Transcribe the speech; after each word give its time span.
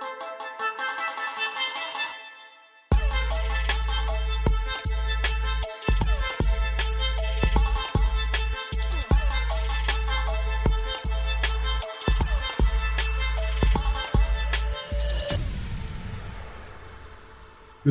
Música 0.00 0.41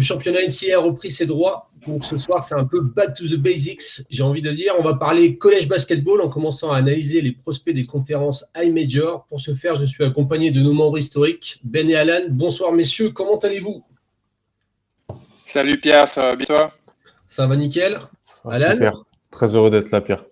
Le 0.01 0.05
championnat 0.05 0.39
NCA 0.47 0.77
a 0.77 0.79
repris 0.79 1.11
ses 1.11 1.27
droits. 1.27 1.69
Donc 1.85 2.05
ce 2.05 2.17
soir, 2.17 2.41
c'est 2.41 2.55
un 2.55 2.65
peu 2.65 2.81
back 2.81 3.13
to 3.13 3.27
the 3.27 3.35
basics, 3.35 4.01
j'ai 4.09 4.23
envie 4.23 4.41
de 4.41 4.49
dire. 4.49 4.73
On 4.79 4.81
va 4.81 4.95
parler 4.95 5.37
collège 5.37 5.67
basketball 5.67 6.21
en 6.21 6.27
commençant 6.27 6.71
à 6.71 6.77
analyser 6.77 7.21
les 7.21 7.33
prospects 7.33 7.75
des 7.75 7.85
conférences 7.85 8.49
High 8.55 8.73
Major. 8.73 9.27
Pour 9.27 9.39
ce 9.39 9.53
faire, 9.53 9.75
je 9.75 9.85
suis 9.85 10.03
accompagné 10.03 10.49
de 10.49 10.59
nos 10.59 10.73
membres 10.73 10.97
historiques, 10.97 11.59
Ben 11.63 11.87
et 11.87 11.95
Alan. 11.95 12.21
Bonsoir 12.31 12.71
messieurs, 12.71 13.11
comment 13.11 13.37
allez-vous? 13.37 13.83
Salut 15.45 15.79
Pierre, 15.79 16.07
ça 16.07 16.23
va 16.23 16.35
bien 16.35 16.47
toi? 16.47 16.73
Ça 17.27 17.45
va 17.45 17.55
nickel. 17.55 17.99
Alan? 18.43 18.71
Super, 18.71 19.03
très 19.29 19.55
heureux 19.55 19.69
d'être 19.69 19.91
là 19.91 20.01
Pierre. 20.01 20.25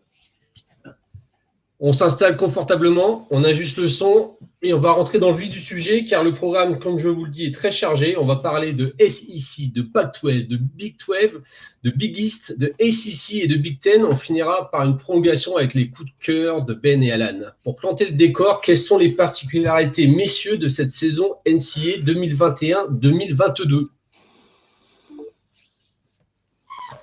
On 1.81 1.93
s'installe 1.93 2.35
confortablement, 2.35 3.25
on 3.31 3.45
ajuste 3.45 3.77
le 3.77 3.87
son 3.87 4.35
et 4.61 4.73
on 4.73 4.79
va 4.79 4.91
rentrer 4.91 5.17
dans 5.17 5.31
le 5.31 5.37
vif 5.37 5.49
du 5.49 5.61
sujet 5.61 6.03
car 6.03 6.25
le 6.25 6.33
programme, 6.33 6.77
comme 6.77 6.99
je 6.99 7.07
vous 7.07 7.23
le 7.23 7.31
dis, 7.31 7.45
est 7.45 7.53
très 7.53 7.71
chargé. 7.71 8.17
On 8.17 8.25
va 8.25 8.35
parler 8.35 8.73
de 8.73 8.93
SEC, 8.99 9.71
de 9.71 9.81
Pac-12, 9.81 10.47
de 10.47 10.57
Big 10.57 10.97
12, 11.07 11.41
de 11.83 11.89
Big 11.91 12.19
East, 12.19 12.59
de 12.59 12.73
ACC 12.81 13.45
et 13.45 13.47
de 13.47 13.55
Big 13.55 13.79
Ten. 13.79 14.03
On 14.03 14.17
finira 14.17 14.69
par 14.71 14.83
une 14.83 14.97
prolongation 14.97 15.55
avec 15.55 15.73
les 15.73 15.87
coups 15.87 16.09
de 16.09 16.25
cœur 16.25 16.65
de 16.65 16.73
Ben 16.73 17.01
et 17.01 17.13
Alan. 17.13 17.39
Pour 17.63 17.77
planter 17.77 18.07
le 18.07 18.17
décor, 18.17 18.59
quelles 18.59 18.75
sont 18.75 18.97
les 18.97 19.11
particularités, 19.11 20.07
messieurs, 20.07 20.57
de 20.57 20.67
cette 20.67 20.91
saison 20.91 21.35
NCA 21.47 22.01
2021-2022 22.03 23.87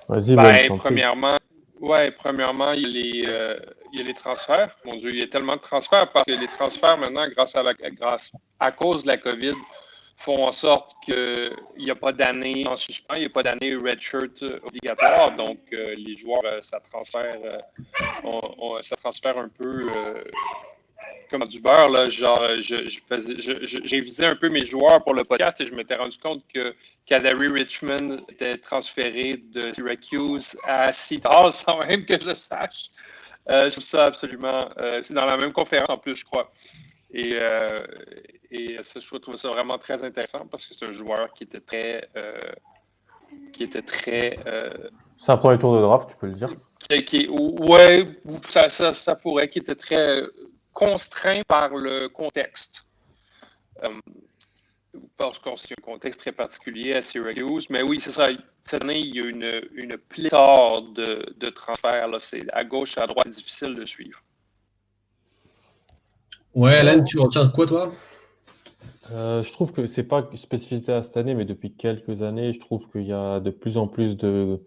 Vas-y, 0.07 0.35
ben, 0.35 0.77
premièrement, 0.77 1.37
Ouais, 1.79 2.11
premièrement, 2.11 2.71
il 2.73 2.81
y, 2.81 2.85
a 2.85 2.89
les, 2.89 3.25
euh, 3.29 3.55
il 3.97 4.01
y 4.01 4.03
a 4.03 4.07
les 4.07 4.13
transferts. 4.13 4.75
Mon 4.85 4.95
Dieu, 4.95 5.09
il 5.09 5.19
y 5.19 5.23
a 5.23 5.27
tellement 5.27 5.55
de 5.55 5.61
transferts 5.61 6.11
parce 6.11 6.25
que 6.25 6.31
les 6.31 6.47
transferts 6.47 6.97
maintenant, 6.97 7.27
grâce 7.29 7.55
à 7.55 7.63
la 7.63 7.73
grâce 7.73 8.31
à 8.59 8.71
cause 8.71 9.03
de 9.03 9.07
la 9.07 9.17
COVID, 9.17 9.55
font 10.17 10.45
en 10.45 10.51
sorte 10.51 10.93
qu'il 11.03 11.55
n'y 11.77 11.91
a 11.91 11.95
pas 11.95 12.11
d'année 12.11 12.63
en 12.67 12.75
suspens, 12.75 13.15
il 13.15 13.21
n'y 13.21 13.25
a 13.25 13.29
pas 13.29 13.43
d'année 13.43 13.75
redshirt 13.75 14.43
obligatoire. 14.63 15.35
Donc, 15.35 15.59
euh, 15.73 15.95
les 15.95 16.15
joueurs, 16.15 16.45
euh, 16.45 16.59
ça 16.61 16.79
transfère, 16.79 17.37
ça 18.81 18.95
transfère 18.95 19.37
un 19.37 19.49
peu 19.49 19.81
comme 21.29 21.43
du 21.45 21.59
beurre. 21.59 21.89
Là, 21.89 22.05
genre, 22.05 22.41
je, 22.59 22.87
je, 22.87 24.23
un 24.23 24.35
peu 24.35 24.49
mes 24.49 24.65
joueurs 24.65 25.03
pour 25.03 25.13
le 25.13 25.23
podcast 25.23 25.59
et 25.61 25.65
je 25.65 25.73
m'étais 25.73 25.95
rendu 25.95 26.17
compte 26.17 26.43
que 26.53 26.75
Kadari 27.05 27.47
Richmond 27.47 28.25
était 28.29 28.57
transféré 28.57 29.37
de 29.37 29.73
Syracuse 29.73 30.57
à 30.63 30.91
Seattle 30.91 31.51
sans 31.51 31.79
même 31.79 32.05
que 32.05 32.19
je 32.19 32.27
le 32.27 32.33
sache. 32.33 32.89
Euh, 33.51 33.65
je 33.65 33.69
trouve 33.69 33.83
ça 33.83 34.05
absolument. 34.05 34.69
Euh, 34.77 35.01
c'est 35.01 35.13
dans 35.13 35.25
la 35.25 35.37
même 35.37 35.53
conférence 35.53 35.89
en 35.89 35.97
plus, 35.97 36.15
je 36.15 36.25
crois. 36.25 36.51
Et, 37.11 37.31
euh, 37.33 37.85
et 38.51 38.77
ça, 38.81 38.99
je 38.99 39.15
trouve 39.17 39.37
ça 39.37 39.49
vraiment 39.49 39.77
très 39.77 40.03
intéressant 40.03 40.45
parce 40.47 40.67
que 40.67 40.73
c'est 40.73 40.85
un 40.85 40.91
joueur 40.91 41.33
qui 41.33 41.43
était 41.43 41.61
très. 41.61 42.09
qui 43.53 43.63
était 43.63 43.81
très. 43.81 44.35
c'est 45.17 45.31
un 45.31 45.37
premier 45.37 45.57
tour 45.57 45.75
de 45.75 45.81
draft, 45.81 46.09
tu 46.11 46.17
peux 46.17 46.27
le 46.27 46.33
dire. 46.33 46.49
Qui, 46.79 47.05
qui 47.05 47.27
ouais, 47.29 48.05
ça, 48.47 48.69
ça, 48.69 48.93
ça 48.93 49.15
pourrait, 49.15 49.49
qui 49.49 49.59
était 49.59 49.75
très 49.75 50.21
contraint 50.77 51.41
par 51.47 51.75
le 51.75 52.07
contexte. 52.07 52.85
Euh, 53.83 53.89
parce 55.17 55.39
qu'on 55.39 55.55
c'est 55.57 55.71
un 55.71 55.81
contexte 55.81 56.21
très 56.21 56.31
particulier 56.31 56.93
à 56.93 57.01
Syracuse. 57.01 57.69
Mais 57.69 57.81
oui, 57.81 57.99
c'est 57.99 58.11
ça. 58.11 58.29
Cette 58.63 58.83
année, 58.83 58.99
il 58.99 59.15
y 59.15 59.19
a 59.19 59.25
une, 59.25 59.61
une 59.73 59.97
pléthore 59.97 60.81
de, 60.93 61.33
de 61.37 61.49
transferts. 61.49 62.07
Là. 62.07 62.19
C'est 62.19 62.45
à 62.53 62.63
gauche, 62.63 62.97
à 62.97 63.07
droite, 63.07 63.25
c'est 63.25 63.35
difficile 63.35 63.75
de 63.75 63.85
suivre. 63.85 64.21
Ouais, 66.53 66.75
Alain, 66.75 67.03
tu 67.03 67.19
retiens 67.19 67.49
quoi, 67.49 67.67
toi? 67.67 67.91
Euh, 69.11 69.41
je 69.43 69.51
trouve 69.53 69.71
que 69.71 69.87
c'est 69.87 70.03
pas 70.03 70.27
spécificité 70.35 70.91
à 70.91 71.03
cette 71.03 71.15
année, 71.17 71.33
mais 71.33 71.45
depuis 71.45 71.73
quelques 71.73 72.23
années, 72.23 72.51
je 72.53 72.59
trouve 72.59 72.89
qu'il 72.91 73.03
y 73.03 73.13
a 73.13 73.39
de 73.39 73.51
plus 73.51 73.77
en 73.77 73.87
plus 73.87 74.17
de 74.17 74.61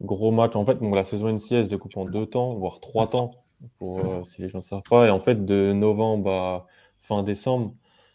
gros 0.00 0.30
matchs. 0.30 0.56
En 0.56 0.64
fait, 0.64 0.76
bon, 0.76 0.92
la 0.94 1.04
saison 1.04 1.28
NCS 1.28 1.68
de 1.68 1.76
coupe 1.76 1.96
en 1.96 2.04
deux 2.04 2.26
temps, 2.26 2.54
voire 2.54 2.80
trois 2.80 3.08
temps 3.08 3.44
pour, 3.78 4.00
euh, 4.00 4.22
si 4.30 4.42
les 4.42 4.48
gens 4.48 4.58
ne 4.58 4.62
savent 4.64 4.82
pas. 4.88 5.06
Et 5.06 5.10
en 5.10 5.20
fait, 5.20 5.44
de 5.44 5.72
novembre 5.72 6.30
à 6.30 6.66
fin 7.02 7.22
décembre, 7.22 7.74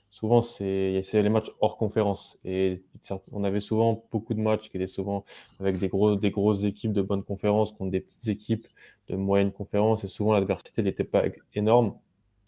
souvent, 0.10 0.42
c'est 0.42 1.04
les 1.14 1.30
matchs 1.30 1.52
hors 1.62 1.78
conférence. 1.78 2.38
Et 2.44 2.84
on 3.32 3.44
avait 3.44 3.60
souvent 3.60 4.04
beaucoup 4.12 4.34
de 4.34 4.40
matchs 4.40 4.70
qui 4.70 4.78
étaient 4.78 4.88
souvent 4.88 5.26
avec 5.60 5.78
des, 5.78 5.88
gros, 5.88 6.16
des 6.16 6.32
grosses 6.32 6.64
équipes 6.64 6.94
de 6.94 7.02
bonnes 7.02 7.24
conférences 7.24 7.72
contre 7.72 7.92
des 7.92 8.02
petites 8.02 8.28
équipes 8.28 8.68
de 9.08 9.16
moyenne 9.16 9.52
conférence. 9.52 10.04
Et 10.04 10.08
souvent, 10.08 10.34
l'adversité 10.34 10.84
n'était 10.84 11.04
pas 11.04 11.24
énorme. 11.54 11.96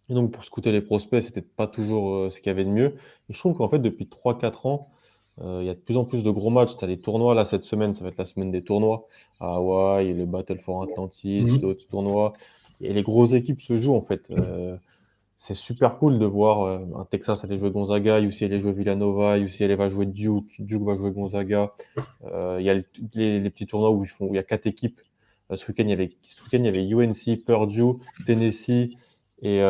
Et 0.09 0.13
donc, 0.13 0.31
pour 0.31 0.43
scouter 0.43 0.71
les 0.71 0.81
prospects, 0.81 1.21
c'était 1.23 1.41
pas 1.41 1.67
toujours 1.67 2.13
euh, 2.13 2.29
ce 2.29 2.37
qu'il 2.37 2.47
y 2.47 2.49
avait 2.49 2.65
de 2.65 2.69
mieux. 2.69 2.95
Et 3.29 3.33
je 3.33 3.39
trouve 3.39 3.55
qu'en 3.55 3.69
fait, 3.69 3.79
depuis 3.79 4.05
3-4 4.05 4.67
ans, 4.67 4.89
euh, 5.39 5.59
il 5.61 5.67
y 5.67 5.69
a 5.69 5.73
de 5.73 5.79
plus 5.79 5.95
en 5.95 6.03
plus 6.03 6.23
de 6.23 6.31
gros 6.31 6.49
matchs. 6.49 6.75
Tu 6.77 6.83
as 6.83 6.87
des 6.87 6.99
tournois 6.99 7.33
là 7.33 7.45
cette 7.45 7.63
semaine, 7.63 7.95
ça 7.95 8.03
va 8.03 8.09
être 8.09 8.17
la 8.17 8.25
semaine 8.25 8.51
des 8.51 8.63
tournois 8.63 9.07
à 9.39 9.55
Hawaï, 9.55 10.13
le 10.13 10.25
Battle 10.25 10.59
for 10.59 10.83
Atlantis, 10.83 11.43
mmh. 11.43 11.57
d'autres 11.59 11.87
tournois 11.87 12.33
et 12.81 12.93
les 12.93 13.03
grosses 13.03 13.33
équipes 13.33 13.61
se 13.61 13.75
jouent 13.77 13.95
en 13.95 14.01
fait. 14.01 14.29
Euh, 14.31 14.75
c'est 15.43 15.55
super 15.55 15.97
cool 15.97 16.19
de 16.19 16.25
voir 16.27 16.61
euh, 16.61 16.85
un 16.95 17.03
Texas 17.05 17.43
aller 17.43 17.57
jouer 17.57 17.71
Gonzaga, 17.71 18.21
UCLA 18.21 18.45
aller 18.45 18.59
jouer 18.59 18.73
Villanova, 18.73 19.39
UCLA 19.39 19.75
va 19.75 19.89
jouer 19.89 20.05
Duke, 20.05 20.53
Duke 20.59 20.83
va 20.83 20.95
jouer 20.95 21.09
Gonzaga. 21.09 21.73
Euh, 22.25 22.57
il 22.59 22.65
y 22.67 22.69
a 22.69 22.75
les, 22.75 23.49
petits 23.49 23.65
tournois 23.65 23.89
où, 23.89 24.05
il 24.05 24.35
y 24.35 24.37
a 24.37 24.43
quatre 24.43 24.67
équipes. 24.67 25.01
ce 25.51 25.67
week-end, 25.67 25.85
il 25.85 25.89
y 25.89 25.93
avait, 25.93 26.15
il 26.53 26.59
y 26.59 26.67
avait 26.67 27.07
UNC, 27.07 27.43
Purdue, 27.43 27.97
Tennessee 28.27 28.91
et 29.41 29.61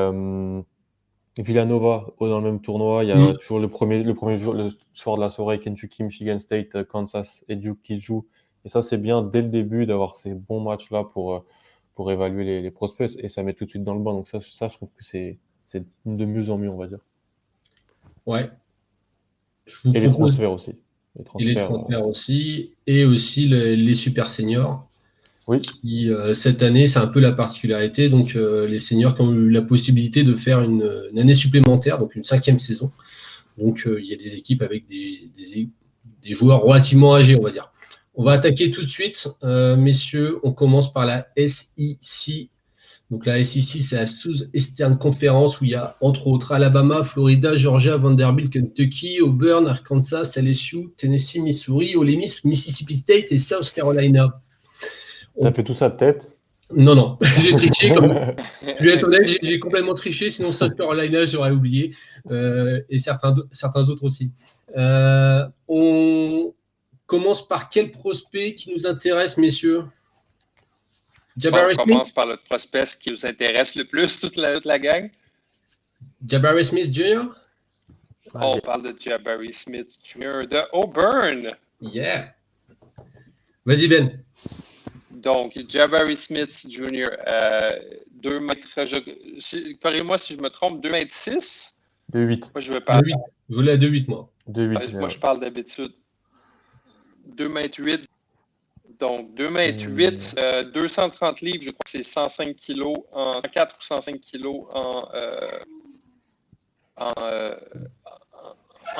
Villanova 1.37 2.07
dans 2.19 2.39
le 2.39 2.43
même 2.43 2.59
tournoi. 2.59 3.05
Il 3.05 3.07
y 3.07 3.13
a 3.13 3.15
mm. 3.15 3.37
toujours 3.37 3.59
le 3.61 3.69
premier, 3.69 4.03
le 4.03 4.13
premier 4.13 4.35
jour, 4.35 4.53
le 4.53 4.71
soir 4.93 5.15
de 5.15 5.21
la 5.21 5.29
soirée, 5.29 5.61
Kentucky, 5.61 6.03
Michigan 6.03 6.39
State, 6.39 6.83
Kansas 6.83 7.45
et 7.47 7.55
Duke 7.55 7.81
qui 7.81 7.95
jouent. 7.95 8.27
Et 8.65 8.69
ça, 8.69 8.81
c'est 8.81 8.97
bien 8.97 9.21
dès 9.21 9.41
le 9.41 9.47
début 9.47 9.85
d'avoir 9.85 10.15
ces 10.17 10.33
bons 10.33 10.59
matchs-là 10.59 11.05
pour 11.05 11.45
pour 11.95 12.11
évaluer 12.11 12.61
les, 12.61 12.71
prospects 12.71 13.11
et 13.19 13.29
ça 13.29 13.43
met 13.43 13.53
tout 13.53 13.65
de 13.65 13.69
suite 13.69 13.83
dans 13.85 13.93
le 13.93 14.01
banc. 14.01 14.13
Donc 14.13 14.27
ça, 14.27 14.41
ça 14.41 14.67
je 14.67 14.75
trouve 14.75 14.91
que 14.91 15.03
c'est 15.03 15.39
de 16.05 16.25
mieux 16.25 16.49
en 16.49 16.57
mieux, 16.57 16.69
on 16.69 16.77
va 16.77 16.87
dire. 16.87 16.99
Ouais. 18.25 18.49
et 19.93 19.99
les 19.99 20.09
transferts 20.09 20.51
aussi. 20.51 20.71
Les 21.17 21.23
transferts, 21.23 21.49
et 21.49 21.53
les 21.53 21.55
transferts 21.55 22.05
aussi. 22.05 22.71
Et 22.87 23.05
aussi 23.05 23.47
les, 23.47 23.95
super 23.95 24.29
seniors. 24.29 24.87
Oui. 25.47 25.61
Qui, 25.61 26.09
euh, 26.09 26.33
cette 26.33 26.61
année, 26.61 26.87
c'est 26.87 26.99
un 26.99 27.07
peu 27.07 27.19
la 27.19 27.31
particularité. 27.31 28.09
Donc, 28.09 28.35
euh, 28.35 28.67
les 28.67 28.79
seniors 28.79 29.15
qui 29.15 29.21
ont 29.21 29.33
eu 29.33 29.49
la 29.49 29.61
possibilité 29.61 30.23
de 30.23 30.35
faire 30.35 30.61
une, 30.61 30.83
année 31.17 31.33
supplémentaire, 31.33 31.99
donc 31.99 32.15
une 32.15 32.23
cinquième 32.23 32.59
saison. 32.59 32.91
Donc, 33.57 33.85
euh, 33.85 33.99
il 34.01 34.07
y 34.07 34.13
a 34.13 34.17
des 34.17 34.35
équipes 34.35 34.61
avec 34.61 34.87
des, 34.87 35.29
des, 35.37 35.67
des 36.23 36.33
joueurs 36.33 36.61
relativement 36.61 37.15
âgés, 37.15 37.35
on 37.35 37.41
va 37.41 37.51
dire. 37.51 37.71
On 38.13 38.23
va 38.23 38.33
attaquer 38.33 38.71
tout 38.71 38.81
de 38.81 38.87
suite, 38.87 39.29
messieurs. 39.41 40.39
On 40.43 40.51
commence 40.51 40.91
par 40.91 41.05
la 41.05 41.27
SEC. 41.37 42.50
Donc 43.11 43.25
la 43.25 43.43
SEC, 43.43 43.81
c'est 43.81 43.97
la 43.97 44.05
South-Eastern 44.05 44.97
Conference 44.97 45.59
où 45.59 45.65
il 45.65 45.71
y 45.71 45.75
a 45.75 45.95
entre 45.99 46.27
autres 46.27 46.53
Alabama, 46.53 47.03
Florida, 47.03 47.55
Georgia, 47.55 47.97
Vanderbilt, 47.97 48.51
Kentucky, 48.51 49.19
Auburn, 49.19 49.67
Arkansas, 49.67 50.37
LSU, 50.37 50.87
Tennessee, 50.95 51.41
Missouri, 51.41 51.95
Ole 51.97 52.15
Miss, 52.17 52.45
Mississippi 52.45 52.95
State 52.95 53.31
et 53.31 53.37
South 53.37 53.73
Carolina. 53.75 54.41
On... 55.35 55.43
T'as 55.43 55.53
fait 55.53 55.63
tout 55.63 55.73
ça 55.73 55.89
de 55.89 55.97
tête? 55.97 56.37
Non, 56.73 56.95
non, 56.95 57.17
j'ai 57.37 57.53
triché. 57.53 57.93
Comme... 57.93 58.13
Je 58.79 58.85
vais 58.85 58.93
être 58.93 59.03
honnête, 59.03 59.29
j'ai 59.43 59.59
complètement 59.59 59.93
triché, 59.93 60.31
sinon 60.31 60.53
South 60.53 60.77
Carolina, 60.77 61.25
j'aurais 61.25 61.51
oublié. 61.51 61.93
Euh, 62.31 62.79
et 62.89 62.97
certains, 62.97 63.35
certains 63.51 63.89
autres 63.89 64.05
aussi. 64.05 64.31
Euh, 64.77 65.45
on, 65.67 66.53
commence 67.11 67.45
par 67.45 67.69
quel 67.69 67.91
prospect 67.91 68.55
qui 68.55 68.73
nous 68.73 68.87
intéresse, 68.87 69.35
messieurs? 69.35 69.83
Jabari 71.37 71.73
On 71.79 71.83
commence 71.83 72.11
par 72.11 72.25
le 72.27 72.37
prospect 72.37 72.83
qui 72.99 73.11
nous 73.11 73.25
intéresse 73.25 73.75
le 73.75 73.85
plus, 73.85 74.19
toute 74.19 74.35
la, 74.35 74.55
toute 74.55 74.65
la 74.65 74.79
gang. 74.79 75.09
Jabari 76.27 76.65
Smith 76.65 76.93
Jr. 76.93 77.23
on 78.33 78.59
parle 78.59 78.83
de 78.83 78.95
Jabari 78.99 79.53
Smith 79.53 79.97
Jr. 80.03 80.45
de 80.47 80.61
Auburn. 80.73 81.55
Yeah. 81.81 82.33
Vas-y, 83.65 83.87
Ben. 83.87 84.23
Donc, 85.11 85.57
Jabari 85.67 86.15
Smith 86.15 86.65
Jr., 86.67 87.05
euh, 87.27 87.69
2 88.21 88.39
mètres. 88.39 88.67
Corrigez-moi 89.81 90.17
si 90.17 90.35
je 90.35 90.41
me 90.41 90.49
trompe, 90.49 90.81
2 90.81 90.89
mètres 90.91 91.13
6. 91.13 91.75
2 92.09 92.23
8. 92.23 92.51
Moi, 92.53 92.61
je 92.61 92.73
veux 92.73 92.79
pas. 92.81 92.99
Je 93.49 93.55
voulais 93.55 93.73
à 93.73 93.77
2 93.77 93.87
8, 93.87 94.07
moi. 94.07 94.31
2 94.47 94.67
8. 94.67 94.93
Moi, 94.93 95.09
je 95.09 95.17
parle 95.17 95.39
d'habitude. 95.39 95.93
2 97.27 97.49
mètres 97.49 97.79
8. 97.79 98.07
Donc, 99.01 99.33
2 99.33 99.49
mètres 99.49 99.83
8, 99.87 100.35
230 100.75 101.41
livres, 101.41 101.63
je 101.63 101.71
crois 101.71 101.83
que 101.83 101.89
c'est 101.89 102.03
105 102.03 102.55
kilos 102.55 102.95
en 103.11 103.41
4 103.41 103.75
ou 103.75 103.81
105 103.81 104.21
kilos 104.21 104.67
en, 104.71 105.09
euh, 105.15 105.59
en, 106.97 107.11
euh, 107.17 107.55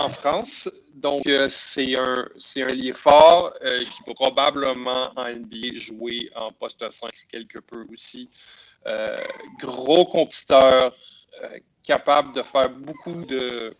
France. 0.10 0.68
Donc, 0.96 1.22
c'est 1.50 2.00
un, 2.00 2.26
un 2.58 2.94
fort 2.96 3.54
qui 3.60 4.02
va 4.08 4.14
probablement 4.16 5.12
en 5.16 5.30
NBA 5.30 5.76
jouer 5.76 6.32
en 6.36 6.52
poste 6.52 6.84
5 6.90 7.12
quelque 7.32 7.60
peu 7.60 7.86
aussi. 7.94 8.28
gros 9.60 10.06
compétiteur, 10.06 10.96
capable 11.84 12.34
de 12.34 12.42
faire 12.42 12.70
beaucoup 12.72 13.24
de 13.26 13.76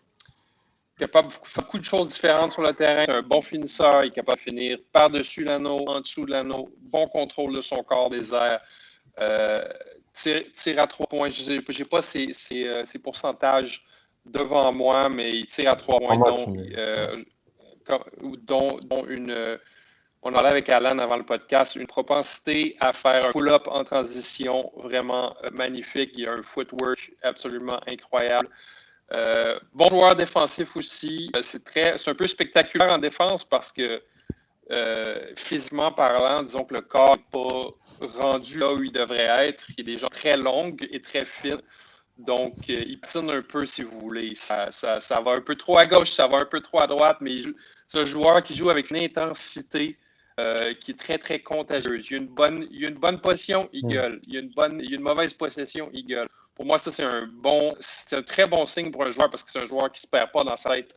capable 1.02 1.28
de 1.28 1.32
faire 1.32 1.64
beaucoup 1.64 1.78
de 1.78 1.84
choses 1.84 2.08
différentes 2.10 2.52
sur 2.52 2.62
le 2.62 2.72
terrain. 2.72 3.02
C'est 3.04 3.12
un 3.12 3.22
bon 3.22 3.42
finisseur, 3.42 4.04
il 4.04 4.08
est 4.08 4.14
capable 4.14 4.38
de 4.38 4.42
finir 4.42 4.78
par-dessus 4.92 5.42
l'anneau, 5.44 5.78
en 5.88 6.00
dessous 6.00 6.24
de 6.26 6.30
l'anneau, 6.30 6.68
bon 6.80 7.08
contrôle 7.08 7.54
de 7.54 7.60
son 7.60 7.82
corps 7.82 8.08
des 8.08 8.32
airs. 8.32 8.60
Euh, 9.20 9.64
tire, 10.14 10.78
à 10.78 10.86
trois 10.86 11.06
points. 11.06 11.28
Je 11.28 11.50
n'ai 11.50 11.84
pas 11.84 12.02
ses, 12.02 12.32
euh, 12.52 12.84
pourcentages 13.02 13.84
devant 14.24 14.72
moi, 14.72 15.08
mais 15.08 15.30
il 15.38 15.46
tire 15.46 15.72
à 15.72 15.76
trois 15.76 15.98
points, 15.98 16.20
euh, 16.76 17.16
dont, 18.42 18.78
une. 19.08 19.58
On 20.24 20.32
en 20.34 20.44
a 20.44 20.50
avec 20.50 20.68
Alan 20.68 20.98
avant 21.00 21.16
le 21.16 21.24
podcast, 21.24 21.74
une 21.74 21.88
propensité 21.88 22.76
à 22.78 22.92
faire 22.92 23.26
un 23.26 23.32
pull-up 23.32 23.66
en 23.66 23.82
transition 23.82 24.70
vraiment 24.76 25.34
magnifique. 25.52 26.12
Il 26.16 26.28
a 26.28 26.34
un 26.34 26.42
footwork 26.42 27.10
absolument 27.24 27.80
incroyable. 27.88 28.48
Euh, 29.14 29.58
bon 29.74 29.88
joueur 29.88 30.16
défensif 30.16 30.76
aussi. 30.76 31.30
Euh, 31.36 31.42
c'est 31.42 31.64
très, 31.64 31.98
c'est 31.98 32.10
un 32.10 32.14
peu 32.14 32.26
spectaculaire 32.26 32.92
en 32.92 32.98
défense 32.98 33.44
parce 33.44 33.72
que 33.72 34.02
euh, 34.70 35.32
physiquement 35.36 35.92
parlant, 35.92 36.42
disons 36.42 36.64
que 36.64 36.74
le 36.74 36.80
corps 36.80 37.16
n'est 37.16 37.30
pas 37.30 38.20
rendu 38.20 38.60
là 38.60 38.72
où 38.72 38.82
il 38.82 38.92
devrait 38.92 39.48
être. 39.48 39.66
Il 39.76 39.80
est 39.80 39.94
déjà 39.94 40.08
très 40.08 40.36
long 40.36 40.74
et 40.80 41.00
très 41.00 41.26
fine. 41.26 41.60
Donc, 42.18 42.68
il 42.68 43.00
patine 43.00 43.30
un 43.30 43.42
peu, 43.42 43.66
si 43.66 43.82
vous 43.82 44.00
voulez. 44.00 44.34
Ça, 44.34 44.70
ça, 44.70 45.20
va 45.20 45.32
un 45.32 45.40
peu 45.40 45.56
trop 45.56 45.78
à 45.78 45.86
gauche, 45.86 46.12
ça 46.12 46.26
va 46.26 46.38
un 46.38 46.44
peu 46.44 46.60
trop 46.60 46.80
à 46.80 46.86
droite, 46.86 47.16
mais 47.20 47.40
c'est 47.88 47.98
un 47.98 48.04
joueur 48.04 48.42
qui 48.42 48.54
joue 48.54 48.70
avec 48.70 48.90
une 48.90 49.02
intensité 49.02 49.98
qui 50.80 50.90
est 50.92 50.98
très, 50.98 51.18
très 51.18 51.40
contagieuse. 51.40 52.06
Il 52.10 52.12
y 52.12 52.14
a 52.16 52.18
une 52.18 52.28
bonne, 52.28 52.68
il 52.70 52.84
a 52.84 52.88
une 52.88 52.98
bonne 52.98 53.20
position, 53.20 53.68
il 53.72 53.86
mm. 53.86 53.88
gueule. 53.88 54.20
Il 54.26 54.34
y 54.34 54.36
a 54.36 54.40
une, 54.40 54.50
bonne, 54.50 54.80
il 54.80 54.90
y 54.90 54.94
a 54.94 54.96
une 54.96 55.02
mauvaise 55.02 55.32
possession, 55.32 55.90
il 55.92 56.06
gueule. 56.06 56.28
Pour 56.54 56.66
moi, 56.66 56.78
ça, 56.78 56.90
c'est 56.90 57.04
un 57.04 57.26
bon, 57.26 57.74
c'est 57.80 58.16
un 58.16 58.22
très 58.22 58.46
bon 58.46 58.66
signe 58.66 58.90
pour 58.90 59.04
un 59.04 59.10
joueur 59.10 59.30
parce 59.30 59.42
que 59.42 59.50
c'est 59.50 59.60
un 59.60 59.64
joueur 59.64 59.90
qui 59.90 60.00
ne 60.00 60.02
se 60.02 60.06
perd 60.06 60.30
pas 60.32 60.44
dans 60.44 60.56
sa 60.56 60.74
tête 60.74 60.96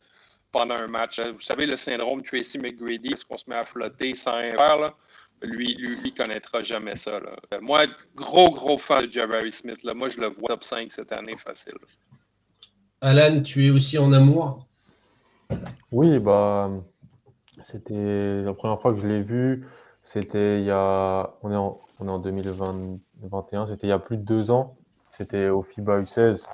pendant 0.52 0.74
un 0.74 0.86
match. 0.86 1.20
Vous 1.20 1.40
savez, 1.40 1.66
le 1.66 1.76
syndrome 1.76 2.22
Tracy 2.22 2.58
McGrady, 2.58 3.12
est-ce 3.12 3.24
qu'on 3.24 3.36
se 3.36 3.48
met 3.48 3.56
à 3.56 3.62
flotter 3.62 4.14
sans 4.14 4.36
rien 4.36 4.56
faire? 4.56 4.92
Lui, 5.42 5.74
lui, 5.74 5.96
lui 6.00 6.14
connaîtra 6.14 6.62
jamais 6.62 6.96
ça. 6.96 7.20
Moi, 7.60 7.86
gros, 8.14 8.50
gros 8.50 8.78
fan 8.78 9.06
de 9.06 9.12
Jabari 9.12 9.52
Smith. 9.52 9.82
Là. 9.82 9.92
Moi, 9.92 10.08
je 10.08 10.20
le 10.20 10.28
vois 10.28 10.48
top 10.48 10.64
5 10.64 10.90
cette 10.90 11.12
année 11.12 11.36
facile. 11.36 11.74
Alan, 13.02 13.42
tu 13.42 13.66
es 13.66 13.70
aussi 13.70 13.98
en 13.98 14.12
amour? 14.12 14.66
Oui, 15.92 16.18
bah, 16.18 16.70
c'était 17.64 18.42
la 18.42 18.54
première 18.54 18.80
fois 18.80 18.92
que 18.92 18.98
je 18.98 19.06
l'ai 19.06 19.22
vu. 19.22 19.66
C'était 20.02 20.60
il 20.60 20.66
y 20.66 20.70
a. 20.70 21.34
On 21.42 21.52
est 21.52 21.56
en, 21.56 21.80
on 21.98 22.08
est 22.08 22.10
en 22.10 22.18
2021, 22.18 23.66
c'était 23.66 23.86
il 23.86 23.90
y 23.90 23.92
a 23.92 23.98
plus 23.98 24.16
de 24.16 24.22
deux 24.22 24.50
ans. 24.50 24.76
C'était 25.16 25.48
au 25.48 25.62
FIBA 25.62 26.02
U16. 26.02 26.44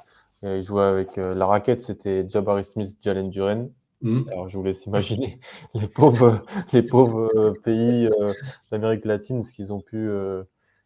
Et 0.45 0.59
il 0.59 0.63
jouait 0.63 0.85
avec 0.85 1.19
euh, 1.19 1.35
la 1.35 1.47
raquette, 1.47 1.83
c'était 1.83 2.29
Jabari 2.29 2.65
Smith, 2.65 2.97
Jalen 3.01 3.31
Duren. 3.31 3.71
Mm. 4.03 4.29
Alors 4.31 4.49
je 4.49 4.57
vous 4.57 4.65
laisse 4.65 4.87
imaginer 4.87 5.39
les 5.75 5.89
pauvres, 5.89 6.45
les 6.73 6.83
pauvres 6.83 7.31
euh, 7.37 7.53
pays 7.65 8.07
euh, 8.07 8.33
d'Amérique 8.71 9.05
latine, 9.05 9.43
ce 9.43 9.53
qu'ils 9.53 9.73
ont 9.73 9.81
pu 9.81 10.09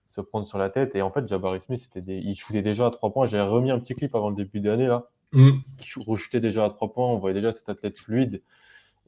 se 0.08 0.20
prendre 0.20 0.46
sur 0.46 0.58
la 0.58 0.70
tête. 0.70 0.94
Et 0.94 1.02
en 1.02 1.10
fait, 1.10 1.26
Jabari 1.28 1.60
Smith, 1.60 1.88
des... 1.96 2.16
il 2.16 2.34
shootait 2.34 2.62
déjà 2.62 2.86
à 2.86 2.90
trois 2.90 3.10
points. 3.10 3.26
J'avais 3.26 3.48
remis 3.48 3.70
un 3.70 3.78
petit 3.78 3.94
clip 3.94 4.14
avant 4.14 4.30
le 4.30 4.36
début 4.36 4.60
de 4.60 4.70
l'année 4.70 4.86
là. 4.86 5.08
Mm. 5.32 5.58
Il 5.80 6.02
rechutait 6.06 6.40
déjà 6.40 6.64
à 6.64 6.70
trois 6.70 6.92
points. 6.92 7.06
On 7.06 7.18
voyait 7.18 7.34
déjà 7.34 7.52
cet 7.52 7.68
athlète 7.68 7.98
fluide. 7.98 8.42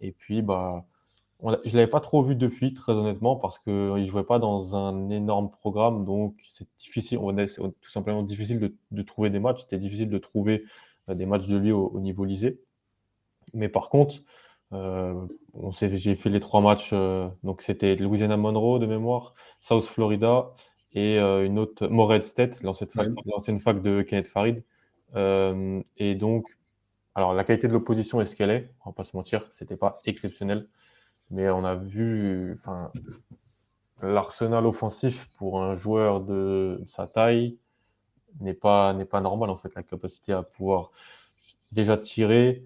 Et 0.00 0.12
puis, 0.12 0.42
bah, 0.42 0.84
je 1.42 1.46
ne 1.46 1.76
l'avais 1.76 1.86
pas 1.86 2.00
trop 2.00 2.22
vu 2.22 2.34
depuis, 2.34 2.74
très 2.74 2.92
honnêtement, 2.92 3.36
parce 3.36 3.58
qu'il 3.60 3.72
ne 3.72 4.04
jouait 4.04 4.24
pas 4.24 4.38
dans 4.38 4.74
un 4.74 5.08
énorme 5.10 5.50
programme, 5.50 6.04
donc 6.04 6.34
c'est 6.50 6.66
difficile, 6.78 7.20
tout 7.80 7.90
simplement 7.90 8.22
difficile 8.24 8.72
de, 8.90 9.02
trouver 9.02 9.30
des 9.30 9.38
matchs. 9.38 9.62
C'était 9.62 9.78
difficile 9.78 10.10
de 10.10 10.18
trouver 10.18 10.64
euh, 11.08 11.14
des 11.14 11.26
matchs 11.26 11.46
de 11.46 11.56
lui 11.56 11.70
au, 11.70 12.00
niveau 12.00 12.24
lycée. 12.24 12.60
Mais 13.54 13.68
par 13.68 13.88
contre, 13.88 14.16
euh, 14.72 15.26
j'ai 15.80 16.16
fait 16.16 16.28
les 16.28 16.40
trois 16.40 16.60
matchs, 16.60 16.90
euh, 16.92 17.28
donc 17.44 17.62
c'était 17.62 17.94
Louisiana 17.94 18.36
Monroe 18.36 18.80
de 18.80 18.86
mémoire, 18.86 19.34
South 19.60 19.84
Florida 19.84 20.50
et 20.92 21.18
une 21.18 21.58
autre, 21.58 21.86
Morehead 21.86 22.24
State, 22.24 22.62
l'ancienne 22.62 22.88
fac, 22.88 23.08
fac, 23.60 23.82
de 23.82 24.02
Kenneth 24.02 24.26
Farid. 24.26 24.64
et 25.14 26.14
donc, 26.16 26.46
alors 27.14 27.34
la 27.34 27.44
qualité 27.44 27.68
de 27.68 27.72
l'opposition 27.72 28.20
est 28.20 28.26
ce 28.26 28.34
qu'elle 28.34 28.50
est, 28.50 28.72
on 28.84 28.90
va 28.90 28.94
pas 28.94 29.04
se 29.04 29.16
mentir, 29.16 29.46
c'était 29.52 29.76
pas 29.76 30.00
exceptionnel. 30.04 30.66
Mais 31.30 31.50
on 31.50 31.64
a 31.64 31.74
vu 31.74 32.54
enfin, 32.58 32.90
l'arsenal 34.02 34.66
offensif 34.66 35.28
pour 35.38 35.62
un 35.62 35.74
joueur 35.74 36.20
de 36.20 36.82
sa 36.86 37.06
taille 37.06 37.58
n'est 38.40 38.54
pas, 38.54 38.92
n'est 38.94 39.04
pas 39.04 39.20
normal 39.20 39.50
en 39.50 39.56
fait. 39.56 39.74
La 39.74 39.82
capacité 39.82 40.32
à 40.32 40.42
pouvoir 40.42 40.90
déjà 41.72 41.96
tirer, 41.96 42.64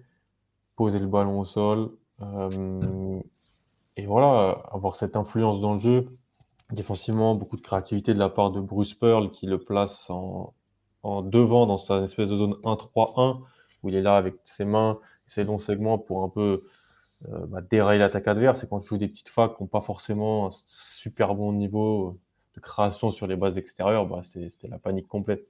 poser 0.75 0.99
le 0.99 1.07
ballon 1.07 1.39
au 1.39 1.45
sol, 1.45 1.91
euh, 2.21 3.19
et 3.97 4.05
voilà, 4.05 4.63
avoir 4.71 4.95
cette 4.95 5.15
influence 5.15 5.61
dans 5.61 5.73
le 5.73 5.79
jeu. 5.79 6.17
Défensivement, 6.71 7.35
beaucoup 7.35 7.57
de 7.57 7.61
créativité 7.61 8.13
de 8.13 8.19
la 8.19 8.29
part 8.29 8.51
de 8.51 8.59
Bruce 8.59 8.95
Pearl 8.95 9.29
qui 9.29 9.45
le 9.45 9.59
place 9.59 10.09
en, 10.09 10.53
en 11.03 11.21
devant 11.21 11.67
dans 11.67 11.77
sa 11.77 12.01
espèce 12.01 12.29
de 12.29 12.37
zone 12.37 12.53
1-3-1 12.63 13.41
où 13.83 13.89
il 13.89 13.95
est 13.95 14.01
là 14.01 14.15
avec 14.15 14.35
ses 14.45 14.65
mains, 14.65 14.97
ses 15.27 15.43
longs 15.43 15.59
segments 15.59 15.97
pour 15.99 16.23
un 16.23 16.29
peu 16.29 16.63
euh, 17.31 17.45
bah, 17.47 17.61
l'attaque 17.97 18.27
adverse. 18.27 18.63
Et 18.63 18.67
quand 18.67 18.79
tu 18.79 18.87
joues 18.87 18.97
des 18.97 19.07
petites 19.07 19.29
facs 19.29 19.55
qui 19.55 19.63
n'ont 19.63 19.67
pas 19.67 19.81
forcément 19.81 20.47
un 20.47 20.51
super 20.65 21.35
bon 21.35 21.53
niveau 21.53 22.17
de 22.55 22.59
création 22.59 23.11
sur 23.11 23.27
les 23.27 23.35
bases 23.35 23.57
extérieures, 23.57 24.05
bah, 24.05 24.21
c'était 24.23 24.67
la 24.67 24.79
panique 24.79 25.07
complète. 25.07 25.47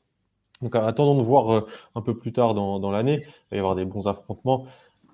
Donc 0.61 0.75
attendons 0.75 1.17
de 1.19 1.25
voir 1.25 1.51
euh, 1.51 1.67
un 1.95 2.01
peu 2.01 2.17
plus 2.17 2.31
tard 2.31 2.53
dans, 2.53 2.91
l'année. 2.91 3.21
Il 3.23 3.49
va 3.51 3.57
y 3.57 3.59
avoir 3.59 3.75
des 3.75 3.85
bons 3.85 4.07
affrontements. 4.07 4.65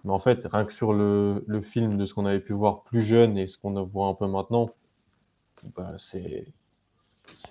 Mais 0.04 0.12
en 0.12 0.20
fait, 0.20 0.46
rien 0.46 0.66
que 0.66 0.74
sur 0.74 0.94
le, 0.94 1.44
film 1.62 1.98
de 1.98 2.06
ce 2.06 2.14
qu'on 2.14 2.26
avait 2.26 2.40
pu 2.40 2.54
voir 2.54 2.84
plus 2.84 3.02
jeune 3.02 3.38
et 3.38 3.48
ce 3.48 3.58
qu'on 3.58 3.82
voit 3.84 4.08
un 4.08 4.14
peu 4.14 4.28
maintenant, 4.28 4.70
bah, 5.76 5.96
c'est 5.98 6.46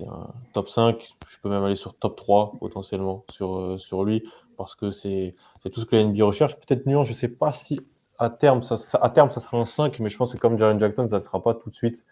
un 0.07 0.29
top 0.53 0.69
5. 0.69 1.15
Je 1.29 1.39
peux 1.41 1.49
même 1.49 1.65
aller 1.65 1.77
sur 1.77 1.95
top 1.95 2.17
3 2.17 2.53
potentiellement 2.59 3.25
sur, 3.31 3.57
euh, 3.57 3.79
sur 3.79 4.05
lui 4.05 4.23
parce 4.57 4.75
que 4.75 4.91
c'est 4.91 5.35
tout 5.73 5.81
ce 5.81 5.87
que 5.87 5.97
la 5.97 6.05
NBA 6.05 6.25
recherche. 6.25 6.57
Peut-être 6.57 6.87
nuance, 6.87 7.07
je 7.07 7.13
ne 7.13 7.17
sais 7.17 7.29
pas 7.29 7.53
si 7.53 7.81
à 8.19 8.31
terme, 8.31 8.63
ça, 8.63 8.77
à 9.01 9.11
terme, 9.11 9.31
ça 9.31 9.41
sera 9.41 9.59
un 9.59 9.65
5, 9.65 10.01
mais 10.01 10.11
je 10.11 10.17
pense 10.17 10.33
que 10.33 10.39
comme 10.39 10.59
Jaren 10.59 10.79
Jackson, 10.79 11.09
ça 11.09 11.17
ne 11.17 11.21
sera 11.21 11.43
pas 11.43 11.55
tout 11.55 11.71
de 11.71 11.75
suite. 11.75 12.05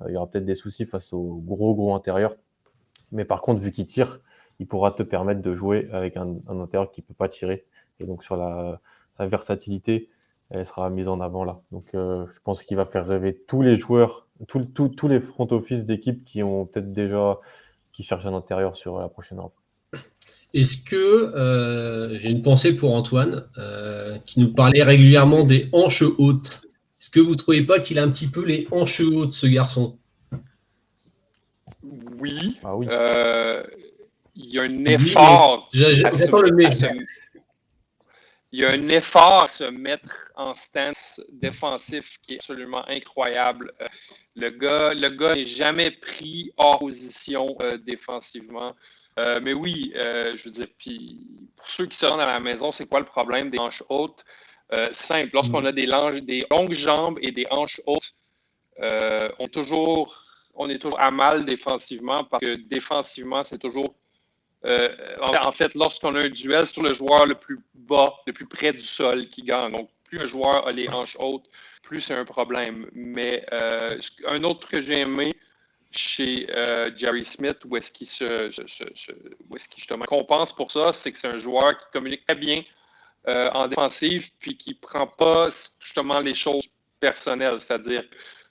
Euh, 0.00 0.04
il 0.08 0.14
y 0.14 0.16
aura 0.16 0.28
peut-être 0.28 0.44
des 0.44 0.54
soucis 0.54 0.86
face 0.86 1.12
au 1.12 1.40
gros, 1.44 1.74
gros 1.74 1.94
intérieur. 1.94 2.34
Mais 3.12 3.24
par 3.24 3.42
contre, 3.42 3.60
vu 3.60 3.70
qu'il 3.70 3.86
tire, 3.86 4.20
il 4.58 4.66
pourra 4.66 4.92
te 4.92 5.02
permettre 5.02 5.42
de 5.42 5.52
jouer 5.52 5.88
avec 5.92 6.16
un, 6.16 6.36
intérieur 6.48 6.90
qui 6.90 7.02
ne 7.02 7.06
peut 7.06 7.14
pas 7.14 7.28
tirer. 7.28 7.64
Et 8.00 8.06
donc, 8.06 8.24
sur 8.24 8.36
la, 8.36 8.80
sa 9.12 9.26
versatilité, 9.26 10.08
elle 10.50 10.66
sera 10.66 10.90
mise 10.90 11.08
en 11.08 11.20
avant 11.20 11.44
là. 11.44 11.60
Donc, 11.70 11.94
euh, 11.94 12.26
je 12.34 12.40
pense 12.42 12.62
qu'il 12.62 12.76
va 12.76 12.84
faire 12.84 13.06
rêver 13.06 13.36
tous 13.46 13.62
les 13.62 13.76
joueurs, 13.76 14.28
tous 14.48 15.08
les 15.08 15.20
front 15.20 15.46
office 15.52 15.84
d'équipe 15.84 16.24
qui 16.24 16.42
ont 16.42 16.66
peut-être 16.66 16.92
déjà, 16.92 17.38
qui 17.92 18.02
cherchent 18.02 18.26
un 18.26 18.34
intérieur 18.34 18.76
sur 18.76 18.98
la 18.98 19.08
prochaine 19.08 19.38
offre. 19.38 19.61
Est-ce 20.54 20.76
que 20.76 20.96
euh, 20.96 22.18
j'ai 22.18 22.28
une 22.28 22.42
pensée 22.42 22.76
pour 22.76 22.94
Antoine 22.94 23.48
euh, 23.56 24.18
qui 24.26 24.38
nous 24.40 24.52
parlait 24.52 24.82
régulièrement 24.82 25.44
des 25.44 25.70
hanches 25.72 26.02
hautes 26.02 26.62
Est-ce 27.00 27.08
que 27.08 27.20
vous 27.20 27.30
ne 27.30 27.36
trouvez 27.36 27.62
pas 27.62 27.80
qu'il 27.80 27.98
a 27.98 28.02
un 28.02 28.10
petit 28.10 28.28
peu 28.28 28.44
les 28.44 28.68
hanches 28.70 29.00
hautes, 29.00 29.32
ce 29.32 29.46
garçon? 29.46 29.98
Oui. 31.82 32.58
Ah 32.62 32.76
oui. 32.76 32.86
Euh, 32.90 33.62
il 34.36 34.46
y 34.46 34.58
a 34.58 34.64
un 34.64 34.84
effort. 34.84 35.70
il 35.72 35.80
y 38.52 38.64
a 38.64 38.70
un 38.70 38.88
effort 38.88 39.44
à 39.44 39.46
se 39.46 39.64
mettre 39.64 40.30
en 40.36 40.54
stance 40.54 41.20
défensif 41.32 42.18
qui 42.22 42.34
est 42.34 42.38
absolument 42.38 42.86
incroyable. 42.88 43.72
Le 44.36 44.50
gars, 44.50 44.92
le 44.92 45.08
gars 45.08 45.34
n'est 45.34 45.44
jamais 45.44 45.90
pris 45.90 46.52
hors 46.58 46.78
position 46.78 47.56
défensivement. 47.86 48.74
Euh, 49.18 49.40
mais 49.42 49.52
oui, 49.52 49.92
euh, 49.96 50.36
je 50.36 50.44
veux 50.44 50.50
dire, 50.50 50.66
puis 50.78 51.26
pour 51.56 51.68
ceux 51.68 51.86
qui 51.86 51.96
se 51.96 52.06
rendent 52.06 52.20
à 52.20 52.26
la 52.26 52.38
maison, 52.38 52.72
c'est 52.72 52.86
quoi 52.86 53.00
le 53.00 53.06
problème 53.06 53.50
des 53.50 53.58
hanches 53.58 53.82
hautes? 53.88 54.24
Euh, 54.72 54.88
simple, 54.92 55.30
lorsqu'on 55.34 55.64
a 55.66 55.72
des, 55.72 55.86
des, 56.22 56.46
longues 56.50 56.72
jambes 56.72 57.18
et 57.20 57.30
des 57.30 57.46
hanches 57.50 57.80
hautes, 57.86 58.14
on, 58.80 59.48
toujours, 59.48 60.24
on 60.54 60.70
est 60.70 60.78
toujours 60.78 60.98
à 60.98 61.10
mal 61.10 61.44
défensivement 61.44 62.24
parce 62.24 62.42
que 62.42 62.54
défensivement, 62.54 63.42
c'est 63.42 63.58
toujours. 63.58 63.94
en 64.64 65.52
fait, 65.52 65.74
lorsqu'on 65.74 66.14
a 66.14 66.24
un 66.24 66.30
duel, 66.30 66.66
c'est 66.66 66.72
toujours 66.72 66.88
le 66.88 66.94
joueur 66.94 67.26
le 67.26 67.34
plus 67.34 67.60
bas, 67.74 68.14
le 68.26 68.32
plus 68.32 68.46
près 68.46 68.72
du 68.72 68.80
sol 68.80 69.28
qui 69.28 69.42
gagne. 69.42 69.72
Donc, 69.72 69.90
plus 70.04 70.20
un 70.20 70.26
joueur 70.26 70.66
a 70.66 70.72
les 70.72 70.88
hanches 70.88 71.16
hautes, 71.20 71.50
plus 71.82 72.00
c'est 72.00 72.14
un 72.14 72.24
problème. 72.24 72.88
Mais 72.94 73.44
un 74.26 74.42
autre 74.42 74.66
que 74.70 74.80
j'ai 74.80 75.00
aimé, 75.00 75.34
chez 75.96 76.46
euh, 76.50 76.90
Jerry 76.96 77.24
Smith, 77.24 77.58
où 77.64 77.76
est-ce 77.76 77.92
qu'il 77.92 78.06
se, 78.06 78.50
justement 79.76 80.04
compense 80.04 80.52
pour 80.52 80.70
ça, 80.70 80.92
c'est 80.92 81.12
que 81.12 81.18
c'est 81.18 81.28
un 81.28 81.38
joueur 81.38 81.76
qui 81.76 81.84
communique 81.92 82.24
très 82.26 82.36
bien 82.36 82.62
euh, 83.28 83.50
en 83.52 83.68
défensive, 83.68 84.30
puis 84.38 84.56
qui 84.56 84.74
prend 84.74 85.06
pas 85.06 85.48
justement 85.80 86.20
les 86.20 86.34
choses 86.34 86.68
personnelles. 86.98 87.60
C'est-à-dire, 87.60 88.02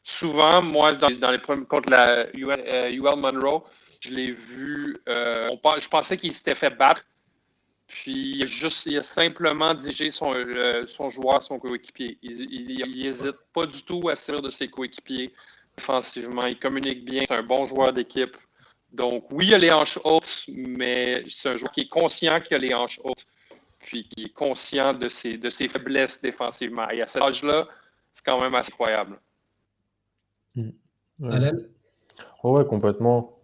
souvent, 0.04 0.62
moi, 0.62 0.94
dans, 0.94 1.32
les 1.32 1.40
premiers, 1.40 1.66
contre 1.66 1.90
la 1.90 2.28
UL, 2.34 3.16
Monroe, 3.18 3.64
je 4.00 4.12
l'ai 4.12 4.32
vu, 4.32 4.98
je 5.08 5.88
pensais 5.90 6.18
qu'il 6.18 6.34
s'était 6.34 6.56
fait 6.56 6.72
battre, 6.72 7.04
puis 7.88 8.36
il 8.36 8.44
a, 8.44 8.46
juste, 8.46 8.86
il 8.86 8.98
a 8.98 9.04
simplement 9.04 9.74
dirigé 9.74 10.12
son, 10.12 10.34
son 10.88 11.10
joueur, 11.10 11.44
son 11.44 11.60
coéquipier. 11.60 12.18
Il 12.22 13.04
n'hésite 13.04 13.36
pas 13.54 13.66
du 13.66 13.84
tout 13.84 14.08
à 14.10 14.16
servir 14.16 14.42
de 14.42 14.50
ses 14.50 14.70
coéquipiers 14.70 15.34
défensivement. 15.82 16.46
Il 16.46 16.60
communique 16.60 17.04
bien, 17.04 17.24
c'est 17.28 17.36
un 17.36 17.44
bon 17.44 17.66
joueur 17.66 17.92
d'équipe. 17.94 18.38
Donc, 18.94 19.26
oui, 19.32 19.48
il 19.48 19.54
a 19.54 19.58
les 19.58 19.72
hanches 19.72 20.00
hautes, 20.04 20.46
mais 20.48 21.24
c'est 21.28 21.50
un 21.50 21.56
joueur 21.56 21.72
qui 21.72 21.82
est 21.82 21.90
conscient 21.90 22.40
qu'il 22.42 22.56
a 22.56 22.60
les 22.60 22.74
hanches 22.74 23.00
hautes, 23.04 23.26
puis 23.80 24.08
qui 24.08 24.26
est 24.26 24.34
conscient 24.34 24.94
de 24.94 25.10
ses, 25.10 25.38
de 25.38 25.50
ses 25.50 25.68
faiblesses 25.68 26.22
défensivement. 26.22 26.90
Et 26.90 27.02
à 27.02 27.08
cet 27.08 27.24
âge-là, 27.24 27.68
c'est 28.14 28.26
quand 28.26 28.40
même 28.40 28.54
assez 28.54 28.72
incroyable. 28.72 29.20
Mmh. 30.56 30.70
Ouais. 31.20 31.52
ouais, 32.44 32.66
complètement. 32.66 33.38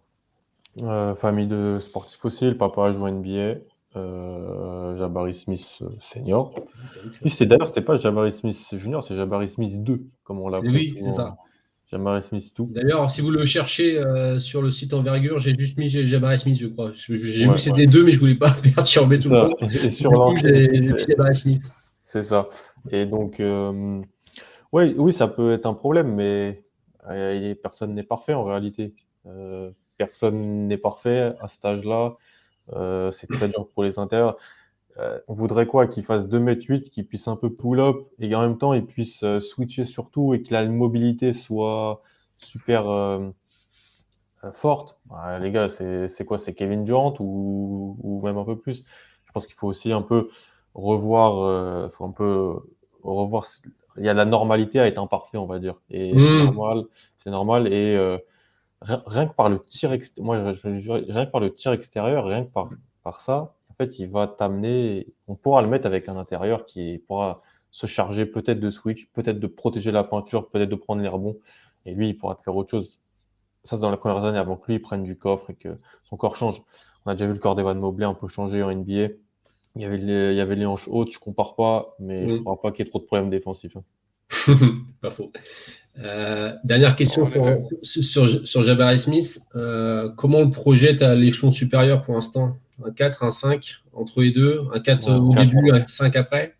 Euh, 0.82 1.14
famille 1.14 1.46
de 1.46 1.78
sportifs 1.80 2.24
aussi, 2.24 2.44
le 2.46 2.56
papa 2.56 2.86
a 2.86 2.92
joué 2.92 3.10
NBA. 3.10 3.60
Euh, 3.96 4.96
Jabari 4.98 5.32
Smith 5.32 5.78
euh, 5.80 5.88
senior. 6.00 6.54
Oui, 7.24 7.30
c'était 7.30 7.46
d'ailleurs, 7.46 7.66
c'était 7.66 7.80
pas 7.80 7.96
Jabari 7.96 8.32
Smith 8.32 8.68
junior, 8.74 9.02
c'est 9.02 9.16
Jabari 9.16 9.48
Smith 9.48 9.82
2, 9.82 10.02
comme 10.24 10.40
on 10.40 10.48
l'appelle. 10.48 10.70
Oui, 10.70 10.94
c'est 11.02 11.12
ça. 11.12 11.38
Jabari 11.90 12.22
Smith 12.22 12.52
tout. 12.54 12.68
D'ailleurs, 12.70 13.10
si 13.10 13.22
vous 13.22 13.30
le 13.30 13.44
cherchez 13.46 13.98
euh, 13.98 14.38
sur 14.38 14.60
le 14.60 14.70
site 14.70 14.92
Envergure, 14.92 15.40
j'ai 15.40 15.54
juste 15.58 15.78
mis 15.78 15.88
Jabari 15.88 16.38
Smith, 16.38 16.58
je 16.60 16.66
crois. 16.66 16.92
J'ai 16.92 17.16
vu 17.16 17.48
que 17.48 17.58
c'était 17.58 17.86
deux, 17.86 18.04
mais 18.04 18.12
je 18.12 18.20
voulais 18.20 18.34
pas 18.34 18.50
perturber 18.74 19.18
tout 19.18 19.30
le 19.30 19.36
monde. 19.36 19.54
Et 19.82 19.90
sur 19.90 20.10
Smith. 21.32 21.62
C'est 22.04 22.22
ça. 22.22 22.48
Et 22.90 23.06
donc, 23.06 23.40
euh, 23.40 24.00
ouais, 24.72 24.94
oui, 24.96 25.12
ça 25.12 25.28
peut 25.28 25.52
être 25.52 25.66
un 25.66 25.74
problème, 25.74 26.14
mais 26.14 26.62
euh, 27.08 27.54
personne 27.62 27.94
n'est 27.94 28.02
parfait 28.02 28.34
en 28.34 28.44
réalité. 28.44 28.94
personne 29.96 30.68
n'est 30.68 30.78
parfait 30.78 31.32
à 31.40 31.48
cet 31.48 31.64
âge-là. 31.64 32.16
c'est 33.12 33.28
très 33.28 33.48
dur 33.48 33.66
pour 33.72 33.82
les 33.82 33.98
intérieurs. 33.98 34.36
Euh, 35.00 35.18
on 35.28 35.34
voudrait 35.34 35.66
quoi 35.66 35.86
Qu'il 35.86 36.04
fasse 36.04 36.28
2 36.28 36.38
m 36.38 36.60
8, 36.60 36.90
qu'il 36.90 37.06
puisse 37.06 37.28
un 37.28 37.36
peu 37.36 37.52
pull-up 37.52 38.08
et 38.18 38.30
qu'en 38.30 38.40
même 38.40 38.58
temps 38.58 38.72
il 38.72 38.84
puisse 38.84 39.22
euh, 39.22 39.40
switcher 39.40 39.84
sur 39.84 40.10
tout 40.10 40.34
et 40.34 40.42
que 40.42 40.52
la 40.52 40.66
mobilité 40.66 41.32
soit 41.32 42.02
super 42.36 42.88
euh, 42.88 43.30
forte. 44.52 44.98
Bah, 45.06 45.38
les 45.38 45.52
gars, 45.52 45.68
c'est 45.68 46.24
quoi 46.24 46.38
C'est 46.38 46.54
Kevin 46.54 46.84
Durant 46.84 47.14
ou, 47.20 48.20
même 48.24 48.38
un 48.38 48.44
peu 48.44 48.56
plus? 48.56 48.84
Je 49.26 49.32
pense 49.32 49.46
qu'il 49.46 49.56
faut 49.56 49.68
aussi 49.68 49.92
un 49.92 50.02
peu 50.02 50.28
revoir, 50.74 51.90
faut 51.92 52.06
un 52.06 52.12
peu 52.12 52.54
revoir. 53.02 53.46
Il 53.98 54.04
y 54.04 54.08
a 54.08 54.14
la 54.14 54.24
normalité 54.24 54.80
à 54.80 54.86
être 54.86 54.98
imparfait, 54.98 55.38
on 55.38 55.46
va 55.46 55.58
dire. 55.58 55.74
Et 55.90 56.12
c'est 56.12 56.44
normal. 56.44 56.84
C'est 57.16 57.30
normal. 57.30 57.72
Et 57.72 57.98
rien, 58.80 59.26
que 59.26 59.34
par 59.34 59.48
le 59.48 59.58
tir, 59.64 59.96
moi, 60.18 60.52
rien 60.62 61.26
que 61.26 61.30
par 61.30 61.40
le 61.40 61.54
tir 61.54 61.72
extérieur, 61.72 62.24
rien 62.24 62.44
que 62.44 62.50
par, 62.50 62.70
par 63.02 63.20
ça, 63.20 63.54
fait, 63.78 63.98
il 63.98 64.08
va 64.08 64.26
t'amener. 64.26 65.06
On 65.26 65.34
pourra 65.34 65.62
le 65.62 65.68
mettre 65.68 65.86
avec 65.86 66.08
un 66.08 66.16
intérieur 66.16 66.66
qui 66.66 67.02
pourra 67.06 67.42
se 67.70 67.86
charger 67.86 68.26
peut-être 68.26 68.60
de 68.60 68.70
switch, 68.70 69.08
peut-être 69.12 69.38
de 69.38 69.46
protéger 69.46 69.92
la 69.92 70.04
peinture, 70.04 70.50
peut-être 70.50 70.68
de 70.68 70.74
prendre 70.74 71.02
les 71.02 71.08
rebonds. 71.08 71.36
Et 71.86 71.94
lui, 71.94 72.08
il 72.08 72.16
pourra 72.16 72.34
te 72.34 72.42
faire 72.42 72.56
autre 72.56 72.70
chose. 72.70 73.00
Ça, 73.64 73.76
c'est 73.76 73.82
dans 73.82 73.90
la 73.90 73.96
première 73.96 74.24
année 74.24 74.38
avant 74.38 74.56
que 74.56 74.70
lui 74.72 74.78
prenne 74.78 75.04
du 75.04 75.16
coffre 75.16 75.50
et 75.50 75.54
que 75.54 75.78
son 76.04 76.16
corps 76.16 76.36
change. 76.36 76.62
On 77.04 77.10
a 77.10 77.14
déjà 77.14 77.26
vu 77.26 77.32
le 77.32 77.38
corps 77.38 77.54
d'Evan 77.54 77.78
Mobley 77.78 78.06
un 78.06 78.14
peu 78.14 78.28
changer 78.28 78.62
en 78.62 78.72
NBA. 78.72 79.08
Il 79.76 79.82
y 79.82 79.84
avait 79.84 79.98
les, 79.98 80.32
il 80.32 80.36
y 80.36 80.40
avait 80.40 80.56
les 80.56 80.66
hanches 80.66 80.88
hautes, 80.88 81.12
je 81.12 81.18
compare 81.18 81.54
pas, 81.54 81.94
mais 81.98 82.26
je 82.26 82.34
ne 82.34 82.40
crois 82.40 82.60
pas 82.60 82.72
qu'il 82.72 82.84
y 82.84 82.88
ait 82.88 82.90
trop 82.90 82.98
de 82.98 83.04
problèmes 83.04 83.30
défensifs. 83.30 83.76
Hein. 83.76 83.84
pas 85.00 85.10
faux. 85.10 85.30
Euh, 85.98 86.54
dernière 86.64 86.96
question 86.96 87.26
sur, 87.82 88.28
sur, 88.46 88.62
Jabari 88.62 88.98
Smith. 88.98 89.40
Euh, 89.54 90.10
comment 90.16 90.40
le 90.40 90.50
projette 90.50 91.02
à 91.02 91.14
l'échelon 91.14 91.52
supérieur 91.52 92.02
pour 92.02 92.14
l'instant? 92.14 92.56
Un 92.84 92.92
4, 92.92 93.22
un 93.22 93.30
5 93.30 93.76
entre 93.92 94.20
les 94.20 94.30
deux, 94.30 94.64
un 94.72 94.80
4 94.80 95.10
au 95.10 95.34
début, 95.34 95.70
un 95.72 95.86
5 95.86 96.16
après 96.16 96.54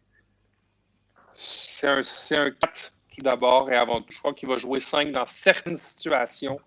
C'est 1.34 1.87
un, 1.87 2.00
un, 2.00 2.50
4 2.50 2.92
tout 3.16 3.25
d'abord 3.25 3.70
et 3.70 3.76
avant 3.76 4.00
tout. 4.00 4.12
Je 4.12 4.18
crois 4.18 4.34
qu'il 4.34 4.48
va 4.48 4.56
jouer 4.56 4.80
5 4.80 5.12
dans 5.12 5.26
certaines 5.26 5.76
situations. 5.76 6.60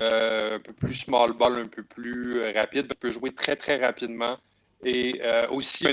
Euh, 0.00 0.56
un 0.56 0.58
peu 0.58 0.72
plus 0.72 0.94
small 0.94 1.32
ball, 1.34 1.58
un 1.58 1.68
peu 1.68 1.84
plus 1.84 2.40
rapide. 2.52 2.86
Il 2.90 2.96
peut 2.96 3.12
jouer 3.12 3.30
très, 3.30 3.54
très 3.54 3.76
rapidement. 3.76 4.38
Et 4.84 5.20
euh, 5.22 5.46
aussi, 5.50 5.86
un, 5.86 5.92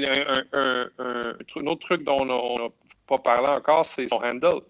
un, 0.53 1.67
autre 1.67 1.85
truc 1.85 2.03
dont 2.03 2.17
on 2.21 2.55
n'a 2.57 2.69
pas 3.07 3.19
parlé 3.19 3.47
encore, 3.47 3.85
c'est 3.85 4.07
son 4.07 4.17
handle. 4.17 4.61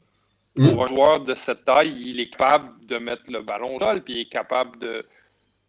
Pour 0.56 0.76
mm. 0.76 0.80
un 0.80 0.86
joueur 0.86 1.20
de 1.22 1.34
cette 1.34 1.64
taille, 1.64 1.96
il 1.98 2.20
est 2.20 2.30
capable 2.30 2.86
de 2.86 2.98
mettre 2.98 3.24
le 3.30 3.42
ballon 3.42 3.78
au 3.78 3.80
sol, 3.80 4.02
puis 4.04 4.14
il 4.16 4.20
est 4.22 4.30
capable 4.30 4.78
de, 4.80 5.06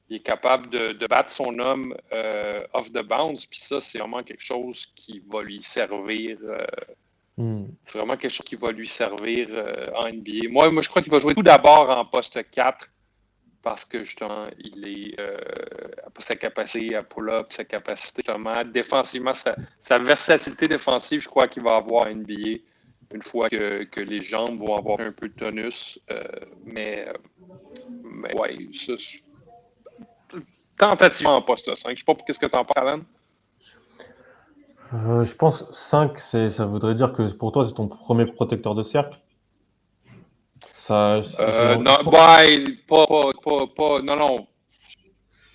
il 0.08 0.16
est 0.16 0.20
capable 0.20 0.68
de, 0.70 1.06
battre 1.06 1.30
son 1.30 1.58
homme 1.58 1.94
euh, 2.12 2.58
off 2.74 2.92
the 2.92 3.02
bounds. 3.02 3.46
Puis 3.46 3.60
ça, 3.60 3.80
c'est 3.80 3.98
vraiment 3.98 4.22
quelque 4.22 4.42
chose 4.42 4.86
qui 4.94 5.22
va 5.30 5.42
lui 5.42 5.62
servir. 5.62 6.38
Euh, 6.42 6.66
hmm. 7.36 7.66
C'est 7.84 7.98
vraiment 7.98 8.16
quelque 8.16 8.30
chose 8.30 8.46
qui 8.46 8.56
va 8.56 8.72
lui 8.72 8.88
servir 8.88 9.48
euh, 9.50 9.90
en 9.94 10.08
NBA. 10.08 10.50
Moi, 10.50 10.70
moi, 10.70 10.82
je 10.82 10.88
crois 10.88 11.02
qu'il 11.02 11.12
va 11.12 11.18
jouer 11.18 11.34
tout 11.34 11.42
d'abord 11.42 11.88
en 11.90 12.04
poste 12.04 12.38
4 12.50 12.88
parce 13.62 13.84
que 13.84 14.02
justement, 14.02 14.48
il 14.58 14.84
est 14.86 15.16
sa 16.18 16.34
capacité 16.34 16.96
à 16.96 17.02
pull-up, 17.02 17.52
sa 17.52 17.64
capacité 17.64 18.22
justement 18.26 18.64
défensivement, 18.64 19.34
sa, 19.34 19.98
versatilité 19.98 20.66
défensive, 20.66 21.20
je 21.20 21.28
crois 21.28 21.46
qu'il 21.46 21.62
va 21.62 21.76
avoir 21.76 22.08
en 22.08 22.14
NBA 22.14 22.58
une 23.14 23.22
fois 23.22 23.48
que, 23.48 23.84
que, 23.84 24.00
les 24.00 24.20
jambes 24.20 24.58
vont 24.58 24.74
avoir 24.74 24.98
un 24.98 25.12
peu 25.12 25.28
de 25.28 25.34
tonus. 25.34 26.00
mais, 26.64 27.06
mais 28.02 28.34
ouais, 28.34 28.68
ça, 28.72 28.94
tentativement 30.88 31.36
en 31.36 31.42
poste 31.42 31.74
5. 31.74 31.88
Je 31.88 31.92
ne 31.92 31.96
sais 31.96 32.04
pas 32.04 32.14
qu'est-ce 32.14 32.38
que 32.38 32.46
tu 32.46 32.58
en 32.58 32.64
penses, 32.64 32.76
Alan. 32.76 33.00
Euh, 34.94 35.24
je 35.24 35.34
pense 35.36 35.70
5, 35.72 36.18
ça 36.18 36.66
voudrait 36.66 36.94
dire 36.94 37.12
que 37.12 37.30
pour 37.32 37.52
toi, 37.52 37.64
c'est 37.64 37.74
ton 37.74 37.88
premier 37.88 38.26
protecteur 38.26 38.74
de 38.74 38.82
cercle. 38.82 39.18
Ça, 40.74 41.22
euh, 41.40 41.76
non, 41.76 42.10
pas, 42.10 42.44
pas, 42.88 43.66
pas, 43.76 44.02
non, 44.02 44.16
non. 44.16 44.46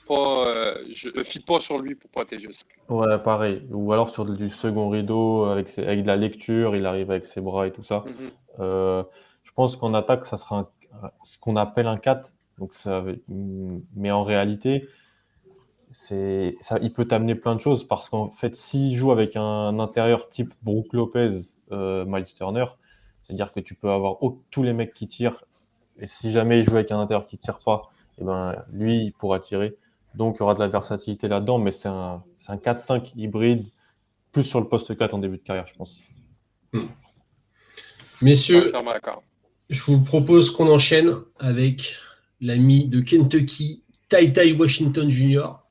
Pas, 0.07 0.47
euh, 0.47 0.75
je 0.93 1.09
ne 1.13 1.23
fie 1.23 1.41
pas 1.41 1.59
sur 1.59 1.79
lui 1.79 1.95
pour 1.95 2.09
protéger 2.09 2.47
le 2.47 2.53
cercle. 2.53 2.79
Ouais, 2.87 3.19
pareil. 3.19 3.67
Ou 3.71 3.91
alors 3.91 4.09
sur 4.09 4.23
du 4.25 4.49
second 4.49 4.89
rideau, 4.89 5.43
avec, 5.43 5.77
avec 5.77 6.03
de 6.03 6.07
la 6.07 6.15
lecture, 6.15 6.75
il 6.77 6.85
arrive 6.85 7.11
avec 7.11 7.27
ses 7.27 7.41
bras 7.41 7.67
et 7.67 7.71
tout 7.71 7.83
ça. 7.83 8.05
Mhm. 8.07 8.31
Euh, 8.61 9.03
je 9.43 9.51
pense 9.51 9.75
qu'en 9.75 9.93
attaque, 9.93 10.25
ça 10.25 10.37
sera 10.37 10.71
ce 11.23 11.37
qu'on 11.37 11.57
appelle 11.57 11.87
un 11.87 11.97
4. 11.97 12.33
Donc 12.57 12.73
ça, 12.73 13.03
mais 13.95 14.11
en 14.11 14.23
réalité, 14.23 14.87
c'est 15.99 16.55
ça, 16.61 16.77
il 16.83 16.93
peut 16.93 17.05
t'amener 17.05 17.33
plein 17.33 17.55
de 17.55 17.59
choses 17.59 17.83
parce 17.83 18.07
qu'en 18.07 18.29
fait, 18.29 18.55
s'il 18.55 18.95
joue 18.95 19.11
avec 19.11 19.35
un 19.35 19.79
intérieur 19.79 20.29
type 20.29 20.53
Brook 20.61 20.93
Lopez, 20.93 21.39
euh, 21.71 22.05
Miles 22.05 22.23
Turner, 22.35 22.65
c'est-à-dire 23.23 23.51
que 23.51 23.59
tu 23.59 23.73
peux 23.73 23.89
avoir 23.89 24.17
tous 24.51 24.61
les 24.61 24.73
mecs 24.73 24.93
qui 24.93 25.07
tirent, 25.07 25.43
et 25.99 26.05
si 26.05 26.31
jamais 26.31 26.59
il 26.59 26.65
joue 26.65 26.75
avec 26.75 26.91
un 26.91 26.99
intérieur 26.99 27.25
qui 27.25 27.39
tire 27.39 27.57
pas, 27.65 27.89
et 28.17 28.21
eh 28.21 28.25
ben 28.25 28.63
lui, 28.71 29.05
il 29.05 29.11
pourra 29.11 29.39
tirer. 29.39 29.75
Donc 30.13 30.35
il 30.35 30.39
y 30.41 30.43
aura 30.43 30.53
de 30.53 30.59
la 30.59 30.67
versatilité 30.67 31.27
là-dedans, 31.27 31.57
mais 31.57 31.71
c'est 31.71 31.89
un, 31.89 32.23
un 32.47 32.55
4-5 32.55 33.13
hybride, 33.15 33.67
plus 34.31 34.43
sur 34.43 34.61
le 34.61 34.67
poste 34.67 34.95
4 34.95 35.15
en 35.15 35.17
début 35.17 35.37
de 35.37 35.43
carrière, 35.43 35.65
je 35.65 35.73
pense. 35.73 35.99
Hmm. 36.73 36.85
Messieurs, 38.21 38.71
je 39.69 39.83
vous 39.83 40.01
propose 40.01 40.51
qu'on 40.51 40.71
enchaîne 40.71 41.15
avec 41.39 41.97
l'ami 42.39 42.87
de 42.87 43.01
Kentucky, 43.01 43.83
Tai 44.09 44.31
Tai 44.31 44.53
Washington 44.53 45.09
Jr. 45.09 45.66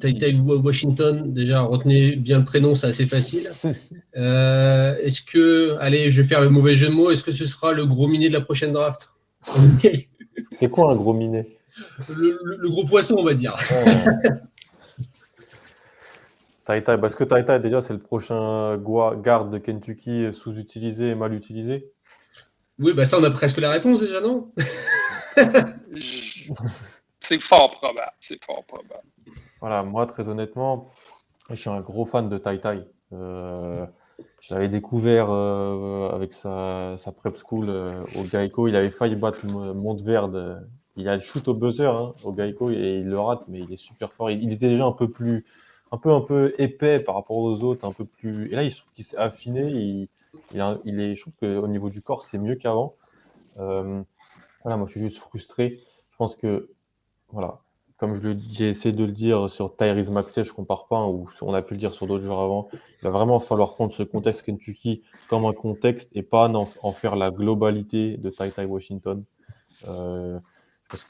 Tai 0.00 0.40
Washington, 0.62 1.32
déjà, 1.32 1.62
retenez 1.62 2.14
bien 2.14 2.38
le 2.38 2.44
prénom, 2.44 2.74
c'est 2.74 2.86
assez 2.86 3.06
facile. 3.06 3.50
Euh, 4.14 4.94
est-ce 5.00 5.22
que, 5.22 5.78
allez, 5.80 6.10
je 6.10 6.20
vais 6.20 6.28
faire 6.28 6.42
le 6.42 6.50
mauvais 6.50 6.74
jeu 6.74 6.88
de 6.88 6.92
mots, 6.92 7.10
est-ce 7.10 7.22
que 7.22 7.32
ce 7.32 7.46
sera 7.46 7.72
le 7.72 7.86
gros 7.86 8.06
minet 8.06 8.28
de 8.28 8.34
la 8.34 8.42
prochaine 8.42 8.70
draft? 8.70 9.10
C'est 10.50 10.68
quoi 10.68 10.92
un 10.92 10.96
gros 10.96 11.14
minet? 11.14 11.48
Le, 12.10 12.68
gros 12.68 12.84
poisson, 12.84 13.16
on 13.18 13.24
va 13.24 13.32
dire. 13.32 13.56
Tai 16.66 16.84
Tai, 16.84 16.98
parce 17.00 17.14
que 17.14 17.24
Tai 17.24 17.42
Tai, 17.46 17.58
déjà, 17.58 17.80
c'est 17.80 17.94
le 17.94 18.00
prochain 18.00 18.76
garde 19.22 19.50
de 19.50 19.56
Kentucky 19.56 20.26
sous-utilisé 20.34 21.08
et 21.08 21.14
mal 21.14 21.32
utilisé? 21.32 21.90
Oui, 22.78 22.92
bah 22.92 23.06
ça, 23.06 23.18
on 23.18 23.24
a 23.24 23.30
presque 23.30 23.58
la 23.58 23.70
réponse 23.70 24.00
déjà, 24.00 24.20
non? 24.20 24.52
C'est 27.22 27.40
fort 27.40 27.70
probable. 27.70 28.12
C'est 28.20 28.42
fort 28.44 28.64
probable. 28.64 29.04
Voilà, 29.60 29.82
moi, 29.82 30.06
très 30.06 30.28
honnêtement, 30.28 30.90
je 31.48 31.54
suis 31.54 31.70
un 31.70 31.80
gros 31.80 32.04
fan 32.04 32.28
de 32.28 32.38
Tai 32.38 32.60
Tai. 32.60 32.84
Euh, 33.12 33.86
je 34.40 34.54
l'avais 34.54 34.68
découvert 34.68 35.30
euh, 35.30 36.10
avec 36.10 36.32
sa, 36.32 36.96
prep 37.16 37.36
school 37.38 37.68
euh, 37.68 38.02
au 38.16 38.24
Geico. 38.24 38.68
Il 38.68 38.76
avait 38.76 38.90
failli 38.90 39.16
battre 39.16 39.46
Monteverde. 39.46 40.66
Il 40.96 41.08
a 41.08 41.14
le 41.14 41.20
shoot 41.20 41.46
au 41.48 41.54
buzzer 41.54 41.94
hein, 41.94 42.14
au 42.24 42.32
Geico 42.32 42.70
et 42.70 42.98
il 43.00 43.06
le 43.06 43.18
rate, 43.18 43.44
mais 43.48 43.60
il 43.60 43.72
est 43.72 43.76
super 43.76 44.12
fort. 44.12 44.30
Il, 44.30 44.52
était 44.52 44.68
déjà 44.68 44.84
un 44.84 44.92
peu 44.92 45.08
plus, 45.08 45.46
un 45.90 45.96
peu, 45.96 46.12
un 46.12 46.20
peu 46.20 46.54
épais 46.58 47.00
par 47.00 47.14
rapport 47.14 47.38
aux 47.38 47.64
autres, 47.64 47.86
un 47.86 47.92
peu 47.92 48.04
plus. 48.04 48.50
Et 48.52 48.56
là, 48.56 48.62
il 48.62 48.74
trouve 48.74 48.92
qu'il 48.92 49.04
s'est 49.04 49.16
affiné. 49.16 49.62
Il, 49.70 50.08
il, 50.84 51.00
est, 51.00 51.14
je 51.14 51.20
trouve 51.20 51.34
qu'au 51.40 51.68
niveau 51.68 51.88
du 51.88 52.02
corps, 52.02 52.24
c'est 52.24 52.38
mieux 52.38 52.56
qu'avant. 52.56 52.94
Voilà, 53.56 54.76
moi, 54.76 54.86
je 54.86 54.92
suis 54.92 55.00
juste 55.00 55.18
frustré. 55.18 55.80
Je 56.10 56.16
pense 56.18 56.36
que, 56.36 56.68
voilà, 57.32 57.60
comme 58.02 58.20
j'ai 58.50 58.68
essayé 58.68 58.92
de 58.92 59.04
le 59.04 59.12
dire 59.12 59.48
sur 59.48 59.76
Tyrese 59.76 60.10
Maxey, 60.10 60.42
je 60.42 60.52
compare 60.52 60.88
pas, 60.88 61.06
ou 61.06 61.30
on 61.40 61.54
a 61.54 61.62
pu 61.62 61.74
le 61.74 61.78
dire 61.78 61.92
sur 61.92 62.08
d'autres 62.08 62.24
joueurs 62.24 62.40
avant. 62.40 62.68
Il 62.72 63.04
va 63.04 63.10
vraiment 63.10 63.38
falloir 63.38 63.74
prendre 63.74 63.92
ce 63.92 64.02
contexte 64.02 64.42
Kentucky 64.42 65.02
comme 65.28 65.44
un 65.44 65.52
contexte 65.52 66.10
et 66.14 66.24
pas 66.24 66.48
en, 66.48 66.92
faire 66.92 67.14
la 67.14 67.30
globalité 67.30 68.16
de 68.16 68.28
Ty 68.28 68.50
Ty 68.50 68.64
Washington. 68.64 69.24
Euh, 69.86 70.40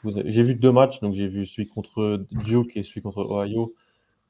j'ai 0.04 0.42
vu 0.42 0.54
deux 0.54 0.70
matchs, 0.70 1.00
donc 1.00 1.14
j'ai 1.14 1.28
vu 1.28 1.46
celui 1.46 1.66
contre 1.66 2.26
Duke 2.30 2.76
et 2.76 2.82
celui 2.82 3.00
contre 3.00 3.20
Ohio. 3.20 3.74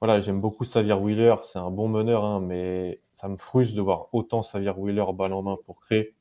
Voilà, 0.01 0.21
j'aime 0.21 0.41
beaucoup 0.41 0.65
Xavier 0.65 0.95
Wheeler, 0.95 1.35
c'est 1.43 1.59
un 1.59 1.71
bon 1.73 1.89
meneur, 1.89 2.25
hein, 2.25 2.41
mais 2.41 3.01
ça 3.15 3.29
me 3.29 3.35
frustre 3.35 3.75
de 3.75 3.81
voir 3.81 4.07
autant 4.13 4.41
Xavier 4.43 4.71
Wheeler 4.71 5.05
balle 5.15 5.33
en 5.33 5.43
main 5.43 5.57
pour 5.67 5.81
créer, 5.81 6.15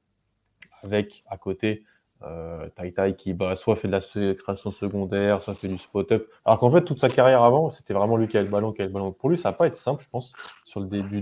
avec 0.82 1.24
à 1.28 1.38
côté 1.38 1.84
euh, 2.24 2.68
Tai 2.76 2.92
Tai 2.94 3.16
qui 3.16 3.34
bah, 3.34 3.56
soit 3.56 3.76
fait 3.76 3.88
de 3.88 3.94
la 3.94 4.34
création 4.34 4.72
secondaire, 4.72 5.42
soit 5.42 5.56
fait 5.56 5.68
du 5.68 5.78
spot-up. 5.78 6.28
Alors 6.46 6.60
qu'en 6.60 6.72
fait, 6.72 6.84
toute 6.84 7.00
sa 7.00 7.10
carrière 7.10 7.44
avant, 7.44 7.70
c'était 7.70 7.94
vraiment 7.94 8.18
lui 8.18 8.28
qui 8.28 8.38
avait 8.38 8.46
le 8.46 8.52
ballon, 8.52 8.72
qui 8.72 8.82
avait 8.82 8.90
le 8.90 8.94
ballon. 8.94 9.12
Pour 9.12 9.30
lui, 9.30 9.38
ça 9.38 9.52
va 9.52 9.58
pas 9.58 9.68
être 9.68 9.76
simple, 9.76 10.04
je 10.04 10.10
pense, 10.10 10.34
sur 10.66 10.80
le 10.80 10.88
début 10.88 11.22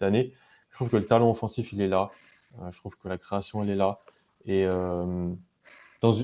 d'année. 0.00 0.32
Je 0.70 0.76
trouve 0.76 0.88
que 0.88 0.96
le 0.96 1.04
talent 1.04 1.30
offensif, 1.30 1.72
il 1.72 1.80
est 1.80 1.88
là. 1.88 2.10
Euh, 2.60 2.70
je 2.70 2.78
trouve 2.78 2.96
que 2.96 3.08
la 3.08 3.18
création, 3.18 3.62
elle 3.62 3.70
est 3.70 3.76
là. 3.76 4.00
Et 4.44 4.64
euh, 4.66 5.28
dans, 6.00 6.14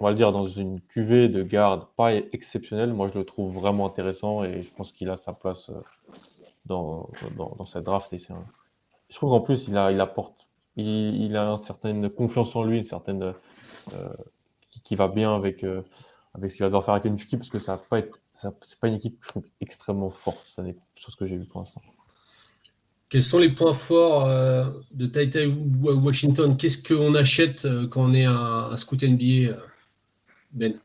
on 0.00 0.04
va 0.04 0.10
le 0.10 0.16
dire, 0.16 0.32
dans 0.32 0.46
une 0.46 0.80
cuvée 0.80 1.28
de 1.28 1.42
garde 1.42 1.86
pas 1.96 2.14
exceptionnelle, 2.14 2.92
moi 2.92 3.08
je 3.08 3.18
le 3.18 3.24
trouve 3.24 3.52
vraiment 3.52 3.86
intéressant 3.86 4.44
et 4.44 4.62
je 4.62 4.72
pense 4.72 4.92
qu'il 4.92 5.10
a 5.10 5.16
sa 5.16 5.32
place 5.32 5.70
euh, 5.70 5.80
dans, 6.64 7.10
dans, 7.36 7.64
cette 7.64 7.84
draft. 7.84 8.12
Et 8.12 8.18
Je 8.18 9.14
trouve 9.14 9.30
qu'en 9.30 9.40
plus, 9.40 9.68
il, 9.68 9.76
a, 9.76 9.92
il 9.92 10.00
apporte, 10.00 10.48
il, 10.76 11.36
a 11.36 11.50
une 11.50 11.58
certaine 11.58 12.08
confiance 12.08 12.56
en 12.56 12.64
lui, 12.64 12.78
une 12.78 12.84
certaine 12.84 13.34
euh, 13.94 14.08
qui, 14.84 14.94
va 14.94 15.08
bien 15.08 15.34
avec, 15.34 15.64
euh, 15.64 15.82
avec 16.34 16.50
ce 16.50 16.56
qu'il 16.56 16.62
va 16.64 16.68
devoir 16.68 16.84
faire 16.84 16.94
avec 16.94 17.04
Kentucky 17.04 17.36
parce 17.36 17.50
que 17.50 17.58
ça 17.58 17.72
va 17.72 17.78
pas 17.78 17.98
être, 17.98 18.20
c'est 18.32 18.78
pas 18.80 18.88
une 18.88 18.94
équipe 18.94 19.18
je 19.22 19.28
trouve 19.28 19.44
extrêmement 19.60 20.10
forte. 20.10 20.46
Ça 20.46 20.62
n'est 20.62 20.76
sur 20.96 21.12
ce 21.12 21.16
que 21.16 21.26
j'ai 21.26 21.36
vu 21.36 21.44
pour 21.46 21.60
l'instant. 21.60 21.82
Quels 23.08 23.24
sont 23.24 23.38
les 23.38 23.50
points 23.50 23.74
forts 23.74 24.28
de 24.28 25.06
Tai 25.06 25.46
Washington? 25.82 26.56
Qu'est-ce 26.56 26.78
qu'on 26.78 27.16
achète 27.16 27.66
quand 27.90 28.02
on 28.04 28.14
est 28.14 28.24
un, 28.24 28.70
un 28.70 28.76
scout 28.76 29.02
NBA 29.02 29.56
ben? 30.52 30.78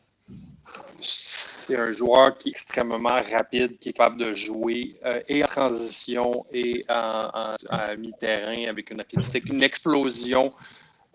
C'est 1.01 1.77
un 1.77 1.91
joueur 1.91 2.37
qui 2.37 2.49
est 2.49 2.51
extrêmement 2.51 3.09
rapide, 3.09 3.79
qui 3.79 3.89
est 3.89 3.93
capable 3.93 4.23
de 4.23 4.33
jouer 4.33 4.99
euh, 5.03 5.19
et 5.27 5.43
en 5.43 5.47
transition 5.47 6.45
et 6.53 6.85
en, 6.89 7.55
mi-terrain 7.97 8.69
avec 8.69 8.91
une 8.91 9.03
une 9.45 9.63
explosion. 9.63 10.53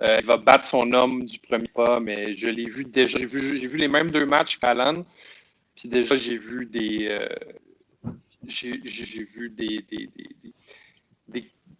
Euh, 0.02 0.16
il 0.20 0.26
va 0.26 0.36
battre 0.38 0.64
son 0.64 0.90
homme 0.92 1.24
du 1.24 1.38
premier 1.38 1.68
pas, 1.68 2.00
mais 2.00 2.34
je 2.34 2.46
l'ai 2.46 2.68
vu 2.68 2.84
déjà. 2.84 3.18
J'ai 3.18 3.26
vu, 3.26 3.76
les 3.76 3.88
mêmes 3.88 4.10
deux 4.10 4.24
matchs 4.24 4.58
qu'Alan. 4.58 5.04
Puis 5.76 5.88
déjà, 5.88 6.16
j'ai 6.16 6.38
vu 6.38 6.66
des. 6.66 7.08
Euh, 7.08 7.28
j'ai 8.46 8.78
vu 9.24 9.50
des, 9.50 9.84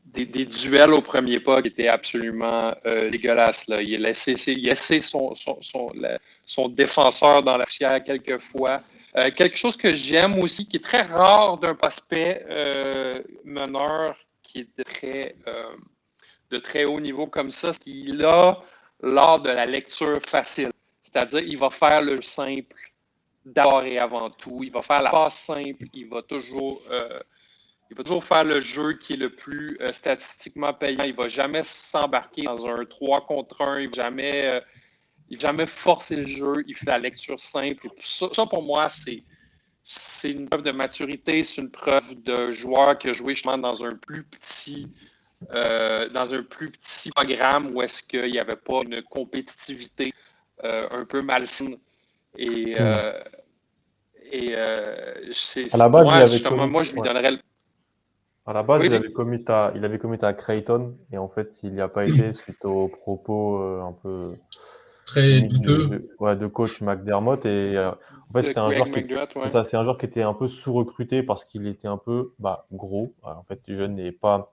des, 0.05 0.45
duels 0.45 0.93
au 0.93 1.01
premier 1.01 1.41
pas 1.41 1.63
qui 1.63 1.69
étaient 1.69 1.89
absolument 1.89 2.75
euh, 2.85 3.09
dégueulasses. 3.09 3.69
Là. 3.69 3.81
Il 3.81 4.05
a 4.05 4.09
laissé, 4.09 5.01
son, 5.01 5.33
son, 5.35 6.69
défenseur 6.69 7.43
dans 7.43 7.57
la 7.57 7.65
fière 7.65 8.05
quelques 8.05 8.39
fois. 8.41 8.83
Euh, 9.17 9.31
quelque 9.31 9.57
chose 9.57 9.77
que 9.77 9.95
j'aime 9.95 10.39
aussi, 10.41 10.67
qui 10.67 10.77
est 10.77 10.85
très 10.85 11.03
rare 11.03 11.57
d'un 11.59 11.75
prospect 11.75 12.45
meneur 13.45 14.15
qui 14.43 14.61
est 14.61 14.85
très, 14.85 15.37
de 16.51 16.59
très 16.59 16.85
haut 16.85 17.01
niveau 17.01 17.27
comme 17.27 17.51
ça, 17.51 17.73
c'est 17.73 17.81
qu'il 17.81 18.25
a 18.25 18.61
l'art 19.03 19.41
de 19.41 19.51
la 19.51 19.67
lecture 19.67 20.21
facile. 20.23 20.71
C'est-à-dire, 21.03 21.41
il 21.41 21.59
va 21.59 21.71
faire 21.71 22.03
le 22.03 22.21
simple 22.23 22.77
d'abord 23.45 23.85
et 23.85 23.99
avant 23.99 24.31
tout. 24.31 24.61
Il 24.63 24.71
va 24.71 24.83
faire 24.83 25.03
la 25.03 25.11
passe 25.11 25.39
simple. 25.39 25.85
Il 25.93 26.09
va 26.09 26.23
toujours 26.23 26.83
il 27.91 27.97
va 27.97 28.05
toujours 28.05 28.23
faire 28.23 28.45
le 28.45 28.61
jeu 28.61 28.93
qui 28.95 29.15
est 29.15 29.17
le 29.17 29.31
plus 29.31 29.77
euh, 29.81 29.93
statistiquement 29.93 30.73
payant. 30.73 31.03
Il 31.03 31.11
ne 31.11 31.17
va 31.17 31.29
jamais 31.29 31.63
s'embarquer 31.65 32.43
dans 32.43 32.67
un 32.67 32.85
3 32.85 33.27
contre 33.27 33.61
1. 33.63 33.81
Il 33.81 33.91
ne 33.91 33.97
va 33.97 34.03
jamais, 34.05 34.45
euh, 34.45 34.61
jamais 35.33 35.67
forcer 35.67 36.17
le 36.17 36.27
jeu. 36.27 36.53
Il 36.69 36.77
fait 36.77 36.87
la 36.87 37.01
lecture 37.01 37.41
simple. 37.41 37.89
ça, 38.01 38.47
pour 38.47 38.63
moi, 38.63 38.89
c'est, 38.89 39.25
c'est 39.83 40.31
une 40.31 40.49
preuve 40.49 40.63
de 40.63 40.71
maturité. 40.71 41.43
C'est 41.43 41.63
une 41.63 41.71
preuve 41.71 42.23
de 42.23 42.53
joueur 42.53 42.97
qui 42.97 43.09
a 43.09 43.13
joué 43.13 43.35
justement 43.35 43.59
dans 43.59 43.85
un 43.85 43.97
plus 43.97 44.23
petit, 44.23 44.89
euh, 45.55 46.09
dans 46.11 46.35
un 46.35 46.43
plus 46.43 46.71
petit 46.71 47.11
programme 47.11 47.75
où 47.75 47.83
est-ce 47.83 48.03
qu'il 48.03 48.31
n'y 48.31 48.39
avait 48.39 48.57
pas 48.57 48.83
une 48.83 49.03
compétitivité 49.03 50.13
un 50.63 51.07
peu 51.07 51.23
malsaine. 51.23 51.77
Et, 52.37 52.75
hmm. 52.79 52.95
et 54.31 54.55
c'est, 55.33 55.75
à 55.75 55.79
la 55.79 55.89
base, 55.89 56.45
moi, 56.51 56.67
moi, 56.67 56.83
je 56.83 56.95
lui 56.95 57.01
donnerais 57.01 57.31
le 57.33 57.39
à 58.51 58.53
la 58.53 58.63
base, 58.65 58.85
il, 58.85 58.95
avait 58.95 59.13
commis 59.13 59.45
à, 59.47 59.73
il 59.77 59.85
avait 59.85 59.99
commis 59.99 60.19
à 60.23 60.33
Creighton 60.33 60.97
et 61.13 61.19
en 61.19 61.29
fait, 61.29 61.63
il 61.63 61.71
n'y 61.71 61.81
a 61.81 61.89
pas 61.89 62.05
été 62.05 62.33
suite 62.33 62.65
aux 62.65 62.89
propos 62.89 63.63
euh, 63.63 63.83
un 63.83 63.93
peu 63.93 64.35
très 65.07 65.43
douteux 65.43 65.87
de, 65.87 66.11
ouais, 66.19 66.35
de 66.35 66.49
coach 66.49 66.81
McDermott. 66.81 67.47
Et 67.47 67.77
euh, 67.77 67.91
en 67.91 68.33
fait, 68.33 68.49
c'était 68.49 68.59
un, 68.59 68.73
joueur 68.73 68.91
qui, 68.91 69.07
ça, 69.47 69.63
c'est 69.63 69.77
un 69.77 69.85
joueur 69.85 69.99
qui 69.99 70.07
était 70.07 70.23
un 70.23 70.35
peu 70.35 70.49
sous-recruté 70.49 71.23
parce 71.23 71.45
qu'il 71.45 71.67
était 71.69 71.87
un 71.87 71.99
peu 71.99 72.33
bah, 72.41 72.67
gros. 72.73 73.15
en 73.23 73.45
fait, 73.45 73.61
le 73.69 73.77
jeune 73.77 73.95
n'est 73.95 74.11
pas 74.11 74.53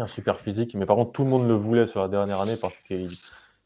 un 0.00 0.06
super 0.06 0.38
physique, 0.38 0.74
mais 0.74 0.86
par 0.86 0.96
contre, 0.96 1.12
tout 1.12 1.24
le 1.24 1.30
monde 1.30 1.48
le 1.48 1.54
voulait 1.54 1.86
sur 1.86 2.00
la 2.00 2.08
dernière 2.08 2.40
année 2.40 2.56
parce 2.56 2.78
qu'il 2.80 3.10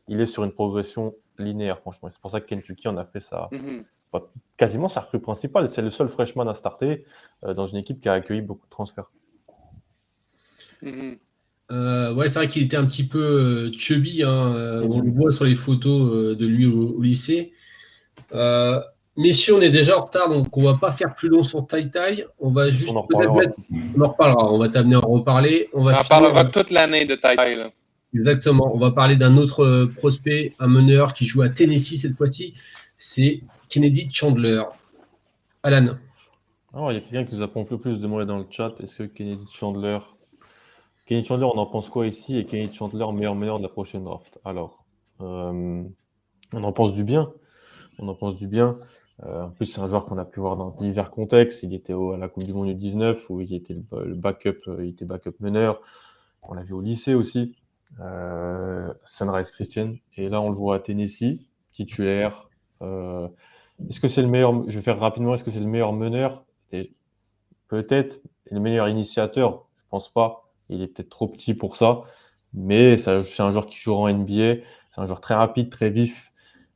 il 0.09 0.21
est 0.21 0.27
sur 0.27 0.45
une 0.45 0.53
progression 0.53 1.15
linéaire, 1.39 1.79
franchement. 1.79 2.09
C'est 2.11 2.21
pour 2.21 2.31
ça 2.31 2.41
que 2.41 2.47
Kentucky 2.47 2.89
en 2.89 2.97
a 2.97 3.05
fait 3.05 3.21
ça. 3.21 3.49
Mm-hmm. 3.53 4.23
quasiment 4.57 4.89
sa 4.89 5.01
recrue 5.01 5.21
principale. 5.21 5.69
C'est 5.69 5.83
le 5.83 5.91
seul 5.91 6.09
freshman 6.09 6.49
à 6.49 6.55
starter 6.55 7.05
euh, 7.45 7.55
dans 7.55 7.67
une 7.67 7.79
équipe 7.79 8.01
qui 8.01 8.09
a 8.09 8.15
accueilli 8.15 8.43
beaucoup 8.43 8.67
de 8.67 8.71
transferts. 8.71 9.11
Mhm. 10.83 11.17
Euh, 11.71 12.13
ouais, 12.15 12.29
c'est 12.29 12.39
vrai 12.39 12.49
qu'il 12.49 12.63
était 12.63 12.77
un 12.77 12.85
petit 12.85 13.07
peu 13.07 13.19
euh, 13.19 13.73
chubby. 13.73 14.23
Hein, 14.23 14.55
euh, 14.55 14.83
on 14.83 15.01
le 15.01 15.11
voit 15.11 15.33
sur 15.33 15.45
les 15.45 15.55
photos 15.55 16.37
de 16.37 16.47
lui 16.47 16.67
au, 16.67 17.01
lycée. 17.01 17.53
Messieurs, 19.17 19.57
on 19.57 19.61
est 19.61 19.71
déjà 19.71 19.99
en 19.99 20.05
retard, 20.05 20.29
donc 20.29 20.57
on 20.57 20.63
va 20.63 20.75
pas 20.75 20.93
faire 20.93 21.15
plus 21.15 21.29
long 21.29 21.43
sur 21.43 21.67
Tai 21.67 21.91
Tai. 21.91 22.25
On 22.39 22.51
va 22.51 22.69
juste. 22.69 22.91
On 22.91 22.97
en 22.97 23.03
reparlera. 23.03 23.35
On 23.97 24.01
en 24.01 24.09
reparlera. 24.09 24.53
On 24.53 24.59
va 24.59 24.69
t'amener 24.69 24.97
à 24.97 25.05
en 25.05 25.09
reparler. 25.09 25.69
On, 25.73 25.85
va 25.85 26.01
on 26.01 26.05
parlera 26.05 26.45
toute 26.47 26.71
l'année 26.71 27.05
de 27.05 27.15
Tai 27.15 27.37
Tai. 27.37 27.71
Exactement. 28.15 28.75
On 28.75 28.79
va 28.79 28.91
parler 28.91 29.17
d'un 29.17 29.37
autre 29.37 29.87
prospect, 29.97 30.53
un 30.59 30.69
meneur 30.69 31.15
qui 31.15 31.27
joue 31.27 31.43
à 31.43 31.49
Tennessee 31.49 32.01
cette 32.01 32.17
fois-ci. 32.17 32.55
C'est 32.99 33.43
Kennedy 33.69 34.09
Chandler. 34.13 34.63
Alan. 35.63 35.97
Alors, 36.75 36.91
il 36.91 36.95
y 36.95 36.99
a 36.99 37.01
quelqu'un 37.01 37.25
qui 37.25 37.37
nous 37.37 37.43
a 37.43 37.45
un 37.45 37.65
peu 37.65 37.79
plus 37.79 38.01
demandé 38.01 38.27
dans 38.27 38.39
le 38.39 38.47
chat. 38.51 38.73
Est-ce 38.81 38.99
que 38.99 39.03
Kennedy 39.05 39.47
Chandler 39.51 39.99
Kenny 41.07 41.25
Chandler, 41.25 41.45
on 41.45 41.59
en 41.59 41.67
pense 41.67 41.91
quoi 41.91 42.07
ici 42.07 42.39
Et 42.39 42.45
Kenny 42.45 42.73
Chandler, 42.73 43.05
meilleur 43.13 43.35
meilleur 43.35 43.59
de 43.59 43.65
la 43.65 43.69
prochaine 43.69 44.05
draft? 44.05 44.39
Alors, 44.45 44.85
euh, 45.21 45.83
on 46.53 46.65
en 46.65 46.73
pense 46.73 46.93
du 46.95 47.05
bien. 47.05 47.31
On 47.99 48.09
en 48.09 48.15
pense 48.15 48.37
du 48.37 48.47
bien. 48.47 48.77
Euh, 49.25 49.45
en 49.45 49.51
plus, 49.51 49.67
c'est 49.67 49.81
un 49.81 49.89
joueur 49.89 50.07
qu'on 50.07 50.19
a 50.19 50.25
pu 50.25 50.41
voir 50.41 50.57
dans 50.57 50.71
divers 50.71 51.11
contextes. 51.11 51.63
Il 51.63 51.75
était 51.75 51.93
à 51.93 52.17
la 52.17 52.29
Coupe 52.29 52.45
du 52.45 52.53
Monde 52.53 52.69
du 52.69 52.75
19 52.75 53.31
où 53.31 53.41
il 53.41 53.55
était 53.55 53.75
le, 53.75 54.15
backup, 54.15 54.61
euh, 54.69 54.85
il 54.85 54.91
était 54.91 55.05
backup 55.05 55.35
meneur. 55.41 55.81
On 56.49 56.55
l'a 56.55 56.63
vu 56.63 56.73
au 56.73 56.81
lycée 56.81 57.15
aussi. 57.15 57.55
Sunrise 59.05 59.51
Christian. 59.51 59.95
Et 60.17 60.29
là, 60.29 60.41
on 60.41 60.51
le 60.51 60.57
voit 60.57 60.77
à 60.77 60.79
Tennessee, 60.79 61.41
titulaire. 61.73 62.49
est-ce 62.81 64.01
que 64.01 64.09
c'est 64.09 64.23
le 64.23 64.29
meilleur 64.29 64.69
Je 64.69 64.79
vais 64.79 64.83
faire 64.83 64.99
rapidement. 64.99 65.35
Est-ce 65.35 65.45
que 65.45 65.51
c'est 65.51 65.61
le 65.61 65.67
meilleur 65.67 65.93
meneur? 65.93 66.45
Peut-être. 67.69 68.21
Le 68.51 68.61
meilleur 68.61 68.89
initiateur 68.89 69.67
Je 69.77 69.83
pense 69.89 70.11
pas. 70.11 70.51
Il 70.69 70.83
est 70.83 70.89
peut-être 70.89 71.11
trop 71.11 71.29
petit 71.29 71.55
pour 71.55 71.77
ça, 71.77 72.03
mais 72.55 72.97
c'est 72.97 73.11
un 73.11 73.51
joueur 73.51 73.67
qui 73.67 73.79
joue 73.79 73.95
en 73.95 74.09
NBA. 74.09 74.63
C'est 74.91 75.01
un 75.01 75.07
joueur 75.07 75.21
très 75.21 75.35
rapide, 75.35 75.71
très 75.71 75.91
vif. 75.91 76.32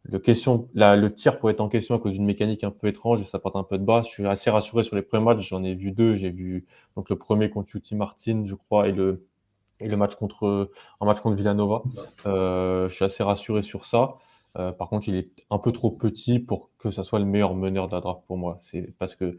Le, 0.08 0.18
question, 0.18 0.68
le 0.74 1.08
tir 1.08 1.34
pourrait 1.34 1.52
être 1.52 1.60
en 1.60 1.68
question 1.68 1.94
à 1.94 1.98
cause 1.98 2.12
d'une 2.12 2.24
mécanique 2.24 2.64
un 2.64 2.70
peu 2.70 2.86
étrange 2.86 3.20
et 3.20 3.24
ça 3.24 3.38
porte 3.38 3.56
un 3.56 3.62
peu 3.62 3.78
de 3.78 3.84
bas. 3.84 4.02
Je 4.02 4.08
suis 4.08 4.26
assez 4.26 4.50
rassuré 4.50 4.84
sur 4.84 4.96
les 4.96 5.02
premiers 5.02 5.24
matchs. 5.24 5.48
J'en 5.48 5.64
ai 5.64 5.74
vu 5.74 5.90
deux. 5.90 6.14
J'ai 6.14 6.30
vu 6.30 6.64
donc 6.96 7.10
le 7.10 7.16
premier 7.16 7.50
contre 7.50 7.74
Uti 7.74 7.94
Martin, 7.94 8.44
je 8.44 8.54
crois, 8.54 8.88
et 8.88 8.92
le, 8.92 9.26
et 9.80 9.88
le 9.88 9.96
match 9.96 10.14
contre 10.14 10.70
un 11.00 11.06
match 11.06 11.20
contre 11.20 11.36
Villanova. 11.36 11.82
Euh, 12.26 12.88
je 12.88 12.94
suis 12.94 13.04
assez 13.04 13.22
rassuré 13.22 13.62
sur 13.62 13.84
ça. 13.84 14.16
Euh, 14.58 14.72
par 14.72 14.88
contre, 14.88 15.08
il 15.08 15.16
est 15.16 15.28
un 15.50 15.58
peu 15.58 15.72
trop 15.72 15.90
petit 15.90 16.38
pour 16.38 16.70
que 16.78 16.90
ça 16.90 17.04
soit 17.04 17.18
le 17.18 17.24
meilleur 17.24 17.54
meneur 17.54 17.88
de 17.88 17.94
la 17.94 18.00
draft 18.00 18.22
pour 18.26 18.38
moi. 18.38 18.56
C'est 18.58 18.94
parce 18.98 19.14
que 19.14 19.36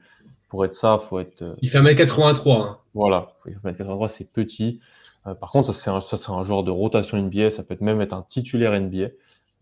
pour 0.47 0.63
être 0.63 0.73
ça, 0.73 1.01
faut 1.09 1.19
être. 1.19 1.41
Euh, 1.41 1.55
il 1.61 1.69
fait 1.69 1.79
1m83. 1.79 2.61
Hein. 2.61 2.77
Voilà, 2.93 3.33
il 3.47 3.57
fait 3.59 3.71
1m83, 3.71 4.09
c'est 4.09 4.31
petit. 4.31 4.79
Euh, 5.25 5.33
par 5.33 5.51
contre, 5.51 5.73
ça, 5.73 6.01
c'est 6.01 6.29
un, 6.29 6.33
un 6.33 6.43
joueur 6.43 6.63
de 6.63 6.71
rotation 6.71 7.17
NBA. 7.17 7.51
Ça 7.51 7.63
peut 7.63 7.73
être 7.73 7.81
même 7.81 8.01
être 8.01 8.13
un 8.13 8.25
titulaire 8.29 8.79
NBA. 8.79 9.07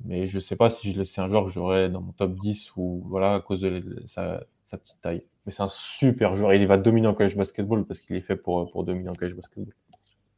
Mais 0.03 0.27
je 0.27 0.36
ne 0.36 0.41
sais 0.41 0.55
pas 0.55 0.69
si 0.69 0.91
je 0.91 1.03
c'est 1.03 1.21
un 1.21 1.29
joueur 1.29 1.45
que 1.45 1.51
j'aurais 1.51 1.89
dans 1.89 2.01
mon 2.01 2.12
top 2.12 2.36
10 2.36 2.73
ou 2.75 3.03
voilà, 3.08 3.36
à 3.36 3.39
cause 3.39 3.62
de 3.62 4.03
sa, 4.05 4.41
petite 4.71 4.99
taille. 5.01 5.23
mais 5.45 5.51
c'est 5.51 5.63
un 5.63 5.69
super 5.69 6.36
joueur. 6.36 6.53
Il 6.53 6.67
va 6.67 6.77
dominer 6.77 7.08
en 7.08 7.13
college 7.13 7.38
basketball 7.38 7.86
parce 7.86 8.01
qu'il 8.01 8.15
est 8.15 8.21
fait 8.21 8.36
pour, 8.36 8.69
pour 8.71 8.84
dominer 8.84 9.10
en 9.10 9.13
college 9.13 9.36
basketball. 9.36 9.73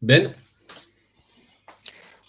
Ben? 0.02 0.32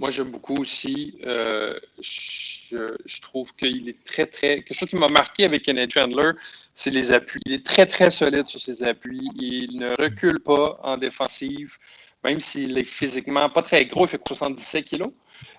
Moi, 0.01 0.11
j'aime 0.11 0.31
beaucoup 0.31 0.55
aussi. 0.55 1.19
Euh, 1.25 1.79
je, 2.01 3.21
trouve 3.21 3.55
qu'il 3.57 3.89
est 3.89 4.05
très, 4.05 4.27
très. 4.27 4.63
Quelque 4.63 4.75
chose 4.75 4.89
qui 4.89 4.97
m'a 4.97 5.09
marqué 5.09 5.45
avec 5.45 5.65
Kenneth 5.65 5.93
Chandler, 5.93 6.33
c'est 6.75 6.91
les 6.91 7.11
appuis. 7.13 7.41
Il 7.47 7.53
est 7.53 7.67
très, 7.67 7.85
très 7.87 8.11
solide 8.11 8.47
sur 8.47 8.61
ses 8.61 8.85
appuis. 8.85 9.29
Il 9.37 9.79
ne 9.79 9.91
recule 10.01 10.41
pas 10.41 10.79
en 10.85 10.97
défensive, 10.97 11.77
même 12.23 12.39
s'il 12.41 12.79
est 12.79 12.85
physiquement 12.85 13.51
pas 13.51 13.63
très 13.63 13.87
gros. 13.87 14.07
Il 14.07 14.09
fait 14.09 14.21
77 14.27 14.85
kilos. 14.85 15.13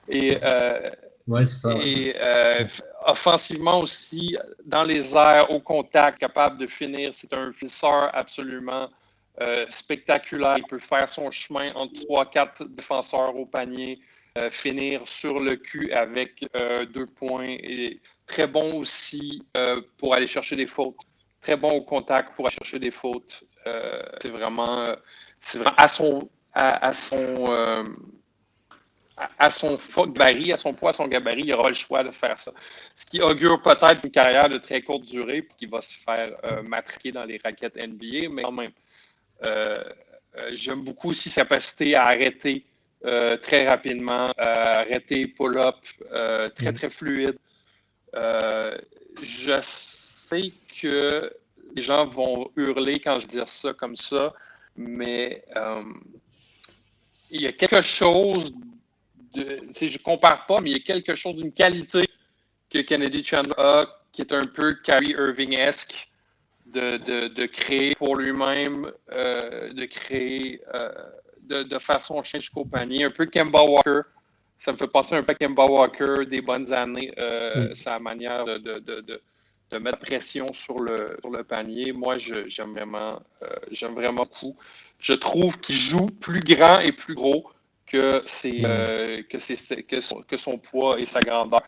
Et 0.08 0.38
euh, 0.42 0.90
et 1.82 2.16
euh, 2.20 2.66
offensivement 3.06 3.80
aussi, 3.80 4.36
dans 4.66 4.84
les 4.84 5.16
airs, 5.16 5.52
au 5.52 5.60
contact, 5.60 6.20
capable 6.20 6.58
de 6.58 6.68
finir. 6.68 7.10
C'est 7.14 7.34
un 7.34 7.52
finisseur 7.52 8.10
absolument 8.14 8.90
euh, 9.42 9.66
spectaculaire. 9.70 10.56
Il 10.58 10.64
peut 10.64 10.80
faire 10.80 11.08
son 11.08 11.30
chemin 11.30 11.68
entre 11.76 11.94
3-4 11.94 12.68
défenseurs 12.76 13.36
au 13.36 13.46
panier, 13.46 14.00
euh, 14.38 14.50
finir 14.50 15.08
sur 15.08 15.40
le 15.40 15.56
cul 15.56 15.92
avec 15.92 16.46
deux 16.94 17.08
points. 17.08 17.48
Et 17.48 18.00
très 18.26 18.48
bon 18.48 18.80
aussi 18.80 19.44
pour 19.98 20.14
aller 20.14 20.28
chercher 20.28 20.56
des 20.56 20.68
fautes. 20.68 21.00
Très 21.42 21.56
bon 21.56 21.70
au 21.70 21.82
contact 21.82 22.36
pour 22.36 22.48
aller 22.48 22.56
chercher 22.56 22.80
des 22.80 22.92
fautes. 22.92 23.44
c'est 24.22 24.30
vraiment, 24.30 24.96
vraiment 25.54 25.76
à 25.78 25.88
son, 25.88 26.30
à 26.54 26.94
son 26.94 27.86
à 29.38 29.50
son 29.50 29.76
gabarit, 30.08 30.54
à 30.54 30.58
son 30.58 30.74
poids, 30.74 30.92
à 30.92 30.94
son 30.94 31.08
gabarit, 31.08 31.44
il 31.44 31.54
aura 31.54 31.70
le 31.70 31.76
choix 31.76 32.04
de 32.04 32.12
faire 32.12 32.40
ça. 32.40 32.52
Ce 32.96 33.06
qui 33.06 33.22
augure 33.22 33.62
peut-être 33.62 34.04
une 34.04 34.12
carrière 34.12 34.50
de 34.50 34.58
très 34.58 34.82
courte 34.82 35.04
durée, 35.04 35.46
qui 35.58 35.66
va 35.66 35.82
se 35.82 35.98
faire 35.98 36.36
euh, 36.44 36.62
matraquer 36.64 37.12
dans 37.12 37.26
les 37.26 37.40
raquettes 37.44 37.76
NBA, 37.76 38.30
mais 38.32 38.44
quand 38.44 38.52
même, 38.52 38.72
euh, 39.44 39.76
euh, 40.38 40.50
j'aime 40.54 40.84
beaucoup 40.84 41.10
aussi 41.10 41.30
sa 41.30 41.42
capacité 41.42 41.96
à 41.96 42.06
arrêter 42.06 42.66
très 43.42 43.66
rapidement, 43.66 44.28
à 44.38 44.80
arrêter 44.80 45.28
pull-up, 45.28 45.78
très, 46.54 46.74
très 46.74 46.90
fluide. 46.90 47.38
je 48.14 49.60
sais 49.62 50.52
que 50.82 51.34
les 51.76 51.82
gens 51.82 52.06
vont 52.08 52.52
hurler 52.58 53.00
quand 53.00 53.18
je 53.20 53.26
dis 53.26 53.40
ça 53.46 53.72
comme 53.74 53.96
ça, 53.96 54.34
mais 54.76 55.46
il 57.32 57.42
y 57.42 57.48
a 57.48 57.54
quelque 57.54 57.82
chose 57.82 58.54
je 59.36 59.42
ne 59.42 60.04
compare 60.04 60.46
pas, 60.46 60.62
mais 60.62 60.72
il 60.72 60.78
y 60.78 60.82
a 60.82 60.84
quelque 60.84 61.16
chose 61.16 61.36
d'une 61.36 61.52
qualité 61.52 62.08
que 62.70 62.80
Kennedy 62.80 63.24
Chandler 63.24 63.54
a 63.58 64.00
qui 64.12 64.22
est 64.22 64.34
un 64.34 64.46
peu 64.46 64.76
Kyrie 64.84 65.12
Irving-esque 65.12 66.08
de, 66.66 67.46
créer 67.48 67.96
pour 67.96 68.16
lui-même, 68.16 68.92
euh, 69.14 69.74
de 69.74 69.86
créer 69.86 70.62
euh, 70.74 70.90
de, 71.42 71.64
de, 71.64 71.80
façon 71.80 72.22
jusqu'au 72.22 72.66
panier. 72.66 73.06
Un 73.06 73.10
peu 73.10 73.26
Kemba 73.26 73.64
Walker. 73.64 74.02
Ça 74.58 74.72
me 74.72 74.78
fait 74.78 74.88
penser 74.88 75.16
un 75.16 75.24
peu 75.24 75.32
à 75.32 75.36
Kemba 75.36 75.66
Walker 75.66 76.26
des 76.30 76.42
bonnes 76.42 76.72
années, 76.74 77.14
euh, 77.20 77.70
mm. 77.70 77.76
sa 77.76 77.98
manière 78.00 78.46
de, 78.46 78.58
de, 78.80 79.78
mettre 79.78 80.00
pression 80.00 80.52
sur 80.52 80.80
le, 80.80 81.18
sur 81.22 81.32
le 81.32 81.44
panier. 81.44 81.94
Moi, 81.94 82.18
j'aime 82.18 82.74
vraiment, 82.74 83.22
j'aime 83.72 83.94
vraiment 83.94 84.24
beaucoup. 84.24 84.58
Je 85.00 85.14
trouve 85.14 85.60
qu'il 85.62 85.76
joue 85.76 86.08
plus 86.08 86.42
grand 86.42 86.80
et 86.80 86.92
plus 86.92 87.16
gros 87.16 87.50
que, 87.90 88.22
c'est, 88.26 88.62
euh, 88.66 89.22
que, 89.24 90.02
son, 90.02 90.22
que 90.22 90.38
son 90.38 90.58
poids 90.58 91.00
et 91.00 91.06
sa 91.06 91.20
grandeur. 91.20 91.62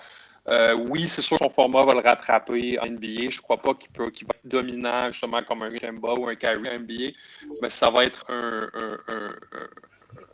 Euh, 0.49 0.75
oui, 0.89 1.07
c'est 1.07 1.21
sûr 1.21 1.37
que 1.37 1.43
son 1.43 1.49
format 1.49 1.85
va 1.85 1.93
le 1.93 1.99
rattraper 1.99 2.79
en 2.79 2.87
NBA. 2.87 3.29
Je 3.29 3.37
ne 3.37 3.41
crois 3.41 3.61
pas 3.61 3.73
qu'il, 3.75 3.89
va 3.97 4.05
être 4.05 4.45
dominant 4.45 5.11
justement 5.11 5.43
comme 5.43 5.61
un 5.63 5.71
Kemba 5.71 6.13
ou 6.13 6.27
un 6.27 6.35
Kyrie 6.35 6.67
en 6.69 6.79
NBA, 6.79 7.11
mais 7.61 7.69
ça 7.69 7.89
va 7.89 8.05
être 8.05 8.25
un, 8.29 8.67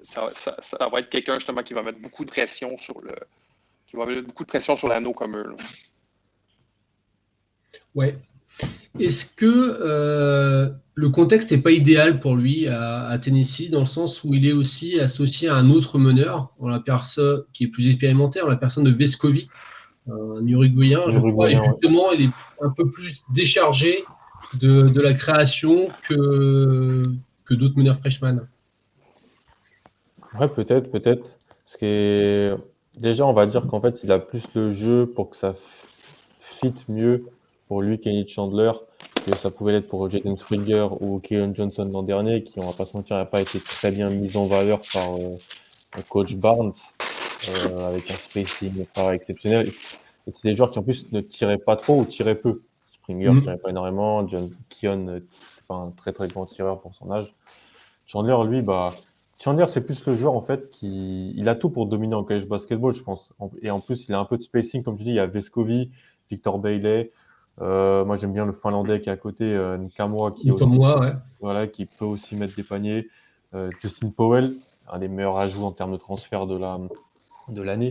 ça, 0.04 0.32
ça, 0.34 0.88
va 0.88 1.00
être 1.00 1.10
quelqu'un 1.10 1.36
justement 1.36 1.64
qui 1.64 1.74
va 1.74 1.84
mettre 1.84 2.00
beaucoup 2.00 2.24
de 2.24 2.32
pression 2.32 2.78
sur 2.78 3.02
le 3.02 3.12
qui 3.86 3.96
va 3.96 4.06
mettre 4.06 4.28
beaucoup 4.28 4.44
de 4.44 4.50
pression 4.50 4.76
sur 4.76 4.88
l'anneau 4.88 5.14
comme 5.14 5.36
eux. 5.38 5.56
Ouais. 7.96 8.18
Est-ce 9.00 9.26
que 9.26 9.46
euh, 9.46 10.70
le 10.98 11.10
contexte 11.10 11.52
n'est 11.52 11.60
pas 11.60 11.70
idéal 11.70 12.20
pour 12.20 12.36
lui 12.36 12.68
à, 12.68 13.16
Tennessee, 13.22 13.70
dans 13.70 13.82
le 13.82 13.86
sens 13.86 14.24
où 14.24 14.34
il 14.34 14.48
est 14.48 14.52
aussi 14.52 15.00
associé 15.00 15.48
à 15.48 15.54
un 15.54 15.70
autre 15.70 16.00
meneur, 16.00 16.52
en 16.60 16.70
la 16.70 16.80
personne 16.80 17.44
qui 17.54 17.66
est 17.66 17.68
plus 17.68 17.88
expérimenté, 17.88 18.42
en 18.42 18.48
la 18.48 18.58
personne 18.58 18.84
de 18.84 18.90
Vescovi, 18.90 19.48
un 20.10 20.44
Uruguayen, 20.48 21.12
je 21.12 21.20
crois, 21.20 21.52
et 21.52 21.56
justement, 21.56 22.12
il 22.14 22.26
est 22.26 22.64
un 22.64 22.72
peu 22.72 22.90
plus 22.90 23.24
déchargé 23.32 24.04
de, 24.60 25.00
la 25.00 25.14
création 25.14 25.90
que, 26.10 27.04
que 27.46 27.54
d'autres 27.54 27.78
meneurs 27.78 28.00
freshman. 28.00 28.40
Ouais, 30.40 30.48
peut-être, 30.48 30.90
peut-être. 30.90 31.30
Ce 31.66 32.58
déjà, 32.98 33.24
on 33.24 33.34
va 33.34 33.46
dire 33.46 33.68
qu'en 33.68 33.82
fait, 33.82 34.00
il 34.04 34.12
a 34.12 34.18
plus 34.18 34.42
le 34.56 34.72
jeu 34.72 35.06
pour 35.06 35.30
que 35.30 35.38
ça 35.38 35.54
fit 36.40 36.74
mieux 36.90 37.26
pour 37.68 37.84
lui, 37.84 38.00
Kenny 38.00 38.28
Chandler, 38.28 38.72
que 39.32 39.38
ça 39.38 39.52
pouvait 39.52 39.74
l'être 39.74 39.88
pour 39.88 40.10
Jaden 40.10 40.36
Springer 40.36 40.88
ou 41.00 41.20
Kieran 41.20 41.54
Johnson 41.54 41.90
l'an 41.92 42.04
dernier, 42.04 42.44
qui, 42.44 42.60
on 42.60 42.66
va 42.66 42.74
pas 42.74 42.86
se 42.86 42.96
mentir, 42.96 43.18
n'a 43.18 43.26
pas 43.26 43.42
été 43.42 43.60
très 43.60 43.92
bien 43.92 44.10
mis 44.10 44.36
en 44.38 44.46
valeur 44.46 44.82
par 44.94 45.16
euh, 45.16 45.38
coach 46.10 46.36
Barnes, 46.36 46.74
euh, 47.50 47.78
avec 47.88 48.10
un 48.10 48.16
spacing 48.16 48.86
pas 48.96 49.14
exceptionnel. 49.14 49.68
Et 50.28 50.32
c'est 50.32 50.50
des 50.50 50.56
joueurs 50.56 50.72
qui 50.72 50.80
en 50.80 50.84
plus 50.84 51.12
ne 51.12 51.22
tiraient 51.22 51.58
pas 51.58 51.76
trop 51.76 52.02
ou 52.02 52.06
tiraient 52.06 52.36
peu. 52.36 52.62
Springer 52.92 53.30
ne 53.30 53.32
mm. 53.32 53.42
tirait 53.42 53.58
pas 53.58 53.70
énormément, 53.70 54.28
John 54.28 54.50
Keon, 54.70 55.08
euh, 55.08 55.20
pas 55.68 55.76
un 55.76 55.92
très 55.92 56.14
très 56.14 56.28
grand 56.28 56.46
tireur 56.46 56.82
pour 56.82 56.96
son 56.96 57.12
âge. 57.12 57.34
Chandler, 58.06 58.38
lui, 58.48 58.62
bah, 58.62 58.92
Chandler, 59.44 59.66
c'est 59.68 59.86
plus 59.86 60.06
le 60.06 60.14
joueur 60.14 60.34
en 60.34 60.42
fait 60.42 60.72
qui 60.72 61.34
il 61.36 61.50
a 61.50 61.56
tout 61.56 61.70
pour 61.70 61.86
dominer 61.86 62.16
en 62.16 62.24
college 62.24 62.48
basketball, 62.48 62.94
je 62.94 63.04
pense. 63.04 63.34
Et 63.62 63.70
en 63.70 63.80
plus, 63.80 64.08
il 64.08 64.14
a 64.14 64.20
un 64.20 64.26
peu 64.26 64.38
de 64.38 64.44
spacing, 64.44 64.84
comme 64.84 64.98
tu 64.98 65.04
dis. 65.04 65.12
Il 65.12 65.16
y 65.16 65.20
a 65.20 65.28
Vescovi, 65.28 65.92
Victor 66.32 66.60
Bailey, 66.60 67.12
euh, 67.62 68.06
moi, 68.06 68.16
j'aime 68.18 68.34
bien 68.34 68.46
le 68.46 68.54
Finlandais 68.54 69.02
qui 69.02 69.10
est 69.10 69.12
à 69.12 69.18
côté, 69.18 69.46
euh, 69.54 69.78
Nkamwa, 69.78 70.32
qui, 70.32 70.52
voilà, 71.40 71.68
qui 71.68 71.86
peut 71.86 72.06
aussi 72.06 72.36
mettre 72.36 72.56
des 72.56 72.64
paniers. 72.64 73.08
Euh, 73.54 73.72
Justin 73.80 74.10
Powell, 74.10 74.52
un 74.92 75.00
des 75.00 75.08
meilleurs 75.08 75.38
ajouts 75.38 75.64
en 75.64 75.72
termes 75.72 75.94
de 75.94 75.98
transfert 75.98 76.46
de 76.46 76.56
l'année. 76.56 76.90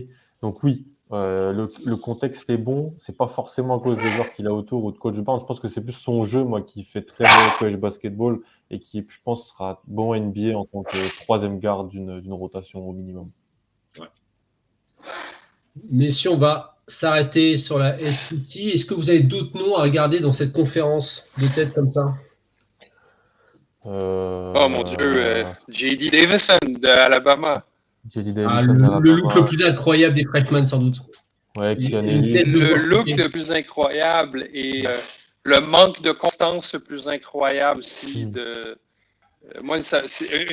De 0.01 0.41
Donc 0.41 0.63
oui, 0.63 0.87
le, 1.11 1.67
le, 1.85 1.95
contexte 1.97 2.49
est 2.49 2.57
bon. 2.57 2.93
C'est 2.99 3.17
pas 3.17 3.27
forcément 3.27 3.79
à 3.79 3.81
cause 3.81 3.97
des 3.97 4.09
joueurs 4.11 4.31
qu'il 4.31 4.47
a 4.47 4.53
autour 4.53 4.85
ou 4.85 4.91
de 4.91 4.97
coach 4.97 5.17
Barnes. 5.17 5.41
Je 5.41 5.45
pense 5.45 5.59
que 5.59 5.67
c'est 5.67 5.81
plus 5.81 5.93
son 5.93 6.23
jeu, 6.23 6.43
moi, 6.43 6.61
qui 6.61 6.83
fait 6.83 7.01
très 7.01 7.25
bon 7.25 7.57
college 7.59 7.77
basketball 7.77 8.39
et 8.69 8.79
qui, 8.79 9.05
je 9.07 9.19
pense, 9.23 9.49
sera 9.49 9.81
bon 9.87 10.15
NBA 10.15 10.57
en 10.57 10.65
tant 10.65 10.83
que 10.83 11.23
troisième 11.23 11.59
garde 11.59 11.89
d'une 11.89 12.33
rotation 12.33 12.83
au 12.83 12.93
minimum. 12.93 13.31
Mais 15.91 16.09
si 16.09 16.27
on 16.27 16.37
va 16.37 16.76
s'arrêter 16.87 17.57
sur 17.57 17.77
la 17.77 17.97
SEC. 17.99 18.73
Est-ce 18.73 18.85
que 18.85 18.93
vous 18.93 19.09
avez 19.09 19.21
d'autres 19.21 19.57
noms 19.57 19.75
à 19.75 19.83
regarder 19.83 20.19
dans 20.19 20.31
cette 20.31 20.53
conférence 20.53 21.25
de 21.37 21.47
tête 21.47 21.73
comme 21.73 21.89
ça? 21.89 22.13
Euh, 23.85 24.53
Oh 24.55 24.69
mon 24.69 24.83
Dieu, 24.83 24.97
euh, 24.99 25.43
J.D. 25.69 26.09
Davison 26.09 26.57
de 26.67 26.87
Alabama. 26.87 27.65
J.D. 28.09 28.45
Ah, 28.47 28.61
Davison 28.65 28.99
le, 28.99 29.15
look 29.15 29.35
le 29.35 29.45
plus 29.45 29.63
incroyable 29.63 30.15
des 30.15 30.25
freshmen 30.25 30.65
sans 30.65 30.79
doute. 30.79 31.01
Ouais, 31.55 31.75
le 31.75 32.75
look 32.77 33.07
le 33.07 33.29
plus 33.29 33.51
incroyable 33.51 34.47
et 34.53 34.85
euh, 34.85 34.91
le 35.43 35.59
manque 35.59 36.01
de 36.01 36.11
constance 36.11 36.73
le 36.73 36.79
plus 36.79 37.07
incroyable 37.07 37.79
aussi 37.79 38.25
hmm. 38.25 38.31
de 38.31 38.77
moi, 39.61 39.77
une 39.77 39.83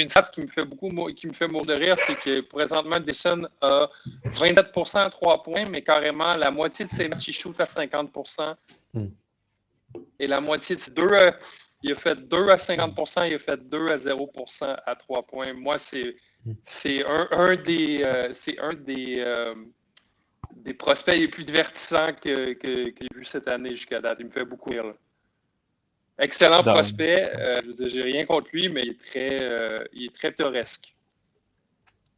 stat 0.09 0.23
qui 0.33 0.41
me 0.41 0.47
fait 0.47 0.65
beaucoup 0.65 0.91
qui 1.13 1.27
me 1.27 1.33
fait 1.33 1.49
mourir 1.49 1.67
de 1.67 1.81
rire, 1.81 1.99
c'est 1.99 2.15
que 2.15 2.41
présentement, 2.41 3.01
Desson 3.01 3.49
a 3.61 3.91
27% 4.25 4.99
à 4.99 5.11
3 5.11 5.43
points, 5.43 5.65
mais 5.71 5.83
carrément 5.83 6.33
la 6.37 6.51
moitié 6.51 6.85
de 6.85 6.91
ses 6.91 7.09
matchs, 7.09 7.29
il 7.29 7.33
shoot 7.33 7.59
à 7.61 7.65
50% 7.65 8.55
hmm. 8.95 9.07
Et 10.19 10.27
la 10.27 10.41
moitié 10.41 10.77
de 10.77 10.91
2 10.91 11.07
il 11.83 11.93
a 11.93 11.97
fait 11.97 12.17
2 12.17 12.49
à 12.49 12.57
50% 12.57 13.29
il 13.29 13.35
a 13.35 13.39
fait 13.39 13.69
2 13.69 13.89
à 13.89 13.97
0% 13.97 14.77
à 14.87 14.97
3 14.97 15.23
points. 15.27 15.53
Moi, 15.53 15.79
c'est 15.79 16.17
hmm. 16.45 16.53
un, 17.07 17.29
un, 17.33 17.57
des, 17.57 18.03
euh, 18.05 18.33
un 18.61 18.75
des, 18.75 19.17
euh, 19.19 19.55
des 20.57 20.75
prospects 20.75 21.17
les 21.17 21.29
plus 21.29 21.45
divertissants 21.45 22.13
que, 22.15 22.55
que, 22.55 22.91
que 22.91 23.01
j'ai 23.01 23.19
vu 23.19 23.25
cette 23.25 23.49
année 23.49 23.71
jusqu'à 23.71 24.01
date. 24.01 24.17
Il 24.21 24.27
me 24.27 24.31
fait 24.31 24.45
beaucoup 24.45 24.71
rire. 24.71 24.85
Là. 24.85 24.95
Excellent 26.19 26.63
prospect. 26.63 27.33
Euh, 27.37 27.61
je 27.79 27.89
j'ai 27.89 28.03
rien 28.03 28.25
contre 28.25 28.49
lui, 28.53 28.69
mais 28.69 28.83
il 28.85 28.91
est 28.91 29.01
très, 29.01 29.43
euh, 29.43 29.85
il 29.93 30.05
est 30.05 30.15
très 30.15 30.33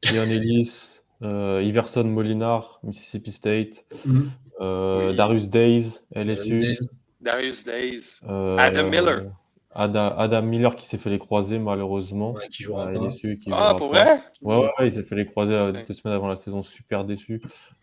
Ellis, 0.03 1.01
euh, 1.23 1.63
Iverson 1.65 2.05
Molinar, 2.05 2.79
Mississippi 2.83 3.33
State, 3.33 3.87
mm. 4.05 5.15
Darius 5.15 5.49
Days, 5.49 6.01
LSU. 6.15 6.77
Darius 7.21 7.65
Days. 7.65 8.21
Adam 8.59 8.89
Miller. 8.89 9.33
Adam, 9.79 10.43
Miller 10.43 10.75
qui 10.75 10.87
s'est 10.87 10.97
fait 10.97 11.11
les 11.11 11.19
croiser 11.19 11.59
malheureusement. 11.59 12.35
qui 12.51 12.63
joue 12.63 12.79
à 12.79 12.93
LSU. 12.93 13.39
Qui 13.39 13.51
ah, 13.53 13.75
pour 13.77 13.89
vrai? 13.89 14.21
Ouais, 14.43 14.59
ouais, 14.59 14.71
il 14.87 14.93
s'est 14.93 15.03
fait 15.03 15.17
les 15.17 15.27
croiser 15.27 15.59
deux 15.87 15.95
semaines 15.95 16.17
avant 16.17 16.29
la 16.29 16.37
saison, 16.37 16.63
super 16.63 17.05
déçu. 17.05 17.41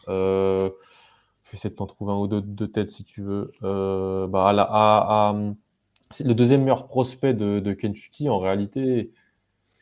je 0.07 0.63
vais 0.63 0.71
essayer 1.53 1.71
de 1.71 1.75
t'en 1.75 1.87
trouver 1.87 2.13
un 2.13 2.17
ou 2.17 2.27
deux 2.27 2.41
de 2.41 2.65
tête 2.67 2.91
si 2.91 3.03
tu 3.03 3.23
veux. 3.23 3.51
bah, 3.61 4.49
à, 4.49 5.29
à, 5.29 5.35
le 6.19 6.33
deuxième 6.33 6.61
meilleur 6.61 6.87
prospect 6.87 7.33
de, 7.33 7.73
Kentucky, 7.73 8.29
en 8.29 8.39
réalité, 8.39 9.11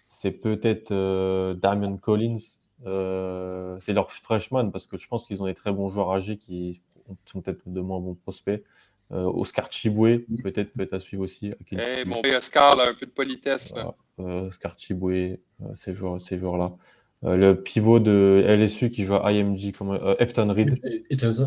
c'est 0.07 0.31
peut-être 0.31 0.91
euh, 0.91 1.53
Damian 1.53 1.97
Collins. 1.97 2.39
Euh, 2.85 3.77
c'est 3.79 3.93
leur 3.93 4.11
freshman 4.11 4.71
parce 4.71 4.87
que 4.87 4.97
je 4.97 5.07
pense 5.07 5.25
qu'ils 5.25 5.41
ont 5.41 5.45
des 5.45 5.53
très 5.53 5.71
bons 5.71 5.87
joueurs 5.87 6.11
âgés 6.11 6.37
qui 6.37 6.81
sont 7.25 7.41
peut-être 7.41 7.61
de 7.67 7.81
moins 7.81 7.99
bons 7.99 8.15
prospects. 8.15 8.63
Euh, 9.11 9.25
Oscar 9.25 9.71
Chiboué, 9.71 10.25
peut-être 10.41 10.73
peut 10.73 10.83
être 10.83 10.93
à 10.93 10.99
suivre 10.99 11.23
aussi. 11.23 11.51
Eh, 11.71 12.05
mon 12.05 12.21
Oscar, 12.35 12.79
un 12.79 12.93
peu 12.93 13.05
de 13.05 13.11
politesse. 13.11 13.73
Oscar 14.17 14.79
Chiboué, 14.79 15.41
ces 15.75 15.93
joueurs-là. 15.93 16.71
le 17.23 17.53
pivot 17.53 17.99
de 17.99 18.43
LSU 18.47 18.89
qui 18.89 19.03
joue 19.03 19.15
à 19.15 19.31
IMG, 19.33 19.73
comme 19.77 19.99
Efton 20.19 20.47
Reed. 20.53 20.79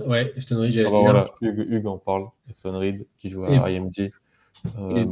Ouais, 0.07 0.33
Efton 0.37 0.61
Reed, 0.61 0.79
ah 0.87 0.91
bah 0.91 1.01
voilà, 1.01 1.31
Hugues, 1.41 1.87
en 1.87 1.99
parle. 1.99 2.29
Efton 2.51 2.79
Reed 2.79 3.07
qui 3.19 3.31
joue 3.31 3.45
à 3.45 3.71
IMG. 3.71 4.13
Euh, 4.79 5.07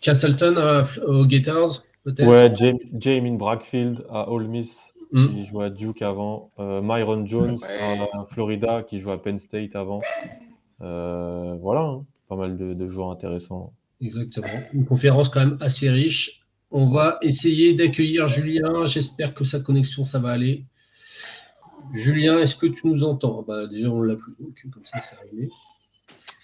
Castleton 0.00 0.56
euh, 0.56 0.84
aux 1.06 1.26
Gators, 1.26 1.82
peut-être 2.04 2.28
Ouais, 2.28 2.52
Jamie 2.98 3.36
Brackfield 3.36 4.04
à 4.10 4.30
Ole 4.30 4.48
Miss, 4.48 4.76
hmm. 5.12 5.28
qui 5.28 5.46
joue 5.46 5.60
à 5.60 5.70
Duke 5.70 6.02
avant. 6.02 6.50
Euh, 6.58 6.80
Myron 6.82 7.26
Jones 7.26 7.58
à 7.80 8.24
Florida, 8.26 8.82
qui 8.82 8.98
joue 8.98 9.10
à 9.10 9.22
Penn 9.22 9.38
State 9.38 9.76
avant. 9.76 10.02
voilà, 10.80 11.80
hein. 11.80 12.04
pas 12.28 12.36
mal 12.36 12.56
de, 12.56 12.88
joueurs 12.88 13.10
intéressants. 13.10 13.72
Exactement. 14.00 14.48
Une 14.72 14.84
conférence 14.84 15.28
quand 15.28 15.40
même 15.40 15.58
assez 15.60 15.88
riche. 15.88 16.40
On 16.72 16.90
va 16.90 17.18
essayer 17.22 17.74
d'accueillir 17.74 18.28
Julien. 18.28 18.86
J'espère 18.86 19.34
que 19.34 19.44
sa 19.44 19.60
connexion, 19.60 20.04
ça 20.04 20.18
va 20.18 20.30
aller. 20.30 20.64
Julien, 21.92 22.38
est-ce 22.38 22.56
que 22.56 22.66
tu 22.66 22.86
nous 22.86 23.04
entends? 23.04 23.44
Bah, 23.46 23.66
Déjà, 23.66 23.90
on 23.90 24.00
l'a 24.00 24.16
plus, 24.16 24.34
donc 24.40 24.54
comme 24.72 24.84
ça, 24.84 25.00
c'est 25.00 25.16
arrivé. 25.16 25.50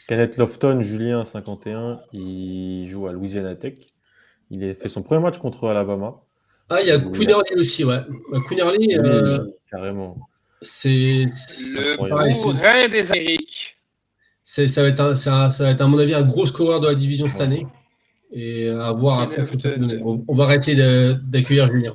Kenneth 0.09 0.39
Lofton, 0.39 0.81
Julien, 0.81 1.27
51, 1.27 2.01
il 2.15 2.89
joue 2.89 3.07
à 3.07 3.13
Louisiana 3.13 3.55
Tech. 3.55 3.75
Il 4.51 4.65
a 4.65 4.73
fait 4.73 4.89
son 4.89 5.03
premier 5.03 5.21
match 5.21 5.37
contre 5.37 5.69
Alabama. 5.69 6.15
Ah, 6.71 6.81
il 6.81 6.89
y 6.89 6.91
a 6.91 6.99
Queenerly 6.99 7.55
aussi, 7.59 7.85
ouais. 7.85 8.01
Bah, 8.33 8.39
Queenerly, 8.49 8.97
euh, 8.97 9.45
carrément. 9.71 10.17
C'est 10.63 11.27
le 11.27 12.55
rein 12.55 12.89
des 12.89 13.13
Amériques. 13.13 13.77
Ça 14.47 14.63
va, 14.81 14.89
être 14.89 15.15
ça, 15.17 15.49
va 15.59 15.71
être, 15.71 15.81
à 15.83 15.87
mon 15.87 15.99
avis, 15.99 16.15
un 16.15 16.23
gros 16.23 16.47
scoreur 16.47 16.81
de 16.81 16.89
la 16.89 16.95
division 16.95 17.27
cette 17.29 17.43
année. 17.43 17.67
Et 18.33 18.71
à 18.71 18.93
voir 18.93 19.21
après 19.21 19.45
ce 19.45 19.51
que 19.51 19.59
ça 19.59 19.71
peut 19.71 20.01
On, 20.03 20.35
va 20.35 20.45
arrêter 20.45 20.75
d'accueillir 21.23 21.71
Julien. 21.71 21.95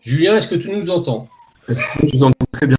Julien, 0.00 0.36
est-ce 0.36 0.48
que 0.48 0.56
tu 0.56 0.68
nous 0.70 0.90
entends? 0.90 1.28
Est-ce 1.68 1.86
que 1.86 2.06
je 2.08 2.16
vous 2.16 2.24
entends 2.24 2.46
très 2.50 2.66
bien? 2.66 2.76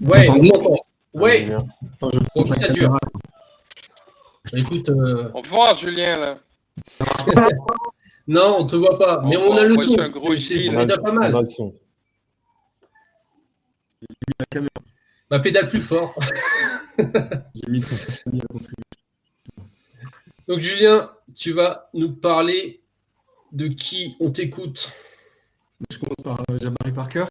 Ouais, 0.00 0.28
on 0.30 0.48
entend. 0.48 0.76
Ouais. 1.12 1.48
Attends, 1.96 2.10
je 2.12 2.54
ça 2.54 2.68
dure. 2.68 2.96
Bah, 4.52 4.58
écoute, 4.58 4.88
euh... 4.90 5.30
On 5.34 5.42
peut 5.42 5.48
voir 5.48 5.76
Julien 5.76 6.18
là. 6.18 6.38
non, 8.26 8.56
on 8.60 8.66
te 8.66 8.76
voit 8.76 8.98
pas, 8.98 9.22
mais 9.24 9.36
on, 9.36 9.56
a 9.56 9.64
le 9.64 9.80
son. 9.80 9.98
Un 9.98 10.08
gros 10.08 10.36
c'est 10.36 10.68
pas 10.70 11.12
mal. 11.12 11.32
Bah, 15.30 15.38
pédale 15.40 15.68
plus 15.68 15.80
fort. 15.80 16.14
J'ai 16.98 17.70
mis 17.70 17.82
Donc 20.46 20.60
Julien, 20.60 21.10
tu 21.34 21.52
vas 21.52 21.88
nous 21.94 22.12
parler 22.12 22.82
de 23.52 23.68
qui 23.68 24.16
on 24.20 24.30
t'écoute. 24.30 24.92
Je 25.90 25.98
commence 25.98 26.22
par 26.22 26.40
euh, 26.50 26.58
Jabari 26.60 26.92
Parker. 26.92 27.24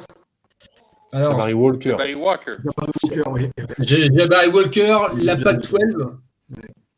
Alors, 1.12 1.32
Jabari 1.34 1.54
Walker. 1.54 1.90
Jabari 1.92 2.16
Walker. 2.16 2.56
Jabari 2.64 2.92
Walker, 3.04 3.30
oui. 3.30 3.50
Jabari 3.80 4.48
Walker, 4.50 4.98
la 5.18 5.38
PAC 5.38 5.60
12. 5.62 6.18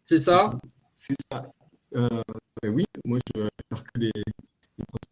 C'est 0.05 0.17
ça 0.17 0.51
C'est 0.95 1.15
ça. 1.31 1.51
Euh, 1.95 2.21
oui, 2.63 2.85
moi 3.05 3.19
je 3.35 3.41
vais 3.41 3.49
faire 3.69 3.83
que 3.83 3.99
les, 3.99 4.11
les 4.15 4.23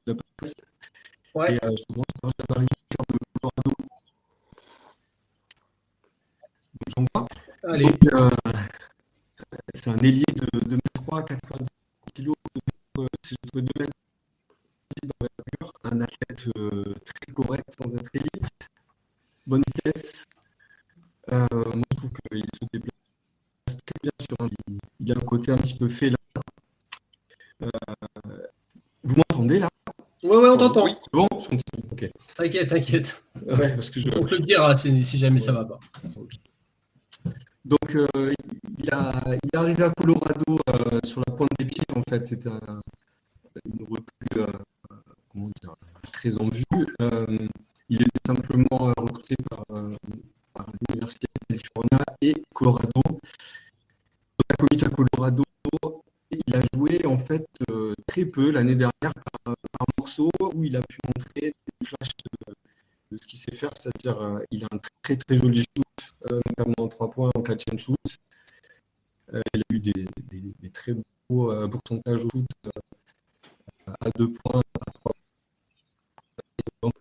de 0.06 0.12
la 0.12 0.16
podcast. 0.16 0.66
Ouais. 1.34 1.56
Et 1.56 1.66
euh, 1.66 1.76
je 1.76 1.84
commence 1.90 2.06
par 2.22 2.32
la 2.38 2.46
barrière 2.48 2.68
de 3.10 3.18
Colorado. 3.42 3.74
J'en 6.96 7.06
vois. 7.14 7.28
Allez. 7.64 7.90
Euh, 8.14 8.30
c'est 9.74 9.90
un 9.90 9.98
ailier 9.98 10.24
de 10.36 10.60
2 10.60 10.76
m 10.76 10.80
3, 10.94 11.24
90 11.26 11.68
kg, 12.14 12.34
c'est 13.24 13.36
entre 13.44 13.62
2 13.62 13.72
m 13.80 13.88
d'envergure, 15.04 15.74
un 15.84 16.02
athlète 16.02 16.48
euh, 16.58 16.94
très 17.06 17.34
correct 17.34 17.66
sans 17.78 17.94
être 17.96 18.10
élite, 18.14 18.50
bonne 19.48 19.64
vitesse. 19.68 20.26
Euh, 21.32 21.48
moi 21.52 21.84
je 21.92 21.98
trouve 21.98 22.12
qu'il 22.12 22.42
se 22.42 22.66
déplace 22.72 22.93
très 23.86 24.00
bien 24.02 24.12
sur 24.20 24.46
un, 24.46 24.50
il 25.00 25.08
y 25.08 25.12
a 25.12 25.16
un 25.16 25.26
côté 25.26 25.52
un 25.52 25.58
petit 25.58 25.76
peu 25.76 25.88
fait 25.88 26.10
là. 26.10 26.18
Euh, 27.64 27.70
vous 29.04 29.16
m'entendez 29.16 29.60
là? 29.60 29.70
Ouais, 30.24 30.38
ouais, 30.38 30.50
on 30.50 30.58
t'entend. 30.58 30.86
Oui. 30.86 30.96
Bon, 31.12 31.28
ok. 31.92 32.10
T'inquiète, 32.36 32.70
t'inquiète. 32.70 33.24
Ouais, 33.46 33.76
parce 33.76 33.90
que 33.90 34.00
je... 34.00 34.08
On 34.18 34.26
te 34.26 34.36
le 34.36 34.42
dira 34.42 34.76
si, 34.76 35.04
si 35.04 35.18
jamais 35.18 35.38
ça 35.38 35.52
va 35.52 35.66
pas. 35.66 35.80
Donc, 37.66 37.96
euh, 37.96 38.34
il, 38.80 38.94
a, 38.94 39.22
il 39.28 39.50
est 39.54 39.58
arrivé 39.58 39.84
à 39.84 39.90
Colorado 39.92 40.60
euh, 40.70 41.00
sur 41.04 41.22
la 41.28 41.34
pointe 41.34 41.50
des 41.60 41.66
pieds, 41.66 41.84
en 41.96 42.02
fait. 42.10 42.26
C'était 42.26 42.50
un, 42.50 42.82
une 43.66 43.86
recrue 43.86 44.04
euh, 44.38 44.48
comment 45.30 45.50
dire, 45.62 45.76
très 46.12 46.38
en 46.38 46.48
vue. 46.48 46.64
il 47.90 48.02
était 48.02 48.10
simplement 48.26 48.94
recruté 48.98 49.36
par, 49.50 49.66
par 50.54 50.68
l'Université 50.88 51.28
de 51.50 51.56
California 51.56 52.06
et 52.22 52.34
Colorado 52.54 53.02
à 54.60 54.90
Colorado, 54.90 55.44
il 56.32 56.56
a 56.56 56.60
joué 56.74 57.06
en 57.06 57.18
fait 57.18 57.46
euh, 57.70 57.94
très 58.08 58.26
peu 58.26 58.52
l'année 58.52 58.76
dernière 58.76 59.14
par, 59.14 59.54
un 59.54 59.86
morceau 59.98 60.30
où 60.54 60.64
il 60.64 60.76
a 60.76 60.82
pu 60.82 60.98
montrer 61.06 61.52
des 61.52 61.88
flashs 61.88 62.12
de, 63.12 63.18
ce 63.18 63.28
qu'il 63.28 63.40
sait 63.40 63.52
faire, 63.52 63.72
c'est-à-dire 63.80 64.20
euh, 64.22 64.40
il 64.52 64.64
a 64.64 64.68
un 64.72 64.80
très 65.02 65.16
très 65.18 65.38
joli 65.38 65.60
shoot, 65.62 65.86
euh, 66.32 66.40
notamment 66.58 66.86
en 66.86 66.88
3 66.88 67.12
points 67.12 67.32
en 67.36 67.42
catch 67.42 67.64
and 67.72 67.78
shoot. 67.78 67.98
il 69.54 69.62
a 69.62 69.74
eu 69.74 69.80
des, 69.80 70.70
très 70.72 70.94
beaux 71.30 71.70
pourcentages 71.70 72.26
au 72.26 72.30
shoot 72.30 72.46
à 73.88 74.10
2 74.18 74.32
points, 74.32 74.60
à 74.60 74.92
3 74.92 74.94
points. 75.04 75.12
Donc, 76.82 76.94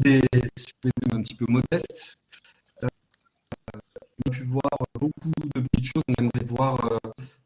des, 0.00 0.20
des 0.20 0.90
un 1.12 1.22
petit 1.22 1.34
peu 1.34 1.46
modestes 1.48 2.18
on 4.24 4.30
a 4.30 4.32
pu 4.32 4.42
voir 4.44 4.70
beaucoup 4.98 5.30
de 5.54 5.60
petites 5.60 5.86
choses 5.86 6.02
qu'on 6.06 6.24
aimerait 6.24 6.44
voir 6.44 6.92
euh, 6.92 6.98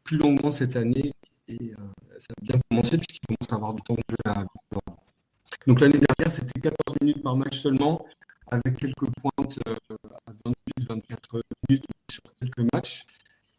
plus 0.03 0.17
longuement 0.17 0.51
cette 0.51 0.75
année. 0.75 1.13
Et 1.47 1.57
euh, 1.61 1.75
ça 2.17 2.33
a 2.37 2.41
bien 2.41 2.59
commencé 2.69 2.97
puisqu'il 2.97 3.25
commence 3.27 3.51
à 3.51 3.55
avoir 3.55 3.73
du 3.73 3.81
temps 3.81 3.95
de 3.95 4.03
jeu 4.09 4.17
à 4.25 4.45
Donc 5.65 5.79
l'année 5.79 5.99
dernière, 5.99 6.31
c'était 6.31 6.59
14 6.59 6.99
minutes 7.01 7.23
par 7.23 7.35
match 7.35 7.57
seulement, 7.57 8.05
avec 8.47 8.77
quelques 8.77 9.09
pointes 9.21 9.59
euh, 9.67 9.75
à 10.25 10.31
28, 10.45 10.87
24 10.87 11.41
minutes 11.69 11.85
sur 12.11 12.21
quelques 12.39 12.73
matchs. 12.73 13.05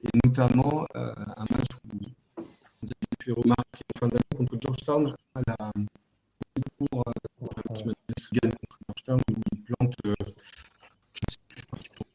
Et 0.05 0.09
notamment 0.25 0.87
un 0.95 1.45
match 1.51 1.67
où 1.85 1.99
on 2.37 2.87
a 2.87 3.25
fait 3.25 3.33
remarquer 3.33 3.85
en 3.97 3.99
fin 3.99 4.07
d'année 4.07 4.37
contre 4.37 4.57
Georgetown 4.61 5.13
à 5.35 5.41
la 5.45 5.73
pour 6.79 7.05
la 7.69 7.75
semaine 7.75 7.95
gagne 8.33 8.53
contre 8.53 8.79
Georgetown 8.87 9.21
où 9.31 9.41
il 9.53 9.63
plante, 9.63 9.95
je 10.05 10.11
ne 10.11 10.15
sais 11.31 11.39
plus, 11.49 11.61
je 11.61 11.67
crois 11.67 11.79
qu'il 11.79 11.91
plante 11.91 12.09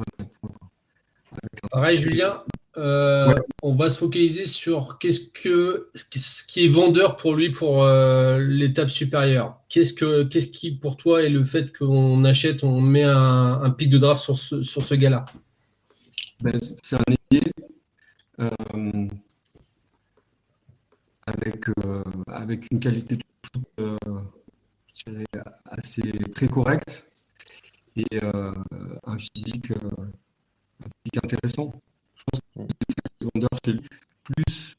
Pareil, 1.72 1.98
Julien, 1.98 2.44
euh, 2.78 3.34
on 3.62 3.76
va 3.76 3.90
se 3.90 4.00
focaliser 4.00 4.48
sur 4.48 4.98
qu'est-ce 4.98 5.22
que 5.22 5.90
ce 5.94 6.44
qui 6.44 6.66
est 6.66 6.70
vendeur 6.70 7.18
pour 7.18 7.36
lui 7.36 7.52
pour 7.52 7.84
euh, 7.84 8.40
l'étape 8.40 8.90
supérieure. 8.90 9.60
Qu'est-ce 9.70 9.94
que 9.94 10.24
qu'est-ce 10.24 10.48
qui 10.48 10.72
pour 10.72 10.98
toi 10.98 11.22
est 11.22 11.30
le 11.30 11.46
fait 11.46 11.76
qu'on 11.78 12.24
achète, 12.26 12.64
on 12.64 12.82
met 12.82 13.04
un, 13.04 13.70
pic 13.70 13.90
de 13.90 14.00
draft 14.00 14.24
sur 14.24 14.38
ce, 14.38 14.64
sur 14.64 14.84
ce 14.84 14.96
gars-là? 14.96 15.26
Ben, 16.42 16.58
C'est 16.82 16.96
un 16.96 17.04
ailier 17.32 17.44
euh, 18.40 18.50
avec 21.28 21.66
avec 22.28 22.72
une 22.72 22.80
qualité 22.80 23.18
de 23.18 23.22
shoot 23.54 23.98
je 24.96 25.12
dirais, 25.12 25.26
assez 25.66 26.02
très 26.34 26.48
correcte 26.48 27.08
et 27.96 28.20
un 28.24 29.18
physique 29.18 29.72
intéressant. 31.24 31.74
Je 32.16 32.24
pense 32.26 32.68
que 33.20 33.26
vendeur, 33.34 33.50
c'est 33.64 33.76
plus 34.24 34.76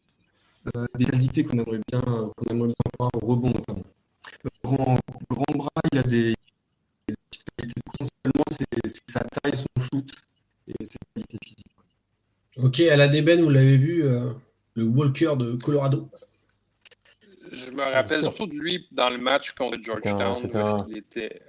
euh, 0.74 0.86
des 0.94 1.04
qualités 1.04 1.44
qu'on 1.44 1.58
aimerait 1.58 1.80
bien, 1.88 2.00
qu'on 2.00 2.50
aimerait 2.50 2.68
bien 2.68 2.90
voir 2.98 3.10
au 3.14 3.26
rebond 3.26 3.50
notamment. 3.50 3.84
Le 4.42 4.50
grand, 4.62 4.98
grand 5.28 5.56
bras, 5.56 5.68
il 5.92 5.98
a 5.98 6.02
des, 6.02 6.34
des 7.08 7.14
qualités. 7.56 7.80
Principalement, 7.84 8.44
c'est 8.50 9.10
sa 9.10 9.20
taille, 9.20 9.56
son 9.56 9.82
shoot 9.82 10.10
et 10.68 10.84
ses 10.84 10.98
qualités 11.14 11.38
physiques. 11.44 11.66
Ok, 12.56 12.80
à 12.80 12.96
la 12.96 13.08
Deben, 13.08 13.42
vous 13.42 13.50
l'avez 13.50 13.76
vu, 13.76 14.04
euh, 14.04 14.32
le 14.74 14.84
Walker 14.84 15.34
de 15.36 15.54
Colorado? 15.56 16.08
Je 17.52 17.70
me 17.70 17.82
rappelle 17.82 18.22
surtout 18.22 18.46
de 18.46 18.54
lui 18.54 18.88
dans 18.90 19.10
le 19.10 19.18
match 19.18 19.52
contre 19.52 19.78
Georgetown. 19.82 20.50
Un... 20.54 20.86
Il 20.88 20.98
était, 20.98 21.42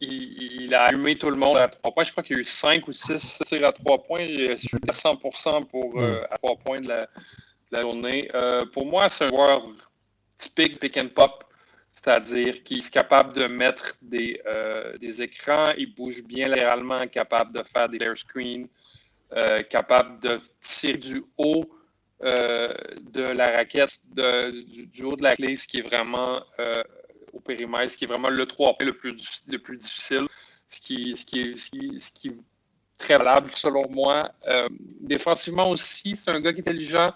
il, 0.00 0.74
a 0.74 0.84
allumé 0.84 1.16
tout 1.16 1.30
le 1.30 1.36
monde 1.36 1.58
à 1.58 1.68
trois 1.68 1.92
points. 1.92 2.04
Je 2.04 2.12
crois 2.12 2.22
qu'il 2.22 2.36
y 2.36 2.38
a 2.38 2.42
eu 2.42 2.44
cinq 2.44 2.88
ou 2.88 2.92
six 2.92 3.42
tirs 3.46 3.66
à 3.66 3.72
trois 3.72 4.02
points. 4.02 4.22
Il 4.22 4.58
suis 4.58 4.78
à 4.88 4.92
100% 4.92 5.66
pour 5.66 6.00
euh, 6.00 6.22
à 6.30 6.36
trois 6.38 6.56
points 6.56 6.80
de 6.80 6.88
la, 6.88 7.80
journée. 7.80 8.30
Euh, 8.34 8.64
pour 8.66 8.86
moi, 8.86 9.08
c'est 9.08 9.24
un 9.24 9.28
joueur 9.28 9.66
typique 10.36 10.80
pick 10.80 10.96
and 10.96 11.08
pop, 11.14 11.44
c'est-à-dire 11.92 12.62
qu'il 12.64 12.78
est 12.78 12.90
capable 12.90 13.34
de 13.34 13.46
mettre 13.46 13.96
des, 14.00 14.40
euh, 14.46 14.96
des, 14.98 15.22
écrans, 15.22 15.72
il 15.76 15.94
bouge 15.94 16.24
bien 16.24 16.48
latéralement, 16.48 16.98
capable 17.08 17.52
de 17.52 17.62
faire 17.62 17.88
des 17.88 17.98
air 18.00 18.16
screens, 18.16 18.66
capable 19.68 20.18
de 20.20 20.40
tirer 20.62 20.98
du 20.98 21.22
haut. 21.38 21.64
de 22.20 23.22
la 23.22 23.50
raquette, 23.56 24.00
du, 24.14 25.04
haut 25.04 25.16
de 25.16 25.22
la 25.22 25.34
clé, 25.36 25.56
ce 25.56 25.66
qui 25.66 25.78
est 25.78 25.82
vraiment 25.82 26.40
au 27.32 27.40
périmètre, 27.40 27.92
ce 27.92 27.96
qui 27.96 28.04
est 28.04 28.08
vraiment 28.08 28.30
le 28.30 28.46
3 28.46 28.76
le 28.80 28.92
plus, 28.92 29.42
le 29.48 29.58
plus 29.58 29.76
difficile, 29.76 30.26
ce 30.68 30.80
qui, 30.80 31.16
ce, 31.16 31.24
qui 31.24 31.40
est, 31.40 31.56
ce, 31.56 32.10
qui, 32.12 32.28
est 32.28 32.36
très 32.98 33.18
valable 33.18 33.50
selon 33.52 33.82
moi. 33.90 34.30
Euh, 34.46 34.68
défensivement 35.00 35.70
aussi, 35.70 36.16
c'est 36.16 36.30
un 36.30 36.40
gars 36.40 36.52
qui 36.52 36.58
est 36.58 36.68
intelligent. 36.68 37.08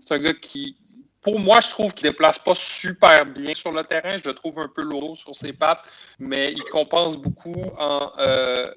C'est 0.00 0.14
un 0.14 0.18
gars 0.18 0.34
qui, 0.34 0.76
pour 1.20 1.38
moi, 1.38 1.60
je 1.60 1.70
trouve 1.70 1.94
qu'il 1.94 2.06
ne 2.06 2.10
déplace 2.10 2.38
pas 2.38 2.54
super 2.54 3.24
bien 3.26 3.54
sur 3.54 3.72
le 3.72 3.84
terrain. 3.84 4.16
Je 4.16 4.28
le 4.28 4.34
trouve 4.34 4.58
un 4.58 4.68
peu 4.68 4.82
lourd 4.82 5.16
sur 5.16 5.34
ses 5.34 5.52
pattes, 5.52 5.84
mais 6.18 6.52
il 6.52 6.64
compense 6.64 7.16
beaucoup 7.16 7.62
en, 7.78 8.12
euh, 8.18 8.70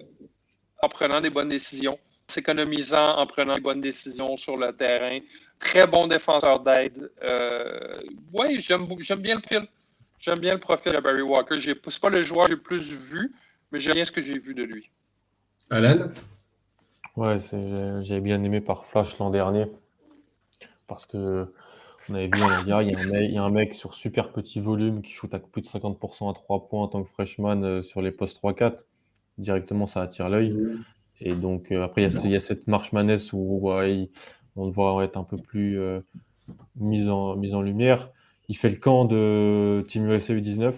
en 0.84 0.90
prenant 0.90 1.22
des 1.22 1.30
bonnes 1.30 1.50
décisions, 1.50 1.98
s'économisant 2.28 3.18
en 3.18 3.26
prenant 3.26 3.56
des 3.56 3.62
bonnes 3.62 3.82
décisions 3.82 4.38
sur 4.38 4.58
le 4.58 4.74
terrain. 4.74 5.20
Très 5.60 5.88
bon 5.88 6.08
défenseur 6.08 6.60
d'aide. 6.60 7.12
Euh, 7.24 7.98
oui, 8.34 8.60
j'aime 8.60 8.86
bien 9.22 9.36
le 9.36 9.42
fil. 9.48 9.68
J'aime 10.20 10.40
bien 10.40 10.54
le 10.54 10.60
profil 10.60 10.94
de 10.94 11.00
Barry 11.00 11.22
Walker. 11.22 11.60
Ce 11.60 11.70
n'est 11.70 11.76
pas 11.76 12.10
le 12.10 12.24
joueur 12.24 12.46
que 12.46 12.50
j'ai 12.50 12.56
le 12.56 12.62
plus 12.62 12.94
vu, 12.94 13.34
mais 13.72 13.80
j'aime 13.80 13.96
bien 13.96 14.06
ce 14.06 14.12
que 14.12 14.22
j'ai 14.22 14.38
vu 14.38 14.54
de 14.54 14.64
lui. 14.64 14.90
Alan 15.70 16.10
Ouais, 17.16 17.38
j'ai 18.02 18.20
bien 18.20 18.44
aimé 18.44 18.60
par 18.62 18.86
Flash 18.86 19.18
l'an 19.20 19.30
dernier. 19.30 19.68
Parce 20.88 21.06
que 21.06 21.48
on 22.10 22.14
avait 22.14 22.26
vu 22.28 22.34
il 22.36 22.68
y, 22.68 22.72
a 22.72 22.78
un 22.78 22.84
mec, 22.84 23.30
il 23.30 23.34
y 23.34 23.38
a 23.38 23.44
un 23.44 23.50
mec 23.50 23.74
sur 23.74 23.96
super 23.96 24.32
petit 24.32 24.60
volume 24.60 25.02
qui 25.02 25.12
shoot 25.12 25.34
à 25.34 25.40
plus 25.40 25.64
de 25.64 25.68
50% 25.68 26.30
à 26.30 26.34
3 26.34 26.68
points 26.68 26.84
en 26.84 26.88
tant 26.88 27.04
que 27.04 27.10
freshman 27.10 27.64
euh, 27.64 27.82
sur 27.82 28.02
les 28.02 28.12
postes 28.12 28.40
3-4. 28.44 28.82
Directement, 29.40 29.88
ça 29.88 30.02
attire 30.02 30.30
l'œil. 30.30 30.52
Mmh. 30.52 30.84
Et 31.22 31.34
donc, 31.34 31.72
euh, 31.72 31.84
après, 31.84 32.04
il 32.04 32.30
y, 32.30 32.36
a 32.36 32.40
cette 32.40 32.68
marche 32.68 32.92
manesse 32.92 33.34
où 33.34 33.72
on 34.56 34.66
le 34.66 34.72
voit 34.72 35.04
être 35.04 35.18
un 35.18 35.24
peu 35.24 35.38
plus 35.38 35.80
euh, 35.80 36.02
mis, 36.76 37.10
en, 37.10 37.36
mis 37.36 37.56
en 37.56 37.62
lumière. 37.62 38.12
Il 38.48 38.58
fait 38.58 38.70
le 38.70 38.78
camp 38.78 39.06
de 39.06 39.84
Team 39.88 40.10
USA 40.10 40.34
U19. 40.34 40.74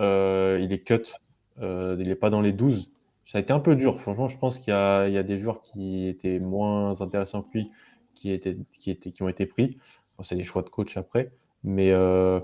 Euh, 0.00 0.58
il 0.62 0.72
est 0.72 0.80
cut. 0.80 1.12
Euh, 1.60 1.96
il 1.98 2.08
n'est 2.08 2.14
pas 2.14 2.30
dans 2.30 2.40
les 2.40 2.52
12. 2.52 2.90
Ça 3.24 3.38
a 3.38 3.40
été 3.40 3.52
un 3.52 3.60
peu 3.60 3.74
dur. 3.74 4.00
Franchement, 4.00 4.28
je 4.28 4.38
pense 4.38 4.58
qu'il 4.58 4.72
y, 4.72 4.76
a 4.76 5.22
des 5.22 5.38
joueurs 5.38 5.62
qui 5.62 6.06
étaient 6.06 6.38
moins 6.38 7.00
intéressants 7.00 7.42
que 7.42 7.50
lui 7.54 7.70
qui, 8.14 9.22
ont 9.22 9.28
été 9.28 9.46
pris. 9.46 9.76
c'est 10.22 10.36
des 10.36 10.44
choix 10.44 10.62
de 10.62 10.68
coach 10.68 10.96
après. 10.96 11.32
Mais, 11.64 11.90
euh, 11.90 12.40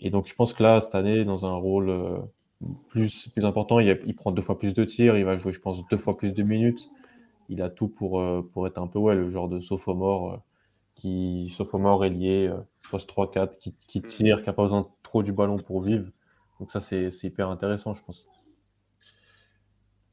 et 0.00 0.10
donc, 0.10 0.26
je 0.26 0.34
pense 0.34 0.52
que 0.52 0.62
là, 0.62 0.80
cette 0.80 0.94
année, 0.94 1.24
dans 1.24 1.46
un 1.46 1.54
rôle 1.54 1.92
plus, 2.88 3.30
important, 3.42 3.78
il, 3.78 4.16
prend 4.16 4.32
deux 4.32 4.42
fois 4.42 4.58
plus 4.58 4.74
de 4.74 4.84
tirs. 4.84 5.16
Il 5.16 5.24
va 5.24 5.36
jouer, 5.36 5.52
je 5.52 5.60
pense, 5.60 5.86
deux 5.88 5.98
fois 5.98 6.16
plus 6.16 6.32
de 6.34 6.42
minutes. 6.42 6.90
Il 7.48 7.62
a 7.62 7.68
tout 7.68 7.88
pour, 7.88 8.20
être 8.66 8.78
un 8.78 8.86
peu 8.88 9.14
le 9.14 9.26
genre 9.26 9.48
de 9.48 9.60
sophomore 9.60 10.42
qui, 10.96 11.52
sophomore, 11.56 12.04
est 12.04 12.10
lié 12.10 12.50
poste 12.90 13.08
3-4, 13.10 13.58
qui, 13.58 13.74
qui, 13.86 14.00
mm. 14.00 14.06
tire, 14.06 14.40
qui 14.40 14.46
n'a 14.46 14.52
pas 14.52 14.64
besoin 14.64 14.88
trop 15.02 15.22
du 15.22 15.32
ballon 15.32 15.58
pour 15.58 15.82
vivre. 15.82 16.06
Donc 16.58 16.70
ça, 16.70 16.80
c'est 16.80 17.10
hyper 17.22 17.48
intéressant, 17.48 17.94
je 17.94 18.02
pense. 18.02 18.26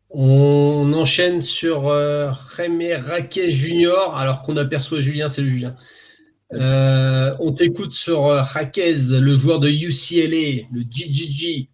On 0.09 0.93
enchaîne 0.93 1.41
sur 1.41 1.87
euh, 1.87 2.31
Rémi 2.31 2.93
Raquet 2.93 3.49
Junior, 3.49 4.15
alors 4.15 4.43
qu'on 4.43 4.57
aperçoit 4.57 4.99
Julien, 4.99 5.27
c'est 5.27 5.41
le 5.41 5.49
Julien. 5.49 5.75
Euh, 6.53 7.35
on 7.39 7.51
t'écoute 7.53 7.93
sur 7.93 8.27
euh, 8.27 8.41
Raquez, 8.41 8.93
le 9.09 9.35
joueur 9.35 9.59
de 9.59 9.69
UCLA, 9.69 10.67
le 10.71 10.81
GGG. 10.81 11.67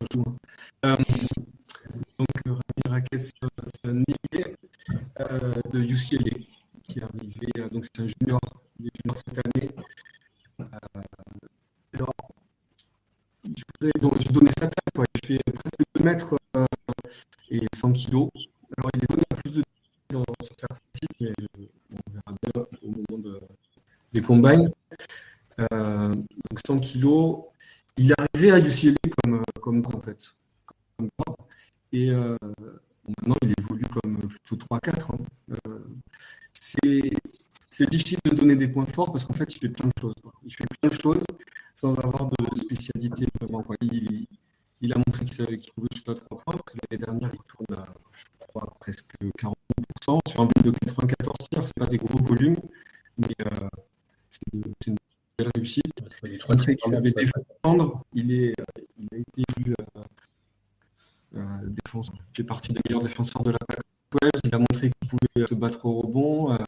bonjour. 0.00 0.34
Euh, 0.86 0.96
donc, 2.18 2.28
Rémi 2.46 2.88
Raquez, 2.88 3.18
c'est 3.18 3.34
un 3.84 3.98
de 5.72 5.80
UCLA 5.80 6.38
qui 6.88 6.98
est 6.98 7.02
arrivé, 7.02 7.48
euh, 7.58 7.68
donc 7.68 7.84
c'est 7.84 8.02
un 8.02 8.06
junior, 8.06 8.40
junior 8.78 9.16
cette 9.16 9.38
année. 9.38 9.70
Euh, 10.60 10.64
alors, 11.92 12.14
je 13.44 13.62
voudrais 13.80 14.00
donc, 14.00 14.20
je 14.20 14.32
donnais 14.32 14.50
sa 14.58 14.68
taille, 14.68 14.92
quoi. 14.94 15.04
il 15.22 15.26
fait 15.26 15.40
presque 15.52 15.82
2 15.96 16.04
mètres 16.04 16.34
euh, 16.56 16.64
et 17.50 17.60
100 17.74 17.92
kilos. 17.92 18.30
Alors 18.76 18.90
il 18.94 19.02
est 19.02 19.06
donné 19.08 19.22
plus 19.42 19.54
de 19.54 19.62
dans, 20.10 20.24
certains 20.40 20.74
sites, 20.94 21.34
mais 21.56 21.68
on 21.92 22.12
verra 22.12 22.34
bien 22.42 22.66
au 22.82 22.90
moment 22.90 23.22
de, 23.22 23.40
des 24.12 24.22
combines. 24.22 24.70
Euh, 25.72 26.14
donc 26.14 26.60
100 26.66 26.78
kilos. 26.80 27.44
Il 27.96 28.12
est 28.12 28.20
arrivé 28.20 28.52
à 28.52 28.58
UCLA 28.58 28.94
comme, 29.22 29.42
comme 29.60 29.84
en 29.92 30.00
fait. 30.00 30.34
Et 31.92 32.10
euh, 32.10 32.36
maintenant 33.08 33.36
il 33.42 33.54
évolue 33.58 33.86
comme 33.86 34.18
plutôt 34.18 34.56
3-4. 34.56 35.12
Hein. 35.12 35.18
Euh, 35.66 35.78
c'est 37.70 37.88
difficile 37.90 38.18
de 38.24 38.30
donner 38.30 38.56
des 38.56 38.68
points 38.68 38.86
forts 38.86 39.12
parce 39.12 39.24
qu'en 39.24 39.34
fait, 39.34 39.54
il 39.54 39.58
fait 39.58 39.68
plein 39.68 39.86
de 39.86 40.00
choses. 40.00 40.14
Il 40.44 40.52
fait 40.52 40.64
plein 40.80 40.90
de 40.90 40.94
choses 40.94 41.22
sans 41.74 41.94
avoir 41.98 42.28
de 42.28 42.60
spécialité 42.60 43.26
Il, 44.80 44.92
a 44.92 44.98
montré 44.98 45.24
qu'il 45.24 45.72
pouvait 45.72 45.88
shooter 45.94 46.10
à 46.10 46.14
3 46.14 46.38
points. 46.44 46.60
L'année 46.90 47.04
dernière, 47.04 47.30
il 47.32 47.40
tourne 47.46 47.80
à, 47.80 47.86
je 48.12 48.24
crois, 48.40 48.74
presque 48.80 49.12
40%. 49.38 50.18
Sur 50.28 50.40
un 50.40 50.46
but 50.46 50.64
de 50.64 50.70
94 50.70 51.48
tirs, 51.50 51.66
ce 51.66 51.72
pas 51.76 51.86
des 51.86 51.98
gros 51.98 52.18
volumes, 52.18 52.56
mais 53.18 53.34
euh, 53.42 53.68
c'est 54.30 54.86
une 54.86 54.96
belle 55.38 55.50
réussite. 55.54 55.84
Il 56.24 56.40
montré 56.48 56.74
qu'il 56.74 56.90
savait 56.90 57.12
défendre. 57.12 58.04
Il, 58.14 58.32
est, 58.32 58.54
il 58.96 59.08
a 59.12 59.16
été 59.18 59.42
élu 59.56 59.74
euh, 61.36 61.40
euh, 61.40 61.68
défenseur. 61.84 62.16
Il 62.32 62.36
fait 62.36 62.44
partie 62.44 62.72
des 62.72 62.80
meilleurs 62.88 63.02
défenseurs 63.02 63.42
de 63.42 63.50
la 63.50 63.58
PAC 63.58 63.80
il 64.44 64.54
a 64.54 64.58
montré 64.58 64.90
qu'il 64.90 65.08
pouvait 65.08 65.46
se 65.46 65.54
battre 65.54 65.84
au 65.84 66.00
rebond. 66.00 66.52
Euh, 66.52 66.58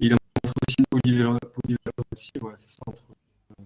il 0.00 0.12
a 0.12 0.16
montré 0.44 0.60
aussi 0.66 0.76
une 0.78 1.38
polyvalence 1.40 2.04
aussi, 2.12 2.32
ouais, 2.40 2.52
ça, 2.56 2.78
entre 2.86 3.12
euh, 3.60 3.64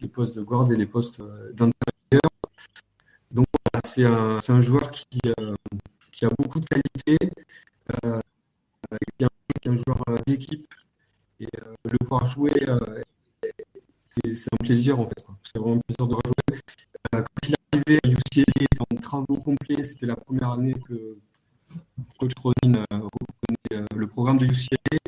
les 0.00 0.08
postes 0.08 0.36
de 0.36 0.42
guard 0.42 0.70
et 0.72 0.76
les 0.76 0.86
postes 0.86 1.20
euh, 1.20 1.52
d'intérieur. 1.52 2.30
Donc 3.30 3.46
c'est 3.84 4.04
un, 4.04 4.60
joueur 4.60 4.90
qui, 4.90 5.18
a 5.26 6.30
beaucoup 6.38 6.60
de 6.60 6.66
qualité, 6.66 7.16
qui, 9.18 9.24
est 9.24 9.68
un 9.68 9.76
joueur 9.76 10.02
d'équipe. 10.26 10.66
Le 11.38 12.06
voir 12.06 12.26
jouer, 12.26 12.52
c'est 14.08 14.52
un 14.52 14.64
plaisir 14.64 14.98
en 14.98 15.06
fait. 15.06 15.24
C'est 15.42 15.58
vraiment 15.58 15.76
un 15.76 15.80
plaisir 15.80 16.06
de 16.08 16.14
rejouer. 16.14 16.62
quand 17.12 17.48
il 17.48 17.57
arrivé 17.72 17.98
à 18.04 18.08
UCLA 18.08 18.66
en 18.90 18.96
travaux 18.96 19.40
complets, 19.40 19.82
c'était 19.82 20.06
la 20.06 20.16
première 20.16 20.52
année 20.52 20.74
que 20.88 21.18
coach 22.18 22.32
Cronin 22.34 22.84
euh, 22.92 22.98
reprenait 22.98 23.72
euh, 23.72 23.84
le 23.96 24.06
programme 24.06 24.38
de 24.38 24.46
UCLA. 24.46 24.98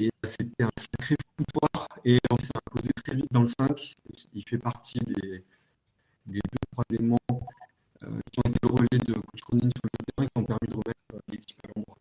Et 0.00 0.06
euh, 0.06 0.10
c'était 0.24 0.64
un 0.64 0.70
sacré 0.76 1.16
foutoir. 1.38 1.88
Et 2.04 2.18
on 2.30 2.36
s'est 2.36 2.50
imposé 2.66 2.90
très 3.04 3.14
vite 3.14 3.26
dans 3.30 3.42
le 3.42 3.48
5. 3.48 3.94
Il 4.34 4.42
fait 4.48 4.58
partie 4.58 4.98
des, 5.00 5.44
des 6.26 6.40
deux, 6.40 6.58
trois 6.72 6.84
éléments 6.90 7.18
qui 8.32 8.40
ont 8.44 8.50
été 8.50 8.58
le 8.62 8.68
relais 8.68 8.98
de 9.06 9.12
coach 9.14 9.42
Cronin 9.42 9.68
sur 9.70 9.82
le 9.84 9.90
terrain 10.06 10.26
qui 10.26 10.38
ont 10.38 10.44
permis 10.44 10.68
de 10.68 10.74
remettre 10.74 11.24
l'équipe 11.28 11.58
à 11.64 11.68
l'endroit. 11.76 11.98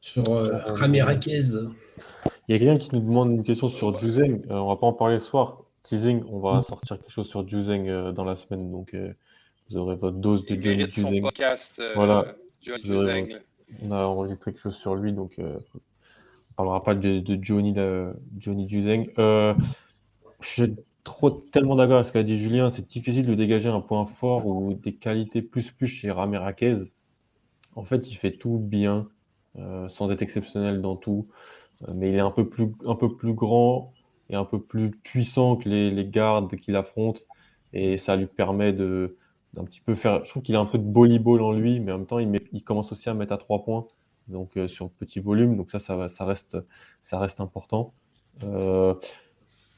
Sur 0.00 0.28
euh, 0.28 0.74
Ramirez. 0.74 1.18
Il 2.48 2.52
y 2.52 2.54
a 2.54 2.58
quelqu'un 2.58 2.80
qui 2.80 2.94
nous 2.94 3.00
demande 3.00 3.30
une 3.30 3.42
question 3.42 3.68
sur 3.68 3.98
Juzeng. 3.98 4.42
on 4.50 4.64
ne 4.64 4.68
va 4.68 4.76
pas 4.76 4.86
en 4.86 4.92
parler 4.92 5.18
ce 5.18 5.26
soir. 5.26 5.64
Teasing, 5.84 6.24
on 6.28 6.40
va 6.40 6.58
mm. 6.58 6.62
sortir 6.62 6.98
quelque 6.98 7.12
chose 7.12 7.28
sur 7.28 7.46
Juzeng 7.46 7.88
euh, 7.88 8.12
dans 8.12 8.24
la 8.24 8.36
semaine, 8.36 8.70
donc 8.70 8.94
euh, 8.94 9.12
vous 9.68 9.76
aurez 9.76 9.96
votre 9.96 10.16
dose 10.16 10.44
de 10.46 10.60
Johnny 10.60 10.90
Juzeng. 10.90 11.20
podcast, 11.20 11.78
euh, 11.78 11.92
voilà. 11.94 12.34
on 13.82 13.92
a 13.92 14.04
enregistré 14.04 14.52
quelque 14.52 14.62
chose 14.62 14.76
sur 14.76 14.94
lui, 14.94 15.12
donc 15.12 15.34
on 15.38 15.42
ne 15.42 15.58
parlera 16.56 16.82
pas 16.82 16.94
de, 16.94 17.22
Johnny, 17.40 17.74
Johnny 18.38 18.68
Juzeng. 18.68 19.10
je 19.16 19.54
suis 20.40 20.74
trop, 21.04 21.30
tellement 21.30 21.76
d'accord 21.76 21.96
avec 21.96 22.06
ce 22.06 22.12
qu'a 22.12 22.22
dit 22.22 22.38
Julien, 22.38 22.70
c'est 22.70 22.86
difficile 22.86 23.26
de 23.26 23.34
dégager 23.34 23.68
un 23.68 23.80
point 23.80 24.06
fort 24.06 24.46
ou 24.46 24.72
des 24.72 24.94
qualités 24.94 25.42
plus 25.42 25.70
plus 25.70 25.86
chez 25.86 26.10
Ramirez. 26.10 26.76
En 27.76 27.84
fait, 27.84 28.10
il 28.10 28.14
fait 28.14 28.32
tout 28.32 28.58
bien, 28.58 29.06
sans 29.88 30.10
être 30.10 30.22
exceptionnel 30.22 30.80
dans 30.80 30.96
tout, 30.96 31.28
mais 31.94 32.08
il 32.10 32.14
est 32.14 32.20
un 32.20 32.30
peu 32.30 32.48
plus, 32.48 32.72
un 32.86 32.94
peu 32.94 33.14
plus 33.14 33.34
grand, 33.34 33.92
est 34.30 34.36
un 34.36 34.44
peu 34.44 34.60
plus 34.60 34.90
puissant 34.90 35.56
que 35.56 35.68
les, 35.68 36.04
gardes 36.06 36.54
qu'il 36.56 36.76
affronte 36.76 37.26
et 37.72 37.98
ça 37.98 38.16
lui 38.16 38.26
permet 38.26 38.72
de 38.72 39.16
d'un 39.54 39.64
petit 39.64 39.80
peu 39.80 39.94
faire. 39.94 40.24
Je 40.24 40.30
trouve 40.30 40.42
qu'il 40.42 40.56
a 40.56 40.60
un 40.60 40.66
peu 40.66 40.78
de 40.78 40.92
volleyball 40.92 41.40
en 41.40 41.52
lui, 41.52 41.78
mais 41.78 41.92
en 41.92 41.98
même 41.98 42.06
temps, 42.06 42.18
il, 42.18 42.28
il 42.52 42.64
commence 42.64 42.90
aussi 42.90 43.08
à 43.08 43.14
mettre 43.14 43.32
à 43.32 43.38
trois 43.38 43.62
points, 43.62 43.86
donc 44.26 44.56
euh, 44.56 44.66
sur 44.66 44.90
petit 44.90 45.20
volume. 45.20 45.56
Donc 45.56 45.70
ça, 45.70 45.78
ça, 45.78 46.08
ça 46.08 46.24
reste, 46.24 46.58
ça 47.02 47.20
reste 47.20 47.40
important. 47.40 47.92
Euh, 48.42 48.94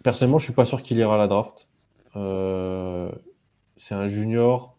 personnellement, 0.02 0.38
je 0.38 0.46
suis 0.46 0.54
pas 0.54 0.64
sûr 0.64 0.82
qu'il 0.82 0.96
ira 0.96 1.16
à 1.16 1.18
la 1.18 1.26
draft. 1.26 1.68
Euh, 2.16 3.10
c'est 3.76 3.94
un 3.94 4.08
junior. 4.08 4.76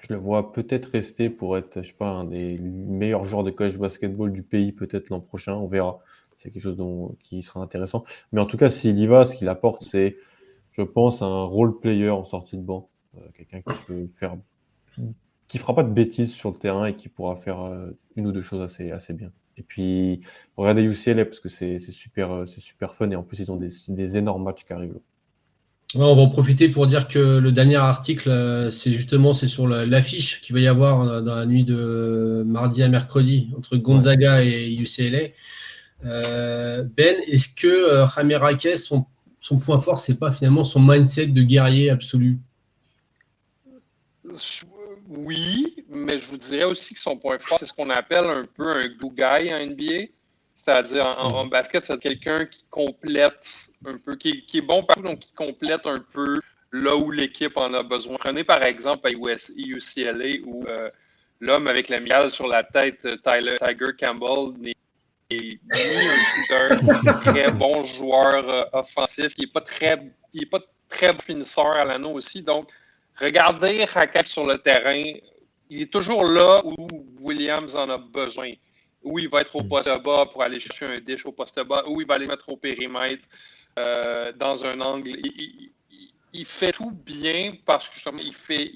Je 0.00 0.12
le 0.12 0.18
vois 0.18 0.52
peut-être 0.52 0.86
rester 0.86 1.30
pour 1.30 1.56
être, 1.56 1.82
je 1.82 1.88
sais 1.88 1.94
pas, 1.94 2.08
un 2.08 2.24
des 2.24 2.58
meilleurs 2.58 3.24
joueurs 3.24 3.44
de 3.44 3.50
college 3.50 3.78
basketball 3.78 4.32
du 4.32 4.42
pays 4.42 4.72
peut-être 4.72 5.10
l'an 5.10 5.20
prochain. 5.20 5.54
On 5.54 5.68
verra. 5.68 6.00
C'est 6.36 6.50
quelque 6.50 6.62
chose 6.62 6.76
dont, 6.76 7.16
qui 7.22 7.42
sera 7.42 7.60
intéressant. 7.60 8.04
Mais 8.32 8.40
en 8.40 8.46
tout 8.46 8.56
cas, 8.56 8.68
s'il 8.68 8.98
y 8.98 9.06
va, 9.06 9.24
ce 9.24 9.34
qu'il 9.34 9.48
apporte, 9.48 9.82
c'est, 9.82 10.16
je 10.72 10.82
pense, 10.82 11.22
un 11.22 11.42
role 11.44 11.78
player 11.78 12.10
en 12.10 12.24
sortie 12.24 12.56
de 12.56 12.62
banc. 12.62 12.90
Euh, 13.18 13.20
quelqu'un 13.36 13.60
qui 13.60 13.84
peut 13.86 14.08
faire, 14.14 14.36
qui 15.48 15.58
fera 15.58 15.74
pas 15.74 15.82
de 15.82 15.92
bêtises 15.92 16.32
sur 16.32 16.50
le 16.50 16.56
terrain 16.56 16.86
et 16.86 16.96
qui 16.96 17.08
pourra 17.08 17.36
faire 17.36 17.60
euh, 17.60 17.90
une 18.16 18.26
ou 18.26 18.32
deux 18.32 18.40
choses 18.40 18.62
assez, 18.62 18.90
assez 18.90 19.12
bien. 19.12 19.30
Et 19.56 19.62
puis, 19.62 20.22
regardez 20.56 20.82
UCLA 20.82 21.24
parce 21.24 21.38
que 21.38 21.48
c'est 21.48 21.78
super, 21.78 22.32
euh, 22.32 22.46
super 22.46 22.94
fun 22.94 23.10
et 23.10 23.16
en 23.16 23.22
plus, 23.22 23.38
ils 23.38 23.52
ont 23.52 23.56
des, 23.56 23.70
des 23.88 24.16
énormes 24.16 24.42
matchs 24.42 24.64
qui 24.64 24.72
arrivent. 24.72 24.98
on 25.94 26.00
va 26.00 26.22
en 26.22 26.28
profiter 26.28 26.68
pour 26.68 26.88
dire 26.88 27.06
que 27.06 27.38
le 27.38 27.52
dernier 27.52 27.76
article, 27.76 28.68
c'est 28.72 28.94
justement 28.94 29.32
c'est 29.32 29.46
sur 29.46 29.68
l'affiche 29.68 30.40
qu'il 30.42 30.54
va 30.54 30.60
y 30.60 30.66
avoir 30.66 31.22
dans 31.22 31.36
la 31.36 31.46
nuit 31.46 31.64
de 31.64 32.42
mardi 32.44 32.82
à 32.82 32.88
mercredi 32.88 33.50
entre 33.56 33.76
Gonzaga 33.76 34.42
et 34.42 34.74
UCLA. 34.74 35.28
Euh, 36.04 36.84
ben, 36.96 37.16
est-ce 37.26 37.48
que 37.54 38.02
Ramirez, 38.02 38.76
son, 38.76 39.06
son 39.40 39.58
point 39.58 39.80
fort, 39.80 40.00
c'est 40.00 40.18
pas 40.18 40.30
finalement 40.30 40.64
son 40.64 40.80
mindset 40.80 41.26
de 41.26 41.42
guerrier 41.42 41.90
absolu? 41.90 42.38
Oui, 45.08 45.84
mais 45.88 46.18
je 46.18 46.28
vous 46.28 46.36
dirais 46.36 46.64
aussi 46.64 46.94
que 46.94 47.00
son 47.00 47.16
point 47.16 47.38
fort, 47.38 47.58
c'est 47.58 47.66
ce 47.66 47.72
qu'on 47.72 47.90
appelle 47.90 48.24
un 48.24 48.44
peu 48.44 48.68
un 48.68 48.86
glue 48.86 49.14
guy 49.14 49.52
en 49.52 49.66
NBA. 49.66 50.06
C'est-à-dire, 50.54 51.06
en, 51.18 51.46
basket, 51.46 51.84
c'est 51.84 51.98
quelqu'un 52.00 52.46
qui 52.46 52.64
complète 52.70 53.68
un 53.84 53.98
peu, 53.98 54.16
qui, 54.16 54.44
est 54.54 54.60
bon 54.60 54.82
partout, 54.82 55.02
donc 55.02 55.20
qui 55.20 55.32
complète 55.32 55.86
un 55.86 55.98
peu 56.12 56.40
là 56.72 56.96
où 56.96 57.10
l'équipe 57.10 57.56
en 57.56 57.74
a 57.74 57.82
besoin. 57.82 58.16
Prenez 58.18 58.44
par 58.44 58.62
exemple 58.62 59.06
à 59.06 59.10
UCLA 59.10 60.46
où 60.46 60.64
euh, 60.66 60.90
l'homme 61.40 61.66
avec 61.66 61.88
la 61.88 62.00
miale 62.00 62.30
sur 62.30 62.46
la 62.46 62.64
tête, 62.64 63.06
Tyler, 63.22 63.56
Tiger 63.58 63.92
Campbell, 63.98 64.58
n'est 64.58 64.74
ni 65.36 65.58
un 65.72 66.76
shooter, 66.76 67.22
très 67.22 67.52
bon 67.62 67.82
joueur 67.84 68.68
offensif, 68.72 69.32
il 69.38 69.46
n'est 69.46 69.52
pas 69.52 69.60
très, 69.60 69.98
il 70.32 70.42
est 70.42 70.46
pas 70.46 70.60
très 70.88 71.12
bon 71.12 71.20
finisseur 71.20 71.76
à 71.76 71.84
l'anneau 71.84 72.12
aussi. 72.12 72.42
Donc, 72.42 72.68
Regardez 73.20 73.84
Raquel 73.84 74.24
sur 74.24 74.44
le 74.44 74.58
terrain. 74.58 75.12
Il 75.70 75.82
est 75.82 75.92
toujours 75.92 76.24
là 76.24 76.62
où 76.64 76.88
Williams 77.20 77.76
en 77.76 77.88
a 77.88 77.98
besoin. 77.98 78.52
Où 79.02 79.18
il 79.18 79.28
va 79.28 79.42
être 79.42 79.54
au 79.54 79.62
hmm. 79.62 79.68
poste 79.68 80.02
bas 80.02 80.26
pour 80.26 80.42
aller 80.42 80.58
chercher 80.58 80.86
un 80.86 81.00
dish 81.00 81.26
au 81.26 81.32
poste 81.32 81.62
bas, 81.64 81.84
où 81.86 82.00
il 82.00 82.06
va 82.06 82.14
aller 82.14 82.26
mettre 82.26 82.48
au 82.48 82.56
périmètre 82.56 83.26
euh, 83.78 84.32
dans 84.32 84.64
un 84.64 84.80
angle. 84.80 85.10
Il, 86.32 86.46
fait 86.46 86.72
tout 86.72 86.90
bien 86.90 87.54
parce 87.64 87.88
que 87.88 87.94
justement, 87.94 88.18
il, 88.20 88.34
fait, 88.34 88.72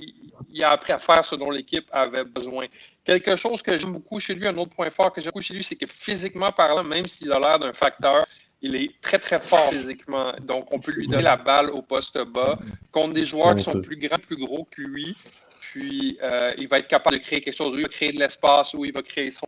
il, 0.49 0.63
a 0.63 0.71
appris 0.71 0.93
à 0.93 0.99
faire 0.99 1.25
ce 1.25 1.35
dont 1.35 1.51
l'équipe 1.51 1.89
avait 1.91 2.25
besoin. 2.25 2.67
Quelque 3.09 3.37
chose 3.37 3.63
que 3.63 3.79
j'aime 3.79 3.95
beaucoup 3.95 4.21
chez 4.21 4.35
lui, 4.35 4.47
un 4.47 4.57
autre 4.59 4.75
point 4.75 4.91
fort 4.91 5.11
que 5.11 5.19
j'aime 5.19 5.31
beaucoup 5.31 5.41
chez 5.41 5.55
lui, 5.55 5.65
c'est 5.65 5.77
que 5.77 5.87
physiquement 5.87 6.53
parlant, 6.53 6.85
même 6.85 7.07
s'il 7.07 7.33
a 7.33 7.39
l'air 7.39 7.59
d'un 7.59 7.73
facteur, 7.73 8.27
il 8.61 8.77
est 8.77 8.91
très, 9.01 9.19
très 9.19 9.39
fort 9.39 9.71
physiquement. 9.71 10.35
Donc, 10.43 10.71
on 10.75 10.79
peut 10.79 10.93
lui 10.93 11.07
donner 11.07 11.23
la 11.23 11.39
balle 11.39 11.71
au 11.71 11.81
poste 11.81 12.19
bas 12.19 12.59
contre 12.93 13.15
des 13.15 13.25
joueurs 13.25 13.57
qui 13.57 13.63
sont 13.63 13.81
plus 13.81 13.97
grands, 13.97 14.19
plus 14.19 14.37
gros 14.37 14.69
que 14.71 14.83
lui. 14.83 15.17
Puis, 15.59 16.19
euh, 16.23 16.53
il 16.59 16.69
va 16.69 16.81
être 16.81 16.89
capable 16.89 17.17
de 17.17 17.23
créer 17.23 17.41
quelque 17.41 17.57
chose. 17.57 17.73
Il 17.79 17.81
va 17.81 17.89
créer 17.89 18.13
de 18.13 18.19
l'espace 18.19 18.75
ou 18.75 18.85
il 18.85 18.93
va 18.93 19.01
créer 19.01 19.31
son 19.31 19.47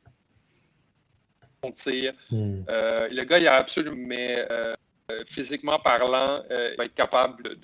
tir. 1.74 2.14
Hmm. 2.30 2.62
Euh, 2.70 3.08
le 3.10 3.24
gars, 3.24 3.38
il 3.40 3.46
a 3.46 3.56
absolument, 3.56 4.06
mais 4.06 4.42
euh, 4.50 4.72
physiquement 5.26 5.78
parlant, 5.78 6.42
il 6.48 6.76
va 6.78 6.86
être 6.86 6.94
capable 6.94 7.42
de, 7.42 7.58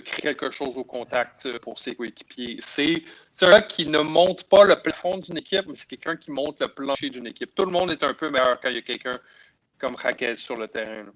créer 0.00 0.22
quelque 0.22 0.50
chose 0.50 0.78
au 0.78 0.84
contact 0.84 1.58
pour 1.58 1.78
ses 1.78 1.94
coéquipiers. 1.94 2.58
C'est 2.60 3.04
un 3.42 3.60
qui 3.62 3.86
ne 3.86 4.00
monte 4.00 4.44
pas 4.44 4.64
le 4.64 4.76
plafond 4.76 5.18
d'une 5.18 5.38
équipe, 5.38 5.66
mais 5.66 5.74
c'est 5.74 5.88
quelqu'un 5.88 6.16
qui 6.16 6.30
monte 6.30 6.60
le 6.60 6.68
plancher 6.68 7.10
d'une 7.10 7.26
équipe. 7.26 7.54
Tout 7.54 7.64
le 7.64 7.72
monde 7.72 7.90
est 7.90 8.02
un 8.02 8.14
peu 8.14 8.30
meilleur 8.30 8.58
quand 8.60 8.68
il 8.68 8.76
y 8.76 8.78
a 8.78 8.82
quelqu'un 8.82 9.18
comme 9.78 9.96
Raquel 9.96 10.36
sur 10.36 10.56
le 10.56 10.68
terrain. 10.68 11.06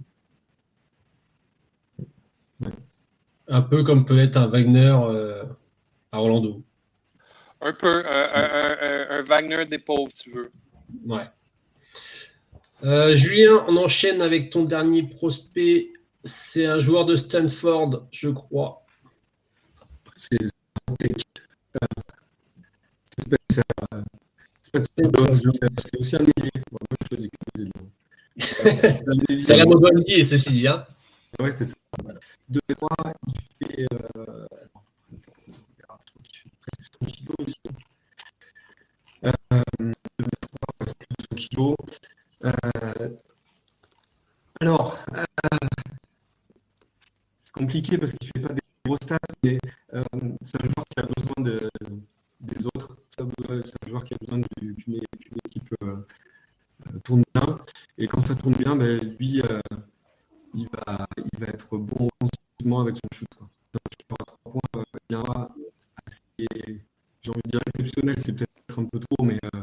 Un 3.48 3.62
peu 3.62 3.84
comme 3.84 4.04
peut 4.04 4.18
être 4.18 4.36
un 4.36 4.48
Wagner 4.48 4.96
euh, 5.08 5.44
à 6.10 6.20
Orlando. 6.20 6.62
Un 7.60 7.72
peu, 7.72 8.04
un, 8.06 9.22
Wagner 9.22 9.64
des 9.66 9.78
pauvres, 9.78 10.10
si 10.10 10.24
tu 10.24 10.30
veux. 10.32 10.50
Ouais. 11.06 11.24
Euh, 12.84 13.14
Julien, 13.14 13.64
on 13.68 13.76
enchaîne 13.76 14.20
avec 14.20 14.50
ton 14.50 14.64
dernier 14.64 15.02
prospect. 15.04 15.92
C'est 16.26 16.66
un 16.66 16.78
joueur 16.78 17.06
de 17.06 17.14
Stanford, 17.14 18.08
je 18.10 18.28
crois. 18.30 18.84
C'est 20.16 20.38
c'est 24.94 26.00
aussi 26.00 26.16
un 26.16 26.24
choisis 27.08 27.30
c'est 29.42 29.56
la 29.56 29.64
mobilité, 29.64 30.24
ceci 30.24 30.50
dit. 30.50 30.68
Hein. 30.68 30.86
Oui, 31.40 31.50
c'est 31.52 31.64
ça. 31.64 31.74
De 32.48 32.60
mémoire, 32.68 33.14
il 33.26 33.66
fait. 33.66 33.86
Euh... 34.16 34.46
Il 35.12 35.18
fait 36.28 36.50
presque 36.60 36.92
100 37.00 37.06
kg 37.06 37.46
ici. 37.46 37.60
Euh, 39.24 39.32
de 39.78 39.84
mémoire, 39.84 40.72
presque 40.78 40.96
plus 40.98 41.06
de 41.08 41.40
100 41.40 41.48
kg. 41.48 41.74
Euh, 42.44 43.08
alors, 44.60 44.98
euh, 45.14 45.24
compliqué 47.56 47.98
parce 47.98 48.12
qu'il 48.12 48.30
ne 48.36 48.40
fait 48.40 48.48
pas 48.48 48.54
des 48.54 48.60
gros 48.84 48.96
stats, 49.02 49.18
mais 49.42 49.58
euh, 49.94 50.04
c'est 50.42 50.62
un 50.62 50.64
joueur 50.64 50.84
qui 50.86 51.00
a 51.00 51.06
besoin 51.16 51.44
de, 51.44 51.70
des 52.40 52.66
autres. 52.66 52.96
C'est 53.10 53.22
un 53.22 53.88
joueur 53.88 54.04
qui 54.04 54.14
a 54.14 54.16
besoin 54.20 54.40
d'une 54.60 55.00
équipe 55.46 55.74
euh, 55.82 55.96
tourne 57.04 57.22
bien. 57.34 57.58
Et 57.98 58.06
quand 58.06 58.20
ça 58.20 58.34
tourne 58.34 58.54
bien, 58.54 58.76
ben, 58.76 58.98
lui, 59.18 59.40
euh, 59.42 59.60
il, 60.54 60.68
va, 60.68 61.06
il 61.16 61.38
va 61.38 61.46
être 61.48 61.76
bon 61.76 62.08
offensivement 62.20 62.80
avec 62.80 62.96
son 62.96 63.16
shoot. 63.16 63.28
Quoi. 63.36 63.48
Donc, 63.72 64.20
à 64.20 64.24
trois 64.24 64.52
points, 64.52 64.82
euh, 64.82 64.98
bien 65.08 65.22
assez, 66.06 66.82
j'ai 67.22 67.30
envie 67.30 67.40
de 67.44 67.50
dire 67.50 67.60
exceptionnel, 67.66 68.16
c'est 68.24 68.32
peut-être 68.32 68.78
un 68.78 68.84
peu 68.84 69.00
trop, 69.00 69.24
mais 69.24 69.38
euh, 69.54 69.62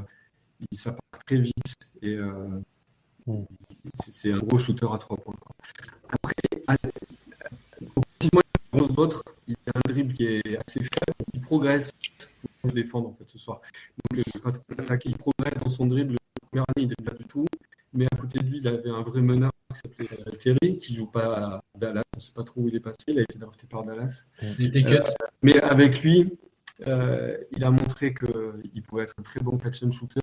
il, 0.72 0.78
ça 0.78 0.92
part 0.92 1.24
très 1.26 1.38
vite 1.38 1.98
et 2.02 2.18
c'est 3.96 4.34
un 4.34 4.40
gros 4.40 4.58
shooter 4.58 4.88
à 4.92 4.98
trois 4.98 5.18
points. 5.18 5.36
Quoi. 5.40 5.56
Après, 6.10 6.36
offensivement, 8.24 8.42
il 8.74 8.80
y 8.80 8.84
a 8.84 8.88
d'autres. 8.88 9.24
Il 9.48 9.54
y 9.54 9.70
a 9.70 9.72
un 9.76 9.92
dribble 9.92 10.14
qui 10.14 10.26
est 10.26 10.58
assez 10.68 10.80
faible, 10.80 11.14
qui 11.32 11.40
progresse 11.40 11.92
pour 12.62 12.72
défendre 12.72 13.10
en 13.10 13.14
fait 13.14 13.28
ce 13.28 13.38
soir. 13.38 13.62
Donc, 14.12 14.24
l'attaquer, 14.78 15.10
il 15.10 15.18
progresse 15.18 15.56
dans 15.62 15.70
son 15.70 15.86
dribble 15.86 16.16
première 16.54 16.66
année, 16.76 16.88
il 16.88 17.04
ne 17.04 17.10
pas 17.10 17.16
du 17.16 17.26
tout. 17.26 17.46
Mais 17.94 18.06
à 18.12 18.18
côté 18.18 18.40
de 18.40 18.46
lui, 18.46 18.58
il 18.58 18.68
avait 18.68 18.90
un 18.90 19.02
vrai 19.02 19.22
meneur 19.22 19.52
qui 19.72 19.80
s'appelait 19.80 20.28
euh, 20.28 20.32
Terry, 20.38 20.78
qui 20.80 20.94
ne 20.94 20.98
joue 20.98 21.12
pas 21.12 21.38
à 21.38 21.64
Dallas. 21.78 22.04
On 22.16 22.18
ne 22.18 22.22
sait 22.22 22.32
pas 22.34 22.44
trop 22.44 22.62
où 22.62 22.68
il 22.68 22.76
est 22.76 22.80
passé. 22.80 22.98
Il 23.08 23.20
a 23.20 23.22
été 23.22 23.38
drafté 23.38 23.68
par 23.68 23.84
Dallas. 23.84 24.26
Euh, 24.44 25.04
mais 25.42 25.60
avec 25.60 26.02
lui, 26.02 26.38
euh, 26.88 27.38
il 27.52 27.64
a 27.64 27.70
montré 27.70 28.14
qu'il 28.14 28.82
pouvait 28.82 29.04
être 29.04 29.14
un 29.20 29.24
très 29.24 29.40
bon 29.40 29.58
catch 29.58 29.84
and 29.84 29.92
shooter. 29.92 30.22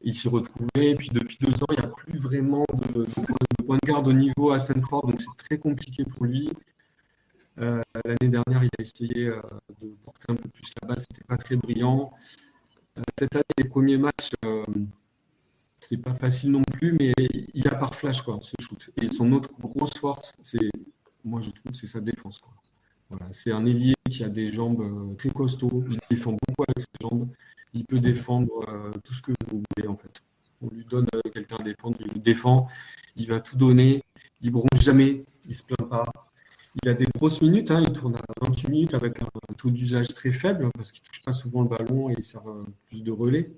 Il 0.00 0.14
s'est 0.14 0.28
retrouvé. 0.28 0.68
Et 0.90 0.94
puis 0.96 1.10
depuis 1.10 1.38
deux 1.40 1.54
ans, 1.62 1.66
il 1.70 1.78
n'y 1.78 1.84
a 1.84 1.88
plus 1.88 2.18
vraiment 2.18 2.66
de, 2.94 3.06
point 3.64 3.78
de 3.80 3.86
garde 3.86 4.08
au 4.08 4.12
niveau 4.12 4.50
à 4.50 4.58
Stanford. 4.58 5.06
Donc 5.06 5.20
c'est 5.20 5.44
très 5.44 5.58
compliqué 5.58 6.04
pour 6.04 6.24
lui. 6.24 6.50
L'année 7.58 8.28
dernière, 8.28 8.62
il 8.62 8.70
a 8.78 8.82
essayé 8.82 9.32
de 9.80 9.96
porter 10.04 10.26
un 10.28 10.36
peu 10.36 10.48
plus 10.48 10.72
la 10.80 10.88
balle. 10.88 11.00
C'était 11.00 11.24
pas 11.24 11.36
très 11.36 11.56
brillant. 11.56 12.12
cette 13.18 13.34
année, 13.34 13.44
les 13.58 13.68
premiers 13.68 13.98
matchs 13.98 14.30
c'est 15.88 15.96
pas 15.96 16.14
facile 16.14 16.50
non 16.50 16.62
plus, 16.62 16.96
mais 16.98 17.12
il 17.54 17.68
a 17.68 17.74
par 17.74 17.94
flash, 17.94 18.22
quoi, 18.22 18.38
ce 18.42 18.52
shoot. 18.60 18.90
Et 19.00 19.08
son 19.08 19.32
autre 19.32 19.50
grosse 19.58 19.96
force, 19.96 20.32
c'est, 20.42 20.70
moi 21.24 21.40
je 21.40 21.50
trouve, 21.50 21.72
c'est 21.72 21.86
sa 21.86 22.00
défense. 22.00 22.40
Voilà, 23.08 23.26
c'est 23.30 23.52
un 23.52 23.64
ailier 23.64 23.94
qui 24.10 24.22
a 24.22 24.28
des 24.28 24.48
jambes 24.48 24.82
euh, 24.82 25.14
très 25.14 25.30
costauds, 25.30 25.84
il 25.88 25.98
défend 26.10 26.32
beaucoup 26.32 26.64
avec 26.68 26.80
ses 26.80 26.86
jambes, 27.00 27.28
il 27.72 27.84
peut 27.86 28.00
défendre 28.00 28.68
euh, 28.68 28.90
tout 29.02 29.14
ce 29.14 29.22
que 29.22 29.32
vous 29.46 29.62
voulez 29.76 29.88
en 29.88 29.96
fait. 29.96 30.20
On 30.60 30.68
lui 30.68 30.84
donne 30.84 31.06
euh, 31.14 31.30
quelqu'un 31.32 31.56
à 31.56 31.62
défendre, 31.62 31.96
il 32.14 32.20
défend, 32.20 32.66
il 33.16 33.26
va 33.26 33.40
tout 33.40 33.56
donner, 33.56 34.02
il 34.42 34.50
bronche 34.50 34.82
jamais, 34.82 35.24
il 35.46 35.54
se 35.54 35.62
plaint 35.62 35.88
pas. 35.88 36.04
Il 36.82 36.88
a 36.88 36.94
des 36.94 37.06
grosses 37.14 37.42
minutes, 37.42 37.70
hein, 37.70 37.82
il 37.86 37.92
tourne 37.92 38.16
à 38.16 38.46
28 38.46 38.68
minutes 38.68 38.94
avec 38.94 39.20
un, 39.22 39.28
taux 39.56 39.70
d'usage 39.70 40.08
très 40.08 40.30
faible 40.30 40.70
parce 40.76 40.92
qu'il 40.92 41.02
touche 41.02 41.22
pas 41.22 41.32
souvent 41.32 41.62
le 41.62 41.68
ballon 41.68 42.10
et 42.10 42.14
il 42.16 42.24
sert 42.24 42.42
plus 42.86 43.02
de 43.02 43.10
relais 43.10 43.50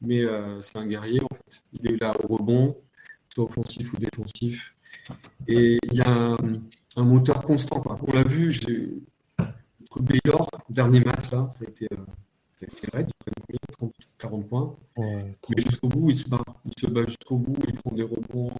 mais 0.00 0.24
euh, 0.24 0.60
c'est 0.62 0.78
un 0.78 0.86
guerrier 0.86 1.20
en 1.22 1.34
fait. 1.34 1.62
Il 1.72 1.90
est 1.90 1.96
là 1.96 2.12
au 2.22 2.36
rebond, 2.36 2.76
soit 3.28 3.44
offensif 3.44 3.92
ou 3.92 3.96
défensif. 3.96 4.74
Et 5.46 5.78
il 5.82 5.94
y 5.94 6.02
a 6.02 6.36
un, 6.96 7.04
moteur 7.04 7.42
constant. 7.42 7.82
On 8.06 8.12
l'a 8.12 8.24
vu, 8.24 8.52
j'ai 8.52 8.90
contre 9.88 10.04
Baylor, 10.04 10.50
dernier 10.68 11.00
match, 11.00 11.30
là, 11.30 11.48
ça 11.50 11.64
a 11.64 11.68
été, 11.68 11.86
euh, 11.92 11.96
ça 12.56 12.66
a 12.66 12.72
été 12.72 12.88
raide, 12.92 13.10
30, 13.78 13.92
40 14.18 14.48
points. 14.48 14.76
mais 14.96 15.62
jusqu'au 15.62 15.88
bout, 15.88 16.10
il 16.10 16.18
se 16.18 16.28
bat. 16.28 16.42
Il 16.64 16.72
se 16.78 16.86
bat 16.86 17.06
jusqu'au 17.06 17.38
bout, 17.38 17.56
il 17.66 17.74
prend 17.74 17.92
des 17.92 18.02
rebonds, 18.02 18.52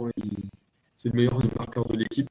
c'est 0.97 1.11
le 1.11 1.17
meilleur 1.17 1.39
marqueur 1.57 1.87
de 1.87 1.97
l'équipe. 1.97 2.29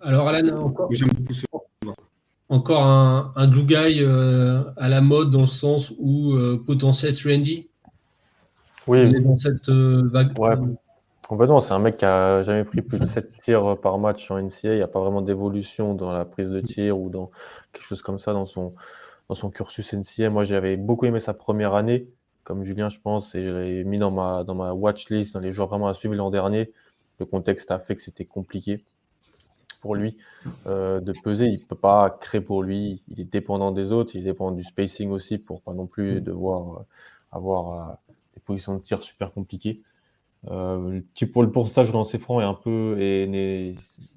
Alors, 0.00 0.28
Alan, 0.28 0.62
encore, 0.62 0.90
encore 2.48 2.82
un, 2.82 3.32
un 3.36 3.48
glue 3.48 3.64
guy 3.64 4.02
euh, 4.02 4.62
à 4.76 4.88
la 4.88 5.00
mode 5.00 5.30
dans 5.30 5.42
le 5.42 5.46
sens 5.46 5.92
où 5.98 6.32
euh, 6.34 6.62
potentiel 6.64 7.12
Randy? 7.24 7.68
Oui. 8.86 9.22
dans 9.22 9.36
cette 9.36 9.68
euh, 9.68 10.08
vague. 10.10 10.38
Ouais. 10.38 10.54
Complètement, 11.28 11.60
c'est 11.60 11.74
un 11.74 11.78
mec 11.78 11.98
qui 11.98 12.06
a 12.06 12.42
jamais 12.42 12.64
pris 12.64 12.80
plus 12.80 12.98
de 12.98 13.04
7 13.04 13.42
tirs 13.42 13.78
par 13.82 13.98
match 13.98 14.30
en 14.30 14.40
NCA. 14.40 14.72
Il 14.72 14.76
n'y 14.76 14.82
a 14.82 14.88
pas 14.88 15.00
vraiment 15.00 15.20
d'évolution 15.20 15.94
dans 15.94 16.10
la 16.10 16.24
prise 16.24 16.48
de 16.48 16.60
tir 16.60 16.98
ou 16.98 17.10
dans 17.10 17.30
quelque 17.72 17.84
chose 17.84 18.00
comme 18.00 18.18
ça 18.18 18.32
dans 18.32 18.46
son, 18.46 18.72
dans 19.28 19.34
son 19.34 19.50
cursus 19.50 19.92
NCA. 19.92 20.30
Moi, 20.30 20.44
j'avais 20.44 20.78
beaucoup 20.78 21.04
aimé 21.04 21.20
sa 21.20 21.34
première 21.34 21.74
année, 21.74 22.08
comme 22.44 22.62
Julien, 22.62 22.88
je 22.88 22.98
pense, 23.00 23.34
et 23.34 23.46
je 23.46 23.54
l'ai 23.54 23.84
mis 23.84 23.98
dans 23.98 24.10
ma, 24.10 24.42
dans 24.42 24.54
ma 24.54 24.72
watch 24.72 25.10
list, 25.10 25.34
dans 25.34 25.40
les 25.40 25.52
joueurs 25.52 25.68
vraiment 25.68 25.88
à 25.88 25.92
suivre 25.92 26.14
l'an 26.14 26.30
dernier. 26.30 26.72
Le 27.20 27.26
contexte 27.26 27.70
a 27.70 27.78
fait 27.78 27.94
que 27.94 28.02
c'était 28.02 28.24
compliqué 28.24 28.82
pour 29.80 29.94
lui 29.94 30.16
euh, 30.66 31.00
de 31.00 31.12
peser. 31.12 31.46
Il 31.46 31.60
ne 31.60 31.64
peut 31.64 31.76
pas 31.76 32.10
créer 32.10 32.40
pour 32.40 32.62
lui. 32.62 33.02
Il 33.08 33.20
est 33.20 33.24
dépendant 33.24 33.72
des 33.72 33.92
autres. 33.92 34.14
Il 34.14 34.20
est 34.20 34.24
dépendant 34.24 34.56
du 34.56 34.64
spacing 34.64 35.10
aussi 35.10 35.38
pour 35.38 35.62
pas 35.62 35.74
non 35.74 35.86
plus 35.86 36.20
devoir 36.20 36.80
euh, 36.80 36.86
avoir 37.32 37.90
euh, 37.90 37.94
des 38.34 38.40
positions 38.40 38.74
de 38.74 38.80
tir 38.82 39.02
super 39.02 39.30
compliquées. 39.30 39.82
Euh, 40.48 41.00
pour 41.32 41.42
le 41.42 41.50
pourcentage 41.50 41.90
dans 41.90 42.04
ses 42.04 42.18
francs 42.18 42.40
est 42.40 42.44
un 42.44 42.54
peu 42.54 42.96
et 43.00 43.26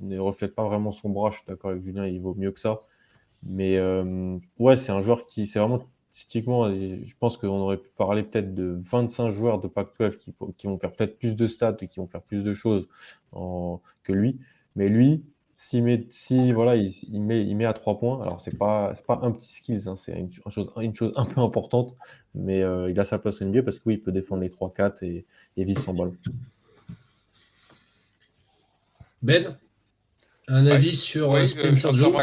ne 0.01 0.19
reflète 0.19 0.53
pas 0.55 0.63
vraiment 0.63 0.91
son 0.91 1.09
bras. 1.09 1.29
Je 1.31 1.37
suis 1.37 1.45
d'accord 1.47 1.71
avec 1.71 1.83
Julien, 1.83 2.05
il 2.05 2.21
vaut 2.21 2.35
mieux 2.35 2.51
que 2.51 2.59
ça. 2.59 2.79
Mais 3.43 3.79
ouais, 4.59 4.75
c'est 4.75 4.91
un 4.91 5.01
joueur 5.01 5.25
qui, 5.25 5.47
c'est 5.47 5.57
vraiment 5.57 5.83
typiquement, 6.11 6.69
je 6.69 7.13
pense 7.19 7.37
qu'on 7.37 7.47
aurait 7.47 7.77
pu 7.77 7.89
parler 7.97 8.21
peut-être 8.21 8.53
de 8.53 8.79
25 8.83 9.31
joueurs 9.31 9.59
de 9.59 9.67
Pac-12 9.67 10.17
qui, 10.17 10.33
qui, 10.57 10.67
vont 10.67 10.77
faire 10.77 10.91
peut-être 10.91 11.17
plus 11.17 11.35
de 11.35 11.47
stats 11.47 11.77
et 11.81 11.87
qui 11.87 11.99
vont 11.99 12.07
faire 12.07 12.21
plus 12.21 12.43
de 12.43 12.53
choses 12.53 12.87
que 13.31 14.13
lui. 14.13 14.39
Mais 14.75 14.89
lui, 14.89 15.23
met, 15.73 16.07
si 16.09 16.51
voilà, 16.51 16.75
il, 16.75 17.21
met, 17.21 17.45
il 17.45 17.55
met 17.55 17.65
à 17.65 17.73
trois 17.73 17.97
points, 17.97 18.21
alors 18.21 18.41
c'est 18.41 18.57
pas, 18.57 18.93
pas 19.07 19.19
un 19.21 19.31
petit 19.31 19.53
skills, 19.53 19.87
hein, 19.87 19.95
c'est 19.95 20.13
une, 20.13 20.29
chose, 20.49 20.71
une 20.77 20.93
chose 20.93 21.13
un 21.15 21.25
peu 21.25 21.39
importante, 21.41 21.95
mais 22.35 22.61
euh, 22.61 22.89
il 22.89 22.99
a 22.99 23.05
sa 23.05 23.19
place 23.19 23.41
au 23.41 23.45
NBA 23.45 23.63
parce 23.63 23.77
que 23.77 23.83
oui, 23.85 23.93
il 23.95 24.01
peut 24.01 24.11
défendre 24.11 24.41
les 24.41 24.49
3-4 24.49 25.03
et, 25.05 25.25
et 25.57 25.63
vivre 25.63 25.81
sans 25.81 25.93
balle. 25.93 26.11
Ben, 29.21 29.55
un 30.47 30.65
avis 30.67 30.95
sur 30.95 31.29
oui, 31.29 31.41
euh, 31.41 31.47
Spencer 31.47 31.95
Jones? 31.95 32.17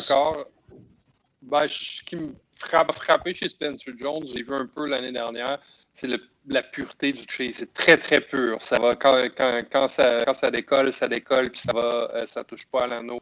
ben, 1.43 1.67
Ce 1.69 2.03
qui 2.03 2.17
me 2.17 2.35
frappe, 2.57 2.93
frappé 2.93 3.33
chez 3.35 3.49
Spencer 3.49 3.93
Jones, 3.97 4.27
j'ai 4.27 4.43
vu 4.43 4.53
un 4.53 4.67
peu 4.67 4.87
l'année 4.87 5.13
dernière, 5.13 5.61
c'est 5.95 6.09
la 6.47 6.63
pureté 6.63 7.13
du 7.13 7.23
chase. 7.29 7.55
C'est 7.55 7.73
très, 7.73 7.97
très 7.97 8.21
pur. 8.21 8.61
Ça 8.63 8.79
va, 8.79 8.95
quand, 8.95 9.21
quand, 9.37 9.63
quand, 9.71 9.89
ça, 9.89 10.25
quand 10.25 10.35
ça 10.35 10.51
décolle, 10.51 10.93
ça 10.93 11.09
décolle, 11.09 11.51
puis 11.51 11.61
ça 11.61 11.73
va, 11.73 12.11
euh, 12.15 12.27
ça 12.27 12.45
touche 12.45 12.67
pas 12.67 12.85
à 12.85 12.87
l'anneau. 12.87 13.21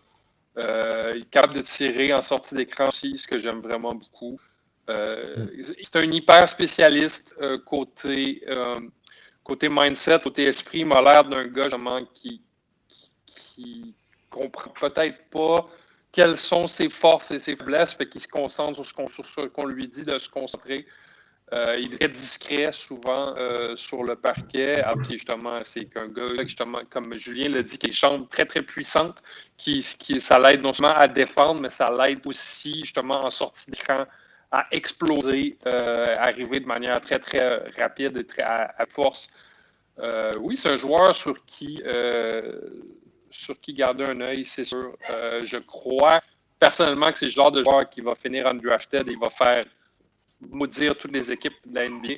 Euh, 0.59 1.13
il 1.15 1.23
est 1.23 1.31
capable 1.31 1.55
de 1.55 1.63
tirer 1.63 2.13
en 2.13 2.23
sortie 2.23 2.55
d'écran 2.55 2.89
aussi, 2.89 3.19
ce 3.19 3.27
que 3.27 3.39
j'aime 3.39 3.61
vraiment 3.61 3.95
beaucoup. 3.95 4.39
Euh, 4.89 5.47
mm. 5.47 5.75
c'est 5.83 5.97
un 5.97 6.11
hyper 6.11 6.49
spécialiste 6.49 7.35
euh, 7.41 7.59
côté, 7.59 8.43
côté 9.43 9.69
mindset, 9.69 10.21
côté 10.21 10.45
esprit. 10.45 10.81
Il 10.81 10.87
m'a 10.87 11.03
l'air 11.03 11.25
d'un 11.25 11.47
gars 11.47 11.69
qui, 12.15 12.43
qui, 13.27 13.95
comprend 14.31 14.71
peut-être 14.71 15.19
pas 15.31 15.67
quelles 16.13 16.37
sont 16.37 16.67
ses 16.67 16.91
forces 16.91 17.31
et 17.31 17.39
ses 17.39 17.57
faiblesses, 17.57 17.95
fait 17.95 18.09
qu'il 18.09 18.21
se 18.21 18.29
concentre 18.29 18.85
sur 18.85 19.25
ce 19.25 19.47
qu'on 19.47 19.67
lui 19.67 19.89
dit 19.89 20.03
de 20.03 20.19
se 20.19 20.29
concentrer. 20.29 20.87
Euh, 21.53 21.79
il 21.79 21.95
est 21.95 21.99
très 21.99 22.09
discret 22.09 22.73
souvent 22.73 23.35
euh, 23.37 23.77
sur 23.77 24.03
le 24.03 24.17
parquet. 24.17 24.81
Alors, 24.81 25.05
justement, 25.05 25.61
c'est 25.63 25.85
qu'un 25.85 26.09
gars, 26.09 26.27
justement, 26.43 26.81
comme 26.91 27.17
Julien 27.17 27.49
l'a 27.51 27.63
dit, 27.63 27.79
qui 27.79 27.87
est 27.87 27.93
chambre 27.93 28.29
très, 28.29 28.47
très 28.47 28.63
puissante, 28.63 29.23
qui, 29.57 29.81
qui 29.99 30.21
ça 30.21 30.41
l'aide 30.41 30.63
non 30.63 30.73
seulement 30.73 30.95
à 30.95 31.07
défendre, 31.07 31.61
mais 31.61 31.71
ça 31.71 31.89
l'aide 31.97 32.27
aussi, 32.27 32.81
justement, 32.81 33.25
en 33.25 33.31
sortie 33.31 33.71
d'écran, 33.71 34.07
à 34.51 34.67
exploser, 34.73 35.57
euh, 35.67 36.07
arriver 36.19 36.59
de 36.59 36.67
manière 36.67 37.01
très, 37.01 37.21
très 37.21 37.47
rapide 37.79 38.17
et 38.17 38.25
très 38.25 38.43
à, 38.43 38.85
force. 38.91 39.31
oui, 40.41 40.57
c'est 40.57 40.71
un 40.71 40.77
joueur 40.77 41.15
sur 41.15 41.45
qui, 41.45 41.81
sur 43.31 43.61
qui 43.61 43.73
garder 43.73 44.05
un 44.05 44.21
œil, 44.21 44.45
c'est 44.45 44.65
sûr. 44.65 44.93
je 45.45 45.59
crois 45.59 46.21
personnellement 46.59 47.13
que 47.13 47.19
c'est 47.19 47.27
le 47.27 47.33
genre 47.33 47.53
de 47.53 47.63
joueur 47.63 47.89
qui 47.89 48.01
va 48.01 48.15
finir 48.15 48.47
undrafted 48.47 49.09
et 49.09 49.13
il 49.13 49.19
va 49.19 49.31
faire 49.31 49.61
maudire 50.41 50.97
toutes 50.97 51.13
les 51.13 51.31
équipes 51.31 51.55
de 51.67 51.75
la 51.75 51.89
NBA 51.89 52.15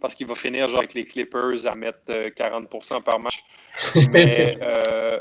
parce 0.00 0.14
qu'il 0.14 0.26
va 0.26 0.34
finir 0.34 0.68
genre 0.68 0.78
avec 0.78 0.94
les 0.94 1.04
Clippers 1.04 1.66
à 1.66 1.74
mettre 1.74 2.00
40% 2.08 2.94
euh, 2.96 3.00
par 3.00 3.20
match. 3.20 3.44
Mais, 4.10 4.58
euh, 4.62 5.20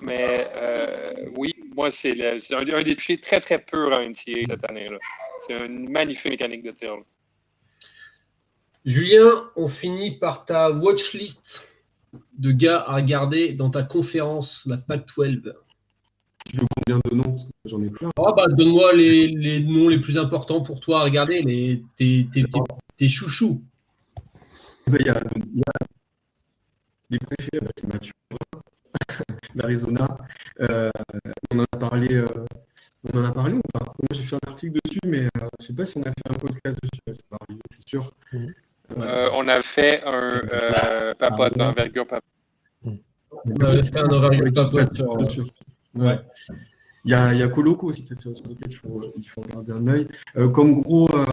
mais 0.00 0.48
euh, 0.54 1.30
oui, 1.36 1.52
moi, 1.74 1.90
c'est 1.90 2.12
un, 2.52 2.82
des 2.82 2.96
touchés 2.96 3.20
très, 3.20 3.40
très 3.40 3.58
purs 3.58 3.92
en 3.92 4.00
NCA 4.00 4.44
cette 4.46 4.68
année-là. 4.68 4.98
C'est 5.40 5.66
une 5.66 5.90
magnifique 5.90 6.30
mécanique 6.30 6.62
de 6.62 6.70
tir. 6.70 6.96
Julien, 8.84 9.50
on 9.56 9.68
finit 9.68 10.18
par 10.18 10.44
ta 10.44 10.70
watchlist 10.70 11.68
de 12.38 12.52
gars 12.52 12.84
à 12.86 12.96
regarder 12.96 13.52
dans 13.52 13.70
ta 13.70 13.82
conférence, 13.82 14.66
la 14.66 14.76
PAC-12. 14.76 15.14
Tu 15.14 15.40
veux 15.40 15.54
combien 16.86 17.00
de 17.10 17.16
noms 17.16 17.36
J'en 17.64 17.82
ai 17.82 17.90
plein. 17.90 18.10
Ah 18.16 18.32
bah, 18.36 18.46
donne-moi 18.48 18.92
les, 18.94 19.28
les, 19.28 19.60
noms 19.60 19.88
les 19.88 20.00
plus 20.00 20.18
importants 20.18 20.62
pour 20.62 20.80
toi. 20.80 21.02
Regardez, 21.04 21.42
les, 21.42 21.82
tes, 21.96 22.26
tes, 22.32 22.44
tes, 22.96 23.08
chouchous. 23.08 23.62
Il 24.88 25.06
y, 25.06 25.08
a, 25.08 25.20
les 27.10 27.18
préfets, 27.18 27.60
bah, 27.60 27.70
c'est 27.76 27.92
Mathieu, 27.92 28.12
l'Arizona. 29.54 30.18
Euh, 30.60 30.90
on 31.52 31.60
en 31.60 31.64
a 31.64 31.78
parlé. 31.78 32.14
Euh, 32.14 32.26
on 33.12 33.18
en 33.18 33.24
a 33.24 33.32
parlé 33.32 33.54
ou 33.54 33.62
pas? 33.72 33.80
Moi, 33.80 34.08
j'ai 34.12 34.22
fait 34.22 34.36
un 34.36 34.48
article 34.48 34.78
dessus, 34.84 35.00
mais 35.06 35.24
euh, 35.24 35.28
je 35.36 35.44
ne 35.44 35.66
sais 35.66 35.74
pas 35.74 35.86
si 35.86 35.98
on 35.98 36.02
a 36.02 36.10
fait 36.10 36.28
un 36.28 36.34
podcast 36.34 36.78
dessus. 36.82 37.20
Ça 37.20 37.28
va 37.32 37.38
arriver, 37.48 37.62
c'est 37.70 37.88
sûr. 37.88 38.10
Mhm. 38.32 38.54
on 39.34 39.48
a 39.48 39.62
fait 39.62 40.02
un 40.04 41.14
papa 41.18 41.50
d'envergure. 41.50 42.06
Papa. 42.06 42.26
On 42.84 43.60
a 43.60 43.82
fait 43.82 44.00
un 44.00 44.08
envergure 44.08 44.52
papa 44.52 45.24
sur. 45.24 45.44
Ouais. 45.94 46.18
Il 47.04 47.10
y 47.10 47.14
a, 47.14 47.34
il 47.34 47.40
y 47.40 47.42
a 47.42 47.48
Coloco 47.48 47.88
aussi, 47.88 48.06
sur 48.06 48.30
lequel 48.30 48.56
il 48.68 48.76
faut, 48.76 49.12
il 49.16 49.28
faut 49.28 49.42
garder 49.42 49.72
un 49.72 49.86
œil. 49.88 50.08
Euh, 50.36 50.48
comme 50.48 50.80
gros, 50.80 51.08
euh, 51.16 51.24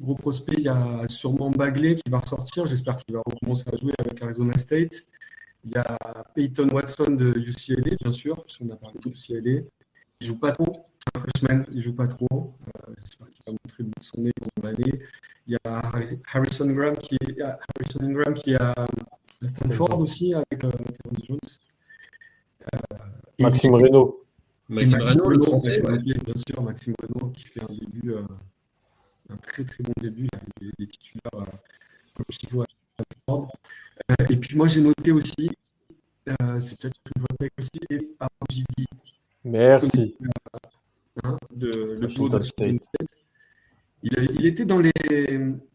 gros 0.00 0.14
prospect, 0.14 0.54
il 0.58 0.64
y 0.64 0.68
a 0.68 1.02
sûrement 1.08 1.50
Bagley 1.50 1.96
qui 1.96 2.08
va 2.08 2.18
ressortir. 2.18 2.66
J'espère 2.66 2.96
qu'il 2.96 3.14
va 3.14 3.22
recommencer 3.26 3.68
à 3.72 3.76
jouer 3.76 3.92
avec 3.98 4.22
Arizona 4.22 4.56
State. 4.56 5.06
Il 5.64 5.72
y 5.72 5.78
a 5.78 5.98
Peyton 6.34 6.68
Watson 6.70 7.10
de 7.10 7.32
UCLA, 7.36 7.96
bien 8.00 8.12
sûr, 8.12 8.36
parce 8.36 8.56
qu'on 8.56 8.70
a 8.70 8.76
parlé 8.76 8.98
de 9.04 9.10
UCLA. 9.10 9.62
Il 10.20 10.26
joue 10.26 10.38
pas 10.38 10.52
trop. 10.52 10.86
C'est 10.98 11.16
un 11.16 11.20
freshman, 11.20 11.64
il 11.72 11.82
joue 11.82 11.94
pas 11.94 12.06
trop. 12.06 12.54
Euh, 12.88 12.92
j'espère 13.02 13.28
qu'il 13.28 13.44
va 13.44 13.52
montrer 13.52 13.82
le 13.82 13.84
bout 13.84 14.00
de 14.00 14.04
son 14.04 14.20
nez 14.20 14.32
pendant 14.38 14.68
l'année. 14.68 15.00
Il 15.48 15.54
y 15.54 15.68
a 15.68 15.92
Harrison 16.32 16.70
Graham 16.70 16.96
qui 16.96 17.16
est, 17.16 17.40
Harrison 17.40 18.12
Graham 18.12 18.34
qui 18.34 18.52
est 18.52 18.60
à 18.62 18.74
Stanford 19.44 19.98
aussi 19.98 20.32
avec 20.34 20.64
euh, 20.64 20.70
Jones. 21.22 21.38
Maxime 23.38 23.74
Renault. 23.74 24.22
Maxime, 24.68 25.00
Renault, 25.00 25.60
bien 25.60 26.34
sûr, 26.48 26.62
Maxime 26.62 26.94
Renault 27.00 27.30
qui 27.30 27.44
fait 27.44 27.62
un 27.62 27.72
début, 27.72 28.12
euh, 28.12 28.22
un 29.30 29.36
très 29.36 29.64
très 29.64 29.82
bon 29.82 29.92
début, 30.00 30.28
il 30.60 30.72
est 30.80 30.86
titulaire 30.86 31.30
euh, 31.34 31.44
comme 32.14 32.26
pivot 32.28 32.62
à 32.62 33.32
euh, 33.32 34.14
Et 34.30 34.36
puis 34.36 34.56
moi 34.56 34.68
j'ai 34.68 34.80
noté 34.80 35.12
aussi, 35.12 35.50
euh, 36.28 36.60
c'est 36.60 36.80
peut-être 36.80 36.96
une 37.14 37.22
repère 37.22 37.50
aussi, 37.58 37.70
et 37.90 38.10
Argidi. 38.18 38.86
Merci. 39.44 40.16
Hein, 41.22 41.38
de, 41.54 41.96
le 42.00 42.08
taux 42.08 42.28
de 42.28 42.40
il, 44.02 44.12
il, 44.38 44.46
était 44.46 44.64
dans 44.64 44.78
les, 44.78 44.92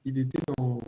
il 0.06 0.20
était 0.20 0.40
dans, 0.58 0.80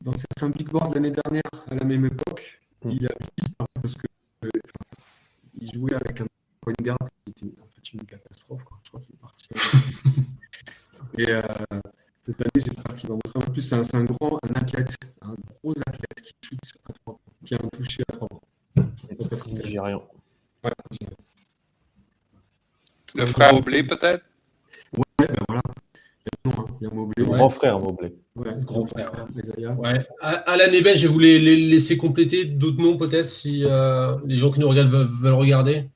dans 0.00 0.12
certains 0.12 0.50
big 0.50 0.68
boards 0.68 0.92
l'année 0.94 1.12
dernière 1.12 1.42
à 1.70 1.74
la 1.74 1.84
même 1.84 2.04
époque. 2.04 2.60
Mm. 2.84 2.90
Il 2.90 3.06
a 3.06 3.14
disparu 3.38 3.68
parce 3.80 3.94
que 3.94 4.06
il 5.60 5.72
jouait 5.72 5.94
avec 5.94 6.20
un 6.20 6.26
point 6.60 6.74
guard 6.80 6.98
qui 7.24 7.30
était 7.30 7.60
en 7.60 7.66
fait 7.66 7.92
une 7.92 8.04
catastrophe. 8.04 8.64
Je 8.82 8.88
crois 8.90 9.00
qu'il 9.00 9.14
est 9.14 9.18
parti. 9.18 9.48
Et 11.18 11.30
euh, 11.30 11.42
cette 12.20 12.40
année, 12.40 12.64
j'espère 12.64 12.96
qu'il 12.96 13.08
va 13.08 13.14
montrer. 13.14 13.38
En 13.38 13.52
plus, 13.52 13.62
c'est 13.62 13.74
un, 13.76 14.00
un, 14.00 14.04
grand 14.04 14.38
un 14.42 14.54
athlète, 14.54 14.96
un 15.22 15.34
gros 15.46 15.72
athlète 15.86 16.22
qui 16.22 16.32
shoot 16.42 16.58
à 16.88 16.92
3 16.92 17.18
qui 17.44 17.54
a 17.54 17.58
un 17.62 17.68
touché 17.68 18.02
à 18.08 18.12
3 18.12 18.28
points. 18.28 18.40
J'ai 19.64 19.80
rien. 19.80 20.00
Ouais, 20.64 20.70
Le 23.14 23.26
frère 23.26 23.54
Oblé, 23.54 23.84
peut-être? 23.84 24.24
Ouais, 24.92 25.26
ben 25.26 25.36
voilà. 25.48 25.62
Il 26.80 26.84
y 26.84 26.90
a, 26.90 26.90
il 27.16 27.22
y 27.22 27.32
a. 27.32 27.36
Grand 27.36 27.48
frère 27.48 27.78
Moblé. 27.78 28.14
Ouais, 28.36 28.50
grand 28.64 28.86
frère. 28.86 29.12
frère 29.12 29.78
ouais. 29.78 30.06
Alan 30.20 30.72
et 30.72 30.80
Ben, 30.82 30.96
je 30.96 31.06
vais 31.06 31.12
vous 31.12 31.18
les, 31.18 31.38
les 31.38 31.56
laisser 31.56 31.96
compléter 31.96 32.44
d'autres 32.44 32.80
noms 32.80 32.96
peut-être 32.96 33.28
si 33.28 33.64
euh, 33.64 34.16
les 34.24 34.36
gens 34.38 34.50
qui 34.50 34.60
nous 34.60 34.68
regardent 34.68 34.90
veulent, 34.90 35.08
veulent 35.20 35.34
regarder. 35.34 35.88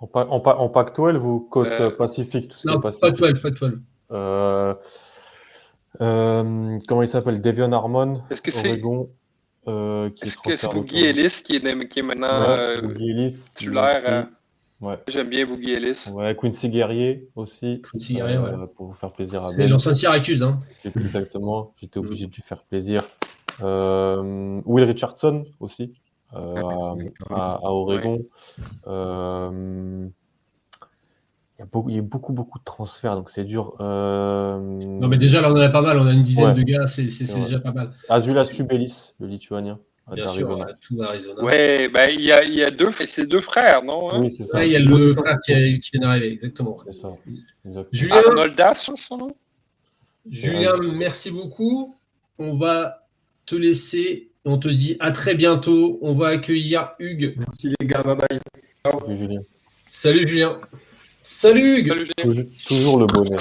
En, 0.00 0.08
en, 0.14 0.42
en 0.42 0.68
Pac-12 0.68 1.16
ou 1.18 1.40
côte 1.40 1.68
euh, 1.68 1.90
Pacifique 1.90 2.48
tout 2.48 2.58
Non, 2.64 2.80
Pac-12, 2.80 3.40
Pac-12. 3.40 3.78
Euh, 4.12 4.74
euh, 6.00 6.78
comment 6.88 7.02
il 7.02 7.08
s'appelle? 7.08 7.40
Devion 7.40 7.72
Harmon, 7.72 8.22
Est-ce 8.30 8.42
que 8.42 8.50
c'est 8.50 8.80
euh, 9.68 10.10
Est-ce 10.22 10.38
que 10.38 10.56
c'est 10.56 10.72
Boogie 10.72 11.04
Ellis 11.04 11.42
qui 11.44 11.56
est, 11.56 11.88
qui 11.88 11.98
est 11.98 12.02
maintenant 12.02 12.28
euh, 12.40 12.80
titulaire 13.54 14.28
Ouais. 14.80 14.98
J'aime 15.08 15.28
bien 15.28 15.46
Boogie 15.46 15.72
Ellis. 15.72 16.06
Ouais, 16.12 16.34
Quincy 16.34 16.70
Guerrier 16.70 17.28
aussi. 17.36 17.82
Quincy 17.90 18.14
Guerrier, 18.14 18.38
ouais. 18.38 18.52
Pour 18.74 18.86
vous 18.86 18.94
faire 18.94 19.12
plaisir 19.12 19.44
à 19.44 19.50
C'est 19.50 19.68
l'ancien 19.68 19.94
Syracuse. 19.94 20.42
Hein. 20.42 20.60
Exactement. 20.84 21.74
J'étais 21.80 21.98
obligé 21.98 22.26
de 22.26 22.32
lui 22.32 22.42
faire 22.42 22.62
plaisir. 22.62 23.02
Will 23.60 24.84
Richardson 24.84 25.42
aussi. 25.60 25.92
à, 26.32 26.94
à, 27.30 27.58
Oregon. 27.62 28.24
Il 31.60 31.94
y, 31.94 31.98
a 31.98 32.02
beaucoup, 32.02 32.32
beaucoup, 32.32 32.58
de 32.58 32.64
transferts, 32.64 33.16
donc 33.16 33.28
c'est 33.28 33.44
dur. 33.44 33.76
Euh, 33.80 34.58
non, 34.58 35.08
mais 35.08 35.18
déjà, 35.18 35.42
là, 35.42 35.52
on 35.52 35.56
en 35.56 35.60
a 35.60 35.68
pas 35.68 35.82
mal. 35.82 35.98
On 35.98 36.06
a 36.06 36.12
une 36.12 36.22
dizaine 36.22 36.54
de 36.54 36.62
gars, 36.62 36.86
c'est 36.86 37.04
déjà 37.04 37.60
pas 37.60 37.72
mal. 37.72 37.92
Azulas 38.08 38.46
Tubelis, 38.46 39.12
le 39.20 39.26
lituanien. 39.26 39.78
Bien 40.14 40.28
sûr, 40.28 40.66
tout 40.80 41.02
Arizona. 41.02 41.42
Ouais, 41.42 41.88
bah, 41.88 42.10
il 42.10 42.22
y, 42.22 42.32
a, 42.32 42.44
y 42.44 42.62
a 42.62 42.70
deux, 42.70 42.90
c'est 42.90 43.26
deux 43.26 43.40
frères, 43.40 43.82
non 43.82 44.12
hein? 44.12 44.20
Oui, 44.22 44.34
c'est 44.36 44.44
ça. 44.44 44.64
il 44.64 44.72
y 44.72 44.76
a 44.76 44.80
le 44.80 45.14
frère 45.14 45.38
qui, 45.44 45.80
qui 45.80 45.90
vient 45.92 46.00
d'arriver, 46.00 46.32
exactement. 46.32 46.78
C'est 46.86 46.94
ça. 46.94 47.16
Julien, 47.92 48.22
Arnoldas, 48.26 48.74
son 48.96 49.16
nom? 49.16 49.34
Julien, 50.30 50.76
merci 50.78 51.30
beaucoup. 51.30 51.96
On 52.38 52.56
va 52.56 53.06
te 53.46 53.54
laisser. 53.54 54.28
On 54.44 54.58
te 54.58 54.68
dit 54.68 54.96
à 55.00 55.12
très 55.12 55.34
bientôt. 55.34 55.98
On 56.02 56.14
va 56.14 56.28
accueillir 56.28 56.92
Hugues. 56.98 57.34
Merci 57.36 57.74
les 57.78 57.86
gars, 57.86 58.02
bye 58.02 58.16
bye. 58.16 58.40
Salut 58.84 59.16
Julien. 59.16 59.40
Salut 59.90 60.26
Julien. 60.26 60.60
Salut 61.22 61.78
Hugues 61.80 62.48
Toujours 62.66 63.00
le 63.00 63.06
bonnet. 63.06 63.36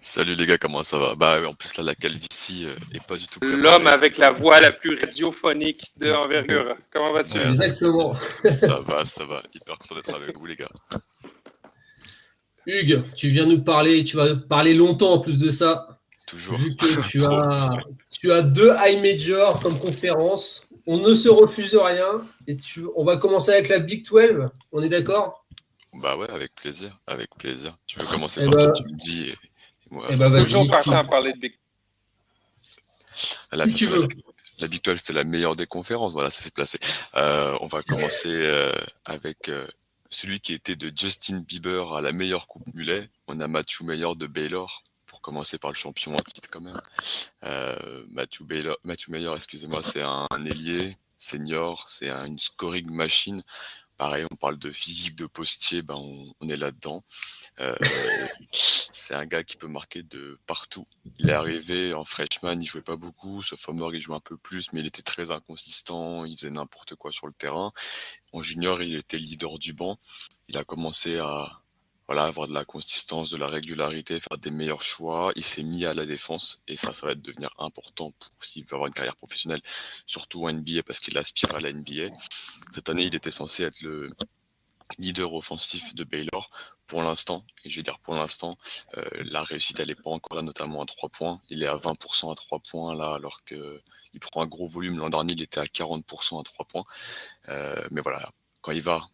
Salut 0.00 0.34
les 0.34 0.46
gars, 0.46 0.58
comment 0.58 0.82
ça 0.82 0.98
va? 0.98 1.14
Bah 1.14 1.38
en 1.46 1.54
plus 1.54 1.76
là 1.76 1.84
la 1.84 1.94
calvitie 1.94 2.66
euh, 2.66 2.94
est 2.94 3.04
pas 3.06 3.16
du 3.16 3.26
tout. 3.26 3.40
L'homme 3.42 3.86
avec 3.86 4.18
la 4.18 4.30
voix 4.30 4.60
la 4.60 4.72
plus 4.72 4.98
radiophonique 4.98 5.92
de 5.96 6.12
envergure. 6.12 6.76
Comment 6.92 7.12
vas-tu? 7.12 7.38
Exactement. 7.38 8.12
Ça 8.12 8.80
va, 8.80 9.04
ça 9.04 9.24
va. 9.24 9.42
Hyper 9.54 9.78
content 9.78 9.94
d'être 9.94 10.14
avec 10.14 10.38
vous 10.38 10.46
les 10.46 10.56
gars. 10.56 10.68
Hugues, 12.66 13.02
tu 13.14 13.28
viens 13.28 13.46
nous 13.46 13.62
parler, 13.62 14.04
tu 14.04 14.16
vas 14.16 14.36
parler 14.36 14.74
longtemps 14.74 15.14
en 15.14 15.18
plus 15.20 15.38
de 15.38 15.50
ça. 15.50 16.00
Toujours. 16.26 16.58
Vu 16.58 16.74
que 16.74 17.08
tu 17.08 17.24
as, 17.24 17.70
tu 18.10 18.32
as 18.32 18.42
deux 18.42 18.72
high 18.78 19.00
majors 19.00 19.60
comme 19.60 19.78
conférence. 19.78 20.66
On 20.88 20.98
ne 20.98 21.14
se 21.14 21.28
refuse 21.28 21.76
rien. 21.76 22.20
Et 22.46 22.56
tu, 22.56 22.84
on 22.96 23.04
va 23.04 23.16
commencer 23.16 23.50
avec 23.52 23.68
la 23.68 23.78
Big 23.78 24.04
12. 24.04 24.46
On 24.72 24.82
est 24.82 24.88
d'accord? 24.88 25.46
Bah 25.94 26.16
ouais, 26.16 26.28
avec 26.30 26.54
plaisir, 26.54 26.98
avec 27.06 27.28
plaisir. 27.38 27.76
Tu 27.86 27.98
veux 27.98 28.06
commencer 28.06 28.42
eh 28.44 28.50
par 28.50 28.66
bah... 28.66 28.72
tu 28.72 28.84
me 28.84 28.96
dis. 28.96 29.28
Et, 29.28 29.34
eh 30.10 30.16
bah, 30.16 30.30
Toujours 30.42 30.66
à 30.74 31.04
parler 31.04 31.32
de 31.32 31.38
Big 31.38 31.54
la, 33.52 33.68
si 33.68 33.86
la, 33.86 33.98
la, 34.58 34.68
Big 34.68 34.82
12, 34.82 35.00
c'est 35.02 35.12
la 35.12 35.24
meilleure 35.24 35.56
des 35.56 35.66
conférences. 35.66 36.12
Voilà, 36.12 36.30
ça 36.30 36.42
s'est 36.42 36.50
placé. 36.50 36.78
Euh, 37.14 37.56
on 37.60 37.66
va 37.66 37.82
commencer 37.82 38.28
euh, 38.28 38.72
avec 39.04 39.48
euh, 39.48 39.66
celui 40.10 40.40
qui 40.40 40.52
était 40.52 40.76
de 40.76 40.92
Justin 40.94 41.42
Bieber 41.46 41.94
à 41.94 42.00
la 42.00 42.12
meilleure 42.12 42.46
coupe 42.46 42.66
mulet. 42.74 43.08
On 43.26 43.40
a 43.40 43.48
Matthew 43.48 43.82
Mayer 43.82 44.14
de 44.16 44.26
Baylor, 44.26 44.84
pour 45.06 45.20
commencer 45.20 45.58
par 45.58 45.70
le 45.70 45.76
champion 45.76 46.14
en 46.14 46.18
titre 46.20 46.48
quand 46.50 46.60
même. 46.60 46.80
Euh, 47.44 48.04
Matthew, 48.10 48.42
Baylor, 48.44 48.76
Matthew 48.84 49.08
Mayer, 49.08 49.32
excusez-moi, 49.34 49.82
c'est 49.82 50.02
un, 50.02 50.26
un 50.30 50.44
ailier 50.44 50.96
senior, 51.16 51.88
c'est 51.88 52.10
un, 52.10 52.26
une 52.26 52.38
scoring 52.38 52.90
machine. 52.90 53.42
Pareil, 53.96 54.26
on 54.30 54.36
parle 54.36 54.58
de 54.58 54.70
physique 54.72 55.16
de 55.16 55.26
postier, 55.26 55.80
ben 55.80 55.94
on, 55.94 56.48
est 56.48 56.56
là-dedans. 56.56 57.02
Euh, 57.60 57.74
c'est 58.52 59.14
un 59.14 59.24
gars 59.24 59.42
qui 59.42 59.56
peut 59.56 59.68
marquer 59.68 60.02
de 60.02 60.38
partout. 60.46 60.86
Il 61.18 61.30
est 61.30 61.32
arrivé 61.32 61.94
en 61.94 62.04
freshman, 62.04 62.60
il 62.60 62.66
jouait 62.66 62.82
pas 62.82 62.96
beaucoup. 62.96 63.42
Sophomore, 63.42 63.94
il 63.94 64.02
jouait 64.02 64.16
un 64.16 64.20
peu 64.20 64.36
plus, 64.36 64.72
mais 64.72 64.80
il 64.80 64.86
était 64.86 65.02
très 65.02 65.30
inconsistant. 65.30 66.26
Il 66.26 66.36
faisait 66.36 66.50
n'importe 66.50 66.94
quoi 66.94 67.10
sur 67.10 67.26
le 67.26 67.32
terrain. 67.32 67.72
En 68.32 68.42
junior, 68.42 68.82
il 68.82 68.96
était 68.96 69.18
leader 69.18 69.58
du 69.58 69.72
banc. 69.72 69.98
Il 70.48 70.58
a 70.58 70.64
commencé 70.64 71.18
à, 71.18 71.62
voilà, 72.06 72.24
avoir 72.24 72.48
de 72.48 72.54
la 72.54 72.64
consistance, 72.64 73.30
de 73.30 73.36
la 73.36 73.48
régularité, 73.48 74.20
faire 74.20 74.38
des 74.38 74.50
meilleurs 74.50 74.82
choix. 74.82 75.32
Il 75.36 75.44
s'est 75.44 75.62
mis 75.62 75.84
à 75.84 75.92
la 75.92 76.06
défense 76.06 76.62
et 76.68 76.76
ça, 76.76 76.92
ça 76.92 77.06
va 77.06 77.14
devenir 77.14 77.50
important 77.58 78.12
pour 78.12 78.44
s'il 78.44 78.64
veut 78.64 78.74
avoir 78.74 78.86
une 78.86 78.94
carrière 78.94 79.16
professionnelle, 79.16 79.60
surtout 80.06 80.46
en 80.46 80.52
NBA 80.52 80.82
parce 80.84 81.00
qu'il 81.00 81.18
aspire 81.18 81.54
à 81.54 81.60
la 81.60 81.72
NBA. 81.72 82.14
Cette 82.70 82.88
année, 82.88 83.04
il 83.04 83.14
était 83.14 83.30
censé 83.30 83.64
être 83.64 83.80
le 83.82 84.10
leader 84.98 85.34
offensif 85.34 85.94
de 85.94 86.04
Baylor. 86.04 86.50
Pour 86.86 87.02
l'instant, 87.02 87.44
et 87.64 87.70
je 87.70 87.76
vais 87.76 87.82
dire 87.82 87.98
pour 87.98 88.14
l'instant, 88.14 88.56
euh, 88.96 89.04
la 89.24 89.42
réussite 89.42 89.80
elle 89.80 89.90
est 89.90 90.00
pas 90.00 90.10
encore 90.10 90.36
là, 90.36 90.42
notamment 90.42 90.82
à 90.82 90.86
3 90.86 91.08
points. 91.08 91.40
Il 91.50 91.64
est 91.64 91.66
à 91.66 91.76
20% 91.76 92.30
à 92.30 92.36
3 92.36 92.60
points 92.60 92.94
là, 92.94 93.14
alors 93.14 93.42
que 93.44 93.82
il 94.14 94.20
prend 94.20 94.42
un 94.42 94.46
gros 94.46 94.68
volume. 94.68 94.98
L'an 94.98 95.10
dernier, 95.10 95.32
il 95.32 95.42
était 95.42 95.58
à 95.58 95.64
40% 95.64 96.40
à 96.40 96.44
3 96.44 96.66
points. 96.66 96.84
Euh, 97.48 97.84
mais 97.90 98.00
voilà, 98.00 98.30
quand 98.60 98.70
il 98.70 98.82
va, 98.82 99.08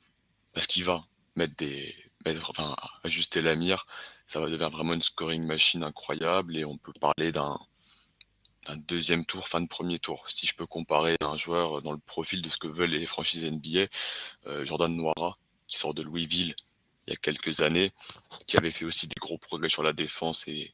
parce 0.53 0.67
qu'il 0.67 0.85
va 0.85 1.07
mettre 1.35 1.57
des 1.57 1.95
enfin, 2.49 2.75
ajuster 3.05 3.43
la 3.43 3.55
mire, 3.57 3.85
ça 4.27 4.41
va 4.41 4.47
devenir 4.47 4.71
vraiment 4.71 4.95
une 4.95 5.03
scoring 5.03 5.47
machine 5.47 5.83
incroyable 5.85 6.57
et 6.57 6.65
on 6.65 6.77
peut 6.77 6.93
parler 7.01 7.33
d'un 7.33 7.59
deuxième 8.89 9.25
tour, 9.25 9.49
fin 9.49 9.61
de 9.61 9.69
premier 9.69 9.99
tour. 9.99 10.29
Si 10.29 10.47
je 10.47 10.55
peux 10.55 10.67
comparer 10.67 11.17
un 11.21 11.37
joueur 11.37 11.83
dans 11.83 11.93
le 11.93 11.99
profil 11.99 12.43
de 12.43 12.49
ce 12.49 12.59
que 12.59 12.69
veulent 12.69 12.91
les 12.91 13.07
franchises 13.07 13.45
NBA, 13.45 13.87
euh, 14.47 14.65
Jordan 14.65 14.95
Noira, 14.95 15.37
qui 15.67 15.77
sort 15.79 15.95
de 15.95 16.03
Louisville 16.03 16.55
il 17.07 17.11
y 17.11 17.15
a 17.15 17.17
quelques 17.17 17.63
années, 17.63 17.93
qui 18.47 18.57
avait 18.57 18.71
fait 18.71 18.85
aussi 18.85 19.09
des 19.09 19.19
gros 19.21 19.39
progrès 19.39 19.69
sur 19.69 19.83
la 19.83 19.93
défense 19.93 20.47
et 20.47 20.73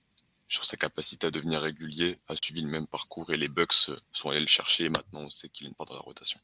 sur 0.48 0.64
sa 0.64 0.76
capacité 0.76 1.26
à 1.26 1.30
devenir 1.30 1.60
régulier, 1.62 2.18
a 2.28 2.34
suivi 2.36 2.62
le 2.62 2.68
même 2.68 2.86
parcours 2.86 3.30
et 3.32 3.36
les 3.36 3.48
Bucks 3.48 3.90
sont 4.12 4.30
allés 4.30 4.40
le 4.40 4.46
chercher. 4.46 4.88
maintenant, 4.88 5.20
on 5.20 5.30
sait 5.30 5.48
qu'il 5.48 5.66
est 5.66 5.70
une 5.70 5.74
part 5.74 5.86
de 5.86 5.94
la 5.94 6.00
rotation. 6.00 6.40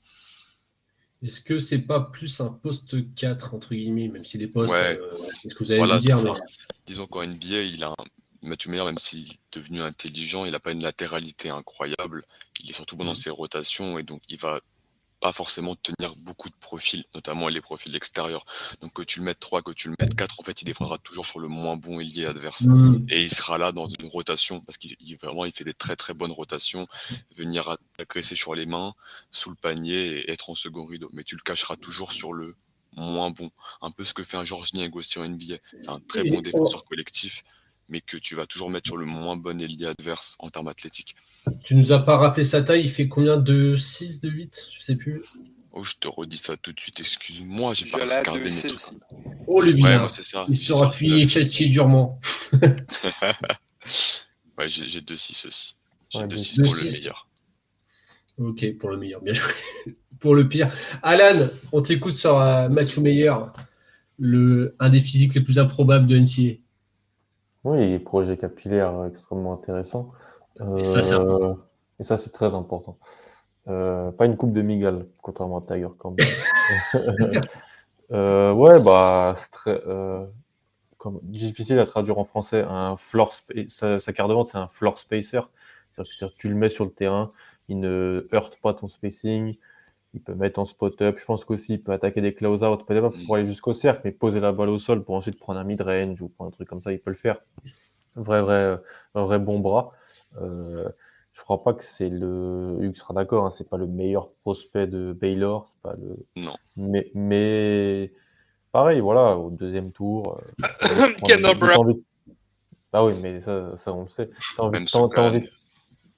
Est-ce 1.25 1.41
que 1.41 1.59
c'est 1.59 1.79
pas 1.79 2.01
plus 2.01 2.41
un 2.41 2.51
poste 2.51 3.15
4, 3.15 3.55
entre 3.55 3.75
guillemets, 3.75 4.09
même 4.09 4.27
si 4.27 4.37
les 4.37 4.47
postes. 4.47 4.73
Ouais. 4.73 4.99
Euh, 5.01 5.17
ce 5.49 5.55
que 5.55 5.65
vous 5.65 5.73
allez 5.73 5.99
dire 5.99 6.19
Disons 6.87 7.07
qu'en 7.07 7.27
NBA, 7.27 7.63
il 7.63 7.83
a 7.83 7.89
un. 7.89 8.05
Mathieu 8.43 8.71
Meyer, 8.71 8.85
même 8.85 8.99
s'il 8.99 9.31
est 9.31 9.39
devenu 9.53 9.81
intelligent, 9.81 10.45
il 10.45 10.53
n'a 10.53 10.61
pas 10.61 10.73
une 10.73 10.83
latéralité 10.83 11.49
incroyable. 11.49 12.27
Il 12.61 12.69
est 12.69 12.75
surtout 12.75 12.95
bon 12.95 13.07
dans 13.07 13.13
mm. 13.13 13.17
ses 13.17 13.31
rotations 13.31 13.99
et 13.99 14.03
donc 14.03 14.21
il 14.29 14.39
va 14.39 14.61
pas 15.25 15.33
forcément 15.33 15.75
tenir 15.75 16.15
beaucoup 16.17 16.51
de 16.51 16.55
profils, 16.61 17.03
notamment 17.15 17.49
les 17.49 17.63
profils 17.63 17.97
extérieurs. 17.97 18.45
Donc 18.83 18.93
que 18.93 19.01
tu 19.01 19.21
le 19.21 19.25
mettes 19.25 19.41
3, 19.41 19.63
que 19.63 19.73
tu 19.73 19.89
le 19.89 19.95
mettes 19.99 20.15
4, 20.15 20.39
en 20.39 20.43
fait, 20.43 20.61
il 20.61 20.67
défendra 20.67 20.99
toujours 20.99 21.25
sur 21.25 21.41
le 21.41 21.49
moins 21.49 21.79
bon 21.79 21.99
ailier 21.99 22.27
adverse. 22.27 22.65
Mm. 22.65 23.07
Et 23.09 23.23
il 23.23 23.35
sera 23.35 23.57
là 23.57 23.73
dans 23.73 23.87
une 23.87 24.07
rotation, 24.07 24.61
parce 24.61 24.77
qu'il 24.77 25.17
vraiment 25.17 25.47
il 25.47 25.53
fait 25.53 25.65
des 25.65 25.73
très 25.73 25.97
très 25.97 26.13
bonnes 26.13 26.31
rotations, 26.31 26.87
venir 27.35 27.75
agresser 27.99 28.37
sur 28.37 28.55
les 28.55 28.67
mains, 28.67 28.93
sous 29.33 29.49
le 29.49 29.57
panier 29.57 30.09
et 30.09 30.31
être 30.31 30.51
en 30.51 30.55
second 30.55 30.85
rideau. 30.85 31.09
Mais 31.15 31.25
tu 31.25 31.37
le 31.37 31.43
cacheras 31.43 31.77
toujours 31.77 32.13
sur 32.13 32.35
le 32.35 32.55
moins 32.95 33.31
bon. 33.31 33.51
Un 33.81 33.93
peu 33.93 34.05
ce 34.05 34.13
que 34.13 34.25
fait 34.25 34.37
un 34.37 34.45
Georges 34.45 34.75
Niang 34.75 34.95
aussi 34.95 35.19
en 35.19 35.27
NBA. 35.27 35.55
C'est 35.81 35.89
un 35.89 36.01
très 36.01 36.25
bon 36.25 36.43
défenseur 36.43 36.85
collectif 36.85 37.45
mais 37.89 38.01
que 38.01 38.17
tu 38.17 38.35
vas 38.35 38.47
toujours 38.47 38.71
mettre 38.71 38.87
sur 38.87 38.97
le 38.97 39.07
moins 39.07 39.37
bon 39.37 39.61
ailier 39.61 39.87
adverse 39.87 40.37
en 40.39 40.51
termes 40.51 40.69
athlétiques. 40.69 41.15
Tu 41.65 41.75
nous 41.75 41.93
as 41.93 42.01
pas 42.01 42.17
rappelé 42.17 42.45
sa 42.45 42.63
taille, 42.63 42.85
il 42.85 42.91
fait 42.91 43.09
combien 43.09 43.37
de 43.37 43.77
6, 43.77 44.21
de 44.21 44.31
8 44.31 44.69
Je 44.73 44.85
sais 44.85 44.97
plus. 44.97 45.23
Oh, 45.73 45.83
je 45.83 45.95
te 45.95 46.07
redis 46.07 46.37
ça 46.37 46.57
tout 46.57 46.73
de 46.73 46.79
suite, 46.79 47.01
excuse-moi, 47.01 47.75
j'ai 47.75 47.87
pas 47.87 47.99
regardé 47.99 48.51
mes 48.51 48.63
trucs. 48.63 48.81
Oh 49.47 49.61
le 49.61 49.73
bien, 49.73 50.03
ouais, 50.03 50.09
ça. 50.09 50.47
il 50.49 50.57
sera 50.57 50.87
fini 50.87 51.29
fatigué 51.29 51.71
durement. 51.71 52.21
ouais, 52.53 54.69
j'ai 54.69 55.01
2-6 55.01 55.49
aussi. 55.49 55.77
J'ai 56.11 56.21
2-6 56.21 56.63
pour 56.63 56.75
le 56.77 56.85
meilleur. 56.85 57.29
Ok, 58.39 58.65
pour 58.79 58.91
le 58.91 58.99
meilleur, 58.99 59.21
bien 59.21 59.35
joué. 59.35 59.53
pour 60.21 60.35
le 60.35 60.49
pire. 60.49 60.73
Alan, 61.03 61.49
on 61.73 61.83
t'écoute 61.83 62.15
sur 62.15 62.41
euh, 62.41 62.69
Mathieu 62.69 63.01
Meyer, 63.01 63.35
le, 64.19 64.77
un 64.79 64.91
des 64.91 65.01
physiques 65.01 65.35
les 65.35 65.41
plus 65.41 65.59
improbables 65.59 66.07
de 66.07 66.19
NCA. 66.19 66.61
Oui, 67.65 67.99
projet 67.99 68.37
capillaire 68.37 69.07
extrêmement 69.07 69.55
intéressant. 69.55 70.11
et 70.77 70.85
ça, 70.85 71.03
c'est 71.03 71.15
euh, 71.15 71.55
Et 71.99 72.05
ça, 72.05 72.19
c'est 72.19 72.31
très 72.31 72.55
important. 72.55 72.99
Euh, 73.69 74.13
pas 74.13 74.27
une 74.27 74.37
coupe 74.37 74.53
de 74.53 74.61
Migal, 74.61 75.07
contrairement 75.23 75.59
à 75.59 75.63
Tiger 75.63 75.89
quand 75.99 76.15
même. 76.19 77.41
euh, 78.13 78.53
ouais, 78.53 78.83
bah, 78.83 79.33
c'est 79.37 79.51
très, 79.51 79.81
euh, 79.87 80.27
comme, 80.99 81.21
difficile 81.23 81.79
à 81.79 81.87
traduire 81.87 82.19
en 82.19 82.25
français. 82.25 82.63
Un 82.69 82.97
floor 82.99 83.35
sa, 83.69 84.01
sa, 84.01 84.13
carte 84.13 84.29
de 84.29 84.35
vente, 84.35 84.49
c'est 84.49 84.59
un 84.59 84.69
floor 84.69 84.99
spacer. 84.99 85.41
C'est-à-dire 85.97 86.35
que 86.35 86.41
tu 86.41 86.49
le 86.49 86.55
mets 86.57 86.71
sur 86.71 86.85
le 86.85 86.91
terrain, 86.91 87.33
il 87.69 87.81
ne 87.81 88.29
heurte 88.35 88.59
pas 88.61 88.75
ton 88.75 88.89
spacing, 88.89 89.57
il 90.15 90.21
peut 90.21 90.35
mettre 90.35 90.61
en 90.61 90.65
spot-up. 90.65 91.19
Je 91.19 91.25
pense 91.25 91.45
qu'aussi, 91.45 91.75
il 91.75 91.83
peut 91.83 91.93
attaquer 91.93 92.21
des 92.21 92.35
close-out, 92.35 92.87
peut-être 92.87 93.11
pas 93.11 93.17
pour 93.27 93.35
aller 93.35 93.47
jusqu'au 93.47 93.73
cercle, 93.73 94.03
mais 94.05 94.13
poser 94.13 94.41
la 94.41 94.53
balle 94.53 94.69
au 94.69 94.79
sol 94.79 95.03
pour 95.05 95.17
ensuite 95.17 95.39
prendre 95.39 95.59
un 95.59 95.65
mid-range 95.65 96.23
ou 96.23 96.29
prendre 96.29 96.49
un 96.49 96.53
truc 96.53 96.69
comme 96.69 96.81
ça, 96.81 96.93
il 96.93 97.01
peut 97.01 97.11
le 97.11 97.17
faire. 97.17 97.39
Vrai, 98.15 98.41
vrai, 98.41 98.79
un 99.17 99.25
vrai 99.25 99.41
bon 99.41 99.59
bras. 99.59 99.93
Euh, 100.41 100.89
je 101.33 101.43
crois 101.43 101.63
pas 101.65 101.75
que 101.75 101.83
c'est 101.83 102.09
le. 102.09 102.79
Hugues 102.81 102.97
sera 102.97 103.13
d'accord, 103.13 103.45
hein, 103.45 103.51
c'est 103.51 103.69
pas 103.69 103.77
le 103.77 103.89
meilleur 103.89 104.31
prospect 104.43 104.87
de 104.87 105.13
Baylor. 105.13 105.67
C'est 105.69 105.83
pas 105.83 105.95
le. 105.95 106.25
Non. 106.37 106.55
Mais, 106.77 107.11
mais 107.15 108.13
pareil, 108.71 109.01
voilà, 109.01 109.37
au 109.37 109.51
deuxième 109.51 109.91
tour. 109.91 110.41
Euh, 110.63 111.13
Kendall 111.27 111.59
Brown. 111.59 112.01
Ah 112.93 113.05
oui, 113.05 113.15
mais 113.21 113.41
ça, 113.41 113.69
ça 113.79 113.93
on 113.93 114.05
le 114.05 114.09
sait. 114.09 114.31
T'as 114.57 114.63
envie, 114.63 114.87
envie, 114.95 115.49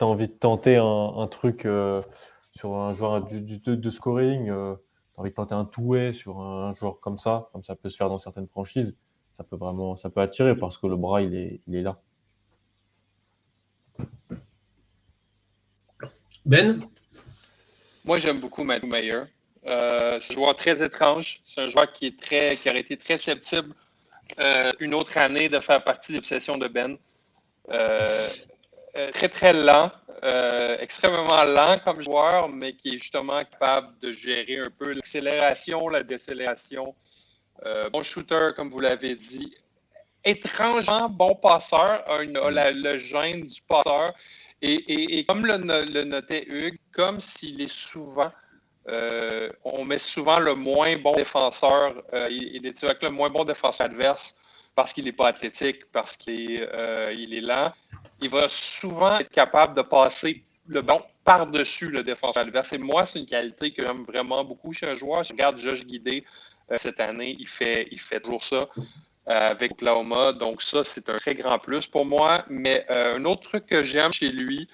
envie, 0.01 0.29
de 0.29 0.33
tenter 0.33 0.77
un, 0.77 0.85
un 1.17 1.27
truc. 1.29 1.65
Euh, 1.65 2.03
sur 2.57 2.75
un 2.75 2.95
joueur 2.95 3.23
du, 3.25 3.41
de, 3.59 3.91
scoring, 3.91 4.49
euh, 4.49 4.75
envie 5.17 5.31
de 5.31 5.35
tenter 5.35 5.55
un 5.55 5.65
touet 5.65 6.13
sur 6.13 6.41
un, 6.41 6.75
joueur 6.75 7.01
comme 7.01 7.19
ça, 7.19 7.49
comme 7.53 7.65
ça 7.65 7.77
peut 7.77 7.91
se 7.91 7.97
faire 7.97 8.09
dans 8.09 8.19
certaines 8.19 8.49
franchises, 8.49 8.97
ça 9.37 9.45
peut 9.45 9.57
vraiment 9.57 9.97
ça 9.97 10.11
peut 10.11 10.21
attirer 10.21 10.57
parce 10.57 10.79
que 10.79 10.87
le 10.87 10.97
bras 10.97 11.23
il 11.23 11.35
est, 11.35 11.61
il 11.67 11.77
est 11.77 11.83
là. 11.83 12.01
Ben? 16.45 16.81
Moi 18.05 18.19
j'aime 18.19 18.41
beaucoup 18.41 18.65
Matthew 18.65 18.87
Mayer. 18.87 19.23
Euh, 19.67 20.19
c'est 20.21 20.33
un 20.33 20.37
joueur 20.37 20.57
très 20.57 20.83
étrange. 20.83 21.41
C'est 21.45 21.61
un 21.61 21.69
joueur 21.69 21.93
qui 21.93 22.07
est 22.07 22.19
très 22.19 22.57
qui 22.57 22.71
aurait 22.71 22.81
été 22.81 22.97
très 22.97 23.19
susceptible 23.19 23.75
euh, 24.39 24.73
une 24.81 24.95
autre 24.95 25.19
année 25.19 25.49
de 25.49 25.61
faire 25.61 25.83
partie 25.83 26.13
des 26.13 26.21
possessions 26.21 26.57
de 26.57 26.69
Ben. 26.69 26.97
Euh, 27.71 28.29
très, 29.13 29.29
très 29.29 29.53
lent, 29.53 29.91
euh, 30.25 30.77
extrêmement 30.81 31.45
lent 31.45 31.79
comme 31.85 32.03
joueur, 32.03 32.49
mais 32.49 32.73
qui 32.75 32.95
est 32.95 32.99
justement 32.99 33.39
capable 33.39 33.99
de 34.01 34.13
gérer 34.13 34.59
un 34.59 34.71
peu 34.71 34.93
l'accélération, 34.93 35.89
la 35.89 36.03
décélération. 36.03 36.95
Euh, 37.65 37.91
bon 37.91 38.03
shooter, 38.03 38.51
comme 38.57 38.71
vous 38.71 38.81
l'avez 38.81 39.15
dit. 39.15 39.55
Étrangement 40.25 41.09
bon 41.09 41.35
passeur, 41.35 42.03
a, 42.11 42.23
le 42.23 42.97
gène 42.97 43.47
du 43.47 43.61
passeur. 43.63 44.13
Et, 44.63 45.25
comme 45.29 45.47
le, 45.47 45.57
notait 46.05 46.45
Hugues, 46.49 46.79
comme 46.93 47.21
s'il 47.21 47.61
est 47.61 47.73
souvent 47.73 48.31
on 49.65 49.85
met 49.85 49.99
souvent 49.99 50.39
le 50.39 50.55
moins 50.55 50.97
bon 50.97 51.11
défenseur, 51.11 51.95
il, 52.31 52.65
est 52.65 52.85
avec 52.85 53.03
le 53.03 53.11
moins 53.11 53.31
bon 53.31 53.43
défenseur 53.43 53.87
adverse 53.87 54.37
parce 54.77 54.93
qu'il 54.93 55.05
n'est 55.05 55.13
pas 55.13 55.29
athlétique, 55.29 55.91
parce 55.91 56.17
qu'il 56.17 56.63
est 56.63 57.41
lent 57.41 57.73
il 58.21 58.31
va 58.31 58.49
souvent 58.49 59.19
être 59.19 59.31
capable 59.31 59.75
de 59.75 59.83
passer 59.83 60.43
le 60.67 60.83
ballon 60.83 61.03
par-dessus 61.25 61.89
le 61.89 62.03
défenseur 62.03 62.43
adverse. 62.43 62.73
Et 62.73 62.79
moi, 62.79 63.05
c'est 63.07 63.19
une 63.19 63.27
qualité 63.27 63.73
que 63.73 63.83
j'aime 63.83 64.05
vraiment 64.05 64.45
beaucoup 64.45 64.73
chez 64.73 64.87
un 64.87 64.95
joueur. 64.95 65.25
Je 65.25 65.33
regarde 65.33 65.59
Josh 65.59 65.85
Guidé 65.85 66.25
euh, 66.71 66.77
cette 66.77 67.01
année, 67.01 67.37
il 67.39 67.49
fait, 67.49 67.89
il 67.91 68.01
fait 68.01 68.21
toujours 68.21 68.43
ça 68.43 68.69
euh, 69.29 69.49
avec 69.49 69.73
Oklahoma. 69.73 70.33
Donc, 70.33 70.63
ça, 70.63 70.83
c'est 70.85 71.09
un 71.09 71.17
très 71.17 71.35
grand 71.35 71.59
plus 71.59 71.87
pour 71.87 72.07
moi. 72.07 72.45
Mais 72.49 72.87
euh, 72.91 73.17
un 73.17 73.25
autre 73.25 73.43
truc 73.43 73.67
que 73.67 73.83
j'aime 73.83 74.13
chez 74.13 74.29
lui, 74.29 74.69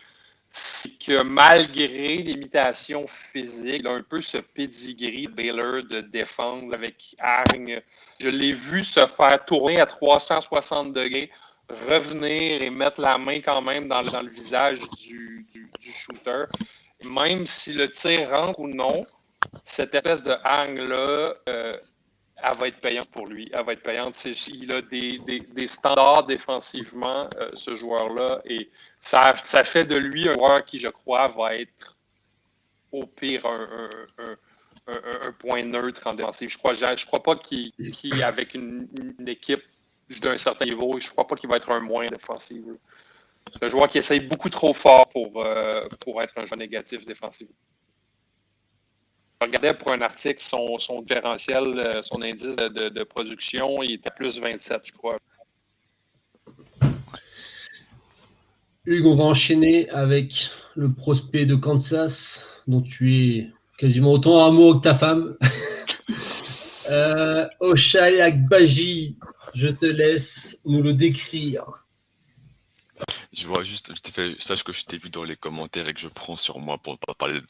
c'est 0.52 0.98
que 0.98 1.22
malgré 1.22 2.16
l'imitation 2.16 3.06
physique, 3.06 3.80
il 3.80 3.86
a 3.86 3.92
un 3.92 4.02
peu 4.02 4.20
ce 4.20 4.36
pedigree 4.36 5.26
de 5.26 5.32
Baylor 5.32 5.82
de 5.82 6.02
défendre 6.02 6.74
avec 6.74 7.16
Hargne. 7.18 7.80
Je 8.20 8.28
l'ai 8.28 8.52
vu 8.52 8.84
se 8.84 9.06
faire 9.06 9.44
tourner 9.46 9.80
à 9.80 9.86
360 9.86 10.92
degrés 10.92 11.30
revenir 11.88 12.62
et 12.62 12.70
mettre 12.70 13.00
la 13.00 13.16
main 13.16 13.40
quand 13.40 13.62
même 13.62 13.88
dans, 13.88 14.02
le 14.02 14.28
visage 14.28 14.80
du, 14.98 15.46
shooter. 15.80 16.44
même 17.02 17.46
si 17.46 17.72
le 17.72 17.90
tir 17.90 18.28
rentre 18.30 18.60
ou 18.60 18.68
non, 18.68 19.06
cette 19.64 19.94
espèce 19.94 20.22
de 20.22 20.34
hang-là, 20.44 21.34
euh, 21.48 21.76
elle 22.42 22.58
va 22.58 22.68
être 22.68 22.80
payante 22.80 23.08
pour 23.10 23.26
lui. 23.26 23.50
Elle 23.52 23.64
va 23.64 23.72
être 23.72 23.82
payante. 23.82 24.22
Il 24.48 24.72
a 24.72 24.82
des, 24.82 25.66
standards 25.66 26.26
défensivement, 26.26 27.26
euh, 27.36 27.48
ce 27.54 27.74
joueur-là, 27.74 28.42
et 28.44 28.70
ça, 29.00 29.34
ça 29.44 29.64
fait 29.64 29.84
de 29.84 29.96
lui 29.96 30.28
un 30.28 30.34
joueur 30.34 30.64
qui, 30.64 30.80
je 30.80 30.88
crois, 30.88 31.28
va 31.28 31.56
être 31.56 31.96
au 32.90 33.06
pire 33.06 33.46
un, 33.46 33.88
point 35.38 35.62
neutre 35.62 36.06
en 36.06 36.14
défensive. 36.14 36.48
Je 36.48 36.56
ne 36.56 36.58
crois, 36.58 36.74
je 36.74 37.06
crois 37.06 37.22
pas 37.22 37.36
qu'il, 37.36 37.72
avec 38.22 38.54
une, 38.54 38.88
équipe 39.26 39.62
d'un 40.20 40.36
certain 40.36 40.66
niveau. 40.66 40.98
Je 40.98 41.06
ne 41.06 41.10
crois 41.10 41.26
pas 41.26 41.36
qu'il 41.36 41.48
va 41.48 41.56
être 41.56 41.70
un 41.70 41.80
moins 41.80 42.06
défensif. 42.06 42.62
C'est 43.52 43.62
un 43.62 43.68
joueur 43.68 43.88
qui 43.88 43.98
essaye 43.98 44.20
beaucoup 44.20 44.50
trop 44.50 44.74
fort 44.74 45.08
pour, 45.08 45.44
euh, 45.44 45.82
pour 46.00 46.22
être 46.22 46.34
un 46.36 46.44
joueur 46.44 46.58
négatif 46.58 47.04
défensif. 47.06 47.48
Regardais 49.42 49.74
pour 49.74 49.90
un 49.90 50.00
article 50.02 50.40
son, 50.40 50.78
son 50.78 51.02
différentiel, 51.02 51.64
euh, 51.76 52.00
son 52.00 52.22
indice 52.22 52.54
de, 52.54 53.02
production, 53.02 53.82
il 53.82 53.94
était 53.94 54.08
à 54.08 54.12
plus 54.12 54.40
27, 54.40 54.82
je 54.84 54.92
crois. 54.92 55.18
Hugues, 58.86 59.06
on 59.06 59.16
va 59.16 59.24
enchaîner 59.24 59.90
avec 59.90 60.50
le 60.76 60.92
prospect 60.92 61.44
de 61.44 61.56
Kansas, 61.56 62.46
dont 62.68 62.82
tu 62.82 63.16
es 63.16 63.50
quasiment 63.78 64.12
autant 64.12 64.46
amoureux 64.46 64.76
que 64.76 64.84
ta 64.84 64.94
femme. 64.94 65.36
euh, 66.90 67.48
Oshai 67.58 68.20
Akbaji, 68.20 69.16
je 69.54 69.68
te 69.68 69.86
laisse 69.86 70.60
nous 70.64 70.82
le 70.82 70.94
décrire. 70.94 71.81
Je 73.32 73.46
vois 73.46 73.64
juste, 73.64 73.92
je 73.94 74.10
fait, 74.10 74.36
sache 74.42 74.62
que 74.62 74.74
je 74.74 74.84
t'ai 74.84 74.98
vu 74.98 75.08
dans 75.08 75.24
les 75.24 75.36
commentaires 75.36 75.88
et 75.88 75.94
que 75.94 76.00
je 76.00 76.08
prends 76.08 76.36
sur 76.36 76.58
moi 76.58 76.76
pour 76.76 76.92
ne 76.92 76.98
pas 76.98 77.14
parler 77.14 77.40
de 77.40 77.46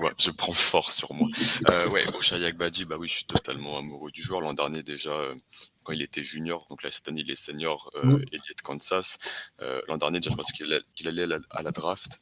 moi. 0.00 0.12
je 0.16 0.30
prends 0.30 0.52
fort 0.52 0.92
sur 0.92 1.12
moi. 1.12 1.28
Euh, 1.70 1.88
ouais, 1.88 2.06
Oshai 2.14 2.52
Badi, 2.52 2.84
bah 2.84 2.96
oui, 2.98 3.08
je 3.08 3.14
suis 3.14 3.24
totalement 3.24 3.78
amoureux 3.78 4.12
du 4.12 4.22
joueur. 4.22 4.40
L'an 4.40 4.54
dernier, 4.54 4.84
déjà, 4.84 5.10
euh, 5.10 5.34
quand 5.82 5.92
il 5.92 6.02
était 6.02 6.22
junior, 6.22 6.66
donc 6.70 6.84
là, 6.84 6.92
cette 6.92 7.08
année, 7.08 7.22
il 7.22 7.30
est 7.32 7.34
senior, 7.34 7.90
euh, 7.96 8.18
mm. 8.18 8.24
et 8.30 8.38
de 8.38 8.62
Kansas. 8.62 9.18
Euh, 9.60 9.82
l'an 9.88 9.96
dernier, 9.96 10.20
déjà, 10.20 10.30
je 10.30 10.36
pense 10.36 10.52
qu'il 10.52 11.08
allait 11.08 11.34
à 11.50 11.62
la, 11.62 11.70
draft. 11.72 12.20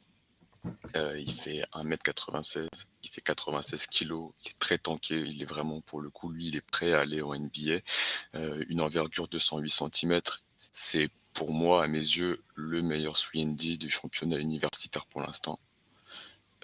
il 0.95 1.31
fait 1.31 1.63
1m96, 1.73 2.67
il 3.03 3.09
fait 3.09 3.21
96 3.21 3.85
kg, 3.85 4.31
il 4.43 4.49
est 4.49 4.59
très 4.59 4.79
tanké, 4.79 5.19
il 5.19 5.39
est 5.39 5.45
vraiment, 5.45 5.81
pour 5.81 6.01
le 6.01 6.09
coup, 6.09 6.31
lui, 6.31 6.47
il 6.47 6.55
est 6.55 6.67
prêt 6.71 6.93
à 6.93 7.01
aller 7.01 7.21
au 7.21 7.35
NBA. 7.35 7.79
une 8.33 8.81
envergure 8.81 9.27
de 9.27 9.37
108 9.37 9.69
cm, 9.69 10.19
c'est 10.73 11.11
pour 11.37 11.53
moi, 11.53 11.83
à 11.83 11.87
mes 11.87 11.99
yeux, 11.99 12.41
le 12.55 12.81
meilleur 12.81 13.13
3D 13.13 13.77
du 13.77 13.91
championnat 13.91 14.39
universitaire 14.39 15.05
pour 15.05 15.21
l'instant. 15.21 15.59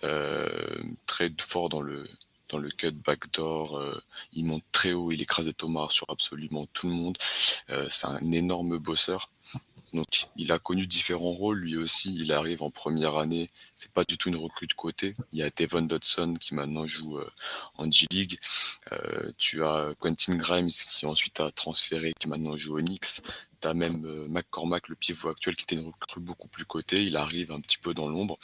Euh, 0.04 0.82
très 1.06 1.32
fort 1.40 1.70
dans 1.70 1.84
le, 1.84 2.10
dans 2.50 2.58
le 2.58 2.72
cut 2.72 2.90
backdoor, 2.90 3.78
euh, 3.78 4.02
il 4.32 4.46
monte 4.46 4.64
très 4.72 4.94
haut, 4.94 5.12
il 5.12 5.22
écrase 5.22 5.46
des 5.46 5.54
sur 5.92 6.10
absolument 6.10 6.66
tout 6.74 6.88
le 6.88 6.96
monde. 6.96 7.20
Euh, 7.70 7.88
c'est 7.92 8.08
un 8.08 8.32
énorme 8.32 8.80
bosseur. 8.80 9.30
Donc, 9.94 10.26
il 10.38 10.52
a 10.52 10.58
connu 10.58 10.88
différents 10.88 11.32
rôles. 11.32 11.60
Lui 11.60 11.78
aussi, 11.78 12.16
il 12.16 12.32
arrive 12.32 12.64
en 12.64 12.72
première 12.72 13.18
année. 13.18 13.52
C'est 13.76 13.92
pas 13.92 14.04
du 14.04 14.18
tout 14.18 14.30
une 14.30 14.38
recrue 14.38 14.66
de 14.66 14.74
côté. 14.74 15.16
Il 15.34 15.38
y 15.38 15.44
a 15.44 15.52
Devon 15.52 15.84
Dodson 15.84 16.34
qui 16.40 16.56
maintenant 16.56 16.88
joue 16.88 17.20
en 17.78 17.92
G-League. 17.92 18.40
tu 19.38 19.64
as 19.64 19.94
Quentin 20.00 20.36
Grimes 20.38 20.70
qui 20.70 21.06
ensuite 21.06 21.40
a 21.42 21.52
transféré, 21.52 22.14
qui 22.20 22.28
maintenant 22.28 22.58
joue 22.58 22.80
au 22.80 22.82
Knicks 22.82 23.22
même 23.74 24.06
euh, 24.06 24.28
McCormack, 24.28 24.90
le 24.90 24.96
pivot 24.96 25.30
actuel, 25.30 25.56
qui 25.56 25.64
était 25.64 25.76
une 25.76 25.86
recrue 25.86 26.20
beaucoup 26.20 26.48
plus 26.48 26.66
cotée. 26.66 27.04
Il 27.04 27.16
arrive 27.16 27.52
un 27.52 27.62
petit 27.62 27.78
peu 27.78 27.94
dans 27.94 28.10
l'ombre. 28.10 28.38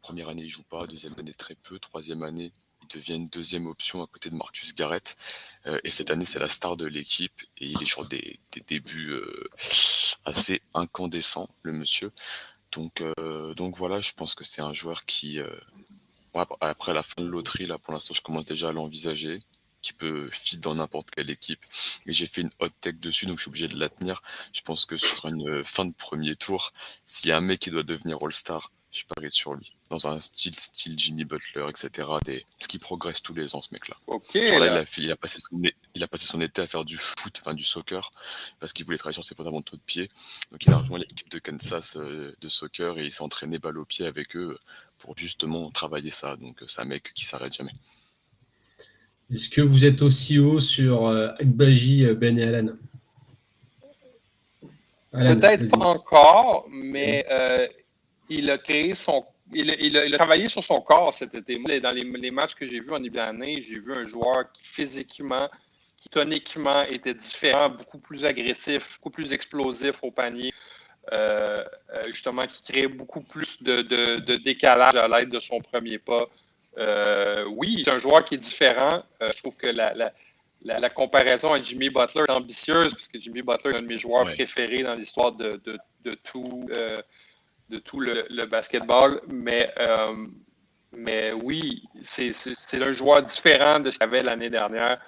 Première 0.00 0.28
année, 0.28 0.42
il 0.42 0.48
joue 0.48 0.62
pas. 0.62 0.86
Deuxième 0.86 1.14
année, 1.18 1.34
très 1.34 1.54
peu. 1.54 1.78
Troisième 1.78 2.22
année, 2.22 2.50
il 2.82 2.88
devient 2.88 3.14
une 3.14 3.28
deuxième 3.28 3.66
option 3.66 4.02
à 4.02 4.06
côté 4.06 4.30
de 4.30 4.36
Marcus 4.36 4.74
Garrett. 4.74 5.16
Euh, 5.66 5.78
et 5.84 5.90
cette 5.90 6.10
année, 6.10 6.24
c'est 6.24 6.38
la 6.38 6.48
star 6.48 6.76
de 6.76 6.86
l'équipe. 6.86 7.42
Et 7.58 7.66
il 7.66 7.82
est 7.82 7.86
sur 7.86 8.06
des, 8.06 8.40
débuts 8.66 9.10
euh, 9.10 9.50
assez 10.24 10.62
incandescents, 10.72 11.50
le 11.62 11.72
monsieur. 11.72 12.10
Donc, 12.70 13.02
donc 13.56 13.76
voilà, 13.76 14.00
je 14.00 14.14
pense 14.14 14.34
que 14.34 14.44
c'est 14.44 14.62
un 14.62 14.72
joueur 14.72 15.04
qui, 15.04 15.38
après 16.60 16.94
la 16.94 17.02
fin 17.02 17.20
de 17.20 17.28
loterie, 17.28 17.66
là, 17.66 17.76
pour 17.76 17.92
l'instant, 17.92 18.14
je 18.14 18.22
commence 18.22 18.46
déjà 18.46 18.70
à 18.70 18.72
l'envisager 18.72 19.40
qui 19.82 19.92
peut 19.92 20.30
fit 20.30 20.58
dans 20.58 20.76
n'importe 20.76 21.10
quelle 21.10 21.30
équipe. 21.30 21.64
Et 22.06 22.12
j'ai 22.12 22.26
fait 22.26 22.42
une 22.42 22.50
hot 22.60 22.68
tech 22.80 22.94
dessus, 22.94 23.26
donc 23.26 23.38
je 23.38 23.42
suis 23.42 23.48
obligé 23.50 23.68
de 23.68 23.78
la 23.78 23.88
tenir. 23.88 24.22
Je 24.52 24.62
pense 24.62 24.86
que 24.86 24.96
sur 24.96 25.26
une 25.26 25.48
euh, 25.48 25.64
fin 25.64 25.84
de 25.84 25.92
premier 25.92 26.36
tour, 26.36 26.72
s'il 27.04 27.28
y 27.28 27.32
a 27.32 27.36
un 27.36 27.40
mec 27.40 27.60
qui 27.60 27.70
doit 27.70 27.82
devenir 27.82 28.18
All-Star, 28.22 28.70
je 28.92 29.04
parie 29.06 29.30
sur 29.30 29.54
lui. 29.54 29.72
Dans 29.88 30.06
un 30.06 30.20
style, 30.20 30.54
style 30.54 30.98
Jimmy 30.98 31.24
Butler, 31.24 31.66
etc. 31.68 32.08
Des... 32.24 32.46
Ce 32.60 32.68
qui 32.68 32.78
progresse 32.78 33.22
tous 33.22 33.34
les 33.34 33.54
ans, 33.54 33.62
ce 33.62 33.68
mec-là. 33.72 33.96
Il, 34.98 35.10
a 35.10 35.16
passé 35.16 35.38
son... 35.40 35.62
il 35.94 36.04
a 36.04 36.08
passé 36.08 36.26
son 36.26 36.40
été 36.40 36.60
à 36.60 36.66
faire 36.66 36.84
du 36.84 36.98
foot, 36.98 37.38
enfin 37.40 37.54
du 37.54 37.64
soccer, 37.64 38.12
parce 38.60 38.72
qu'il 38.72 38.84
voulait 38.84 38.98
travailler 38.98 39.14
sur 39.14 39.24
ses 39.24 39.34
fondamentaux 39.34 39.76
de 39.76 39.82
pied. 39.82 40.10
Donc 40.50 40.64
il 40.64 40.72
a 40.72 40.78
rejoint 40.78 40.98
l'équipe 40.98 41.30
de 41.30 41.38
Kansas 41.38 41.96
euh, 41.96 42.34
de 42.40 42.48
soccer 42.48 42.98
et 42.98 43.06
il 43.06 43.12
s'est 43.12 43.22
entraîné 43.22 43.58
balle 43.58 43.78
au 43.78 43.84
pied 43.84 44.06
avec 44.06 44.36
eux 44.36 44.58
pour 44.98 45.16
justement 45.16 45.70
travailler 45.70 46.10
ça. 46.10 46.36
Donc 46.36 46.62
c'est 46.66 46.80
un 46.80 46.86
mec 46.86 47.12
qui 47.14 47.24
s'arrête 47.24 47.54
jamais. 47.54 47.72
Est-ce 49.34 49.48
que 49.48 49.62
vous 49.62 49.86
êtes 49.86 50.02
aussi 50.02 50.38
haut 50.38 50.60
sur 50.60 51.06
euh, 51.06 51.28
Akbaji, 51.38 52.04
euh, 52.04 52.14
Ben 52.14 52.38
et 52.38 52.44
Alan, 52.44 52.72
Peut-être 55.12 55.70
pas 55.70 55.86
encore, 55.86 56.66
mais 56.70 57.26
euh, 57.30 57.66
il 58.28 58.50
a 58.50 58.58
créé 58.58 58.94
son. 58.94 59.24
Il, 59.54 59.96
a, 59.98 60.16
travaillé 60.16 60.48
sur 60.48 60.64
son 60.64 60.80
corps 60.80 61.12
cet 61.12 61.34
été. 61.34 61.58
Dans 61.80 61.90
les, 61.90 62.30
matchs 62.30 62.54
que 62.54 62.64
j'ai 62.64 62.80
vus 62.80 62.92
en 62.92 63.00
début 63.00 63.16
d'année, 63.16 63.60
j'ai 63.60 63.78
vu 63.78 63.92
un 63.94 64.04
joueur 64.06 64.50
qui 64.54 64.64
physiquement, 64.64 65.50
qui 65.98 66.08
toniquement 66.08 66.82
était 66.84 67.12
différent, 67.12 67.68
beaucoup 67.68 67.98
plus 67.98 68.24
agressif, 68.24 68.96
beaucoup 68.96 69.10
plus 69.10 69.34
explosif 69.34 70.02
au 70.02 70.10
panier. 70.10 70.54
justement, 72.06 72.42
qui 72.42 72.62
créait 72.62 72.88
beaucoup 72.88 73.20
plus 73.20 73.62
de 73.62 74.36
décalage 74.36 74.96
à 74.96 75.06
l'aide 75.08 75.28
de 75.28 75.40
son 75.40 75.60
premier 75.60 75.98
pas. 75.98 76.26
Euh, 76.78 77.44
oui, 77.56 77.82
c'est 77.84 77.90
un 77.90 77.98
joueur 77.98 78.24
qui 78.24 78.34
est 78.34 78.38
différent. 78.38 79.02
Euh, 79.20 79.30
je 79.34 79.38
trouve 79.38 79.56
que 79.56 79.66
la, 79.66 80.90
comparaison 80.90 81.52
à 81.52 81.60
Jimmy 81.60 81.90
Butler 81.90 82.24
est 82.28 82.32
ambitieuse, 82.32 82.92
parce 82.94 83.08
que 83.08 83.18
Jimmy 83.20 83.42
Butler 83.42 83.72
est 83.72 83.78
un 83.78 83.82
de 83.82 83.86
mes 83.86 83.98
joueurs 83.98 84.24
préférés 84.24 84.82
dans 84.82 84.94
l'histoire 84.94 85.32
de, 85.32 85.60
tout, 86.22 86.66
de 87.70 87.78
tout 87.78 88.02
euh, 88.02 88.22
le, 88.28 88.44
basketball. 88.46 89.20
Mais 89.28 89.72
Mais 90.92 91.32
oui, 91.32 91.82
c'est 92.00 92.32
un 92.74 92.92
joueur 92.92 93.22
différent 93.22 93.80
de 93.80 93.90
ce 93.90 93.98
qu'il 93.98 94.04
avait 94.04 94.22
l'année 94.22 94.50
dernière. 94.50 94.98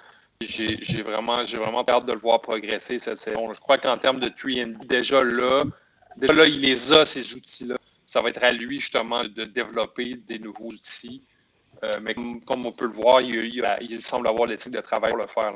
J'ai 0.41 1.01
vraiment, 1.01 1.43
vraiment 1.43 1.85
hâte 1.87 2.05
de 2.05 2.11
le 2.11 2.19
voir 2.19 2.41
progresser 2.41 2.99
cette 2.99 3.17
saison. 3.17 3.53
Je 3.53 3.59
crois 3.59 3.77
qu'en 3.77 3.95
termes 3.95 4.19
de 4.19 4.27
3D, 4.27 4.85
déjà 4.85 5.23
là, 5.23 5.63
déjà 6.17 6.33
là, 6.33 6.45
il 6.45 6.59
les 6.59 6.91
a, 6.91 7.05
ces 7.05 7.33
outils-là. 7.33 7.75
Ça 8.05 8.21
va 8.21 8.29
être 8.29 8.43
à 8.43 8.51
lui, 8.51 8.79
justement, 8.79 9.23
de 9.23 9.45
développer 9.45 10.15
des 10.15 10.39
nouveaux 10.39 10.67
outils. 10.67 11.23
Euh, 11.83 11.91
mais 12.01 12.13
comme, 12.13 12.65
on 12.65 12.71
peut 12.71 12.85
le 12.85 12.93
voir, 12.93 13.21
il, 13.21 13.99
semble 13.99 14.27
avoir 14.27 14.47
l'éthique 14.47 14.73
de 14.73 14.81
travail 14.81 15.11
pour 15.11 15.19
le 15.19 15.27
faire. 15.27 15.53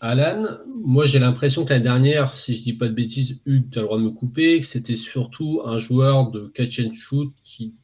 Alan, 0.00 0.58
moi 0.66 1.06
j'ai 1.06 1.20
l'impression 1.20 1.64
que 1.64 1.70
l'année 1.70 1.84
dernière, 1.84 2.32
si 2.32 2.56
je 2.56 2.62
dis 2.62 2.72
pas 2.72 2.88
de 2.88 2.92
bêtises, 2.92 3.40
Hugues, 3.46 3.70
tu 3.70 3.78
as 3.78 3.82
le 3.82 3.86
droit 3.86 3.98
de 3.98 4.02
me 4.02 4.10
couper, 4.10 4.60
c'était 4.62 4.96
surtout 4.96 5.62
un 5.64 5.78
joueur 5.78 6.32
de 6.32 6.48
catch 6.48 6.80
and 6.80 6.94
shoot 6.94 7.32
qui 7.44 7.74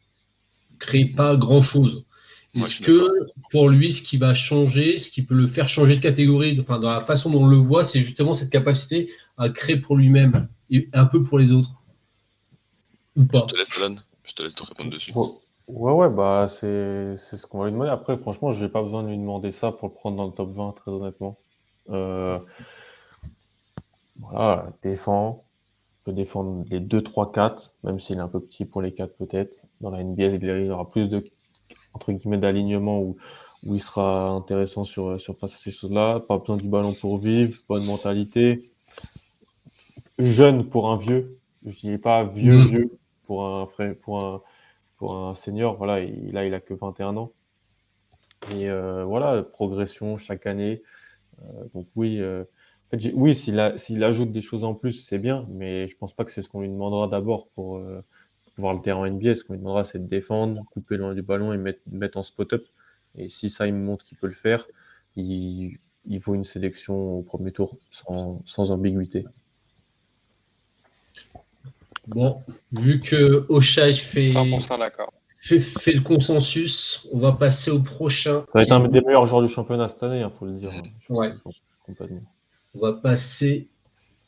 crée 0.80 1.04
pas 1.04 1.36
grand 1.36 1.62
chose. 1.62 2.04
Est-ce 2.54 2.82
que 2.82 3.08
pour 3.50 3.68
lui, 3.68 3.92
ce 3.92 4.02
qui 4.02 4.16
va 4.16 4.34
changer, 4.34 4.98
ce 4.98 5.10
qui 5.10 5.22
peut 5.22 5.34
le 5.34 5.46
faire 5.46 5.68
changer 5.68 5.94
de 5.94 6.00
catégorie, 6.00 6.58
enfin, 6.60 6.80
dans 6.80 6.90
la 6.90 7.00
façon 7.00 7.30
dont 7.30 7.44
on 7.44 7.46
le 7.46 7.56
voit, 7.56 7.84
c'est 7.84 8.00
justement 8.00 8.34
cette 8.34 8.50
capacité 8.50 9.12
à 9.36 9.48
créer 9.48 9.76
pour 9.76 9.96
lui-même 9.96 10.48
et 10.70 10.88
un 10.92 11.06
peu 11.06 11.22
pour 11.22 11.38
les 11.38 11.52
autres? 11.52 11.84
Ou 13.14 13.26
pas? 13.26 13.40
Je 13.40 13.52
te 13.52 13.56
laisse, 13.56 13.76
Alan. 13.76 13.96
Je 14.24 14.32
te 14.32 14.42
laisse 14.42 14.54
te 14.54 14.64
répondre 14.64 14.90
dessus. 14.90 15.12
Ouais, 15.68 15.92
ouais, 15.92 16.08
bah 16.08 16.46
c'est 16.48 17.16
ce 17.18 17.46
qu'on 17.46 17.58
va 17.58 17.66
lui 17.66 17.72
demander. 17.72 17.90
Après, 17.90 18.16
franchement, 18.16 18.52
je 18.52 18.64
n'ai 18.64 18.70
pas 18.70 18.82
besoin 18.82 19.02
de 19.02 19.08
lui 19.08 19.18
demander 19.18 19.52
ça 19.52 19.70
pour 19.70 19.88
le 19.88 19.94
prendre 19.94 20.16
dans 20.16 20.26
le 20.26 20.32
top 20.32 20.50
20, 20.54 20.72
très 20.72 20.90
honnêtement. 20.90 21.38
Euh, 21.90 22.38
voilà, 24.18 24.68
défend, 24.82 25.44
peut 26.04 26.12
défendre 26.12 26.64
les 26.70 26.80
2, 26.80 27.02
3, 27.02 27.32
4, 27.32 27.74
même 27.84 28.00
s'il 28.00 28.16
est 28.16 28.20
un 28.20 28.28
peu 28.28 28.40
petit 28.40 28.64
pour 28.64 28.80
les 28.80 28.92
4 28.92 29.14
peut-être. 29.16 29.54
Dans 29.82 29.90
la 29.90 30.02
NBA, 30.02 30.24
il 30.24 30.72
aura 30.72 30.90
plus 30.90 31.08
de 31.08 31.22
entre 31.92 32.12
guillemets 32.12 32.38
d'alignement 32.38 33.00
où, 33.00 33.16
où 33.66 33.74
il 33.74 33.82
sera 33.82 34.30
intéressant 34.30 34.84
sur, 34.84 35.20
sur 35.20 35.36
face 35.36 35.54
à 35.54 35.58
ces 35.58 35.70
choses-là. 35.70 36.20
Pas 36.20 36.38
besoin 36.38 36.56
du 36.56 36.68
ballon 36.68 36.94
pour 36.94 37.18
vivre, 37.18 37.58
bonne 37.68 37.84
mentalité. 37.84 38.60
Jeune 40.18 40.64
pour 40.64 40.90
un 40.90 40.96
vieux. 40.96 41.38
Je 41.66 41.78
dis 41.78 41.98
pas 41.98 42.24
vieux, 42.24 42.58
mm. 42.58 42.66
vieux 42.68 42.98
pour 43.26 43.46
un 43.46 43.66
frère, 43.66 43.94
pour 44.00 44.24
un, 44.24 44.40
pour 44.98 45.16
un 45.16 45.34
senior. 45.34 45.76
Voilà, 45.76 46.00
il, 46.00 46.32
là, 46.32 46.44
il 46.44 46.52
a 46.54 46.60
que 46.60 46.74
21 46.74 47.16
ans. 47.16 47.32
Et 48.52 48.68
euh, 48.68 49.04
voilà, 49.04 49.42
progression 49.42 50.16
chaque 50.16 50.46
année. 50.46 50.82
Euh, 51.42 51.64
donc 51.74 51.88
oui, 51.96 52.20
euh, 52.20 52.44
oui, 53.14 53.34
s'il 53.34 53.58
ajoute 54.04 54.32
des 54.32 54.40
choses 54.40 54.64
en 54.64 54.74
plus, 54.74 54.92
c'est 54.92 55.18
bien, 55.18 55.46
mais 55.50 55.88
je 55.88 55.96
pense 55.96 56.14
pas 56.14 56.24
que 56.24 56.30
c'est 56.30 56.42
ce 56.42 56.48
qu'on 56.48 56.60
lui 56.60 56.68
demandera 56.68 57.08
d'abord 57.08 57.48
pour, 57.48 57.80
voir 58.56 58.74
le 58.74 58.80
terrain 58.80 59.08
NBA. 59.08 59.36
Ce 59.36 59.44
qu'on 59.44 59.54
lui 59.54 59.60
demandera, 59.60 59.84
c'est 59.84 59.98
de 59.98 60.08
défendre, 60.08 60.64
couper 60.72 60.96
loin 60.96 61.14
du 61.14 61.22
ballon 61.22 61.52
et 61.52 61.58
mettre, 61.58 61.80
mettre 61.90 62.18
en 62.18 62.22
spot-up. 62.22 62.66
Et 63.14 63.28
si 63.28 63.50
ça, 63.50 63.66
il 63.66 63.74
me 63.74 63.84
montre 63.84 64.04
qu'il 64.04 64.18
peut 64.18 64.26
le 64.26 64.34
faire, 64.34 64.66
il, 65.16 65.78
il 66.06 66.18
vaut 66.20 66.34
une 66.34 66.44
sélection 66.44 66.96
au 67.18 67.22
premier 67.22 67.52
tour 67.52 67.76
sans 67.90 68.70
ambiguïté. 68.70 69.24
Bon, 72.08 72.42
vu 72.72 73.00
que 73.00 73.44
Oshai 73.50 73.92
fait, 73.92 74.24
fait, 75.40 75.60
fait, 75.60 75.92
le 75.92 76.00
consensus, 76.00 77.06
on 77.12 77.18
va 77.18 77.32
passer 77.32 77.70
au 77.70 77.80
prochain. 77.80 78.44
Ça 78.48 78.58
va 78.58 78.62
être 78.62 78.72
un 78.72 78.88
des 78.88 79.02
meilleurs 79.02 79.26
joueurs 79.26 79.42
du 79.42 79.48
championnat 79.48 79.88
cette 79.88 80.02
année, 80.02 80.20
il 80.20 80.22
hein, 80.22 80.32
faut 80.38 80.46
le 80.46 80.52
dire. 80.54 80.70
Ouais. 81.10 81.34
On 82.74 82.80
va 82.80 82.94
passer 82.94 83.68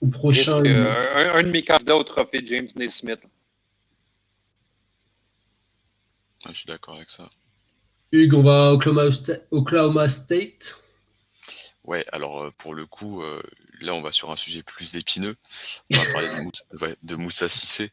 au 0.00 0.08
prochain. 0.08 0.58
un, 0.58 1.34
un, 1.34 1.42
de 1.42 1.48
mes 1.48 1.64
candidats 1.64 1.96
au 1.96 2.04
trophée, 2.04 2.42
James 2.44 2.68
Naismith? 2.76 3.20
je 6.48 6.54
suis 6.54 6.66
d'accord 6.66 6.96
avec 6.96 7.10
ça. 7.10 7.28
Hugues, 8.12 8.34
on 8.34 8.42
va 8.42 8.70
à 8.70 8.72
Oklahoma 9.50 10.08
State. 10.08 10.80
Ouais, 11.84 12.04
alors 12.12 12.44
euh, 12.44 12.50
pour 12.58 12.74
le 12.74 12.86
coup, 12.86 13.22
euh, 13.22 13.42
là 13.80 13.94
on 13.94 14.02
va 14.02 14.12
sur 14.12 14.30
un 14.30 14.36
sujet 14.36 14.62
plus 14.62 14.96
épineux. 14.96 15.36
On 15.92 15.96
va 15.96 16.06
parler 16.06 16.28
de, 17.02 17.16
Moussa, 17.16 17.48
Sissé. 17.48 17.90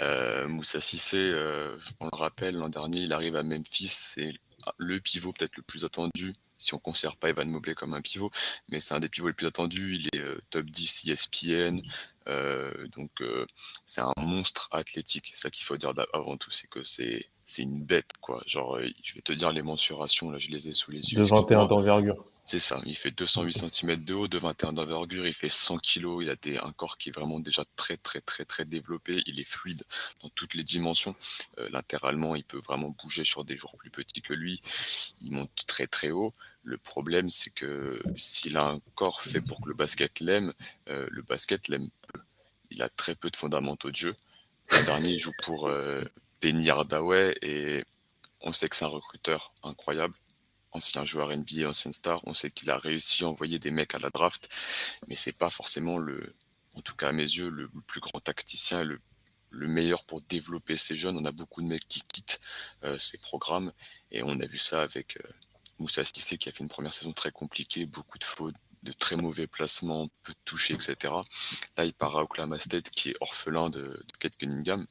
Euh, 0.00 0.48
Moussa 0.48 0.80
Sissé, 0.80 1.32
on 2.00 2.06
le 2.06 2.16
rappelle, 2.16 2.56
l'an 2.56 2.68
dernier, 2.68 3.00
il 3.00 3.12
arrive 3.12 3.36
à 3.36 3.42
Memphis, 3.42 3.88
c'est 3.88 4.32
le 4.76 5.00
pivot 5.00 5.32
peut-être 5.32 5.56
le 5.56 5.62
plus 5.62 5.84
attendu 5.84 6.34
si 6.60 6.74
on 6.74 6.78
ne 6.78 6.82
considère 6.82 7.16
pas 7.16 7.28
Evan 7.28 7.48
Mobley 7.48 7.76
comme 7.76 7.94
un 7.94 8.02
pivot, 8.02 8.32
mais 8.68 8.80
c'est 8.80 8.92
un 8.92 8.98
des 8.98 9.08
pivots 9.08 9.28
les 9.28 9.32
plus 9.32 9.46
attendus. 9.46 9.94
Il 9.94 10.18
est 10.18 10.24
top 10.50 10.66
10 10.66 11.08
ESPN. 11.08 11.80
donc 12.96 13.22
c'est 13.86 14.00
un 14.00 14.12
monstre 14.16 14.68
athlétique. 14.72 15.30
C'est 15.32 15.42
ça 15.42 15.50
qu'il 15.50 15.64
faut 15.64 15.76
dire 15.76 15.92
avant 16.12 16.36
tout, 16.36 16.50
c'est 16.50 16.66
que 16.66 16.82
c'est 16.82 17.28
c'est 17.48 17.62
une 17.62 17.82
bête, 17.82 18.10
quoi. 18.20 18.42
Genre, 18.46 18.76
euh, 18.76 18.86
je 19.02 19.14
vais 19.14 19.22
te 19.22 19.32
dire 19.32 19.50
les 19.52 19.62
mensurations, 19.62 20.30
là, 20.30 20.38
je 20.38 20.50
les 20.50 20.68
ai 20.68 20.74
sous 20.74 20.90
les 20.90 21.00
yeux. 21.12 21.18
De 21.18 21.24
21 21.26 21.64
d'envergure. 21.64 22.22
C'est 22.50 22.60
ça, 22.60 22.80
il 22.86 22.96
fait 22.96 23.10
208 23.10 23.68
cm 23.68 24.04
de 24.04 24.14
haut, 24.14 24.26
de 24.26 24.38
21 24.38 24.72
d'envergure, 24.72 25.26
il 25.26 25.34
fait 25.34 25.50
100 25.50 25.80
kg, 25.80 26.22
il 26.22 26.30
a 26.30 26.64
un 26.64 26.72
corps 26.72 26.96
qui 26.96 27.10
est 27.10 27.12
vraiment 27.12 27.40
déjà 27.40 27.62
très 27.76 27.98
très 27.98 28.22
très 28.22 28.46
très 28.46 28.64
développé, 28.64 29.22
il 29.26 29.38
est 29.38 29.46
fluide 29.46 29.84
dans 30.22 30.30
toutes 30.30 30.54
les 30.54 30.62
dimensions. 30.62 31.14
Euh, 31.58 31.68
latéralement, 31.70 32.34
il 32.36 32.44
peut 32.44 32.60
vraiment 32.66 32.88
bouger 32.88 33.22
sur 33.22 33.44
des 33.44 33.58
joueurs 33.58 33.76
plus 33.76 33.90
petits 33.90 34.22
que 34.22 34.32
lui, 34.32 34.62
il 35.20 35.30
monte 35.30 35.50
très 35.66 35.86
très 35.86 36.10
haut. 36.10 36.32
Le 36.62 36.78
problème, 36.78 37.28
c'est 37.28 37.52
que 37.52 38.02
s'il 38.16 38.56
a 38.56 38.64
un 38.64 38.80
corps 38.94 39.20
fait 39.20 39.42
pour 39.42 39.60
que 39.60 39.68
le 39.68 39.74
basket 39.74 40.20
l'aime, 40.20 40.54
euh, 40.88 41.06
le 41.10 41.20
basket 41.20 41.68
l'aime 41.68 41.90
peu. 42.10 42.20
Il 42.70 42.80
a 42.80 42.88
très 42.88 43.14
peu 43.14 43.28
de 43.28 43.36
fondamentaux 43.36 43.90
de 43.90 43.96
jeu. 43.96 44.16
L'an 44.70 44.84
dernier, 44.84 45.10
il 45.10 45.18
joue 45.18 45.32
pour 45.42 45.70
Hardaway 46.42 47.36
et 47.42 47.84
on 48.40 48.54
sait 48.54 48.70
que 48.70 48.76
c'est 48.76 48.86
un 48.86 48.88
recruteur 48.88 49.52
incroyable, 49.62 50.14
ancien 50.78 51.04
joueur 51.04 51.36
NBA, 51.36 51.68
ancien 51.68 51.92
star. 51.92 52.20
On 52.24 52.34
sait 52.34 52.50
qu'il 52.50 52.70
a 52.70 52.78
réussi 52.78 53.24
à 53.24 53.28
envoyer 53.28 53.58
des 53.58 53.70
mecs 53.70 53.94
à 53.94 53.98
la 53.98 54.10
draft, 54.10 54.48
mais 55.08 55.16
c'est 55.16 55.32
pas 55.32 55.50
forcément 55.50 55.98
le, 55.98 56.34
en 56.76 56.80
tout 56.80 56.94
cas 56.94 57.08
à 57.08 57.12
mes 57.12 57.22
yeux, 57.22 57.50
le, 57.50 57.68
plus 57.86 58.00
grand 58.00 58.20
tacticien, 58.20 58.84
le, 58.84 59.00
le 59.50 59.68
meilleur 59.68 60.04
pour 60.04 60.20
développer 60.22 60.76
ces 60.76 60.96
jeunes. 60.96 61.18
On 61.18 61.24
a 61.24 61.32
beaucoup 61.32 61.62
de 61.62 61.66
mecs 61.66 61.88
qui 61.88 62.02
quittent 62.02 62.40
euh, 62.84 62.96
ces 62.98 63.18
programmes 63.18 63.72
et 64.10 64.22
on 64.22 64.40
a 64.40 64.46
vu 64.46 64.58
ça 64.58 64.82
avec 64.82 65.16
euh, 65.18 65.28
Moussa 65.78 66.04
Stissé 66.04 66.38
qui 66.38 66.48
a 66.48 66.52
fait 66.52 66.62
une 66.62 66.68
première 66.68 66.92
saison 66.92 67.12
très 67.12 67.32
compliquée, 67.32 67.86
beaucoup 67.86 68.18
de 68.18 68.24
fautes, 68.24 68.56
de 68.84 68.92
très 68.92 69.16
mauvais 69.16 69.46
placements, 69.46 70.08
peu 70.22 70.32
de 70.32 70.38
toucher, 70.44 70.74
etc. 70.74 71.14
Là, 71.76 71.84
il 71.84 71.92
part 71.92 72.16
à 72.16 72.22
Oklahoma 72.22 72.58
State 72.58 72.90
qui 72.90 73.10
est 73.10 73.16
orphelin 73.20 73.70
de, 73.70 73.80
de 73.80 74.16
Kate 74.18 74.36
Cunningham 74.36 74.86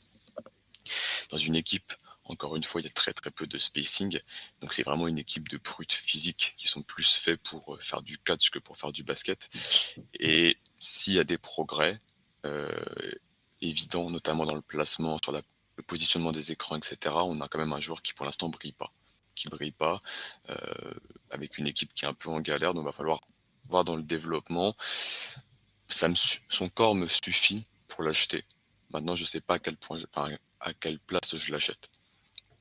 dans 1.32 1.38
une 1.38 1.56
équipe, 1.56 1.94
encore 2.30 2.56
une 2.56 2.64
fois, 2.64 2.82
il 2.82 2.86
y 2.86 2.88
a 2.88 2.94
très 2.94 3.14
très 3.14 3.32
peu 3.32 3.48
de 3.48 3.58
spacing. 3.58 4.20
Donc 4.62 4.74
c'est 4.74 4.84
vraiment 4.84 5.08
une 5.08 5.18
équipe 5.18 5.50
de 5.50 5.58
brutes 5.58 5.94
physiques 5.94 6.54
qui 6.58 6.68
sont 6.68 6.82
plus 6.82 7.16
faits 7.16 7.42
pour 7.42 7.76
euh, 7.76 7.80
faire 7.80 8.02
du 8.02 8.18
catch 8.18 8.50
que 8.50 8.60
pour 8.60 8.78
faire 8.78 8.92
du 8.92 9.04
basket. 9.04 9.50
Et 10.20 10.58
s'il 10.80 11.14
y 11.14 11.20
a 11.20 11.24
des 11.24 11.38
progrès 11.38 12.02
euh, 12.46 12.70
évidents, 13.62 14.10
notamment 14.10 14.46
dans 14.46 14.56
le 14.56 14.62
placement, 14.62 15.18
sur 15.24 15.32
le 15.32 15.42
positionnement 15.84 16.32
des 16.32 16.52
écrans, 16.52 16.76
etc., 16.76 17.16
on 17.20 17.40
a 17.42 17.48
quand 17.48 17.60
même 17.60 17.74
un 17.74 17.80
joueur 17.80 18.02
qui 18.02 18.14
pour 18.14 18.26
l'instant 18.26 18.50
brille 18.50 18.74
pas. 18.74 18.90
Qui 19.36 19.48
brille 19.48 19.72
pas, 19.72 20.02
euh, 20.50 20.56
avec 21.30 21.58
une 21.58 21.68
équipe 21.68 21.94
qui 21.94 22.06
est 22.06 22.08
un 22.08 22.14
peu 22.14 22.30
en 22.30 22.42
galère. 22.42 22.74
Donc 22.74 22.84
il 22.84 22.88
va 22.88 22.92
falloir 22.92 23.22
voir 23.70 23.84
dans 23.84 23.96
le 23.96 24.04
développement. 24.04 24.76
Son 25.90 26.70
corps 26.70 26.96
me 26.96 27.08
suffit 27.08 27.66
pour 27.88 28.04
l'acheter. 28.04 28.46
Maintenant, 28.92 29.16
je 29.16 29.26
sais 29.26 29.42
pas 29.42 29.56
à 29.56 29.60
quel 29.60 29.78
point, 29.78 30.00
enfin, 30.14 30.36
à 30.60 30.74
quelle 30.74 31.00
place 31.00 31.38
je 31.38 31.52
l'achète. 31.52 31.90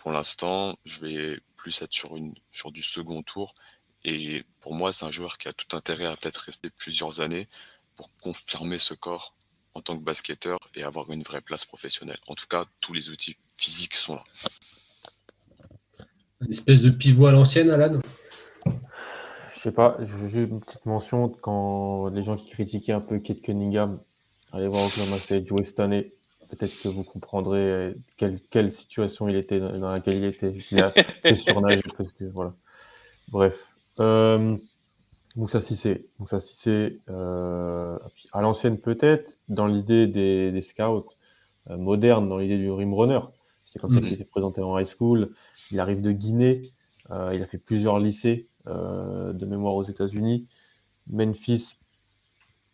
Pour 0.07 0.13
l'instant, 0.13 0.79
je 0.85 1.01
vais 1.01 1.41
plus 1.57 1.83
être 1.83 1.93
sur, 1.93 2.15
une, 2.17 2.33
sur 2.53 2.71
du 2.71 2.81
second 2.81 3.25
tour. 3.25 3.57
Et 4.05 4.45
pour 4.61 4.73
moi, 4.73 4.93
c'est 4.93 5.05
un 5.05 5.11
joueur 5.11 5.37
qui 5.37 5.49
a 5.49 5.53
tout 5.53 5.77
intérêt 5.77 6.07
à 6.07 6.15
peut-être 6.15 6.37
rester 6.37 6.71
plusieurs 6.71 7.21
années 7.21 7.49
pour 7.97 8.17
confirmer 8.19 8.79
ce 8.79 8.95
corps 8.95 9.35
en 9.75 9.81
tant 9.81 9.99
que 9.99 10.05
basketteur 10.05 10.59
et 10.77 10.85
avoir 10.85 11.11
une 11.11 11.25
vraie 11.25 11.41
place 11.41 11.65
professionnelle. 11.65 12.21
En 12.29 12.37
tout 12.37 12.47
cas, 12.47 12.67
tous 12.81 12.93
les 12.93 13.11
outils 13.11 13.37
physiques 13.57 13.97
sont 13.97 14.15
là. 14.15 14.23
Une 16.43 16.53
espèce 16.53 16.83
de 16.83 16.91
pivot 16.91 17.27
à 17.27 17.33
l'ancienne, 17.33 17.71
Alan? 17.71 18.01
Je 19.57 19.61
sais 19.61 19.73
pas, 19.73 19.99
juste 20.05 20.37
une 20.37 20.61
petite 20.61 20.87
mention 20.87 21.29
quand 21.31 22.11
les 22.11 22.23
gens 22.23 22.37
qui 22.37 22.49
critiquaient 22.49 22.93
un 22.93 23.01
peu 23.01 23.19
Kate 23.19 23.43
Cunningham, 23.43 24.01
allez 24.53 24.69
voir 24.69 24.87
Oklahoma 24.87 25.17
State 25.17 25.49
jouer 25.49 25.65
cette 25.65 25.81
année 25.81 26.16
peut-être 26.49 26.81
que 26.83 26.89
vous 26.89 27.05
comprendrez 27.05 27.59
euh, 27.59 27.95
quelle, 28.17 28.41
quelle, 28.51 28.73
situation 28.73 29.29
il 29.29 29.37
était 29.37 29.61
dans 29.61 29.91
laquelle 29.91 30.17
il 30.17 30.25
était. 30.25 30.55
Il 30.71 30.81
a 30.81 30.93
surnagé 31.37 31.83
parce 31.97 32.13
que 32.13 32.25
voilà. 32.25 32.55
Bref. 33.29 33.71
Euh, 34.01 34.57
Moussa 35.37 35.61
Sissé. 35.61 36.09
Moussa 36.19 36.41
Sissé, 36.41 36.99
euh, 37.11 37.99
à 38.33 38.41
l'ancienne 38.41 38.79
peut-être, 38.79 39.39
dans 39.49 39.67
l'idée 39.67 40.07
des, 40.07 40.51
des, 40.51 40.63
scouts, 40.63 41.11
euh, 41.71 41.77
moderne 41.77 42.29
dans 42.29 42.39
l'idée 42.39 42.57
du 42.57 42.71
rim 42.71 42.95
runner. 42.95 43.21
C'était 43.65 43.81
comme 43.81 43.93
ça 43.93 44.01
qu'il 44.01 44.09
mhm. 44.09 44.15
était 44.15 44.25
présenté 44.25 44.63
en 44.63 44.79
high 44.79 44.87
school. 44.87 45.31
Il 45.71 45.81
arrive 45.81 46.01
de 46.01 46.11
Guinée. 46.11 46.63
Euh, 47.11 47.33
il 47.35 47.43
a 47.43 47.47
fait 47.47 47.59
plusieurs 47.59 47.99
lycées 47.99 48.49
de 48.67 49.47
mémoire 49.47 49.77
aux 49.77 49.85
États-Unis. 49.85 50.49
Memphis, 51.09 51.77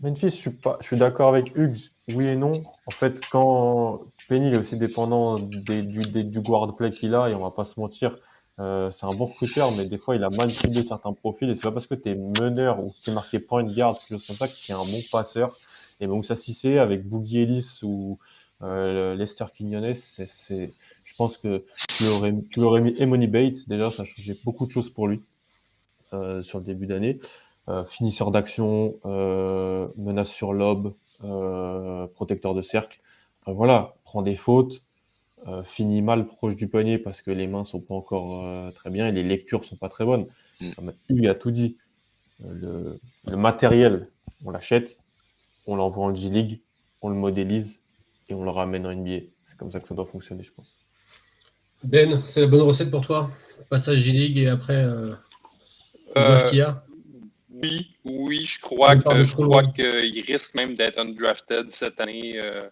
Memphis, 0.01 0.31
je 0.31 0.37
suis, 0.37 0.51
pas, 0.51 0.79
je 0.81 0.87
suis 0.87 0.97
d'accord 0.97 1.29
avec 1.29 1.55
Hugues. 1.55 1.92
Oui 2.09 2.27
et 2.27 2.37
non. 2.37 2.53
En 2.87 2.91
fait, 2.91 3.21
quand 3.31 4.03
Penny 4.29 4.49
est 4.49 4.59
aussi 4.59 4.79
dépendant 4.79 5.37
du, 5.37 6.25
du 6.25 6.41
guard 6.41 6.75
play 6.75 6.91
qu'il 6.91 7.15
a, 7.15 7.29
et 7.31 7.35
on 7.35 7.39
va 7.39 7.51
pas 7.53 7.65
se 7.65 7.79
mentir, 7.79 8.17
euh, 8.61 8.91
c'est 8.91 9.07
un 9.07 9.15
bon 9.15 9.27
recruteur, 9.27 9.73
mais 9.73 9.87
des 9.87 9.97
fois, 9.97 10.15
il 10.17 10.25
a 10.25 10.31
mal 10.31 10.51
ciblé 10.51 10.85
certains 10.85 11.13
profils. 11.13 11.49
Et 11.49 11.55
c'est 11.55 11.63
pas 11.63 11.73
parce 11.73 11.87
que 11.87 11.95
tu 11.95 12.11
es 12.11 12.15
meneur 12.15 12.85
ou 12.85 12.91
que 12.91 12.97
tu 13.03 13.11
es 13.11 13.15
marqué 13.15 13.39
point 13.39 13.65
guard, 13.65 13.99
quelque 13.99 14.19
chose 14.19 14.27
comme 14.27 14.37
ça, 14.37 14.49
que 14.49 14.55
tu 14.55 14.73
un 14.73 14.79
bon 14.79 15.01
passeur. 15.11 15.57
Et 16.01 16.07
donc, 16.07 16.25
ça, 16.25 16.37
si 16.37 16.55
c'est 16.55 16.79
avec 16.79 17.09
Boogie 17.09 17.41
Ellis 17.41 17.81
ou 17.83 18.19
euh, 18.63 19.15
Lester 19.15 19.47
Quinones, 19.55 19.95
c'est, 19.95 20.73
je 21.05 21.17
pense 21.17 21.37
que 21.37 21.65
tu 21.97 22.07
aurais, 22.09 22.35
tu 22.51 22.61
mis 22.61 22.95
Emony 22.99 23.27
Bates. 23.27 23.69
Déjà, 23.69 23.91
ça 23.91 24.03
a 24.03 24.05
changé 24.05 24.39
beaucoup 24.45 24.67
de 24.67 24.71
choses 24.71 24.91
pour 24.91 25.09
lui 25.09 25.23
euh, 26.13 26.43
sur 26.43 26.59
le 26.59 26.65
début 26.65 26.87
d'année. 26.87 27.19
Euh, 27.69 27.85
finisseur 27.85 28.33
d'action, 28.33 28.99
euh, 29.05 29.87
menace 29.97 30.31
sur 30.31 30.53
lobe, 30.53 30.95
euh, 31.23 32.09
protecteur 32.09 32.55
de 32.55 32.63
cercle. 32.63 33.01
voilà, 33.47 33.95
prend 34.05 34.23
des 34.23 34.37
fautes, 34.37 34.85
finit 35.65 36.03
mal 36.03 36.27
proche 36.27 36.55
du 36.55 36.69
panier 36.69 36.99
parce 36.99 37.23
que 37.23 37.33
les 37.33 37.49
mains 37.49 37.65
sont 37.65 37.81
pas 37.81 37.95
encore 37.95 38.73
très 38.73 38.91
bien 38.91 39.09
et 39.09 39.13
les 39.13 39.25
lectures 39.25 39.65
sont 39.65 39.77
pas 39.77 39.89
très 39.89 40.05
bonnes. 40.05 40.27
Mm. 40.61 40.91
Hugues 41.09 41.27
a 41.27 41.35
tout 41.35 41.51
dit. 41.51 41.77
Le, 42.45 42.99
matériel, 43.37 44.09
on 44.45 44.51
l'achète, 44.51 44.99
on 45.67 45.77
l'envoie 45.77 46.07
en 46.07 46.15
G-League, 46.15 46.63
on 47.01 47.09
le 47.09 47.17
modélise 47.17 47.81
et 48.29 48.35
on 48.35 48.45
le 48.45 48.51
ramène 48.51 48.87
en 48.87 48.95
NBA. 48.95 49.27
C'est 49.47 49.57
comme 49.57 49.71
ça 49.71 49.81
que 49.81 49.87
ça 49.87 49.95
doit 49.95 50.07
fonctionner, 50.07 50.43
je 50.43 50.53
pense. 50.53 50.77
Ben, 51.85 52.19
c'est 52.19 52.41
la 52.41 52.47
bonne 52.47 52.63
recette 52.63 52.91
pour 52.91 53.05
toi 53.05 53.31
Passage 53.69 53.99
G-League 53.99 54.39
et 54.39 54.49
après, 54.49 54.85
euh, 54.85 55.15
ce 56.17 56.49
qu'il 56.49 56.59
y 56.59 56.63
a 56.63 56.85
oui, 57.63 57.91
oui, 58.05 58.45
je 58.45 58.61
crois 58.61 58.97
que 58.97 59.25
je 59.25 59.35
crois 59.35 59.65
qu'il 59.69 60.25
risque 60.27 60.55
même 60.55 60.75
d'être 60.75 60.99
undrafted 60.99 61.71
cette 61.71 62.01
année. 62.01 62.39
Euh, 62.39 62.69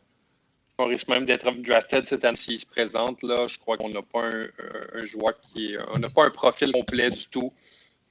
on 0.79 0.87
risque 0.87 1.09
même 1.09 1.25
d'être 1.25 1.47
undrafted 1.47 2.07
cette 2.07 2.25
année 2.25 2.37
s'il 2.37 2.59
se 2.59 2.67
présente. 2.67 3.23
Là. 3.23 3.47
Je 3.47 3.59
crois 3.59 3.77
qu'on 3.77 3.91
n'a 3.91 4.03
pas 4.03 4.25
un, 4.25 5.05
joueur 5.05 5.41
qui 5.41 5.73
est. 5.75 5.79
On 5.95 5.99
n'a 5.99 6.11
pas 6.11 6.25
un 6.25 6.31
profil 6.31 6.73
complet 6.73 7.11
du 7.11 7.29
tout. 7.29 7.53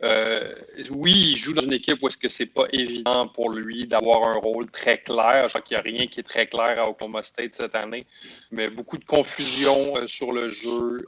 Euh, 0.01 0.55
oui, 0.91 1.31
il 1.31 1.35
joue 1.35 1.53
dans 1.53 1.63
une 1.63 1.73
équipe 1.73 2.01
où 2.01 2.07
est-ce 2.07 2.17
que 2.17 2.29
c'est 2.29 2.45
pas 2.45 2.67
évident 2.71 3.27
pour 3.27 3.49
lui 3.49 3.85
d'avoir 3.85 4.29
un 4.29 4.39
rôle 4.39 4.71
très 4.71 4.99
clair. 4.99 5.49
Je 5.49 5.49
crois 5.49 5.61
qu'il 5.61 5.75
n'y 5.75 5.79
a 5.79 5.83
rien 5.83 6.07
qui 6.07 6.21
est 6.21 6.23
très 6.23 6.47
clair 6.47 6.79
à 6.79 6.89
Oklahoma 6.89 7.21
State 7.21 7.55
cette 7.55 7.75
année, 7.75 8.05
mais 8.51 8.69
beaucoup 8.69 8.97
de 8.97 9.03
confusion 9.03 9.97
euh, 9.97 10.07
sur 10.07 10.31
le 10.31 10.47
jeu 10.47 11.05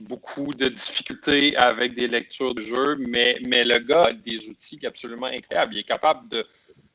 beaucoup 0.00 0.52
de 0.54 0.68
difficultés 0.68 1.56
avec 1.56 1.94
des 1.94 2.08
lectures 2.08 2.54
de 2.54 2.60
jeu, 2.60 2.96
mais, 2.96 3.38
mais 3.46 3.64
le 3.64 3.78
gars 3.78 4.04
a 4.08 4.12
des 4.12 4.48
outils 4.48 4.84
absolument 4.86 5.26
incroyables. 5.26 5.74
Il 5.74 5.80
est 5.80 5.84
capable 5.84 6.28
de, 6.28 6.46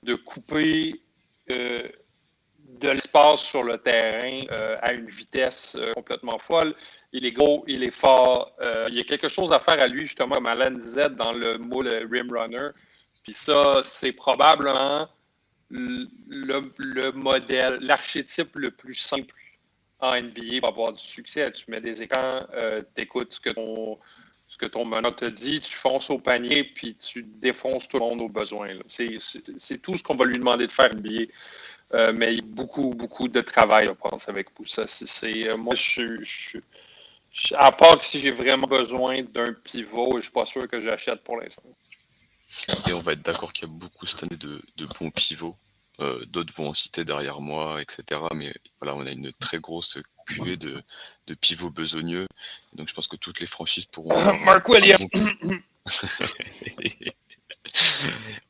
de 0.04 0.16
couper 0.16 1.02
euh, 1.56 1.88
de 2.82 2.90
l'espace 2.90 3.42
sur 3.42 3.64
le 3.64 3.78
terrain 3.78 4.42
euh, 4.52 4.76
à 4.82 4.94
une 4.94 5.08
vitesse 5.08 5.76
euh, 5.80 5.94
complètement 5.94 6.40
folle. 6.40 6.76
Il 7.14 7.26
est 7.26 7.32
gros, 7.32 7.64
il 7.68 7.84
est 7.84 7.92
fort. 7.92 8.56
il 8.90 8.96
y 8.96 9.00
a 9.00 9.04
quelque 9.04 9.30
chose 9.30 9.54
à 9.54 9.60
faire 9.60 9.82
à 9.82 9.88
lui, 9.88 10.06
justement, 10.06 10.36
comme 10.36 10.48
Alan 10.48 10.72
disait 10.72 11.10
dans 11.10 11.32
le 11.32 11.58
mot 11.58 11.82
le 11.82 12.06
rim 12.12 12.28
runner. 12.30 12.70
Puis 13.24 13.34
ça, 13.34 13.82
c'est 13.84 14.12
probablement 14.12 15.08
le, 15.70 16.08
le 16.78 17.12
modèle, 17.12 17.78
l'archétype 17.80 18.56
le 18.56 18.72
plus 18.72 18.96
simple 18.96 19.34
en 20.06 20.22
NBA 20.22 20.60
pour 20.60 20.70
avoir 20.70 20.94
du 20.94 21.04
succès. 21.04 21.52
Tu 21.52 21.70
mets 21.72 21.82
des 21.82 22.02
écrans, 22.02 22.46
euh, 22.54 22.82
tu 22.96 23.02
écoutes 23.02 23.34
ce 23.34 23.40
que 23.40 23.50
ton 23.50 23.98
ce 24.48 24.58
que 24.58 24.66
ton 24.68 24.86
meneur 24.86 25.16
te 25.16 25.28
dit, 25.28 25.60
tu 25.60 25.76
fonces 25.76 26.10
au 26.10 26.20
panier, 26.20 26.64
puis 26.64 26.96
tu 26.96 27.24
défonces 27.24 27.88
tout 27.88 27.98
le 27.98 28.06
monde 28.06 28.22
au 28.22 28.30
besoin. 28.30 28.70
C'est 28.88 29.82
tout 29.82 29.98
ce 29.98 30.04
qu'on 30.04 30.16
va 30.16 30.26
lui 30.26 30.38
demander 30.38 30.68
de 30.68 30.72
faire 30.72 30.94
NBA. 30.94 31.32
Euh, 31.94 32.14
mais 32.16 32.34
il 32.34 32.38
y 32.38 32.40
a 32.40 32.46
beaucoup, 32.46 32.90
beaucoup 32.92 33.28
de 33.28 33.42
travail, 33.42 33.88
à 33.88 33.96
pense, 33.96 34.28
avec 34.28 34.52
Poussa. 34.52 34.86
c'est 34.88 35.48
euh, 35.48 35.58
moi, 35.58 35.76
je, 35.76 36.24
suis 36.24 36.62
à 37.54 37.72
part 37.72 37.98
que 37.98 38.06
si 38.06 38.20
j'ai 38.20 38.32
vraiment 38.32 38.68
besoin 38.68 39.24
d'un 39.24 39.54
pivot, 39.54 40.12
je 40.12 40.18
ne 40.18 40.22
suis 40.22 40.32
pas 40.32 40.46
sûr 40.46 40.68
que 40.68 40.82
j'achète 40.82 41.22
pour 41.24 41.38
l'instant. 41.38 41.70
Et 42.88 42.94
on 42.94 43.02
va 43.02 43.14
être 43.14 43.22
d'accord 43.22 43.52
qu'il 43.52 43.68
y 43.68 43.72
a 43.72 43.74
beaucoup 43.74 44.06
cette 44.06 44.24
année 44.24 44.38
de, 44.38 44.62
de 44.78 44.86
bons 45.00 45.12
pivots. 45.12 45.56
Euh, 46.00 46.26
d'autres 46.26 46.54
vont 46.54 46.70
en 46.70 46.74
citer 46.74 47.06
derrière 47.06 47.42
moi, 47.42 47.82
etc. 47.82 48.22
Mais 48.34 48.54
voilà, 48.82 48.96
on 48.96 49.06
a 49.06 49.12
une 49.12 49.32
très 49.34 49.60
grosse 49.60 49.98
cuvée 50.26 50.58
de, 50.58 50.82
de 51.28 51.34
pivots 51.34 51.70
besogneux. 51.70 52.28
Donc 52.74 52.90
je 52.90 52.94
pense 52.94 53.08
que 53.08 53.16
toutes 53.16 53.40
les 53.40 53.48
franchises 53.48 53.86
pourront. 53.86 54.38
Mark 54.40 54.68
Williams 54.68 55.06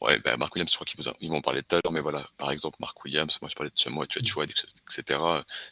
Ouais, 0.02 0.20
ben 0.20 0.38
Mark 0.38 0.54
Williams, 0.56 0.72
je 0.72 0.76
crois 0.76 0.86
qu'ils 0.86 1.00
ils 1.22 1.30
vont 1.30 1.38
en 1.38 1.42
parler 1.42 1.64
tout 1.64 1.76
à 1.76 1.80
l'heure, 1.84 1.92
mais 1.92 2.02
voilà, 2.02 2.26
par 2.38 2.52
exemple, 2.52 2.78
Mark 2.80 3.04
Williams, 3.04 3.38
moi 3.42 3.50
je 3.50 3.56
parlais 3.56 3.70
de 3.70 3.78
Chamois, 3.78 4.06
Chouad, 4.10 4.50
etc. 4.50 5.20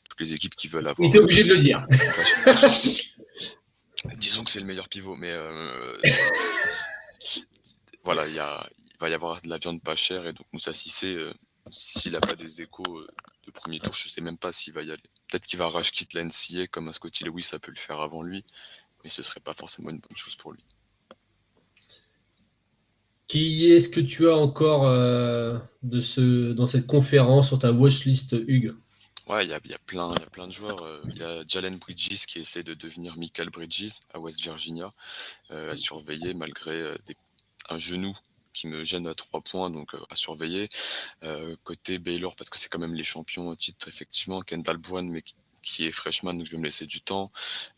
Toutes 0.09 0.19
les 0.19 0.33
équipes 0.33 0.55
qui 0.55 0.67
veulent 0.67 0.87
avoir. 0.87 1.05
Il 1.05 1.09
était 1.09 1.19
obligé 1.19 1.43
de 1.43 1.49
le 1.49 1.59
dire. 1.59 1.85
Disons 4.17 4.43
que 4.43 4.49
c'est 4.49 4.59
le 4.59 4.65
meilleur 4.65 4.89
pivot, 4.89 5.15
mais 5.15 5.31
euh, 5.31 5.97
voilà, 8.03 8.27
il, 8.27 8.35
y 8.35 8.39
a, 8.39 8.67
il 8.91 8.97
va 8.99 9.09
y 9.09 9.13
avoir 9.13 9.41
de 9.41 9.49
la 9.49 9.57
viande 9.57 9.81
pas 9.81 9.95
chère, 9.95 10.27
et 10.27 10.33
donc 10.33 10.45
Moussa 10.51 10.73
Sissé, 10.73 11.15
euh, 11.15 11.33
s'il 11.73 12.11
n'a 12.11 12.21
pas 12.21 12.35
des 12.35 12.61
échos 12.61 12.99
euh, 12.99 13.07
de 13.47 13.51
premier 13.51 13.79
tour, 13.79 13.93
je 13.93 14.05
ne 14.05 14.09
sais 14.09 14.21
même 14.21 14.37
pas 14.37 14.51
s'il 14.51 14.73
va 14.73 14.83
y 14.83 14.91
aller. 14.91 15.03
Peut-être 15.27 15.47
qu'il 15.47 15.57
va 15.57 15.67
rush 15.67 15.91
quitte 15.91 16.13
la 16.13 16.23
NCA 16.23 16.67
comme 16.67 16.87
un 16.87 16.93
Scotty 16.93 17.23
Lewis, 17.23 17.43
ça 17.43 17.59
peut 17.59 17.71
le 17.71 17.77
faire 17.77 17.99
avant 17.99 18.21
lui, 18.21 18.45
mais 19.03 19.09
ce 19.09 19.21
ne 19.21 19.25
serait 19.25 19.39
pas 19.39 19.53
forcément 19.53 19.89
une 19.89 19.97
bonne 19.97 20.15
chose 20.15 20.35
pour 20.35 20.53
lui. 20.53 20.63
Qui 23.27 23.71
est-ce 23.71 23.89
que 23.89 24.01
tu 24.01 24.29
as 24.29 24.35
encore 24.35 24.85
euh, 24.85 25.57
de 25.81 25.99
ce, 25.99 26.51
dans 26.51 26.67
cette 26.67 26.85
conférence 26.85 27.47
sur 27.47 27.57
ta 27.57 27.71
watchlist, 27.71 28.33
Hugues? 28.33 28.75
Ouais, 29.27 29.45
il 29.45 29.49
y 29.49 29.53
a, 29.53 29.59
plein, 29.59 30.13
y 30.13 30.21
a 30.21 30.29
plein 30.29 30.47
de 30.47 30.51
joueurs. 30.51 30.83
Euh, 30.83 31.01
il 31.09 31.17
y 31.17 31.23
a 31.23 31.43
Jalen 31.47 31.77
Bridges 31.77 32.25
qui 32.27 32.39
essaie 32.39 32.61
de 32.61 32.75
devenir 32.75 33.17
Michael 33.17 33.49
Bridges 33.49 34.01
à 34.13 34.19
West 34.19 34.41
Virginia, 34.43 34.93
à 35.49 35.75
surveiller 35.75 36.35
malgré 36.35 36.93
un 37.69 37.77
genou 37.79 38.15
qui 38.53 38.67
me 38.67 38.83
gêne 38.83 39.07
à 39.07 39.13
trois 39.13 39.41
points, 39.41 39.69
donc 39.69 39.93
euh, 39.95 39.99
à 40.09 40.15
surveiller. 40.15 40.69
Euh, 41.23 41.55
côté 41.63 41.99
Baylor, 41.99 42.35
parce 42.35 42.49
que 42.49 42.57
c'est 42.57 42.69
quand 42.69 42.79
même 42.79 42.93
les 42.93 43.03
champions 43.03 43.49
au 43.49 43.55
titre, 43.55 43.87
effectivement. 43.87 44.41
Kendall 44.41 44.77
Boine, 44.77 45.09
mais 45.09 45.23
qui, 45.61 45.85
est 45.85 45.91
freshman, 45.91 46.33
donc 46.33 46.45
je 46.45 46.51
vais 46.51 46.57
me 46.57 46.63
laisser 46.63 46.85
du 46.85 47.01
temps. 47.01 47.31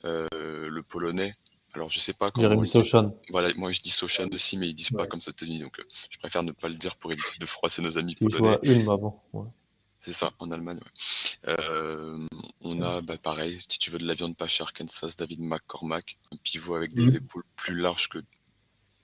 Euh, 0.03 0.27
le 0.31 0.83
polonais. 0.83 1.35
Alors, 1.73 1.89
je 1.89 1.99
sais 1.99 2.13
pas 2.13 2.31
comment. 2.31 2.65
Sochan. 2.65 3.15
Voilà, 3.29 3.53
moi 3.55 3.71
je 3.71 3.81
dis 3.81 3.89
Sochan 3.89 4.27
aussi, 4.31 4.57
mais 4.57 4.69
ils 4.69 4.73
disent 4.73 4.91
pas 4.91 5.07
comme 5.07 5.19
ça 5.19 5.33
tenue, 5.33 5.59
donc 5.59 5.81
je 6.09 6.17
préfère 6.17 6.43
ne 6.43 6.51
pas 6.51 6.69
le 6.69 6.75
dire 6.75 6.95
pour 6.95 7.11
éviter 7.11 7.37
de 7.37 7.45
froisser 7.45 7.81
nos 7.81 7.97
amis 7.97 8.15
polonais. 8.15 8.57
Ulm 8.63 8.89
avant. 8.89 9.23
C'est 10.01 10.13
ça, 10.13 10.31
en 10.37 10.51
Allemagne. 10.51 10.79
Ouais. 11.47 11.55
on 12.61 12.81
a, 12.81 13.01
bah, 13.01 13.17
pareil, 13.17 13.59
si 13.67 13.79
tu 13.79 13.89
veux 13.89 13.97
de 13.97 14.05
la 14.05 14.13
viande 14.13 14.37
pas 14.37 14.47
chère, 14.47 14.71
Kansas, 14.71 15.17
David 15.17 15.41
McCormack, 15.41 16.17
un 16.31 16.37
pivot 16.37 16.75
avec 16.75 16.93
des 16.93 17.11
mmh. 17.11 17.15
épaules 17.15 17.43
plus 17.55 17.75
larges 17.75 18.07
que 18.09 18.19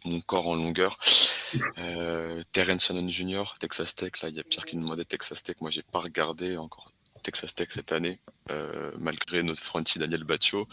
mon 0.06 0.22
corps 0.22 0.48
en 0.48 0.56
longueur. 0.56 0.98
Euh, 1.78 2.44
Terence 2.52 2.86
Shannon 2.86 3.08
Jr., 3.10 3.44
Texas 3.60 3.96
Tech, 3.96 4.22
là, 4.22 4.30
il 4.30 4.36
y 4.36 4.40
a 4.40 4.44
Pierre 4.44 4.66
qui 4.66 4.78
nous 4.78 4.84
demandait 4.84 5.06
Texas 5.06 5.44
Tech. 5.44 5.58
Moi, 5.62 5.70
j'ai 5.70 5.84
pas 5.84 6.00
regardé 6.00 6.58
encore 6.58 6.92
Texas 7.24 7.54
Tech 7.54 7.68
cette 7.72 7.92
année, 7.92 8.20
euh, 8.50 8.92
malgré 8.98 9.44
notre 9.44 9.62
frontier 9.62 10.00
Daniel 10.00 10.24
Bacho. 10.24 10.68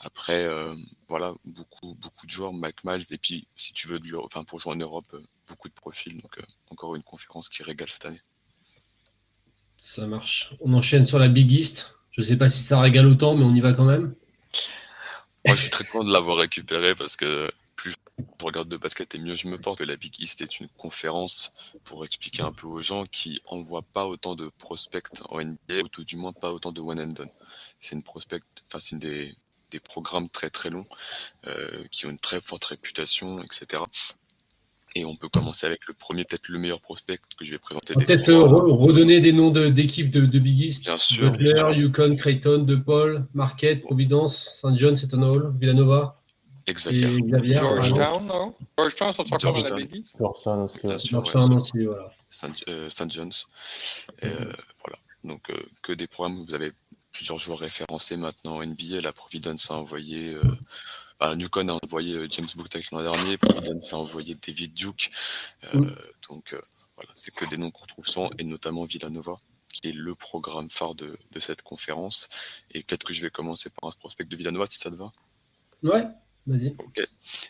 Après, 0.00 0.44
euh, 0.44 0.74
voilà, 1.08 1.34
beaucoup, 1.44 1.94
beaucoup 1.94 2.26
de 2.26 2.30
joueurs, 2.30 2.52
Mike 2.52 2.84
Miles, 2.84 3.04
et 3.10 3.18
puis 3.18 3.46
si 3.56 3.72
tu 3.72 3.88
veux, 3.88 3.98
de 3.98 4.16
enfin, 4.16 4.44
pour 4.44 4.60
jouer 4.60 4.72
en 4.72 4.76
Europe, 4.76 5.06
euh, 5.14 5.22
beaucoup 5.48 5.68
de 5.68 5.74
profils. 5.74 6.20
Donc, 6.20 6.38
encore 6.70 6.94
une 6.96 7.02
conférence 7.02 7.48
qui 7.48 7.62
régale 7.62 7.88
cette 7.88 8.06
année. 8.06 8.20
Ça 9.78 10.06
marche. 10.06 10.52
On 10.60 10.74
enchaîne 10.74 11.06
sur 11.06 11.18
la 11.18 11.28
Big 11.28 11.50
East. 11.50 11.92
Je 12.10 12.22
sais 12.22 12.36
pas 12.36 12.48
si 12.48 12.62
ça 12.62 12.80
régale 12.80 13.06
autant, 13.06 13.36
mais 13.36 13.44
on 13.44 13.54
y 13.54 13.60
va 13.60 13.72
quand 13.72 13.84
même. 13.84 14.14
Moi, 15.46 15.54
je 15.54 15.60
suis 15.62 15.70
très 15.70 15.84
content 15.84 16.04
de 16.04 16.12
l'avoir 16.12 16.38
récupéré 16.38 16.94
parce 16.94 17.16
que 17.16 17.50
je 18.18 18.44
regarde 18.44 18.68
de 18.68 18.76
basket 18.76 19.14
et 19.14 19.18
mieux 19.18 19.34
je 19.34 19.48
me 19.48 19.58
porte 19.58 19.78
que 19.78 19.84
la 19.84 19.96
Big 19.96 20.20
East 20.20 20.40
est 20.40 20.60
une 20.60 20.68
conférence 20.68 21.74
pour 21.84 22.04
expliquer 22.04 22.42
un 22.42 22.52
peu 22.52 22.66
aux 22.66 22.80
gens 22.80 23.04
qui 23.06 23.40
envoient 23.46 23.86
pas 23.92 24.06
autant 24.06 24.34
de 24.34 24.50
prospects 24.58 25.22
en 25.28 25.42
NBA 25.42 25.82
ou 25.84 25.88
tout 25.88 26.04
du 26.04 26.16
moins 26.16 26.32
pas 26.32 26.52
autant 26.52 26.72
de 26.72 26.80
one 26.80 27.00
and 27.00 27.08
done. 27.08 27.30
C'est 27.80 27.94
une 27.94 28.02
prospect, 28.02 28.40
enfin 28.66 28.78
c'est 28.80 28.98
des, 28.98 29.34
des 29.70 29.80
programmes 29.80 30.28
très 30.30 30.50
très 30.50 30.70
longs 30.70 30.86
euh, 31.46 31.84
qui 31.90 32.06
ont 32.06 32.10
une 32.10 32.18
très 32.18 32.40
forte 32.40 32.64
réputation, 32.64 33.42
etc. 33.42 33.82
Et 34.94 35.04
on 35.04 35.14
peut 35.14 35.28
commencer 35.28 35.66
avec 35.66 35.86
le 35.88 35.92
premier, 35.92 36.24
peut-être 36.24 36.48
le 36.48 36.58
meilleur 36.58 36.80
prospect 36.80 37.18
que 37.38 37.44
je 37.44 37.50
vais 37.50 37.58
présenter. 37.58 37.92
Peut-être 37.92 38.30
euh, 38.30 38.42
redonner 38.42 39.20
des 39.20 39.32
noms 39.32 39.50
d'équipes 39.50 40.10
de, 40.10 40.24
de, 40.24 40.38
Big 40.38 40.64
East. 40.64 40.84
Bien 40.84 40.96
sûr. 40.96 41.32
Butler, 41.32 41.72
Yukon, 41.74 42.16
Creighton, 42.16 42.62
De 42.62 42.76
Paul, 42.76 43.26
Marquette, 43.34 43.82
Providence, 43.82 44.48
St. 44.56 44.78
John, 44.78 44.96
Seton 44.96 45.22
Hall, 45.22 45.54
Villanova. 45.60 46.22
Xavier. 46.74 47.56
Georgetown, 47.56 48.26
non 48.26 48.54
Georgetown 48.78 49.12
sont 49.12 49.32
encore 49.32 49.52
dans 49.62 49.76
la 49.76 49.86
Georgetown 50.18 50.62
aussi. 50.62 50.78
Bien 50.82 50.98
sûr, 50.98 51.24
Georgetown 51.24 51.58
aussi, 51.58 51.84
voilà. 51.84 52.10
Saint, 52.28 52.52
euh, 52.68 52.88
John's. 53.08 53.46
Euh, 54.24 54.52
voilà. 54.84 54.98
Donc, 55.24 55.50
euh, 55.50 55.56
que 55.82 55.92
des 55.92 56.06
programmes 56.06 56.38
où 56.38 56.44
vous 56.44 56.54
avez 56.54 56.72
plusieurs 57.12 57.38
joueurs 57.38 57.58
référencés 57.58 58.16
maintenant 58.16 58.56
en 58.56 58.66
NBA. 58.66 59.00
La 59.00 59.12
Providence 59.12 59.70
a 59.70 59.74
envoyé. 59.74 60.34
Euh, 60.34 60.42
bah, 61.18 61.34
Newcon 61.34 61.68
a 61.68 61.78
envoyé 61.82 62.26
James 62.30 62.46
Booktek 62.54 62.90
l'an 62.90 63.02
dernier. 63.02 63.38
Providence 63.38 63.92
a 63.92 63.98
envoyé 63.98 64.34
David 64.34 64.74
Duke. 64.74 65.10
Euh, 65.74 65.78
mm. 65.78 65.96
Donc, 66.28 66.54
voilà, 66.96 67.10
c'est 67.14 67.34
que 67.34 67.44
des 67.46 67.56
noms 67.56 67.70
qu'on 67.70 67.82
retrouve 67.82 68.06
souvent, 68.06 68.30
et 68.38 68.44
notamment 68.44 68.84
Villanova, 68.84 69.36
qui 69.68 69.88
est 69.88 69.92
le 69.92 70.14
programme 70.14 70.68
phare 70.70 70.94
de, 70.94 71.16
cette 71.38 71.62
conférence. 71.62 72.28
Et 72.70 72.82
peut-être 72.82 73.04
que 73.04 73.14
je 73.14 73.22
vais 73.22 73.30
commencer 73.30 73.70
par 73.70 73.88
un 73.88 73.92
prospect 73.98 74.24
de 74.24 74.36
Villanova, 74.36 74.66
si 74.68 74.78
ça 74.78 74.90
te 74.90 74.96
va. 74.96 75.10
Ouais, 75.82 76.06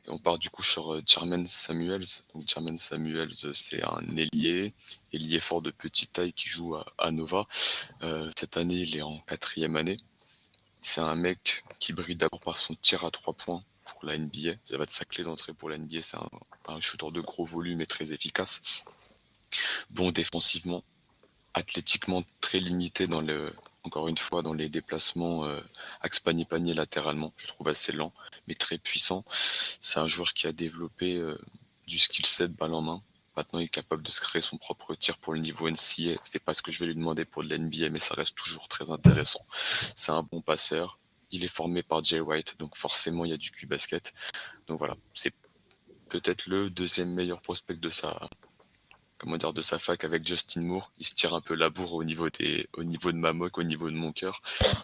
on 0.08 0.18
part 0.18 0.38
du 0.38 0.48
coup 0.48 0.62
sur 0.62 0.94
euh, 0.94 1.02
Jermaine 1.04 1.46
Samuels. 1.46 2.06
Donc 2.34 2.48
Jermaine 2.48 2.78
Samuels, 2.78 3.32
c'est 3.52 3.82
un 3.82 4.16
ailier, 4.16 4.74
ailier 5.12 5.40
fort 5.40 5.62
de 5.62 5.70
petite 5.70 6.14
taille 6.14 6.32
qui 6.32 6.48
joue 6.48 6.76
à, 6.98 7.10
Nova. 7.10 7.46
Euh, 8.02 8.30
cette 8.36 8.56
année, 8.56 8.76
il 8.76 8.96
est 8.96 9.02
en 9.02 9.18
quatrième 9.20 9.76
année. 9.76 9.98
C'est 10.80 11.00
un 11.00 11.16
mec 11.16 11.64
qui 11.78 11.92
brille 11.92 12.16
d'abord 12.16 12.40
par 12.40 12.58
son 12.58 12.74
tir 12.74 13.04
à 13.04 13.10
trois 13.10 13.34
points 13.34 13.62
pour 13.84 14.04
la 14.06 14.16
NBA. 14.16 14.52
Ça 14.64 14.76
va 14.76 14.84
être 14.84 14.90
sa 14.90 15.04
clé 15.04 15.24
d'entrée 15.24 15.52
pour 15.52 15.68
la 15.68 15.78
NBA. 15.78 16.02
C'est 16.02 16.16
un, 16.16 16.30
un 16.68 16.80
shooter 16.80 17.10
de 17.12 17.20
gros 17.20 17.44
volume 17.44 17.80
et 17.80 17.86
très 17.86 18.12
efficace. 18.12 18.62
Bon 19.90 20.10
défensivement, 20.10 20.84
athlétiquement 21.54 22.24
très 22.40 22.58
limité 22.58 23.06
dans 23.06 23.20
le, 23.20 23.52
encore 23.86 24.08
une 24.08 24.18
fois, 24.18 24.42
dans 24.42 24.52
les 24.52 24.68
déplacements 24.68 25.46
euh, 25.46 25.60
axe 26.00 26.20
panier-panier 26.20 26.74
latéralement. 26.74 27.32
Je 27.36 27.46
trouve 27.46 27.68
assez 27.68 27.92
lent, 27.92 28.12
mais 28.48 28.54
très 28.54 28.78
puissant. 28.78 29.24
C'est 29.80 30.00
un 30.00 30.06
joueur 30.06 30.32
qui 30.32 30.46
a 30.48 30.52
développé 30.52 31.16
euh, 31.16 31.38
du 31.86 31.98
skill 31.98 32.26
set 32.26 32.52
balle 32.52 32.74
en 32.74 32.82
main. 32.82 33.02
Maintenant, 33.36 33.60
il 33.60 33.66
est 33.66 33.68
capable 33.68 34.02
de 34.02 34.10
se 34.10 34.20
créer 34.20 34.42
son 34.42 34.56
propre 34.56 34.94
tir 34.94 35.18
pour 35.18 35.34
le 35.34 35.40
niveau 35.40 35.70
NCA. 35.70 36.18
C'est 36.24 36.42
pas 36.42 36.54
ce 36.54 36.62
que 36.62 36.72
je 36.72 36.80
vais 36.80 36.86
lui 36.86 36.96
demander 36.96 37.24
pour 37.24 37.44
de 37.44 37.54
l'NBA, 37.54 37.90
mais 37.90 37.98
ça 37.98 38.14
reste 38.14 38.36
toujours 38.36 38.66
très 38.66 38.90
intéressant. 38.90 39.44
C'est 39.94 40.12
un 40.12 40.22
bon 40.22 40.40
passeur. 40.40 40.98
Il 41.30 41.44
est 41.44 41.48
formé 41.48 41.82
par 41.82 42.02
Jay 42.02 42.20
White, 42.20 42.56
donc 42.58 42.76
forcément, 42.76 43.24
il 43.24 43.30
y 43.30 43.34
a 43.34 43.36
du 43.36 43.50
Q 43.50 43.66
basket. 43.66 44.12
Donc 44.66 44.78
voilà, 44.78 44.96
c'est 45.14 45.34
peut-être 46.08 46.46
le 46.46 46.70
deuxième 46.70 47.12
meilleur 47.12 47.40
prospect 47.42 47.76
de 47.76 47.90
sa, 47.90 48.28
comment 49.18 49.36
dire, 49.36 49.52
de 49.52 49.62
sa 49.62 49.78
fac 49.78 50.04
avec 50.04 50.26
Justin 50.26 50.62
Moore. 50.62 50.92
Il 50.98 51.06
se 51.06 51.14
tire 51.14 51.34
un 51.34 51.40
peu 51.40 51.54
la 51.54 51.70
bourre 51.70 51.94
au 51.94 52.04
niveau, 52.04 52.28
des, 52.30 52.66
au 52.76 52.84
niveau 52.84 53.12
de 53.12 53.16
ma 53.16 53.32
moque, 53.32 53.58
au 53.58 53.62
niveau 53.62 53.90
de 53.90 53.96
mon 53.96 54.12
cœur. 54.12 54.40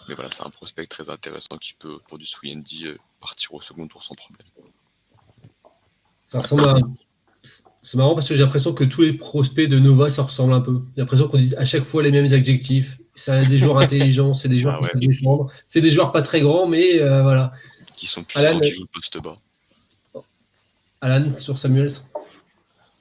Mais 0.09 0.15
voilà, 0.15 0.31
c'est 0.31 0.45
un 0.45 0.51
prospect 0.51 0.87
très 0.87 1.11
intéressant 1.11 1.57
qui 1.59 1.75
peut, 1.75 1.99
pour 2.09 2.19
du 2.19 2.27
3 2.27 2.51
euh, 2.51 2.97
partir 3.21 3.55
au 3.55 3.61
second 3.61 3.87
tour 3.87 4.03
sans 4.03 4.15
problème. 4.15 4.47
Ça 6.29 6.41
ressemble 6.41 6.69
à... 6.69 6.77
C'est 7.85 7.97
marrant 7.97 8.15
parce 8.15 8.29
que 8.29 8.35
j'ai 8.35 8.43
l'impression 8.43 8.73
que 8.73 8.85
tous 8.85 9.03
les 9.03 9.13
prospects 9.13 9.69
de 9.69 9.79
Nova, 9.79 10.09
ça 10.09 10.23
ressemble 10.23 10.53
un 10.53 10.61
peu. 10.61 10.83
J'ai 10.95 11.03
l'impression 11.03 11.29
qu'on 11.29 11.39
dit 11.39 11.53
à 11.57 11.65
chaque 11.65 11.83
fois 11.83 12.03
les 12.03 12.13
mêmes 12.13 12.33
adjectifs. 12.33 12.97
C'est 13.17 13.45
des 13.47 13.59
joueurs 13.59 13.79
intelligents, 13.81 14.33
c'est 14.35 14.49
des 14.49 14.61
joueurs 14.61 14.81
ah 14.83 14.89
qui 14.89 15.09
défendre. 15.09 15.53
C'est 15.67 15.81
des 15.81 15.91
joueurs 15.91 16.13
pas 16.13 16.23
très 16.23 16.41
grands, 16.41 16.69
mais 16.69 17.01
euh, 17.01 17.23
voilà. 17.23 17.53
Qui 17.99 18.07
sont 18.07 18.23
puissants, 18.23 18.61
qui 18.61 18.71
jouent 18.71 18.87
poste 18.87 19.21
bas. 19.21 19.37
Alan, 21.01 21.33
sur 21.33 21.59
Samuels 21.59 21.91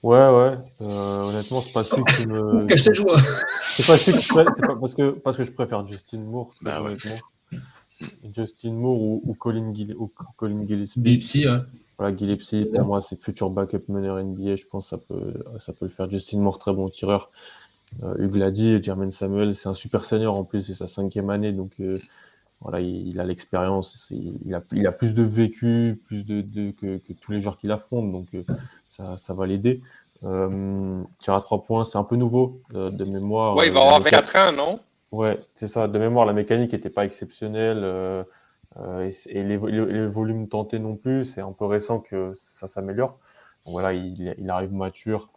Ouais, 0.04 0.30
ouais. 0.30 0.58
Euh, 0.82 1.22
honnêtement, 1.24 1.62
c'est 1.62 1.74
pas 1.74 1.84
celui 1.84 2.04
qui 2.06 2.28
me. 2.28 2.66
Cache 2.68 2.84
ta 2.84 2.94
joie. 2.94 3.22
C'est 3.62 3.86
pas 3.86 3.98
celui 3.98 4.18
qui 4.18 4.26
c'est 4.26 4.66
pas 4.66 4.76
parce 4.80 4.96
que 4.96 5.12
parce 5.12 5.38
que 5.38 5.44
je 5.44 5.52
préfère 5.52 5.86
Justin 5.86 6.20
Moore. 6.20 6.54
Bah, 6.62 6.82
honnêtement. 6.82 7.18
Justin 8.36 8.74
Moore 8.74 9.00
ou, 9.00 9.22
ou 9.26 9.34
Colin, 9.36 9.74
Gill... 9.74 9.96
ou 9.96 10.12
Colin 10.36 10.66
Gillespie. 10.66 11.02
Gillespie, 11.04 11.48
ouais. 11.48 11.60
Voilà, 12.00 12.18
Gillespie, 12.18 12.66
pour 12.66 12.84
moi, 12.84 13.02
c'est 13.02 13.22
futur 13.22 13.52
backup 13.52 13.84
meneur 13.90 14.24
NBA. 14.24 14.56
Je 14.56 14.66
pense 14.66 14.86
que 14.86 14.90
ça 14.90 14.98
peut, 14.98 15.34
ça 15.60 15.74
peut 15.74 15.86
le 15.86 15.92
faire. 15.92 16.10
Justin 16.10 16.40
Moore, 16.40 16.58
très 16.58 16.74
bon 16.74 16.90
tireur. 16.90 17.30
Euh, 18.04 18.16
Hugues 18.18 18.38
l'a 18.38 18.52
dit, 18.52 18.82
Jermaine 18.82 19.12
Samuel, 19.12 19.54
c'est 19.54 19.70
un 19.70 19.74
super 19.74 20.06
senior 20.06 20.36
en 20.36 20.44
plus, 20.44 20.62
c'est 20.62 20.74
sa 20.74 20.88
cinquième 20.88 21.30
année. 21.30 21.52
Donc, 21.52 21.74
euh, 21.80 22.00
voilà, 22.62 22.80
il, 22.80 23.20
a 23.20 23.24
l'expérience, 23.24 24.08
il 24.12 24.54
a, 24.54 24.62
il 24.72 24.86
a 24.86 24.92
plus 24.92 25.14
de 25.16 25.24
vécu, 25.24 26.00
plus 26.06 26.24
de, 26.26 26.42
de 26.42 26.72
que, 26.72 26.98
que, 26.98 27.14
tous 27.14 27.32
les 27.32 27.42
joueurs 27.42 27.58
qu'il 27.58 27.72
affronte, 27.72 28.12
donc 28.12 28.28
euh, 28.36 28.44
ça, 28.88 29.18
ça 29.18 29.34
va 29.34 29.48
l'aider. 29.48 29.82
Euh, 30.24 31.02
tir 31.18 31.34
à 31.34 31.42
trois 31.42 31.64
points, 31.64 31.86
c'est 31.86 31.98
un 31.98 32.04
peu 32.04 32.16
nouveau 32.16 32.62
de, 32.72 32.90
de 32.90 33.06
mémoire. 33.06 33.56
Oui, 33.56 33.66
il 33.66 33.72
va 33.72 33.82
avoir 33.82 34.02
24 34.02 34.36
ans, 34.36 34.52
non? 34.52 34.80
Ouais, 35.12 35.40
c'est 35.56 35.68
ça. 35.68 35.88
De 35.88 35.98
mémoire, 35.98 36.26
la 36.26 36.34
mécanique 36.34 36.74
n'était 36.74 36.90
pas 36.90 37.06
exceptionnelle 37.06 37.82
euh, 37.84 38.24
euh, 38.78 39.10
et, 39.10 39.40
et 39.40 39.44
les, 39.44 39.58
les, 39.58 40.08
volumes 40.08 40.48
tentés 40.48 40.80
non 40.80 40.96
plus. 40.96 41.26
C'est 41.26 41.42
un 41.42 41.52
peu 41.52 41.66
récent 41.66 42.00
que 42.00 42.34
ça 42.36 42.68
s'améliore. 42.68 43.18
Voilà, 43.66 43.94
il, 43.94 44.36
il, 44.38 44.50
arrive 44.50 44.72
mature. 44.72 45.30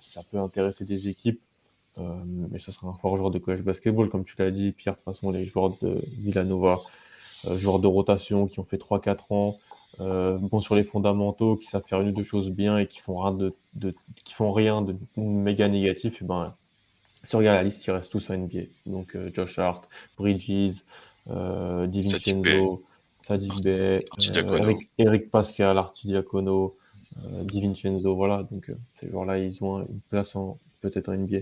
Ça 0.00 0.22
peut 0.30 0.38
intéresser 0.38 0.84
des 0.84 1.08
équipes. 1.08 1.40
Euh, 1.98 2.02
mais 2.50 2.58
ça 2.58 2.72
sera 2.72 2.88
un 2.88 2.94
fort 2.94 3.16
joueur 3.16 3.30
de 3.30 3.38
collège 3.38 3.62
basketball, 3.62 4.08
comme 4.08 4.24
tu 4.24 4.34
l'as 4.38 4.50
dit, 4.50 4.72
Pierre. 4.72 4.94
De 4.94 4.98
toute 4.98 5.04
façon, 5.04 5.30
les 5.30 5.44
joueurs 5.44 5.76
de 5.82 6.02
Villanova, 6.18 6.80
euh, 7.46 7.56
joueurs 7.56 7.78
de 7.80 7.86
rotation 7.86 8.46
qui 8.46 8.60
ont 8.60 8.64
fait 8.64 8.78
3-4 8.78 9.32
ans, 9.32 9.58
euh, 10.00 10.38
bon 10.38 10.60
sur 10.60 10.74
les 10.74 10.84
fondamentaux, 10.84 11.56
qui 11.56 11.66
savent 11.66 11.84
faire 11.86 12.00
une 12.00 12.08
ou 12.08 12.12
deux 12.12 12.24
choses 12.24 12.50
bien 12.50 12.78
et 12.78 12.86
qui 12.86 13.00
font 13.00 13.18
rien 13.20 13.32
de, 13.32 13.52
de 13.74 13.94
qui 14.24 14.32
font 14.34 14.52
rien 14.52 14.80
de 14.80 14.96
méga 15.16 15.68
négatif, 15.68 16.22
et 16.22 16.24
ben, 16.24 16.54
si 17.24 17.34
on 17.36 17.38
regarde 17.38 17.56
la 17.58 17.62
liste, 17.62 17.86
ils 17.86 17.90
restent 17.90 18.10
tous 18.10 18.30
à 18.30 18.36
NBA. 18.36 18.62
Donc 18.86 19.14
euh, 19.14 19.30
Josh 19.32 19.58
Hart, 19.58 19.88
Bridges, 20.16 20.84
euh, 21.30 21.86
DiVincenzo, 21.86 22.84
Sadiq 23.22 23.62
Bey, 23.62 24.04
euh, 24.20 24.74
Eric, 24.98 25.30
Pascal, 25.30 25.78
Artidiacono, 25.78 26.76
euh, 27.24 27.44
DiVincenzo, 27.44 28.14
voilà. 28.14 28.42
Donc 28.50 28.68
euh, 28.68 28.74
ces 29.00 29.08
joueurs-là, 29.08 29.38
ils 29.38 29.62
ont 29.62 29.80
une 29.80 30.00
place 30.10 30.36
peut-être 30.80 31.08
en 31.08 31.16
NBA. 31.16 31.38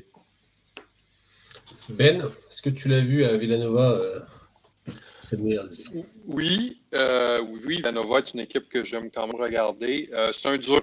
Ben, 1.89 2.21
est-ce 2.51 2.62
que 2.62 2.71
tu 2.71 2.89
l'as 2.89 3.01
vu 3.01 3.25
à 3.25 3.37
Villanova 3.37 4.01
euh, 4.01 4.21
oui, 6.27 6.81
euh, 6.95 7.39
oui, 7.41 7.77
Villanova 7.77 8.18
est 8.18 8.35
une 8.35 8.41
équipe 8.41 8.68
que 8.68 8.85
j'aime 8.85 9.11
quand 9.11 9.27
même 9.27 9.41
regarder. 9.41 10.09
Euh, 10.12 10.33
c'est 10.33 10.49
un 10.49 10.57
dur. 10.57 10.83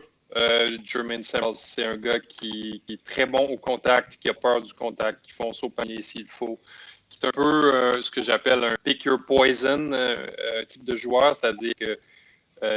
Jermaine 0.84 1.24
Samuels, 1.24 1.56
c'est 1.56 1.86
un 1.86 1.96
gars 1.96 2.20
qui, 2.20 2.84
est 2.90 3.04
très 3.04 3.26
bon 3.26 3.48
au 3.48 3.58
contact, 3.58 4.18
qui 4.18 4.30
a 4.30 4.34
peur 4.34 4.62
du 4.62 4.72
contact, 4.74 5.26
qui 5.26 5.32
fonce 5.32 5.64
au 5.64 5.70
panier 5.70 6.02
s'il 6.02 6.28
faut, 6.28 6.60
qui 7.10 7.18
est 7.22 7.26
un 7.26 7.32
peu 7.32 8.02
ce 8.02 8.12
que 8.12 8.22
j'appelle 8.22 8.64
un 8.64 8.76
pick 8.84 9.06
your 9.06 9.20
poison 9.26 9.92
type 10.68 10.84
de 10.84 10.96
joueur, 10.96 11.36
c'est-à-dire 11.36 11.74
que 11.80 11.98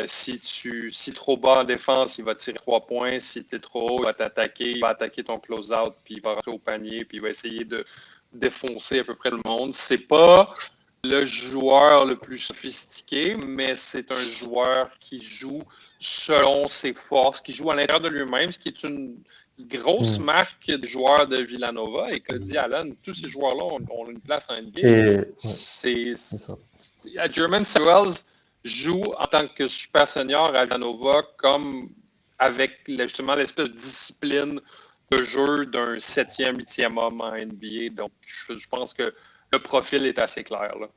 si 0.07 0.39
tu 0.39 0.91
si 0.93 1.13
trop 1.13 1.37
bas 1.37 1.61
en 1.61 1.65
défense, 1.65 2.19
il 2.19 2.25
va 2.25 2.35
tirer 2.35 2.57
trois 2.57 2.87
points. 2.87 3.19
Si 3.19 3.45
tu 3.45 3.57
es 3.57 3.59
trop 3.59 3.91
haut, 3.91 4.03
il 4.03 4.05
va 4.05 4.15
t'attaquer, 4.15 4.73
il 4.73 4.81
va 4.81 4.89
attaquer 4.89 5.25
ton 5.25 5.39
close-out, 5.39 5.95
puis 6.05 6.15
il 6.17 6.23
va 6.23 6.35
rentrer 6.35 6.51
au 6.51 6.59
panier, 6.59 7.05
puis 7.05 7.19
il 7.19 7.21
va 7.21 7.31
essayer 7.31 7.65
de 7.65 7.85
défoncer 8.33 9.01
à 9.01 9.05
peu 9.05 9.15
près 9.15 9.31
le 9.31 9.41
monde. 9.45 9.75
C'est 9.75 9.99
pas 9.99 10.53
le 11.05 11.25
joueur 11.25 12.05
le 12.05 12.17
plus 12.17 12.39
sophistiqué, 12.39 13.37
mais 13.47 13.75
c'est 13.77 14.13
un 14.13 14.23
joueur 14.23 14.91
qui 15.01 15.23
joue 15.23 15.63
selon 15.99 16.69
ses 16.69 16.93
forces, 16.95 17.41
qui 17.41 17.53
joue 17.53 17.71
à 17.71 17.75
l'intérieur 17.75 18.03
de 18.03 18.09
lui-même, 18.09 18.53
ce 18.53 18.59
qui 18.59 18.69
est 18.69 18.83
une 18.85 19.17
grosse 19.67 20.19
hmm. 20.19 20.25
marque 20.25 20.67
de 20.67 20.87
joueurs 20.87 21.27
de 21.27 21.43
Villanova. 21.43 22.13
Et 22.13 22.21
que 22.21 22.35
dit 22.37 22.57
Alan, 22.57 22.87
tous 23.03 23.15
ces 23.15 23.29
joueurs-là 23.29 23.65
ont, 23.65 24.11
une 24.11 24.21
place 24.21 24.49
en 24.51 24.61
NBA. 24.61 25.25
C'est, 25.39 26.15
German 27.33 27.65
Sewells 27.65 28.25
joue 28.65 29.03
en 29.19 29.27
tant 29.27 29.49
que 29.49 29.67
super 29.67 30.07
senior 30.07 30.55
à 30.55 30.65
Villanova 30.65 31.23
comme 31.37 31.91
avec 32.39 32.73
justement 32.87 33.35
l'espèce 33.35 33.69
de 33.69 33.75
discipline 33.75 34.61
de 35.11 35.23
jeu 35.23 35.67
d'un 35.67 35.99
septième, 35.99 36.57
huitième 36.57 36.97
homme 36.97 37.21
en 37.21 37.33
NBA. 37.33 37.91
Donc, 37.97 38.13
je 38.27 38.69
pense 38.69 38.95
que 38.95 39.13
le 39.53 39.59
profil 39.59 40.07
est 40.07 40.19
assez 40.19 40.45
clair. 40.45 40.73
Là. 40.79 40.89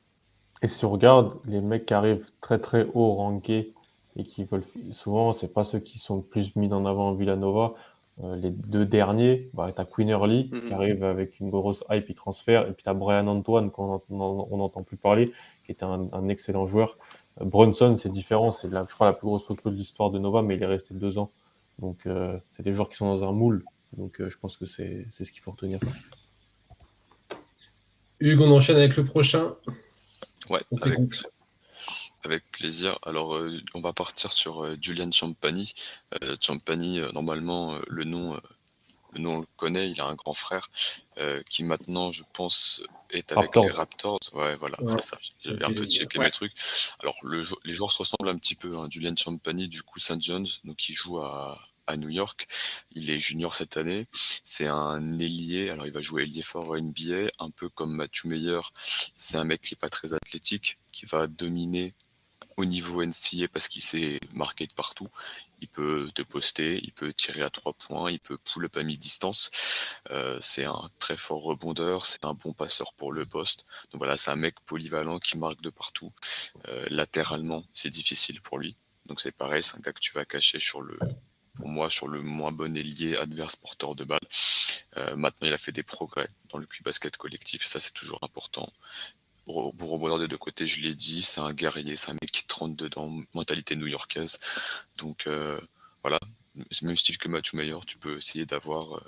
Et 0.62 0.68
si 0.68 0.84
on 0.84 0.90
regarde, 0.90 1.38
les 1.46 1.60
mecs 1.60 1.86
qui 1.86 1.94
arrivent 1.94 2.26
très 2.40 2.58
très 2.58 2.86
haut 2.94 3.14
rankés 3.14 3.74
et 4.16 4.24
qui 4.24 4.44
veulent 4.44 4.64
souvent, 4.92 5.32
c'est 5.32 5.52
pas 5.52 5.64
ceux 5.64 5.80
qui 5.80 5.98
sont 5.98 6.16
le 6.16 6.22
plus 6.22 6.54
mis 6.56 6.72
en 6.72 6.86
avant 6.86 7.08
en 7.08 7.14
Villanova. 7.14 7.74
Euh, 8.22 8.36
les 8.36 8.50
deux 8.50 8.86
derniers, 8.86 9.50
bah, 9.54 9.72
tu 9.74 9.80
as 9.80 9.84
Queen 9.84 10.08
Early 10.08 10.48
qui 10.48 10.54
mhm. 10.54 10.72
arrive 10.72 11.04
avec 11.04 11.40
une 11.40 11.50
grosse 11.50 11.82
hype, 11.90 12.08
il 12.08 12.14
transfère, 12.14 12.68
et 12.68 12.72
puis 12.72 12.84
tu 12.84 12.88
as 12.88 12.94
Brian 12.94 13.26
Antoine 13.26 13.72
qu'on 13.72 14.00
n'entend 14.08 14.82
plus 14.84 14.96
parler, 14.96 15.32
qui 15.64 15.72
était 15.72 15.84
un, 15.84 16.28
excellent 16.28 16.64
joueur. 16.64 16.96
Euh, 17.40 17.44
Brunson, 17.44 17.96
c'est 17.96 18.10
différent, 18.10 18.50
c'est 18.50 18.68
je 18.70 18.94
crois 18.94 19.06
la 19.08 19.12
plus 19.12 19.26
grosse 19.26 19.44
photo 19.44 19.70
de 19.70 19.76
l'histoire 19.76 20.10
de 20.10 20.18
Nova, 20.18 20.42
mais 20.42 20.56
il 20.56 20.62
est 20.62 20.66
resté 20.66 20.94
deux 20.94 21.18
ans. 21.18 21.30
Donc 21.78 22.06
euh, 22.06 22.38
c'est 22.50 22.62
des 22.62 22.72
joueurs 22.72 22.88
qui 22.88 22.96
sont 22.96 23.06
dans 23.06 23.28
un 23.28 23.32
moule, 23.32 23.64
donc 23.96 24.16
je 24.18 24.38
pense 24.38 24.56
que 24.56 24.66
c'est 24.66 25.06
ce 25.10 25.30
qu'il 25.30 25.40
faut 25.40 25.50
retenir. 25.50 25.80
Hugues, 28.20 28.40
on 28.40 28.50
enchaîne 28.52 28.76
avec 28.76 28.96
le 28.96 29.04
prochain. 29.04 29.54
Ouais, 30.48 30.60
avec, 32.24 32.50
plaisir. 32.52 32.98
Alors, 33.02 33.36
euh, 33.36 33.58
on 33.74 33.80
va 33.80 33.92
partir 33.92 34.32
sur 34.32 34.64
euh, 34.64 34.76
Julian 34.80 35.10
Champagny. 35.10 35.72
Euh, 36.22 36.36
Champagny, 36.40 37.00
normalement, 37.12 37.78
le 37.88 38.04
nom, 38.04 38.40
le 39.12 39.20
nom 39.20 39.36
on 39.36 39.40
le 39.40 39.46
connaît. 39.56 39.90
Il 39.90 40.00
a 40.00 40.06
un 40.06 40.14
grand 40.14 40.34
frère 40.34 40.70
qui 41.48 41.64
maintenant, 41.64 42.12
je 42.12 42.22
pense, 42.32 42.82
est 43.16 43.32
avec 43.32 43.54
les 43.56 43.70
Raptors. 43.70 44.18
Ouais, 44.32 44.56
voilà, 44.56 44.76
c'est 44.88 45.02
ça. 45.02 45.18
J'avais 45.40 45.64
un 45.64 45.72
peu 45.72 45.86
checké 45.86 46.18
mes 46.18 46.30
trucs. 46.30 46.52
Alors, 47.00 47.14
les 47.64 47.74
joueurs 47.74 47.92
se 47.92 47.98
ressemblent 47.98 48.28
un 48.28 48.36
petit 48.36 48.54
peu. 48.54 48.76
Hein. 48.76 48.88
Julian 48.90 49.14
Champagny, 49.16 49.68
du 49.68 49.82
coup, 49.82 49.98
St. 49.98 50.20
John's, 50.20 50.60
donc 50.64 50.88
il 50.88 50.94
joue 50.94 51.18
à, 51.18 51.58
à 51.86 51.96
New 51.96 52.08
York. 52.08 52.46
Il 52.92 53.10
est 53.10 53.18
junior 53.18 53.54
cette 53.54 53.76
année. 53.76 54.06
C'est 54.42 54.66
un 54.66 55.18
ailier. 55.18 55.70
Alors, 55.70 55.86
il 55.86 55.92
va 55.92 56.02
jouer 56.02 56.22
ailier 56.22 56.42
fort 56.42 56.76
NBA, 56.76 57.30
un 57.38 57.50
peu 57.50 57.68
comme 57.68 57.94
Matthew 57.94 58.26
Meyer. 58.26 58.60
C'est 59.16 59.36
un 59.36 59.44
mec 59.44 59.60
qui 59.60 59.74
est 59.74 59.80
pas 59.80 59.90
très 59.90 60.14
athlétique, 60.14 60.78
qui 60.92 61.06
va 61.06 61.26
dominer 61.26 61.94
au 62.56 62.64
niveau 62.64 63.04
NCA 63.04 63.48
parce 63.52 63.68
qu'il 63.68 63.82
s'est 63.82 64.20
marqué 64.32 64.66
de 64.66 64.72
partout. 64.72 65.08
Il 65.64 65.68
peut 65.68 66.10
te 66.14 66.20
poster, 66.20 66.78
il 66.82 66.92
peut 66.92 67.14
tirer 67.14 67.40
à 67.40 67.48
trois 67.48 67.72
points, 67.72 68.10
il 68.10 68.20
peut 68.20 68.36
pull 68.36 68.66
up 68.66 68.76
à 68.76 68.82
mi-distance. 68.82 69.50
Euh, 70.10 70.36
c'est 70.38 70.66
un 70.66 70.90
très 70.98 71.16
fort 71.16 71.42
rebondeur, 71.42 72.04
c'est 72.04 72.26
un 72.26 72.34
bon 72.34 72.52
passeur 72.52 72.92
pour 72.92 73.12
le 73.12 73.24
poste. 73.24 73.64
Donc 73.90 74.00
voilà, 74.00 74.18
c'est 74.18 74.30
un 74.30 74.36
mec 74.36 74.60
polyvalent 74.66 75.18
qui 75.18 75.38
marque 75.38 75.62
de 75.62 75.70
partout. 75.70 76.12
Euh, 76.68 76.84
latéralement, 76.90 77.64
c'est 77.72 77.88
difficile 77.88 78.42
pour 78.42 78.58
lui. 78.58 78.76
Donc 79.06 79.22
c'est 79.22 79.32
pareil, 79.32 79.62
c'est 79.62 79.78
un 79.78 79.80
gars 79.80 79.94
que 79.94 80.00
tu 80.00 80.12
vas 80.12 80.26
cacher 80.26 80.60
sur 80.60 80.82
le, 80.82 80.98
pour 81.56 81.68
moi, 81.68 81.88
sur 81.88 82.08
le 82.08 82.20
moins 82.20 82.52
bon 82.52 82.76
ailier 82.76 83.16
adverse 83.16 83.56
porteur 83.56 83.94
de 83.94 84.04
balle. 84.04 84.28
Euh, 84.98 85.16
maintenant, 85.16 85.48
il 85.48 85.54
a 85.54 85.58
fait 85.58 85.72
des 85.72 85.82
progrès 85.82 86.28
dans 86.50 86.58
le 86.58 86.66
basket 86.84 87.16
collectif 87.16 87.64
et 87.64 87.68
ça, 87.68 87.80
c'est 87.80 87.94
toujours 87.94 88.18
important. 88.22 88.70
Pour, 89.46 89.74
pour 89.74 90.18
des 90.18 90.28
deux 90.28 90.38
côtés, 90.38 90.66
je 90.66 90.82
l'ai 90.82 90.94
dit, 90.94 91.22
c'est 91.22 91.40
un 91.40 91.52
guerrier, 91.52 91.96
c'est 91.96 92.10
un 92.10 92.14
mec 92.14 92.30
qui 92.30 92.43
trente 92.54 92.76
dedans, 92.76 93.10
mentalité 93.34 93.74
new-yorkaise. 93.74 94.38
Donc 94.96 95.26
euh, 95.26 95.60
voilà, 96.02 96.20
c'est 96.70 96.82
le 96.82 96.88
même 96.88 96.96
style 96.96 97.18
que 97.18 97.28
Matthew 97.28 97.54
Mayer, 97.54 97.80
tu 97.86 97.98
peux 97.98 98.16
essayer 98.16 98.46
d'avoir 98.46 98.96
euh, 98.96 99.00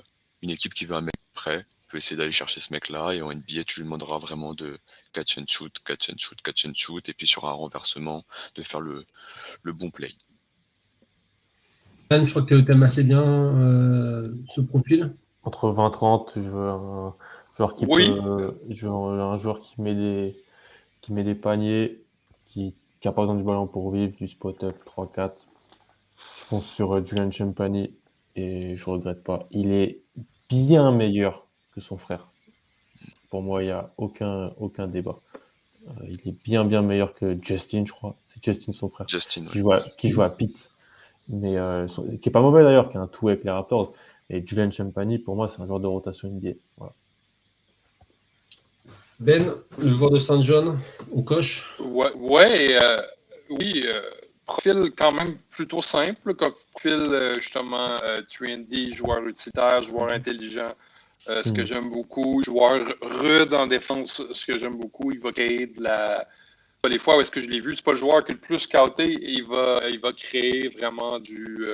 une 0.42 0.50
équipe 0.50 0.74
qui 0.74 0.84
veut 0.84 0.96
un 0.96 1.00
mec 1.02 1.14
prêt, 1.32 1.62
tu 1.62 1.86
peux 1.88 1.98
essayer 1.98 2.16
d'aller 2.16 2.32
chercher 2.32 2.60
ce 2.60 2.72
mec-là, 2.72 3.12
et 3.12 3.22
en 3.22 3.32
NBA, 3.32 3.62
tu 3.66 3.80
lui 3.80 3.84
demanderas 3.84 4.18
vraiment 4.18 4.52
de 4.54 4.78
catch 5.12 5.38
and 5.38 5.44
shoot, 5.46 5.72
catch 5.84 6.10
and 6.10 6.18
shoot, 6.18 6.40
catch 6.42 6.66
and 6.66 6.74
shoot, 6.74 7.08
et 7.08 7.14
puis 7.14 7.26
sur 7.26 7.44
un 7.46 7.52
renversement, 7.52 8.24
de 8.56 8.62
faire 8.62 8.80
le, 8.80 9.04
le 9.62 9.72
bon 9.72 9.90
play. 9.90 10.10
je 12.10 12.28
crois 12.30 12.42
que 12.42 12.60
tu 12.60 12.72
aimes 12.72 12.82
assez 12.82 13.04
bien 13.04 13.22
euh, 13.22 14.34
ce 14.54 14.60
profil. 14.60 15.14
Entre 15.44 15.68
20-30, 15.68 16.32
je 16.34 16.48
veux 16.48 16.68
un 16.68 17.14
joueur 17.56 17.76
qui 17.76 17.86
peut, 17.86 18.58
je 18.68 18.88
veux 18.88 18.92
un 18.92 19.36
joueur 19.36 19.60
qui 19.60 19.80
met 19.80 19.94
des, 19.94 20.36
qui 21.00 21.12
met 21.12 21.22
des 21.22 21.36
paniers, 21.36 22.02
qui 22.46 22.74
n'a 23.06 23.12
pas 23.12 23.22
besoin 23.22 23.36
du 23.36 23.42
ballon 23.42 23.66
pour 23.66 23.90
vivre, 23.90 24.14
du 24.16 24.28
spot-up 24.28 24.76
3-4. 24.86 25.32
Je 26.16 26.48
pense 26.48 26.66
sur 26.66 26.92
euh, 26.92 27.04
Julian 27.04 27.30
Champagny 27.30 27.94
et 28.34 28.76
je 28.76 28.90
regrette 28.90 29.22
pas. 29.22 29.46
Il 29.50 29.72
est 29.72 30.00
bien 30.48 30.92
meilleur 30.92 31.46
que 31.74 31.80
son 31.80 31.96
frère. 31.96 32.28
Pour 33.30 33.42
moi, 33.42 33.62
il 33.62 33.66
n'y 33.66 33.72
a 33.72 33.92
aucun, 33.96 34.52
aucun 34.58 34.86
débat. 34.86 35.18
Euh, 35.86 35.92
il 36.08 36.28
est 36.28 36.42
bien, 36.44 36.64
bien 36.64 36.82
meilleur 36.82 37.14
que 37.14 37.38
Justin, 37.40 37.84
je 37.86 37.92
crois. 37.92 38.16
C'est 38.26 38.42
Justin, 38.42 38.72
son 38.72 38.88
frère. 38.88 39.08
Justin, 39.08 39.44
qui, 39.46 39.58
joue 39.58 39.72
à, 39.72 39.80
qui 39.80 40.08
joue 40.08 40.22
à 40.22 40.30
Pitt. 40.30 40.70
Mais 41.28 41.56
euh, 41.56 41.86
qui 41.86 42.28
est 42.28 42.32
pas 42.32 42.40
mauvais 42.40 42.62
d'ailleurs, 42.62 42.90
qui 42.90 42.96
a 42.96 43.00
un 43.00 43.08
tout 43.08 43.28
avec 43.28 43.44
les 43.44 43.50
Raptors. 43.50 43.92
Et 44.30 44.44
Julian 44.44 44.70
Champagny, 44.70 45.18
pour 45.18 45.36
moi, 45.36 45.48
c'est 45.48 45.60
un 45.60 45.66
joueur 45.66 45.80
de 45.80 45.86
rotation 45.86 46.28
NBA. 46.28 46.50
Voilà. 46.76 46.94
Ben, 49.18 49.54
le 49.78 49.94
joueur 49.94 50.10
de 50.10 50.18
Saint 50.18 50.42
John, 50.42 50.78
on 51.10 51.22
coche 51.22 51.64
Ouais, 51.78 52.12
ouais 52.14 52.76
euh, 52.76 53.00
oui, 53.48 53.84
euh, 53.86 54.02
profil 54.44 54.92
quand 54.96 55.14
même 55.14 55.38
plutôt 55.50 55.80
simple, 55.80 56.34
comme 56.34 56.52
profil 56.72 57.02
euh, 57.08 57.34
justement 57.34 57.86
3D, 57.86 58.94
joueur 58.94 59.26
utilitaire, 59.26 59.82
joueur 59.82 60.12
intelligent, 60.12 60.72
ce 61.26 61.50
que 61.50 61.62
hmm. 61.62 61.64
j'aime 61.64 61.90
beaucoup, 61.90 62.42
joueur 62.42 62.86
rude 63.00 63.54
en 63.54 63.66
défense, 63.66 64.22
ce 64.32 64.46
que 64.46 64.58
j'aime 64.58 64.76
beaucoup, 64.76 65.10
il 65.10 65.20
va 65.20 65.32
créer 65.32 65.66
de 65.66 65.82
la. 65.82 66.26
Les 66.88 67.00
fois 67.00 67.16
où 67.16 67.20
est-ce 67.20 67.32
que 67.32 67.40
je 67.40 67.48
l'ai 67.48 67.58
vu, 67.58 67.74
c'est 67.74 67.84
pas 67.84 67.92
le 67.92 67.96
joueur 67.96 68.22
qui 68.22 68.30
est 68.30 68.34
le 68.34 68.40
plus 68.40 68.60
scouté, 68.60 69.16
il 69.20 69.44
va, 69.44 69.80
il 69.88 69.98
va 69.98 70.12
créer 70.12 70.68
vraiment 70.68 71.18
du 71.18 71.66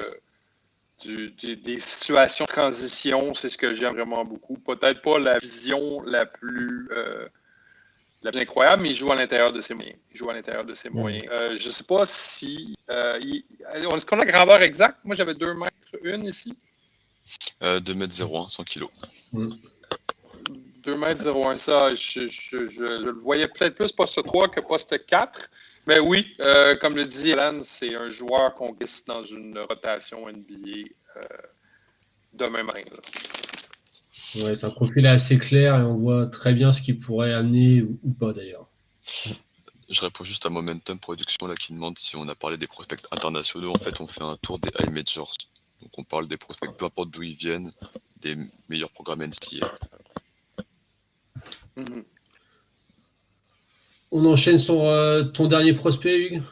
des, 1.07 1.79
situations 1.79 2.45
de 2.45 2.51
transition, 2.51 3.35
c'est 3.35 3.49
ce 3.49 3.59
que 3.59 3.75
j'aime 3.75 3.95
vraiment 3.95 4.25
beaucoup. 4.25 4.57
Peut-être 4.57 5.03
pas 5.03 5.19
la 5.19 5.39
vision 5.39 6.03
la 6.03 6.27
plus, 6.27 6.89
euh, 6.93 7.27
la 8.23 8.31
plus 8.31 8.41
incroyable, 8.41 8.83
mais 8.83 8.91
il 8.91 8.95
joue 8.95 9.11
à 9.13 9.17
l'intérieur 9.17 9.53
de 9.53 9.61
ses 9.61 9.75
moyens. 9.75 9.99
Il 10.13 10.17
joue 10.17 10.31
à 10.31 10.35
l'intérieur 10.35 10.65
de 10.65 10.75
ses 10.75 10.91
mm. 10.91 10.95
moyens. 10.95 11.25
Euh, 11.31 11.57
je 11.57 11.69
ne 11.69 11.73
sais 11.73 11.85
pas 11.85 12.05
si. 12.07 12.77
Euh, 12.91 13.19
est-ce 13.75 14.07
qu'on 14.07 14.19
a 14.19 14.25
la 14.25 14.33
grandeur 14.33 14.63
exacte? 14.63 14.99
Moi, 15.05 15.17
j'avais 15.17 15.35
2 15.35 15.55
mètres 15.55 15.99
1 16.05 16.23
ici. 16.23 16.57
2 17.61 17.95
mètres 17.95 18.15
01, 18.21 18.49
100 18.49 18.65
kilos. 18.65 18.91
2 19.33 20.97
mètres 20.97 21.29
01, 21.29 21.57
ça, 21.57 21.95
je, 21.95 22.27
je, 22.27 22.57
le 22.57 23.13
voyais 23.13 23.47
peut-être 23.47 23.77
plus 23.77 23.93
poste 23.93 24.23
3 24.23 24.49
que 24.49 24.61
poste 24.61 25.07
4. 25.07 25.49
Mais 25.87 25.99
oui, 25.99 26.35
euh, 26.41 26.77
comme 26.77 26.95
le 26.95 27.07
dit 27.07 27.33
Alan, 27.33 27.61
c'est 27.63 27.95
un 27.95 28.09
joueur 28.09 28.55
qu'on 28.55 28.73
glisse 28.73 29.05
dans 29.05 29.25
une 29.25 29.59
rotation 29.59 30.29
NBA 30.29 30.89
euh, 31.17 31.23
demain 32.33 32.63
matin. 32.63 32.83
Ouais, 34.37 34.55
c'est 34.55 34.65
un 34.65 34.71
profil 34.71 35.07
assez 35.07 35.39
clair 35.39 35.77
et 35.77 35.83
on 35.83 35.97
voit 35.97 36.27
très 36.27 36.55
bien 36.55 36.73
ce 36.73 36.81
qu'il 36.81 37.01
pourrait 37.01 37.35
amener 37.35 37.83
ou, 37.83 38.13
pas 38.13 38.33
d'ailleurs. 38.33 38.69
Je 39.89 40.01
réponds 40.01 40.25
juste 40.25 40.47
à 40.47 40.51
Momentum 40.51 40.99
Production 40.99 41.47
là, 41.49 41.55
qui 41.55 41.75
demande 41.75 41.99
si 41.99 42.17
on 42.17 42.29
a 42.29 42.35
parlé 42.35 42.57
des 42.57 42.69
prospects 42.69 43.03
internationaux. 43.11 43.73
En 43.73 43.79
fait, 43.79 44.01
on 44.01 44.07
fait 44.07 44.23
un 44.23 44.37
tour 44.37 44.59
des 44.59 44.71
high 44.79 44.91
majors. 44.91 45.35
Donc 45.83 45.91
on 45.99 46.05
parle 46.05 46.29
des 46.29 46.37
prospects, 46.37 46.75
peu 46.77 46.85
importe 46.85 47.11
d'où 47.11 47.23
ils 47.23 47.35
viennent, 47.35 47.71
des 48.21 48.37
meilleurs 48.69 48.93
programmes 48.93 49.27
NCA. 49.27 49.67
Mm 51.77 52.03
on 54.13 54.25
enchaîne 54.27 54.59
sur 54.59 54.85
euh, 54.85 55.25
ton 55.25 55.49
dernier 55.49 55.73
prospect, 55.73 56.17
Hugues? 56.19 56.43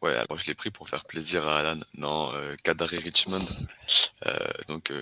Ouais, 0.00 0.14
alors 0.14 0.38
je 0.38 0.46
l'ai 0.46 0.54
pris 0.54 0.70
pour 0.70 0.88
faire 0.88 1.04
plaisir 1.04 1.46
à 1.48 1.58
Alan. 1.58 1.80
Non, 1.94 2.32
euh, 2.34 2.54
Kadari 2.62 2.98
Richmond, 2.98 3.44
euh, 4.26 4.36
donc 4.68 4.92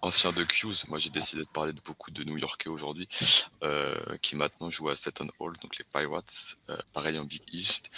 ancien 0.00 0.32
de 0.32 0.44
Q's. 0.44 0.86
Moi, 0.88 0.98
j'ai 0.98 1.10
décidé 1.10 1.42
de 1.42 1.48
parler 1.48 1.72
de 1.72 1.80
beaucoup 1.84 2.10
de 2.10 2.22
New-Yorkais 2.22 2.68
aujourd'hui, 2.68 3.08
qui 4.22 4.36
maintenant 4.36 4.70
jouent 4.70 4.90
à 4.90 4.96
Seton 4.96 5.28
Hall, 5.40 5.54
donc 5.62 5.76
les 5.78 5.84
Pirates, 5.84 6.56
pareil 6.92 7.18
en 7.18 7.24
Big 7.24 7.42
East, 7.52 7.90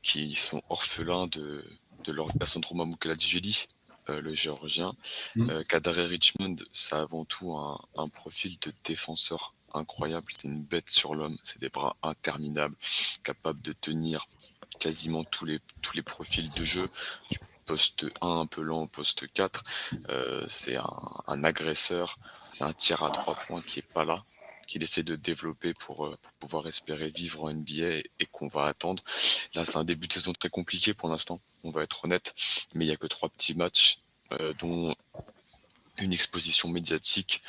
qui 0.00 0.34
sont 0.34 0.62
orphelins 0.70 1.26
de, 1.26 1.64
de 2.04 2.12
leur 2.12 2.28
Cassandro 2.38 2.74
Mamoukeladjvili, 2.74 3.66
le 4.08 4.34
géorgien. 4.34 4.94
Mm. 5.36 5.62
Kadari 5.68 6.06
Richmond, 6.06 6.56
c'est 6.72 6.94
avant 6.96 7.26
tout 7.26 7.54
un, 7.54 7.78
un 7.96 8.08
profil 8.08 8.56
de 8.64 8.72
défenseur 8.84 9.52
incroyable. 9.74 10.26
C'est 10.28 10.44
une 10.44 10.62
bête 10.62 10.90
sur 10.90 11.14
l'homme. 11.14 11.36
C'est 11.44 11.60
des 11.60 11.68
bras 11.68 11.96
interminables, 12.02 12.76
capables 13.22 13.62
de 13.62 13.72
tenir 13.72 14.26
quasiment 14.78 15.24
tous 15.24 15.44
les, 15.44 15.60
tous 15.82 15.96
les 15.96 16.02
profils 16.02 16.50
de 16.50 16.64
jeu. 16.64 16.88
Du 17.30 17.38
poste 17.64 18.06
1 18.20 18.28
un 18.40 18.46
peu 18.46 18.62
lent 18.62 18.82
au 18.82 18.86
poste 18.86 19.32
4. 19.32 19.62
Euh, 20.08 20.44
c'est 20.48 20.76
un, 20.76 21.44
agresseur. 21.44 22.18
C'est 22.48 22.64
un 22.64 22.72
tir 22.72 23.02
à 23.02 23.10
trois 23.10 23.34
points 23.34 23.62
qui 23.62 23.78
est 23.80 23.82
pas 23.94 24.04
là 24.04 24.22
qu'il 24.66 24.82
essaie 24.82 25.02
de 25.02 25.16
développer 25.16 25.74
pour, 25.74 26.06
euh, 26.06 26.16
pouvoir 26.38 26.66
espérer 26.66 27.10
vivre 27.10 27.44
en 27.44 27.52
NBA 27.52 28.02
et, 28.18 28.26
qu'on 28.30 28.48
va 28.48 28.64
attendre. 28.66 29.02
Là, 29.54 29.64
c'est 29.64 29.76
un 29.76 29.84
début 29.84 30.08
de 30.08 30.12
saison 30.12 30.32
très 30.32 30.48
compliqué 30.48 30.94
pour 30.94 31.08
l'instant, 31.08 31.40
on 31.64 31.70
va 31.70 31.82
être 31.82 32.04
honnête, 32.04 32.32
mais 32.72 32.84
il 32.84 32.88
n'y 32.88 32.94
a 32.94 32.96
que 32.96 33.06
trois 33.06 33.28
petits 33.28 33.54
matchs, 33.54 33.98
euh, 34.32 34.54
dont 34.60 34.94
une 35.98 36.12
exposition 36.12 36.68
médiatique 36.70 37.42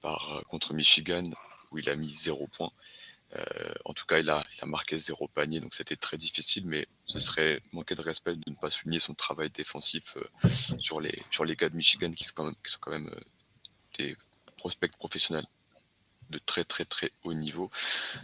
par, 0.00 0.42
contre 0.48 0.72
Michigan 0.72 1.30
où 1.70 1.78
il 1.78 1.88
a 1.88 1.96
mis 1.96 2.08
zéro 2.08 2.46
point. 2.48 2.72
Euh, 3.36 3.74
en 3.84 3.92
tout 3.92 4.06
cas, 4.06 4.18
il 4.18 4.30
a, 4.30 4.44
marqué 4.64 4.96
zéro 4.96 5.28
panier, 5.28 5.60
donc 5.60 5.74
c'était 5.74 5.96
très 5.96 6.16
difficile, 6.16 6.64
mais 6.66 6.86
ce 7.04 7.20
serait 7.20 7.60
manquer 7.72 7.94
de 7.94 8.00
respect 8.00 8.36
de 8.36 8.50
ne 8.50 8.56
pas 8.56 8.70
souligner 8.70 9.00
son 9.00 9.14
travail 9.14 9.50
défensif 9.50 10.16
euh, 10.16 10.48
sur, 10.78 11.00
les, 11.00 11.22
sur 11.30 11.44
les 11.44 11.56
gars 11.56 11.68
de 11.68 11.76
Michigan 11.76 12.10
qui 12.10 12.24
sont 12.24 12.32
quand 12.34 12.44
même, 12.44 12.56
qui 12.64 12.72
sont 12.72 12.78
quand 12.80 12.90
même 12.90 13.08
euh, 13.08 13.20
des 13.98 14.16
prospects 14.56 14.96
professionnels 14.96 15.46
de 16.30 16.38
très 16.38 16.64
très 16.64 16.84
très 16.84 17.10
haut 17.24 17.34
niveau. 17.34 17.70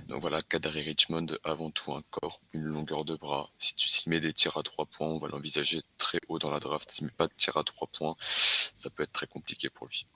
Donc 0.09 0.21
voilà, 0.21 0.43
Kadari 0.43 0.83
Richmond, 0.83 1.27
avant 1.43 1.71
tout 1.71 1.95
un 1.95 2.03
corps, 2.11 2.41
une 2.53 2.65
longueur 2.65 3.05
de 3.05 3.15
bras. 3.17 3.51
Si 3.59 3.75
tu 3.75 3.89
s'y 3.89 4.09
mets 4.11 4.21
des 4.21 4.33
tirs 4.33 4.57
à 4.57 4.63
trois 4.63 4.87
points, 4.87 5.09
on 5.09 5.19
va 5.19 5.29
l'envisager 5.29 5.81
très 5.97 6.19
haut 6.29 6.39
dans 6.39 6.51
la 6.51 6.61
draft. 6.61 6.91
S'il 6.91 7.07
met 7.07 7.13
pas 7.13 7.29
de 7.29 7.33
tirs 7.35 7.57
à 7.57 7.65
trois 7.65 7.89
points, 7.89 8.15
ça 8.21 8.91
peut 8.91 9.03
être 9.03 9.13
très 9.13 9.27
compliqué 9.27 9.71
pour 9.71 9.87
lui. 9.87 10.07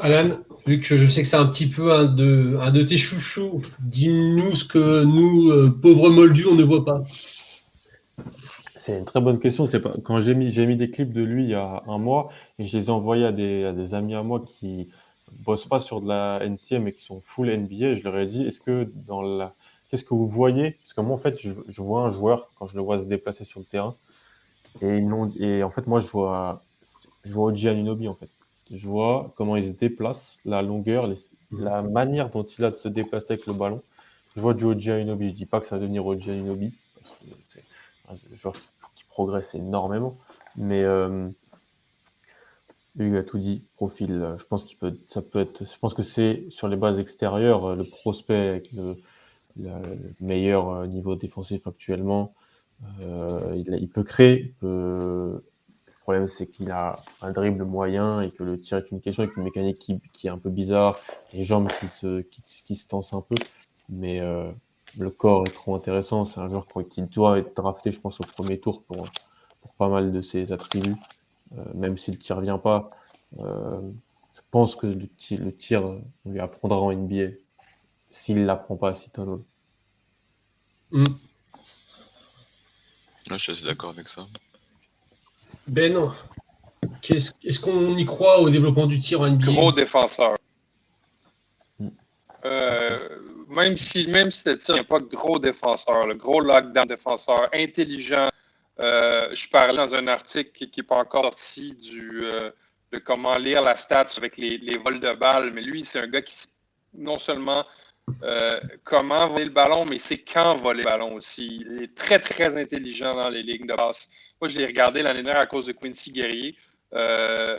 Alan, 0.00 0.36
vu 0.66 0.80
que 0.80 0.96
je 0.96 1.06
sais 1.06 1.22
que 1.22 1.28
c'est 1.28 1.36
un 1.36 1.46
petit 1.46 1.68
peu 1.68 1.92
un 1.92 2.04
de, 2.04 2.58
un 2.60 2.70
de 2.70 2.82
tes 2.82 2.96
chouchous, 2.96 3.62
dis-nous 3.80 4.52
ce 4.52 4.64
que 4.64 5.04
nous, 5.04 5.50
euh, 5.50 5.70
pauvres 5.70 6.10
moldus, 6.10 6.46
on 6.46 6.54
ne 6.54 6.64
voit 6.64 6.84
pas. 6.84 7.00
C'est 8.84 8.98
une 8.98 9.04
très 9.04 9.20
bonne 9.20 9.38
question. 9.38 9.64
C'est 9.66 9.80
quand 10.02 10.20
j'ai 10.20 10.34
mis 10.34 10.76
des 10.76 10.90
clips 10.90 11.12
de 11.12 11.22
lui 11.22 11.44
il 11.44 11.50
y 11.50 11.54
a 11.54 11.84
un 11.86 11.98
mois 11.98 12.30
et 12.58 12.66
je 12.66 12.76
les 12.76 12.86
ai 12.86 12.90
envoyés 12.90 13.26
à 13.26 13.30
des, 13.30 13.94
amis 13.94 14.16
à 14.16 14.24
moi 14.24 14.42
qui 14.44 14.88
bossent 15.30 15.68
pas 15.68 15.78
sur 15.78 16.00
de 16.00 16.08
la 16.08 16.40
NCM 16.44 16.82
mais 16.82 16.92
qui 16.92 17.04
sont 17.04 17.20
full 17.20 17.48
NBA. 17.48 17.94
Je 17.94 18.02
leur 18.02 18.18
ai 18.18 18.26
dit 18.26 18.44
est-ce 18.44 18.60
que 18.60 18.90
dans 19.06 19.22
la 19.22 19.54
qu'est-ce 19.88 20.02
que 20.02 20.14
vous 20.14 20.26
voyez? 20.26 20.72
Parce 20.82 20.94
que 20.94 21.00
moi 21.00 21.14
en 21.14 21.18
fait 21.18 21.38
je, 21.38 21.80
vois 21.80 22.02
un 22.02 22.10
joueur 22.10 22.50
quand 22.56 22.66
je 22.66 22.74
le 22.74 22.82
vois 22.82 22.98
se 22.98 23.04
déplacer 23.04 23.44
sur 23.44 23.60
le 23.60 23.66
terrain 23.66 23.94
et 24.80 25.00
et 25.38 25.62
en 25.62 25.70
fait 25.70 25.86
moi 25.86 26.00
je 26.00 26.08
vois 26.08 26.64
je 27.22 27.32
vois 27.32 27.52
Oji 27.52 27.68
Anunobi 27.68 28.08
en 28.08 28.16
fait 28.16 28.30
je 28.70 28.88
vois 28.88 29.32
comment 29.36 29.56
il 29.56 29.66
se 29.66 29.70
déplace, 29.72 30.38
la 30.44 30.62
longueur, 30.62 31.12
la 31.50 31.82
manière 31.82 32.30
dont 32.30 32.44
il 32.44 32.64
a 32.64 32.70
de 32.70 32.76
se 32.76 32.88
déplacer 32.88 33.34
avec 33.34 33.46
le 33.46 33.52
ballon. 33.52 33.82
Je 34.36 34.40
vois 34.40 34.54
du 34.54 34.64
Oji 34.64 34.90
Anunobi. 34.90 35.28
Je 35.28 35.34
dis 35.34 35.46
pas 35.46 35.60
que 35.60 35.66
ça 35.66 35.76
va 35.76 35.82
devenir 35.82 36.06
Oji 36.06 36.30
Anunobi, 36.30 36.72
parce 37.02 37.16
que 37.16 37.26
c'est 37.44 37.64
un 38.08 38.16
joueur 38.36 38.54
qui 38.94 39.04
progresse 39.04 39.54
énormément. 39.54 40.16
Mais 40.56 40.82
euh, 40.82 41.28
lui 42.96 43.16
a 43.18 43.22
tout 43.22 43.38
dit, 43.38 43.64
profil. 43.76 44.36
Je 44.38 44.44
pense 44.44 44.64
qu'il 44.64 44.78
peut, 44.78 44.98
ça 45.08 45.20
peut 45.20 45.40
être. 45.40 45.64
Je 45.64 45.78
pense 45.78 45.94
que 45.94 46.02
c'est 46.02 46.46
sur 46.50 46.68
les 46.68 46.76
bases 46.76 46.98
extérieures 46.98 47.76
le 47.76 47.84
prospect 47.84 48.48
avec 48.48 48.72
le, 48.72 48.94
meilleur 50.20 50.86
niveau 50.86 51.14
défensif 51.14 51.66
actuellement. 51.66 52.32
il, 53.00 53.88
peut 53.92 54.02
créer. 54.02 54.54
Le 56.02 56.04
problème, 56.04 56.26
c'est 56.26 56.48
qu'il 56.48 56.70
a 56.72 56.96
un 57.20 57.30
dribble 57.30 57.64
moyen 57.64 58.22
et 58.22 58.32
que 58.32 58.42
le 58.42 58.58
tir 58.58 58.78
est 58.78 58.90
une 58.90 59.00
question 59.00 59.22
avec 59.22 59.36
une 59.36 59.44
mécanique 59.44 59.78
qui, 59.78 60.26
est 60.26 60.30
un 60.30 60.38
peu 60.38 60.50
bizarre, 60.50 60.98
les 61.32 61.44
jambes 61.44 61.68
qui 61.78 61.86
se, 61.86 62.22
qui, 62.22 62.74
se 62.74 62.88
tensent 62.88 63.14
un 63.16 63.20
peu. 63.20 63.36
Mais 63.88 64.20
le 64.98 65.10
corps 65.10 65.44
est 65.46 65.52
trop 65.52 65.76
intéressant. 65.76 66.24
C'est 66.24 66.40
un 66.40 66.48
joueur 66.48 66.66
qui 66.90 67.02
doit 67.02 67.38
être 67.38 67.54
drafté, 67.54 67.92
je 67.92 68.00
pense, 68.00 68.18
au 68.18 68.24
premier 68.24 68.58
tour 68.58 68.82
pour, 68.82 69.06
pour 69.60 69.72
pas 69.74 69.88
mal 69.88 70.10
de 70.10 70.22
ses 70.22 70.50
attributs. 70.50 70.96
même 71.74 71.96
s'il 71.96 72.14
ne 72.14 72.18
tir 72.18 72.40
vient 72.40 72.58
pas, 72.58 72.90
je 73.38 74.40
pense 74.50 74.74
que 74.74 74.88
le, 74.88 75.08
le 75.36 75.54
tir, 75.54 75.84
on 75.84 76.30
lui 76.30 76.40
apprendra 76.40 76.80
en 76.80 76.92
NBA 76.92 77.36
s'il 78.12 78.40
ne 78.40 78.46
l'apprend 78.46 78.76
pas 78.76 78.90
à 78.90 78.94
Citon 78.96 79.44
mm. 80.92 81.04
Je 83.30 83.36
suis 83.38 83.52
assez 83.52 83.64
d'accord 83.64 83.90
avec 83.90 84.08
ça. 84.08 84.26
Ben, 85.66 85.96
est-ce 87.08 87.60
qu'on 87.60 87.96
y 87.96 88.04
croit 88.04 88.40
au 88.40 88.50
développement 88.50 88.86
du 88.86 88.98
tir 89.00 89.20
en 89.20 89.30
NBA 89.30 89.46
Gros 89.46 89.72
défenseur. 89.72 90.34
Mm. 91.78 91.88
Euh, 92.44 92.98
même 93.48 93.76
si, 93.76 94.06
même 94.08 94.30
si 94.30 94.42
le 94.46 94.58
tir 94.58 94.76
n'est 94.76 94.82
pas 94.82 94.98
de 94.98 95.04
gros 95.04 95.38
défenseur, 95.38 96.06
le 96.06 96.14
gros 96.14 96.40
lockdown 96.40 96.86
défenseur, 96.86 97.48
intelligent. 97.54 98.28
Euh, 98.80 99.28
je 99.34 99.48
parlais 99.48 99.74
dans 99.74 99.94
un 99.94 100.08
article 100.08 100.50
qui 100.50 100.70
n'est 100.76 100.86
pas 100.86 100.96
encore 100.96 101.24
sorti 101.24 101.74
du, 101.74 102.24
euh, 102.24 102.50
de 102.92 102.98
comment 102.98 103.36
lire 103.36 103.62
la 103.62 103.76
stats 103.76 104.06
avec 104.16 104.36
les, 104.38 104.58
vols 104.84 105.00
de 105.00 105.14
balles, 105.14 105.52
mais 105.52 105.62
lui, 105.62 105.84
c'est 105.84 106.00
un 106.00 106.06
gars 106.06 106.22
qui 106.22 106.34
sait 106.34 106.48
non 106.94 107.18
seulement 107.18 107.64
euh, 108.22 108.60
comment 108.84 109.28
voler 109.28 109.44
le 109.44 109.50
ballon, 109.50 109.86
mais 109.88 109.98
c'est 109.98 110.18
quand 110.18 110.56
voler 110.56 110.82
le 110.82 110.90
ballon 110.90 111.14
aussi. 111.14 111.64
Il 111.66 111.82
est 111.82 111.94
très, 111.94 112.18
très 112.18 112.56
intelligent 112.56 113.14
dans 113.14 113.28
les 113.28 113.42
lignes 113.42 113.66
de 113.66 113.74
passe. 113.74 114.10
Moi, 114.42 114.48
je 114.48 114.58
l'ai 114.58 114.66
regardé 114.66 115.02
l'année 115.02 115.22
dernière 115.22 115.40
à 115.40 115.46
cause 115.46 115.66
de 115.66 115.72
Quincy 115.72 116.10
Guerrier. 116.12 116.56
Euh, 116.94 117.58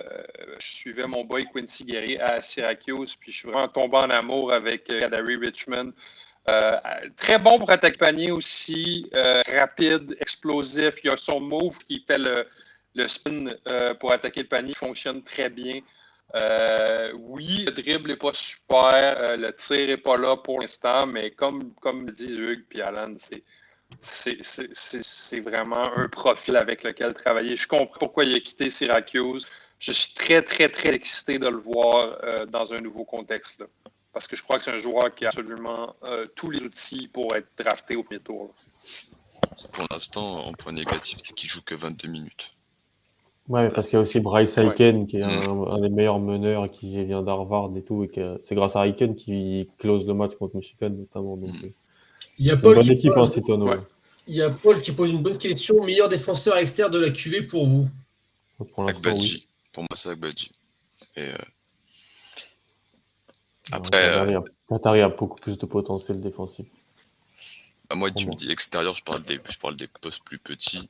je 0.60 0.68
suivais 0.68 1.08
mon 1.08 1.24
boy 1.24 1.48
Quincy 1.52 1.86
Guerrier 1.86 2.20
à 2.20 2.42
Syracuse, 2.42 3.16
puis 3.16 3.32
je 3.32 3.40
suis 3.40 3.48
vraiment 3.50 3.70
tombé 3.70 3.96
en 3.96 4.10
amour 4.10 4.52
avec 4.52 4.92
euh, 4.92 5.00
Kadari 5.00 5.38
Richmond. 5.38 5.94
très 7.16 7.40
bon 7.40 7.58
pour 7.58 7.72
attaquer 7.72 7.98
panier 7.98 8.32
aussi, 8.32 9.10
rapide, 9.48 10.18
explosif. 10.20 11.02
Il 11.06 11.10
a 11.12 11.16
son 11.16 11.40
move 11.40 11.78
qui 11.88 12.04
fait 12.06 12.20
le, 12.20 12.46
le 12.96 13.08
spin 13.08 13.56
euh, 13.68 13.94
pour 13.94 14.12
attaquer 14.12 14.42
le 14.42 14.48
panier 14.48 14.74
fonctionne 14.74 15.24
très 15.24 15.50
bien. 15.50 15.80
Euh, 16.36 17.12
oui, 17.16 17.66
le 17.66 17.72
dribble 17.72 18.10
n'est 18.10 18.16
pas 18.18 18.34
super, 18.34 19.18
euh, 19.20 19.38
le 19.38 19.54
tir 19.54 19.88
n'est 19.88 19.98
pas 19.98 20.18
là 20.18 20.36
pour 20.38 20.60
l'instant, 20.60 21.06
mais 21.06 21.32
comme, 21.32 21.74
comme 21.76 22.10
dit 22.12 22.36
Hugues 22.38 22.66
et 22.74 22.82
Alan, 22.82 23.14
c'est 23.18 23.44
vraiment 25.40 25.88
un 25.96 26.08
profil 26.08 26.56
avec 26.58 26.84
lequel 26.84 27.14
travailler. 27.14 27.56
Je 27.56 27.68
comprends 27.68 28.00
pourquoi 28.00 28.26
il 28.26 28.36
a 28.36 28.40
quitté 28.40 28.70
Syracuse. 28.70 29.48
Je 29.80 29.92
suis 29.92 30.14
très, 30.14 30.42
très, 30.42 30.70
très 30.70 30.94
excité 30.94 31.40
de 31.40 31.48
le 31.48 31.58
voir 31.58 32.18
dans 32.48 32.72
un 32.72 32.80
nouveau 32.80 33.04
contexte. 33.04 33.64
parce 34.14 34.28
que 34.28 34.36
je 34.36 34.44
crois 34.44 34.58
que 34.58 34.64
c'est 34.64 34.72
un 34.72 34.78
joueur 34.78 35.14
qui 35.14 35.26
a 35.26 35.30
absolument 35.30 35.96
tous 36.36 36.52
les 36.52 36.64
outils 36.64 37.08
pour 37.08 37.36
être 37.36 37.48
drafté 37.58 37.96
au 37.96 38.04
premier 38.04 38.22
tour. 38.22 38.54
Pour 39.72 39.86
l'instant, 39.92 40.46
en 40.48 40.54
point 40.54 40.72
négatif, 40.72 41.18
c'est 41.22 41.34
qu'il 41.34 41.50
joue 41.50 41.62
que 41.62 41.76
22 41.76 42.08
minutes. 42.08 42.54
Ouais, 43.50 43.70
parce 43.70 43.88
qu'il 43.88 43.96
y 43.96 43.98
a 43.98 44.02
aussi 44.02 44.22
Bryce 44.22 44.58
Aiken, 44.58 45.06
qui 45.06 45.18
est 45.18 45.26
mm. 45.26 45.68
un, 45.70 45.82
des 45.82 45.90
meilleurs 45.90 46.20
meneurs 46.20 46.72
qui 46.72 47.04
vient 47.04 47.22
d'Harvard 47.22 47.72
et 47.76 47.82
tout. 47.82 48.04
Et 48.04 48.10
c'est 48.42 48.56
grâce 48.56 48.76
à 48.76 48.88
Aiken 48.88 49.16
qui 49.16 49.70
close 49.78 50.08
le 50.08 50.14
match 50.14 50.36
contre 50.36 50.56
Michigan, 50.56 50.90
notamment. 50.90 51.36
Donc, 51.36 51.52
mm. 51.52 51.70
Il 52.38 52.48
y 52.48 52.52
a 52.52 52.58
Paul 52.58 52.78
une 52.78 52.84
bonne 52.84 52.92
équipe, 52.92 53.14
pose... 53.14 53.38
hein, 53.38 53.86
Il 54.28 54.36
y 54.36 54.42
a 54.42 54.50
Paul 54.50 54.82
qui 54.82 54.92
pose 54.92 55.12
une 55.12 55.22
bonne 55.22 55.38
question. 55.38 55.84
Meilleur 55.84 56.10
défenseur 56.10 56.58
externe 56.58 56.92
de 56.92 57.00
la 57.00 57.12
QV 57.12 57.48
pour 57.48 57.68
vous 57.68 57.88
Pour, 58.58 58.68
pour 58.72 58.84
moi, 58.84 59.88
c'est 59.96 60.10
Akbadji. 60.10 60.52
Et 61.16 61.22
euh... 61.22 61.38
Après. 63.72 64.34
Qatari 64.70 65.02
a, 65.02 65.06
a, 65.06 65.10
beaucoup 65.10 65.40
plus 65.40 65.58
de 65.58 65.66
potentiel 65.66 66.20
défensif. 66.20 66.66
Bah, 67.90 67.96
moi, 67.96 68.12
tu 68.12 68.28
me 68.28 68.34
dis 68.34 68.52
extérieur, 68.52 68.94
je 68.96 69.04
parle 69.04 69.24
des, 69.24 69.40
je 69.50 69.60
parle 69.60 69.76
des 69.76 69.88
postes 69.88 70.24
plus 70.24 70.40
petits. 70.40 70.90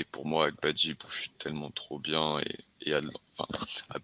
Et 0.00 0.04
pour 0.04 0.26
moi, 0.26 0.44
avec 0.44 0.54
Badji, 0.62 0.88
il 0.90 0.94
bouge 0.94 1.30
tellement 1.38 1.70
trop 1.70 1.98
bien 1.98 2.38
et, 2.86 2.94
a, 2.94 3.02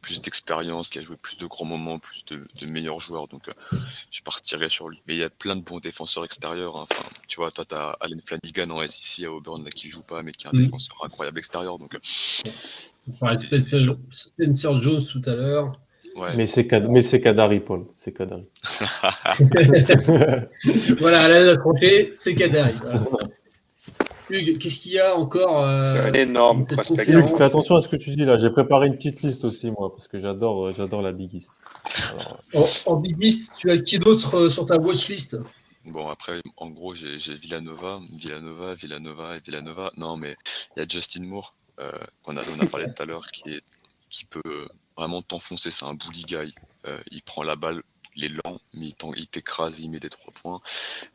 plus 0.03 0.21
d'expérience, 0.21 0.91
qui 0.91 0.99
a 0.99 1.03
joué 1.03 1.17
plus 1.17 1.39
de 1.39 1.47
grands 1.47 1.65
moments, 1.65 1.99
plus 1.99 2.27
de, 2.27 2.47
meilleurs 2.67 3.01
joueurs. 3.01 3.29
Donc, 3.29 3.49
euh, 3.49 3.79
je 4.11 4.21
partirais 4.21 4.69
sur 4.69 4.91
lui. 4.91 5.01
Mais 5.09 5.15
il 5.15 5.21
y 5.21 5.25
a 5.25 5.31
plein 5.31 5.57
de 5.57 5.63
bons 5.63 5.79
défenseurs 5.79 6.27
extérieurs. 6.27 6.77
Hein. 6.77 6.85
Enfin, 6.91 7.09
tu 7.27 7.37
vois, 7.37 7.51
toi, 7.51 7.65
tu 7.65 7.75
as 7.75 7.97
Allen 8.01 8.21
Flanagan 8.21 8.77
en 8.77 8.87
SEC 8.87 9.25
à 9.25 9.33
Auburn 9.33 9.65
là, 9.65 9.71
qui 9.71 9.89
joue 9.89 10.03
pas, 10.03 10.23
mais 10.23 10.33
qui 10.33 10.47
est 10.47 10.51
un 10.51 10.53
mm. 10.53 10.65
défenseur 10.65 10.99
incroyable 11.03 11.39
extérieur. 11.39 11.79
Donc, 11.79 11.95
euh, 11.95 11.99
Spencer, 14.15 14.77
Jones 14.83 15.07
tout 15.07 15.23
à 15.25 15.35
l'heure. 15.35 15.81
Mais 16.37 16.47
c'est 16.47 16.67
Kadari, 16.67 17.61
Paul. 17.61 17.87
C'est 17.97 18.13
Kadari. 18.13 18.45
voilà, 21.01 21.29
là, 21.29 21.53
a 21.53 21.57
tranché, 21.57 22.15
c'est 22.19 22.35
Kadari. 22.35 22.75
Hugues, 24.31 24.59
qu'est-ce 24.59 24.79
qu'il 24.79 24.93
y 24.93 24.99
a 24.99 25.17
encore 25.17 25.63
euh, 25.63 25.81
C'est 25.81 25.99
un 25.99 26.13
énorme 26.13 26.67
prospect. 26.67 27.05
fais 27.05 27.45
attention 27.45 27.77
à 27.77 27.83
ce 27.83 27.89
que 27.89 27.97
tu 27.97 28.15
dis 28.15 28.25
là. 28.25 28.39
J'ai 28.39 28.51
préparé 28.51 28.87
une 28.87 28.97
petite 28.97 29.23
liste 29.23 29.45
aussi, 29.45 29.71
moi, 29.71 29.95
parce 29.95 30.09
que 30.09 30.21
j'adore, 30.21 30.67
euh, 30.67 30.73
j'adore 30.77 31.03
la 31.03 31.13
Big 31.13 31.35
East. 31.35 31.51
En, 32.87 32.97
Big 32.97 33.17
East, 33.21 33.55
tu 33.59 33.71
as 33.71 33.79
qui 33.79 33.99
d'autre 33.99 34.37
euh, 34.37 34.51
sur 34.51 34.67
ta 34.67 34.77
watchlist 34.77 35.39
Bon, 35.87 36.09
après, 36.09 36.41
en 36.57 36.71
gros, 36.71 36.95
j'ai 36.95 37.17
Villanova, 37.35 38.01
Villanova, 38.13 38.75
Villanova 38.75 39.37
et 39.37 39.41
Villanova. 39.41 39.93
Non, 39.97 40.17
mais 40.17 40.35
il 40.77 40.81
y 40.81 40.83
a 40.83 40.87
Justin 40.89 41.23
Moore, 41.23 41.55
qu'on 42.23 42.37
a, 42.37 42.41
on 42.41 42.61
a 42.61 42.67
parlé 42.67 42.87
tout 42.87 43.03
à 43.03 43.07
l'heure, 43.07 43.29
qui, 43.29 43.51
est, 43.51 43.63
qui 44.09 44.25
peut 44.25 44.67
vraiment 44.97 45.23
t'enfoncer. 45.23 45.71
C'est 45.71 45.85
un 45.85 45.95
bully 45.95 46.25
guy. 46.25 46.53
il 47.13 47.23
prend 47.23 47.45
la 47.45 47.55
balle 47.55 47.83
il 48.17 48.25
est 48.25 48.29
lent, 48.45 48.61
mais 48.73 48.89
il 49.17 49.27
t'écrase, 49.27 49.79
il 49.79 49.91
met 49.91 50.01
des 50.01 50.09
trois 50.09 50.33
points. 50.33 50.61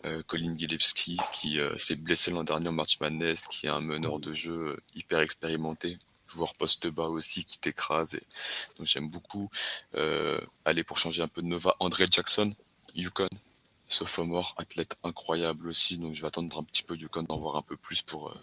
Euh, 0.05 0.21
Colin 0.23 0.53
Gillespie, 0.55 1.19
qui 1.33 1.59
euh, 1.59 1.75
s'est 1.77 1.95
blessé 1.95 2.31
l'an 2.31 2.43
dernier 2.43 2.69
en 2.69 2.73
March 2.73 2.99
Madness, 2.99 3.47
qui 3.47 3.65
est 3.65 3.69
un 3.69 3.81
meneur 3.81 4.19
de 4.19 4.31
jeu 4.31 4.51
euh, 4.51 4.83
hyper 4.95 5.19
expérimenté, 5.19 5.97
joueur 6.27 6.53
poste 6.53 6.87
bas 6.87 7.07
aussi, 7.07 7.43
qui 7.43 7.59
t'écrase. 7.59 8.15
Et... 8.15 8.23
Donc 8.77 8.87
j'aime 8.87 9.09
beaucoup. 9.09 9.49
aller 10.65 10.83
pour 10.83 10.97
changer 10.97 11.21
un 11.21 11.27
peu 11.27 11.41
de 11.41 11.47
Nova, 11.47 11.75
André 11.79 12.05
Jackson, 12.09 12.53
Yukon, 12.95 13.29
sophomore, 13.87 14.53
athlète 14.57 14.95
incroyable 15.03 15.67
aussi. 15.67 15.97
Donc 15.97 16.13
je 16.13 16.21
vais 16.21 16.27
attendre 16.27 16.57
un 16.59 16.63
petit 16.63 16.83
peu 16.83 16.95
Yukon 16.95 17.23
d'en 17.23 17.37
voir 17.37 17.55
un 17.55 17.61
peu 17.63 17.75
plus 17.75 18.01
pour, 18.01 18.33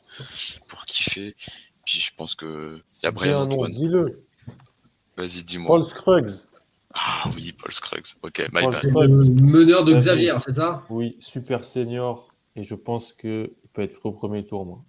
pour 0.66 0.84
kiffer. 0.84 1.36
Puis 1.86 2.00
je 2.00 2.14
pense 2.14 2.34
que 2.34 2.82
il 3.02 3.06
y 3.06 3.06
a 3.06 3.12
Brian 3.12 3.42
Antoine. 3.42 3.72
Vas-y, 5.16 5.42
dis-moi. 5.42 5.66
Paul 5.66 5.84
Scruggs. 5.84 6.32
Ah 6.94 7.24
oui, 7.34 7.52
Paul 7.52 7.72
Scruggs. 7.72 8.14
Ok, 8.22 8.48
my 8.52 8.66
bad. 8.66 8.82
Le 8.84 9.08
meneur 9.52 9.84
de 9.84 9.94
Xavier, 9.94 10.34
c'est 10.38 10.54
ça? 10.54 10.84
Oui, 10.88 11.16
super 11.20 11.64
senior. 11.64 12.28
Et 12.56 12.64
je 12.64 12.74
pense 12.74 13.12
qu'il 13.12 13.50
peut 13.72 13.82
être 13.82 14.04
au 14.04 14.12
premier 14.12 14.44
tour, 14.44 14.64
moi. 14.64 14.84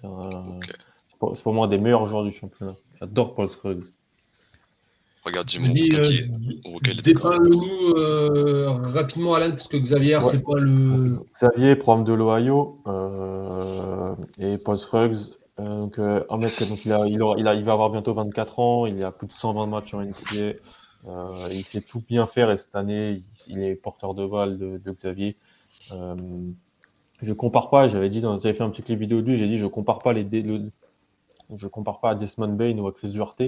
C'est 0.00 1.18
pour, 1.42 1.52
moi 1.52 1.66
un 1.66 1.68
des 1.68 1.78
meilleurs 1.78 2.06
joueurs 2.06 2.24
du 2.24 2.32
championnat. 2.32 2.76
J'adore 3.00 3.34
Paul 3.34 3.48
Scruggs. 3.48 3.84
Regarde, 5.24 5.46
dis-moi, 5.46 5.70
euh, 5.70 7.02
dépeins-nous 7.04 7.90
euh, 7.96 8.70
rapidement, 8.94 9.34
Alan, 9.34 9.50
parce 9.50 9.68
que 9.68 9.76
Xavier, 9.76 10.20
c'est 10.22 10.42
pas 10.42 10.58
le. 10.58 11.18
Xavier, 11.34 11.76
programme 11.76 12.04
de 12.04 12.12
l'Ohio, 12.14 12.80
euh, 12.86 14.14
et 14.38 14.56
Paul 14.58 14.78
Scruggs. 14.78 15.16
donc, 15.58 15.98
donc 15.98 16.84
il, 16.84 16.92
a, 16.92 17.06
il, 17.06 17.20
il, 17.36 17.58
il, 17.58 17.64
va 17.64 17.72
avoir 17.72 17.90
bientôt 17.90 18.14
24 18.14 18.58
ans, 18.58 18.86
il 18.86 19.04
a 19.04 19.12
plus 19.12 19.26
de 19.26 19.32
120 19.32 19.66
matchs 19.66 19.92
en 19.92 20.00
NBA. 20.00 20.54
Euh, 21.06 21.28
il 21.50 21.64
sait 21.64 21.80
tout 21.80 22.02
bien 22.06 22.26
faire 22.26 22.50
et 22.50 22.56
cette 22.56 22.74
année, 22.74 23.22
il 23.46 23.62
est 23.62 23.74
porteur 23.74 24.14
de 24.14 24.26
balle 24.26 24.58
de, 24.58 24.92
Xavier. 24.92 25.36
Euh, 25.92 26.16
je 27.22 27.32
compare 27.32 27.70
pas, 27.70 27.88
j'avais 27.88 28.10
dit, 28.10 28.20
j'avais 28.20 28.54
fait 28.54 28.62
un 28.62 28.70
petit 28.70 28.82
clip 28.82 28.98
vidéo 28.98 29.20
de 29.20 29.26
lui, 29.26 29.36
j'ai 29.36 29.48
dit, 29.48 29.58
je 29.58 29.66
compare 29.66 30.00
pas 30.00 30.12
les, 30.12 30.26
je 31.54 31.66
compare 31.66 32.00
pas 32.00 32.10
à 32.10 32.14
Desmond 32.14 32.54
Bain 32.54 32.78
ou 32.78 32.86
à 32.86 32.92
Chris 32.92 33.10
Duarte, 33.10 33.42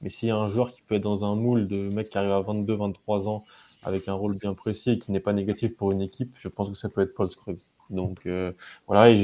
mais 0.00 0.08
s'il 0.08 0.28
y 0.28 0.32
a 0.32 0.36
un 0.36 0.48
joueur 0.48 0.72
qui 0.72 0.82
peut 0.82 0.96
être 0.96 1.02
dans 1.02 1.24
un 1.24 1.34
moule 1.34 1.68
de 1.68 1.92
mec 1.94 2.10
qui 2.10 2.18
arrive 2.18 2.32
à 2.32 2.40
22-23 2.40 3.28
ans 3.28 3.44
avec 3.82 4.08
un 4.08 4.14
rôle 4.14 4.36
bien 4.36 4.54
précis 4.54 4.92
et 4.92 4.98
qui 4.98 5.12
n'est 5.12 5.20
pas 5.20 5.32
négatif 5.32 5.76
pour 5.76 5.92
une 5.92 6.02
équipe, 6.02 6.34
je 6.36 6.48
pense 6.48 6.68
que 6.70 6.76
ça 6.76 6.88
peut 6.88 7.00
être 7.00 7.14
Paul 7.14 7.30
Scruggs. 7.30 7.60
Donc 7.90 8.26
euh, 8.26 8.52
voilà, 8.86 9.10
et 9.10 9.16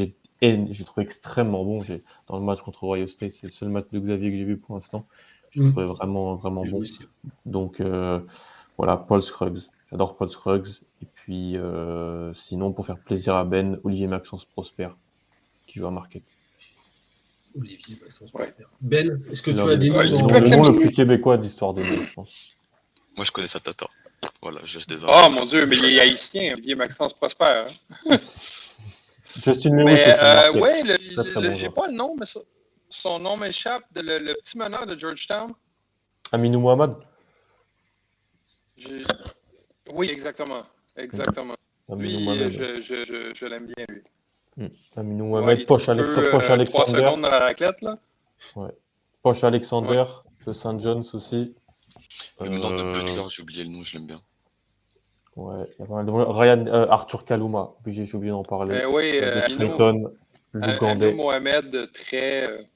j'ai 0.70 0.84
trouvé 0.84 1.04
extrêmement 1.04 1.64
bon. 1.64 1.82
Dans 2.26 2.38
le 2.38 2.44
match 2.44 2.62
contre 2.62 2.84
Ohio 2.84 3.06
State, 3.06 3.32
c'est 3.32 3.46
le 3.46 3.52
seul 3.52 3.68
match 3.68 3.86
de 3.92 4.00
Xavier 4.00 4.30
que 4.30 4.36
j'ai 4.36 4.44
vu 4.44 4.56
pour 4.58 4.74
l'instant. 4.74 5.06
Je 5.54 5.62
mm. 5.62 5.72
trouvais 5.72 5.86
vraiment, 5.86 6.34
vraiment 6.36 6.64
bon. 6.64 6.82
Donc 7.46 7.80
euh, 7.80 8.18
voilà, 8.78 8.96
Paul 8.96 9.22
Scruggs. 9.22 9.60
J'adore 9.90 10.16
Paul 10.16 10.30
Scruggs. 10.30 10.68
Et 11.02 11.06
puis 11.06 11.56
euh, 11.56 12.32
sinon, 12.34 12.72
pour 12.72 12.86
faire 12.86 12.98
plaisir 12.98 13.34
à 13.36 13.44
Ben, 13.44 13.78
Olivier 13.84 14.06
Maxence 14.06 14.44
Prosper, 14.44 14.88
qui 15.66 15.78
joue 15.78 15.86
à 15.86 15.90
Market. 15.90 16.22
Olivier 17.56 17.98
Maxence 18.02 18.30
Prosper. 18.30 18.64
Ben, 18.80 19.22
est-ce 19.30 19.42
que 19.42 19.50
tu 19.50 19.60
as 19.60 19.76
des 19.76 19.90
noms 19.90 20.62
Le 20.64 20.76
plus 20.76 20.90
québécois 20.90 21.36
de 21.36 21.42
l'histoire 21.42 21.74
de 21.74 21.82
nous, 21.82 22.02
je 22.02 22.14
pense. 22.14 22.50
Moi, 23.16 23.24
je 23.24 23.30
connais 23.30 23.46
sa 23.46 23.60
tata. 23.60 23.86
Voilà, 24.40 24.60
j'ai 24.64 24.78
des 24.88 25.04
Oh 25.04 25.28
mon 25.30 25.44
dieu, 25.44 25.66
mais 25.68 25.76
il 25.76 25.96
est 25.96 26.00
haïtien, 26.00 26.54
Olivier 26.54 26.74
Maxence 26.74 27.12
Prosper. 27.12 27.66
Hein. 28.08 28.18
Justin 29.44 29.76
Lewis 29.76 29.94
mais, 29.94 30.22
euh, 30.22 30.52
Oui, 30.54 31.54
j'ai 31.54 31.70
pas 31.70 31.86
le 31.86 31.94
nom, 31.94 32.14
mais 32.18 32.26
son 32.92 33.18
nom 33.18 33.36
m'échappe. 33.36 33.84
Le, 33.94 34.18
le, 34.18 34.34
petit 34.34 34.58
meneur 34.58 34.86
de 34.86 34.98
Georgetown? 34.98 35.52
Aminou 36.30 36.60
Mohamed. 36.60 36.94
Oui, 39.92 40.08
exactement. 40.10 40.64
Exactement. 40.96 41.54
Lui, 41.96 42.24
je, 42.50 42.80
je, 42.80 43.04
je, 43.04 43.32
je 43.34 43.46
l'aime 43.46 43.66
bien, 43.66 43.86
lui. 43.88 44.02
Hmm. 44.56 44.68
Aminou 44.96 45.24
Mohamed, 45.26 45.66
Poche, 45.66 45.88
Alex 45.88 46.14
peu, 46.14 46.30
Poche 46.30 46.50
euh, 46.50 46.54
Alexander. 46.54 46.90
secondes 46.90 47.22
dans 47.22 47.30
la 47.30 47.38
raquette, 47.38 47.80
là. 47.80 47.98
Ouais. 48.56 48.70
Poche 49.22 49.44
Alexander 49.44 50.04
de 50.46 50.52
St. 50.52 50.80
John's 50.80 51.14
aussi. 51.14 51.54
Le 52.40 52.48
nom 52.48 52.70
de 52.70 52.82
euh, 52.82 52.92
Butler, 52.92 53.22
j'ai 53.30 53.42
oublié 53.42 53.64
le 53.64 53.70
nom, 53.70 53.82
je 53.82 53.96
l'aime 53.96 54.06
bien. 54.06 54.20
Ouais, 55.36 55.66
Ryan, 55.78 56.66
euh, 56.66 56.86
Arthur 56.88 57.24
Kaluma, 57.24 57.70
j'ai 57.86 58.14
oublié 58.14 58.32
d'en 58.32 58.42
parler. 58.42 58.80
Eh 58.82 58.86
oui, 58.86 59.12
euh, 59.14 59.40
Clayton, 59.42 60.12
l'Ougandais. 60.52 61.14
Mohamed, 61.14 61.90
très. 61.92 62.68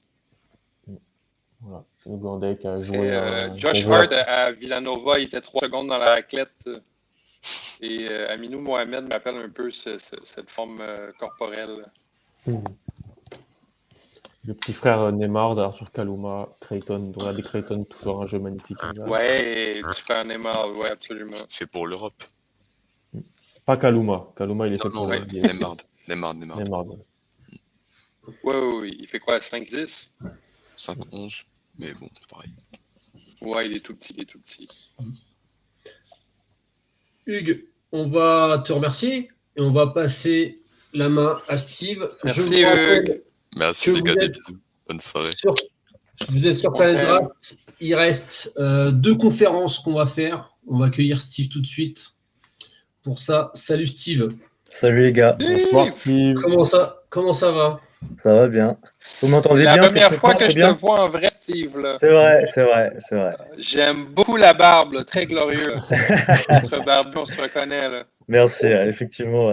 Voilà, 1.61 2.55
qui 2.55 2.67
a 2.67 2.79
joué. 2.79 3.51
Josh 3.55 3.87
Hart 3.87 4.13
à 4.13 4.51
Villanova, 4.51 5.19
il 5.19 5.25
était 5.25 5.41
3 5.41 5.61
secondes 5.61 5.87
dans 5.87 5.97
la 5.97 6.09
raquette. 6.09 6.69
Et 7.81 8.07
Aminou 8.07 8.59
Mohamed 8.59 9.07
m'appelle 9.07 9.37
un 9.37 9.49
peu 9.49 9.69
cette 9.69 10.49
forme 10.49 10.81
corporelle. 11.19 11.85
Mmh. 12.45 12.57
Le 14.45 14.53
petit 14.53 14.71
frère 14.71 15.11
Neymar 15.11 15.55
d'Arthur 15.55 15.91
Kaluma, 15.91 16.47
Creighton, 16.61 17.11
des 17.35 17.41
Creighton, 17.41 17.83
toujours 17.83 18.21
un 18.21 18.27
jeu 18.27 18.39
magnifique. 18.39 18.77
Ouais, 19.07 19.81
le 19.81 19.87
petit 19.87 20.01
frère 20.01 20.23
Neymar, 20.23 20.69
ouais, 20.77 20.89
absolument. 20.89 21.35
C'est 21.49 21.67
pour 21.67 21.85
l'Europe. 21.85 22.23
Pas 23.65 23.75
Kaluma. 23.75 24.27
Kaluma, 24.37 24.67
il 24.67 24.73
est 24.73 24.81
fait 24.81 24.89
pour 24.89 25.07
ouais. 25.07 25.19
Neymar. 25.25 25.75
Neymar, 26.07 26.33
Neymar. 26.33 26.57
Neymar. 26.59 26.85
Ouais, 28.43 28.55
ouais, 28.55 28.95
il 28.97 29.07
fait 29.07 29.19
quoi, 29.19 29.37
5-10 29.37 30.13
5-11, 30.77 31.43
mais 31.77 31.93
bon, 31.93 32.09
c'est 32.13 32.27
pareil. 32.29 32.51
Ouais, 33.41 33.67
il 33.67 33.75
est 33.75 33.79
tout 33.79 33.95
petit, 33.95 34.13
il 34.15 34.21
est 34.21 34.25
tout 34.25 34.39
petit. 34.39 34.67
Hugues, 37.25 37.65
on 37.91 38.07
va 38.07 38.63
te 38.65 38.73
remercier 38.73 39.31
et 39.55 39.61
on 39.61 39.69
va 39.69 39.87
passer 39.87 40.61
la 40.93 41.09
main 41.09 41.37
à 41.47 41.57
Steve. 41.57 42.09
Merci, 42.23 42.61
Hugues. 42.61 43.21
Merci 43.55 43.91
les 43.91 44.01
gars, 44.01 44.15
des 44.15 44.29
bisous. 44.29 44.59
Bonne 44.87 44.99
soirée. 44.99 45.31
vous 46.29 46.47
êtes 46.47 46.57
sur 46.57 46.73
Planet 46.73 47.05
Draft. 47.05 47.57
Il 47.79 47.95
reste 47.95 48.53
euh, 48.57 48.91
deux 48.91 49.15
conférences 49.15 49.79
qu'on 49.79 49.93
va 49.93 50.05
faire. 50.05 50.55
On 50.67 50.77
va 50.77 50.87
accueillir 50.87 51.21
Steve 51.21 51.49
tout 51.49 51.61
de 51.61 51.67
suite. 51.67 52.13
Pour 53.03 53.19
ça, 53.19 53.51
salut 53.53 53.87
Steve. 53.87 54.29
Salut 54.69 55.03
les 55.03 55.13
gars. 55.13 55.37
Bonsoir 55.39 55.89
Steve. 55.89 56.39
Comment 56.41 56.65
ça, 56.65 57.03
comment 57.09 57.33
ça 57.33 57.51
va? 57.51 57.81
Ça 58.21 58.33
va 58.33 58.47
bien. 58.47 58.77
Vous 59.21 59.29
m'entendez 59.29 59.61
bien 59.61 59.77
La 59.77 59.87
première 59.87 60.13
fois 60.13 60.35
que 60.35 60.49
je 60.49 60.55
te 60.55 60.79
vois 60.79 61.01
en 61.01 61.09
vrai 61.09 61.29
Steve. 61.29 61.71
C'est 61.99 62.11
vrai, 62.11 62.43
c'est 62.45 62.63
vrai, 62.63 62.93
c'est 62.99 63.15
vrai. 63.15 63.35
J'aime 63.57 64.05
beaucoup 64.05 64.37
la 64.37 64.53
barbe, 64.53 65.03
très 65.05 65.25
glorieux. 65.25 65.75
Notre 66.49 66.83
barbe, 66.83 67.11
on 67.15 67.25
se 67.25 67.41
reconnaît. 67.41 67.89
Là. 67.89 68.03
Merci, 68.27 68.67
effectivement. 68.67 69.51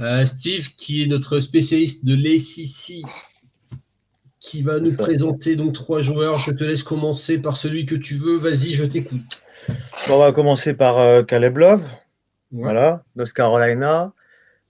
Euh, 0.00 0.24
Steve, 0.26 0.68
qui 0.76 1.02
est 1.02 1.06
notre 1.06 1.40
spécialiste 1.40 2.04
de 2.04 2.14
l'ACC, 2.14 3.06
qui 4.40 4.62
va 4.62 4.80
nous 4.80 4.96
présenter 4.96 5.56
donc 5.56 5.74
trois 5.74 6.00
joueurs. 6.00 6.38
Je 6.38 6.50
te 6.50 6.64
laisse 6.64 6.82
commencer 6.82 7.40
par 7.40 7.56
celui 7.56 7.86
que 7.86 7.94
tu 7.94 8.16
veux. 8.16 8.36
Vas-y, 8.36 8.72
je 8.72 8.84
t'écoute. 8.84 9.42
on 10.10 10.18
va 10.18 10.32
commencer 10.32 10.74
par 10.74 10.98
euh, 10.98 11.22
Caleb 11.22 11.58
Love, 11.58 11.82
voilà, 12.50 13.04
North 13.16 13.32
Carolina, 13.32 14.12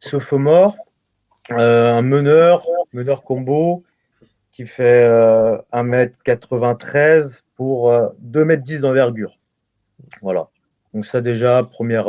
sophomore, 0.01 0.77
euh, 0.77 0.92
un 1.51 2.03
meneur, 2.03 2.67
meneur 2.93 3.23
combo 3.23 3.85
qui 4.53 4.67
fait 4.67 5.05
1m93 5.73 7.43
pour 7.57 7.91
2m10 7.91 8.81
d'envergure. 8.81 9.39
Voilà. 10.21 10.49
Donc 10.93 11.07
ça 11.07 11.21
déjà, 11.21 11.63
première, 11.63 12.09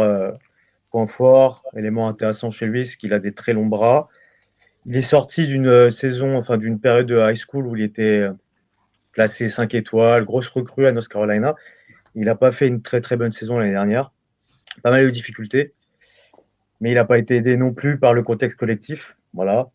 Point 0.94 1.08
fort, 1.08 1.64
élément 1.76 2.08
intéressant 2.08 2.52
chez 2.52 2.68
lui, 2.68 2.86
c'est 2.86 2.98
qu'il 2.98 3.14
a 3.14 3.20
des 3.20 3.32
très 3.32 3.54
longs 3.54 3.66
bras. 3.66 4.10
Il 4.86 4.96
est 4.96 5.02
sorti 5.02 5.48
d'une 5.48 5.66
euh, 5.66 5.90
saison, 5.90 6.38
enfin 6.38 6.60
d'une 6.60 6.80
période 6.80 7.08
de 7.08 7.18
high 7.18 7.36
school 7.36 7.66
où 7.66 7.76
il 7.76 7.82
était 7.82 8.20
euh, 8.20 8.34
classé 9.12 9.50
5 9.50 9.74
étoiles, 9.74 10.24
grosse 10.24 10.50
recrue 10.50 10.86
à 10.86 10.92
North 10.92 11.08
Carolina. 11.08 11.56
Il 12.14 12.26
n'a 12.26 12.36
pas 12.36 12.52
fait 12.52 12.68
une 12.68 12.84
très 12.84 13.02
très 13.02 13.18
bonne 13.18 13.32
saison 13.32 13.58
l'année 13.58 13.72
dernière. 13.72 14.12
Pas 14.84 14.92
mal 14.92 15.04
de 15.04 15.10
difficultés. 15.10 15.74
Mais 16.80 16.92
il 16.92 16.96
n'a 16.96 17.06
pas 17.06 17.18
été 17.18 17.38
aidé 17.38 17.58
non 17.58 17.74
plus 17.74 17.98
par 17.98 18.14
le 18.14 18.22
contexte 18.22 18.60
collectif. 18.60 19.18
Voilà. 19.34 19.70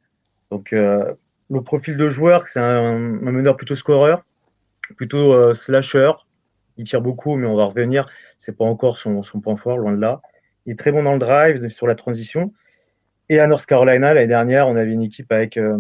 Donc 0.51 0.73
euh, 0.73 1.15
le 1.51 1.63
profil 1.63 1.97
de 1.97 2.09
joueur, 2.09 2.47
c'est 2.47 2.61
un, 2.61 2.99
meneur 2.99 3.57
plutôt 3.57 3.75
scoreur, 3.75 4.25
plutôt 4.97 5.55
slasher. 5.55 6.13
Il 6.79 6.85
tire 6.85 7.01
beaucoup, 7.01 7.37
mais 7.37 7.47
on 7.47 7.57
va 7.57 7.65
revenir. 7.65 8.09
C'est 8.39 8.57
pas 8.57 8.65
encore 8.65 8.99
son, 8.99 9.23
point 9.43 9.57
fort, 9.57 9.79
loin 9.79 9.93
de 9.93 10.01
là. 10.01 10.23
Il 10.65 10.73
est 10.73 10.77
très 10.77 10.93
bon 10.93 11.03
dans 11.03 11.13
le 11.13 11.19
drive, 11.19 11.69
sur 11.69 11.87
la 11.87 11.97
transition. 11.97 12.53
Et 13.29 13.41
à 13.41 13.47
North 13.47 13.67
Carolina, 13.67 14.15
l'année 14.15 14.29
dernière, 14.29 14.69
on 14.69 14.77
avait 14.77 14.93
une 14.93 15.03
équipe 15.03 15.31
avec 15.33 15.57
euh, 15.57 15.79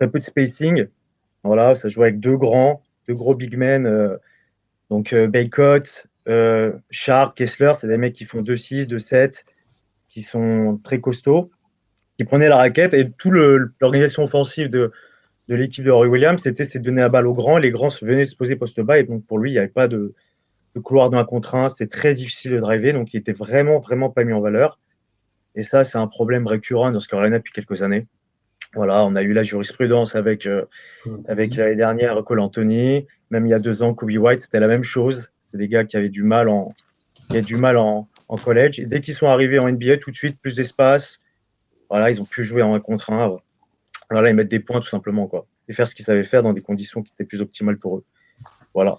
un 0.00 0.08
peu 0.08 0.18
de 0.18 0.24
spacing. 0.24 0.86
Voilà, 1.44 1.74
ça 1.74 1.88
jouait 1.88 2.08
avec 2.08 2.20
deux 2.20 2.36
grands, 2.36 2.82
deux 3.06 3.14
gros 3.14 3.34
big 3.34 3.56
men. 3.56 3.86
Euh, 3.86 4.16
donc 4.90 5.12
euh, 5.12 5.28
Baycott, 5.28 6.06
Sharp, 6.90 7.36
Kessler, 7.36 7.72
c'est 7.76 7.86
des 7.86 7.98
mecs 7.98 8.14
qui 8.14 8.24
font 8.24 8.40
2-6, 8.40 8.86
2-7, 8.86 9.44
qui 10.08 10.22
sont 10.22 10.80
très 10.82 11.00
costauds, 11.00 11.50
qui 12.18 12.24
prenaient 12.24 12.48
la 12.48 12.56
raquette. 12.56 12.94
Et 12.94 13.10
toute 13.10 13.32
l'organisation 13.80 14.24
offensive 14.24 14.68
de, 14.68 14.92
de 15.48 15.54
l'équipe 15.54 15.84
de 15.84 15.90
Roy 15.90 16.06
Williams, 16.06 16.42
c'était 16.42 16.64
de 16.64 16.78
donner 16.84 17.02
la 17.02 17.08
balle 17.08 17.26
aux 17.26 17.32
grands. 17.32 17.58
Les 17.58 17.70
grands 17.70 17.90
venaient 18.02 18.26
se 18.26 18.36
poser 18.36 18.56
poste 18.56 18.80
bas. 18.80 18.98
Et 18.98 19.04
donc 19.04 19.24
pour 19.26 19.38
lui, 19.38 19.50
il 19.50 19.54
n'y 19.54 19.58
avait 19.58 19.68
pas 19.68 19.88
de, 19.88 20.14
le 20.74 20.80
couloir 20.80 21.10
d'un 21.10 21.24
contre 21.24 21.54
un, 21.54 21.68
c'est 21.68 21.86
très 21.86 22.14
difficile 22.14 22.52
de 22.52 22.58
driver, 22.58 22.92
donc 22.92 23.14
il 23.14 23.18
était 23.18 23.32
vraiment, 23.32 23.78
vraiment 23.78 24.10
pas 24.10 24.24
mis 24.24 24.32
en 24.32 24.40
valeur. 24.40 24.78
Et 25.54 25.62
ça, 25.62 25.84
c'est 25.84 25.98
un 25.98 26.08
problème 26.08 26.46
récurrent 26.46 26.90
dans 26.90 27.00
ce 27.00 27.08
Carolina 27.08 27.38
depuis 27.38 27.52
quelques 27.52 27.82
années. 27.82 28.06
Voilà, 28.74 29.04
on 29.04 29.14
a 29.14 29.22
eu 29.22 29.32
la 29.32 29.44
jurisprudence 29.44 30.16
avec, 30.16 30.46
euh, 30.46 30.64
mm-hmm. 31.06 31.30
avec 31.30 31.54
l'année 31.54 31.76
dernière 31.76 32.24
Cole 32.24 32.40
Anthony, 32.40 33.06
même 33.30 33.46
il 33.46 33.50
y 33.50 33.54
a 33.54 33.60
deux 33.60 33.84
ans, 33.84 33.94
Kobe 33.94 34.10
White, 34.10 34.40
c'était 34.40 34.58
la 34.58 34.66
même 34.66 34.82
chose. 34.82 35.30
C'est 35.46 35.58
des 35.58 35.68
gars 35.68 35.84
qui 35.84 35.96
avaient 35.96 36.08
du 36.08 36.24
mal 36.24 36.48
en, 36.48 36.74
qui 37.28 37.36
avaient 37.36 37.42
du 37.42 37.56
mal 37.56 37.76
en, 37.76 38.08
en 38.28 38.36
collège. 38.36 38.80
Et 38.80 38.86
dès 38.86 39.00
qu'ils 39.00 39.14
sont 39.14 39.28
arrivés 39.28 39.60
en 39.60 39.70
NBA, 39.70 39.98
tout 39.98 40.10
de 40.10 40.16
suite, 40.16 40.40
plus 40.40 40.56
d'espace. 40.56 41.20
Voilà, 41.90 42.10
ils 42.10 42.20
ont 42.20 42.24
pu 42.24 42.44
jouer 42.44 42.62
en 42.62 42.74
un 42.74 42.80
contre 42.80 43.10
un. 43.12 43.36
Voilà, 44.10 44.30
ils 44.30 44.34
mettent 44.34 44.48
des 44.48 44.60
points 44.60 44.80
tout 44.80 44.88
simplement, 44.88 45.26
quoi. 45.26 45.46
Et 45.68 45.72
faire 45.72 45.88
ce 45.88 45.94
qu'ils 45.94 46.04
savaient 46.04 46.24
faire 46.24 46.42
dans 46.42 46.52
des 46.52 46.60
conditions 46.60 47.02
qui 47.02 47.12
étaient 47.12 47.24
plus 47.24 47.40
optimales 47.40 47.78
pour 47.78 47.98
eux. 47.98 48.04
Voilà. 48.74 48.98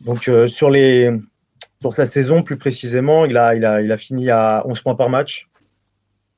Donc, 0.00 0.28
euh, 0.28 0.46
sur, 0.46 0.70
les, 0.70 1.10
sur 1.80 1.92
sa 1.92 2.06
saison, 2.06 2.42
plus 2.42 2.56
précisément, 2.56 3.24
il 3.26 3.36
a, 3.36 3.54
il, 3.54 3.64
a, 3.64 3.80
il 3.82 3.92
a 3.92 3.96
fini 3.96 4.30
à 4.30 4.62
11 4.66 4.80
points 4.80 4.94
par 4.94 5.10
match. 5.10 5.50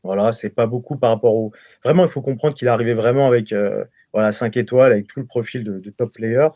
Voilà, 0.03 0.33
c'est 0.33 0.51
pas 0.51 0.67
beaucoup 0.67 0.97
par 0.97 1.11
rapport 1.11 1.35
au. 1.35 1.53
Vraiment, 1.85 2.05
il 2.05 2.11
faut 2.11 2.23
comprendre 2.23 2.55
qu'il 2.55 2.67
est 2.67 2.71
arrivé 2.71 2.93
vraiment 2.93 3.29
avec 3.29 3.53
euh, 3.53 3.85
voilà, 4.13 4.33
5 4.33 4.57
étoiles, 4.57 4.93
avec 4.93 5.07
tout 5.07 5.21
le 5.21 5.27
profil 5.27 5.63
de, 5.65 5.91
top 5.91 6.13
player, 6.13 6.49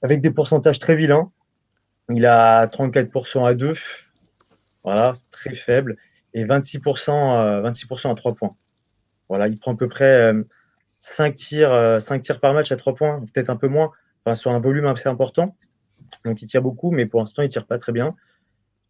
avec 0.00 0.20
des 0.20 0.30
pourcentages 0.30 0.78
très 0.78 0.94
vilains. 0.94 1.30
Il 2.08 2.24
a 2.26 2.66
34% 2.66 3.46
à 3.46 3.54
2, 3.54 3.74
voilà, 4.84 5.12
c'est 5.14 5.30
très 5.30 5.54
faible, 5.54 5.96
et 6.34 6.44
26%, 6.44 7.62
26 7.62 8.06
à 8.06 8.14
3 8.14 8.34
points. 8.34 8.50
Voilà, 9.28 9.48
il 9.48 9.58
prend 9.58 9.74
à 9.74 9.76
peu 9.76 9.88
près 9.88 10.32
5 10.98 11.30
euh, 11.30 11.34
tirs, 11.34 12.02
5 12.02 12.20
tirs 12.20 12.40
par 12.40 12.54
match 12.54 12.72
à 12.72 12.76
3 12.76 12.94
points, 12.94 13.24
peut-être 13.32 13.50
un 13.50 13.56
peu 13.56 13.68
moins, 13.68 13.90
enfin, 14.24 14.34
sur 14.34 14.50
un 14.50 14.60
volume 14.60 14.86
assez 14.86 15.08
important. 15.08 15.56
Donc 16.24 16.42
il 16.42 16.46
tire 16.46 16.62
beaucoup, 16.62 16.90
mais 16.90 17.06
pour 17.06 17.20
l'instant, 17.20 17.42
il 17.42 17.48
tire 17.48 17.66
pas 17.66 17.78
très 17.78 17.92
bien. 17.92 18.14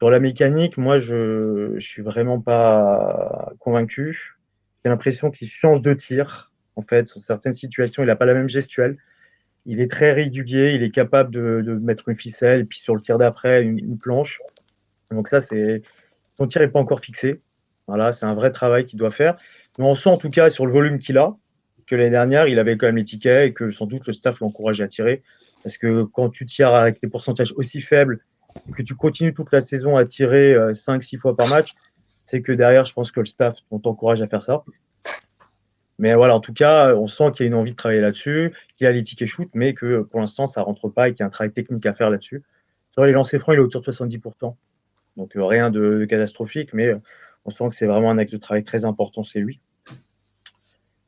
Sur 0.01 0.11
la 0.11 0.19
mécanique, 0.19 0.79
moi, 0.79 0.99
je 0.99 1.75
ne 1.75 1.79
suis 1.79 2.03
vraiment 2.03 2.41
pas 2.41 3.53
convaincu. 3.61 4.37
J'ai 4.85 4.91
l'impression 4.91 5.31
qu'il 5.31 5.49
change 5.49 5.81
de 5.81 5.95
tir. 5.95 6.51
En 6.75 6.83
fait, 6.83 7.07
sur 7.07 7.23
certaines 7.23 7.55
situations, 7.55 8.03
il 8.03 8.07
n'a 8.07 8.17
pas 8.17 8.25
la 8.25 8.35
même 8.35 8.49
gestuelle. 8.49 8.97
Il 9.65 9.81
est 9.81 9.91
très 9.91 10.13
régulier, 10.13 10.73
il 10.75 10.83
est 10.83 10.91
capable 10.91 11.31
de, 11.31 11.79
mettre 11.85 12.09
une 12.09 12.17
ficelle, 12.17 12.67
puis 12.67 12.81
sur 12.81 12.97
le 12.97 13.01
tir 13.01 13.17
d'après, 13.17 13.63
une, 13.63 13.97
planche. 13.97 14.41
Donc 15.13 15.29
ça, 15.29 15.41
c'est 15.41 15.83
son 16.37 16.47
tir 16.47 16.61
n'est 16.61 16.69
pas 16.69 16.81
encore 16.81 17.01
fixé. 17.01 17.41
Voilà, 17.87 18.13
c'est 18.13 18.27
un 18.27 18.35
vrai 18.35 18.51
travail 18.51 18.87
qu'il 18.87 18.99
doit 18.99 19.11
faire. 19.11 19.37
Mais 19.79 19.85
on 19.85 19.95
sent 19.95 20.11
en 20.11 20.17
tout 20.17 20.31
cas 20.31 20.51
sur 20.51 20.67
le 20.67 20.73
volume 20.73 20.99
qu'il 20.99 21.19
a 21.19 21.35
que 21.87 21.97
l'année 21.97 22.11
dernière, 22.11 22.47
il 22.49 22.59
avait 22.59 22.77
quand 22.77 22.87
même 22.87 22.97
les 22.97 23.05
tickets 23.05 23.49
et 23.49 23.53
que 23.53 23.71
sans 23.71 23.87
doute 23.87 24.07
le 24.07 24.13
staff 24.13 24.41
l'encourage 24.41 24.81
à 24.81 24.89
tirer. 24.89 25.23
Parce 25.63 25.77
que 25.77 26.05
quand 26.05 26.31
tu 26.31 26.47
tires 26.47 26.75
avec 26.75 27.01
des 27.01 27.09
pourcentages 27.09 27.53
aussi 27.57 27.81
faibles 27.81 28.21
et 28.69 28.73
que 28.73 28.83
tu 28.83 28.95
continues 28.95 29.35
toute 29.35 29.53
la 29.53 29.61
saison 29.61 29.97
à 29.97 30.05
tirer 30.05 30.55
5-6 30.55 31.17
euh, 31.17 31.21
fois 31.21 31.37
par 31.37 31.49
match, 31.49 31.73
c'est 32.25 32.43
que 32.43 32.53
derrière, 32.53 32.85
je 32.85 32.93
pense 32.93 33.13
que 33.13 33.21
le 33.21 33.27
staff 33.27 33.59
t'encourage 33.83 34.23
à 34.23 34.27
faire 34.27 34.43
ça. 34.43 34.65
Mais 35.99 36.15
voilà, 36.15 36.35
en 36.35 36.41
tout 36.41 36.53
cas, 36.53 36.95
on 36.95 37.09
sent 37.09 37.31
qu'il 37.33 37.45
y 37.45 37.47
a 37.47 37.53
une 37.53 37.59
envie 37.59 37.73
de 37.73 37.77
travailler 37.77 38.01
là-dessus, 38.01 38.53
qu'il 38.77 38.87
y 38.87 38.89
a 38.89 38.93
les 38.93 39.03
tickets 39.03 39.29
shoot, 39.29 39.49
mais 39.55 39.75
que 39.75 40.01
pour 40.03 40.21
l'instant, 40.21 40.47
ça 40.47 40.61
ne 40.61 40.65
rentre 40.65 40.89
pas 40.89 41.09
et 41.09 41.13
qu'il 41.13 41.21
y 41.21 41.23
a 41.23 41.27
un 41.27 41.31
travail 41.31 41.53
technique 41.53 41.87
à 41.87 41.93
faire 41.93 42.11
là-dessus. 42.11 42.43
Sur 42.91 43.05
les 43.05 43.13
lancers 43.13 43.41
francs, 43.41 43.55
il 43.55 43.59
est 43.59 43.63
autour 43.63 43.83
de 43.83 43.93
70%. 43.93 44.55
Donc 45.17 45.37
euh, 45.37 45.45
rien 45.45 45.71
de, 45.71 46.05
catastrophique, 46.09 46.73
mais 46.73 46.89
euh, 46.89 46.99
on 47.45 47.51
sent 47.51 47.69
que 47.71 47.75
c'est 47.75 47.87
vraiment 47.87 48.11
un 48.11 48.19
acte 48.19 48.33
de 48.33 48.39
travail 48.39 48.65
très 48.65 48.85
important, 48.85 49.25
c'est 49.25 49.41
lui. 49.41 49.61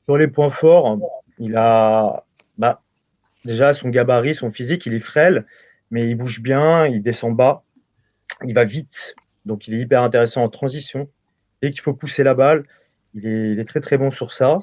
Sur 0.07 0.17
les 0.17 0.29
points 0.29 0.51
forts, 0.51 0.99
il 1.39 1.57
a 1.57 2.25
bah, 2.59 2.83
déjà 3.45 3.73
son 3.73 3.89
gabarit, 3.89 4.35
son 4.35 4.53
physique, 4.53 4.85
il 4.87 4.95
est 4.95 5.01
frêle, 5.01 5.47
mais 5.91 6.09
il 6.09 6.15
bouge 6.17 6.41
bien, 6.41 6.87
il 6.87 7.03
descend 7.03 7.35
bas, 7.35 7.63
il 8.45 8.55
va 8.55 8.65
vite, 8.65 9.15
donc 9.47 9.69
il 9.69 9.75
est 9.75 9.79
hyper 9.79 10.03
intéressant 10.03 10.43
en 10.43 10.49
transition. 10.49 11.09
Dès 11.63 11.71
qu'il 11.71 11.81
faut 11.81 11.95
pousser 11.95 12.23
la 12.23 12.35
balle, 12.35 12.65
il 13.15 13.27
est, 13.27 13.65
très 13.65 13.81
très 13.81 13.97
bon 13.97 14.11
sur 14.11 14.33
ça. 14.33 14.59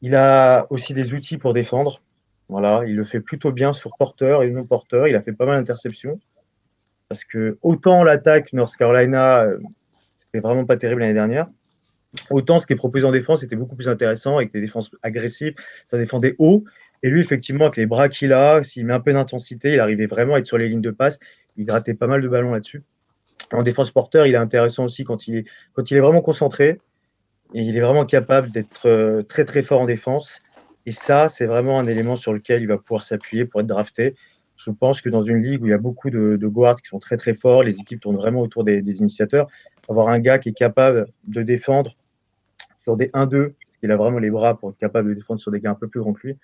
Il 0.00 0.16
a 0.16 0.66
aussi 0.70 0.94
des 0.94 1.12
outils 1.14 1.38
pour 1.38 1.52
défendre. 1.52 2.00
Voilà, 2.48 2.82
il 2.86 2.96
le 2.96 3.04
fait 3.04 3.20
plutôt 3.20 3.52
bien 3.52 3.72
sur 3.72 3.96
porteur 3.96 4.42
et 4.42 4.50
non 4.50 4.64
porteur. 4.64 5.06
Il 5.06 5.14
a 5.14 5.22
fait 5.22 5.32
pas 5.32 5.46
mal 5.46 5.58
d'interceptions. 5.60 6.18
Parce 7.12 7.24
que 7.24 7.58
autant 7.60 8.04
l'attaque 8.04 8.54
North 8.54 8.74
Carolina, 8.74 9.42
euh, 9.42 9.58
c'était 10.16 10.40
vraiment 10.40 10.64
pas 10.64 10.78
terrible 10.78 11.02
l'année 11.02 11.12
dernière, 11.12 11.46
autant 12.30 12.58
ce 12.58 12.66
qui 12.66 12.72
est 12.72 12.76
proposé 12.76 13.04
en 13.04 13.12
défense 13.12 13.42
était 13.42 13.54
beaucoup 13.54 13.76
plus 13.76 13.90
intéressant 13.90 14.38
avec 14.38 14.50
des 14.50 14.62
défenses 14.62 14.90
agressives. 15.02 15.52
Ça 15.86 15.98
défendait 15.98 16.34
haut. 16.38 16.64
Et 17.02 17.10
lui, 17.10 17.20
effectivement, 17.20 17.66
avec 17.66 17.76
les 17.76 17.84
bras 17.84 18.08
qu'il 18.08 18.32
a, 18.32 18.64
s'il 18.64 18.86
met 18.86 18.94
un 18.94 19.00
peu 19.00 19.12
d'intensité, 19.12 19.74
il 19.74 19.80
arrivait 19.80 20.06
vraiment 20.06 20.36
à 20.36 20.38
être 20.38 20.46
sur 20.46 20.56
les 20.56 20.70
lignes 20.70 20.80
de 20.80 20.90
passe. 20.90 21.18
Il 21.58 21.66
grattait 21.66 21.92
pas 21.92 22.06
mal 22.06 22.22
de 22.22 22.28
ballons 22.28 22.52
là-dessus. 22.52 22.82
En 23.52 23.62
défense 23.62 23.90
porteur, 23.90 24.26
il 24.26 24.32
est 24.32 24.38
intéressant 24.38 24.86
aussi 24.86 25.04
quand 25.04 25.28
il 25.28 25.36
est, 25.36 25.44
quand 25.74 25.90
il 25.90 25.98
est 25.98 26.00
vraiment 26.00 26.22
concentré. 26.22 26.80
Et 27.52 27.60
il 27.60 27.76
est 27.76 27.82
vraiment 27.82 28.06
capable 28.06 28.50
d'être 28.50 28.88
euh, 28.88 29.20
très 29.20 29.44
très 29.44 29.62
fort 29.62 29.82
en 29.82 29.86
défense. 29.86 30.42
Et 30.86 30.92
ça, 30.92 31.28
c'est 31.28 31.44
vraiment 31.44 31.78
un 31.78 31.86
élément 31.86 32.16
sur 32.16 32.32
lequel 32.32 32.62
il 32.62 32.68
va 32.68 32.78
pouvoir 32.78 33.02
s'appuyer 33.02 33.44
pour 33.44 33.60
être 33.60 33.66
drafté. 33.66 34.14
Je 34.56 34.70
pense 34.70 35.00
que 35.00 35.08
dans 35.08 35.22
une 35.22 35.42
ligue 35.42 35.62
où 35.62 35.66
il 35.66 35.70
y 35.70 35.74
a 35.74 35.78
beaucoup 35.78 36.10
de, 36.10 36.36
guards 36.46 36.80
qui 36.80 36.88
sont 36.88 36.98
très 36.98 37.16
très 37.16 37.34
forts, 37.34 37.62
les 37.62 37.78
équipes 37.78 38.00
tournent 38.00 38.16
vraiment 38.16 38.40
autour 38.40 38.64
des, 38.64 38.78
initiateurs, 38.98 39.48
avoir 39.88 40.08
un 40.08 40.20
gars 40.20 40.38
qui 40.38 40.50
est 40.50 40.56
capable 40.56 41.06
de 41.26 41.42
défendre 41.42 41.96
sur 42.78 42.96
des 42.96 43.08
1-2, 43.08 43.52
parce 43.52 43.78
qu'il 43.80 43.90
a 43.90 43.96
vraiment 43.96 44.18
les 44.18 44.30
bras 44.30 44.58
pour 44.58 44.70
être 44.70 44.78
capable 44.78 45.10
de 45.10 45.14
défendre 45.14 45.40
sur 45.40 45.50
des 45.50 45.60
gars 45.60 45.70
un 45.70 45.74
peu 45.74 45.88
plus 45.88 46.00
grands 46.00 46.12
que 46.12 46.28
lui, 46.28 46.38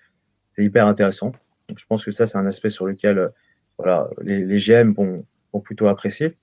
c'est 0.54 0.64
hyper 0.64 0.86
intéressant. 0.86 1.32
Donc 1.68 1.78
je 1.78 1.84
pense 1.86 2.04
que 2.04 2.10
ça, 2.10 2.26
c'est 2.26 2.38
un 2.38 2.46
aspect 2.46 2.70
sur 2.70 2.86
lequel 2.86 3.18
euh, 3.18 3.28
voilà, 3.76 4.08
les, 4.22 4.44
les 4.44 4.58
GM 4.58 4.92
vont, 4.92 5.24
plutôt 5.64 5.88
apprécier. 5.88 6.36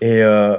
Et, 0.00 0.22
euh, 0.22 0.56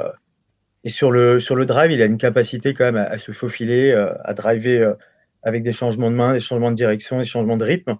et 0.85 0.89
sur 0.89 1.11
le, 1.11 1.39
sur 1.39 1.55
le 1.55 1.65
drive, 1.65 1.91
il 1.91 2.01
a 2.01 2.05
une 2.05 2.17
capacité 2.17 2.73
quand 2.73 2.85
même 2.85 2.95
à, 2.95 3.17
se 3.17 3.33
faufiler, 3.33 3.91
euh, 3.91 4.13
à 4.23 4.33
driver 4.33 4.95
avec 5.43 5.63
des 5.63 5.73
changements 5.73 6.09
de 6.09 6.15
main, 6.15 6.33
des 6.33 6.39
changements 6.39 6.71
de 6.71 6.75
direction, 6.75 7.19
des 7.19 7.25
changements 7.25 7.57
de 7.57 7.65
rythme. 7.65 7.97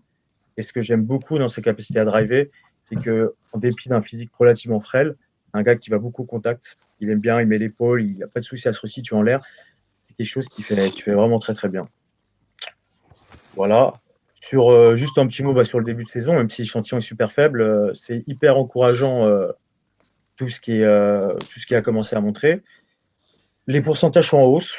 Et 0.57 0.61
ce 0.61 0.73
que 0.73 0.81
j'aime 0.81 1.03
beaucoup 1.03 1.37
dans 1.37 1.49
ses 1.49 1.61
capacités 1.61 1.99
à 1.99 2.05
driver, 2.05 2.49
c'est 2.83 2.95
qu'en 2.95 3.57
dépit 3.57 3.89
d'un 3.89 4.01
physique 4.01 4.31
relativement 4.37 4.79
frêle, 4.79 5.15
un 5.53 5.63
gars 5.63 5.75
qui 5.75 5.89
va 5.89 5.97
beaucoup 5.97 6.23
au 6.23 6.25
contact, 6.25 6.77
il 6.99 7.09
aime 7.09 7.19
bien, 7.19 7.41
il 7.41 7.47
met 7.47 7.57
l'épaule, 7.57 8.03
il 8.03 8.17
n'a 8.17 8.27
pas 8.27 8.39
de 8.39 8.45
souci 8.45 8.67
à 8.67 8.73
se 8.73 8.79
resituer 8.79 9.15
en 9.15 9.21
l'air. 9.21 9.41
C'est 10.07 10.15
quelque 10.15 10.27
chose 10.27 10.47
qui 10.47 10.61
fait, 10.61 10.75
qui 10.91 11.01
fait 11.01 11.13
vraiment 11.13 11.39
très 11.39 11.53
très 11.53 11.69
bien. 11.69 11.87
Voilà. 13.55 13.93
Sur 14.41 14.71
euh, 14.71 14.95
juste 14.95 15.17
un 15.17 15.27
petit 15.27 15.43
mot 15.43 15.53
bah, 15.53 15.65
sur 15.65 15.79
le 15.79 15.85
début 15.85 16.03
de 16.03 16.09
saison, 16.09 16.33
même 16.33 16.49
si 16.49 16.61
l'échantillon 16.61 16.99
est 16.99 17.01
super 17.01 17.31
faible, 17.31 17.91
c'est 17.95 18.23
hyper 18.27 18.57
encourageant 18.57 19.27
tout 20.37 20.49
ce 20.49 20.61
qui, 20.61 20.79
tout 21.49 21.59
ce 21.59 21.65
qui 21.65 21.75
a 21.75 21.81
commencé 21.81 22.15
à 22.15 22.21
montrer. 22.21 22.61
Les 23.67 23.81
pourcentages 23.81 24.29
sont 24.29 24.37
en 24.37 24.45
hausse, 24.45 24.75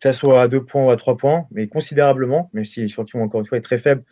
que 0.00 0.12
ce 0.12 0.18
soit 0.18 0.42
à 0.42 0.48
2 0.48 0.64
points 0.64 0.84
ou 0.84 0.90
à 0.90 0.96
3 0.96 1.16
points, 1.16 1.46
mais 1.52 1.68
considérablement, 1.68 2.50
même 2.52 2.64
si 2.64 2.80
l'échantillon, 2.80 3.22
encore 3.22 3.40
une 3.40 3.46
fois, 3.46 3.58
est 3.58 3.62
très 3.62 3.78
faible, 3.78 4.02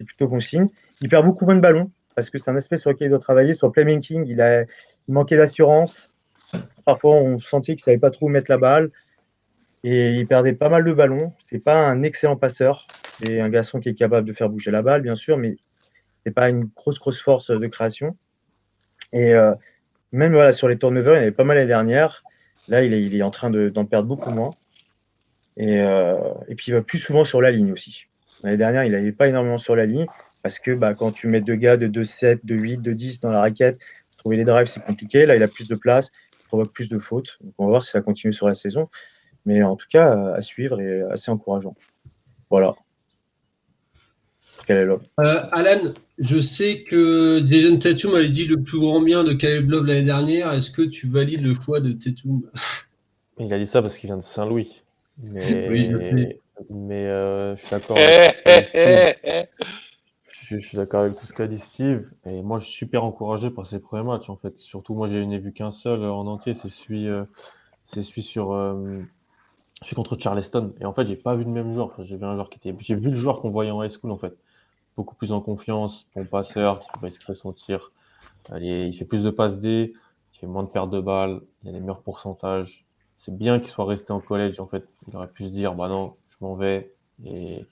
c'est 0.00 0.04
plutôt 0.06 0.28
bon 0.28 0.40
signe. 0.40 0.68
Il 1.02 1.10
perd 1.10 1.26
beaucoup 1.26 1.44
moins 1.44 1.54
de 1.56 1.60
ballons, 1.60 1.90
parce 2.14 2.30
que 2.30 2.38
c'est 2.38 2.50
un 2.50 2.56
aspect 2.56 2.78
sur 2.78 2.90
lequel 2.90 3.08
il 3.08 3.10
doit 3.10 3.18
travailler. 3.18 3.52
Sur 3.52 3.70
playmaking, 3.70 4.24
il, 4.26 4.40
a, 4.40 4.62
il 4.62 5.12
manquait 5.12 5.36
d'assurance. 5.36 6.10
Parfois, 6.86 7.16
on 7.16 7.38
sentait 7.38 7.76
qu'il 7.76 7.82
ne 7.82 7.84
savait 7.84 7.98
pas 7.98 8.10
trop 8.10 8.26
où 8.26 8.28
mettre 8.30 8.50
la 8.50 8.56
balle. 8.56 8.90
Et 9.84 10.12
il 10.12 10.26
perdait 10.26 10.54
pas 10.54 10.70
mal 10.70 10.84
de 10.84 10.92
ballons. 10.92 11.34
C'est 11.38 11.58
pas 11.58 11.76
un 11.76 12.02
excellent 12.02 12.36
passeur. 12.36 12.86
C'est 13.22 13.40
un 13.40 13.50
garçon 13.50 13.78
qui 13.78 13.90
est 13.90 13.94
capable 13.94 14.26
de 14.26 14.32
faire 14.32 14.48
bouger 14.48 14.70
la 14.70 14.80
balle, 14.80 15.02
bien 15.02 15.16
sûr, 15.16 15.36
mais 15.36 15.56
c'est 16.24 16.32
pas 16.32 16.48
une 16.48 16.64
grosse, 16.64 16.98
grosse 16.98 17.20
force 17.20 17.50
de 17.50 17.66
création. 17.66 18.16
Et 19.12 19.34
euh, 19.34 19.54
même 20.12 20.32
voilà, 20.32 20.52
sur 20.52 20.66
les 20.66 20.78
turnovers, 20.78 21.16
il 21.16 21.18
y 21.18 21.22
avait 21.22 21.32
pas 21.32 21.44
mal 21.44 21.56
l'année 21.56 21.68
dernière. 21.68 22.22
Là, 22.68 22.82
il 22.82 23.14
est, 23.14 23.22
en 23.22 23.30
train 23.30 23.50
d'en 23.50 23.84
perdre 23.84 24.08
beaucoup 24.08 24.30
moins. 24.30 24.50
Euh, 25.58 26.34
et, 26.48 26.54
puis, 26.54 26.66
il 26.68 26.74
va 26.74 26.80
plus 26.80 26.98
souvent 26.98 27.26
sur 27.26 27.42
la 27.42 27.50
ligne 27.50 27.72
aussi. 27.72 28.06
L'année 28.42 28.56
dernière, 28.56 28.84
il 28.84 28.92
n'allait 28.92 29.12
pas 29.12 29.28
énormément 29.28 29.58
sur 29.58 29.76
la 29.76 29.86
ligne 29.86 30.06
parce 30.42 30.58
que 30.58 30.72
bah, 30.72 30.94
quand 30.94 31.12
tu 31.12 31.26
mets 31.28 31.40
deux 31.40 31.56
gars 31.56 31.76
de 31.76 31.86
2-7, 31.86 32.40
de 32.44 32.54
8, 32.54 32.78
de 32.78 32.92
10 32.92 33.20
dans 33.20 33.30
la 33.30 33.40
raquette, 33.40 33.78
trouver 34.16 34.36
les 34.36 34.44
drives, 34.44 34.66
c'est 34.66 34.82
compliqué. 34.82 35.26
Là, 35.26 35.36
il 35.36 35.42
a 35.42 35.48
plus 35.48 35.68
de 35.68 35.74
place, 35.74 36.10
il 36.44 36.48
provoque 36.48 36.72
plus 36.72 36.88
de 36.88 36.98
fautes. 36.98 37.38
Donc, 37.40 37.54
on 37.58 37.64
va 37.64 37.70
voir 37.70 37.82
si 37.82 37.90
ça 37.90 38.00
continue 38.00 38.32
sur 38.32 38.48
la 38.48 38.54
saison. 38.54 38.88
Mais 39.46 39.62
en 39.62 39.76
tout 39.76 39.88
cas, 39.90 40.34
à 40.34 40.42
suivre 40.42 40.80
et 40.80 41.02
assez 41.10 41.30
encourageant. 41.30 41.74
Voilà. 42.50 42.74
Euh, 44.70 45.40
Alan, 45.52 45.92
je 46.18 46.38
sais 46.38 46.84
que 46.84 47.42
Jason 47.48 47.78
Tatum 47.78 48.14
avait 48.14 48.28
dit 48.28 48.44
le 48.44 48.62
plus 48.62 48.78
grand 48.78 49.00
bien 49.00 49.24
de 49.24 49.32
Caleb 49.32 49.70
Love 49.70 49.86
l'année 49.86 50.04
dernière. 50.04 50.52
Est-ce 50.52 50.70
que 50.70 50.82
tu 50.82 51.06
valides 51.06 51.42
le 51.42 51.54
choix 51.54 51.80
de 51.80 51.92
Tatum? 51.92 52.42
Il 53.38 53.52
a 53.52 53.58
dit 53.58 53.66
ça 53.66 53.82
parce 53.82 53.96
qu'il 53.96 54.08
vient 54.08 54.18
de 54.18 54.22
Saint-Louis. 54.22 54.82
Mais, 55.22 55.68
oui, 55.68 55.84
je, 55.84 56.34
mais 56.68 57.06
euh, 57.06 57.56
je 57.56 57.60
suis 57.60 57.70
d'accord 57.70 57.96
je, 60.48 60.58
suis 60.58 60.76
d'accord 60.76 61.02
avec 61.02 61.16
tout 61.16 61.26
ce 61.26 61.32
qu'a 61.32 61.46
dit 61.46 61.58
Steve. 61.58 62.10
Et 62.26 62.42
moi, 62.42 62.58
je 62.58 62.66
suis 62.66 62.74
super 62.74 63.04
encouragé 63.04 63.50
par 63.50 63.66
ses 63.66 63.78
premiers 63.78 64.04
matchs, 64.04 64.28
en 64.28 64.36
fait. 64.36 64.58
Surtout, 64.58 64.94
moi, 64.94 65.08
je 65.08 65.16
n'ai 65.16 65.38
vu 65.38 65.52
qu'un 65.52 65.70
seul 65.70 66.04
en 66.04 66.26
entier. 66.26 66.54
C'est 66.54 66.68
celui, 66.68 67.08
euh, 67.08 67.24
c'est 67.84 68.02
celui 68.02 68.22
sur. 68.22 68.52
je 68.52 69.86
suis 69.86 69.94
contre 69.94 70.18
Charleston. 70.18 70.74
Et 70.80 70.84
en 70.84 70.92
fait, 70.92 71.06
j'ai 71.06 71.16
pas 71.16 71.36
vu 71.36 71.44
le 71.44 71.50
même 71.50 71.72
joueur. 71.72 71.94
j'ai 72.04 72.16
vu 72.16 72.24
un 72.24 72.34
joueur 72.34 72.50
qui 72.50 72.58
était. 72.58 72.76
J'ai 72.80 72.96
vu 72.96 73.10
le 73.10 73.16
joueur 73.16 73.40
qu'on 73.40 73.50
voyait 73.50 73.70
en 73.70 73.82
high 73.82 73.92
school, 73.92 74.10
en 74.10 74.18
fait 74.18 74.34
beaucoup 75.00 75.14
plus 75.14 75.32
en 75.32 75.40
confiance, 75.40 76.06
bon 76.14 76.26
passeur, 76.26 76.80
qui 76.80 77.00
peut 77.00 77.10
se 77.10 77.26
ressentir. 77.26 77.90
Il 78.60 78.92
fait 78.92 79.06
plus 79.06 79.24
de 79.24 79.30
passes 79.30 79.58
D, 79.58 79.94
il 80.34 80.38
fait 80.38 80.46
moins 80.46 80.62
de 80.62 80.68
pertes 80.68 80.90
de 80.90 81.00
balles, 81.00 81.40
il 81.62 81.70
a 81.70 81.72
les 81.72 81.80
meilleurs 81.80 82.02
pourcentages. 82.02 82.84
C'est 83.16 83.36
bien 83.36 83.60
qu'il 83.60 83.68
soit 83.68 83.86
resté 83.86 84.12
en 84.12 84.20
collège, 84.20 84.60
en 84.60 84.66
fait. 84.66 84.86
Il 85.08 85.16
aurait 85.16 85.28
pu 85.28 85.44
se 85.44 85.50
dire, 85.50 85.74
bah 85.74 85.88
non, 85.88 86.16
m'en 86.40 86.54
vais. 86.54 86.92
Et... 87.24 87.64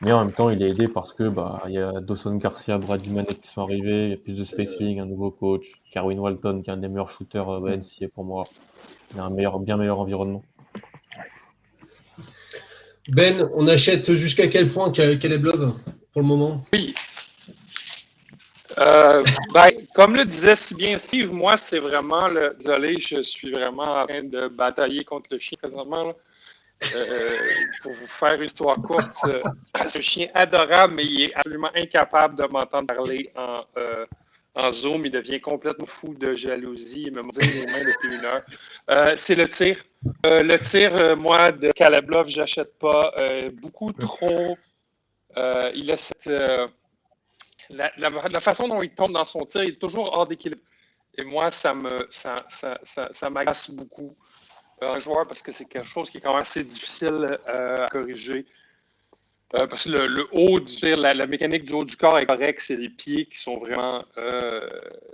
Mais 0.00 0.10
en 0.10 0.24
même 0.24 0.34
temps, 0.34 0.50
il 0.50 0.60
est 0.62 0.70
aidé 0.70 0.88
parce 0.88 1.14
que 1.14 1.28
bah, 1.28 1.62
il 1.68 1.74
y 1.74 1.78
a 1.78 2.00
Dawson 2.00 2.34
Garcia, 2.34 2.76
Brady 2.76 3.10
Manet 3.10 3.34
qui 3.40 3.48
sont 3.48 3.62
arrivés, 3.62 4.06
il 4.06 4.10
y 4.10 4.14
a 4.14 4.16
plus 4.16 4.36
de 4.36 4.44
spacing, 4.44 4.98
un 4.98 5.06
nouveau 5.06 5.30
coach, 5.30 5.80
Carwin 5.92 6.18
Walton 6.18 6.60
qui 6.60 6.70
est 6.70 6.72
un 6.72 6.76
des 6.76 6.88
meilleurs 6.88 7.08
shooters 7.08 7.48
euh, 7.48 7.76
NCA 7.76 8.08
pour 8.12 8.24
moi. 8.24 8.42
Il 9.14 9.20
a 9.20 9.24
un 9.24 9.30
meilleur, 9.30 9.60
bien 9.60 9.76
meilleur 9.76 10.00
environnement. 10.00 10.42
Ben, 13.08 13.48
on 13.54 13.68
achète 13.68 14.12
jusqu'à 14.14 14.48
quel 14.48 14.68
point 14.70 14.90
Caleb 14.90 15.44
Love 15.44 15.76
pour 16.12 16.22
le 16.22 16.26
moment? 16.26 16.64
Oui. 16.72 16.94
Euh, 18.78 19.22
ben, 19.52 19.68
comme 19.94 20.16
le 20.16 20.24
disait 20.24 20.56
si 20.56 20.74
bien 20.74 20.98
Steve, 20.98 21.32
moi, 21.32 21.56
c'est 21.56 21.78
vraiment 21.78 22.24
le. 22.26 22.56
Désolé, 22.58 22.98
je 22.98 23.22
suis 23.22 23.52
vraiment 23.52 23.82
en 23.82 24.06
train 24.06 24.24
de 24.24 24.48
batailler 24.48 25.04
contre 25.04 25.28
le 25.30 25.38
chien 25.38 25.58
présentement. 25.60 26.14
Euh, 26.94 27.38
pour 27.82 27.92
vous 27.92 28.06
faire 28.06 28.34
une 28.34 28.44
histoire 28.44 28.76
courte, 28.76 29.16
euh, 29.26 29.42
un 29.74 29.88
chien 30.00 30.28
adorable, 30.34 30.94
mais 30.94 31.04
il 31.04 31.22
est 31.22 31.34
absolument 31.34 31.70
incapable 31.74 32.36
de 32.36 32.46
m'entendre 32.46 32.86
parler 32.86 33.30
en, 33.36 33.60
en, 34.54 34.70
Zoom. 34.70 35.06
Il 35.06 35.12
devient 35.12 35.40
complètement 35.40 35.86
fou 35.86 36.14
de 36.14 36.34
jalousie. 36.34 37.04
Il 37.06 37.12
me 37.12 37.22
dit 37.22 37.40
les 37.40 37.72
mains 37.72 37.84
depuis 37.84 38.16
une 38.16 38.24
heure. 38.24 39.16
c'est 39.18 39.34
le 39.34 39.48
tir. 39.48 39.82
le 40.24 40.56
tir, 40.58 41.16
moi, 41.16 41.52
de 41.52 41.70
Calablov, 41.70 42.28
j'achète 42.28 42.78
pas. 42.78 43.14
beaucoup 43.60 43.92
trop 43.92 44.56
euh, 45.36 45.70
il 45.74 45.90
a 45.90 45.96
cette. 45.96 46.26
Euh, 46.26 46.68
la, 47.70 47.90
façon 48.40 48.68
dont 48.68 48.82
il 48.82 48.90
tombe 48.94 49.12
dans 49.12 49.24
son 49.24 49.46
tir, 49.46 49.64
il 49.64 49.70
est 49.70 49.78
toujours 49.78 50.12
hors 50.12 50.26
d'équilibre. 50.26 50.60
Et 51.16 51.24
moi, 51.24 51.50
ça 51.50 51.74
me 51.74 52.06
ça, 52.10 52.36
ça, 52.48 52.78
ça, 53.12 53.30
m'agace 53.30 53.70
beaucoup. 53.70 54.16
Euh, 54.82 54.94
un 54.94 54.98
joueur, 54.98 55.26
parce 55.26 55.42
que 55.42 55.52
c'est 55.52 55.66
quelque 55.66 55.86
chose 55.86 56.10
qui 56.10 56.18
est 56.18 56.20
quand 56.20 56.32
même 56.32 56.42
assez 56.42 56.64
difficile 56.64 57.38
à 57.46 57.86
corriger. 57.90 58.44
parce 59.50 59.84
que 59.84 59.90
le, 59.90 60.26
haut 60.32 60.60
la, 60.96 61.26
mécanique 61.26 61.64
du 61.64 61.72
haut 61.72 61.84
du 61.84 61.96
corps 61.96 62.18
est 62.18 62.26
correcte, 62.26 62.60
c'est 62.60 62.76
les 62.76 62.88
pieds 62.88 63.26
qui 63.26 63.38
sont 63.38 63.58
vraiment. 63.58 64.04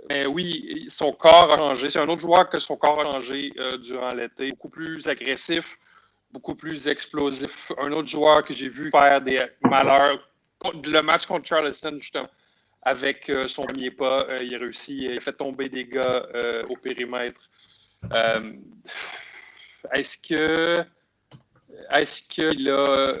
mais 0.09 0.25
oui, 0.25 0.87
son 0.89 1.11
corps 1.13 1.53
a 1.53 1.57
changé. 1.57 1.89
C'est 1.89 1.99
un 1.99 2.07
autre 2.07 2.21
joueur 2.21 2.49
que 2.49 2.59
son 2.59 2.77
corps 2.77 2.99
a 3.01 3.11
changé 3.11 3.53
durant 3.81 4.09
l'été. 4.09 4.49
Beaucoup 4.51 4.69
plus 4.69 5.07
agressif, 5.07 5.77
beaucoup 6.31 6.55
plus 6.55 6.87
explosif. 6.87 7.71
Un 7.77 7.91
autre 7.91 8.07
joueur 8.07 8.43
que 8.43 8.53
j'ai 8.53 8.69
vu 8.69 8.89
faire 8.91 9.21
des 9.21 9.45
malheurs, 9.61 10.19
le 10.63 11.01
match 11.01 11.25
contre 11.25 11.47
Charleston, 11.47 11.97
justement, 11.97 12.29
avec 12.83 13.29
euh, 13.29 13.47
son 13.47 13.63
premier 13.63 13.91
pas, 13.91 14.25
euh, 14.29 14.37
il 14.41 14.55
a 14.55 14.59
réussi, 14.59 14.97
il 15.03 15.17
a 15.17 15.21
fait 15.21 15.33
tomber 15.33 15.69
des 15.69 15.85
gars 15.85 16.27
euh, 16.35 16.63
au 16.69 16.75
périmètre. 16.75 17.49
Est-ce 19.93 20.17
que 20.17 20.85
est-ce 21.93 22.21
qu'il 22.23 22.69
a 22.69 23.15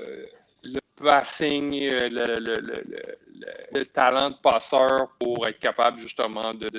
le 0.63 0.79
passing, 0.95 1.89
le, 1.91 3.83
talent 3.85 4.31
de 4.31 4.35
passeur 4.41 5.09
pour 5.19 5.47
être 5.47 5.59
capable 5.59 5.97
justement 5.99 6.53
de, 6.53 6.69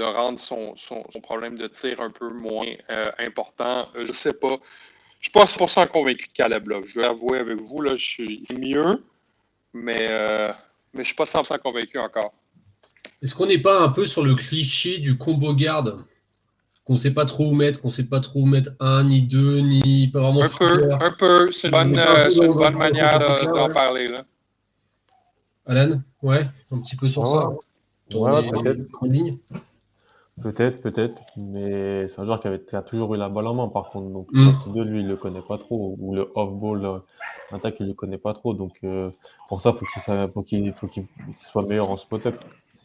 rendre 0.00 0.40
son, 0.40 0.74
problème 1.22 1.56
de 1.56 1.66
tir 1.66 2.00
un 2.00 2.10
peu 2.10 2.28
moins 2.28 2.72
euh, 2.90 3.04
important? 3.18 3.88
Euh, 3.94 4.04
je 4.04 4.08
ne 4.08 4.12
sais 4.12 4.34
pas. 4.34 4.58
Je 5.20 5.26
suis 5.28 5.32
pas 5.32 5.44
100% 5.44 5.88
convaincu 5.88 6.26
de 6.26 6.32
Caleb 6.32 6.68
Love. 6.68 6.86
Je 6.86 6.98
vais 6.98 7.06
avouer 7.06 7.38
avec 7.38 7.60
vous, 7.60 7.80
là, 7.80 7.94
je 7.94 8.04
suis 8.04 8.42
mieux, 8.58 9.04
mais, 9.72 10.08
euh, 10.10 10.52
mais 10.94 11.04
je 11.04 11.08
suis 11.08 11.14
pas 11.14 11.24
100% 11.24 11.60
convaincu 11.60 11.96
encore. 11.98 12.34
Est-ce 13.22 13.36
qu'on 13.36 13.46
n'est 13.46 13.62
pas 13.62 13.78
un 13.80 13.90
peu 13.90 14.04
sur 14.04 14.24
le 14.24 14.34
cliché 14.34 14.98
du 14.98 15.16
combo 15.16 15.54
garde? 15.54 16.04
Qu'on 16.84 16.94
ne 16.94 16.98
sait 16.98 17.12
pas 17.12 17.26
trop 17.26 17.50
où 17.50 17.54
mettre, 17.54 17.80
qu'on 17.80 17.88
ne 17.88 17.92
sait 17.92 18.04
pas 18.04 18.20
trop 18.20 18.40
où 18.40 18.46
mettre 18.46 18.72
un, 18.80 19.04
ni 19.04 19.22
deux, 19.22 19.60
ni 19.60 20.08
pas 20.08 20.20
vraiment. 20.20 20.42
Un 20.42 20.48
peu, 20.48 20.92
un 20.92 21.10
peu. 21.12 21.52
C'est 21.52 21.68
une 21.68 21.72
bonne, 21.72 22.76
manière 22.76 23.18
d'en 23.18 23.68
parler. 23.68 24.08
Là. 24.08 24.24
Alan, 25.66 26.00
ouais, 26.22 26.46
un 26.72 26.80
petit 26.80 26.96
peu 26.96 27.08
sur 27.08 27.26
ça. 27.26 27.50
Ouais, 28.12 28.50
peut-être. 28.50 28.82
Peut-être, 30.42 30.82
peut-être, 30.82 31.22
mais 31.36 32.08
c'est 32.08 32.18
un 32.18 32.24
joueur 32.24 32.40
qui, 32.40 32.48
avait, 32.48 32.62
a 32.72 32.80
toujours 32.80 33.14
eu 33.14 33.18
la 33.18 33.28
balle 33.28 33.46
en 33.46 33.54
main 33.54 33.68
par 33.68 33.90
contre. 33.90 34.08
Donc, 34.08 34.28
mm. 34.32 34.72
de 34.74 34.82
lui, 34.82 35.00
il 35.00 35.06
le 35.06 35.16
connaît 35.16 35.42
pas 35.42 35.58
trop. 35.58 35.94
Ou 36.00 36.14
le 36.14 36.32
off-ball, 36.34 36.84
euh, 36.84 36.98
attaque, 37.52 37.76
il 37.80 37.88
le 37.88 37.92
connaît 37.92 38.18
pas 38.18 38.32
trop. 38.32 38.54
Donc, 38.54 38.72
euh, 38.82 39.10
pour 39.48 39.60
ça, 39.60 39.74
faut 39.74 39.84
faut 39.84 40.42
qu'il 40.42 40.72
faut 40.72 40.86
qu'il 40.88 41.04
soit 41.38 41.66
meilleur 41.66 41.90
en 41.90 41.98
spot-up 41.98 42.34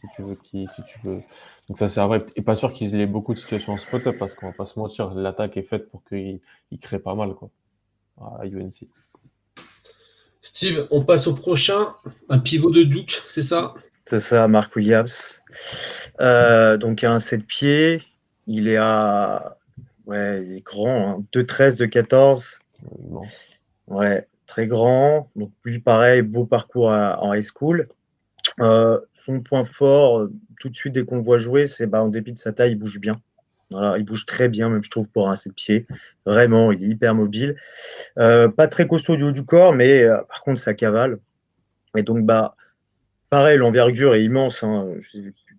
si 0.00 0.06
tu 0.14 0.22
veux. 0.22 0.36
si 0.42 0.82
tu 0.84 0.98
veux. 1.04 1.20
Donc 1.68 1.78
ça 1.78 1.88
c'est 1.88 2.00
vrai. 2.00 2.18
Et 2.36 2.42
pas 2.42 2.54
sûr 2.54 2.72
qu'il 2.72 2.98
ait 3.00 3.06
beaucoup 3.06 3.34
de 3.34 3.38
situations 3.38 3.72
en 3.72 3.76
spot-up 3.76 4.16
parce 4.18 4.34
qu'on 4.34 4.46
va 4.46 4.52
pas 4.52 4.64
se 4.64 4.78
mentir, 4.78 5.12
l'attaque 5.14 5.56
est 5.56 5.62
faite 5.62 5.90
pour 5.90 6.04
qu'il 6.04 6.40
il 6.70 6.78
crée 6.78 6.98
pas 6.98 7.14
mal 7.14 7.34
quoi, 7.34 7.50
à 8.20 8.46
UNC. 8.46 8.86
Steve, 10.40 10.86
on 10.90 11.04
passe 11.04 11.26
au 11.26 11.34
prochain. 11.34 11.94
Un 12.28 12.38
pivot 12.38 12.70
de 12.70 12.82
Duke, 12.82 13.22
c'est 13.26 13.42
ça? 13.42 13.74
C'est 14.06 14.20
ça, 14.20 14.48
Mark 14.48 14.74
Williams. 14.76 15.38
Euh, 16.20 16.76
donc 16.76 17.04
un 17.04 17.18
7 17.18 17.46
pieds. 17.46 18.02
Il 18.46 18.68
est 18.68 18.78
à. 18.78 19.58
Ouais, 20.06 20.42
il 20.46 20.56
est 20.56 20.64
grand, 20.64 21.22
2-13, 21.34 21.82
hein. 21.82 21.86
2-14. 21.86 22.58
Ouais, 23.88 24.26
très 24.46 24.66
grand. 24.66 25.30
Donc 25.36 25.52
lui, 25.64 25.80
pareil, 25.80 26.22
beau 26.22 26.46
parcours 26.46 26.88
en 26.88 27.34
high 27.34 27.42
school. 27.42 27.88
Euh, 28.60 29.00
son 29.12 29.40
point 29.40 29.64
fort, 29.64 30.20
euh, 30.20 30.32
tout 30.58 30.68
de 30.68 30.76
suite, 30.76 30.94
dès 30.94 31.04
qu'on 31.04 31.16
le 31.16 31.22
voit 31.22 31.38
jouer, 31.38 31.66
c'est 31.66 31.86
bah, 31.86 32.02
en 32.02 32.08
dépit 32.08 32.32
de 32.32 32.38
sa 32.38 32.52
taille, 32.52 32.72
il 32.72 32.76
bouge 32.76 32.98
bien. 32.98 33.20
il 33.70 34.04
bouge 34.04 34.26
très 34.26 34.48
bien, 34.48 34.68
même 34.68 34.82
je 34.82 34.90
trouve, 34.90 35.08
pour 35.08 35.28
un 35.30 35.36
7 35.36 35.52
pieds. 35.52 35.86
Vraiment, 36.24 36.72
il 36.72 36.82
est 36.82 36.88
hyper 36.88 37.14
mobile. 37.14 37.56
Euh, 38.18 38.48
pas 38.48 38.66
très 38.66 38.86
costaud 38.86 39.16
du 39.16 39.24
haut 39.24 39.32
du 39.32 39.44
corps, 39.44 39.72
mais 39.72 40.04
par 40.28 40.42
contre, 40.42 40.60
ça 40.60 40.74
cavale. 40.74 41.18
Et 41.96 42.02
donc, 42.02 42.24
bah, 42.24 42.54
pareil, 43.30 43.58
l'envergure 43.58 44.14
est 44.14 44.24
immense. 44.24 44.62
Hein. 44.64 44.94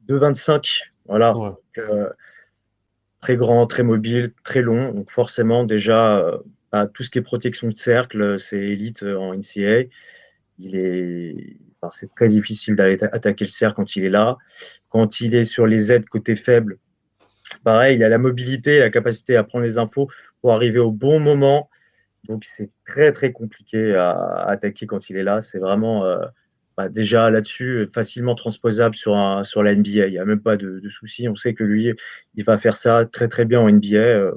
2,25. 0.08 0.92
Voilà. 1.06 1.34
très 3.22 3.36
grand, 3.36 3.68
très 3.68 3.84
mobile, 3.84 4.34
très 4.44 4.62
long. 4.62 4.92
Donc, 4.94 5.12
forcément, 5.12 5.64
déjà, 5.64 6.40
bah, 6.72 6.88
tout 6.88 7.04
ce 7.04 7.10
qui 7.10 7.20
est 7.20 7.22
protection 7.22 7.68
de 7.68 7.78
cercle, 7.78 8.40
c'est 8.40 8.58
élite 8.58 9.04
en 9.04 9.34
NCA. 9.34 9.88
Il 10.58 10.76
est 10.76 11.60
c'est 11.92 12.14
très 12.14 12.28
difficile 12.28 12.76
d'aller 12.76 13.02
attaquer 13.04 13.46
le 13.46 13.50
cerf 13.50 13.74
quand 13.74 13.96
il 13.96 14.06
est 14.06 14.10
là. 14.10 14.38
Quand 14.90 15.22
il 15.22 15.36
est 15.36 15.44
sur 15.44 15.66
les 15.66 15.94
aides 15.94 16.08
côté 16.10 16.36
faible, 16.36 16.78
pareil, 17.64 17.96
il 17.96 18.04
a 18.04 18.10
la 18.10 18.18
mobilité, 18.18 18.80
la 18.80 18.90
capacité 18.90 19.36
à 19.36 19.44
prendre 19.44 19.66
les 19.66 19.78
infos 19.78 20.10
pour 20.42 20.54
arriver 20.54 20.80
au 20.80 20.92
bon 20.92 21.20
moment. 21.20 21.70
Donc 22.28 22.44
c'est 22.44 22.70
très 22.86 23.12
très 23.12 23.32
compliqué 23.32 23.96
à, 23.96 24.12
attaquer 24.48 24.88
quand 24.88 25.10
il 25.10 25.18
est 25.18 25.24
là. 25.24 25.42
C'est 25.42 25.60
vraiment 25.60 26.04
euh, 26.06 26.26
bah, 26.76 26.90
déjà 26.90 27.30
là-dessus 27.30 27.90
facilement 27.94 28.36
transposable 28.36 28.96
sur, 28.96 29.14
la 29.14 29.76
NBA. 29.76 30.08
Il 30.08 30.12
n'y 30.12 30.20
a 30.20 30.26
même 30.26 30.42
pas 30.42 30.58
de, 30.58 30.82
souci. 30.90 31.28
On 31.30 31.36
sait 31.36 31.54
que 31.54 31.64
lui, 31.64 31.94
il 32.36 32.44
va 32.44 32.58
faire 32.58 32.76
ça 32.76 33.06
très 33.06 33.28
très 33.30 33.46
bien 33.46 33.62
en 33.62 33.70
NBA. 33.70 33.98
Euh, 33.98 34.34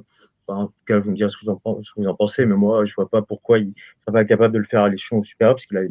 en 0.49 0.67
tout 0.67 0.85
cas, 0.87 0.99
vous 0.99 1.11
me 1.11 1.17
direz 1.17 1.31
ce 1.31 1.37
que 1.37 1.47
vous 1.47 2.07
en, 2.07 2.15
pensez, 2.15 2.45
mais 2.45 2.55
moi, 2.55 2.85
je 2.85 2.93
ne 2.93 2.95
vois 2.97 3.09
pas 3.09 3.23
pourquoi 3.23 3.59
il 3.59 3.69
ne 3.69 3.73
sera 4.01 4.13
pas 4.13 4.25
capable 4.25 4.55
de 4.55 4.59
le 4.59 4.65
faire 4.65 4.83
à 4.83 4.89
l'échelon 4.89 5.23
supérieur, 5.23 5.55
parce 5.55 5.67
qu'il 5.67 5.79
a 5.79 5.83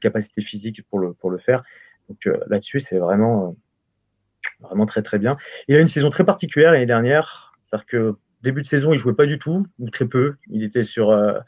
capacités 0.00 0.42
physiques 0.42 0.82
pour 0.88 0.98
le, 0.98 1.12
pour 1.12 1.30
le 1.30 1.38
faire. 1.38 1.62
Donc 2.08 2.18
euh, 2.26 2.38
là-dessus, 2.48 2.80
c'est 2.80 2.98
vraiment, 2.98 3.48
euh, 3.48 4.66
vraiment 4.66 4.86
très 4.86 5.02
très 5.02 5.18
bien. 5.18 5.36
Il 5.68 5.76
a 5.76 5.80
une 5.80 5.88
saison 5.88 6.10
très 6.10 6.24
particulière 6.24 6.72
l'année 6.72 6.86
dernière, 6.86 7.54
c'est-à-dire 7.64 7.86
que 7.86 8.14
début 8.42 8.62
de 8.62 8.66
saison, 8.66 8.92
il 8.92 8.98
jouait 8.98 9.14
pas 9.14 9.26
du 9.26 9.38
tout, 9.38 9.66
ou 9.78 9.90
très 9.90 10.06
peu. 10.06 10.34
Il 10.48 10.62
était 10.62 10.84
sur, 10.84 11.10
euh, 11.10 11.38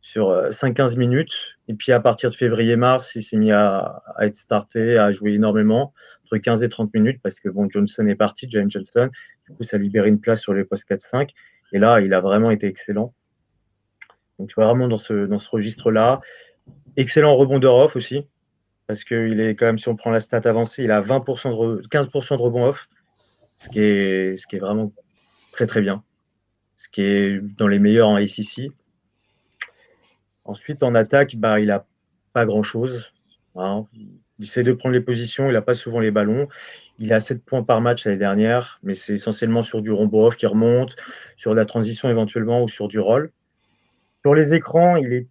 sur 0.00 0.30
5-15 0.50 0.96
minutes. 0.96 1.56
Et 1.68 1.74
puis 1.74 1.92
à 1.92 2.00
partir 2.00 2.30
de 2.30 2.34
février-mars, 2.34 3.14
il 3.14 3.22
s'est 3.22 3.38
mis 3.38 3.52
à, 3.52 4.02
être 4.20 4.36
starté, 4.36 4.98
à 4.98 5.10
jouer 5.12 5.32
énormément, 5.32 5.94
entre 6.24 6.36
15 6.36 6.62
et 6.62 6.68
30 6.68 6.92
minutes, 6.92 7.20
parce 7.22 7.40
que 7.40 7.48
bon, 7.48 7.68
Johnson 7.70 8.06
est 8.06 8.14
parti, 8.14 8.46
James 8.50 8.70
Johnson. 8.70 9.10
Du 9.48 9.56
coup, 9.56 9.64
ça 9.64 9.76
a 9.76 9.78
libéré 9.78 10.08
une 10.08 10.20
place 10.20 10.40
sur 10.40 10.52
les 10.52 10.64
postes 10.64 10.88
4-5. 10.88 11.30
Et 11.72 11.78
là, 11.78 12.00
il 12.00 12.12
a 12.14 12.20
vraiment 12.20 12.50
été 12.50 12.66
excellent. 12.66 13.14
Donc, 14.38 14.48
tu 14.48 14.54
vois, 14.56 14.66
vraiment 14.66 14.88
dans 14.88 14.98
ce, 14.98 15.26
dans 15.26 15.38
ce 15.38 15.48
registre-là. 15.48 16.20
Excellent 16.96 17.34
rebondeur 17.36 17.74
off 17.74 17.96
aussi, 17.96 18.26
parce 18.86 19.04
qu'il 19.04 19.40
est 19.40 19.56
quand 19.56 19.66
même, 19.66 19.78
si 19.78 19.88
on 19.88 19.96
prend 19.96 20.10
la 20.10 20.20
stat 20.20 20.42
avancée, 20.44 20.84
il 20.84 20.92
a 20.92 21.00
20% 21.00 21.80
de 21.80 21.88
15% 21.88 22.36
de 22.36 22.42
rebond 22.42 22.66
off, 22.66 22.88
ce 23.56 23.68
qui, 23.68 23.80
est, 23.80 24.36
ce 24.36 24.46
qui 24.46 24.56
est 24.56 24.60
vraiment 24.60 24.92
très 25.52 25.66
très 25.66 25.80
bien, 25.80 26.04
ce 26.76 26.88
qui 26.88 27.02
est 27.02 27.40
dans 27.40 27.68
les 27.68 27.78
meilleurs 27.78 28.08
en 28.08 28.16
ACC. 28.16 28.70
Ensuite, 30.44 30.82
en 30.82 30.94
attaque, 30.94 31.36
bah, 31.36 31.58
il 31.58 31.66
n'a 31.66 31.86
pas 32.32 32.44
grand-chose. 32.44 33.12
Hein. 33.56 33.86
Il 33.94 34.44
essaie 34.44 34.62
de 34.62 34.72
prendre 34.72 34.94
les 34.94 35.00
positions, 35.00 35.48
il 35.48 35.52
n'a 35.52 35.62
pas 35.62 35.74
souvent 35.74 36.00
les 36.00 36.10
ballons. 36.10 36.48
Il 36.98 37.12
a 37.12 37.20
7 37.20 37.44
points 37.44 37.62
par 37.62 37.80
match 37.80 38.04
l'année 38.04 38.18
dernière, 38.18 38.78
mais 38.82 38.94
c'est 38.94 39.14
essentiellement 39.14 39.62
sur 39.62 39.80
du 39.80 39.90
rombo 39.90 40.26
off 40.26 40.36
qui 40.36 40.46
remonte, 40.46 40.96
sur 41.36 41.54
la 41.54 41.64
transition 41.64 42.10
éventuellement 42.10 42.62
ou 42.62 42.68
sur 42.68 42.88
du 42.88 42.98
roll. 42.98 43.32
Sur 44.22 44.34
les 44.34 44.54
écrans, 44.54 44.96
il 44.96 45.12
est 45.12 45.28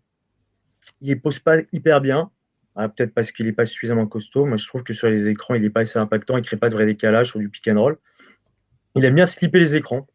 il 1.03 1.21
pose 1.21 1.39
pas 1.39 1.57
hyper 1.71 2.01
bien. 2.01 2.31
Ah, 2.75 2.89
peut-être 2.89 3.13
parce 3.13 3.31
qu'il 3.31 3.45
n'est 3.45 3.53
pas 3.53 3.65
suffisamment 3.65 4.07
costaud. 4.07 4.45
Moi, 4.45 4.57
je 4.57 4.67
trouve 4.67 4.83
que 4.83 4.93
sur 4.93 5.07
les 5.07 5.27
écrans, 5.27 5.53
il 5.53 5.61
n'est 5.61 5.69
pas 5.69 5.81
assez 5.81 5.99
impactant. 5.99 6.37
Il 6.37 6.41
ne 6.41 6.45
crée 6.45 6.57
pas 6.57 6.69
de 6.69 6.75
vrai 6.75 6.85
décalage 6.85 7.29
sur 7.29 7.39
du 7.39 7.49
pick 7.49 7.67
and 7.67 7.79
roll. 7.79 7.97
Il 8.95 9.05
aime 9.05 9.15
bien 9.15 9.25
slipper 9.25 9.59
les 9.59 9.75
écrans. 9.75 10.07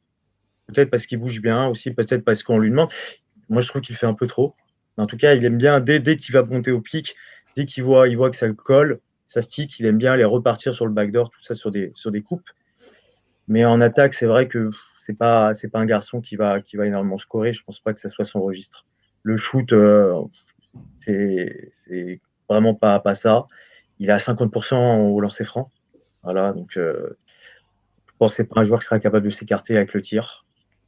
Peut-être 0.67 0.91
parce 0.91 1.07
qu'il 1.07 1.19
bouge 1.19 1.41
bien, 1.41 1.67
aussi 1.69 1.93
peut-être 1.93 2.25
parce 2.25 2.43
qu'on 2.43 2.59
lui 2.59 2.71
demande. 2.71 2.91
Moi, 3.49 3.63
je 3.63 3.69
trouve 3.69 3.81
qu'il 3.81 3.97
fait 3.97 4.07
un 4.07 4.15
peu 4.15 4.27
trop. 4.27 4.55
En 4.97 5.07
tout 5.07 5.17
cas, 5.17 5.35
il 5.35 5.45
aime 5.45 5.57
bien, 5.57 5.81
dès, 5.81 6.17
qu'il 6.17 6.33
va 6.33 6.43
monter 6.43 6.73
au 6.73 6.81
pic, 6.81 7.15
dès 7.57 7.65
qu'il 7.65 7.85
voit, 7.85 8.09
il 8.09 8.17
voit 8.17 8.31
que 8.31 8.37
ça 8.37 8.51
colle, 8.51 8.99
ça 9.29 9.43
stick, 9.43 9.79
il 9.79 9.87
aime 9.87 9.97
bien 9.97 10.13
aller 10.13 10.25
repartir 10.25 10.75
sur 10.75 10.87
le 10.87 10.93
backdoor, 10.93 11.31
tout 11.31 11.43
ça 11.43 11.55
sur 11.55 11.71
des, 11.71 12.23
coupes. 12.23 12.51
Mais 13.47 13.65
en 13.65 13.81
attaque, 13.81 14.15
c'est 14.15 14.27
vrai 14.27 14.49
que 14.49 14.71
ce 14.99 15.13
n'est 15.13 15.17
pas, 15.17 15.53
pas 15.73 15.79
un 15.79 15.87
garçon 15.87 16.21
qui 16.21 16.37
va, 16.37 16.61
qui 16.61 16.77
va 16.77 16.87
énormément 16.87 17.17
scorer. 17.17 17.53
Je 17.53 17.63
ne 17.63 17.65
pense 17.65 17.81
pas 17.81 17.95
que 17.95 18.01
ça 18.01 18.09
soit 18.09 18.25
son 18.25 18.43
registre. 18.43 18.85
Le 19.23 19.37
shoot, 19.37 19.73
euh, 19.73 20.21
c'est 21.05 22.21
vraiment 22.49 22.75
pas, 22.75 22.99
pas 23.01 23.15
ça. 23.15 23.47
Il 23.99 24.11
a 24.11 24.19
50% 24.19 25.11
au 25.11 25.21
lancer 25.21 25.45
franc. 25.45 25.71
Voilà, 26.23 26.53
donc 26.53 26.77
euh, 26.77 27.17
je 28.07 28.13
pense 28.19 28.37
que 28.37 28.43
pas 28.43 28.61
un 28.61 28.65
joueur 28.65 28.81
qui 28.81 28.87
sera 28.87 29.01
capable 29.01 29.25
de 29.25 29.31
s'écarter 29.31 29.77
avec 29.77 29.95
le 29.95 30.03
tir. 30.03 30.45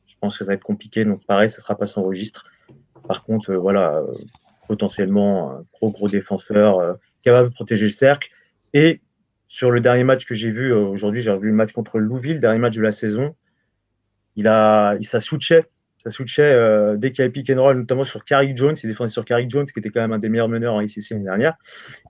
Je 0.07 0.15
pense 0.21 0.37
que 0.37 0.45
ça 0.45 0.51
va 0.51 0.55
être 0.55 0.63
compliqué, 0.63 1.05
donc 1.05 1.25
pareil, 1.25 1.51
ça 1.51 1.61
sera 1.61 1.77
pas 1.77 1.87
son 1.87 2.03
registre. 2.03 2.45
Par 3.09 3.25
contre, 3.25 3.51
euh, 3.51 3.57
voilà, 3.57 3.97
euh, 3.97 4.13
potentiellement 4.69 5.53
un 5.53 5.65
gros 5.81 6.09
défenseur 6.09 6.99
capable 7.25 7.49
de 7.49 7.55
protéger 7.55 7.87
le 7.87 7.91
cercle. 7.91 8.31
Et 8.73 9.01
sur 9.49 9.71
le 9.73 9.81
dernier 9.81 10.05
match 10.05 10.25
que 10.27 10.35
j'ai 10.35 10.51
vu 10.51 10.73
aujourd'hui, 10.73 11.23
j'ai 11.23 11.31
revu 11.33 11.49
le 11.49 11.55
match 11.55 11.73
contre 11.73 11.99
Louville, 11.99 12.35
le 12.35 12.39
dernier 12.39 12.61
match 12.61 12.77
de 12.77 12.83
la 12.83 12.93
saison. 12.93 13.35
Il 14.37 14.47
a, 14.47 14.95
il 15.01 15.07
ça 15.07 15.21
switchait 15.21 15.67
ça 16.03 16.11
switchait 16.11 16.53
euh, 16.53 16.97
dès 16.97 17.13
qu'il 17.13 17.21
y 17.21 17.23
avait 17.23 17.33
pick 17.33 17.51
and 17.51 17.75
notamment 17.75 18.05
sur 18.05 18.25
Carrick 18.25 18.57
Jones. 18.57 18.75
Il 18.83 18.87
défendait 18.87 19.11
sur 19.11 19.25
Carrick 19.25 19.51
Jones, 19.51 19.67
qui 19.67 19.79
était 19.79 19.91
quand 19.91 20.01
même 20.01 20.13
un 20.13 20.19
des 20.19 20.29
meilleurs 20.31 20.49
meneurs 20.49 20.75
en 20.75 20.81
ICC 20.81 21.11
l'année 21.11 21.25
dernière. 21.25 21.57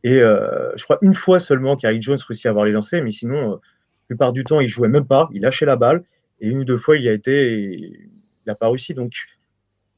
Et 0.04 0.20
euh, 0.20 0.70
je 0.76 0.84
crois 0.84 0.98
une 1.02 1.14
fois 1.14 1.40
seulement, 1.40 1.76
Carrick 1.76 2.02
Jones 2.02 2.18
réussit 2.26 2.46
à 2.46 2.50
avoir 2.50 2.64
les 2.66 2.72
lancers, 2.72 3.02
mais 3.02 3.10
sinon, 3.10 3.36
euh, 3.36 3.54
la 3.54 4.06
plupart 4.06 4.32
du 4.32 4.44
temps, 4.44 4.60
il 4.60 4.68
jouait 4.68 4.88
même 4.88 5.06
pas. 5.06 5.28
Il 5.32 5.42
lâchait 5.42 5.66
la 5.66 5.76
balle. 5.76 6.04
Et 6.40 6.48
une 6.48 6.58
ou 6.58 6.64
deux 6.64 6.78
fois, 6.78 6.96
il 6.96 7.06
a 7.08 7.12
été. 7.12 7.54
Il 7.54 8.08
n'a 8.46 8.54
pas 8.54 8.68
réussi. 8.68 8.94
Donc, 8.94 9.12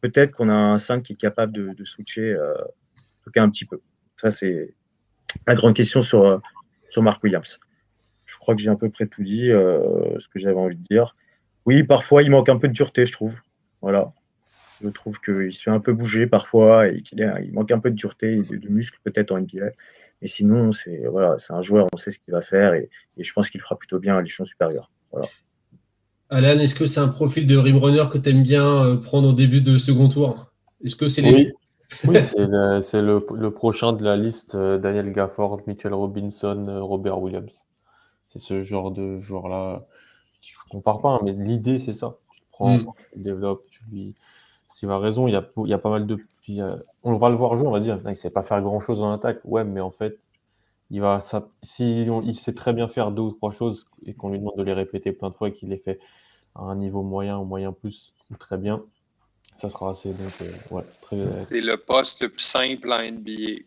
peut-être 0.01 0.33
qu'on 0.33 0.49
a 0.49 0.55
un 0.55 0.79
5 0.79 1.03
qui 1.03 1.13
est 1.13 1.17
capable 1.17 1.53
de, 1.53 1.85
switcher, 1.85 2.35
en 2.37 3.25
tout 3.25 3.31
cas 3.31 3.43
un 3.43 3.51
petit 3.51 3.65
peu. 3.65 3.81
Ça, 4.17 4.31
c'est 4.31 4.75
la 5.47 5.55
grande 5.55 5.75
question 5.75 6.03
sur, 6.03 6.41
sur 6.89 7.03
Mark 7.03 7.23
Williams. 7.23 7.61
Je 8.25 8.37
crois 8.39 8.55
que 8.55 8.61
j'ai 8.61 8.71
à 8.71 8.77
peu 8.77 8.91
près 8.91 9.07
tout 9.07 9.23
dit, 9.23 9.49
ce 9.49 10.29
que 10.29 10.41
j'avais 10.41 10.59
envie 10.59 10.77
de 10.77 10.83
dire. 10.83 11.15
Oui, 11.65 11.85
parfois, 11.85 12.23
il 12.23 12.31
manque 12.31 12.49
un 12.49 12.59
peu 12.59 12.67
de 12.67 12.73
dureté, 12.73 13.07
je 13.07 13.13
trouve. 13.13 13.37
Voilà. 13.83 14.13
Je 14.83 14.89
trouve 14.89 15.21
qu'il 15.21 15.53
se 15.53 15.63
fait 15.63 15.71
un 15.71 15.81
peu 15.81 15.93
bouger 15.93 16.27
parfois 16.27 16.89
et 16.89 17.03
qu'il 17.03 17.21
il 17.45 17.53
manque 17.53 17.71
un 17.71 17.79
peu 17.79 17.91
de 17.91 17.95
dureté 17.95 18.33
et 18.33 18.43
de, 18.43 18.69
muscles 18.69 18.99
peut-être 19.05 19.31
en 19.31 19.39
NBA. 19.39 19.67
Et 20.23 20.29
sinon, 20.29 20.73
c'est 20.73 21.07
voilà, 21.07 21.39
c'est 21.39 21.53
un 21.53 21.63
joueur, 21.63 21.87
on 21.93 21.97
sait 21.97 22.11
ce 22.11 22.19
qu'il 22.19 22.33
va 22.33 22.43
faire 22.43 22.75
et, 22.75 22.89
je 23.19 23.33
pense 23.33 23.51
qu'il 23.51 23.61
fera 23.61 23.77
plutôt 23.77 23.99
bien 23.99 24.17
à 24.17 24.23
l'échelon 24.23 24.47
supérieur. 24.47 24.91
Voilà. 25.13 25.29
Alan, 26.31 26.59
est-ce 26.61 26.75
que 26.75 26.87
c'est 26.87 27.01
un 27.01 27.09
profil 27.09 27.47
de 27.47 27.57
rimrunner 27.57 28.05
que 28.11 28.19
tu 28.19 28.31
aimes 28.31 28.43
bien 28.43 28.87
euh, 28.87 28.97
prendre 28.97 29.29
au 29.29 29.33
début 29.33 29.61
de 29.61 29.77
second 29.79 30.09
tour? 30.09 30.47
Est-ce 30.83 30.97
que 30.97 31.09
c'est 31.09 31.23
les... 31.23 31.53
Oui, 32.05 32.23
c'est 32.83 33.03
le, 33.03 33.51
prochain 33.51 33.93
de 33.93 34.03
la 34.03 34.17
liste, 34.17 34.55
euh, 34.55 34.79
Daniel 34.79 35.13
Gafford, 35.13 35.61
Mitchell 35.67 35.93
Robinson, 35.93 36.67
euh, 36.69 36.83
Robert 36.83 37.21
Williams. 37.21 37.65
C'est 38.29 38.39
ce 38.39 38.63
genre 38.63 38.91
de 38.91 39.19
joueur-là. 39.19 39.87
Je 40.41 40.53
ne 40.67 40.71
compare 40.71 41.01
pas, 41.01 41.11
hein, 41.11 41.21
mais 41.23 41.33
l'idée, 41.33 41.79
c'est 41.79 41.93
ça. 41.93 42.17
Tu 42.35 42.43
prends, 42.51 42.79
hmm. 42.79 42.87
tu 43.13 43.19
développes, 43.21 43.65
Steve 44.69 44.91
a 44.91 44.99
raison, 44.99 45.29
il 45.29 45.33
y 45.33 45.37
a, 45.37 45.47
il 45.65 45.69
y 45.69 45.75
a 45.75 45.79
pas 45.79 45.91
mal 45.91 46.07
de. 46.07 46.19
on 47.03 47.17
va 47.17 47.29
le 47.31 47.37
voir 47.37 47.57
jouer, 47.57 47.67
on 47.67 47.73
va 47.73 47.81
dire, 47.81 48.01
il 48.05 48.09
ne 48.09 48.15
sait 48.15 48.31
pas 48.31 48.43
faire 48.43 48.61
grand-chose 48.63 49.03
en 49.03 49.13
attaque. 49.13 49.41
Ouais, 49.45 49.65
mais 49.65 49.81
en 49.81 49.91
fait, 49.91 50.19
il 50.91 51.01
va, 51.01 51.21
ça, 51.21 51.49
si 51.63 52.05
il 52.05 52.39
sait 52.39 52.55
très 52.55 52.73
bien 52.73 52.89
faire 52.89 53.13
deux 53.13 53.23
ou 53.23 53.33
trois 53.33 53.51
choses 53.51 53.87
et 54.05 54.15
qu'on 54.15 54.31
lui 54.31 54.39
demande 54.39 54.57
de 54.57 54.63
les 54.63 54.73
répéter 54.73 55.13
plein 55.13 55.31
de 55.31 55.35
fois 55.35 55.49
et 55.49 55.53
qu'il 55.53 55.71
les 55.71 55.79
fait 55.79 56.01
à 56.55 56.63
un 56.63 56.77
niveau 56.77 57.03
moyen 57.03 57.39
ou 57.39 57.45
moyen 57.45 57.73
plus 57.73 58.15
ou 58.31 58.37
très 58.37 58.59
bien, 58.59 58.83
ça 59.59 59.69
sera 59.69 59.91
assez. 59.91 60.11
Euh, 60.11 60.81
C'est 61.11 61.61
le 61.61 61.77
poste 61.77 62.21
le 62.21 62.29
plus 62.29 62.45
simple 62.45 62.93
en 62.93 63.01
NBA. 63.01 63.63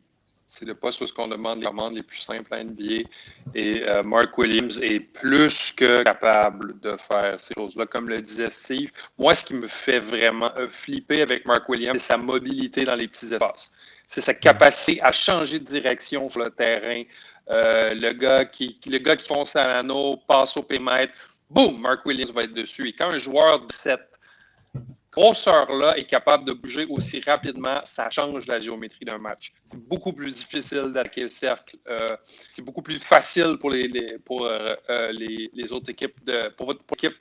C'est 0.48 0.66
le 0.66 0.76
poste 0.76 1.02
où 1.02 1.06
on 1.18 1.28
demande 1.28 1.60
les 1.60 1.66
commandes 1.66 1.96
les 1.96 2.04
plus 2.04 2.20
simples 2.20 2.54
en 2.54 2.64
NBA. 2.64 3.10
Et 3.56 3.84
euh, 3.84 4.04
Mark 4.04 4.38
Williams 4.38 4.80
est 4.82 5.00
plus 5.00 5.72
que 5.72 6.04
capable 6.04 6.80
de 6.80 6.96
faire 6.98 7.40
ces 7.40 7.54
choses-là. 7.54 7.86
Comme 7.88 8.08
le 8.10 8.22
disait 8.22 8.50
Steve, 8.50 8.90
moi, 9.18 9.36
ce 9.36 9.44
qui 9.44 9.54
me 9.54 9.68
fait 9.68 10.00
vraiment 10.00 10.52
euh, 10.58 10.68
flipper 10.70 11.22
avec 11.22 11.46
Mark 11.46 11.68
Williams, 11.68 11.98
c'est 12.00 12.08
sa 12.14 12.18
mobilité 12.18 12.86
dans 12.86 12.96
les 12.96 13.08
petits 13.08 13.34
espaces. 13.34 13.72
C'est 14.08 14.22
sa 14.22 14.34
capacité 14.34 15.02
à 15.02 15.12
changer 15.12 15.60
de 15.60 15.66
direction 15.66 16.30
sur 16.30 16.42
le 16.42 16.52
terrain. 16.52 17.04
le, 17.50 18.12
gars 18.14 18.46
qui, 18.46 18.80
le 18.86 19.00
gars 19.00 19.16
qui 19.16 19.28
fonce 19.28 19.56
à 19.56 19.68
l'anneau, 19.68 20.18
passe 20.28 20.56
au 20.58 20.64
pémètre, 20.64 21.14
boum, 21.50 21.82
Mark 21.82 22.06
Williams 22.06 22.32
va 22.32 22.44
être 22.44 22.54
dessus. 22.54 22.90
Et 22.90 22.94
quand 22.94 23.14
un 23.14 23.18
joueur 23.18 23.66
de 23.66 23.72
cette 23.72 24.15
grosseur-là 25.16 25.98
est 25.98 26.06
capable 26.06 26.46
de 26.46 26.54
bouger 26.54 26.86
aussi 26.90 27.22
rapidement, 27.22 27.80
ça 27.86 28.10
change 28.10 28.46
la 28.48 28.60
géométrie 28.60 29.06
d'un 29.06 29.18
match. 29.18 29.54
C'est 29.66 29.80
beaucoup 29.80 30.14
plus 30.14 30.32
difficile 30.32 30.92
d'attaquer 30.92 31.22
le 31.22 31.28
cercle. 31.30 31.78
Euh, 31.88 32.06
c'est 32.52 32.62
beaucoup 32.62 32.82
plus 32.82 33.00
facile 33.00 33.58
pour 33.60 33.70
les, 33.72 34.18
pour, 34.26 34.46
euh, 34.46 34.76
euh, 34.90 35.72
autres 35.72 35.90
équipes, 35.90 36.20
pour 36.58 36.68
votre 36.68 36.82
équipe 36.94 37.16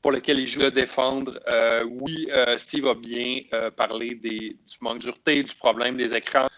pour 0.00 0.12
laquelle 0.12 0.38
il 0.38 0.46
joue 0.46 0.64
à 0.66 0.70
défendre. 0.70 1.40
oui, 1.88 2.28
Steve 2.58 2.86
a 2.86 2.94
bien 2.94 3.40
parlé 3.74 4.14
des, 4.14 4.56
du 4.70 4.76
manque 4.82 4.98
dureté, 4.98 5.42
du 5.42 5.54
problème 5.54 5.96
des 5.96 6.14
écrans, 6.14 6.48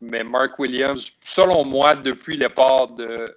mais 0.00 0.24
Mark 0.24 0.58
Williams, 0.58 1.12
selon 1.22 1.64
moi, 1.66 1.96
depuis 1.96 2.36
le 2.38 2.48
départ 2.48 2.88
de, 2.88 3.36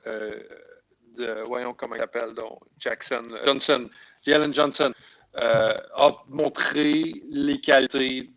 de 1.17 1.43
voyons 1.47 1.73
comment 1.73 1.95
il 1.95 1.99
s'appelle, 1.99 2.33
Jackson, 2.79 3.25
Johnson, 3.43 3.89
Jalen 4.25 4.53
Johnson, 4.53 4.93
a 5.37 6.11
montré 6.27 7.13
les 7.29 7.59
qualités 7.61 8.29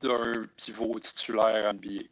d'un 0.00 0.46
pivot 0.56 0.98
titulaire 1.00 1.72
NBA. 1.74 2.04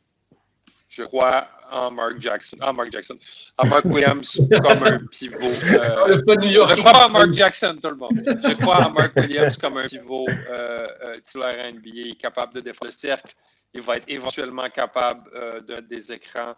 Je 0.88 1.02
crois 1.02 1.48
en 1.70 1.90
Mark 1.90 2.18
Jackson, 2.20 2.56
en 2.62 2.72
Mark 2.72 2.90
Jackson, 2.92 3.18
en 3.58 3.66
Mark 3.68 3.84
Williams 3.86 4.40
comme 4.50 4.82
un 4.82 4.98
pivot. 5.10 5.38
Euh, 5.42 6.18
je 6.26 6.80
crois 6.80 7.06
en 7.06 7.10
Mark 7.10 7.32
Jackson, 7.32 7.78
tout 7.82 7.90
le 7.90 7.96
monde. 7.96 8.22
Je 8.24 8.54
crois 8.54 8.86
en 8.86 8.90
Mark 8.90 9.14
Williams 9.16 9.58
comme 9.58 9.76
un 9.78 9.86
pivot 9.86 10.26
euh, 10.28 10.86
euh 11.02 11.20
titulaire 11.20 11.72
NBA, 11.72 12.14
capable 12.18 12.54
de 12.54 12.60
défendre 12.60 12.86
le 12.86 12.92
cercle. 12.92 13.34
Il 13.74 13.82
va 13.82 13.94
être 13.94 14.08
éventuellement 14.08 14.68
capable 14.70 15.28
de 15.66 15.80
des 15.80 16.12
écrans. 16.12 16.54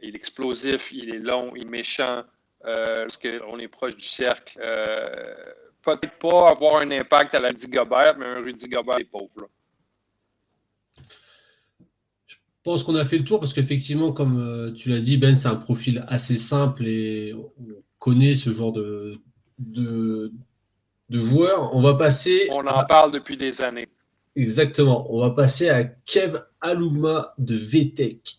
Il 0.00 0.14
est 0.14 0.16
explosif, 0.16 0.92
il 0.92 1.14
est 1.14 1.18
long, 1.18 1.52
il 1.56 1.62
est 1.62 1.64
méchant. 1.64 2.24
lorsqu'on 2.64 3.58
est 3.58 3.68
proche 3.68 3.96
du 3.96 4.04
cercle, 4.04 4.58
peut-être 5.96 6.18
pas 6.18 6.50
avoir 6.50 6.82
un 6.82 6.90
impact 6.90 7.34
à 7.34 7.40
la 7.40 7.48
Rudy 7.48 7.68
Gobert, 7.68 8.16
mais 8.18 8.26
un 8.26 8.42
Rudy 8.42 8.68
Gobert 8.68 8.98
est 8.98 9.04
pauvre. 9.04 9.48
Je 12.26 12.36
pense 12.62 12.84
qu'on 12.84 12.96
a 12.96 13.04
fait 13.04 13.18
le 13.18 13.24
tour 13.24 13.40
parce 13.40 13.54
qu'effectivement, 13.54 14.12
comme 14.12 14.38
euh, 14.38 14.72
tu 14.72 14.90
l'as 14.90 15.00
dit, 15.00 15.16
Ben, 15.16 15.34
c'est 15.34 15.48
un 15.48 15.56
profil 15.56 16.04
assez 16.08 16.36
simple 16.36 16.86
et 16.86 17.32
on 17.34 17.50
connaît 17.98 18.34
ce 18.34 18.52
genre 18.52 18.72
de, 18.72 19.18
de, 19.58 20.32
de 21.08 21.18
joueur. 21.18 21.74
On 21.74 21.80
va 21.80 21.94
passer. 21.94 22.48
On 22.50 22.66
en 22.66 22.84
parle 22.84 23.12
depuis 23.12 23.36
des 23.36 23.62
années. 23.62 23.88
Exactement. 24.36 25.06
On 25.12 25.20
va 25.20 25.30
passer 25.30 25.68
à 25.68 25.84
Kev 25.84 26.38
Alouma 26.60 27.34
de 27.38 27.56
VTech, 27.56 28.36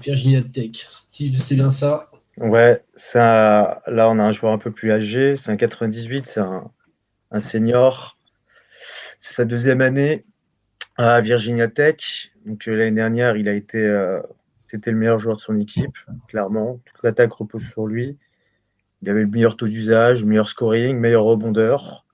Virginia 0.00 0.42
Tech. 0.42 0.88
Steve, 0.90 1.38
c'est 1.42 1.56
bien 1.56 1.70
ça? 1.70 2.10
Ouais, 2.38 2.82
ça, 2.94 3.82
là, 3.86 4.08
on 4.10 4.18
a 4.18 4.22
un 4.22 4.32
joueur 4.32 4.52
un 4.52 4.58
peu 4.58 4.70
plus 4.70 4.92
âgé. 4.92 5.36
C'est 5.36 5.50
un 5.50 5.56
98, 5.56 6.26
c'est 6.26 6.40
un, 6.40 6.70
un 7.30 7.40
senior. 7.40 8.18
C'est 9.18 9.34
sa 9.34 9.44
deuxième 9.44 9.80
année 9.80 10.24
à 10.96 11.20
Virginia 11.20 11.68
Tech. 11.68 12.30
Euh, 12.46 12.76
l'année 12.76 12.92
dernière, 12.92 13.36
il 13.36 13.48
a 13.48 13.52
été, 13.52 13.78
euh, 13.78 14.20
le 14.72 14.92
meilleur 14.92 15.18
joueur 15.18 15.36
de 15.36 15.40
son 15.40 15.58
équipe, 15.58 15.96
clairement. 16.28 16.80
Toute 16.84 17.02
l'attaque 17.02 17.32
repose 17.32 17.64
sur 17.64 17.86
lui. 17.86 18.18
Il 19.02 19.10
avait 19.10 19.22
le 19.22 19.26
meilleur 19.26 19.56
taux 19.56 19.68
d'usage, 19.68 20.24
meilleur 20.24 20.48
scoring, 20.48 20.98
meilleur 20.98 21.24
rebondeur. 21.24 22.04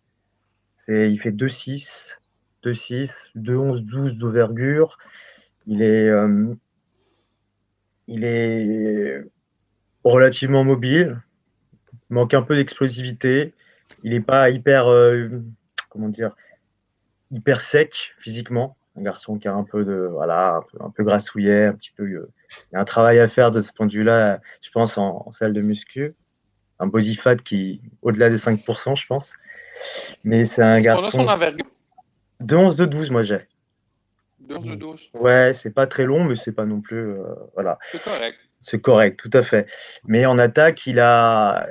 Il 0.88 1.18
fait 1.18 1.30
2-6, 1.30 2.08
2-6, 2.64 3.28
2-11, 3.36 3.80
12 3.80 4.14
d'ouverture. 4.14 4.98
Il 5.66 5.80
est, 5.80 6.08
euh, 6.08 6.54
il 8.08 8.24
est 8.24 9.24
relativement 10.02 10.64
mobile, 10.64 11.22
manque 12.10 12.34
un 12.34 12.42
peu 12.42 12.56
d'explosivité 12.56 13.54
il 14.02 14.12
n'est 14.12 14.20
pas 14.20 14.50
hyper, 14.50 14.88
euh, 14.88 15.28
comment 15.88 16.08
dire, 16.08 16.34
hyper 17.30 17.60
sec 17.60 18.14
physiquement. 18.18 18.76
Un 18.96 19.02
garçon 19.02 19.38
qui 19.38 19.48
a 19.48 19.54
un 19.54 19.64
peu 19.64 19.84
de, 19.84 20.08
voilà, 20.10 20.60
un 20.80 20.90
peu, 20.90 21.02
grassouillet, 21.02 21.66
un 21.66 21.72
petit 21.72 21.92
peu. 21.96 22.04
Euh, 22.04 22.30
il 22.70 22.74
y 22.74 22.76
a 22.76 22.80
un 22.80 22.84
travail 22.84 23.18
à 23.20 23.28
faire 23.28 23.50
de 23.50 23.60
ce 23.60 23.72
point 23.72 23.86
de 23.86 23.92
vue-là, 23.92 24.40
je 24.60 24.70
pense, 24.70 24.98
en, 24.98 25.30
salle 25.32 25.54
de 25.54 25.62
muscu. 25.62 26.14
Un 26.78 26.88
body 26.88 27.14
fat 27.14 27.36
qui 27.36 27.80
au-delà 28.02 28.28
des 28.28 28.36
5%, 28.36 28.96
je 28.96 29.06
pense. 29.06 29.34
Mais 30.24 30.44
c'est 30.44 30.62
un 30.62 30.78
garçon. 30.78 31.26
De 32.40 32.56
11 32.56 32.76
de 32.76 32.84
12, 32.86 33.10
moi 33.10 33.22
j'ai. 33.22 33.46
De 34.40 34.56
11 34.56 34.66
de 34.66 34.74
12. 34.74 35.10
Ouais, 35.14 35.54
c'est 35.54 35.70
pas 35.70 35.86
très 35.86 36.04
long, 36.04 36.24
mais 36.24 36.34
c'est 36.34 36.52
pas 36.52 36.66
non 36.66 36.80
plus. 36.80 37.12
Euh, 37.12 37.22
voilà. 37.54 37.78
C'est 37.84 38.02
correct. 38.02 38.38
C'est 38.60 38.80
correct, 38.80 39.18
tout 39.18 39.30
à 39.32 39.42
fait. 39.42 39.66
Mais 40.04 40.26
en 40.26 40.38
attaque, 40.38 40.86
il 40.86 40.98
a, 41.00 41.66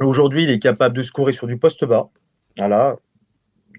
Aujourd'hui, 0.00 0.44
il 0.44 0.50
est 0.50 0.58
capable 0.58 0.96
de 0.96 1.02
scorer 1.02 1.32
sur 1.32 1.46
du 1.46 1.58
poste 1.58 1.84
bas. 1.84 2.10
Voilà, 2.56 2.96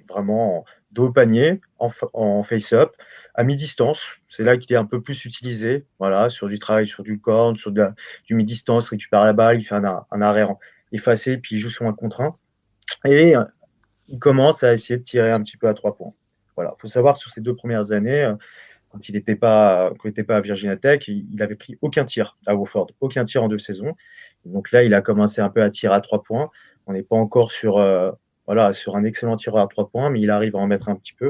vraiment 0.07 0.65
dos 0.91 1.07
au 1.07 1.11
panier, 1.11 1.61
en, 1.79 2.43
face-up, 2.43 2.91
à 3.33 3.43
mi-distance. 3.43 4.17
C'est 4.29 4.43
là 4.43 4.57
qu'il 4.57 4.73
est 4.73 4.77
un 4.77 4.85
peu 4.85 5.01
plus 5.01 5.25
utilisé. 5.25 5.85
Voilà, 5.99 6.29
sur 6.29 6.47
du 6.47 6.59
travail, 6.59 6.87
sur 6.87 7.03
du 7.03 7.19
corne, 7.19 7.57
sur 7.57 7.71
du 7.71 8.35
mi-distance, 8.35 8.89
récupère 8.89 9.21
la 9.21 9.33
balle, 9.33 9.57
il 9.57 9.63
fait 9.63 9.75
un, 9.75 10.05
un 10.11 10.21
arrêt 10.21 10.45
effacé, 10.91 11.37
puis 11.37 11.55
il 11.55 11.59
joue 11.59 11.69
sur 11.69 11.85
un 11.87 11.93
contre 11.93 12.21
1. 12.21 12.33
Et 13.05 13.33
il 14.07 14.19
commence 14.19 14.63
à 14.63 14.73
essayer 14.73 14.97
de 14.97 15.03
tirer 15.03 15.31
un 15.31 15.41
petit 15.41 15.57
peu 15.57 15.67
à 15.67 15.73
trois 15.73 15.95
points. 15.95 16.13
Voilà, 16.55 16.75
il 16.77 16.81
faut 16.81 16.87
savoir 16.87 17.17
sur 17.17 17.31
ces 17.31 17.41
deux 17.41 17.55
premières 17.55 17.93
années, 17.93 18.31
quand 18.91 19.07
il 19.07 19.15
n'était 19.15 19.35
pas, 19.35 19.93
pas 20.27 20.35
à 20.35 20.41
Virginia 20.41 20.75
Tech, 20.75 21.07
il, 21.07 21.35
n'avait 21.35 21.55
pris 21.55 21.77
aucun 21.81 22.03
tir 22.03 22.35
à 22.45 22.55
Wofford, 22.55 22.91
aucun 22.99 23.23
tir 23.23 23.43
en 23.43 23.47
deux 23.47 23.57
saisons. 23.57 23.95
Donc 24.45 24.71
là, 24.71 24.83
il 24.83 24.93
a 24.93 25.01
commencé 25.01 25.41
un 25.41 25.49
peu 25.49 25.61
à 25.61 25.69
tirer 25.69 25.93
à 25.93 26.01
trois 26.01 26.23
points. 26.23 26.49
On 26.87 26.93
n'est 26.93 27.03
pas 27.03 27.15
encore 27.15 27.51
sur, 27.51 27.77
euh, 27.77 28.11
voilà, 28.45 28.73
sur 28.73 28.95
un 28.95 29.03
excellent 29.03 29.35
tireur 29.35 29.63
à 29.63 29.67
trois 29.67 29.89
points, 29.89 30.09
mais 30.09 30.19
il 30.19 30.29
arrive 30.29 30.55
à 30.55 30.59
en 30.59 30.67
mettre 30.67 30.89
un 30.89 30.95
petit 30.95 31.13
peu. 31.13 31.29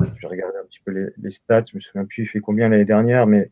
Je 0.00 0.26
regarde 0.26 0.52
un 0.60 0.66
petit 0.66 0.80
peu 0.84 1.10
les, 1.16 1.30
stats. 1.30 1.64
Je 1.70 1.76
me 1.76 1.80
souviens 1.80 2.04
plus, 2.04 2.22
il 2.24 2.26
fait 2.26 2.40
combien 2.40 2.68
l'année 2.68 2.84
dernière, 2.84 3.26
mais 3.26 3.50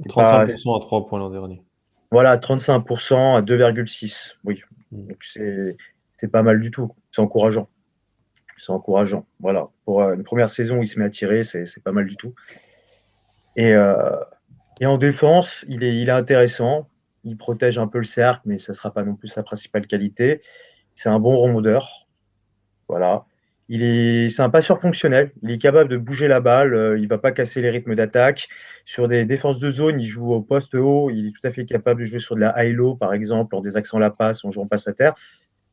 35% 0.00 0.76
à 0.76 0.80
trois 0.80 1.06
points 1.06 1.18
l'an 1.18 1.30
dernier. 1.30 1.62
Voilà, 2.10 2.36
35% 2.36 3.36
à 3.36 3.42
2,6. 3.42 4.34
Oui, 4.44 4.62
mm. 4.92 5.06
donc 5.06 5.22
c'est 5.22 6.30
pas 6.30 6.42
mal 6.42 6.60
du 6.60 6.70
tout. 6.70 6.92
C'est 7.12 7.22
encourageant 7.22 7.68
c'est 8.60 8.72
encourageant. 8.72 9.26
Voilà, 9.40 9.68
pour 9.84 10.02
euh, 10.02 10.14
une 10.14 10.22
première 10.22 10.50
saison 10.50 10.78
où 10.78 10.82
il 10.82 10.88
se 10.88 10.98
met 10.98 11.06
à 11.06 11.10
tirer, 11.10 11.42
c'est 11.42 11.82
pas 11.82 11.92
mal 11.92 12.06
du 12.06 12.16
tout. 12.16 12.34
Et, 13.56 13.72
euh, 13.72 14.16
et 14.80 14.86
en 14.86 14.98
défense, 14.98 15.64
il 15.68 15.82
est, 15.82 15.96
il 15.96 16.08
est 16.08 16.12
intéressant. 16.12 16.88
Il 17.24 17.36
protège 17.36 17.78
un 17.78 17.86
peu 17.86 17.98
le 17.98 18.04
cercle, 18.04 18.42
mais 18.46 18.58
ça 18.58 18.72
ne 18.72 18.76
sera 18.76 18.92
pas 18.92 19.04
non 19.04 19.14
plus 19.14 19.28
sa 19.28 19.42
principale 19.42 19.86
qualité. 19.86 20.42
C'est 20.94 21.08
un 21.08 21.18
bon 21.18 21.36
rondeur. 21.36 22.06
Voilà. 22.88 23.24
Il 23.68 23.82
est, 23.82 24.30
c'est 24.30 24.42
un 24.42 24.50
passeur 24.50 24.80
fonctionnel. 24.80 25.32
Il 25.42 25.50
est 25.52 25.58
capable 25.58 25.88
de 25.88 25.96
bouger 25.96 26.26
la 26.26 26.40
balle. 26.40 26.74
Euh, 26.74 26.98
il 26.98 27.04
ne 27.04 27.08
va 27.08 27.18
pas 27.18 27.30
casser 27.30 27.62
les 27.62 27.70
rythmes 27.70 27.94
d'attaque. 27.94 28.48
Sur 28.84 29.06
des 29.06 29.24
défenses 29.24 29.60
de 29.60 29.70
zone, 29.70 30.00
il 30.00 30.06
joue 30.06 30.32
au 30.32 30.40
poste 30.40 30.74
haut. 30.74 31.10
Il 31.10 31.28
est 31.28 31.30
tout 31.30 31.46
à 31.46 31.50
fait 31.50 31.64
capable 31.64 32.00
de 32.00 32.06
jouer 32.06 32.18
sur 32.18 32.34
de 32.34 32.40
la 32.40 32.64
high-low, 32.64 32.96
par 32.96 33.12
exemple, 33.14 33.60
des 33.62 33.76
accents 33.76 33.98
la 33.98 34.10
passe, 34.10 34.44
en 34.44 34.50
jouant 34.50 34.66
passe 34.66 34.88
à 34.88 34.92
terre 34.92 35.14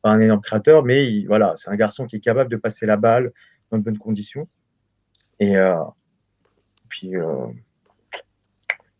pas 0.02 0.10
un 0.10 0.20
énorme 0.20 0.40
créateur, 0.40 0.84
mais 0.84 1.24
voilà, 1.26 1.54
c'est 1.56 1.70
un 1.70 1.76
garçon 1.76 2.06
qui 2.06 2.16
est 2.16 2.20
capable 2.20 2.50
de 2.50 2.56
passer 2.56 2.86
la 2.86 2.96
balle 2.96 3.32
dans 3.70 3.78
de 3.78 3.82
bonnes 3.82 3.98
conditions. 3.98 4.48
Et 5.40 5.56
euh, 5.56 5.76
puis, 6.88 7.16
euh, 7.16 7.46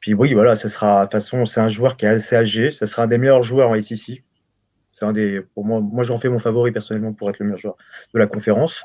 puis 0.01 0.15
oui, 0.15 0.35
voilà, 0.35 0.57
ça 0.57 0.69
sera 0.69 1.01
de 1.01 1.05
toute 1.05 1.13
façon, 1.13 1.45
c'est 1.45 1.61
un 1.61 1.69
joueur 1.69 1.97
qui 1.97 2.07
est 2.07 2.09
assez 2.09 2.37
âgé, 2.37 2.71
ça 2.71 2.87
sera 2.87 3.05
un 3.05 3.07
des 3.07 3.19
meilleurs 3.19 3.43
joueurs 3.43 3.71
en 3.71 3.81
SEC. 3.81 4.23
C'est 4.93 5.05
un 5.05 5.13
des, 5.13 5.41
pour 5.41 5.65
moi, 5.65 5.81
moi 5.81 6.03
j'en 6.03 6.19
fais 6.19 6.29
mon 6.29 6.39
favori 6.39 6.73
personnellement 6.73 7.13
pour 7.13 7.31
être 7.31 7.39
le 7.39 7.47
meilleur 7.47 7.61
joueur 7.61 7.77
de 8.15 8.19
la 8.19 8.27
conférence. 8.27 8.83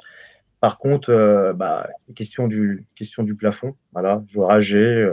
Par 0.60 0.78
contre, 0.78 1.10
euh, 1.10 1.54
bah, 1.54 1.90
question 2.16 2.48
du, 2.48 2.86
question 2.96 3.24
du 3.24 3.36
plafond, 3.36 3.76
voilà, 3.92 4.24
joueur 4.30 4.52
âgé 4.52 5.10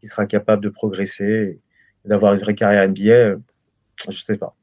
qui 0.00 0.08
sera 0.08 0.26
capable 0.26 0.62
de 0.62 0.68
progresser, 0.68 1.60
d'avoir 2.04 2.34
une 2.34 2.40
vraie 2.40 2.54
carrière 2.54 2.88
NBA, 2.88 3.40
je 4.10 4.20
sais 4.20 4.36
pas. 4.36 4.54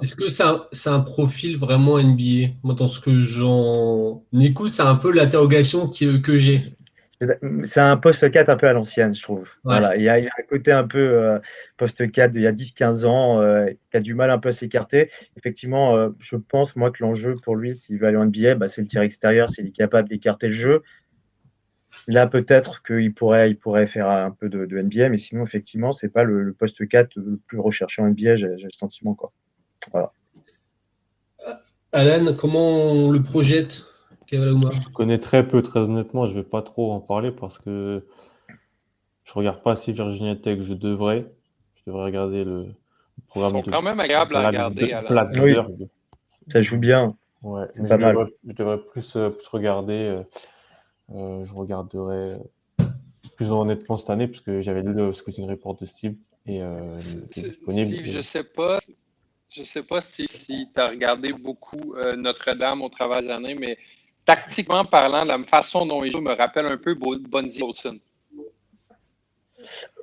Est-ce 0.00 0.14
que 0.14 0.28
c'est 0.28 0.90
un, 0.90 1.00
profil 1.00 1.58
vraiment 1.58 1.98
NBA 1.98 2.54
Moi, 2.62 2.74
dans 2.74 2.88
ce 2.88 3.00
que 3.00 3.18
j'en 3.18 4.22
écoute, 4.38 4.70
c'est 4.70 4.82
un 4.82 4.94
peu 4.96 5.12
l'interrogation 5.12 5.88
que 5.88 6.38
j'ai. 6.38 6.74
C'est 7.64 7.80
un 7.80 7.96
poste 7.96 8.30
4 8.30 8.48
un 8.48 8.56
peu 8.56 8.68
à 8.68 8.72
l'ancienne, 8.72 9.14
je 9.14 9.22
trouve. 9.22 9.48
Voilà, 9.64 9.96
il 9.96 10.02
y, 10.02 10.08
a, 10.08 10.14
un 10.14 10.42
côté 10.48 10.72
un 10.72 10.86
peu 10.86 10.98
euh, 10.98 11.38
poste 11.76 12.10
4 12.10 12.34
il 12.34 12.42
y 12.42 12.46
a 12.46 12.52
10-15 12.52 13.04
ans 13.04 13.40
euh, 13.40 13.66
qui 13.90 13.96
a 13.96 14.00
du 14.00 14.14
mal 14.14 14.30
un 14.30 14.38
peu 14.38 14.48
à 14.48 14.52
s'écarter. 14.52 15.10
Effectivement, 15.36 15.96
euh, 15.96 16.10
je 16.20 16.36
pense, 16.36 16.74
moi, 16.74 16.90
que 16.90 17.02
l'enjeu 17.02 17.36
pour 17.36 17.56
lui, 17.56 17.74
s'il 17.74 17.98
veut 17.98 18.06
aller 18.06 18.16
en 18.16 18.26
NBA, 18.26 18.56
bah, 18.56 18.68
c'est 18.68 18.80
le 18.80 18.88
tir 18.88 19.02
extérieur, 19.02 19.50
s'il 19.50 19.66
est 19.66 19.72
capable 19.72 20.08
d'écarter 20.08 20.48
le 20.48 20.54
jeu. 20.54 20.82
Là, 22.08 22.26
peut-être 22.26 22.82
qu'il 22.82 23.12
pourrait, 23.14 23.50
il 23.50 23.56
pourrait 23.56 23.86
faire 23.86 24.08
un 24.08 24.30
peu 24.30 24.48
de, 24.48 24.66
NBA, 24.66 25.08
mais 25.08 25.18
sinon, 25.18 25.44
effectivement, 25.44 25.92
c'est 25.92 26.08
pas 26.08 26.24
le, 26.24 26.52
poste 26.52 26.88
4 26.88 27.16
le 27.16 27.38
plus 27.46 27.58
recherché 27.58 28.02
en 28.02 28.08
NBA, 28.08 28.36
j'ai 28.36 28.48
le 28.48 28.70
sentiment. 28.72 29.14
Quoi. 29.14 29.32
Voilà. 29.92 30.12
Alan, 31.92 32.34
comment 32.34 32.90
on 32.90 33.10
le 33.10 33.22
projette? 33.22 33.84
Je 34.32 34.88
connais 34.92 35.18
très 35.18 35.46
peu, 35.46 35.62
très 35.62 35.80
honnêtement. 35.80 36.26
Je 36.26 36.36
ne 36.36 36.42
vais 36.42 36.48
pas 36.48 36.62
trop 36.62 36.92
en 36.92 37.00
parler 37.00 37.30
parce 37.30 37.58
que 37.58 38.06
je 39.24 39.32
regarde 39.34 39.62
pas 39.62 39.72
assez 39.72 39.92
Virginia 39.92 40.36
Tech. 40.36 40.60
Je 40.60 40.74
devrais. 40.74 41.26
Je 41.74 41.82
devrais 41.86 42.04
regarder 42.04 42.44
le, 42.44 42.74
programme. 43.28 43.56
Ils 43.56 43.64
sont 43.64 43.70
quand 43.70 43.82
même 43.82 44.00
agréables 44.00 44.36
à 44.36 44.46
regarder. 44.46 44.94
Ça 46.48 46.62
joue 46.62 46.78
bien. 46.78 47.16
Ouais, 47.42 47.66
je, 47.74 47.82
Devrais, 47.82 48.24
je, 48.46 48.52
devrais, 48.52 48.78
plus, 48.78 49.16
euh, 49.16 49.30
plus 49.30 49.48
regarder. 49.48 49.92
Euh, 49.92 50.22
euh, 51.14 51.44
je 51.44 51.54
regarderai 51.54 52.36
plus 53.36 53.50
honnêtement 53.50 53.96
cette 53.96 54.10
année 54.10 54.28
puisque 54.28 54.60
j'avais 54.60 54.82
lu 54.82 54.92
le 54.94 55.12
scouting 55.12 55.48
report 55.48 55.76
de 55.76 55.86
Steve 55.86 56.14
et 56.46 56.60
disponible. 57.30 58.04
je 58.04 58.20
sais 58.20 58.44
pas. 58.44 58.78
Je 59.48 59.64
sais 59.64 59.82
pas 59.82 60.00
si, 60.00 60.26
si 60.28 60.66
tu 60.72 60.80
as 60.80 60.86
regardé 60.86 61.32
beaucoup 61.34 61.94
Notre-Dame 62.16 62.80
au 62.80 62.88
travers 62.88 63.20
des 63.20 63.28
années, 63.28 63.54
mais 63.54 63.76
tactiquement 64.24 64.84
parlant, 64.84 65.24
la 65.24 65.42
façon 65.42 65.86
dont 65.86 66.04
il 66.04 66.12
joue 66.12 66.20
me 66.20 66.34
rappelle 66.34 66.66
un 66.66 66.76
peu 66.76 66.94
Bonzi 66.94 67.60
Colson. 67.60 67.98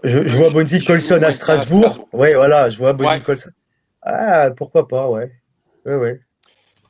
Je, 0.03 0.37
vois 0.37 0.49
Bonzi 0.51 0.83
Colson 0.83 1.21
à 1.21 1.31
Strasbourg. 1.31 2.07
Oui, 2.13 2.33
voilà, 2.33 2.69
je 2.69 2.77
vois 2.77 2.93
Bonzi 2.93 3.21
Colson. 3.21 3.51
Ah, 4.01 4.49
pourquoi 4.55 4.87
pas, 4.87 5.07
ouais. 5.09 5.31
Ouais, 5.85 5.95
ouais. 5.95 6.19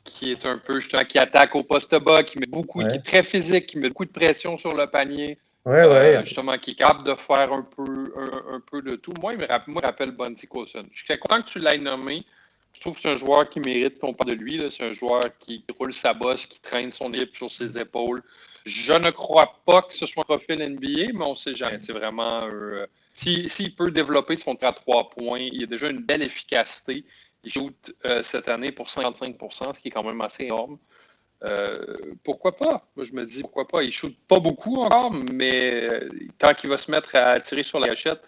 Qui 0.04 0.32
est 0.32 0.46
un 0.46 0.58
peu, 0.58 0.80
justement, 0.80 1.06
qui 1.06 1.18
attaque 1.20 1.56
au 1.56 1.64
poste 1.64 1.96
bas, 2.04 2.24
qui 2.24 2.40
met 2.40 2.48
beaucoup, 2.48 2.84
qui 2.86 2.96
est 2.96 3.06
très 3.06 3.24
physique, 3.24 3.68
qui 3.68 3.78
met 3.78 3.90
beaucoup 3.90 4.06
de 4.06 4.12
pression 4.12 4.58
sur 4.58 4.76
le 4.76 4.88
panier. 4.88 5.38
Ouais, 5.66 5.86
ouais. 5.86 6.16
Euh, 6.16 6.22
justement, 6.22 6.58
qui 6.58 6.72
est 6.72 6.76
capable 6.76 7.04
de 7.04 7.16
faire 7.16 7.52
un 7.52 7.62
peu, 7.62 8.14
un, 8.52 8.60
peu 8.60 8.82
de 8.82 8.96
tout. 8.96 9.14
Moi, 9.22 9.34
il 9.34 9.40
me 9.40 9.46
rappelle, 9.46 9.74
moi, 9.74 9.82
rappelle 9.84 10.12
Bonzi 10.12 10.48
Colson. 10.48 10.86
Je 10.92 11.04
suis 11.04 11.18
content 11.20 11.42
que 11.42 11.48
tu 11.48 11.60
l'aies 11.60 11.78
nommé. 11.78 12.26
Je 12.74 12.82
trouve 12.82 12.96
que 12.96 13.02
c'est 13.02 13.10
un 13.10 13.16
joueur 13.16 13.50
qui 13.50 13.60
mérite 13.60 14.00
qu'on 14.00 14.14
parle 14.14 14.32
de 14.32 14.36
lui. 14.36 14.62
C'est 14.72 14.84
un 14.84 14.94
joueur 14.94 15.24
qui 15.40 15.64
roule 15.78 15.94
sa 15.94 16.14
bosse, 16.14 16.46
qui 16.46 16.62
traîne 16.62 16.92
son 16.92 17.14
équipe 17.14 17.36
sur 17.36 17.52
ses 17.52 17.78
épaules. 17.78 18.24
Je 18.66 18.94
ne 18.94 19.10
crois 19.12 19.62
pas 19.66 19.82
que 19.82 19.94
ce 19.94 20.06
soit 20.06 20.24
un 20.24 20.38
profil 20.38 20.60
NBA, 20.60 21.14
mais 21.14 21.26
on 21.26 21.32
ne 21.32 21.36
sait 21.36 21.54
jamais. 21.54 21.80
C'est 21.80 21.94
vraiment. 21.94 22.48
Euh, 22.48 22.86
S'il 23.14 23.76
peut 23.76 23.92
développer 23.92 24.36
son 24.36 24.56
tir 24.56 24.70
à 24.70 24.74
trois 24.74 25.10
points, 25.10 25.40
il 25.40 25.64
a 25.64 25.66
déjà 25.66 25.90
une 25.90 26.02
belle 26.02 26.22
efficacité. 26.22 27.06
Il 27.44 27.52
joue 27.52 27.72
euh, 28.06 28.22
cette 28.22 28.48
année 28.50 28.72
pour 28.72 28.88
55% 28.88 29.74
ce 29.74 29.80
qui 29.80 29.88
est 29.88 29.92
quand 29.92 30.04
même 30.04 30.22
assez 30.22 30.44
énorme. 30.46 30.78
Euh, 31.44 31.98
pourquoi 32.24 32.56
pas? 32.56 32.86
Moi, 32.96 33.06
je 33.06 33.14
me 33.14 33.26
dis 33.26 33.42
pourquoi 33.42 33.68
pas? 33.68 33.82
Il 33.84 33.92
shoot 33.92 34.16
pas 34.28 34.40
beaucoup 34.40 34.76
encore, 34.76 35.14
mais 35.34 35.88
tant 36.38 36.54
qu'il 36.54 36.70
va 36.70 36.78
se 36.78 36.92
mettre 36.92 37.16
à 37.16 37.40
tirer 37.40 37.64
sur 37.64 37.80
la 37.80 37.88
gâchette, 37.88 38.22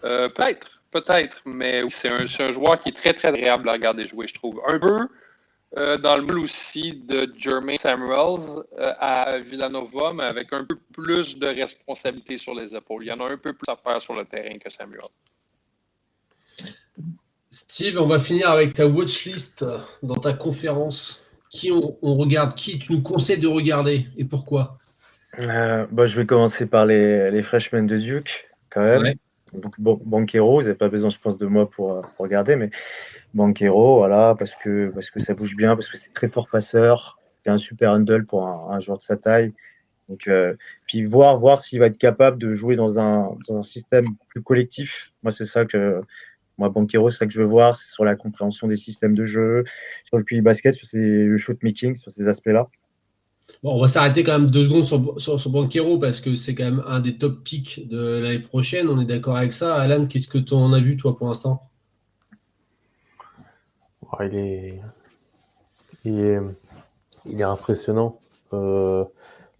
peut-être. 0.00 0.77
Peut-être, 0.90 1.42
mais 1.44 1.82
c'est 1.90 2.08
un, 2.08 2.24
un, 2.24 2.52
joueur 2.52 2.80
qui 2.80 2.88
est 2.88 2.96
très, 2.96 3.12
très 3.12 3.28
agréable 3.28 3.68
à 3.68 3.72
regarder 3.72 4.06
jouer, 4.06 4.26
je 4.26 4.34
trouve. 4.34 4.60
Un 4.66 4.78
peu 4.78 5.06
euh, 5.76 5.98
dans 5.98 6.16
le 6.16 6.22
moule 6.22 6.38
aussi 6.38 6.94
de 6.94 7.30
Jermaine 7.36 7.76
Samuels 7.76 8.64
euh, 8.78 8.94
à 8.98 9.38
Villanova, 9.38 10.14
mais 10.14 10.24
avec 10.24 10.50
un 10.54 10.64
peu 10.64 10.76
plus 10.94 11.38
de 11.38 11.46
responsabilité 11.46 12.38
sur 12.38 12.54
les 12.54 12.74
épaules. 12.74 13.04
Il 13.04 13.08
y 13.08 13.12
en 13.12 13.20
a 13.20 13.30
un 13.30 13.36
peu 13.36 13.52
plus 13.52 13.70
à 13.70 13.76
faire 13.76 14.00
sur 14.00 14.14
le 14.14 14.24
terrain 14.24 14.56
que 14.58 14.70
Samuel. 14.70 15.02
Steve, 17.50 17.98
on 17.98 18.06
va 18.06 18.18
finir 18.18 18.50
avec 18.50 18.74
ta 18.74 18.86
watchlist 18.86 19.64
dans 20.02 20.16
ta 20.16 20.32
conférence. 20.32 21.22
Qui 21.50 21.70
on, 21.70 22.16
regarde? 22.16 22.54
Qui 22.54 22.78
tu 22.78 22.92
nous 22.92 23.02
conseilles 23.02 23.38
de 23.38 23.46
regarder 23.46 24.06
et 24.16 24.24
pourquoi? 24.24 24.78
Euh, 25.38 25.86
bah, 25.90 26.06
Je 26.06 26.16
vais 26.16 26.26
commencer 26.26 26.66
par 26.66 26.86
les, 26.86 27.30
les 27.30 27.42
freshmen 27.42 27.86
de 27.86 27.96
Duke, 27.96 28.48
quand 28.70 28.82
même. 28.82 29.14
Donc, 29.52 29.74
Banquero, 29.80 30.56
vous 30.56 30.62
n'avez 30.62 30.74
pas 30.74 30.88
besoin, 30.88 31.10
je 31.10 31.18
pense, 31.18 31.38
de 31.38 31.46
moi 31.46 31.68
pour, 31.68 32.02
regarder, 32.18 32.56
mais 32.56 32.70
Banquero, 33.34 33.98
voilà, 33.98 34.34
parce 34.38 34.54
que, 34.56 34.90
parce 34.94 35.10
que 35.10 35.20
ça 35.20 35.34
bouge 35.34 35.56
bien, 35.56 35.74
parce 35.74 35.88
que 35.88 35.96
c'est 35.96 36.12
très 36.12 36.28
fort 36.28 36.48
passeur, 36.48 37.18
c'est 37.44 37.50
un 37.50 37.58
super 37.58 37.92
handle 37.92 38.26
pour 38.26 38.46
un, 38.46 38.80
joueur 38.80 38.98
de 38.98 39.02
sa 39.02 39.16
taille. 39.16 39.52
Donc, 40.08 40.26
euh, 40.26 40.54
puis 40.86 41.04
voir, 41.04 41.38
voir 41.38 41.60
s'il 41.60 41.80
va 41.80 41.86
être 41.86 41.98
capable 41.98 42.38
de 42.38 42.54
jouer 42.54 42.76
dans 42.76 42.98
un, 42.98 43.36
dans 43.46 43.58
un 43.58 43.62
système 43.62 44.06
plus 44.28 44.42
collectif. 44.42 45.12
Moi, 45.22 45.32
c'est 45.32 45.46
ça 45.46 45.64
que, 45.66 46.00
moi, 46.56 46.70
Banquero, 46.70 47.10
c'est 47.10 47.18
ça 47.18 47.26
que 47.26 47.32
je 47.32 47.40
veux 47.40 47.46
voir, 47.46 47.76
c'est 47.76 47.90
sur 47.92 48.04
la 48.04 48.16
compréhension 48.16 48.66
des 48.68 48.76
systèmes 48.76 49.14
de 49.14 49.24
jeu, 49.24 49.64
sur 50.04 50.18
le 50.18 50.24
QI 50.24 50.40
basket, 50.40 50.74
sur 50.74 50.86
le 50.92 51.36
shoot 51.36 51.62
making, 51.62 51.96
sur 51.96 52.12
ces 52.12 52.26
aspects-là 52.26 52.68
on 53.62 53.80
va 53.80 53.88
s'arrêter 53.88 54.22
quand 54.22 54.38
même 54.38 54.50
deux 54.50 54.64
secondes 54.64 54.86
sur, 54.86 55.20
sur, 55.40 55.50
Banquero 55.50 55.98
parce 55.98 56.20
que 56.20 56.34
c'est 56.36 56.54
quand 56.54 56.64
même 56.64 56.82
un 56.86 57.00
des 57.00 57.16
top 57.16 57.42
picks 57.42 57.88
de 57.88 58.20
l'année 58.20 58.38
prochaine. 58.38 58.88
On 58.88 59.00
est 59.00 59.06
d'accord 59.06 59.36
avec 59.36 59.52
ça. 59.52 59.74
Alan, 59.76 60.06
qu'est-ce 60.06 60.28
que 60.28 60.38
tu 60.38 60.54
en 60.54 60.72
as 60.72 60.80
vu, 60.80 60.96
toi, 60.96 61.16
pour 61.16 61.28
l'instant? 61.28 61.60
Il, 64.20 64.36
est... 64.36 64.80
Il, 66.04 66.18
est... 66.20 67.42
impressionnant. 67.42 68.20
Euh, 68.52 69.04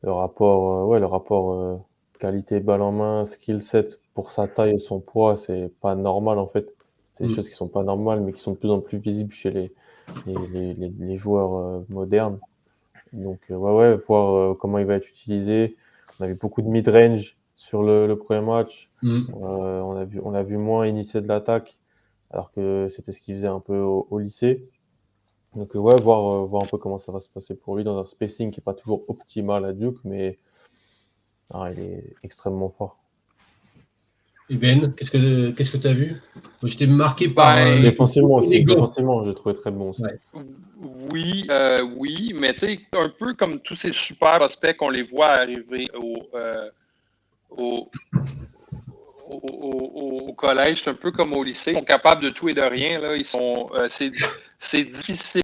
le 0.03 0.13
rapport, 0.13 0.79
euh, 0.79 0.85
ouais, 0.87 1.01
le 1.01 1.07
rapport 1.07 1.53
euh, 1.53 1.77
qualité 2.19 2.61
balle 2.61 2.83
en 2.83 2.93
main, 2.93 3.27
skill 3.27 3.63
set 3.63 4.01
pour 4.15 4.31
sa 4.31 4.49
taille 4.49 4.75
et 4.75 4.79
son 4.79 5.01
poids, 5.01 5.37
c'est 5.37 5.71
pas 5.81 5.95
normal 5.95 6.39
en 6.39 6.47
fait. 6.47 6.73
C'est 7.13 7.25
des 7.25 7.33
mm. 7.33 7.35
choses 7.35 7.49
qui 7.51 7.57
sont 7.57 7.69
pas 7.69 7.83
normales, 7.83 8.21
mais 8.21 8.33
qui 8.33 8.41
sont 8.41 8.53
de 8.53 8.57
plus 8.57 8.71
en 8.71 8.81
plus 8.81 8.99
visibles 8.99 9.33
chez 9.33 9.51
les, 9.51 9.73
les, 10.27 10.75
les 10.75 11.17
joueurs 11.17 11.83
modernes. 11.89 12.39
Donc, 13.13 13.41
euh, 13.51 13.57
ouais, 13.57 13.73
ouais, 13.73 13.97
voir 14.07 14.35
euh, 14.35 14.55
comment 14.55 14.79
il 14.79 14.87
va 14.87 14.95
être 14.95 15.09
utilisé. 15.09 15.77
On 16.19 16.25
a 16.25 16.29
vu 16.29 16.35
beaucoup 16.35 16.63
de 16.63 16.69
mid-range 16.69 17.37
sur 17.57 17.83
le, 17.83 18.13
premier 18.15 18.41
match. 18.41 18.91
Mm. 19.03 19.27
Euh, 19.43 19.81
on, 19.81 19.97
a 19.97 20.05
vu, 20.05 20.21
on 20.23 20.35
a 20.35 20.43
vu 20.43 20.57
moins 20.57 20.87
initier 20.87 21.21
de 21.21 21.29
l'attaque, 21.29 21.79
alors 22.31 22.53
que 22.53 22.89
c'était 22.91 23.13
ce 23.13 23.21
qu'il 23.21 23.35
faisait 23.35 23.49
un 23.49 23.61
peu 23.61 23.79
au, 23.79 24.19
lycée. 24.19 24.65
Donc, 25.55 25.75
ouais, 25.75 25.97
voir, 26.01 26.47
voir 26.47 26.63
un 26.63 26.67
peu 26.67 26.79
comment 26.79 26.99
ça 26.99 27.13
va 27.13 27.21
se 27.21 27.29
passer 27.29 27.55
pour 27.55 27.77
lui 27.77 27.85
dans 27.85 27.99
un 27.99 28.05
spacing 28.05 28.51
qui 28.51 28.61
n'est 28.61 28.65
pas 28.65 28.75
toujours 28.75 29.05
optimal 29.09 29.65
à 29.65 29.73
Duke, 29.73 29.99
mais 30.05 30.39
ah, 31.53 31.71
il 31.73 31.81
est 31.81 32.15
extrêmement 32.23 32.69
fort. 32.69 32.99
Et 34.51 34.57
Ben, 34.57 34.93
qu'est-ce 34.95 35.11
que 35.11 35.51
qu'est-ce 35.51 35.71
que 35.71 35.77
tu 35.77 35.87
as 35.87 35.93
vu 35.93 36.17
J'étais 36.63 36.87
marqué 36.87 37.29
par. 37.29 37.57
Ben, 37.57 37.83
défensivement 37.83 38.37
aussi. 38.37 38.65
Défensivement, 38.65 39.25
je 39.25 39.31
trouvais 39.33 39.55
très 39.55 39.71
bon 39.71 39.91
aussi. 39.91 40.03
Oui, 41.13 41.47
euh, 41.51 41.83
oui, 41.97 42.35
mais 42.39 42.53
tu 42.55 42.61
sais, 42.61 42.81
un 42.95 43.09
peu 43.09 43.35
comme 43.35 43.61
tous 43.61 43.75
ces 43.75 43.93
super 43.93 44.39
prospects 44.39 44.77
qu'on 44.77 44.91
les 44.91 45.03
voit 45.03 45.31
arriver 45.31 45.89
au, 45.95 46.15
euh, 46.35 46.71
au, 47.51 47.91
au, 49.29 50.33
collège, 50.35 50.83
c'est 50.83 50.91
un 50.91 50.95
peu 50.95 51.11
comme 51.11 51.33
au 51.35 51.43
lycée. 51.45 51.73
Ils 51.73 51.79
sont 51.79 51.85
capables 51.85 52.23
de 52.23 52.31
tout 52.31 52.49
et 52.49 52.55
de 52.55 52.63
rien. 52.63 53.01
Là. 53.01 53.17
Ils 53.17 53.25
sont, 53.25 53.71
euh, 53.75 53.87
c'est, 53.89 54.85
difficile 54.85 55.43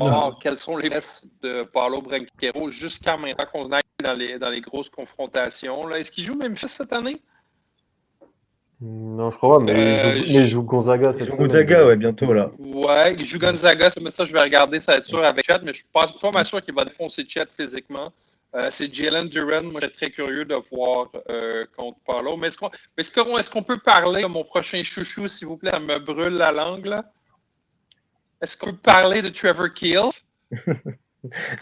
voir 0.00 0.38
quels 0.40 0.58
sont 0.58 0.76
les 0.76 0.88
restes 0.88 1.26
de 1.42 1.62
Paulo 1.64 2.02
Branquero 2.02 2.68
jusqu'à 2.68 3.16
maintenant 3.16 3.46
qu'on 3.52 3.72
aille 3.72 3.82
dans 4.02 4.12
les, 4.12 4.38
dans 4.38 4.50
les 4.50 4.60
grosses 4.60 4.90
confrontations. 4.90 5.86
Là. 5.86 5.98
Est-ce 5.98 6.10
qu'il 6.10 6.24
joue 6.24 6.34
Memphis 6.34 6.68
cette 6.68 6.92
année? 6.92 7.20
Non, 8.80 9.30
je 9.30 9.36
crois 9.36 9.58
pas, 9.58 9.64
mais, 9.64 10.18
il, 10.26 10.46
joue, 10.46 10.62
Gonzaga. 10.62 11.12
Il 11.18 11.24
joue 11.24 11.36
Gonzaga, 11.36 11.86
ouais, 11.86 11.96
bientôt 11.96 12.32
là. 12.34 12.50
Ouais, 12.58 13.14
il 13.14 13.24
joue 13.24 13.38
Gonzaga, 13.38 13.88
ça, 13.88 14.00
ça 14.10 14.24
je 14.24 14.32
vais 14.32 14.42
regarder, 14.42 14.80
ça 14.80 14.92
va 14.92 14.98
être 14.98 15.04
sûr 15.04 15.24
avec 15.24 15.46
Chat, 15.46 15.60
mais 15.62 15.72
je 15.72 15.78
suis 15.78 15.88
pas, 15.92 16.06
pas 16.32 16.44
sûr 16.44 16.60
qu'il 16.60 16.74
va 16.74 16.84
défoncer 16.84 17.24
Chat 17.26 17.46
physiquement. 17.56 18.12
Euh, 18.54 18.68
c'est 18.70 18.92
Jalen 18.94 19.28
Duran, 19.28 19.64
moi 19.64 19.80
je 19.82 19.86
suis 19.86 19.96
très 19.96 20.10
curieux 20.10 20.44
de 20.44 20.54
voir 20.70 21.10
euh, 21.28 21.64
contre 21.76 21.98
Paulo. 22.04 22.36
Mais 22.36 22.48
est-ce 22.48 22.58
qu'on 23.10 23.38
est 23.38 23.50
qu'on 23.50 23.62
peut 23.62 23.78
parler 23.78 24.22
de 24.22 24.28
mon 24.28 24.44
prochain 24.44 24.82
chouchou, 24.82 25.26
s'il 25.26 25.48
vous 25.48 25.56
plaît? 25.56 25.70
Ça 25.70 25.80
me 25.80 25.98
brûle 25.98 26.34
la 26.34 26.52
langue 26.52 26.86
là. 26.86 27.04
Est-ce 28.44 28.58
qu'on 28.58 28.72
peut 28.72 28.76
parler 28.76 29.22
de 29.22 29.30
Trevor 29.30 29.72
Keels? 29.72 30.20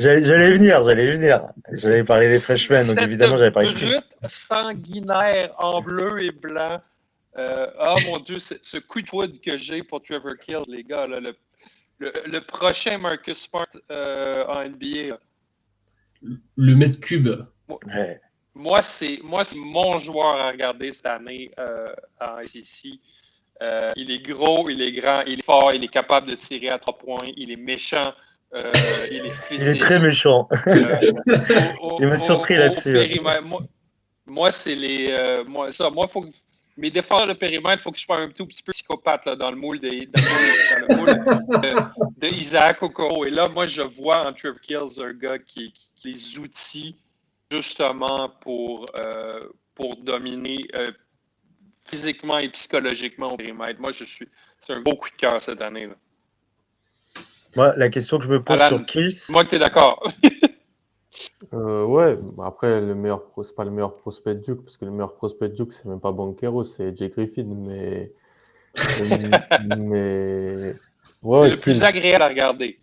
j'allais 0.00 0.50
venir, 0.50 0.82
j'allais 0.82 1.12
venir. 1.12 1.46
J'allais 1.74 2.02
parler 2.02 2.26
des 2.28 2.40
freshmen, 2.40 2.84
donc 2.88 3.00
évidemment 3.00 3.38
j'allais 3.38 3.52
parler 3.52 3.72
de 3.72 3.86
brut 3.86 4.04
sanguinaire 4.26 5.54
en 5.58 5.80
bleu 5.80 6.20
et 6.20 6.32
blanc 6.32 6.80
euh, 7.38 7.66
oh 7.86 7.96
mon 8.06 8.18
Dieu, 8.18 8.40
ce 8.40 8.78
Quitwood 8.78 9.40
que 9.40 9.56
j'ai 9.56 9.82
pour 9.82 10.02
Trevor 10.02 10.36
Kills, 10.38 10.64
les 10.66 10.82
gars, 10.82 11.06
le, 11.06 12.40
prochain 12.40 12.98
Marcus 12.98 13.42
Smart 13.42 13.68
euh, 13.92 14.44
en 14.48 14.68
NBA. 14.68 15.16
Le 16.56 16.74
mètre 16.74 16.98
cube. 16.98 17.28
Moi, 18.54 18.82
c'est 18.82 19.20
moi 19.22 19.44
c'est 19.44 19.56
mon 19.56 19.98
joueur 19.98 20.36
à 20.36 20.50
regarder 20.50 20.90
cette 20.90 21.06
année 21.06 21.52
euh, 21.60 21.94
en 22.20 22.44
SEC. 22.44 22.90
Il 23.96 24.10
est 24.10 24.22
gros, 24.22 24.68
il 24.68 24.82
est 24.82 24.92
grand, 24.92 25.22
il 25.22 25.38
est 25.38 25.44
fort, 25.44 25.72
il 25.74 25.84
est 25.84 25.88
capable 25.88 26.28
de 26.28 26.34
tirer 26.34 26.70
à 26.70 26.78
trois 26.78 26.98
points, 26.98 27.22
il 27.36 27.50
est 27.50 27.56
méchant. 27.56 28.12
il, 28.52 29.62
est 29.62 29.78
très 29.78 29.98
méchant. 29.98 30.48
il 32.00 32.06
m'a 32.06 32.18
surpris 32.18 32.56
là-dessus. 32.56 33.20
Moi, 34.26 34.52
c'est 34.52 34.74
les. 34.74 35.42
moi, 35.46 35.70
ça, 35.70 35.90
moi, 35.90 36.08
faut 36.08 36.24
mes 36.76 36.90
défenseurs 36.90 37.26
de 37.26 37.34
périmètre, 37.34 37.80
il 37.80 37.82
faut 37.82 37.90
que 37.90 37.98
je 37.98 38.04
sois 38.04 38.18
un 38.18 38.30
tout 38.30 38.46
petit 38.46 38.62
peu 38.62 38.72
psychopathe 38.72 39.26
là, 39.26 39.36
dans 39.36 39.50
le 39.50 39.56
moule, 39.56 39.78
des, 39.78 40.06
dans 40.06 40.22
le 40.88 40.96
moule, 40.96 42.10
de, 42.16 42.28
Isaac 42.28 42.82
Okoro. 42.82 43.24
Et 43.24 43.30
là, 43.30 43.48
moi, 43.48 43.66
je 43.66 43.82
vois 43.82 44.26
en 44.26 44.32
Trevor 44.32 44.60
Kills 44.60 45.02
un 45.02 45.12
gars 45.12 45.38
qui, 45.38 45.72
qui, 45.72 46.12
les 46.12 46.38
outils 46.38 46.96
justement 47.50 48.30
pour, 48.40 48.86
euh, 48.96 49.40
pour 49.74 49.96
dominer 49.96 50.58
euh, 50.74 50.92
physiquement 51.84 52.38
et 52.38 52.48
psychologiquement 52.50 53.32
au 53.32 53.36
périmètre. 53.36 53.80
Moi, 53.80 53.92
je 53.92 54.04
suis. 54.04 54.28
C'est 54.60 54.74
un 54.74 54.80
beau 54.80 54.92
coup 54.92 55.10
de 55.10 55.16
cœur 55.16 55.42
cette 55.42 55.60
année. 55.60 55.86
Là. 55.86 55.94
Moi, 57.56 57.74
la 57.76 57.88
question 57.88 58.18
que 58.18 58.24
je 58.24 58.30
me 58.30 58.42
pose 58.42 58.60
sur 58.68 58.86
Kills. 58.86 59.14
Moi, 59.30 59.44
tu 59.44 59.56
es 59.56 59.58
d'accord. 59.58 60.02
Euh, 61.52 61.84
ouais, 61.84 62.18
après, 62.42 62.80
le 62.80 62.94
meilleur, 62.94 63.22
c'est 63.44 63.54
pas 63.54 63.64
le 63.64 63.70
meilleur 63.70 63.96
prospect 63.96 64.36
Duke, 64.36 64.62
parce 64.62 64.78
que 64.78 64.86
le 64.86 64.90
meilleur 64.90 65.14
prospect 65.14 65.50
Duke, 65.50 65.72
c'est 65.72 65.84
même 65.84 66.00
pas 66.00 66.10
Banquero, 66.10 66.64
c'est 66.64 66.96
Jay 66.96 67.10
Griffin, 67.10 67.44
mais. 67.44 68.12
mais. 69.76 70.72
Ouais, 71.22 71.50
c'est 71.50 71.50
le 71.50 71.56
plus 71.58 71.82
agréable 71.84 72.22
à 72.22 72.28
regarder. 72.28 72.80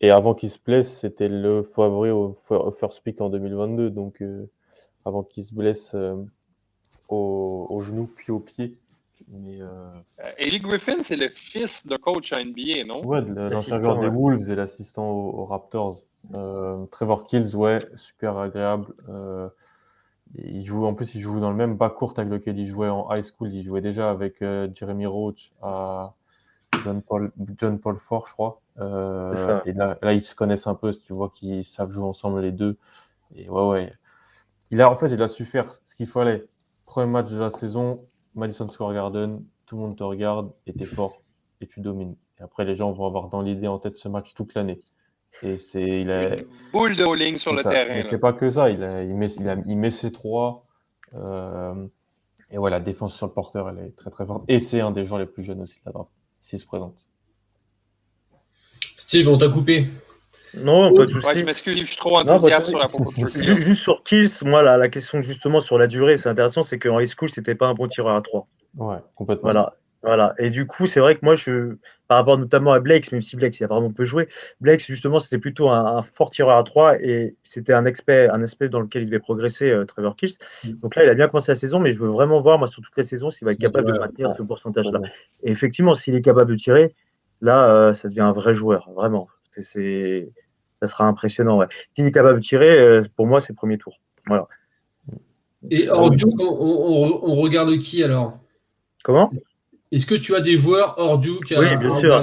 Et 0.00 0.10
avant 0.10 0.34
qu'il 0.34 0.50
se 0.50 0.58
blesse, 0.58 0.98
c'était 0.98 1.28
le 1.28 1.62
favori 1.62 2.10
au, 2.10 2.36
first 2.80 3.02
pick 3.04 3.20
en 3.20 3.30
2022, 3.30 3.90
donc 3.90 4.20
euh, 4.20 4.50
avant 5.04 5.22
qu'il 5.22 5.44
se 5.44 5.54
blesse 5.54 5.92
euh, 5.94 6.16
au, 7.08 7.66
au, 7.70 7.82
genou 7.82 8.06
puis 8.06 8.32
au 8.32 8.40
pied. 8.40 8.74
Mais, 9.28 9.58
Jay 10.38 10.60
Griffin, 10.60 11.02
c'est 11.02 11.16
le 11.16 11.28
fils 11.28 11.86
d'un 11.86 11.98
coach 11.98 12.32
à 12.32 12.42
NBA, 12.42 12.84
non? 12.86 13.04
Ouais, 13.04 13.20
l'ancien 13.20 13.80
joueur 13.80 14.00
des 14.00 14.08
Wolves 14.08 14.48
et 14.48 14.54
l'assistant 14.54 15.08
aux 15.10 15.44
Raptors. 15.44 16.02
Euh, 16.34 16.84
Trevor 16.90 17.26
Kills, 17.26 17.54
ouais, 17.56 17.80
super 17.96 18.36
agréable. 18.38 18.86
Euh, 19.08 19.48
il 20.34 20.62
joue, 20.62 20.84
en 20.84 20.94
plus, 20.94 21.14
il 21.14 21.20
joue 21.20 21.40
dans 21.40 21.50
le 21.50 21.56
même 21.56 21.76
bas 21.76 21.90
court 21.90 22.14
avec 22.16 22.30
lequel 22.30 22.58
il 22.58 22.66
jouait 22.66 22.88
en 22.88 23.08
high 23.14 23.24
school. 23.24 23.52
Il 23.52 23.62
jouait 23.64 23.80
déjà 23.80 24.10
avec 24.10 24.42
euh, 24.42 24.68
Jeremy 24.74 25.06
Roach 25.06 25.52
à 25.62 26.14
John 26.82 27.00
Paul, 27.02 27.32
John 27.56 27.78
Paul 27.78 27.96
Ford, 27.96 28.26
je 28.26 28.32
crois. 28.32 28.60
et 28.78 29.72
là, 29.72 29.98
là, 30.02 30.12
ils 30.12 30.22
se 30.22 30.34
connaissent 30.34 30.66
un 30.66 30.74
peu, 30.74 30.92
tu 30.92 31.12
vois 31.12 31.30
qu'ils 31.34 31.64
savent 31.64 31.90
jouer 31.90 32.04
ensemble 32.04 32.40
les 32.40 32.52
deux. 32.52 32.76
Et 33.34 33.48
ouais, 33.48 33.68
ouais. 33.68 33.92
Il 34.70 34.82
a, 34.82 34.90
en 34.90 34.96
fait, 34.96 35.08
il 35.08 35.22
a 35.22 35.28
su 35.28 35.46
faire 35.46 35.72
ce 35.72 35.96
qu'il 35.96 36.06
fallait. 36.06 36.44
Premier 36.88 37.06
match 37.06 37.30
de 37.30 37.38
la 37.38 37.50
saison, 37.50 38.08
Madison 38.34 38.68
Square 38.70 38.94
Garden, 38.94 39.44
tout 39.66 39.76
le 39.76 39.82
monde 39.82 39.96
te 39.96 40.02
regarde 40.02 40.52
et 40.66 40.72
t'es 40.72 40.86
fort 40.86 41.22
et 41.60 41.66
tu 41.66 41.80
domines. 41.80 42.16
Et 42.40 42.42
après, 42.42 42.64
les 42.64 42.74
gens 42.74 42.90
vont 42.92 43.06
avoir 43.06 43.28
dans 43.28 43.42
l'idée 43.42 43.68
en 43.68 43.78
tête 43.78 43.98
ce 43.98 44.08
match 44.08 44.32
toute 44.34 44.54
l'année. 44.54 44.80
Et 45.42 45.58
c'est, 45.58 45.82
il 45.82 46.10
a, 46.10 46.30
Une 46.30 46.46
boule 46.72 46.96
de 46.96 47.04
bowling 47.04 47.36
sur 47.36 47.52
le 47.52 47.62
terrain. 47.62 47.94
Mais 47.94 48.02
c'est 48.02 48.18
pas 48.18 48.32
que 48.32 48.48
ça. 48.48 48.70
Il, 48.70 48.82
a, 48.82 49.04
il, 49.04 49.14
met, 49.14 49.26
il, 49.26 49.46
a, 49.50 49.56
il 49.66 49.76
met 49.76 49.90
ses 49.90 50.10
trois. 50.10 50.66
Euh, 51.12 51.74
et 52.50 52.56
ouais, 52.56 52.70
la 52.70 52.80
défense 52.80 53.14
sur 53.14 53.26
le 53.26 53.34
porteur, 53.34 53.68
elle 53.68 53.84
est 53.84 53.94
très 53.94 54.10
très 54.10 54.24
forte. 54.24 54.44
Et 54.48 54.58
c'est 54.58 54.80
un 54.80 54.90
des 54.90 55.04
joueurs 55.04 55.20
les 55.20 55.26
plus 55.26 55.42
jeunes 55.42 55.60
aussi 55.60 55.74
de 55.80 55.82
la 55.84 55.92
draft, 55.92 56.10
s'il 56.40 56.58
se 56.58 56.64
présente. 56.64 57.06
Steve, 58.96 59.28
on 59.28 59.36
t'a 59.36 59.50
coupé. 59.50 59.88
Non, 60.54 60.94
pas 60.94 61.06
de 61.06 61.10
souci. 61.10 61.26
Ouais, 61.26 61.38
je 61.38 61.44
m'excuse, 61.44 61.78
je 61.78 61.84
suis 61.84 61.96
trop 61.96 62.18
enthousiaste 62.18 62.70
sur 62.70 62.78
la 62.78 62.88
Juste, 63.34 63.60
juste 63.60 63.82
sur 63.82 64.02
Kills, 64.02 64.30
moi, 64.44 64.62
la, 64.62 64.76
la, 64.76 64.88
question 64.88 65.20
justement 65.20 65.60
sur 65.60 65.78
la 65.78 65.86
durée, 65.86 66.16
c'est 66.16 66.28
intéressant, 66.28 66.62
c'est 66.62 66.78
qu'en 66.78 66.98
high 66.98 67.08
school, 67.08 67.28
c'était 67.28 67.54
pas 67.54 67.68
un 67.68 67.74
bon 67.74 67.86
tireur 67.88 68.16
à 68.16 68.22
3. 68.22 68.46
Ouais, 68.76 68.96
complètement. 69.14 69.42
Voilà. 69.42 69.74
Voilà. 70.02 70.34
Et 70.38 70.50
du 70.50 70.66
coup, 70.66 70.86
c'est 70.86 71.00
vrai 71.00 71.16
que 71.16 71.24
moi, 71.24 71.34
je, 71.34 71.74
par 72.06 72.18
rapport 72.18 72.38
notamment 72.38 72.72
à 72.72 72.80
Blake, 72.80 73.10
même 73.10 73.22
si 73.22 73.36
Blake 73.36 73.58
il 73.58 73.64
a 73.64 73.66
vraiment 73.66 73.92
peu 73.92 74.04
joué, 74.04 74.28
Blake, 74.60 74.80
justement, 74.80 75.18
c'était 75.18 75.38
plutôt 75.38 75.70
un, 75.70 76.02
fort 76.02 76.30
tireur 76.30 76.56
à 76.56 76.62
3 76.62 77.00
et 77.02 77.36
c'était 77.42 77.72
un 77.72 77.84
aspect, 77.84 78.28
un 78.28 78.40
aspect 78.42 78.68
dans 78.68 78.80
lequel 78.80 79.02
il 79.02 79.06
devait 79.06 79.18
progresser, 79.18 79.70
euh, 79.70 79.84
Trevor 79.84 80.14
Kills. 80.14 80.34
Mm. 80.64 80.70
Donc 80.74 80.94
là, 80.94 81.04
il 81.04 81.10
a 81.10 81.14
bien 81.14 81.28
commencé 81.28 81.50
la 81.50 81.56
saison, 81.56 81.80
mais 81.80 81.92
je 81.92 81.98
veux 81.98 82.08
vraiment 82.08 82.40
voir, 82.40 82.58
moi, 82.58 82.68
sur 82.68 82.82
toute 82.82 82.96
la 82.96 83.02
saison, 83.02 83.30
s'il 83.30 83.44
va 83.44 83.52
être 83.52 83.60
capable 83.60 83.92
de 83.92 83.98
maintenir 83.98 84.32
ce 84.32 84.42
pourcentage-là. 84.42 85.00
Et 85.42 85.50
effectivement, 85.50 85.94
s'il 85.94 86.14
est 86.14 86.22
capable 86.22 86.52
de 86.52 86.56
tirer, 86.56 86.94
là, 87.40 87.74
euh, 87.74 87.92
ça 87.92 88.08
devient 88.08 88.20
un 88.20 88.32
vrai 88.32 88.54
joueur, 88.54 88.90
vraiment. 88.94 89.28
C'est, 89.62 90.30
ça 90.80 90.86
sera 90.86 91.04
impressionnant. 91.04 91.58
Ouais. 91.58 91.66
S'il 91.94 92.06
est 92.06 92.12
capable 92.12 92.40
de 92.40 92.44
tirer, 92.44 92.78
euh, 92.78 93.02
pour 93.16 93.26
moi, 93.26 93.40
c'est 93.40 93.50
le 93.50 93.56
premier 93.56 93.78
tour. 93.78 93.98
Voilà. 94.26 94.46
Et 95.70 95.88
hors 95.88 96.12
on, 96.38 96.44
on, 96.44 97.20
on 97.24 97.36
regarde 97.36 97.76
qui 97.78 98.02
alors? 98.02 98.38
Comment? 99.02 99.30
Est-ce 99.90 100.06
que 100.06 100.14
tu 100.14 100.34
as 100.34 100.40
des 100.40 100.56
joueurs 100.56 100.94
hors 100.98 101.18
Duke 101.18 101.54
Oui, 101.56 101.76
bien 101.76 101.90
sûr. 101.90 102.18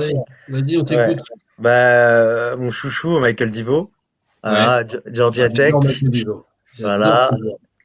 Vas-y, 0.48 0.78
on 0.78 0.84
t'écoute. 0.84 1.20
Bah, 1.58 2.56
mon 2.56 2.70
chouchou, 2.70 3.20
Michael 3.20 3.52
Divo. 3.52 3.92
Voilà, 4.44 4.84
Georgia 5.08 5.50
Tech. 5.50 5.74
Voilà. 6.80 7.32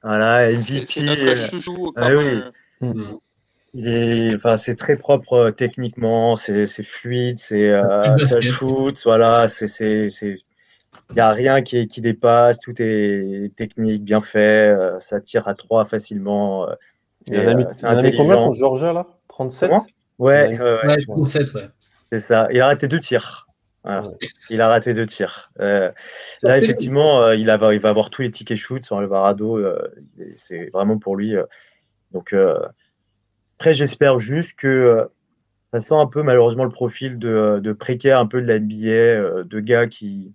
Voilà, 0.03 0.51
MVP. 0.51 0.85
C'est 0.87 1.03
notre 1.03 1.35
chouchou. 1.37 1.93
Ah, 1.97 2.11
oui. 2.15 2.41
Mm. 2.81 3.17
Il 3.73 3.89
est, 3.89 4.35
enfin, 4.35 4.57
c'est 4.57 4.75
très 4.75 4.97
propre 4.97 5.35
euh, 5.35 5.51
techniquement, 5.53 6.37
c'est 6.37 6.67
fluide, 6.83 7.39
c'est 7.39 7.71
euh, 7.71 8.19
ça 8.19 8.41
shoot, 8.41 9.01
voilà, 9.05 9.47
c'est, 9.47 9.69
c'est, 9.69 10.09
il 10.23 11.15
n'y 11.15 11.21
a 11.21 11.31
rien 11.31 11.63
qui, 11.63 11.87
qui, 11.87 12.01
dépasse, 12.01 12.59
tout 12.59 12.75
est 12.79 13.55
technique, 13.55 14.03
bien 14.03 14.21
fait, 14.21 14.69
euh, 14.69 14.99
ça 14.99 15.21
tire 15.21 15.47
à 15.47 15.55
trois 15.55 15.85
facilement. 15.85 16.69
il 17.27 17.35
y 17.35 17.39
en 17.39 17.49
a 17.49 18.03
mis 18.03 18.17
combien 18.17 18.37
pour 18.37 18.55
Georgia 18.55 18.93
là? 18.93 19.07
37 19.29 19.71
Ouais, 20.19 20.59
ouais, 20.59 21.03
37, 21.07 21.55
ouais. 21.55 21.69
C'est 22.13 22.21
ça. 22.21 22.49
Il 22.53 22.61
a 22.61 22.67
raté 22.67 22.89
deux 22.89 23.01
tirs. 23.01 23.47
Il 24.51 24.61
a 24.61 24.69
raté 24.69 24.93
deux 24.93 25.07
tirs. 25.07 25.51
Euh, 25.61 25.91
là, 26.43 26.59
effectivement, 26.59 27.23
euh, 27.23 27.37
il, 27.37 27.47
va, 27.47 27.75
il 27.75 27.81
va 27.81 27.89
avoir 27.89 28.11
tous 28.11 28.23
les 28.23 28.31
tickets 28.31 28.59
shoot 28.59 28.85
sur 28.85 28.99
Alvarado. 28.99 29.57
Euh, 29.57 29.79
c'est 30.37 30.71
vraiment 30.71 30.99
pour 30.99 31.17
lui. 31.17 31.35
donc, 32.13 32.35
après, 33.61 33.75
j'espère 33.75 34.19
juste 34.19 34.59
que 34.59 35.11
ça 35.71 35.83
sent 35.83 35.93
un 35.93 36.07
peu, 36.07 36.23
malheureusement, 36.23 36.65
le 36.65 36.71
profil 36.71 37.19
de, 37.19 37.77
précaire 37.79 38.19
un 38.19 38.25
peu 38.25 38.41
de 38.41 38.47
la 38.47 38.59
NBA, 38.59 39.45
de 39.45 39.61
gars 39.61 39.87
qui, 39.87 40.33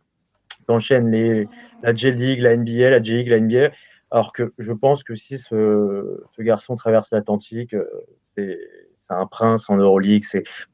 enchaînent 0.68 1.10
les, 1.10 1.48
la 1.82 1.96
J-League, 1.96 2.40
la 2.40 2.56
NBA, 2.56 2.92
la 2.92 3.02
J-League, 3.02 3.30
la 3.30 3.40
NBA. 3.40 3.72
Alors 4.12 4.32
que 4.32 4.54
je 4.60 4.72
pense 4.72 5.04
que 5.04 5.16
si 5.16 5.40
ce, 5.40 6.24
ce 6.36 6.42
garçon 6.44 6.76
traverse 6.76 7.10
l'Atlantique, 7.10 7.76
c'est 8.38 8.60
un 9.10 9.26
prince 9.26 9.72
en 9.72 9.78
Euroleague. 9.78 10.24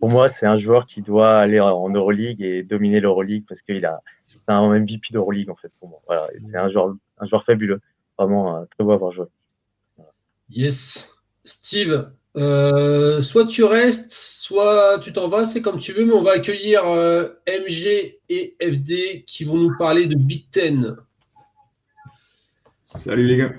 Pour 0.01 0.09
moi, 0.09 0.27
c'est 0.27 0.45
un 0.45 0.57
joueur 0.57 0.87
qui 0.87 1.01
doit 1.01 1.39
aller 1.39 1.61
en 1.61 1.87
Euroleague 1.87 2.41
et 2.41 2.63
dominer 2.63 2.99
l'Euroleague 2.99 3.45
parce 3.47 3.61
qu'il 3.61 3.85
a 3.85 4.01
un 4.47 4.77
MVP 4.77 5.13
d'Euroleague 5.13 5.49
en 5.49 5.55
fait 5.55 5.71
pour 5.79 5.87
moi. 5.87 6.27
C'est 6.51 6.57
un 6.57 6.67
joueur, 6.67 6.95
un 7.17 7.25
joueur 7.25 7.45
fabuleux, 7.45 7.79
vraiment 8.17 8.57
euh, 8.57 8.65
très 8.71 8.83
beau 8.83 8.91
à 8.91 8.95
avoir 8.95 9.13
joué. 9.13 9.27
Yes, 10.49 11.15
Steve. 11.45 12.11
Euh, 12.37 13.21
soit 13.21 13.45
tu 13.45 13.63
restes, 13.63 14.13
soit 14.13 14.99
tu 14.99 15.11
t'en 15.11 15.27
vas, 15.27 15.43
c'est 15.45 15.61
comme 15.61 15.79
tu 15.79 15.91
veux, 15.91 16.05
mais 16.05 16.13
on 16.13 16.23
va 16.23 16.33
accueillir 16.33 16.85
euh, 16.85 17.29
MG 17.47 18.19
et 18.29 18.55
FD 18.61 19.25
qui 19.25 19.43
vont 19.43 19.57
nous 19.57 19.77
parler 19.77 20.07
de 20.07 20.15
Big 20.15 20.49
Ten. 20.49 20.95
Salut 22.83 23.27
les 23.27 23.37
gars. 23.37 23.51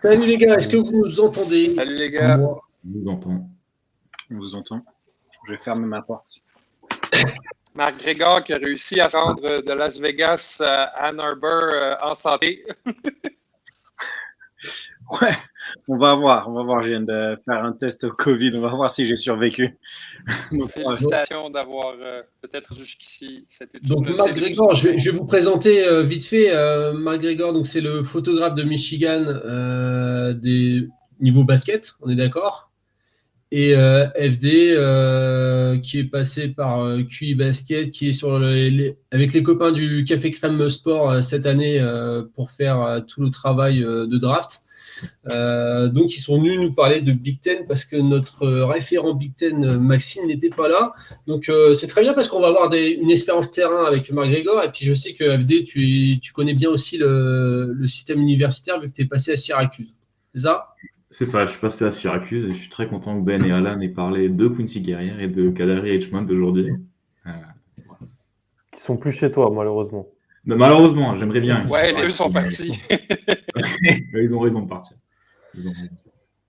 Salut 0.00 0.26
les 0.26 0.36
gars, 0.36 0.56
est-ce 0.56 0.68
que 0.68 0.76
vous 0.76 0.92
nous 0.92 1.20
entendez? 1.20 1.66
Salut 1.66 1.96
les 1.96 2.10
gars. 2.10 2.38
Je 2.84 2.98
vous 2.98 3.08
entends. 3.08 3.48
On 4.30 4.36
vous 4.36 4.54
entend. 4.54 4.84
Je 5.46 5.52
vais 5.52 5.58
fermer 5.62 5.86
ma 5.86 6.02
porte. 6.02 6.42
Marc 7.74 7.98
Grégor 8.00 8.44
qui 8.44 8.52
a 8.52 8.58
réussi 8.58 9.00
à 9.00 9.08
rendre 9.08 9.62
de 9.62 9.72
Las 9.72 9.98
Vegas 9.98 10.58
à 10.60 11.08
Ann 11.08 11.18
Arbor 11.18 11.62
euh, 11.72 11.94
en 12.02 12.14
santé. 12.14 12.64
ouais, 15.20 15.30
on 15.88 15.96
va 15.96 16.14
voir. 16.14 16.48
On 16.48 16.52
va 16.52 16.62
voir. 16.62 16.82
Je 16.82 16.88
viens 16.88 17.00
de 17.00 17.38
faire 17.44 17.64
un 17.64 17.72
test 17.72 18.04
au 18.04 18.10
Covid. 18.10 18.52
On 18.56 18.60
va 18.60 18.74
voir 18.74 18.90
si 18.90 19.06
j'ai 19.06 19.16
survécu. 19.16 19.78
Félicitations 20.68 21.50
d'avoir 21.50 21.94
euh, 22.00 22.22
peut-être 22.40 22.74
jusqu'ici. 22.74 23.46
Donc, 23.82 24.08
Marc 24.16 24.34
Grégor, 24.34 24.74
je 24.74 24.88
vais, 24.88 25.10
vous 25.10 25.26
présenter 25.26 25.84
euh, 25.84 26.02
vite 26.02 26.24
fait. 26.24 26.52
Marc 26.94 27.20
Grégor, 27.20 27.52
donc 27.52 27.66
c'est 27.66 27.80
le 27.80 28.04
photographe 28.04 28.54
de 28.54 28.62
Michigan 28.62 29.24
des 30.34 30.88
niveaux 31.20 31.44
basket. 31.44 31.94
On 32.00 32.10
est 32.10 32.16
d'accord 32.16 32.72
et 33.52 33.76
euh, 33.76 34.08
FD 34.16 34.72
euh, 34.74 35.78
qui 35.78 35.98
est 35.98 36.04
passé 36.04 36.48
par 36.48 36.80
euh, 36.80 37.02
QI 37.02 37.34
Basket, 37.34 37.90
qui 37.90 38.08
est 38.08 38.12
sur 38.12 38.34
avec 39.10 39.32
les 39.34 39.42
copains 39.42 39.72
du 39.72 40.04
Café 40.04 40.30
Crème 40.30 40.70
Sport 40.70 41.22
cette 41.22 41.44
année 41.44 41.78
pour 42.34 42.50
faire 42.50 43.04
tout 43.06 43.20
le 43.20 43.30
travail 43.30 43.80
de 43.80 44.18
draft. 44.18 44.61
Donc 45.26 46.16
ils 46.16 46.20
sont 46.20 46.38
venus 46.38 46.58
nous 46.58 46.72
parler 46.72 47.00
de 47.00 47.12
Big 47.12 47.40
Ten 47.40 47.66
parce 47.66 47.84
que 47.84 47.96
notre 47.96 48.46
référent 48.46 49.14
Big 49.14 49.34
Ten 49.34 49.78
Maxime 49.78 50.26
n'était 50.26 50.50
pas 50.50 50.68
là. 50.68 50.92
Donc 51.26 51.50
c'est 51.74 51.86
très 51.86 52.02
bien 52.02 52.14
parce 52.14 52.28
qu'on 52.28 52.40
va 52.40 52.48
avoir 52.48 52.72
une 52.72 53.10
expérience 53.10 53.50
terrain 53.50 53.84
avec 53.84 54.10
Marc 54.12 54.28
Grégor 54.30 54.62
et 54.62 54.70
puis 54.70 54.84
je 54.86 54.94
sais 54.94 55.14
que 55.14 55.38
FD 55.38 55.64
tu, 55.64 56.18
tu 56.20 56.32
connais 56.32 56.54
bien 56.54 56.70
aussi 56.70 56.98
le, 56.98 57.72
le 57.72 57.88
système 57.88 58.20
universitaire 58.20 58.80
vu 58.80 58.90
que 58.90 58.94
tu 58.96 59.02
es 59.02 59.06
passé 59.06 59.32
à 59.32 59.36
Syracuse. 59.36 59.94
C'est 60.34 60.40
ça? 60.40 60.68
C'est 61.10 61.26
ça, 61.26 61.44
je 61.44 61.50
suis 61.52 61.60
passé 61.60 61.84
à 61.84 61.90
Syracuse 61.90 62.46
et 62.46 62.50
je 62.52 62.56
suis 62.56 62.70
très 62.70 62.88
content 62.88 63.18
que 63.20 63.24
Ben 63.24 63.44
et 63.44 63.52
Alan 63.52 63.78
aient 63.80 63.88
parlé 63.88 64.30
de 64.30 64.48
Quincy 64.48 64.80
Guerrière 64.80 65.20
et 65.20 65.28
de 65.28 65.50
Kadari 65.50 65.94
Hitchman 65.96 66.26
d'aujourd'hui. 66.26 66.70
Euh, 67.26 67.30
Qui 68.72 68.80
sont 68.80 68.96
plus 68.96 69.12
chez 69.12 69.30
toi, 69.30 69.50
malheureusement. 69.54 70.08
Malheureusement, 70.44 71.16
j'aimerais 71.16 71.40
bien. 71.40 71.66
Ouais, 71.68 71.92
les 71.92 72.02
deux 72.02 72.10
sont 72.10 72.30
partis. 72.30 72.80
Ils 74.14 74.34
ont 74.34 74.40
raison 74.40 74.62
de 74.62 74.68
partir. 74.68 74.96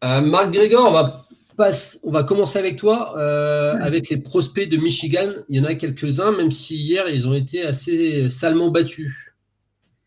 Euh, 0.04 0.22
Marc 0.22 0.52
Grégor, 0.52 0.90
on 0.90 0.92
va, 0.92 1.26
on 2.04 2.12
va 2.12 2.24
commencer 2.24 2.60
avec 2.60 2.78
toi. 2.78 3.18
Euh, 3.18 3.76
avec 3.80 4.10
les 4.10 4.18
prospects 4.18 4.70
de 4.70 4.78
Michigan, 4.78 5.32
il 5.50 5.58
y 5.58 5.62
en 5.62 5.66
a 5.66 5.76
quelques-uns, 5.76 6.32
même 6.32 6.52
si 6.52 6.76
hier, 6.78 7.08
ils 7.10 7.28
ont 7.28 7.34
été 7.34 7.64
assez 7.64 8.30
salement 8.30 8.70
battus. 8.70 9.34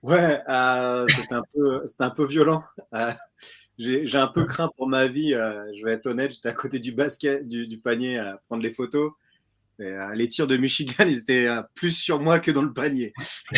Ouais, 0.02 0.40
euh, 0.48 1.06
c'était 1.08 1.34
un, 1.34 1.42
peu, 1.52 1.82
un 1.98 2.10
peu 2.10 2.26
violent. 2.26 2.62
Euh, 2.94 3.12
j'ai 3.78 4.18
un 4.18 4.28
peu 4.28 4.44
craint 4.44 4.70
pour 4.76 4.88
ma 4.88 5.06
vie, 5.06 5.30
je 5.30 5.84
vais 5.84 5.92
être 5.92 6.06
honnête. 6.06 6.32
J'étais 6.32 6.48
à 6.48 6.52
côté 6.52 6.78
du 6.78 6.92
basket, 6.92 7.46
du, 7.46 7.78
panier 7.78 8.18
à 8.18 8.40
prendre 8.48 8.62
les 8.62 8.72
photos. 8.72 9.12
Les 9.78 10.28
tirs 10.28 10.46
de 10.46 10.56
Michigan, 10.56 11.04
ils 11.06 11.18
étaient 11.18 11.48
plus 11.74 11.92
sur 11.92 12.20
moi 12.20 12.38
que 12.40 12.50
dans 12.50 12.62
le 12.62 12.72
panier. 12.72 13.12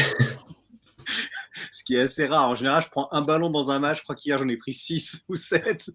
Ce 1.73 1.85
qui 1.85 1.97
est 1.97 2.01
assez 2.01 2.27
rare. 2.27 2.51
En 2.51 2.55
général, 2.55 2.83
je 2.83 2.89
prends 2.89 3.09
un 3.13 3.23
ballon 3.23 3.51
dans 3.51 3.71
un 3.71 3.79
match. 3.79 3.99
Je 3.99 4.03
crois 4.03 4.15
qu'hier, 4.15 4.39
j'en 4.39 4.49
ai 4.49 4.57
pris 4.57 4.73
6 4.73 5.25
ou 5.29 5.35
7. 5.35 5.91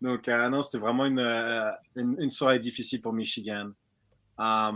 Donc, 0.00 0.28
euh, 0.28 0.48
non, 0.48 0.62
c'était 0.62 0.78
vraiment 0.78 1.04
euh, 1.04 1.70
une, 1.96 2.16
une, 2.18 2.30
soirée 2.30 2.58
difficile 2.58 3.00
pour 3.00 3.12
Michigan. 3.12 3.70
Il 4.38 4.44
euh, 4.44 4.72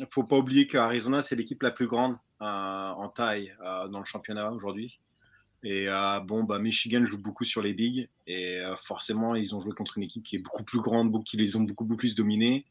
ne 0.00 0.06
faut 0.10 0.24
pas 0.24 0.36
oublier 0.36 0.66
qu'Arizona, 0.66 1.22
c'est 1.22 1.36
l'équipe 1.36 1.62
la 1.62 1.70
plus 1.70 1.86
grande 1.86 2.16
en 2.40 3.08
taille 3.08 3.54
dans 3.60 4.00
le 4.00 4.04
championnat 4.04 4.50
aujourd'hui. 4.50 4.98
Et 5.62 5.86
bon, 6.24 6.42
bah, 6.42 6.58
Michigan 6.58 7.04
joue 7.04 7.22
beaucoup 7.22 7.44
sur 7.44 7.62
les 7.62 7.72
bigs. 7.72 8.08
Et 8.26 8.60
forcément, 8.82 9.36
ils 9.36 9.54
ont 9.54 9.60
joué 9.60 9.72
contre 9.74 9.96
une 9.96 10.02
équipe 10.02 10.24
qui 10.24 10.34
est 10.34 10.42
beaucoup 10.42 10.64
plus 10.64 10.80
grande, 10.80 11.22
qui 11.24 11.36
les 11.36 11.54
ont 11.54 11.60
beaucoup, 11.60 11.84
beaucoup 11.84 11.98
plus 11.98 12.16
dominés. 12.16 12.66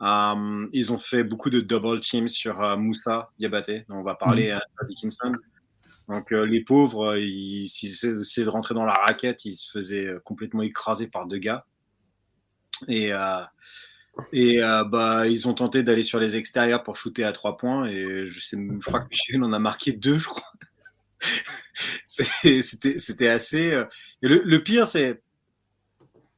Ils 0.00 0.92
ont 0.92 0.98
fait 0.98 1.24
beaucoup 1.24 1.50
de 1.50 1.60
double 1.60 2.00
teams 2.00 2.28
sur 2.28 2.76
Moussa 2.76 3.30
Diabaté, 3.38 3.84
dont 3.88 3.96
on 3.96 4.02
va 4.02 4.14
parler 4.14 4.52
mm. 4.52 4.56
à 4.56 4.84
Dickinson. 4.86 5.34
Donc 6.08 6.32
euh, 6.32 6.44
les 6.44 6.62
pauvres, 6.62 7.16
s'ils 7.16 8.18
essayaient 8.18 8.44
de 8.44 8.50
rentrer 8.50 8.74
dans 8.74 8.84
la 8.84 8.94
raquette, 8.94 9.44
ils 9.44 9.54
se 9.54 9.70
faisaient 9.70 10.04
euh, 10.04 10.20
complètement 10.20 10.62
écraser 10.62 11.06
par 11.06 11.26
deux 11.26 11.38
gars. 11.38 11.64
Et, 12.88 13.12
euh, 13.12 13.40
et 14.32 14.60
bah, 14.60 15.26
ils 15.26 15.48
ont 15.48 15.54
tenté 15.54 15.82
d'aller 15.82 16.02
sur 16.02 16.20
les 16.20 16.36
extérieurs 16.36 16.82
pour 16.82 16.96
shooter 16.96 17.24
à 17.24 17.32
trois 17.32 17.56
points. 17.56 17.86
Et 17.86 18.26
je, 18.26 18.40
sais, 18.40 18.56
je 18.56 18.86
crois 18.86 19.00
que 19.00 19.08
Michel 19.08 19.42
en 19.42 19.52
a 19.52 19.58
marqué 19.58 19.92
deux, 19.92 20.18
je 20.18 20.28
crois. 20.28 20.52
C'était 22.04 23.28
assez. 23.28 23.82
Et 24.22 24.28
le, 24.28 24.58
pire, 24.58 24.86
c'est 24.86 25.22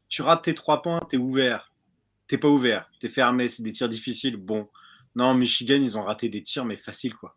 tu 0.08 0.22
rates 0.22 0.44
tes 0.44 0.54
trois 0.54 0.82
points, 0.82 1.00
t'es 1.10 1.16
ouvert. 1.16 1.72
T'es 2.28 2.38
pas 2.38 2.48
ouvert, 2.48 2.90
t'es 3.00 3.08
fermé, 3.08 3.48
c'est 3.48 3.62
des 3.62 3.72
tirs 3.72 3.88
difficiles. 3.88 4.36
Bon, 4.36 4.68
non, 5.14 5.34
Michigan, 5.34 5.76
ils 5.76 5.96
ont 5.96 6.02
raté 6.02 6.28
des 6.28 6.42
tirs, 6.42 6.64
mais 6.64 6.76
faciles, 6.76 7.14
quoi. 7.14 7.36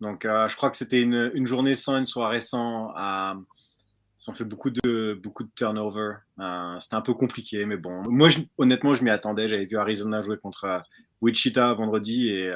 Donc, 0.00 0.24
euh, 0.24 0.46
je 0.48 0.56
crois 0.56 0.70
que 0.70 0.76
c'était 0.76 1.02
une, 1.02 1.46
journée 1.46 1.74
sans, 1.74 1.98
une 1.98 2.06
soirée 2.06 2.40
sans. 2.40 2.90
Euh, 2.96 3.34
ils 4.20 4.30
ont 4.30 4.34
fait 4.34 4.44
beaucoup 4.44 4.70
de, 4.70 5.18
beaucoup 5.22 5.44
de 5.44 5.50
turnover. 5.54 6.14
Euh, 6.38 6.78
c'était 6.80 6.96
un 6.96 7.00
peu 7.00 7.14
compliqué, 7.14 7.64
mais 7.64 7.76
bon. 7.76 8.02
Moi, 8.08 8.28
honnêtement, 8.58 8.94
je 8.94 9.04
m'y 9.04 9.10
attendais. 9.10 9.48
J'avais 9.48 9.66
vu 9.66 9.76
Arizona 9.76 10.22
jouer 10.22 10.38
contre 10.38 10.82
Wichita 11.20 11.72
vendredi. 11.74 12.28
Et 12.28 12.52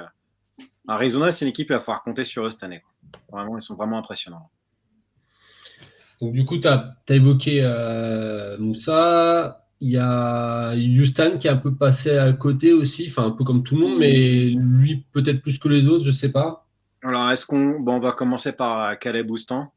Arizona, 0.86 1.32
c'est 1.32 1.44
une 1.44 1.50
équipe, 1.50 1.70
à 1.70 1.78
va 1.78 2.02
compter 2.04 2.24
sur 2.24 2.46
eux 2.46 2.50
cette 2.50 2.62
année. 2.62 2.82
Vraiment, 3.30 3.56
ils 3.56 3.62
sont 3.62 3.74
vraiment 3.74 3.98
impressionnants. 3.98 4.50
Donc, 6.20 6.32
du 6.32 6.44
coup, 6.44 6.58
tu 6.58 6.68
as, 6.68 6.94
évoqué 7.08 7.62
Moussa. 8.58 9.59
Il 9.82 9.90
y 9.90 9.96
a 9.98 10.74
Houston 10.74 11.38
qui 11.38 11.46
est 11.46 11.50
un 11.50 11.56
peu 11.56 11.74
passé 11.74 12.18
à 12.18 12.32
côté 12.34 12.72
aussi, 12.72 13.06
enfin 13.08 13.26
un 13.26 13.30
peu 13.30 13.44
comme 13.44 13.62
tout 13.62 13.76
le 13.76 13.80
monde, 13.80 13.98
mais 13.98 14.50
lui 14.50 15.04
peut-être 15.12 15.40
plus 15.40 15.58
que 15.58 15.68
les 15.68 15.88
autres, 15.88 16.04
je 16.04 16.10
sais 16.10 16.30
pas. 16.30 16.66
Alors, 17.02 17.30
est-ce 17.30 17.46
qu'on 17.46 17.80
bon, 17.80 17.94
on 17.94 18.00
va 18.00 18.12
commencer 18.12 18.52
par 18.52 18.98
Caleb 18.98 19.30
Oustan, 19.30 19.72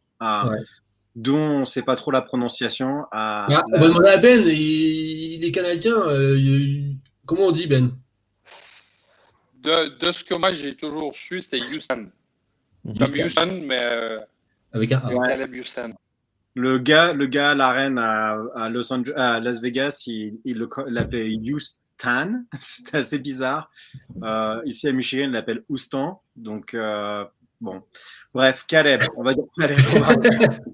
dont 1.15 1.37
on 1.37 1.59
ne 1.61 1.65
sait 1.65 1.83
pas 1.83 1.95
trop 1.95 2.11
la 2.11 2.21
prononciation. 2.21 3.05
À, 3.11 3.47
ah, 3.49 3.63
On 3.73 3.79
va 3.79 3.87
demander 3.87 4.09
à 4.09 4.17
Ben, 4.17 4.45
il, 4.45 5.43
est 5.43 5.51
canadien. 5.51 5.95
Euh, 5.95 6.91
comment 7.25 7.47
on 7.47 7.51
dit 7.51 7.67
Ben? 7.67 7.91
De, 9.61 9.97
de, 9.97 10.11
ce 10.11 10.25
que 10.25 10.33
moi 10.33 10.51
j'ai 10.51 10.75
toujours 10.75 11.15
su, 11.15 11.39
c'était 11.39 11.61
Houston. 11.61 12.09
Comme 12.83 13.13
Houston, 13.13 13.61
mais 13.65 13.79
euh, 13.81 14.19
avec 14.73 14.91
un 14.91 14.99
Caleb 15.25 15.53
Houston. 15.53 15.93
Le 16.55 16.77
gars, 16.77 17.13
le 17.13 17.25
gars 17.25 17.51
à 17.51 17.55
l'arène 17.55 17.97
à, 17.97 18.37
à, 18.53 18.69
Los 18.69 18.93
Angeles, 18.93 19.39
Las 19.41 19.59
Vegas, 19.59 20.03
il, 20.05 20.67
l'appelait 20.87 21.35
Houston. 21.35 22.45
C'est 22.59 22.95
assez 22.95 23.19
bizarre. 23.19 23.71
Euh, 24.21 24.61
ici 24.65 24.87
à 24.87 24.91
Michigan, 24.91 25.23
il 25.23 25.31
l'appelle 25.31 25.63
Houston. 25.69 26.17
Donc, 26.35 26.75
euh, 26.75 27.25
bon. 27.59 27.81
Bref, 28.33 28.65
Caleb. 28.67 29.01
On 29.15 29.23
va 29.23 29.33
dire 29.33 29.45
Caleb. 29.57 29.79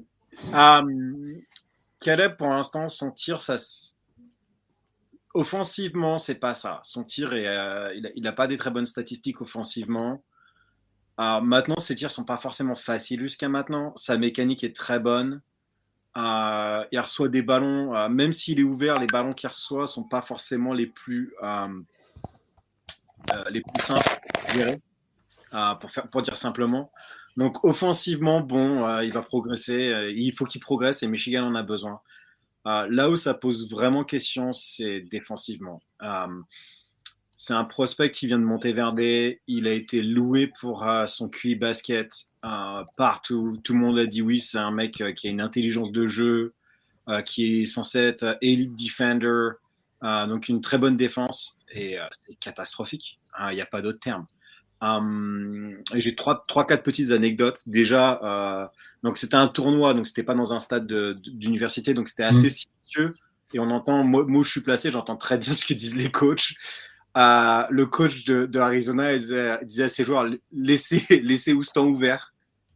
Euh, 0.55 1.35
Caleb, 1.99 2.37
pour 2.37 2.47
l'instant, 2.47 2.87
son 2.87 3.11
tir, 3.11 3.41
ça. 3.41 3.57
Offensivement, 5.33 6.17
c'est 6.17 6.35
pas 6.35 6.53
ça. 6.53 6.79
Son 6.83 7.03
tir, 7.03 7.35
il 7.35 8.23
n'a 8.23 8.31
pas 8.31 8.47
des 8.47 8.55
très 8.55 8.71
bonnes 8.71 8.85
statistiques 8.85 9.41
offensivement. 9.41 10.23
maintenant, 11.17 11.77
ses 11.77 11.95
tirs 11.95 12.09
sont 12.09 12.23
pas 12.23 12.37
forcément 12.37 12.75
faciles 12.75 13.19
jusqu'à 13.19 13.49
maintenant. 13.49 13.91
Sa 13.97 14.17
mécanique 14.17 14.63
est 14.63 14.73
très 14.73 15.01
bonne. 15.01 15.41
Euh, 16.17 16.83
il 16.91 16.99
reçoit 16.99 17.29
des 17.29 17.41
ballons, 17.41 17.95
euh, 17.95 18.09
même 18.09 18.33
s'il 18.33 18.59
est 18.59 18.63
ouvert, 18.63 18.99
les 18.99 19.07
ballons 19.07 19.31
qu'il 19.31 19.47
reçoit 19.47 19.85
sont 19.85 20.03
pas 20.03 20.21
forcément 20.21 20.73
les 20.73 20.87
plus, 20.87 21.33
euh, 21.43 21.67
les 23.51 23.61
plus 23.61 23.85
simples, 23.85 24.79
pour, 25.79 25.91
faire, 25.91 26.07
pour 26.09 26.21
dire 26.21 26.35
simplement. 26.35 26.91
Donc 27.37 27.63
offensivement, 27.63 28.41
bon, 28.41 29.01
il 29.01 29.13
va 29.13 29.21
progresser, 29.21 30.13
il 30.15 30.33
faut 30.33 30.45
qu'il 30.45 30.61
progresse 30.61 31.03
et 31.03 31.07
Michigan 31.07 31.45
en 31.45 31.55
a 31.55 31.63
besoin. 31.63 32.01
là 32.65 33.09
où 33.09 33.15
ça 33.15 33.33
pose 33.33 33.69
vraiment 33.69 34.03
question, 34.03 34.51
c'est 34.51 35.01
défensivement. 35.01 35.81
C'est 37.41 37.53
un 37.53 37.63
prospect 37.63 38.11
qui 38.11 38.27
vient 38.27 38.37
de 38.37 38.43
Monteverde. 38.43 38.99
Il 38.99 39.65
a 39.65 39.71
été 39.71 40.01
loué 40.01 40.51
pour 40.59 40.85
euh, 40.85 41.05
son 41.05 41.29
QI 41.29 41.55
basket 41.55 42.11
euh, 42.43 42.73
partout. 42.97 43.57
Tout 43.63 43.71
le 43.71 43.79
monde 43.79 43.97
a 43.97 44.05
dit 44.05 44.21
oui, 44.21 44.41
c'est 44.41 44.57
un 44.57 44.71
mec 44.71 44.99
euh, 44.99 45.13
qui 45.13 45.27
a 45.27 45.31
une 45.31 45.39
intelligence 45.39 45.93
de 45.93 46.05
jeu, 46.05 46.53
qui 47.23 47.61
est 47.61 47.65
censé 47.65 47.99
être 47.99 48.37
elite 48.41 48.75
defender, 48.75 49.51
donc 50.01 50.49
une 50.49 50.59
très 50.59 50.77
bonne 50.77 50.97
défense. 50.97 51.59
Et 51.71 51.95
c'est 52.11 52.37
catastrophique. 52.39 53.19
Il 53.49 53.55
n'y 53.55 53.61
a 53.61 53.65
pas 53.65 53.81
d'autre 53.81 53.99
terme. 53.99 54.27
J'ai 55.95 56.15
trois, 56.15 56.43
trois, 56.45 56.67
quatre 56.67 56.83
petites 56.83 57.11
anecdotes. 57.11 57.63
Déjà, 57.67 58.69
donc 59.01 59.17
c'était 59.17 59.37
un 59.37 59.47
tournoi, 59.47 59.93
donc 59.93 60.05
c'était 60.05 60.23
pas 60.23 60.35
dans 60.35 60.53
un 60.53 60.59
stade 60.59 60.85
d'université, 60.85 61.93
donc 61.93 62.09
c'était 62.09 62.23
assez 62.23 62.47
mmh. 62.47 62.49
silencieux. 62.49 63.13
Et 63.53 63.59
on 63.59 63.71
entend, 63.71 64.03
moi, 64.03 64.25
moi, 64.27 64.43
je 64.43 64.51
suis 64.51 64.61
placé, 64.61 64.91
j'entends 64.91 65.17
très 65.17 65.39
bien 65.39 65.53
ce 65.53 65.65
que 65.65 65.73
disent 65.73 65.95
les 65.95 66.11
coachs 66.11 66.53
le 67.15 67.83
coach 67.85 68.25
de, 68.25 68.59
Arizona 68.59 69.17
disait, 69.17 69.83
à 69.83 69.89
ses 69.89 70.03
joueurs 70.03 70.25
laissez, 70.51 71.03
laissez 71.23 71.53
Houston 71.53 71.87
ouvert. 71.87 72.33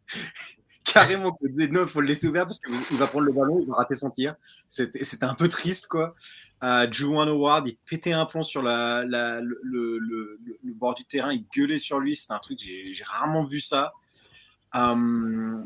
Carrément, 0.84 1.38
il 1.42 1.52
disait 1.52 1.68
non, 1.70 1.84
il 1.84 1.88
faut 1.88 2.02
le 2.02 2.08
laisser 2.08 2.28
ouvert 2.28 2.44
parce 2.44 2.60
qu'il 2.60 2.98
va 2.98 3.08
prendre 3.08 3.26
le 3.26 3.32
ballon, 3.32 3.60
il 3.62 3.68
va 3.68 3.76
rater 3.76 3.96
son 3.96 4.10
tir. 4.10 4.36
C'était 4.68 5.24
un 5.24 5.34
peu 5.34 5.48
triste, 5.48 5.88
quoi. 5.88 6.14
Euh, 6.64 6.88
Howard, 7.02 7.68
il 7.68 7.78
pétait 7.86 8.14
un 8.14 8.26
plomb 8.26 8.44
sur 8.44 8.62
le, 8.62 9.44
bord 10.76 10.96
du 10.96 11.04
terrain, 11.06 11.34
il 11.34 11.46
gueulait 11.56 11.78
sur 11.78 12.00
lui. 12.00 12.16
C'est 12.16 12.32
un 12.32 12.40
truc, 12.40 12.60
j'ai 12.60 13.04
rarement 13.06 13.46
vu 13.46 13.60
ça. 13.60 13.94
Euh, 14.76 15.64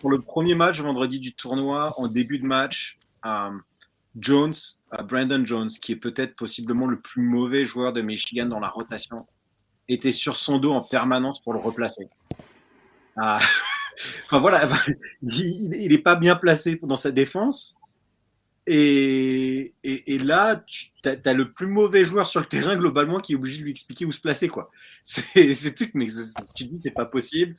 pour 0.00 0.10
le 0.10 0.20
premier 0.20 0.54
match 0.54 0.80
vendredi 0.80 1.20
du 1.20 1.34
tournoi, 1.34 1.98
en 1.98 2.06
début 2.06 2.38
de 2.38 2.46
match, 2.46 2.98
euh, 3.24 3.50
Jones, 4.18 4.54
Brandon 5.04 5.44
Jones, 5.44 5.68
qui 5.68 5.92
est 5.92 5.96
peut-être 5.96 6.36
possiblement 6.36 6.86
le 6.86 7.00
plus 7.00 7.22
mauvais 7.22 7.64
joueur 7.64 7.92
de 7.92 8.00
Michigan 8.00 8.46
dans 8.46 8.60
la 8.60 8.68
rotation, 8.68 9.26
était 9.88 10.12
sur 10.12 10.36
son 10.36 10.58
dos 10.58 10.72
en 10.72 10.80
permanence 10.80 11.42
pour 11.42 11.52
le 11.52 11.58
replacer. 11.58 12.08
Ah, 13.16 13.38
enfin 14.24 14.38
voilà, 14.38 14.68
il 15.22 15.88
n'est 15.90 15.98
pas 15.98 16.16
bien 16.16 16.36
placé 16.36 16.78
dans 16.82 16.96
sa 16.96 17.10
défense. 17.10 17.76
Et, 18.68 19.74
là, 20.24 20.64
tu 20.66 20.90
as, 21.04 21.32
le 21.32 21.52
plus 21.52 21.68
mauvais 21.68 22.04
joueur 22.04 22.26
sur 22.26 22.40
le 22.40 22.46
terrain 22.46 22.76
globalement 22.76 23.20
qui 23.20 23.32
est 23.32 23.36
obligé 23.36 23.58
de 23.58 23.64
lui 23.64 23.70
expliquer 23.70 24.04
où 24.06 24.12
se 24.12 24.20
placer. 24.20 24.48
quoi. 24.48 24.70
C'est 25.04 25.74
tout, 25.74 25.86
mais 25.94 26.08
tu 26.56 26.64
te 26.64 26.70
dis 26.70 26.78
c'est 26.78 26.90
pas 26.90 27.04
possible. 27.04 27.54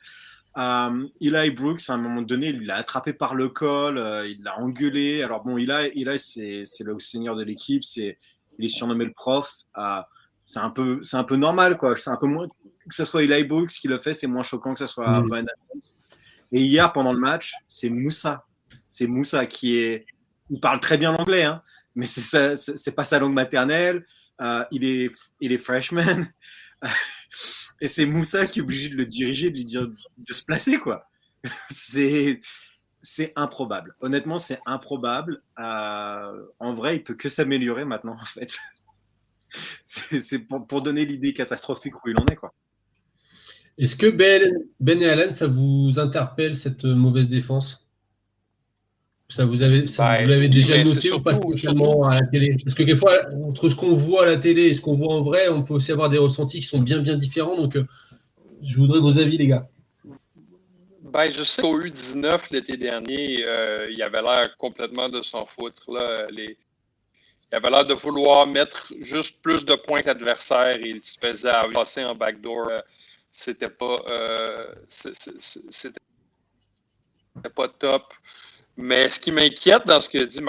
Euh, 0.58 1.06
Eli 1.20 1.50
Brooks, 1.50 1.88
à 1.88 1.94
un 1.94 1.98
moment 1.98 2.22
donné, 2.22 2.48
il 2.48 2.66
l'a 2.66 2.76
attrapé 2.76 3.12
par 3.12 3.34
le 3.34 3.48
col, 3.48 3.96
euh, 3.96 4.28
il 4.28 4.42
l'a 4.42 4.58
engueulé. 4.58 5.22
Alors 5.22 5.44
bon, 5.44 5.56
Eli, 5.56 5.90
Eli 5.94 6.18
c'est 6.18 6.84
le 6.84 6.98
seigneur 6.98 7.36
de 7.36 7.44
l'équipe, 7.44 7.84
c'est 7.84 8.18
il 8.58 8.64
est 8.64 8.68
surnommé 8.68 9.04
le 9.04 9.12
prof. 9.12 9.52
Euh, 9.76 10.00
c'est 10.44 10.58
un 10.58 10.70
peu, 10.70 10.98
c'est 11.02 11.16
un 11.16 11.24
peu 11.24 11.36
normal 11.36 11.76
quoi. 11.76 11.94
C'est 11.94 12.10
un 12.10 12.16
peu 12.16 12.26
moins 12.26 12.48
que 12.48 12.94
ce 12.94 13.04
soit 13.04 13.22
Eli 13.22 13.44
Brooks 13.44 13.70
qui 13.70 13.86
le 13.86 14.00
fait, 14.00 14.12
c'est 14.12 14.26
moins 14.26 14.42
choquant 14.42 14.72
que 14.72 14.80
ce 14.80 14.86
soit 14.86 15.22
mm. 15.22 15.46
Et 16.50 16.62
hier 16.62 16.92
pendant 16.92 17.12
le 17.12 17.20
match, 17.20 17.52
c'est 17.68 17.90
Moussa 17.90 18.44
c'est 18.88 19.06
Moussa 19.06 19.46
qui 19.46 19.78
est. 19.78 20.06
Il 20.50 20.60
parle 20.60 20.80
très 20.80 20.96
bien 20.96 21.12
l'anglais, 21.12 21.44
hein, 21.44 21.62
mais 21.94 22.06
c'est 22.06 22.56
c'est 22.56 22.94
pas 22.94 23.04
sa 23.04 23.18
langue 23.18 23.34
maternelle. 23.34 24.04
Il, 24.70 24.84
est, 24.84 25.10
il 25.40 25.52
est 25.52 25.58
freshman. 25.58 26.24
et 27.80 27.88
c'est 27.88 28.06
Moussa 28.06 28.46
qui 28.46 28.58
est 28.58 28.62
obligé 28.62 28.88
de 28.88 28.96
le 28.96 29.06
diriger, 29.06 29.50
de 29.50 29.56
lui 29.56 29.64
dire 29.64 29.86
de 29.88 30.32
se 30.32 30.44
placer, 30.44 30.78
quoi. 30.78 31.08
c'est 31.70 32.40
improbable. 33.36 33.94
Honnêtement, 34.00 34.38
c'est 34.38 34.60
improbable. 34.66 35.42
Euh, 35.58 36.46
en 36.58 36.74
vrai, 36.74 36.96
il 36.96 37.04
peut 37.04 37.14
que 37.14 37.28
s'améliorer 37.28 37.84
maintenant, 37.84 38.16
en 38.20 38.24
fait. 38.24 38.58
c'est 39.82 40.40
pour, 40.40 40.66
pour, 40.66 40.82
donner 40.82 41.06
l'idée 41.06 41.32
catastrophique 41.32 42.04
où 42.04 42.08
il 42.08 42.16
en 42.20 42.26
est, 42.26 42.36
quoi. 42.36 42.52
Est-ce 43.78 43.94
que 43.94 44.10
Ben, 44.10 44.52
ben, 44.80 45.00
et 45.00 45.08
Alan, 45.08 45.32
ça 45.32 45.46
vous 45.46 45.98
interpelle 45.98 46.56
cette 46.56 46.84
mauvaise 46.84 47.28
défense? 47.28 47.87
Ça 49.30 49.44
vous 49.44 49.62
avez, 49.62 49.86
ça, 49.86 50.16
vous 50.22 50.28
l'avez 50.28 50.48
déjà 50.48 50.82
noté 50.82 51.12
ou 51.12 51.20
pas 51.20 51.34
spécialement 51.34 52.08
à 52.08 52.20
la 52.20 52.26
télé 52.26 52.56
Parce 52.64 52.74
que 52.74 52.82
quelquefois, 52.82 53.26
entre 53.44 53.68
ce 53.68 53.74
qu'on 53.74 53.94
voit 53.94 54.22
à 54.22 54.26
la 54.26 54.38
télé 54.38 54.68
et 54.68 54.74
ce 54.74 54.80
qu'on 54.80 54.94
voit 54.94 55.14
en 55.14 55.22
vrai, 55.22 55.48
on 55.48 55.62
peut 55.62 55.74
aussi 55.74 55.92
avoir 55.92 56.08
des 56.08 56.16
ressentis 56.16 56.60
qui 56.60 56.66
sont 56.66 56.80
bien 56.80 57.00
bien 57.00 57.16
différents. 57.16 57.56
Donc, 57.56 57.76
euh, 57.76 57.84
je 58.62 58.76
voudrais 58.78 59.00
vos 59.00 59.18
avis, 59.18 59.36
les 59.36 59.48
gars. 59.48 59.68
Ben, 61.02 61.26
je 61.26 61.42
sais 61.42 61.60
qu'au 61.60 61.78
U19 61.78 62.52
l'été 62.52 62.76
dernier, 62.78 63.44
euh, 63.44 63.90
il 63.90 64.02
avait 64.02 64.22
l'air 64.22 64.56
complètement 64.56 65.10
de 65.10 65.20
s'en 65.20 65.44
foutre. 65.44 65.90
Là. 65.90 66.26
Les... 66.30 66.56
Il 67.52 67.56
avait 67.56 67.70
l'air 67.70 67.84
de 67.86 67.94
vouloir 67.94 68.46
mettre 68.46 68.92
juste 69.00 69.42
plus 69.42 69.64
de 69.66 69.74
points 69.74 70.02
qu'adversaire 70.02 70.76
et 70.76 70.88
il 70.88 71.02
se 71.02 71.18
faisait 71.18 71.50
passer 71.74 72.02
en 72.04 72.14
backdoor. 72.14 72.70
C'était 73.30 73.70
pas, 73.70 73.96
euh, 74.06 74.74
c'était 74.88 76.00
pas 77.54 77.68
top. 77.68 78.14
Mais 78.80 79.08
ce 79.08 79.18
qui 79.18 79.32
m'inquiète 79.32 79.86
dans 79.86 80.00
ce 80.00 80.08
que 80.08 80.18
dit 80.18 80.40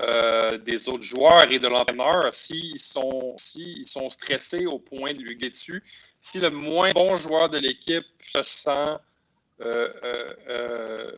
euh, 0.00 0.58
des 0.58 0.88
autres 0.88 1.04
joueurs 1.04 1.50
et 1.52 1.60
de 1.60 1.68
l'entraîneur, 1.68 2.34
s'ils 2.34 2.80
sont, 2.80 3.36
sont 3.86 4.10
stressés 4.10 4.66
au 4.66 4.80
point 4.80 5.14
de 5.14 5.20
lui 5.20 5.36
dessus, 5.36 5.84
si 6.20 6.40
le 6.40 6.50
moins 6.50 6.90
bon 6.90 7.14
joueur 7.14 7.48
de 7.48 7.58
l'équipe 7.58 8.04
se 8.32 8.42
sent 8.42 8.96
euh, 9.60 9.88
euh, 10.48 11.12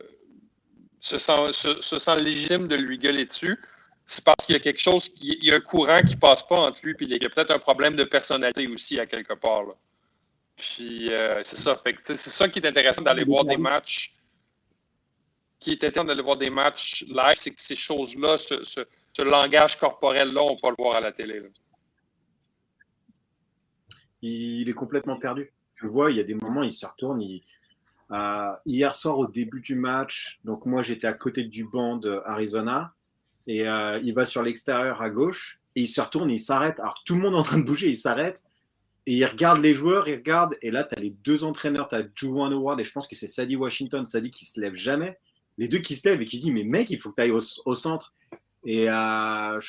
se, 1.01 1.17
sent, 1.17 1.53
se, 1.53 1.97
sent 1.97 2.15
légitime 2.21 2.67
de 2.67 2.75
lui 2.75 2.99
gueuler 2.99 3.25
dessus, 3.25 3.57
c'est 4.05 4.23
parce 4.23 4.45
qu'il 4.45 4.53
y 4.53 4.55
a 4.55 4.61
quelque 4.61 4.79
chose, 4.79 5.09
qui, 5.09 5.39
il 5.41 5.45
y 5.45 5.51
a 5.51 5.55
un 5.55 5.61
courant 5.61 6.03
qui 6.03 6.17
passe 6.17 6.47
pas 6.47 6.59
entre 6.59 6.81
lui, 6.83 6.93
puis 6.93 7.07
il 7.07 7.11
y 7.11 7.25
a 7.25 7.29
peut-être 7.29 7.51
un 7.51 7.59
problème 7.59 7.95
de 7.95 8.03
personnalité 8.03 8.67
aussi 8.67 8.99
à 8.99 9.07
quelque 9.07 9.33
part. 9.33 9.65
Puis 10.55 11.09
c'est 11.41 11.57
ça. 11.57 11.81
c'est 12.03 12.15
ça 12.15 12.47
qui 12.47 12.59
est 12.59 12.67
intéressant 12.67 13.01
d'aller 13.01 13.23
voir 13.23 13.43
des 13.43 13.57
matchs. 13.57 14.13
Qui 15.59 15.71
est 15.71 15.83
intéressant 15.83 16.05
d'aller 16.05 16.21
voir 16.21 16.37
des 16.37 16.49
matchs 16.49 17.05
live, 17.07 17.35
c'est 17.35 17.51
que 17.51 17.59
ces 17.59 17.75
choses-là, 17.75 18.37
ce, 18.37 19.21
langage 19.21 19.77
corporel-là, 19.77 20.41
on 20.41 20.55
peut 20.55 20.69
le 20.69 20.75
voir 20.77 20.95
à 20.95 21.01
la 21.01 21.11
télé. 21.11 21.41
Il 24.21 24.69
est 24.69 24.73
complètement 24.73 25.17
perdu. 25.17 25.51
Tu 25.75 25.85
le 25.85 25.91
vois, 25.91 26.11
il 26.11 26.17
y 26.17 26.19
a 26.19 26.23
des 26.23 26.35
moments, 26.35 26.63
il 26.63 26.71
se 26.71 26.85
retourne, 26.85 27.21
euh, 28.11 28.51
hier 28.65 28.93
soir, 28.93 29.17
au 29.17 29.27
début 29.27 29.61
du 29.61 29.75
match, 29.75 30.39
donc 30.43 30.65
moi 30.65 30.81
j'étais 30.81 31.07
à 31.07 31.13
côté 31.13 31.43
du 31.43 31.63
banc 31.63 31.97
d'Arizona 31.97 32.93
et 33.45 33.67
euh, 33.67 33.99
il 34.03 34.13
va 34.13 34.25
sur 34.25 34.41
l'extérieur 34.41 35.01
à 35.01 35.09
gauche 35.09 35.59
et 35.75 35.81
il 35.81 35.87
se 35.87 36.01
retourne, 36.01 36.29
il 36.31 36.39
s'arrête. 36.39 36.79
Alors 36.79 37.01
tout 37.05 37.15
le 37.15 37.21
monde 37.21 37.35
est 37.35 37.39
en 37.39 37.43
train 37.43 37.59
de 37.59 37.65
bouger, 37.65 37.87
il 37.87 37.95
s'arrête 37.95 38.43
et 39.05 39.13
il 39.13 39.25
regarde 39.25 39.61
les 39.61 39.73
joueurs, 39.73 40.07
il 40.07 40.15
regarde 40.15 40.55
et 40.61 40.71
là 40.71 40.83
tu 40.83 40.95
as 40.95 40.99
les 40.99 41.11
deux 41.11 41.43
entraîneurs, 41.43 41.87
tu 41.87 41.95
as 41.95 42.03
Juwan 42.15 42.51
Howard 42.51 42.79
et 42.79 42.83
je 42.83 42.91
pense 42.91 43.07
que 43.07 43.15
c'est 43.15 43.27
Sadie 43.27 43.55
Washington, 43.55 44.05
Sadie 44.05 44.31
qui 44.31 44.45
se 44.45 44.59
lève 44.59 44.73
jamais. 44.73 45.19
Les 45.59 45.67
deux 45.67 45.79
qui 45.79 45.93
se 45.93 46.07
lèvent 46.07 46.21
et 46.21 46.25
qui 46.25 46.39
disent 46.39 46.51
mais 46.51 46.63
mec, 46.63 46.89
il 46.89 46.99
faut 46.99 47.09
que 47.09 47.15
tu 47.15 47.21
ailles 47.21 47.31
au, 47.31 47.75
centre. 47.75 48.15
Et 48.65 48.89
euh, 48.89 49.59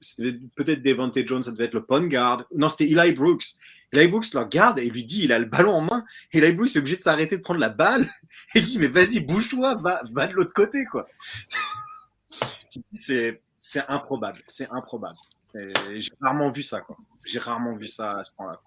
c'était 0.00 0.38
peut-être 0.54 0.82
Devante 0.82 1.18
Jones, 1.26 1.42
ça 1.42 1.50
devait 1.52 1.64
être 1.64 1.74
le 1.74 1.84
point 1.84 2.06
guard. 2.06 2.44
Non, 2.54 2.68
c'était 2.68 2.90
Eli 2.90 3.12
Brooks. 3.12 3.44
Eli 3.92 4.06
Brooks 4.06 4.32
le 4.32 4.40
regarde 4.40 4.78
et 4.78 4.88
lui 4.88 5.04
dit 5.04 5.24
il 5.24 5.32
a 5.32 5.38
le 5.38 5.46
ballon 5.46 5.72
en 5.72 5.80
main. 5.80 6.04
Et 6.32 6.38
Eli 6.38 6.52
Brooks 6.52 6.74
est 6.74 6.78
obligé 6.78 6.96
de 6.96 7.02
s'arrêter 7.02 7.36
de 7.36 7.42
prendre 7.42 7.60
la 7.60 7.68
balle. 7.68 8.06
Et 8.54 8.60
il 8.60 8.64
dit 8.64 8.78
mais 8.78 8.86
vas-y, 8.86 9.20
bouge-toi, 9.20 9.74
va, 9.82 10.00
va 10.12 10.26
de 10.28 10.34
l'autre 10.34 10.54
côté. 10.54 10.84
quoi. 10.84 11.06
c'est, 12.92 13.42
c'est 13.56 13.84
improbable. 13.88 14.40
C'est 14.46 14.70
improbable. 14.70 15.18
j'ai 15.96 16.12
rarement 16.20 16.52
vu 16.52 16.62
ça. 16.62 16.80
quoi. 16.80 16.96
J'ai 17.24 17.40
rarement 17.40 17.76
vu 17.76 17.88
ça 17.88 18.18
à 18.18 18.22
ce 18.22 18.32
point-là. 18.34 18.60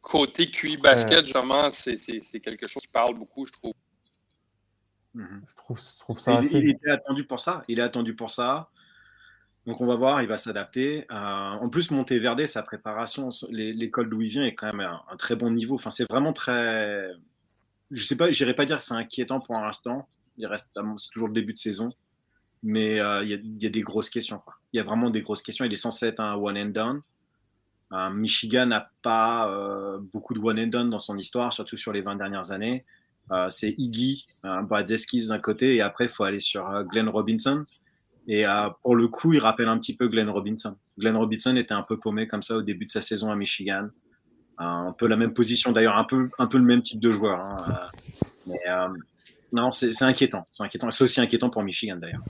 Côté 0.00 0.48
QI 0.48 0.76
basket, 0.76 1.24
justement, 1.24 1.68
c'est, 1.70 1.96
c'est, 1.96 2.38
quelque 2.40 2.68
chose 2.68 2.84
qui 2.84 2.92
parle 2.92 3.18
beaucoup, 3.18 3.44
je 3.44 3.50
trouve. 3.50 3.74
Mhm. 5.16 5.42
Je, 5.48 5.56
trouve, 5.56 5.80
je 5.80 5.98
trouve 5.98 6.18
ça. 6.18 6.40
Il, 6.42 6.56
il 6.56 6.70
était 6.70 6.90
attendu 6.90 7.24
pour 7.24 7.40
ça. 7.40 7.64
Il 7.68 7.78
est 7.78 7.82
attendu 7.82 8.14
pour 8.14 8.30
ça. 8.30 8.68
Donc 9.66 9.80
on 9.80 9.86
va 9.86 9.96
voir, 9.96 10.22
il 10.22 10.28
va 10.28 10.36
s'adapter. 10.36 11.06
Euh, 11.10 11.14
en 11.14 11.68
plus, 11.68 11.90
Monteverde, 11.90 12.44
sa 12.46 12.62
préparation, 12.62 13.30
l'école 13.50 14.08
d'où 14.08 14.22
il 14.22 14.28
vient 14.28 14.44
est 14.44 14.54
quand 14.54 14.68
même 14.72 14.80
un, 14.80 15.00
un 15.10 15.16
très 15.16 15.34
bon 15.34 15.50
niveau. 15.50 15.74
Enfin, 15.74 15.90
c'est 15.90 16.08
vraiment 16.08 16.32
très. 16.32 17.10
Je 17.90 18.04
sais 18.04 18.16
pas, 18.16 18.30
j'irai 18.30 18.54
pas 18.54 18.66
dire 18.66 18.76
que 18.76 18.82
c'est 18.82 18.94
inquiétant 18.94 19.40
pour 19.40 19.58
l'instant. 19.58 20.08
Il 20.36 20.46
reste, 20.46 20.70
c'est 20.98 21.10
toujours 21.10 21.28
le 21.28 21.34
début 21.34 21.54
de 21.54 21.58
saison, 21.58 21.88
mais 22.62 23.00
euh, 23.00 23.24
il, 23.24 23.30
y 23.60 23.66
a, 23.66 23.70
des 23.70 23.80
grosses 23.80 24.10
questions. 24.10 24.40
Il 24.72 24.76
y 24.76 24.80
a 24.80 24.84
vraiment 24.84 25.08
des 25.08 25.22
grosses 25.22 25.42
questions. 25.42 25.64
Il 25.64 25.72
est 25.72 25.76
censé 25.76 26.06
être 26.06 26.20
un 26.20 26.34
one 26.34 26.58
and 26.58 26.66
done. 26.66 27.00
Euh, 27.92 28.10
Michigan 28.10 28.66
n'a 28.66 28.90
pas 29.02 29.50
beaucoup 30.12 30.34
de 30.34 30.40
one 30.40 30.60
and 30.60 30.66
done 30.66 30.90
dans 30.90 30.98
son 30.98 31.16
histoire, 31.16 31.52
surtout 31.52 31.76
sur 31.76 31.92
les 31.92 32.02
20 32.02 32.16
dernières 32.16 32.52
années. 32.52 32.84
C'est 33.48 33.74
Iggy, 33.76 34.26
euh, 34.44 34.62
d'un 34.62 35.38
côté, 35.38 35.76
et 35.76 35.80
après 35.80 36.04
il 36.04 36.10
faut 36.10 36.24
aller 36.24 36.40
sur 36.40 36.84
Glenn 36.84 37.08
Robinson. 37.08 37.64
Et 38.28 38.46
euh, 38.46 38.68
pour 38.82 38.96
le 38.96 39.08
coup, 39.08 39.32
il 39.32 39.38
rappelle 39.38 39.68
un 39.68 39.78
petit 39.78 39.94
peu 39.94 40.08
Glenn 40.08 40.28
Robinson. 40.28 40.76
Glenn 40.98 41.16
Robinson 41.16 41.54
était 41.56 41.74
un 41.74 41.82
peu 41.82 41.98
paumé 41.98 42.26
comme 42.26 42.42
ça 42.42 42.56
au 42.56 42.62
début 42.62 42.86
de 42.86 42.90
sa 42.90 43.00
saison 43.00 43.30
à 43.30 43.36
Michigan. 43.36 43.88
Euh, 44.60 44.64
un 44.64 44.92
peu 44.92 45.06
la 45.06 45.16
même 45.16 45.32
position, 45.32 45.70
d'ailleurs, 45.70 45.96
un 45.96 46.04
peu, 46.04 46.30
un 46.38 46.46
peu 46.46 46.58
le 46.58 46.64
même 46.64 46.82
type 46.82 47.00
de 47.00 47.10
joueur. 47.10 47.38
Hein. 47.38 47.56
Euh, 48.48 48.88
non, 49.52 49.70
c'est 49.70 50.02
inquiétant. 50.02 50.46
C'est 50.50 50.64
inquiétant. 50.64 50.90
C'est 50.90 51.04
aussi 51.04 51.20
inquiétant 51.20 51.50
pour 51.50 51.62
Michigan, 51.62 51.96
d'ailleurs. 51.96 52.22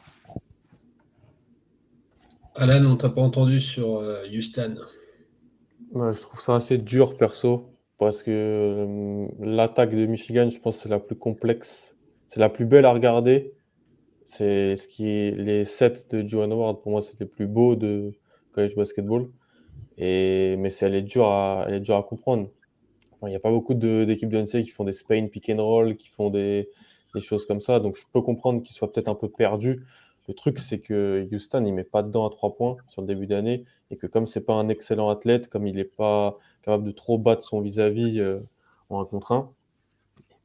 Alan, 2.57 2.85
on 2.91 2.97
t'a 2.97 3.09
pas 3.09 3.23
entendu 3.23 3.61
sur 3.61 4.03
Houston. 4.33 4.77
je 5.95 6.21
trouve 6.21 6.41
ça 6.41 6.57
assez 6.57 6.79
dur, 6.79 7.17
perso, 7.17 7.71
parce 7.99 8.23
que 8.23 9.27
l'attaque 9.41 9.95
de 9.95 10.07
Michigan, 10.07 10.49
je 10.51 10.61
pense, 10.61 10.79
c'est 10.79 10.89
la 10.89 11.01
plus 11.01 11.17
complexe. 11.17 11.95
C'est 12.29 12.41
la 12.41 12.49
plus 12.49 12.67
belle 12.67 12.85
à 12.85 12.93
regarder 12.93 13.55
c'est 14.27 14.77
ce 14.77 14.89
qui 14.89 15.09
est 15.09 15.31
les 15.31 15.65
sets 15.65 16.07
de 16.11 16.27
Joan 16.27 16.53
Howard 16.53 16.83
pour 16.83 16.93
moi 16.93 17.03
c'est 17.03 17.19
les 17.21 17.27
plus 17.27 17.47
beaux 17.47 17.77
de 17.77 18.13
college 18.53 18.75
basketball. 18.75 19.29
Et 19.99 20.57
mais 20.59 20.71
c'est 20.71 20.87
elle 20.87 20.95
est 20.95 21.03
dure 21.03 21.27
à 21.27 21.65
elle 21.69 21.75
est 21.75 21.81
dure 21.81 21.97
à 21.97 22.03
comprendre. 22.03 22.51
il 23.23 23.29
n'y 23.29 23.37
a 23.37 23.41
pas 23.41 23.51
beaucoup 23.51 23.75
d'équipes 23.75 24.29
de, 24.31 24.43
NCAA 24.43 24.63
qui 24.63 24.71
font 24.71 24.85
des 24.85 24.93
Spain 24.93 25.27
pick 25.29 25.49
and 25.51 25.63
roll, 25.65 25.97
qui 25.97 26.09
font 26.09 26.31
des, 26.31 26.69
des 27.15 27.21
choses 27.21 27.47
comme 27.47 27.61
ça. 27.61 27.81
Donc 27.81 27.97
je 27.97 28.05
peux 28.13 28.21
comprendre 28.21 28.63
qu'ils 28.63 28.77
soient 28.77 28.93
peut-être 28.93 29.09
un 29.09 29.15
peu 29.15 29.29
perdus. 29.29 29.85
Le 30.29 30.35
truc 30.35 30.59
c'est 30.59 30.81
que 30.81 31.27
Houston 31.33 31.65
il 31.67 31.75
met 31.75 31.85
pas 31.85 32.03
dedans 32.03 32.27
à 32.27 32.31
trois 32.31 32.55
points 32.55 32.77
sur 32.89 33.03
le 33.03 33.07
début 33.07 33.27
d'année 33.27 33.65
et 33.91 33.97
que 33.97 34.07
comme 34.07 34.27
c'est 34.27 34.41
pas 34.45 34.55
un 34.55 34.69
excellent 34.69 35.09
athlète, 35.09 35.49
comme 35.49 35.67
il 35.67 35.77
n'est 35.77 35.85
pas 35.85 36.37
capable 36.67 36.85
de 36.85 36.93
trop 36.93 37.17
battre 37.19 37.45
son 37.45 37.61
vis-à-vis 37.61 38.21
euh, 38.21 38.41
en 38.91 39.01
un 39.01 39.05
contre 39.05 39.33
un, 39.33 39.53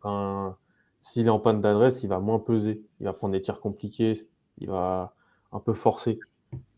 ben, 0.03 0.55
s'il 1.01 1.27
est 1.27 1.29
en 1.29 1.39
panne 1.39 1.61
d'adresse, 1.61 2.03
il 2.03 2.09
va 2.09 2.19
moins 2.19 2.39
peser. 2.39 2.83
Il 2.99 3.05
va 3.05 3.13
prendre 3.13 3.33
des 3.33 3.41
tirs 3.41 3.59
compliqués. 3.59 4.27
Il 4.59 4.67
va 4.67 5.13
un 5.51 5.59
peu 5.59 5.73
forcer. 5.73 6.19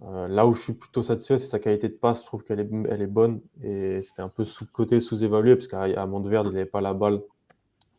Euh, 0.04 0.28
là 0.28 0.48
où 0.48 0.54
je 0.54 0.62
suis 0.62 0.74
plutôt 0.74 1.04
satisfait, 1.04 1.38
c'est 1.38 1.48
sa 1.48 1.60
qualité 1.60 1.90
de 1.90 1.94
passe. 1.94 2.22
Je 2.22 2.28
trouve 2.28 2.44
qu'elle 2.44 2.60
est, 2.60 3.08
bonne. 3.08 3.42
Et 3.62 4.02
c'était 4.02 4.22
un 4.22 4.30
peu 4.30 4.46
sous-côté, 4.46 5.02
sous-évalué, 5.02 5.56
parce 5.56 5.68
qu'à 5.68 6.06
Montverde, 6.06 6.48
il 6.48 6.54
n'avait 6.54 6.66
pas 6.66 6.82
la 6.82 6.94
balle 6.94 7.22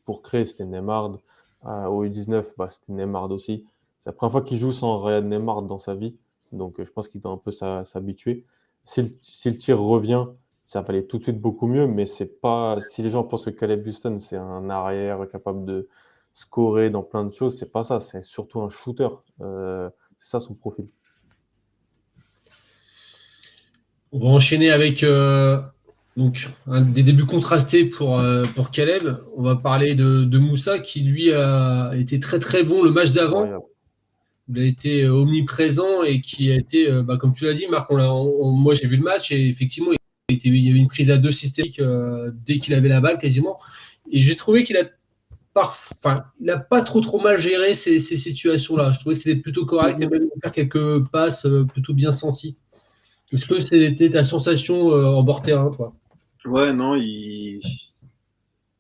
pour 0.05 0.23
créer. 0.23 0.45
C'était 0.45 0.65
Neymar. 0.65 1.19
Euh, 1.67 1.87
au 1.87 2.07
U19, 2.07 2.45
bah, 2.57 2.69
c'était 2.71 2.93
Neymar 2.93 3.31
aussi. 3.31 3.65
C'est 4.01 4.11
la 4.11 4.15
première 4.15 4.33
fois 4.33 4.43
qu'il 4.43 4.59
joue 4.59 4.73
sans 4.73 4.99
Ryan 4.99 5.23
Neymar 5.23 5.63
dans 5.63 5.79
sa 5.79 5.95
vie. 5.95 6.17
Donc 6.53 6.81
euh, 6.81 6.85
je 6.85 6.93
pense 6.93 7.09
qu'il 7.09 7.21
doit 7.21 7.33
un 7.33 7.39
peu 7.39 7.53
s'habituer. 7.53 8.45
Si, 8.85 9.01
le 9.01 9.57
tir 9.57 9.81
revient, 9.81 10.27
ça 10.67 10.81
va 10.81 10.89
aller 10.91 11.07
tout 11.07 11.19
de 11.19 11.23
suite 11.23 11.41
beaucoup 11.41 11.67
mieux. 11.67 11.87
Mais 11.87 12.07
c'est 12.07 12.41
pas. 12.41 12.79
Si 12.91 13.03
les 13.03 13.11
gens 13.11 13.25
pensent 13.25 13.45
que 13.45 13.51
Caleb 13.51 13.87
Houston, 13.87 14.19
c'est 14.21 14.37
un 14.37 14.71
arrière 14.71 15.27
capable 15.31 15.65
de 15.65 15.89
scorer 16.35 16.91
dans 16.91 17.03
plein 17.03 17.25
de 17.25 17.33
choses, 17.33 17.57
c'est 17.57 17.71
pas 17.71 17.85
ça, 17.85 18.01
c'est 18.01 18.23
surtout 18.23 18.61
un 18.61 18.69
shooter. 18.69 19.09
Euh, 19.41 19.89
c'est 20.19 20.31
ça 20.31 20.41
son 20.41 20.55
profil. 20.55 20.87
On 24.13 24.19
va 24.19 24.27
enchaîner 24.27 24.71
avec 24.71 25.03
euh, 25.03 25.61
donc, 26.17 26.49
un 26.67 26.83
des 26.83 27.03
débuts 27.03 27.27
contrastés 27.27 27.85
pour, 27.85 28.19
euh, 28.19 28.45
pour 28.55 28.71
Caleb. 28.71 29.17
On 29.37 29.43
va 29.43 29.57
parler 29.57 29.95
de, 29.95 30.39
Moussa 30.39 30.81
qui 30.81 31.01
lui 31.01 31.33
a 31.33 31.93
été 31.97 32.21
très 32.21 32.41
très 32.41 32.65
bon 32.65 32.83
le 32.83 32.91
match 32.91 33.13
d'avant. 33.13 33.65
Il 34.49 34.59
a 34.59 34.65
été 34.65 35.09
omniprésent 35.09 36.03
et 36.03 36.21
qui 36.21 36.51
a 36.51 36.57
été, 36.57 36.91
bah, 37.03 37.17
comme 37.17 37.33
tu 37.33 37.45
l'as 37.45 37.55
dit, 37.55 37.67
Marc, 37.67 37.91
moi 37.91 38.75
j'ai 38.75 38.87
vu 38.87 38.97
le 38.97 39.03
match 39.03 39.33
et 39.33 39.49
effectivement 39.49 39.91
il, 40.43 40.57
y 40.57 40.71
avait 40.71 40.79
une 40.79 40.89
prise 40.89 41.11
à 41.11 41.19
deux 41.19 41.33
systémique 41.33 41.81
dès 42.47 42.59
qu'il 42.59 42.75
avait 42.75 42.89
la 42.89 43.01
balle 43.01 43.19
quasiment. 43.19 43.59
Et 44.11 44.21
j'ai 44.21 44.37
trouvé 44.37 44.65
qu'il 44.65 44.77
a 44.77 44.85
enfin, 45.55 46.25
il 46.41 46.47
n'a 46.47 46.59
pas 46.59 46.83
trop 46.83 47.01
trop 47.01 47.21
mal 47.21 47.39
géré 47.39 47.75
ces, 47.75 47.99
situations-là. 48.01 48.93
Je 48.93 49.01
trouvais 49.01 49.15
que 49.15 49.21
c'était 49.21 49.41
plutôt 49.41 49.67
correct 49.67 50.01
et 50.01 50.07
même 50.07 50.29
faire 50.43 50.53
quelques 50.53 51.05
passes 51.09 51.47
euh, 51.47 51.65
plutôt 51.65 51.95
bien 51.95 52.13
senties. 52.13 52.57
Est-ce 53.33 53.47
que 53.47 53.61
c'était 53.61 54.11
ta 54.11 54.25
sensation 54.25 54.93
euh, 54.93 55.07
en 55.07 55.23
bord 55.23 55.43
terrain, 55.43 55.71
toi? 55.71 55.95
Ouais, 56.45 56.73
non, 56.73 56.95
il... 56.95 57.61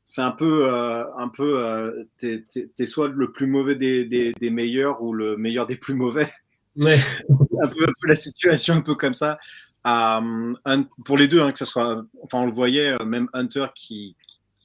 c'est 0.04 0.22
un 0.22 0.32
peu, 0.32 0.68
euh, 0.68 1.04
un 1.16 1.28
peu, 1.28 2.06
t'es, 2.18 2.84
soit 2.84 3.08
le 3.08 3.32
plus 3.32 3.46
mauvais 3.46 3.74
des, 3.74 4.04
des, 4.04 4.50
meilleurs 4.50 5.02
ou 5.02 5.12
le 5.14 5.36
meilleur 5.36 5.66
des 5.66 5.76
plus 5.76 5.94
mauvais. 5.94 6.28
Ouais. 6.76 6.98
un, 7.62 7.68
peu, 7.68 7.86
la 8.06 8.14
situation 8.14 8.74
un 8.74 8.80
peu 8.82 8.94
comme 8.94 9.14
ça. 9.14 9.38
Pour 9.84 11.18
les 11.18 11.28
deux, 11.28 11.42
hein, 11.42 11.52
que 11.52 11.58
ce 11.58 11.64
soit, 11.64 12.04
enfin, 12.22 12.38
on 12.38 12.46
le 12.46 12.52
voyait, 12.52 12.96
même 13.04 13.28
Hunter 13.34 13.66
qui, 13.74 14.16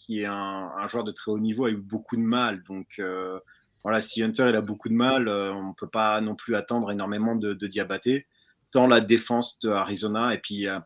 qui 0.10 0.22
est 0.22 0.26
un, 0.26 0.88
joueur 0.88 1.04
de 1.04 1.12
très 1.12 1.30
haut 1.30 1.38
niveau, 1.38 1.66
a 1.66 1.70
eu 1.70 1.78
beaucoup 1.78 2.16
de 2.16 2.22
mal. 2.22 2.64
Donc 2.64 2.88
euh, 2.98 3.40
voilà, 3.84 4.02
si 4.02 4.24
Hunter 4.24 4.48
il 4.50 4.56
a 4.56 4.62
beaucoup 4.62 4.90
de 4.90 4.96
mal, 4.96 5.28
euh, 5.28 5.54
on 5.54 5.68
ne 5.68 5.74
peut 5.74 5.88
pas 5.88 6.20
non 6.20 6.34
plus 6.34 6.56
attendre 6.56 6.90
énormément 6.92 7.36
de, 7.36 7.54
de 7.54 7.68
Diabaté. 7.68 8.26
Tant 8.72 8.88
la 8.88 9.02
défense 9.02 9.60
de 9.60 9.70
Arizona, 9.70 10.34
et 10.34 10.40
puis 10.40 10.68
euh, 10.68 10.80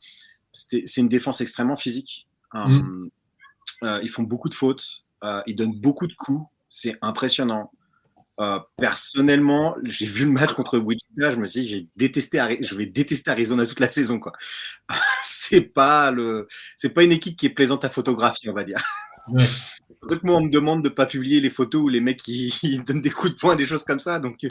c'est 0.51 0.97
une 0.97 1.07
défense 1.07 1.39
extrêmement 1.39 1.77
physique. 1.77 2.27
Mm. 2.53 3.07
ils 3.81 4.09
font 4.09 4.23
beaucoup 4.23 4.49
de 4.49 4.53
fautes, 4.53 5.05
ils 5.47 5.55
donnent 5.55 5.79
beaucoup 5.79 6.05
de 6.05 6.13
coups, 6.13 6.45
c'est 6.69 6.97
impressionnant. 7.01 7.71
Personnellement, 8.77 9.75
j'ai 9.83 10.05
vu 10.05 10.25
le 10.25 10.31
match 10.31 10.53
contre 10.53 10.79
Wichita, 10.79 11.31
je 11.31 11.37
me 11.37 11.45
suis 11.45 11.61
dit, 11.61 11.67
j'ai 11.67 11.87
détesté, 11.95 12.57
je 12.61 12.75
vais 12.75 12.85
détester 12.85 13.31
Arizona 13.31 13.65
toute 13.65 13.79
la 13.79 13.87
saison, 13.87 14.19
quoi. 14.19 14.33
c'est 15.23 15.61
pas 15.61 16.11
le, 16.11 16.47
c'est 16.75 16.89
pas 16.89 17.03
une 17.03 17.11
équipe 17.11 17.37
qui 17.37 17.45
est 17.45 17.51
plaisante 17.51 17.85
à 17.85 17.89
photographier, 17.89 18.49
on 18.49 18.53
va 18.53 18.63
dire. 18.63 18.81
Ouais. 19.29 19.45
moi, 20.23 20.37
on 20.37 20.43
me 20.43 20.49
demande 20.49 20.83
de 20.83 20.89
pas 20.89 21.05
publier 21.05 21.39
les 21.39 21.49
photos 21.49 21.81
où 21.83 21.89
les 21.89 22.01
mecs 22.01 22.21
qui, 22.21 22.53
donnent 22.87 23.01
des 23.01 23.09
coups 23.09 23.33
de 23.33 23.37
poing, 23.37 23.55
des 23.55 23.65
choses 23.65 23.83
comme 23.83 23.99
ça. 23.99 24.19
Donc, 24.19 24.45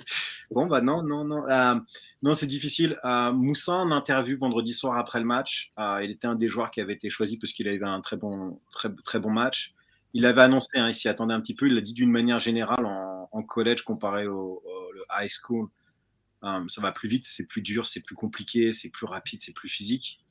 bon, 0.50 0.66
bah 0.66 0.80
non, 0.80 1.02
non, 1.02 1.24
non. 1.24 1.46
Euh, 1.48 1.74
non, 2.22 2.34
c'est 2.34 2.46
difficile. 2.46 2.96
Euh, 3.04 3.32
Moussa, 3.32 3.72
en 3.72 3.90
interview 3.90 4.38
vendredi 4.38 4.72
soir 4.72 4.98
après 4.98 5.18
le 5.18 5.26
match, 5.26 5.72
euh, 5.78 6.00
il 6.02 6.10
était 6.10 6.26
un 6.26 6.34
des 6.34 6.48
joueurs 6.48 6.70
qui 6.70 6.80
avait 6.80 6.94
été 6.94 7.10
choisi 7.10 7.38
parce 7.38 7.52
qu'il 7.52 7.68
avait 7.68 7.82
un 7.84 8.00
très 8.00 8.16
bon, 8.16 8.60
très, 8.70 8.88
très 9.04 9.20
bon 9.20 9.30
match. 9.30 9.74
Il 10.14 10.26
avait 10.26 10.42
annoncé, 10.42 10.78
hein, 10.78 10.88
il 10.88 10.94
s'y 10.94 11.08
attendait 11.08 11.34
un 11.34 11.40
petit 11.40 11.54
peu, 11.54 11.66
il 11.66 11.74
l'a 11.74 11.80
dit 11.80 11.94
d'une 11.94 12.10
manière 12.10 12.38
générale 12.38 12.84
en, 12.84 13.01
collège 13.42 13.82
comparé 13.82 14.26
au, 14.26 14.62
high 15.18 15.30
school. 15.30 15.68
ça 16.42 16.80
va 16.80 16.92
plus 16.92 17.08
vite, 17.08 17.24
c'est 17.24 17.46
plus 17.46 17.62
dur, 17.62 17.86
c'est 17.86 18.02
plus 18.02 18.14
compliqué, 18.14 18.72
c'est 18.72 18.90
plus 18.90 19.06
rapide, 19.06 19.40
c'est 19.40 19.54
plus 19.54 19.68
physique. 19.68 20.22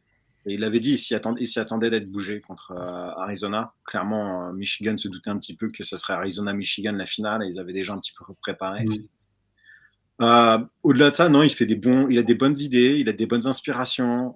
Et 0.45 0.55
il 0.55 0.63
avait 0.63 0.79
dit, 0.79 0.93
il 0.93 0.97
s'y 0.97 1.13
attendait, 1.13 1.89
d'être 1.89 2.09
bougé 2.09 2.39
contre 2.41 2.71
euh, 2.71 3.21
Arizona. 3.21 3.73
Clairement, 3.85 4.47
euh, 4.47 4.53
Michigan 4.53 4.97
se 4.97 5.07
doutait 5.07 5.29
un 5.29 5.37
petit 5.37 5.55
peu 5.55 5.69
que 5.69 5.83
ce 5.83 5.97
serait 5.97 6.13
Arizona-Michigan 6.13 6.93
la 6.93 7.05
finale 7.05 7.43
et 7.43 7.47
ils 7.47 7.59
avaient 7.59 7.73
déjà 7.73 7.93
un 7.93 7.99
petit 7.99 8.13
peu 8.17 8.25
préparé. 8.41 8.83
Euh, 10.21 10.59
au-delà 10.81 11.11
de 11.11 11.15
ça, 11.15 11.29
non, 11.29 11.43
il 11.43 11.51
fait 11.51 11.67
des 11.67 11.75
bons, 11.75 12.07
il 12.09 12.17
a 12.17 12.23
des 12.23 12.33
bonnes 12.33 12.57
idées, 12.57 12.97
il 12.99 13.07
a 13.07 13.13
des 13.13 13.27
bonnes 13.27 13.45
inspirations. 13.45 14.35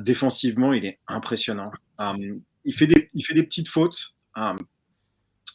défensivement, 0.00 0.72
il 0.72 0.86
est 0.86 1.00
impressionnant. 1.06 1.70
il, 2.64 2.74
fait 2.74 2.86
des, 2.86 3.10
il 3.12 3.22
fait 3.22 3.34
des 3.34 3.42
petites 3.42 3.68
fautes, 3.68 4.16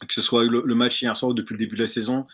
que 0.06 0.14
ce 0.14 0.22
soit 0.22 0.44
le, 0.44 0.74
match 0.74 1.02
hier 1.02 1.16
soir 1.16 1.30
ou 1.30 1.34
depuis 1.34 1.54
le 1.54 1.58
début 1.58 1.76
de 1.76 1.82
la 1.82 1.88
saison. 1.88 2.26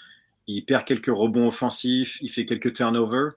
Il 0.47 0.65
perd 0.65 0.85
quelques 0.85 1.07
rebonds 1.07 1.49
offensifs, 1.49 2.19
il 2.21 2.31
fait 2.31 2.47
quelques 2.47 2.75
turnovers. 2.75 3.33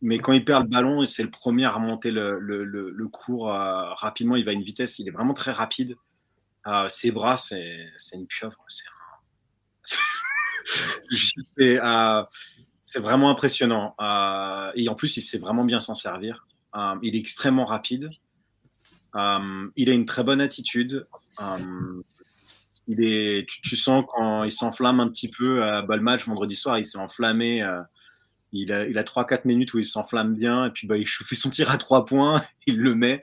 Mais 0.00 0.18
quand 0.18 0.32
il 0.32 0.44
perd 0.44 0.64
le 0.64 0.68
ballon, 0.68 1.04
c'est 1.04 1.22
le 1.22 1.30
premier 1.30 1.64
à 1.64 1.70
remonter 1.70 2.10
le, 2.10 2.38
le, 2.38 2.64
le, 2.64 3.08
cours 3.08 3.52
euh, 3.52 3.94
rapidement. 3.94 4.34
Il 4.34 4.44
va 4.44 4.50
à 4.50 4.54
une 4.54 4.62
vitesse, 4.62 4.98
il 4.98 5.06
est 5.06 5.12
vraiment 5.12 5.32
très 5.32 5.52
rapide. 5.52 5.96
Euh, 6.66 6.88
ses 6.88 7.12
bras, 7.12 7.36
c'est 7.36 7.90
une 8.12 8.26
pieuvre. 8.26 8.56
Euh, 11.58 12.24
c'est 12.80 13.00
vraiment 13.00 13.28
impressionnant. 13.30 13.94
et 14.74 14.88
en 14.88 14.94
plus, 14.94 15.16
il 15.16 15.20
sait 15.20 15.38
vraiment 15.38 15.64
bien 15.64 15.80
s'en 15.80 15.94
servir. 15.94 16.46
il 17.02 17.16
est 17.16 17.18
extrêmement 17.18 17.66
rapide. 17.66 18.08
il 19.14 19.90
a 19.90 19.92
une 19.92 20.06
très 20.06 20.22
bonne 20.22 20.40
attitude. 20.40 21.06
Il 22.88 23.04
est, 23.04 23.48
tu, 23.48 23.76
sens 23.76 24.04
quand 24.08 24.44
il 24.44 24.50
s'enflamme 24.50 25.00
un 25.00 25.08
petit 25.08 25.28
peu. 25.28 25.58
Bah, 25.58 25.96
le 25.96 26.02
match 26.02 26.26
vendredi 26.26 26.56
soir, 26.56 26.78
il 26.78 26.84
s'est 26.84 26.98
enflammé 26.98 27.62
il 28.52 28.72
a, 28.72 28.86
il 28.86 28.98
a 28.98 29.02
3-4 29.02 29.42
minutes 29.44 29.74
où 29.74 29.78
il 29.78 29.84
s'enflamme 29.84 30.34
bien 30.34 30.66
et 30.66 30.70
puis 30.70 30.86
bah, 30.86 30.96
il 30.96 31.06
fait 31.06 31.34
son 31.34 31.50
tir 31.50 31.70
à 31.70 31.78
3 31.78 32.04
points, 32.04 32.42
il 32.66 32.80
le 32.80 32.94
met. 32.94 33.20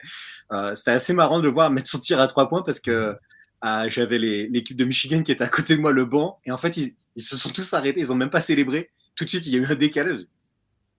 Euh, 0.52 0.74
C'était 0.74 0.90
assez 0.90 1.12
marrant 1.12 1.38
de 1.38 1.44
le 1.44 1.52
voir 1.52 1.70
mettre 1.70 1.88
son 1.88 1.98
tir 1.98 2.20
à 2.20 2.26
3 2.26 2.48
points 2.48 2.62
parce 2.62 2.80
que 2.80 3.16
euh, 3.64 3.90
j'avais 3.90 4.18
l'équipe 4.18 4.76
de 4.76 4.84
Michigan 4.84 5.22
qui 5.22 5.32
était 5.32 5.44
à 5.44 5.48
côté 5.48 5.76
de 5.76 5.80
moi, 5.80 5.92
le 5.92 6.04
banc, 6.04 6.38
et 6.44 6.50
en 6.50 6.58
fait 6.58 6.76
ils, 6.76 6.92
ils 7.16 7.22
se 7.22 7.36
sont 7.36 7.50
tous 7.50 7.72
arrêtés, 7.74 8.00
ils 8.00 8.08
n'ont 8.08 8.14
même 8.14 8.30
pas 8.30 8.40
célébré. 8.40 8.90
Tout 9.14 9.24
de 9.24 9.28
suite, 9.28 9.46
il 9.46 9.54
y 9.54 9.56
a 9.56 9.60
eu 9.60 9.66
un 9.66 9.74
décalage. 9.74 10.24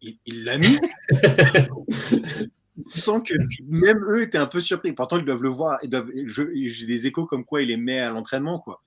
Il 0.01 0.43
l'a 0.45 0.57
mis. 0.57 0.79
Je 2.93 2.99
sens 2.99 3.21
que 3.27 3.33
même 3.67 4.03
eux 4.05 4.23
étaient 4.23 4.37
un 4.37 4.47
peu 4.47 4.61
surpris. 4.61 4.93
Pourtant, 4.93 5.17
ils 5.17 5.25
doivent 5.25 5.43
le 5.43 5.49
voir. 5.49 5.79
J'ai 5.83 6.85
des 6.85 7.07
échos 7.07 7.25
comme 7.25 7.45
quoi 7.45 7.61
il 7.61 7.67
les 7.67 7.77
met 7.77 7.99
à 7.99 8.09
l'entraînement. 8.09 8.59
quoi. 8.59 8.81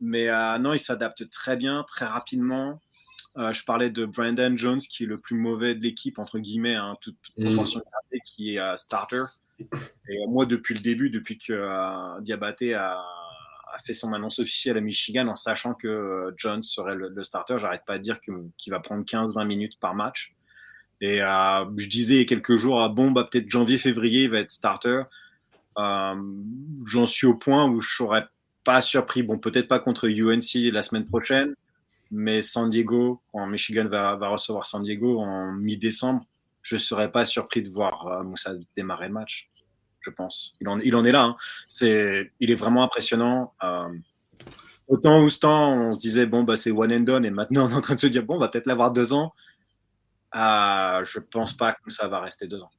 Mais 0.00 0.28
euh, 0.28 0.58
non, 0.58 0.72
il 0.72 0.78
s'adapte 0.78 1.28
très 1.30 1.56
bien, 1.56 1.84
très 1.84 2.06
rapidement. 2.06 2.80
Euh, 3.36 3.52
je 3.52 3.64
parlais 3.64 3.90
de 3.90 4.06
Brandon 4.06 4.56
Jones, 4.56 4.80
qui 4.80 5.04
est 5.04 5.06
le 5.06 5.20
plus 5.20 5.36
mauvais 5.36 5.74
de 5.74 5.82
l'équipe, 5.82 6.18
entre 6.18 6.38
guillemets, 6.38 6.74
hein, 6.74 6.96
toute, 7.00 7.18
toute 7.36 7.44
mm. 7.44 8.18
qui 8.24 8.54
est 8.56 8.58
euh, 8.58 8.76
starter. 8.76 9.22
Et 9.60 10.26
moi, 10.28 10.46
depuis 10.46 10.74
le 10.74 10.80
début, 10.80 11.10
depuis 11.10 11.36
que 11.36 12.20
Diabaté 12.22 12.74
a, 12.74 12.98
fait 13.84 13.92
son 13.92 14.12
annonce 14.12 14.40
officielle 14.40 14.76
à 14.78 14.80
Michigan, 14.80 15.28
en 15.28 15.36
sachant 15.36 15.74
que 15.74 16.32
Jones 16.36 16.62
serait 16.62 16.96
le, 16.96 17.22
starter, 17.22 17.56
j'arrête 17.58 17.84
pas 17.86 17.98
de 17.98 18.02
dire 18.02 18.20
qu'il 18.20 18.72
va 18.72 18.80
prendre 18.80 19.04
15-20 19.04 19.46
minutes 19.46 19.78
par 19.78 19.94
match. 19.94 20.34
Et 21.00 21.18
je 21.18 21.88
disais 21.88 22.26
quelques 22.26 22.56
jours, 22.56 22.88
bon, 22.90 23.10
bah, 23.10 23.26
peut-être 23.30 23.48
janvier-février, 23.48 24.24
il 24.24 24.30
va 24.30 24.40
être 24.40 24.50
starter. 24.50 25.02
J'en 25.76 27.06
suis 27.06 27.26
au 27.26 27.34
point 27.34 27.66
où 27.66 27.80
je 27.80 27.94
serais 27.94 28.26
pas 28.64 28.80
surpris. 28.80 29.22
Bon, 29.22 29.38
peut-être 29.38 29.68
pas 29.68 29.78
contre 29.78 30.08
UNC 30.08 30.72
la 30.72 30.82
semaine 30.82 31.06
prochaine, 31.06 31.54
mais 32.10 32.42
San 32.42 32.68
Diego, 32.68 33.20
quand 33.32 33.46
Michigan 33.46 33.86
va, 33.86 34.16
recevoir 34.28 34.64
San 34.64 34.82
Diego 34.82 35.20
en 35.20 35.52
mi-décembre, 35.52 36.24
je 36.62 36.76
ne 36.76 36.80
serais 36.80 37.10
pas 37.10 37.24
surpris 37.24 37.62
de 37.62 37.70
voir 37.70 38.06
euh, 38.06 38.22
Moussa 38.22 38.52
démarrer 38.76 39.08
le 39.08 39.14
match, 39.14 39.48
je 40.00 40.10
pense. 40.10 40.54
Il 40.60 40.68
en, 40.68 40.78
est 41.04 41.12
là. 41.12 41.24
Hein. 41.24 41.36
C'est, 41.66 42.32
il 42.38 42.50
est 42.50 42.54
vraiment 42.54 42.82
impressionnant. 42.82 43.54
Euh, 43.64 43.88
autant 44.88 45.20
Oustan, 45.22 45.88
on 45.88 45.92
se 45.92 46.00
disait, 46.00 46.26
bon, 46.26 46.42
bah, 46.42 46.56
c'est 46.56 46.70
one 46.70 46.92
and 46.92 47.00
done, 47.00 47.24
et 47.24 47.30
maintenant 47.30 47.66
on 47.66 47.70
est 47.70 47.74
en 47.74 47.80
train 47.80 47.94
de 47.94 48.00
se 48.00 48.06
dire, 48.08 48.24
bon, 48.24 48.36
on 48.36 48.38
va 48.38 48.48
peut-être 48.48 48.66
l'avoir 48.66 48.92
deux 48.92 49.12
ans. 49.12 49.32
Euh, 50.34 51.04
je 51.04 51.18
ne 51.18 51.24
pense 51.24 51.54
pas 51.54 51.72
que 51.72 51.90
ça 51.90 52.08
va 52.08 52.20
rester 52.20 52.46
deux 52.46 52.62
ans. 52.62 52.70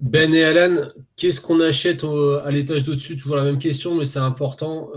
ben 0.00 0.34
et 0.34 0.44
Alan, 0.44 0.88
qu'est-ce 1.16 1.40
qu'on 1.40 1.60
achète 1.60 2.04
à 2.04 2.50
l'étage 2.50 2.84
d'au-dessus? 2.84 3.16
Toujours 3.16 3.36
la 3.36 3.44
même 3.44 3.58
question, 3.58 3.94
mais 3.94 4.06
c'est 4.06 4.18
important 4.18 4.88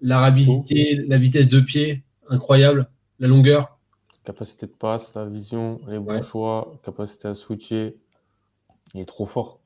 la 0.00 0.20
rapidité, 0.20 0.96
la 1.06 1.18
vitesse 1.18 1.48
de 1.48 1.60
pied, 1.60 2.04
incroyable, 2.28 2.88
la 3.18 3.28
longueur. 3.28 3.78
Capacité 4.24 4.66
de 4.66 4.74
passe, 4.74 5.14
la 5.14 5.24
vision, 5.24 5.80
les 5.88 5.98
bons 5.98 6.22
choix, 6.22 6.74
capacité 6.84 7.28
à 7.28 7.34
switcher. 7.34 7.96
Il 8.94 9.00
est 9.00 9.06
trop 9.06 9.26
fort. 9.26 9.60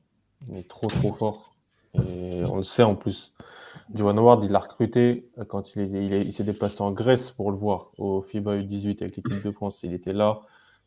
Il 0.49 0.57
est 0.57 0.69
trop, 0.69 0.87
trop 0.87 1.13
fort. 1.13 1.55
Et 1.95 2.43
on 2.45 2.57
le 2.57 2.63
sait 2.63 2.83
en 2.83 2.95
plus. 2.95 3.33
Johan 3.93 4.17
Howard, 4.17 4.43
il 4.43 4.51
l'a 4.51 4.59
recruté 4.59 5.29
quand 5.47 5.75
il, 5.75 5.95
il, 5.95 6.33
s'est 6.33 6.43
déplacé 6.43 6.81
en 6.81 6.91
Grèce 6.91 7.31
pour 7.31 7.51
le 7.51 7.57
voir 7.57 7.91
au 7.97 8.21
FIBA 8.21 8.57
U18 8.57 9.01
avec 9.01 9.17
l'équipe 9.17 9.43
de 9.43 9.51
France. 9.51 9.81
Il 9.83 9.93
était 9.93 10.13
là 10.13 10.41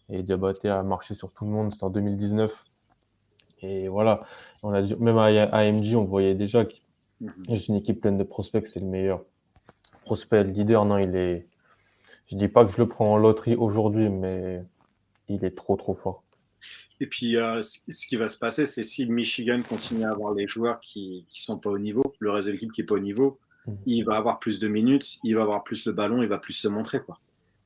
et 0.09 0.23
Diabaté 0.23 0.69
a 0.69 0.83
marché 0.83 1.15
sur 1.15 1.33
tout 1.33 1.45
le 1.45 1.51
monde. 1.51 1.73
C'était 1.73 1.85
en 1.85 1.91
2019. 1.91 2.65
Et 3.63 3.89
voilà, 3.89 4.21
on 4.63 4.73
a, 4.73 4.83
même 4.97 5.19
à 5.19 5.27
AMG, 5.27 5.95
on 5.97 6.05
voyait 6.05 6.35
déjà 6.35 6.65
qu'il 6.65 6.83
j'ai 7.49 7.69
une 7.69 7.77
équipe 7.77 8.01
pleine 8.01 8.19
de 8.19 8.25
prospects, 8.25 8.67
c'est 8.67 8.81
le 8.81 8.87
meilleur. 8.87 9.23
Prospect, 10.05 10.45
leader, 10.45 10.85
non, 10.85 10.99
il 10.99 11.17
est. 11.17 11.47
Je 12.27 12.37
dis 12.37 12.49
pas 12.49 12.65
que 12.65 12.73
je 12.73 12.79
le 12.79 12.89
prends 12.89 13.15
en 13.15 13.17
loterie 13.17 13.55
aujourd'hui, 13.55 14.09
mais 14.09 14.63
il 15.29 15.45
est 15.45 15.57
trop, 15.57 15.77
trop 15.77 15.95
fort. 15.95 16.23
Et 17.01 17.07
puis, 17.07 17.37
euh, 17.37 17.61
ce 17.63 18.07
qui 18.07 18.17
va 18.17 18.29
se 18.29 18.39
passer, 18.39 18.65
c'est 18.65 18.83
si 18.83 19.07
Michigan 19.07 19.61
continue 19.63 20.05
à 20.05 20.11
avoir 20.11 20.33
les 20.33 20.49
joueurs 20.49 20.81
qui 20.81 21.27
ne 21.29 21.35
sont 21.35 21.59
pas 21.59 21.71
au 21.71 21.79
niveau, 21.79 22.03
le 22.19 22.31
reste 22.31 22.47
de 22.47 22.53
l'équipe 22.53 22.73
qui 22.73 22.81
n'est 22.81 22.87
pas 22.87 22.95
au 22.95 23.01
niveau, 23.01 23.39
mm. 23.67 23.73
il 23.87 24.03
va 24.05 24.17
avoir 24.17 24.39
plus 24.39 24.59
de 24.61 24.69
minutes, 24.69 25.19
il 25.23 25.37
va 25.37 25.43
avoir 25.43 25.63
plus 25.63 25.85
le 25.87 25.93
ballon, 25.93 26.23
il 26.23 26.29
va 26.29 26.39
plus 26.39 26.55
se 26.55 26.69
montrer. 26.69 27.01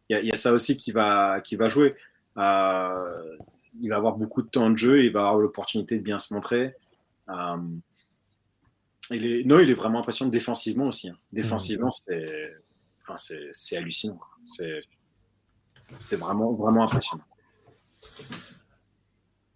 Il, 0.08 0.26
y 0.26 0.32
a, 0.32 0.36
ça 0.36 0.52
aussi 0.52 0.76
qui 0.76 0.90
va, 0.90 1.40
qui 1.40 1.54
va 1.54 1.68
jouer. 1.68 1.94
Euh, 2.38 3.36
il 3.80 3.88
va 3.88 3.96
avoir 3.96 4.16
beaucoup 4.16 4.42
de 4.42 4.48
temps 4.48 4.68
de 4.70 4.76
jeu, 4.76 5.04
il 5.04 5.12
va 5.12 5.20
avoir 5.20 5.38
l'opportunité 5.38 5.96
de 5.96 6.02
bien 6.02 6.18
se 6.18 6.34
montrer. 6.34 6.74
Euh, 7.28 7.56
non, 9.12 9.58
il 9.58 9.70
est 9.70 9.74
vraiment 9.74 10.00
impressionnant 10.00 10.30
défensivement 10.30 10.86
aussi. 10.86 11.08
Hein. 11.08 11.16
Défensivement, 11.32 11.88
mmh. 12.08 13.14
c'est 13.52 13.76
hallucinant. 13.76 14.20
C'est 14.44 16.16
vraiment, 16.16 16.52
vraiment 16.52 16.84
impressionnant. 16.84 17.24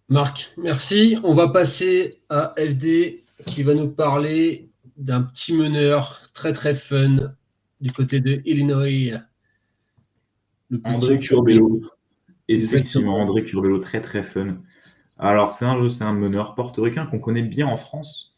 Marc, 0.07 0.53
merci. 0.57 1.17
On 1.23 1.33
va 1.33 1.47
passer 1.49 2.19
à 2.29 2.53
FD 2.57 3.23
qui 3.47 3.63
va 3.63 3.73
nous 3.73 3.89
parler 3.89 4.69
d'un 4.97 5.23
petit 5.23 5.53
meneur 5.53 6.21
très 6.33 6.53
très 6.53 6.75
fun 6.75 7.33
du 7.81 7.91
côté 7.91 8.19
de 8.19 8.39
Illinois. 8.45 9.19
André 10.83 11.17
Curbelo. 11.17 11.81
Effectivement, 12.47 13.17
André 13.17 13.43
Curbelo, 13.43 13.79
très 13.79 13.99
très 13.99 14.21
fun. 14.21 14.57
Alors, 15.17 15.49
c'est 15.49 15.65
un, 15.65 15.89
c'est 15.89 16.03
un 16.03 16.13
meneur 16.13 16.53
portoricain 16.53 17.07
qu'on 17.07 17.19
connaît 17.19 17.41
bien 17.41 17.65
en 17.65 17.77
France, 17.77 18.33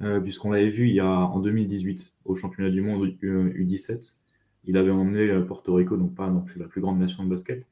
euh, 0.00 0.18
puisqu'on 0.18 0.50
l'avait 0.50 0.70
vu 0.70 0.88
il 0.88 0.94
y 0.94 1.00
a, 1.00 1.06
en 1.06 1.38
2018 1.38 2.16
au 2.24 2.34
championnat 2.34 2.70
du 2.70 2.80
monde 2.80 3.06
U17. 3.22 4.18
Il 4.64 4.76
avait 4.76 4.90
emmené 4.90 5.28
euh, 5.28 5.42
Porto 5.42 5.74
Rico, 5.74 5.96
donc 5.96 6.14
pas 6.14 6.28
non 6.28 6.40
plus 6.40 6.58
la 6.58 6.66
plus 6.66 6.80
grande 6.80 6.98
nation 6.98 7.24
de 7.24 7.28
basket, 7.28 7.68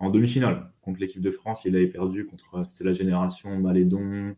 en 0.00 0.10
demi-finale 0.10 0.70
contre 0.82 1.00
l'équipe 1.00 1.22
de 1.22 1.30
France. 1.30 1.64
Il 1.64 1.76
avait 1.76 1.86
perdu 1.86 2.26
contre 2.26 2.64
c'était 2.68 2.84
la 2.84 2.92
génération 2.92 3.56
Malédon, 3.58 4.34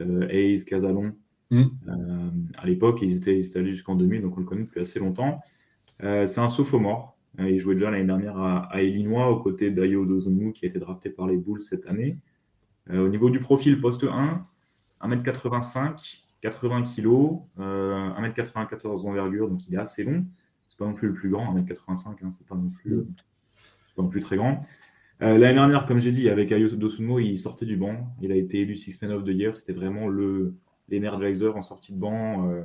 euh, 0.00 0.28
Hayes, 0.28 0.64
Casalon. 0.64 1.14
Mm. 1.50 1.64
à 2.58 2.66
l'époque, 2.66 3.00
ils 3.00 3.16
étaient, 3.16 3.38
ils 3.38 3.56
allés 3.56 3.72
jusqu'en 3.72 3.94
2000, 3.94 4.20
donc 4.20 4.36
on 4.36 4.40
le 4.40 4.46
connaît 4.46 4.64
depuis 4.64 4.80
assez 4.80 5.00
longtemps. 5.00 5.40
c'est 5.98 6.38
un 6.38 6.48
sophomore. 6.48 7.16
il 7.38 7.58
jouait 7.58 7.74
déjà 7.74 7.90
l'année 7.90 8.04
dernière 8.04 8.36
à, 8.36 8.64
à, 8.70 8.82
Illinois 8.82 9.30
aux 9.30 9.40
côtés 9.40 9.70
d'Ayo 9.70 10.04
Dozunu, 10.04 10.52
qui 10.52 10.66
a 10.66 10.68
été 10.68 10.78
drafté 10.78 11.08
par 11.08 11.26
les 11.26 11.38
Bulls 11.38 11.62
cette 11.62 11.86
année. 11.86 12.18
au 12.90 13.08
niveau 13.08 13.30
du 13.30 13.40
profil, 13.40 13.80
poste 13.80 14.04
1, 14.04 14.46
1m85, 15.00 16.20
80 16.42 16.82
kg, 16.82 17.40
1m94 17.58 19.04
d'envergure, 19.04 19.48
donc 19.48 19.66
il 19.68 19.74
est 19.74 19.78
assez 19.78 20.04
long. 20.04 20.26
C'est 20.68 20.78
pas 20.78 20.84
non 20.84 20.92
plus 20.92 21.08
le 21.08 21.14
plus 21.14 21.30
grand, 21.30 21.54
1m85, 21.54 22.16
hein, 22.22 22.30
c'est 22.30 22.46
pas 22.46 22.54
non 22.54 22.70
plus, 22.70 22.92
euh, 22.92 23.08
pas 23.96 24.02
non 24.02 24.08
plus 24.08 24.20
très 24.20 24.36
grand. 24.36 24.64
Euh, 25.20 25.36
l'année 25.36 25.54
dernière, 25.54 25.86
comme 25.86 25.98
j'ai 25.98 26.12
dit, 26.12 26.28
avec 26.28 26.52
Ayo 26.52 26.68
Dosumo, 26.68 27.18
il 27.18 27.38
sortait 27.38 27.66
du 27.66 27.76
banc. 27.76 28.14
Il 28.22 28.30
a 28.32 28.36
été 28.36 28.60
élu 28.60 28.76
Six 28.76 29.00
Man 29.02 29.12
of 29.12 29.24
the 29.24 29.28
Year. 29.28 29.56
C'était 29.56 29.72
vraiment 29.72 30.08
le 30.08 30.54
l'energizer 30.88 31.54
en 31.54 31.62
sortie 31.62 31.92
de 31.92 31.98
banc. 31.98 32.48
Euh, 32.48 32.62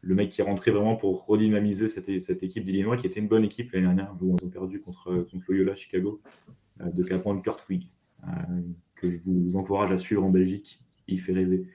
le, 0.00 0.14
mec 0.14 0.30
qui 0.30 0.40
est 0.40 0.44
rentré 0.44 0.70
vraiment 0.70 0.96
pour 0.96 1.26
redynamiser 1.26 1.88
cette, 1.88 2.18
cette 2.20 2.42
équipe 2.42 2.64
d'Illinois, 2.64 2.96
qui 2.96 3.06
était 3.06 3.20
une 3.20 3.28
bonne 3.28 3.44
équipe 3.44 3.72
l'année 3.72 3.86
dernière, 3.86 4.14
où 4.20 4.36
ils 4.40 4.44
ont 4.44 4.48
perdu 4.48 4.80
contre, 4.80 5.26
contre 5.30 5.44
Loyola 5.48 5.74
Chicago 5.74 6.22
de 6.80 7.02
Capron 7.02 7.38
Kurtwig, 7.40 7.88
que 8.94 9.10
je 9.10 9.18
vous 9.26 9.56
encourage 9.56 9.92
à 9.92 9.98
suivre 9.98 10.24
en 10.24 10.30
Belgique 10.30 10.80
il 11.08 11.20
fait 11.20 11.32
rêver. 11.32 11.66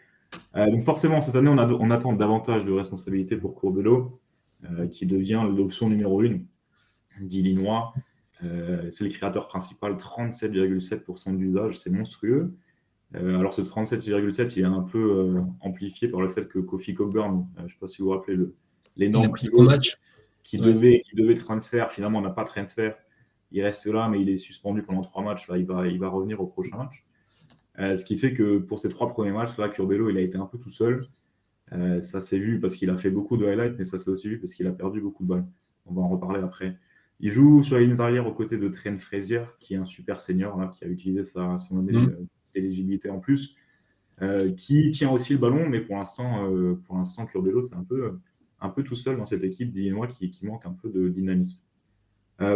Euh, 0.55 0.69
donc 0.69 0.83
forcément, 0.83 1.21
cette 1.21 1.35
année, 1.35 1.49
on, 1.49 1.91
attend 1.91 2.13
davantage 2.13 2.63
de 2.63 2.71
responsabilités 2.71 3.35
pour 3.35 3.55
Courbelo, 3.55 4.19
euh, 4.65 4.87
qui 4.87 5.05
devient 5.05 5.45
l'option 5.55 5.89
numéro 5.89 6.21
une 6.23 6.45
d'Illinois. 7.19 7.93
Euh, 8.43 8.89
c'est 8.91 9.03
le 9.03 9.09
créateur 9.09 9.47
principal, 9.47 9.93
37,7% 9.93 11.37
d'usage, 11.37 11.79
c'est 11.79 11.89
monstrueux. 11.89 12.53
alors 13.13 13.53
ce 13.53 13.61
37,7, 13.61 14.53
il 14.57 14.63
est 14.63 14.65
un 14.65 14.81
peu 14.81 15.35
amplifié 15.61 16.07
par 16.07 16.21
le 16.21 16.29
fait 16.29 16.47
que 16.47 16.59
Kofi 16.59 16.93
Cockburn, 16.93 17.47
je 17.57 17.63
ne 17.63 17.67
sais 17.67 17.75
pas 17.79 17.87
si 17.87 18.01
vous 18.01 18.07
vous 18.07 18.13
rappelez 18.15 18.37
l'énorme 18.97 19.31
pivot 19.33 19.63
match. 19.63 19.97
Qui, 20.43 20.57
devait, 20.57 21.01
qui 21.05 21.15
devait 21.15 21.35
transfert, 21.35 21.91
finalement 21.91 22.19
on 22.19 22.23
n'a 22.23 22.29
pas 22.29 22.43
transfert. 22.43 22.97
Il 23.53 23.61
reste 23.61 23.85
là, 23.85 24.09
mais 24.09 24.19
il 24.19 24.29
est 24.29 24.37
suspendu 24.37 24.81
pendant 24.81 25.01
trois 25.01 25.23
matchs. 25.23 25.47
Là, 25.47 25.57
il 25.57 25.65
va, 25.65 25.87
il 25.87 25.99
va 25.99 26.09
revenir 26.09 26.41
au 26.41 26.47
prochain 26.47 26.75
match. 26.75 27.05
Euh, 27.79 27.95
ce 27.95 28.03
qui 28.03 28.17
fait 28.17 28.33
que 28.33 28.57
pour 28.57 28.79
ces 28.79 28.89
trois 28.89 29.07
premiers 29.11 29.31
matchs, 29.31 29.57
là, 29.57 29.69
Curbelo, 29.69 30.09
il 30.09 30.17
a 30.17 30.21
été 30.21 30.37
un 30.37 30.47
peu 30.47 30.57
tout 30.57 30.71
seul. 30.71 30.97
Euh, 31.71 32.01
ça 32.01 32.19
s'est 32.19 32.39
vu 32.39 32.59
parce 32.59 32.75
qu'il 32.75 32.89
a 32.89 32.97
fait 32.97 33.11
beaucoup 33.11 33.37
de 33.37 33.45
highlights, 33.45 33.75
mais 33.77 33.85
ça 33.85 33.99
s'est 33.99 34.09
aussi 34.09 34.27
vu 34.27 34.39
parce 34.39 34.53
qu'il 34.53 34.67
a 34.67 34.71
perdu 34.71 35.01
beaucoup 35.01 35.23
de 35.23 35.29
balles. 35.29 35.45
On 35.85 35.93
va 35.93 36.01
en 36.01 36.09
reparler 36.09 36.41
après. 36.41 36.77
Il 37.19 37.31
joue 37.31 37.63
sur 37.63 37.77
les 37.77 37.85
lignes 37.85 37.99
arrière 37.99 38.27
aux 38.27 38.33
côtés 38.33 38.57
de 38.57 38.67
Trent 38.67 38.97
Frazier, 38.97 39.43
qui 39.59 39.75
est 39.75 39.77
un 39.77 39.85
super 39.85 40.19
senior, 40.19 40.57
là, 40.57 40.67
qui 40.67 40.83
a 40.83 40.87
utilisé 40.87 41.23
sa, 41.23 41.57
son 41.57 41.79
année 41.79 41.93
mm. 41.93 42.27
d'éligibilité 42.53 43.09
en 43.09 43.19
plus, 43.19 43.55
euh, 44.21 44.51
qui 44.51 44.91
tient 44.91 45.11
aussi 45.11 45.33
le 45.33 45.39
ballon, 45.39 45.67
mais 45.69 45.79
pour 45.79 45.95
l'instant, 45.95 46.49
pour 46.85 46.97
l'instant, 46.97 47.25
Curbelo, 47.25 47.61
c'est 47.61 47.75
un 47.75 47.83
peu, 47.83 48.19
un 48.59 48.69
peu 48.69 48.83
tout 48.83 48.95
seul 48.95 49.17
dans 49.17 49.25
cette 49.25 49.43
équipe 49.43 49.71
d'Illinois 49.71 50.07
qui, 50.07 50.29
qui 50.29 50.45
manque 50.45 50.65
un 50.65 50.73
peu 50.73 50.89
de 50.89 51.07
dynamisme. 51.07 51.59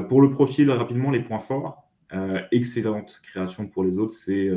pour 0.10 0.22
le 0.22 0.30
profil, 0.32 0.70
rapidement, 0.72 1.12
les 1.12 1.24
points 1.24 1.40
forts. 1.40 1.90
excellente 2.52 3.22
création 3.24 3.68
pour 3.68 3.84
les 3.84 3.98
autres, 3.98 4.14
c'est 4.14 4.52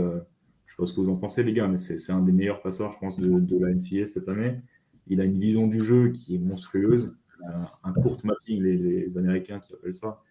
sais 0.70 0.76
pas 0.76 0.86
ce 0.86 0.94
que 0.94 1.00
vous 1.00 1.10
en 1.10 1.16
pensez, 1.16 1.42
les 1.42 1.52
gars, 1.52 1.68
mais 1.68 1.78
c'est 1.78 2.12
un 2.12 2.20
des 2.20 2.32
meilleurs 2.32 2.62
passeurs, 2.62 2.92
je 2.92 2.98
pense, 2.98 3.18
de, 3.18 3.58
la 3.58 3.72
NCA 3.72 4.06
cette 4.06 4.28
année. 4.28 4.60
Il 5.06 5.20
a 5.20 5.24
une 5.24 5.38
vision 5.38 5.66
du 5.66 5.82
jeu 5.84 6.10
qui 6.10 6.36
est 6.36 6.38
monstrueuse. 6.38 7.16
Un, 7.82 7.92
court 7.92 8.18
mapping, 8.24 8.62
les, 8.62 9.16
Américains 9.18 9.60
qui 9.60 9.74
appellent 9.74 9.94
ça, 9.94 10.22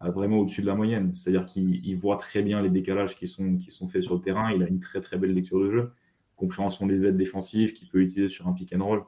vraiment 0.00 0.38
au-dessus 0.38 0.62
de 0.62 0.66
la 0.66 0.74
moyenne. 0.74 1.12
C'est-à-dire 1.14 1.46
qu'il 1.46 1.96
voit 1.96 2.16
très 2.16 2.42
bien 2.42 2.62
les 2.62 2.70
décalages 2.70 3.16
qui 3.16 3.26
sont, 3.26 3.58
faits 3.90 4.02
sur 4.02 4.14
le 4.14 4.20
terrain. 4.20 4.52
Il 4.52 4.62
a 4.62 4.68
une 4.68 4.80
très 4.80 5.00
très 5.00 5.18
belle 5.18 5.34
lecture 5.34 5.60
de 5.60 5.70
jeu, 5.70 5.90
compréhension 6.36 6.86
des 6.86 7.06
aides 7.06 7.16
défensives 7.16 7.72
qu'il 7.72 7.88
peut 7.88 8.00
utiliser 8.00 8.28
sur 8.28 8.48
un 8.48 8.52
pick 8.52 8.74
and 8.74 8.84
roll. 8.84 9.02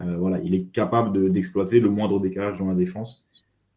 Euh, 0.00 0.16
voilà, 0.16 0.38
il 0.40 0.54
est 0.54 0.64
capable 0.70 1.32
d'exploiter 1.32 1.80
le 1.80 1.90
moindre 1.90 2.20
décalage 2.20 2.58
dans 2.58 2.68
la 2.68 2.74
défense. 2.74 3.26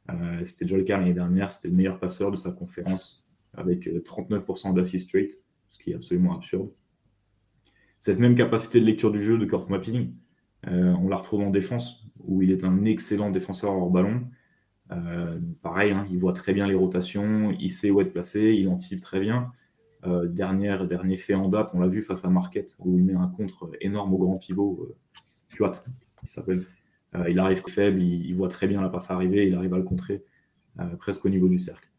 Euh, 0.10 0.46
c'était 0.46 0.66
déjà 0.66 0.78
le 0.78 0.84
cas 0.84 0.98
l'année 0.98 1.14
dernière. 1.14 1.52
C'était 1.52 1.70
le 1.70 1.76
meilleur 1.76 2.00
passeur 2.00 2.32
de 2.32 2.38
sa 2.38 2.52
conférence 2.52 3.24
avec 3.54 3.88
39% 3.88 4.74
d'assist 4.74 5.08
straight 5.08 5.44
qui 5.82 5.92
est 5.92 5.96
absolument 5.96 6.36
absurde. 6.36 6.70
Cette 8.00 8.20
même 8.20 8.36
capacité 8.36 8.80
de 8.80 8.86
lecture 8.86 9.12
du 9.12 9.22
jeu, 9.22 9.38
de 9.38 9.46
court 9.46 9.70
mapping, 9.70 10.14
euh, 10.68 10.94
on 11.02 11.10
la 11.10 11.18
retrouve 11.18 11.42
en 11.42 11.50
défense, 11.50 12.01
où 12.26 12.42
il 12.42 12.52
est 12.52 12.64
un 12.64 12.86
excellent 12.86 13.32
défenseur 13.32 13.72
hors 13.72 13.90
ballon. 13.90 14.22
Euh, 14.92 15.40
pareil, 15.62 15.92
hein, 15.92 16.06
il 16.12 16.18
voit 16.18 16.34
très 16.34 16.54
bien 16.54 16.68
les 16.68 16.76
rotations, 16.76 17.56
il 17.60 17.72
sait 17.72 17.92
où 17.92 18.02
être 18.02 18.12
placé, 18.12 18.54
il 18.54 18.68
anticipe 18.68 19.02
très 19.02 19.20
bien. 19.20 19.52
Euh, 20.06 20.28
dernier, 20.28 20.78
dernier 20.90 21.18
fait 21.18 21.36
en 21.36 21.48
date, 21.48 21.72
on 21.74 21.80
l'a 21.80 21.88
vu 21.88 22.02
face 22.02 22.26
à 22.26 22.30
Marquette, 22.30 22.76
où 22.80 22.98
il 22.98 23.04
met 23.04 23.14
un 23.14 23.28
contre 23.28 23.72
énorme 23.82 24.14
au 24.14 24.18
grand 24.18 24.38
pivot, 24.38 24.88
euh, 24.90 25.72
il 26.24 26.30
s'appelle. 26.30 26.66
il 27.30 27.40
arrive 27.40 27.62
faible, 27.68 28.02
il, 28.02 28.34
voit 28.36 28.48
très 28.48 28.68
bien 28.68 28.82
la 28.82 28.90
passe 28.90 29.12
arriver, 29.12 29.48
il 29.48 29.56
arrive 29.56 29.74
à 29.74 29.78
le 29.78 29.84
contrer 29.84 30.24
presque 30.98 31.26
au 31.26 31.30
niveau 31.30 31.50
du 31.50 31.60
cercle. 31.60 31.90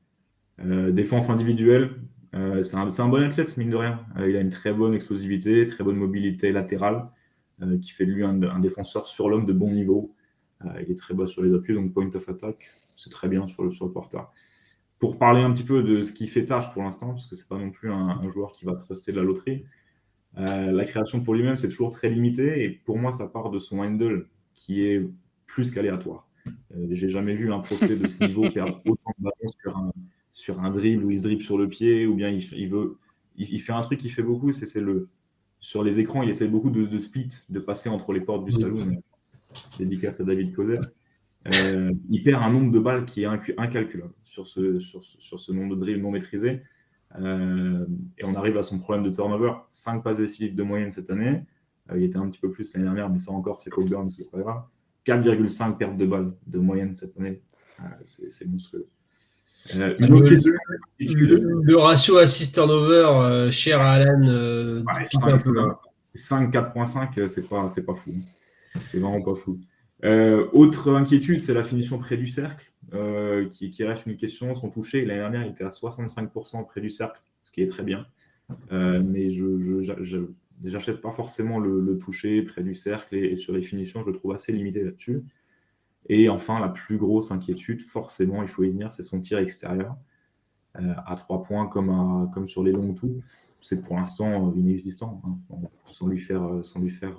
défense 0.58 1.28
individuelle, 1.28 1.90
euh, 2.34 2.62
c'est 2.62 2.76
un, 2.76 3.08
bon 3.08 3.22
athlète, 3.22 3.56
mine 3.56 3.70
de 3.70 3.76
rien. 3.76 4.00
Euh, 4.18 4.28
il 4.30 4.36
a 4.36 4.40
une 4.40 4.50
très 4.50 4.72
bonne 4.72 4.94
explosivité, 4.94 5.66
très 5.66 5.84
bonne 5.84 5.96
mobilité 5.96 6.50
latérale, 6.50 7.08
euh, 7.62 7.78
qui 7.78 7.90
fait 7.90 8.06
de 8.06 8.12
lui 8.12 8.24
un, 8.24 8.58
défenseur 8.60 9.06
sur 9.06 9.28
l'homme 9.28 9.46
de 9.46 9.52
bon 9.52 9.70
niveau. 9.70 10.14
il 10.80 10.90
est 10.90 10.96
très 10.96 11.14
bas 11.14 11.26
sur 11.26 11.42
les 11.42 11.54
appuis, 11.54 11.74
donc 11.74 11.92
point 11.92 12.08
of 12.14 12.28
attack, 12.28 12.70
c'est 12.96 13.10
très 13.10 13.28
bien 13.28 13.46
sur 13.48 13.64
le, 13.64 13.70
sur 13.70 13.86
le 13.86 13.92
porteur. 13.92 14.32
Pour 14.98 15.18
parler 15.18 15.42
un 15.42 15.52
petit 15.52 15.64
peu 15.64 15.82
de 15.82 16.02
ce 16.02 16.12
qui 16.12 16.28
fait 16.28 16.44
tâche 16.44 16.72
pour 16.72 16.82
l'instant, 16.82 17.10
parce 17.10 17.26
que 17.26 17.34
c'est 17.34 17.48
pas 17.48 17.58
non 17.58 17.70
plus 17.70 17.90
un, 17.90 18.22
joueur 18.30 18.52
qui 18.52 18.64
va 18.64 18.76
truster 18.76 19.10
de 19.10 19.16
la 19.16 19.24
loterie, 19.24 19.64
la 20.36 20.84
création 20.84 21.20
pour 21.20 21.34
lui-même, 21.34 21.56
c'est 21.56 21.68
toujours 21.68 21.90
très 21.90 22.08
limité. 22.08 22.62
Et 22.64 22.70
pour 22.70 22.98
moi, 22.98 23.10
ça 23.10 23.26
part 23.26 23.50
de 23.50 23.58
son 23.58 23.80
handle, 23.80 24.28
qui 24.54 24.82
est 24.82 25.04
plus 25.46 25.72
qu'aléatoire. 25.72 26.28
J'ai 26.90 27.08
jamais 27.08 27.34
vu 27.34 27.52
un 27.52 27.60
prospect 27.60 27.96
de 27.96 28.06
ce 28.06 28.24
niveau 28.26 28.48
perdre 28.50 28.80
autant 28.86 29.12
de 29.18 29.24
ballons 29.24 29.52
sur 29.60 29.76
un, 29.76 29.92
sur 30.32 30.60
un 30.60 30.70
dribble 30.70 31.04
où 31.04 31.10
il 31.10 31.18
se 31.18 31.24
dribble 31.24 31.42
sur 31.42 31.58
le 31.58 31.68
pied, 31.68 32.06
ou 32.06 32.14
bien 32.14 32.30
il, 32.30 32.68
veut, 32.68 32.98
il, 33.36 33.60
fait 33.60 33.72
un 33.72 33.82
truc 33.82 34.00
qu'il 34.00 34.10
fait 34.10 34.22
beaucoup, 34.22 34.52
c'est 34.52 34.80
le 34.80 35.08
sur 35.62 35.84
les 35.84 36.00
écrans, 36.00 36.24
il 36.24 36.28
essaie 36.28 36.48
beaucoup 36.48 36.70
de, 36.70 36.98
split, 36.98 37.30
de 37.48 37.60
passer 37.60 37.88
entre 37.88 38.12
les 38.12 38.20
portes 38.20 38.44
du 38.44 38.50
salon. 38.50 39.00
Dédicace 39.78 40.20
à 40.20 40.24
David 40.24 40.52
Cosette. 40.54 40.94
Euh, 41.46 41.92
il 42.10 42.22
perd 42.24 42.42
un 42.42 42.50
nombre 42.50 42.72
de 42.72 42.78
balles 42.80 43.04
qui 43.04 43.22
est 43.22 43.26
incalculable 43.26 44.12
sur 44.24 44.46
ce, 44.46 44.80
sur, 44.80 45.04
ce 45.40 45.52
nombre 45.52 45.76
de 45.76 45.80
dribbles 45.80 46.02
non 46.02 46.10
maîtrisés. 46.10 46.62
Euh, 47.20 47.86
et 48.18 48.24
on 48.24 48.34
arrive 48.34 48.58
à 48.58 48.64
son 48.64 48.80
problème 48.80 49.04
de 49.04 49.10
turnover. 49.10 49.52
5 49.70 50.02
passes 50.02 50.18
décisives 50.18 50.56
de 50.56 50.62
moyenne 50.64 50.90
cette 50.90 51.10
année. 51.10 51.44
Euh, 51.90 51.98
il 51.98 52.02
était 52.02 52.16
un 52.16 52.28
petit 52.28 52.40
peu 52.40 52.50
plus 52.50 52.74
l'année 52.74 52.86
dernière, 52.86 53.08
mais 53.08 53.20
ça 53.20 53.30
encore, 53.30 53.60
c'est 53.60 53.70
Coburn, 53.70 54.08
c'est 54.10 54.28
pas 54.32 54.38
grave. 54.38 54.64
4,5 55.06 55.76
pertes 55.76 55.96
de 55.96 56.06
balles 56.06 56.32
de 56.44 56.58
moyenne 56.58 56.96
cette 56.96 57.16
année. 57.18 57.38
c'est 58.04 58.48
monstrueux. 58.48 58.84
Euh, 59.76 59.94
le, 59.98 61.76
ratio 61.76 62.16
assist 62.16 62.54
turnover 62.54 63.06
euh, 63.06 63.50
cher 63.50 63.80
à 63.80 63.92
Alan, 63.92 64.26
euh, 64.26 64.82
5, 66.14 66.52
4.5, 66.52 67.28
c'est 67.28 67.48
pas, 67.48 67.68
c'est 67.68 67.86
pas 67.86 67.94
fou. 67.94 68.12
C'est 68.84 68.98
vraiment 68.98 69.22
pas 69.22 69.34
fou. 69.34 69.60
Euh, 70.04 70.48
autre 70.52 70.92
inquiétude, 70.92 71.40
c'est 71.40 71.54
la 71.54 71.62
finition 71.62 71.98
près 71.98 72.16
du 72.16 72.26
cercle, 72.26 72.72
qui, 73.50 73.70
qui, 73.70 73.84
reste 73.84 74.06
une 74.06 74.16
question. 74.16 74.54
Son 74.54 74.68
toucher, 74.68 75.04
l'année 75.04 75.20
dernière, 75.20 75.46
il 75.46 75.52
était 75.52 75.64
à 75.64 75.68
65% 75.68 76.66
près 76.66 76.80
du 76.80 76.90
cercle, 76.90 77.20
ce 77.44 77.52
qui 77.52 77.62
est 77.62 77.68
très 77.68 77.84
bien. 77.84 78.06
mais 78.70 79.30
je 79.30 79.94
n'achète 80.64 81.00
pas 81.00 81.12
forcément 81.12 81.60
le, 81.60 81.98
toucher 81.98 82.42
près 82.42 82.62
du 82.62 82.74
cercle 82.74 83.14
et, 83.14 83.32
et, 83.32 83.36
sur 83.36 83.52
les 83.52 83.62
finitions, 83.62 84.02
je 84.02 84.10
le 84.10 84.16
trouve 84.16 84.32
assez 84.32 84.52
limité 84.52 84.82
là-dessus. 84.82 85.22
Et 86.08 86.28
enfin, 86.28 86.58
la 86.60 86.68
plus 86.68 86.96
grosse 86.96 87.30
inquiétude, 87.30 87.82
forcément, 87.82 88.42
il 88.42 88.48
faut 88.48 88.64
y 88.64 88.70
venir, 88.70 88.90
c'est 88.90 89.02
son 89.02 89.20
tir 89.20 89.38
extérieur. 89.38 89.96
Euh, 90.80 90.94
à 91.06 91.16
trois 91.16 91.42
points 91.42 91.66
comme, 91.66 92.46
sur 92.46 92.62
les 92.62 92.72
longs 92.72 92.94
tout, 92.94 93.20
c'est 93.60 93.84
pour 93.84 93.96
l'instant 93.96 94.48
euh, 94.48 94.56
inexistant, 94.56 95.20
hein. 95.24 95.56
sans 95.84 96.06
lui 96.06 96.18
faire, 96.18 96.42
euh, 96.42 96.62
sans 96.62 96.80
lui 96.80 96.90
faire 96.90 97.18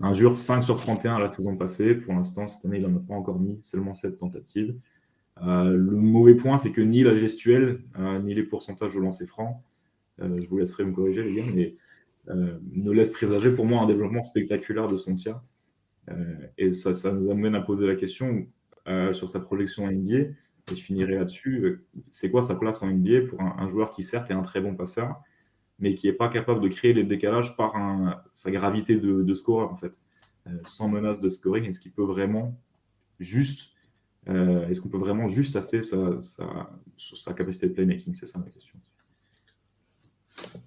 injure. 0.00 0.36
5 0.36 0.62
sur 0.62 0.76
31 0.76 1.18
la 1.18 1.28
saison 1.28 1.56
passée, 1.56 1.94
pour 1.94 2.12
l'instant, 2.12 2.46
cette 2.46 2.64
année, 2.66 2.78
il 2.78 2.86
n'en 2.86 2.96
a 2.96 3.00
pas 3.00 3.14
encore 3.14 3.40
mis, 3.40 3.58
seulement 3.62 3.94
7 3.94 4.18
tentatives. 4.18 4.74
le 5.42 5.96
mauvais 5.96 6.34
point, 6.34 6.58
c'est 6.58 6.72
que 6.72 6.82
ni 6.82 7.02
la 7.02 7.16
gestuelle, 7.16 7.80
ni 8.22 8.34
les 8.34 8.44
pourcentages 8.44 8.94
de 8.94 9.00
lancer 9.00 9.26
franc, 9.26 9.62
je 10.18 10.46
vous 10.48 10.58
laisserai 10.58 10.84
me 10.84 10.92
corriger, 10.92 11.24
les 11.24 11.34
gars, 11.34 11.46
mais 11.52 11.74
ne 12.26 12.90
laisse 12.92 13.10
présager 13.10 13.50
pour 13.50 13.64
moi 13.64 13.82
un 13.82 13.86
développement 13.86 14.22
spectaculaire 14.22 14.88
de 14.88 14.98
son 14.98 15.14
tir. 15.14 15.40
Et 16.56 16.72
ça, 16.72 16.94
ça, 16.94 17.12
nous 17.12 17.30
amène 17.30 17.54
à 17.54 17.60
poser 17.60 17.86
la 17.86 17.94
question 17.94 18.46
sur 19.12 19.28
sa 19.28 19.40
projection 19.40 19.90
NBA. 19.90 20.14
Et 20.70 20.76
je 20.76 20.82
finirai 20.82 21.14
là-dessus. 21.14 21.84
C'est 22.10 22.30
quoi 22.30 22.42
sa 22.42 22.54
place 22.54 22.82
en 22.82 22.88
NBA 22.88 23.28
pour 23.28 23.40
un, 23.40 23.66
joueur 23.68 23.90
qui, 23.90 24.02
certes, 24.02 24.30
est 24.30 24.34
un 24.34 24.42
très 24.42 24.60
bon 24.60 24.74
passeur, 24.74 25.22
mais 25.78 25.94
qui 25.94 26.06
n'est 26.06 26.12
pas 26.12 26.28
capable 26.28 26.60
de 26.60 26.68
créer 26.68 26.92
les 26.92 27.04
décalages 27.04 27.56
par 27.56 27.74
sa 28.34 28.50
gravité 28.50 28.96
de, 28.96 29.22
de 29.22 29.34
scoreur, 29.34 29.72
en 29.72 29.76
fait, 29.76 29.92
sans 30.64 30.88
menace 30.88 31.20
de 31.20 31.28
scoring? 31.28 31.64
Est-ce 31.64 31.80
qu'il 31.80 31.92
peut 31.92 32.04
vraiment 32.04 32.58
juste 33.18 33.72
euh, 34.28 34.68
est-ce 34.68 34.80
qu'on 34.80 34.90
peut 34.90 34.98
vraiment 34.98 35.28
juste 35.28 35.56
acheter 35.56 35.82
sa, 35.82 36.18
sa, 36.20 37.32
capacité 37.32 37.68
de 37.68 37.72
playmaking? 37.72 38.14
C'est 38.14 38.26
ça 38.26 38.38
ma 38.38 38.44
question. 38.44 38.74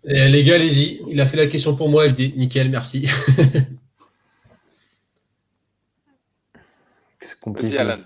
Euh, 0.08 0.28
les 0.28 0.44
gars, 0.44 0.56
allez-y. 0.56 1.02
Il 1.08 1.22
a 1.22 1.28
fait 1.28 1.38
la 1.38 1.48
question 1.48 1.76
pour 1.76 1.90
moi, 1.90 2.10
FD. 2.10 2.34
Nickel, 2.38 2.70
merci. 2.70 3.08
compliqué. 7.42 7.78
Alan. 7.78 7.98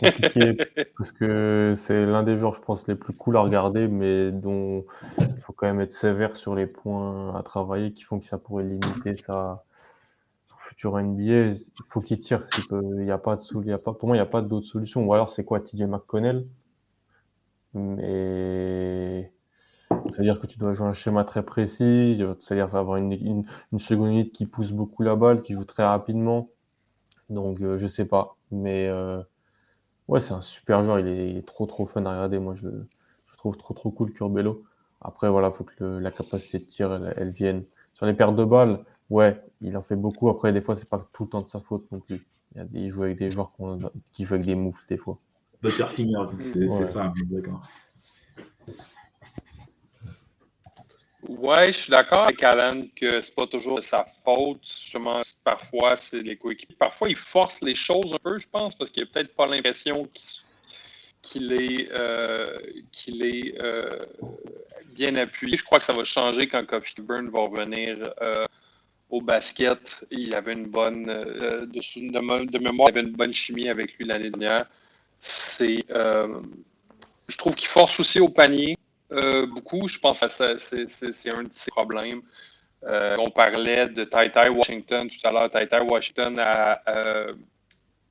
compliqué 0.00 0.56
parce 0.96 1.12
que 1.12 1.74
c'est 1.76 2.06
l'un 2.06 2.22
des 2.22 2.36
joueurs, 2.36 2.54
je 2.54 2.62
pense, 2.62 2.86
les 2.86 2.94
plus 2.94 3.12
cool 3.12 3.36
à 3.36 3.40
regarder, 3.40 3.88
mais 3.88 4.30
dont 4.30 4.84
il 5.18 5.40
faut 5.42 5.52
quand 5.52 5.66
même 5.66 5.80
être 5.80 5.92
sévère 5.92 6.36
sur 6.36 6.54
les 6.54 6.66
points 6.66 7.34
à 7.36 7.42
travailler 7.42 7.92
qui 7.92 8.04
font 8.04 8.18
que 8.20 8.26
ça 8.26 8.38
pourrait 8.38 8.64
limiter 8.64 9.16
sa, 9.16 9.64
futur 10.64 10.98
NBA, 10.98 11.22
il 11.22 11.58
faut 11.88 12.00
qu'il 12.00 12.18
tire. 12.18 12.46
Il 12.70 13.04
y 13.04 13.10
a 13.10 13.18
pas 13.18 13.36
de, 13.36 13.72
a 13.72 13.78
pas, 13.78 13.92
pour 13.92 14.08
moi, 14.08 14.16
il 14.16 14.20
n'y 14.20 14.22
a 14.22 14.26
pas 14.26 14.42
d'autre 14.42 14.66
solution. 14.66 15.04
Ou 15.04 15.12
alors, 15.12 15.30
c'est 15.30 15.44
quoi, 15.44 15.60
TJ 15.60 15.82
McConnell? 15.82 16.46
Mais 17.74 19.32
c'est-à-dire 20.10 20.40
que 20.40 20.46
tu 20.46 20.58
dois 20.58 20.72
jouer 20.74 20.86
un 20.86 20.92
schéma 20.92 21.24
très 21.24 21.42
précis, 21.42 22.20
c'est-à-dire 22.40 22.74
avoir 22.76 22.96
une, 22.96 23.12
une, 23.12 23.78
seconde 23.78 24.08
unité 24.10 24.30
qui 24.30 24.46
pousse 24.46 24.72
beaucoup 24.72 25.02
la 25.02 25.16
balle, 25.16 25.42
qui 25.42 25.54
joue 25.54 25.64
très 25.64 25.84
rapidement. 25.84 26.48
Donc, 27.30 27.58
je 27.58 27.66
euh, 27.66 27.76
je 27.76 27.86
sais 27.86 28.04
pas. 28.04 28.36
Mais 28.50 28.88
euh, 28.88 29.22
ouais, 30.08 30.20
c'est 30.20 30.32
un 30.32 30.40
super 30.40 30.82
joueur. 30.82 31.00
Il 31.00 31.08
est, 31.08 31.46
trop, 31.46 31.66
trop 31.66 31.86
fun 31.86 32.04
à 32.06 32.10
regarder. 32.10 32.38
Moi, 32.38 32.54
je, 32.54 32.68
je 33.26 33.36
trouve 33.36 33.56
trop, 33.56 33.74
trop 33.74 33.90
cool 33.90 34.12
Curbelo. 34.12 34.64
Après, 35.00 35.28
voilà, 35.28 35.48
il 35.48 35.54
faut 35.54 35.64
que 35.64 35.84
la 35.84 36.10
capacité 36.10 36.58
de 36.58 36.64
tir, 36.64 36.92
elle, 36.94 37.14
elle, 37.16 37.30
vienne. 37.30 37.64
Sur 37.94 38.06
les 38.06 38.14
pertes 38.14 38.36
de 38.36 38.44
balles, 38.44 38.84
Ouais, 39.10 39.40
il 39.60 39.76
en 39.76 39.82
fait 39.82 39.96
beaucoup. 39.96 40.28
Après, 40.28 40.52
des 40.52 40.60
fois, 40.60 40.76
c'est 40.76 40.88
pas 40.88 41.06
tout 41.12 41.24
le 41.24 41.30
temps 41.30 41.42
de 41.42 41.48
sa 41.48 41.60
faute 41.60 41.90
non 41.92 42.00
plus. 42.00 42.26
Il, 42.54 42.58
y 42.58 42.60
a 42.60 42.64
des, 42.64 42.88
joue 42.88 43.02
avec 43.02 43.18
des 43.18 43.30
joueurs 43.30 43.52
qui 44.12 44.24
jouent 44.24 44.34
avec 44.34 44.46
des 44.46 44.54
moves 44.54 44.74
des 44.88 44.96
fois. 44.96 45.18
Butterfingers, 45.62 46.24
c'est 46.26 46.86
ça, 46.86 47.12
d'accord. 47.30 47.62
Ouais, 51.28 51.72
je 51.72 51.78
suis 51.78 51.90
d'accord 51.90 52.24
avec 52.24 52.42
Alan 52.42 52.82
que 52.94 53.22
c'est 53.22 53.34
pas 53.34 53.46
toujours 53.46 53.76
de 53.76 53.84
sa 53.84 54.04
faute. 54.24 54.60
Justement, 54.62 55.20
parfois, 55.42 55.96
c'est 55.96 56.20
les 56.20 56.36
coéquipiers. 56.36 56.76
Parfois, 56.78 57.08
il 57.08 57.16
force 57.16 57.62
les 57.62 57.74
choses 57.74 58.12
un 58.14 58.18
peu, 58.18 58.38
je 58.38 58.46
pense, 58.46 58.74
parce 58.74 58.90
qu'il 58.90 59.04
a 59.04 59.06
peut-être 59.06 59.34
pas 59.34 59.46
l'impression 59.46 60.06
qu'il 61.22 61.52
est, 61.52 61.90
euh, 61.92 62.58
euh, 63.08 64.06
bien 64.94 65.16
appuyé. 65.16 65.56
Je 65.56 65.64
crois 65.64 65.78
que 65.78 65.86
ça 65.86 65.94
va 65.94 66.04
changer 66.04 66.46
quand 66.46 66.66
Coffee 66.66 67.00
Burn 67.00 67.30
va 67.30 67.40
revenir 67.40 67.96
euh, 68.20 68.44
au 69.08 69.22
basket. 69.22 70.04
Il 70.10 70.34
avait 70.34 70.52
une 70.52 70.66
bonne, 70.66 71.04
de, 71.06 72.58
mémoire, 72.58 72.90
il 72.90 72.98
avait 72.98 73.08
une 73.08 73.16
bonne 73.16 73.32
chimie 73.32 73.70
avec 73.70 73.96
lui 73.96 74.04
l'année 74.04 74.28
dernière. 74.28 74.66
C'est, 75.20 75.84
je 75.88 77.36
trouve 77.38 77.54
qu'il 77.54 77.68
force 77.68 77.98
aussi 77.98 78.20
au 78.20 78.28
panier 78.28 78.76
euh, 79.14 79.46
beaucoup. 79.46 79.88
Je 79.88 79.98
pense 79.98 80.20
que 80.20 80.28
c'est, 80.28 81.32
un 81.32 81.42
de 81.44 81.48
ses 81.52 81.70
problèmes. 81.70 82.22
on 82.82 83.30
parlait 83.30 83.88
de 83.88 84.04
Tai 84.04 84.48
Washington 84.50 85.08
tout 85.08 85.26
à 85.26 85.32
l'heure. 85.32 85.50
Tai 85.50 85.80
Washington 85.80 86.38
à 86.38 86.80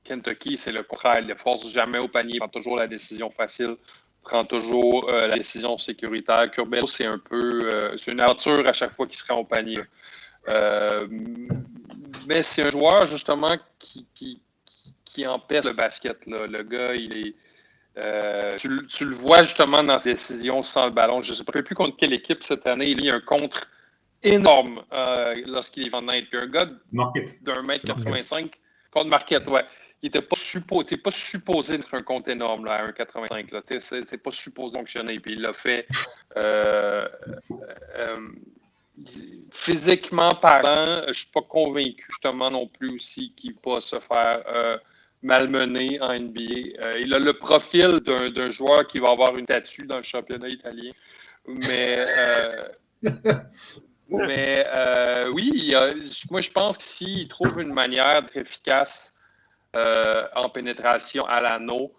Kentucky, 0.02 0.56
c'est 0.56 0.72
le 0.72 0.82
contraire. 0.82 1.20
Il 1.20 1.26
ne 1.26 1.34
force 1.34 1.68
jamais 1.70 1.98
au 1.98 2.08
panier, 2.08 2.34
il 2.34 2.38
prend 2.38 2.48
toujours 2.48 2.76
la 2.76 2.86
décision 2.86 3.30
facile 3.30 3.76
prend 4.22 4.46
toujours 4.46 5.10
la 5.10 5.36
décision 5.36 5.76
sécuritaire. 5.76 6.50
Curbelo, 6.50 6.86
c'est 6.86 7.04
un 7.04 7.18
peu, 7.18 7.94
c'est 7.98 8.10
une 8.10 8.20
aventure 8.20 8.66
à 8.66 8.72
chaque 8.72 8.94
fois 8.94 9.06
qu'il 9.06 9.18
se 9.18 9.26
rend 9.30 9.40
au 9.40 9.44
panier. 9.44 9.82
Euh, 10.48 11.06
mais 12.26 12.42
c'est 12.42 12.62
un 12.62 12.70
joueur, 12.70 13.06
justement, 13.06 13.56
qui, 13.78 14.06
qui, 14.14 14.40
qui, 15.04 15.26
empêche 15.26 15.64
le 15.64 15.72
basket. 15.72 16.26
Là. 16.26 16.46
Le 16.46 16.62
gars, 16.62 16.94
il 16.94 17.16
est. 17.16 17.34
Euh, 17.96 18.56
tu, 18.56 18.86
tu, 18.88 19.04
le 19.04 19.14
vois 19.14 19.44
justement 19.44 19.82
dans 19.82 19.98
ses 19.98 20.14
décisions 20.14 20.62
sans 20.62 20.86
le 20.86 20.92
ballon. 20.92 21.20
Je 21.20 21.30
ne 21.30 21.36
sais 21.36 21.44
plus 21.44 21.74
contre 21.74 21.96
quelle 21.96 22.12
équipe 22.12 22.42
cette 22.42 22.66
année. 22.66 22.88
Il 22.88 23.04
y 23.04 23.10
a 23.10 23.14
un 23.14 23.20
contre 23.20 23.68
énorme 24.22 24.82
euh, 24.92 25.40
lorsqu'il 25.46 25.86
est 25.86 25.90
Van 25.90 26.04
Puis 26.06 26.26
un 26.32 26.46
gars 26.46 26.68
d'un 26.92 27.62
mètre 27.62 27.86
85 27.86 28.50
contre 28.90 29.10
Marquette, 29.10 29.46
ouais. 29.48 29.64
Il 30.02 30.08
n'était 30.08 30.22
pas, 30.22 30.36
supposé, 30.36 30.98
pas 30.98 31.10
supposé 31.10 31.76
être 31.76 31.94
un 31.94 32.02
compte 32.02 32.28
énorme 32.28 32.66
là, 32.66 32.74
à 32.74 32.88
1,85. 32.88 34.02
C'est 34.04 34.22
pas 34.22 34.30
supposé 34.30 34.76
fonctionner. 34.76 35.18
Puis 35.18 35.32
il 35.32 35.40
l'a 35.40 35.54
fait. 35.54 35.86
Euh, 36.36 37.08
physiquement 39.50 40.28
parlant, 40.28 41.02
je 41.04 41.08
ne 41.08 41.12
suis 41.14 41.28
pas 41.28 41.42
convaincu 41.42 42.04
justement 42.10 42.50
non 42.50 42.66
plus 42.66 42.96
aussi 42.96 43.32
qu'il 43.34 43.54
va 43.64 43.80
se 43.80 43.98
faire 43.98 44.42
euh, 45.24 45.26
malmener 45.26 46.00
en 46.00 46.14
NBA. 46.14 46.80
Euh, 46.80 47.00
il 47.00 47.14
a 47.14 47.18
le 47.18 47.32
profil 47.32 48.00
d'un 48.00 48.50
joueur 48.50 48.86
qui 48.86 48.98
va 48.98 49.10
avoir 49.10 49.36
une 49.36 49.44
statue 49.44 49.86
dans 49.86 49.98
le 49.98 50.02
championnat 50.02 50.48
italien. 50.48 50.92
Mais, 51.46 52.04
euh, 52.22 52.68
mais 54.08 54.64
oui, 55.32 55.74
moi 56.30 56.40
je 56.40 56.50
pense 56.50 56.78
que 56.78 56.84
s'il 56.84 57.28
trouve 57.28 57.60
une 57.60 57.72
manière 57.72 58.22
d'être 58.22 58.36
efficace 58.36 59.14
en 59.74 60.48
pénétration 60.48 61.24
à 61.26 61.40
l'anneau, 61.40 61.92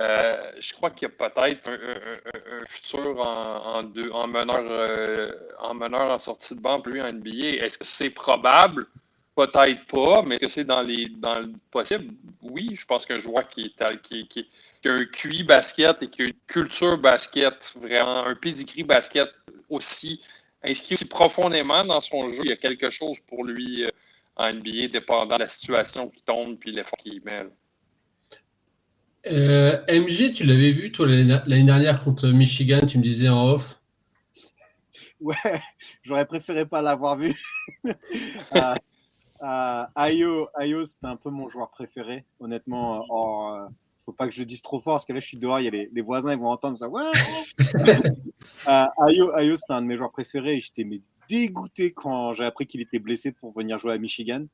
euh, 0.00 0.32
je 0.58 0.74
crois 0.74 0.90
qu'il 0.90 1.08
y 1.08 1.10
a 1.10 1.28
peut-être 1.28 1.70
un, 1.70 2.66
futur 2.66 3.20
en, 3.20 3.80
en, 3.80 4.26
meneur, 4.26 4.60
euh, 4.60 5.32
en 5.60 5.74
meneur 5.74 6.10
en 6.10 6.18
sortie 6.18 6.56
de 6.56 6.60
banc 6.60 6.80
plus 6.80 7.00
en 7.00 7.06
NBA. 7.06 7.64
Est-ce 7.64 7.78
que 7.78 7.84
c'est 7.84 8.10
probable? 8.10 8.86
Peut-être 9.36 9.86
pas, 9.86 10.22
mais 10.22 10.36
est-ce 10.36 10.44
que 10.44 10.48
c'est 10.48 10.64
dans, 10.64 10.82
les, 10.82 11.08
dans 11.08 11.38
le 11.40 11.52
possible? 11.70 12.14
Oui, 12.42 12.76
je 12.76 12.86
pense 12.86 13.04
qu'un 13.04 13.18
joueur 13.18 13.48
qui, 13.48 13.74
est, 13.78 14.02
qui, 14.02 14.28
qui, 14.28 14.48
qui, 14.80 14.88
a 14.88 14.92
un 14.92 15.04
QI 15.06 15.42
basket 15.42 16.02
et 16.02 16.08
qui 16.08 16.22
a 16.22 16.24
une 16.26 16.34
culture 16.46 16.98
basket, 16.98 17.74
vraiment 17.80 18.26
un 18.26 18.34
pedigree 18.36 18.84
basket 18.84 19.28
aussi 19.68 20.20
inscrit 20.68 20.94
aussi 20.94 21.04
profondément 21.04 21.84
dans 21.84 22.00
son 22.00 22.28
jeu, 22.28 22.42
il 22.44 22.50
y 22.50 22.52
a 22.52 22.56
quelque 22.56 22.90
chose 22.90 23.18
pour 23.26 23.44
lui 23.44 23.84
euh, 23.84 23.90
en 24.36 24.52
NBA, 24.52 24.88
dépendant 24.88 25.36
de 25.36 25.40
la 25.40 25.48
situation 25.48 26.08
qui 26.08 26.22
tombe 26.22 26.56
puis 26.58 26.72
l'effort 26.72 26.98
qu'il 26.98 27.22
met. 27.24 27.44
Euh, 29.26 29.80
MG, 29.88 30.34
tu 30.34 30.44
l'avais 30.44 30.72
vu, 30.72 30.92
toi, 30.92 31.06
l'année 31.06 31.64
dernière 31.64 32.02
contre 32.04 32.28
Michigan, 32.28 32.80
tu 32.86 32.98
me 32.98 33.02
disais 33.02 33.28
en 33.28 33.52
off? 33.52 33.80
Ouais, 35.20 35.34
j'aurais 36.02 36.26
préféré 36.26 36.66
pas 36.66 36.82
l'avoir 36.82 37.16
vu. 37.16 37.32
euh, 37.86 38.74
Ayo, 39.94 40.48
Ayo 40.54 40.84
c'était 40.84 41.06
un 41.06 41.16
peu 41.16 41.30
mon 41.30 41.48
joueur 41.48 41.70
préféré, 41.70 42.24
honnêtement. 42.40 43.04
Il 43.04 43.64
euh, 43.64 43.68
faut 44.04 44.12
pas 44.12 44.26
que 44.26 44.34
je 44.34 44.40
le 44.40 44.46
dise 44.46 44.62
trop 44.62 44.80
fort, 44.80 44.94
parce 44.94 45.04
que 45.04 45.12
là, 45.12 45.20
je 45.20 45.26
suis 45.26 45.36
dehors, 45.36 45.60
il 45.60 45.64
y 45.64 45.68
a 45.68 45.70
les, 45.70 46.00
voisins, 46.00 46.32
ils 46.32 46.38
vont 46.38 46.50
entendre 46.50 46.78
ça. 46.78 46.88
Ouais 46.88 47.02
Ayo, 48.66 49.32
Ayo 49.34 49.56
c'était 49.56 49.72
un 49.74 49.82
de 49.82 49.86
mes 49.86 49.96
joueurs 49.96 50.12
préférés, 50.12 50.56
et 50.56 50.60
j'étais 50.60 50.86
dégoûté 51.28 51.92
quand 51.92 52.34
j'ai 52.34 52.44
appris 52.44 52.66
qu'il 52.66 52.80
était 52.80 52.98
blessé 52.98 53.32
pour 53.32 53.52
venir 53.52 53.78
jouer 53.78 53.92
à 53.92 53.98
Michigan. 53.98 54.46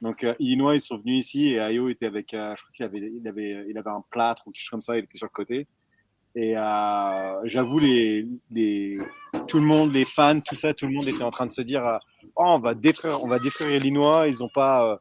Donc, 0.00 0.24
euh, 0.24 0.34
Illinois, 0.38 0.74
ils 0.74 0.80
sont 0.80 0.98
venus 0.98 1.24
ici 1.24 1.50
et 1.50 1.60
Ayo 1.60 1.88
était 1.88 2.06
avec, 2.06 2.34
euh, 2.34 2.54
je 2.56 2.62
crois 2.62 2.72
qu'il 2.74 2.84
avait, 2.84 2.98
il 2.98 3.26
avait, 3.26 3.64
il 3.68 3.78
avait 3.78 3.90
un 3.90 4.04
plâtre 4.10 4.46
ou 4.46 4.50
quelque 4.50 4.60
chose 4.60 4.70
comme 4.70 4.82
ça, 4.82 4.98
il 4.98 5.04
était 5.04 5.16
sur 5.16 5.26
le 5.26 5.32
côté. 5.32 5.66
Et 6.34 6.56
euh, 6.56 7.40
j'avoue, 7.44 7.78
les, 7.78 8.26
tout 9.46 9.58
le 9.58 9.64
monde, 9.64 9.92
les 9.92 10.04
fans, 10.04 10.40
tout 10.40 10.54
ça, 10.54 10.74
tout 10.74 10.86
le 10.86 10.92
monde 10.92 11.06
était 11.08 11.22
en 11.22 11.30
train 11.30 11.46
de 11.46 11.52
se 11.52 11.62
dire 11.62 12.00
oh, 12.36 12.44
on 12.44 12.58
va 12.58 12.74
détruire, 12.74 13.22
on 13.22 13.28
va 13.28 13.38
détruire 13.38 13.70
Illinois, 13.76 14.26
ils 14.26 14.38
n'ont 14.40 14.48
pas, 14.48 15.00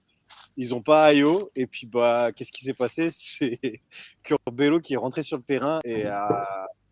ils 0.58 0.76
ont 0.76 0.82
pas 0.82 1.06
Ayo. 1.06 1.50
Et 1.56 1.66
puis, 1.66 1.88
bah, 1.88 2.32
qu'est-ce 2.32 2.52
qui 2.52 2.64
s'est 2.64 2.74
passé? 2.74 3.08
C'est 3.10 3.60
Curbelo 4.22 4.80
qui 4.80 4.94
est 4.94 4.98
rentré 4.98 5.24
sur 5.24 5.38
le 5.38 5.44
terrain 5.44 5.80
et 5.84 6.06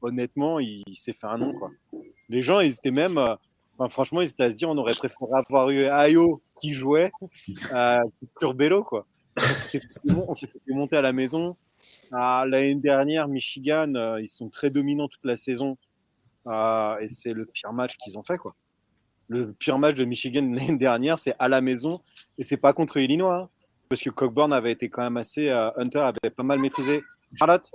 honnêtement, 0.02 0.60
il, 0.60 0.84
s'est 0.94 1.14
fait 1.14 1.28
un 1.28 1.38
nom. 1.38 1.54
Quoi. 1.54 1.70
Les 2.30 2.42
gens, 2.42 2.60
ils 2.60 2.74
étaient 2.74 2.92
même 2.92 3.20
franchement, 3.90 4.22
ils 4.22 4.30
étaient 4.30 4.44
à 4.44 4.52
se 4.52 4.56
dire 4.58 4.70
on 4.70 4.78
aurait 4.78 4.94
préféré 4.94 5.32
avoir 5.34 5.70
eu 5.70 5.86
Ayo 5.86 6.42
qui 6.62 6.74
jouait 6.74 7.12
euh, 7.74 8.04
Curbelo. 8.40 8.84
Quoi. 8.84 9.06
On 10.06 10.34
s'est 10.34 10.48
fait 10.48 10.60
monter 10.68 10.98
à 10.98 11.02
la 11.02 11.14
maison. 11.14 11.56
Ah, 12.12 12.46
l'année 12.48 12.76
dernière, 12.76 13.28
Michigan, 13.28 13.94
euh, 13.96 14.20
ils 14.20 14.28
sont 14.28 14.50
très 14.50 14.70
dominants 14.70 15.08
toute 15.08 15.24
la 15.24 15.36
saison. 15.38 15.78
Euh, 16.48 16.98
et 17.00 17.08
c'est 17.08 17.34
le 17.34 17.46
pire 17.46 17.72
match 17.72 17.96
qu'ils 17.98 18.18
ont 18.18 18.24
fait. 18.24 18.38
Quoi. 18.38 18.56
Le 19.28 19.54
pire 19.54 19.80
match 19.80 19.96
de 19.96 20.04
Michigan 20.06 20.42
l'année 20.54 20.78
dernière, 20.78 21.18
c'est 21.18 21.36
à 21.40 21.48
la 21.48 21.62
maison. 21.62 22.00
Et 22.38 22.44
c'est 22.44 22.58
pas 22.58 22.74
contre 22.74 22.98
Illinois. 22.98 23.44
Hein. 23.44 23.50
Parce 23.90 24.02
que 24.02 24.10
Cockburn 24.10 24.52
avait 24.54 24.72
été 24.72 24.90
quand 24.90 25.04
même 25.04 25.18
assez. 25.18 25.50
Euh, 25.50 25.70
Hunter 25.78 26.00
avait 26.00 26.30
pas 26.36 26.44
mal 26.44 26.60
maîtrisé. 26.60 27.02
Charlotte, 27.38 27.72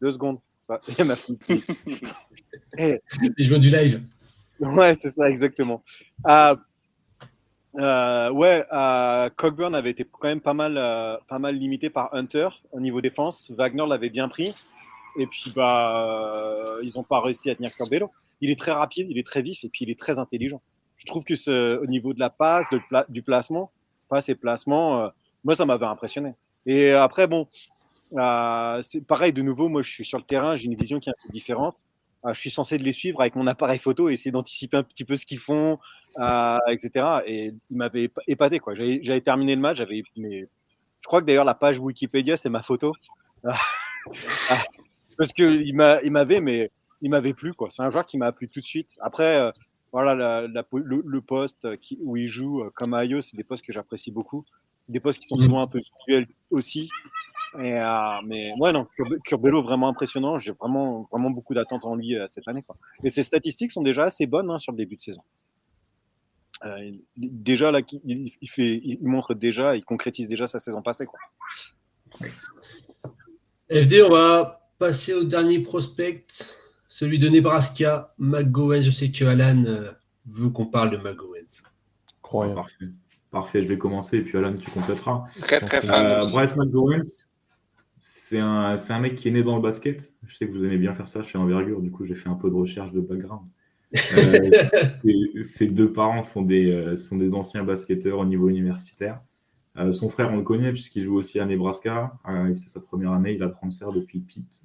deux 0.00 0.10
secondes. 0.10 0.38
Il 0.98 1.04
m'a 1.04 1.14
Je 2.78 3.48
vois 3.48 3.58
du 3.58 3.70
live. 3.70 4.02
Ouais, 4.60 4.94
c'est 4.94 5.10
ça, 5.10 5.28
exactement. 5.28 5.82
Euh, 7.76 7.80
euh, 7.80 8.30
ouais, 8.30 8.64
euh, 8.72 9.30
Cockburn 9.34 9.74
avait 9.74 9.90
été 9.90 10.04
quand 10.04 10.28
même 10.28 10.40
pas 10.40 10.54
mal, 10.54 10.74
pas 11.28 11.38
mal 11.38 11.56
limité 11.56 11.90
par 11.90 12.14
Hunter 12.14 12.48
au 12.72 12.80
niveau 12.80 13.00
défense. 13.00 13.50
Wagner 13.56 13.84
l'avait 13.88 14.10
bien 14.10 14.28
pris. 14.28 14.54
Et 15.18 15.26
puis, 15.26 15.52
bah, 15.54 16.64
ils 16.82 16.92
n'ont 16.96 17.02
pas 17.02 17.20
réussi 17.20 17.50
à 17.50 17.54
tenir 17.54 17.70
Curbelo. 17.72 18.10
Il 18.40 18.50
est 18.50 18.58
très 18.58 18.72
rapide, 18.72 19.08
il 19.10 19.18
est 19.18 19.26
très 19.26 19.42
vif 19.42 19.64
et 19.64 19.68
puis 19.68 19.84
il 19.84 19.90
est 19.90 19.98
très 19.98 20.18
intelligent. 20.18 20.60
Je 20.96 21.06
trouve 21.06 21.24
que 21.24 21.34
ce, 21.34 21.78
au 21.78 21.86
niveau 21.86 22.14
de 22.14 22.20
la 22.20 22.30
passe, 22.30 22.66
du 23.08 23.22
placement, 23.22 23.70
passe 24.08 24.28
et 24.28 24.34
placement, 24.34 25.10
moi, 25.44 25.54
ça 25.54 25.66
m'avait 25.66 25.86
impressionné. 25.86 26.34
Et 26.64 26.92
après, 26.92 27.26
bon, 27.26 27.46
c'est 28.82 29.06
pareil, 29.06 29.32
de 29.32 29.42
nouveau, 29.42 29.68
moi, 29.68 29.82
je 29.82 29.90
suis 29.90 30.04
sur 30.04 30.18
le 30.18 30.24
terrain, 30.24 30.56
j'ai 30.56 30.66
une 30.66 30.76
vision 30.76 30.98
qui 31.00 31.10
est 31.10 31.12
un 31.12 31.22
peu 31.26 31.30
différente. 31.30 31.84
Je 32.26 32.38
suis 32.38 32.50
censé 32.50 32.78
les 32.78 32.92
suivre 32.92 33.20
avec 33.20 33.34
mon 33.34 33.46
appareil 33.46 33.78
photo 33.78 34.08
et 34.08 34.12
essayer 34.12 34.30
d'anticiper 34.30 34.76
un 34.76 34.82
petit 34.82 35.04
peu 35.04 35.16
ce 35.16 35.26
qu'ils 35.26 35.38
font, 35.38 35.78
etc. 36.68 37.18
Et 37.26 37.52
il 37.70 37.76
m'avait 37.76 38.10
épaté. 38.28 38.58
Quoi. 38.60 38.74
J'avais, 38.74 39.20
terminé 39.20 39.54
le 39.54 39.60
match. 39.60 39.78
J'avais, 39.78 40.02
mais 40.16 40.48
je 41.02 41.06
crois 41.06 41.20
que 41.20 41.26
d'ailleurs 41.26 41.44
la 41.44 41.54
page 41.54 41.80
Wikipédia 41.80 42.36
c'est 42.36 42.48
ma 42.48 42.62
photo 42.62 42.92
parce 45.18 45.32
que 45.32 45.42
il, 45.42 45.74
m'avait, 45.74 46.40
mais 46.40 46.70
il 47.00 47.10
m'avait 47.10 47.34
plu 47.34 47.54
quoi. 47.54 47.68
C'est 47.70 47.82
un 47.82 47.90
joueur 47.90 48.06
qui 48.06 48.18
m'a 48.18 48.32
plu 48.32 48.48
tout 48.48 48.60
de 48.60 48.64
suite. 48.64 48.96
Après, 49.00 49.40
euh, 49.40 49.50
voilà 49.92 50.14
le, 50.46 51.20
poste 51.20 51.68
où 52.00 52.16
il 52.16 52.28
joue 52.28 52.62
euh, 52.62 52.70
comme 52.74 52.94
Ayo, 52.94 53.20
c'est 53.20 53.36
des 53.36 53.44
postes 53.44 53.64
que 53.64 53.72
j'apprécie 53.72 54.10
beaucoup. 54.10 54.44
C'est 54.80 54.92
des 54.92 55.00
postes 55.00 55.20
qui 55.20 55.26
sont 55.26 55.36
mmh. 55.36 55.44
souvent 55.44 55.62
un 55.62 55.66
peu 55.66 55.78
visuels 55.78 56.28
aussi. 56.50 56.88
Et, 57.58 57.78
euh, 57.78 58.20
mais 58.24 58.52
ouais, 58.58 58.72
non, 58.72 58.86
Curbelo 59.24 59.62
vraiment 59.62 59.88
impressionnant. 59.88 60.38
J'ai 60.38 60.52
vraiment, 60.52 61.08
vraiment 61.10 61.30
beaucoup 61.30 61.54
d'attentes 61.54 61.84
en 61.84 61.96
lui 61.96 62.16
cette 62.26 62.48
année. 62.48 62.62
Quoi. 62.62 62.76
Et 63.04 63.10
ses 63.10 63.22
statistiques 63.22 63.72
sont 63.72 63.82
déjà 63.82 64.04
assez 64.04 64.26
bonnes 64.26 64.50
hein, 64.50 64.58
sur 64.58 64.72
le 64.72 64.78
début 64.78 64.96
de 64.96 65.00
saison. 65.00 65.22
Euh, 66.64 66.92
déjà, 67.16 67.70
là, 67.72 67.80
il, 68.04 68.48
fait, 68.48 68.80
il 68.84 68.98
montre 69.02 69.34
déjà, 69.34 69.76
il 69.76 69.84
concrétise 69.84 70.28
déjà 70.28 70.46
sa 70.46 70.58
saison 70.58 70.82
passée. 70.82 71.06
Quoi. 71.06 71.18
FD, 73.70 74.02
on 74.06 74.10
va 74.10 74.70
passer 74.78 75.14
au 75.14 75.24
dernier 75.24 75.60
prospect, 75.60 76.26
celui 76.88 77.18
de 77.18 77.28
Nebraska, 77.28 78.14
McGowan. 78.18 78.82
Je 78.82 78.90
sais 78.90 79.10
que 79.10 79.24
Alan 79.24 79.64
euh, 79.64 79.90
veut 80.26 80.50
qu'on 80.50 80.66
parle 80.66 80.90
de 80.90 80.96
McGowan. 80.98 81.42
Parfait. 82.54 82.86
Parfait, 83.30 83.62
je 83.62 83.68
vais 83.68 83.78
commencer 83.78 84.18
et 84.18 84.22
puis 84.22 84.38
Alan, 84.38 84.54
tu 84.56 84.70
compléteras. 84.70 85.24
Très, 85.40 85.60
très 85.60 85.90
euh, 85.90 86.20
Bryce 86.32 86.54
McGowan, 86.56 87.00
c'est 88.04 88.40
un, 88.40 88.74
un, 88.88 88.98
mec 88.98 89.14
qui 89.14 89.28
est 89.28 89.30
né 89.30 89.44
dans 89.44 89.54
le 89.54 89.62
basket. 89.62 90.14
Je 90.26 90.34
sais 90.34 90.48
que 90.48 90.52
vous 90.52 90.64
aimez 90.64 90.76
bien 90.76 90.92
faire 90.92 91.06
ça 91.06 91.22
chez 91.22 91.38
Envergure, 91.38 91.80
du 91.80 91.92
coup, 91.92 92.04
j'ai 92.04 92.16
fait 92.16 92.28
un 92.28 92.34
peu 92.34 92.50
de 92.50 92.54
recherche 92.54 92.90
de 92.90 93.00
background. 93.00 93.46
Euh, 93.94 94.50
ses 95.44 95.68
deux 95.68 95.92
parents 95.92 96.22
sont 96.22 96.42
des, 96.42 96.72
euh, 96.72 96.96
sont 96.96 97.16
des 97.16 97.32
anciens 97.32 97.62
basketteurs 97.62 98.18
au 98.18 98.24
niveau 98.24 98.48
universitaire. 98.48 99.22
Euh, 99.78 99.92
son 99.92 100.08
frère, 100.08 100.32
on 100.32 100.36
le 100.38 100.42
connaît 100.42 100.72
puisqu'il 100.72 101.04
joue 101.04 101.14
aussi 101.14 101.38
à 101.38 101.46
Nebraska. 101.46 102.18
c'est 102.56 102.68
sa 102.68 102.80
première 102.80 103.12
année, 103.12 103.34
il 103.34 103.42
a 103.44 103.48
transfert 103.48 103.92
depuis 103.92 104.18
Pitt. 104.18 104.64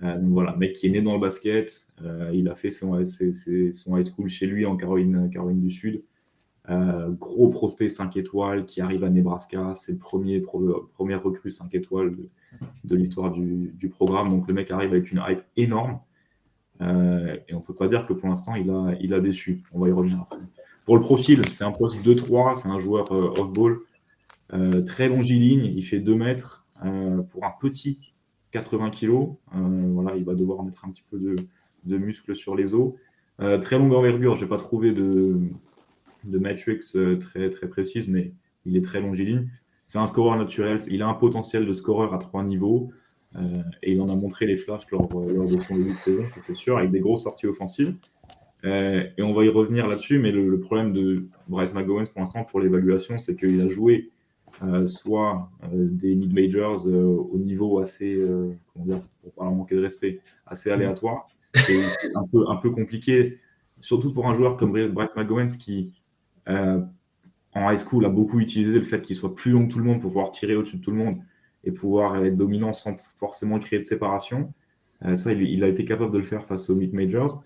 donc 0.00 0.32
voilà, 0.32 0.56
mec 0.56 0.72
qui 0.72 0.86
est 0.86 0.90
né 0.90 1.02
dans 1.02 1.12
le 1.12 1.20
basket. 1.20 1.88
il 2.32 2.48
a 2.48 2.54
fait 2.54 2.70
son, 2.70 3.04
son 3.04 3.98
high 3.98 4.06
school 4.06 4.28
chez 4.30 4.46
lui 4.46 4.64
en 4.64 4.78
Caroline, 4.78 5.28
Caroline 5.30 5.60
du 5.60 5.70
Sud. 5.70 6.02
gros 7.20 7.50
prospect 7.50 7.88
5 7.88 8.16
étoiles 8.16 8.64
qui 8.64 8.80
arrive 8.80 9.04
à 9.04 9.10
Nebraska. 9.10 9.74
C'est 9.74 9.92
le 9.92 9.98
premier, 9.98 10.40
première 10.40 11.22
recrue 11.22 11.50
5 11.50 11.74
étoiles 11.74 12.16
de, 12.16 12.30
de 12.84 12.96
l'histoire 12.96 13.32
du, 13.32 13.88
programme. 13.90 14.30
Donc 14.30 14.48
le 14.48 14.54
mec 14.54 14.70
arrive 14.70 14.90
avec 14.90 15.10
une 15.10 15.22
hype 15.26 15.42
énorme. 15.56 16.00
Euh, 16.82 17.36
et 17.48 17.54
on 17.54 17.58
ne 17.58 17.62
peut 17.62 17.74
pas 17.74 17.88
dire 17.88 18.06
que 18.06 18.12
pour 18.12 18.28
l'instant, 18.28 18.54
il 18.54 18.70
a, 18.70 18.94
il 19.00 19.14
a 19.14 19.20
déçu. 19.20 19.62
On 19.72 19.80
va 19.80 19.88
y 19.88 19.92
revenir 19.92 20.20
après. 20.20 20.40
Pour 20.84 20.96
le 20.96 21.00
profil, 21.00 21.46
c'est 21.48 21.64
un 21.64 21.72
poste 21.72 22.04
2-3, 22.06 22.56
c'est 22.56 22.68
un 22.68 22.78
joueur 22.78 23.10
euh, 23.10 23.40
off-ball, 23.40 23.78
euh, 24.52 24.82
très 24.82 25.08
longiligne, 25.08 25.64
il 25.64 25.82
fait 25.82 25.98
2 25.98 26.14
mètres. 26.14 26.64
pour 27.30 27.44
un 27.44 27.52
petit 27.60 28.14
80 28.52 28.90
kg, 28.90 29.34
voilà, 29.52 30.14
il 30.16 30.24
va 30.24 30.34
devoir 30.34 30.62
mettre 30.62 30.84
un 30.84 30.90
petit 30.90 31.04
peu 31.10 31.18
de, 31.18 31.36
de 31.84 31.98
muscle 31.98 32.36
sur 32.36 32.54
les 32.54 32.74
os. 32.74 32.94
très 33.60 33.78
longue 33.78 33.92
envergure, 33.92 34.36
je 34.36 34.44
n'ai 34.44 34.48
pas 34.48 34.58
trouvé 34.58 34.92
de, 34.92 35.40
de 36.24 36.38
matrix 36.38 36.80
très, 37.18 37.50
très 37.50 37.68
précise, 37.68 38.08
mais 38.08 38.32
il 38.64 38.76
est 38.76 38.84
très 38.84 39.00
longiligne. 39.00 39.48
C'est 39.86 39.98
un 39.98 40.06
scoreur 40.06 40.36
naturel, 40.36 40.80
il 40.90 41.02
a 41.02 41.08
un 41.08 41.14
potentiel 41.14 41.66
de 41.66 41.72
scoreur 41.72 42.12
à 42.12 42.18
trois 42.18 42.42
niveaux. 42.42 42.90
Euh, 43.36 43.46
et 43.82 43.92
il 43.92 44.00
en 44.00 44.08
a 44.08 44.14
montré 44.14 44.46
les 44.46 44.56
flashs 44.56 44.90
lors, 44.90 45.08
lors 45.12 45.48
de 45.48 45.60
son 45.60 45.76
début 45.76 45.90
de 45.90 45.96
saison, 45.96 46.22
ça 46.28 46.40
c'est 46.40 46.54
sûr, 46.54 46.78
avec 46.78 46.90
des 46.90 47.00
grosses 47.00 47.24
sorties 47.24 47.46
offensives. 47.46 47.94
Euh, 48.64 49.04
et 49.16 49.22
on 49.22 49.34
va 49.34 49.44
y 49.44 49.48
revenir 49.48 49.86
là-dessus, 49.86 50.18
mais 50.18 50.32
le, 50.32 50.58
problème 50.58 50.92
de 50.92 51.26
Bryce 51.48 51.74
McGowan 51.74 52.06
pour 52.06 52.20
l'instant 52.20 52.44
pour 52.44 52.60
l'évaluation, 52.60 53.18
c'est 53.18 53.36
qu'il 53.36 53.60
a 53.60 53.68
joué 53.68 54.10
euh, 54.62 54.86
soit 54.86 55.50
des 55.72 56.14
mid-majors 56.14 56.86
au 56.86 57.36
niveau 57.36 57.78
assez, 57.78 58.18
comment 58.72 58.86
dire, 58.86 59.00
pour 59.22 59.32
pas 59.34 59.44
manquer 59.44 59.76
de 59.76 59.82
respect, 59.82 60.20
assez 60.46 60.70
aléatoire. 60.70 61.28
C'est 61.54 62.16
un 62.16 62.24
peu, 62.30 62.44
un 62.48 62.56
peu 62.56 62.70
compliqué, 62.70 63.38
surtout 63.80 64.12
pour 64.12 64.26
un 64.26 64.34
joueur 64.34 64.56
comme 64.56 64.72
Bryce 64.72 65.14
McGowan 65.16 65.46
qui, 65.46 65.92
en 67.56 67.70
high 67.70 67.78
school, 67.78 68.04
a 68.04 68.10
beaucoup 68.10 68.38
utilisé 68.38 68.78
le 68.78 68.84
fait 68.84 69.00
qu'il 69.00 69.16
soit 69.16 69.34
plus 69.34 69.50
long 69.50 69.66
que 69.66 69.72
tout 69.72 69.78
le 69.78 69.84
monde 69.84 70.00
pour 70.00 70.10
pouvoir 70.10 70.30
tirer 70.30 70.54
au-dessus 70.54 70.76
de 70.76 70.82
tout 70.82 70.90
le 70.90 70.98
monde 70.98 71.16
et 71.64 71.72
pouvoir 71.72 72.22
être 72.24 72.36
dominant 72.36 72.74
sans 72.74 72.96
forcément 73.16 73.58
créer 73.58 73.78
de 73.78 73.84
séparation. 73.84 74.52
Euh, 75.04 75.16
ça, 75.16 75.32
il, 75.32 75.64
a 75.64 75.68
été 75.68 75.86
capable 75.86 76.12
de 76.12 76.18
le 76.18 76.24
faire 76.24 76.44
face 76.46 76.68
aux 76.68 76.76
mid-majors. 76.76 77.42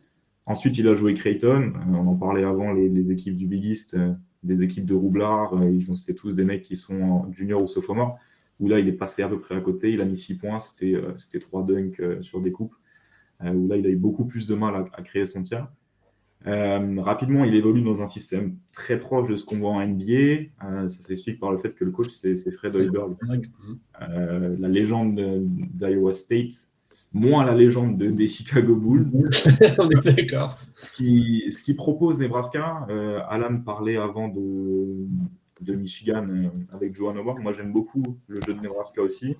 Ensuite, 0.47 0.79
il 0.79 0.89
a 0.89 0.97
joué 0.97 1.15
Creighton. 1.15 1.73
Euh, 1.75 1.95
on 1.95 2.09
en 2.09 2.17
parlait 2.17 2.43
avant, 2.43 2.73
les, 2.73 3.13
équipes 3.13 3.37
du 3.37 3.47
Big 3.47 3.65
East, 3.65 3.95
euh, 3.95 4.13
des 4.43 4.65
équipes 4.65 4.85
de 4.85 4.95
Roublard. 4.95 5.55
ils 5.71 5.97
c'est 5.97 6.15
tous 6.15 6.35
des 6.35 6.45
mecs 6.45 6.63
qui 6.63 6.75
sont 6.75 7.31
junior 7.31 7.63
ou 7.63 7.69
sophomore. 7.69 8.19
Où 8.59 8.69
là, 8.69 8.81
il 8.81 8.89
est 8.89 8.93
passé 8.93 9.23
à 9.23 9.29
peu 9.29 9.39
près 9.39 9.55
à 9.55 9.61
côté. 9.61 9.93
Il 9.93 10.01
a 10.01 10.05
mis 10.05 10.19
6 10.19 10.39
points. 10.39 10.61
C'était, 10.61 11.01
c'était 11.19 11.39
3 11.39 11.65
dunks 11.65 12.03
sur 12.21 12.41
des 12.41 12.51
coupes. 12.51 12.75
où 13.43 13.69
là, 13.69 13.77
il 13.77 13.87
a 13.87 13.91
eu 13.91 13.97
beaucoup 13.97 14.27
plus 14.27 14.49
de 14.49 14.57
mal 14.57 14.87
à 14.93 15.03
créer 15.03 15.25
son 15.27 15.43
tir. 15.43 15.69
Euh, 16.47 17.01
rapidement, 17.01 17.45
il 17.45 17.55
évolue 17.55 17.83
dans 17.83 18.03
un 18.03 18.07
système 18.07 18.57
très 18.73 18.99
proche 18.99 19.29
de 19.29 19.37
ce 19.37 19.45
qu'on 19.45 19.59
voit 19.59 19.73
en 19.73 19.87
NBA. 19.87 20.13
Euh, 20.65 20.89
ça 20.89 21.03
s'explique 21.03 21.39
par 21.39 21.53
le 21.53 21.59
fait 21.59 21.75
que 21.75 21.85
le 21.85 21.91
coach, 21.91 22.09
c'est 22.09 22.35
Fred 22.53 22.75
Hoiberg, 22.75 23.17
euh, 24.01 24.57
la 24.59 24.69
légende 24.69 25.21
d'Iowa 25.75 26.15
State, 26.15 26.69
moins 27.13 27.45
la 27.45 27.55
légende 27.55 27.99
des 27.99 28.27
Chicago 28.27 28.75
Bulls. 28.75 29.07
On 29.79 29.91
est 29.91 30.17
d'accord. 30.17 30.59
Ce 30.83 30.97
qui, 30.97 31.45
ce 31.51 31.63
qui 31.63 31.75
propose 31.75 32.19
Nebraska, 32.19 32.87
Alan 33.29 33.59
parlait 33.59 33.99
avant 33.99 34.29
de, 34.29 35.07
de 35.61 35.75
Michigan 35.75 36.27
avec 36.73 36.95
Johan 36.95 37.17
Howard. 37.17 37.41
Moi, 37.41 37.53
j'aime 37.53 37.73
beaucoup 37.73 38.17
le 38.29 38.41
jeu 38.47 38.55
de 38.55 38.61
Nebraska 38.61 39.03
aussi. 39.03 39.37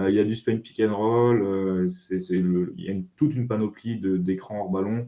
il 0.00 0.14
y 0.14 0.18
a 0.18 0.24
du 0.24 0.34
spin 0.34 0.56
pick 0.56 0.80
and 0.80 0.96
roll, 0.96 1.86
il 2.10 2.84
y 2.84 2.90
a 2.90 2.94
toute 3.14 3.36
une 3.36 3.46
panoplie 3.46 4.00
d'écrans 4.00 4.62
hors 4.62 4.70
ballon. 4.70 5.06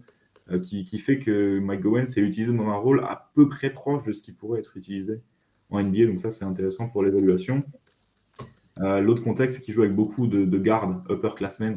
Euh, 0.51 0.59
qui, 0.59 0.99
fait 0.99 1.19
que 1.19 1.61
Mike 1.61 1.83
Gowen 1.83 2.05
s'est 2.05 2.21
utilisé 2.21 2.53
dans 2.53 2.69
un 2.69 2.77
rôle 2.77 3.01
à 3.05 3.31
peu 3.35 3.49
près 3.49 3.71
proche 3.71 4.03
de 4.03 4.13
ce 4.13 4.23
qui 4.23 4.33
pourrait 4.33 4.59
être 4.59 4.77
utilisé 4.77 5.23
en 5.71 5.81
NBA. 5.81 6.07
Donc 6.07 6.19
ça, 6.19 6.31
c'est 6.31 6.45
intéressant 6.45 6.89
pour 6.89 7.05
l'évaluation. 7.05 7.61
Euh, 8.81 9.01
l'autre 9.01 9.23
contexte, 9.23 9.57
c'est 9.57 9.63
qu'il 9.63 9.73
joue 9.73 9.83
avec 9.83 9.95
beaucoup 9.95 10.27
de, 10.27 10.59
gardes 10.59 11.01
upperclassmen 11.09 11.75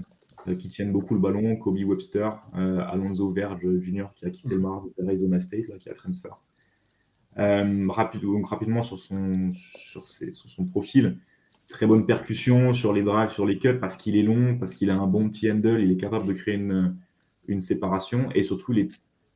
euh, 0.47 0.55
qui 0.55 0.69
tiennent 0.69 0.91
beaucoup 0.91 1.13
le 1.13 1.19
ballon. 1.19 1.55
Kobe 1.57 1.77
Webster, 1.77 2.29
Alonso 2.53 3.31
Verge 3.31 3.61
Jr. 3.81 4.07
qui 4.15 4.25
a 4.25 4.31
quitté 4.31 4.55
le 4.55 4.59
Mars 4.59 4.87
de 4.97 5.05
Arizona 5.05 5.39
State, 5.39 5.77
qui 5.77 5.89
a 5.89 5.93
transfer. 5.93 6.31
donc 7.37 8.47
rapidement 8.47 8.81
sur 8.81 8.97
son, 8.97 9.51
sur, 9.51 10.07
sur 10.07 10.49
son 10.49 10.65
profil, 10.65 11.19
très 11.67 11.85
bonne 11.85 12.07
percussion 12.07 12.73
sur 12.73 12.93
les 12.93 13.03
drives, 13.03 13.29
sur 13.29 13.45
les 13.45 13.59
cuts, 13.59 13.77
parce 13.79 13.95
qu'il 13.95 14.17
est 14.17 14.23
long, 14.23 14.57
parce 14.57 14.73
qu'il 14.73 14.89
a 14.89 14.95
un 14.95 15.07
bon 15.07 15.29
petit 15.29 15.51
handle, 15.51 15.79
il 15.81 15.91
est 15.91 15.97
capable 15.97 16.25
de 16.25 16.33
créer 16.33 16.55
une, 16.55 16.95
une 17.47 17.61
séparation 17.61 18.29
et 18.33 18.43
surtout 18.43 18.73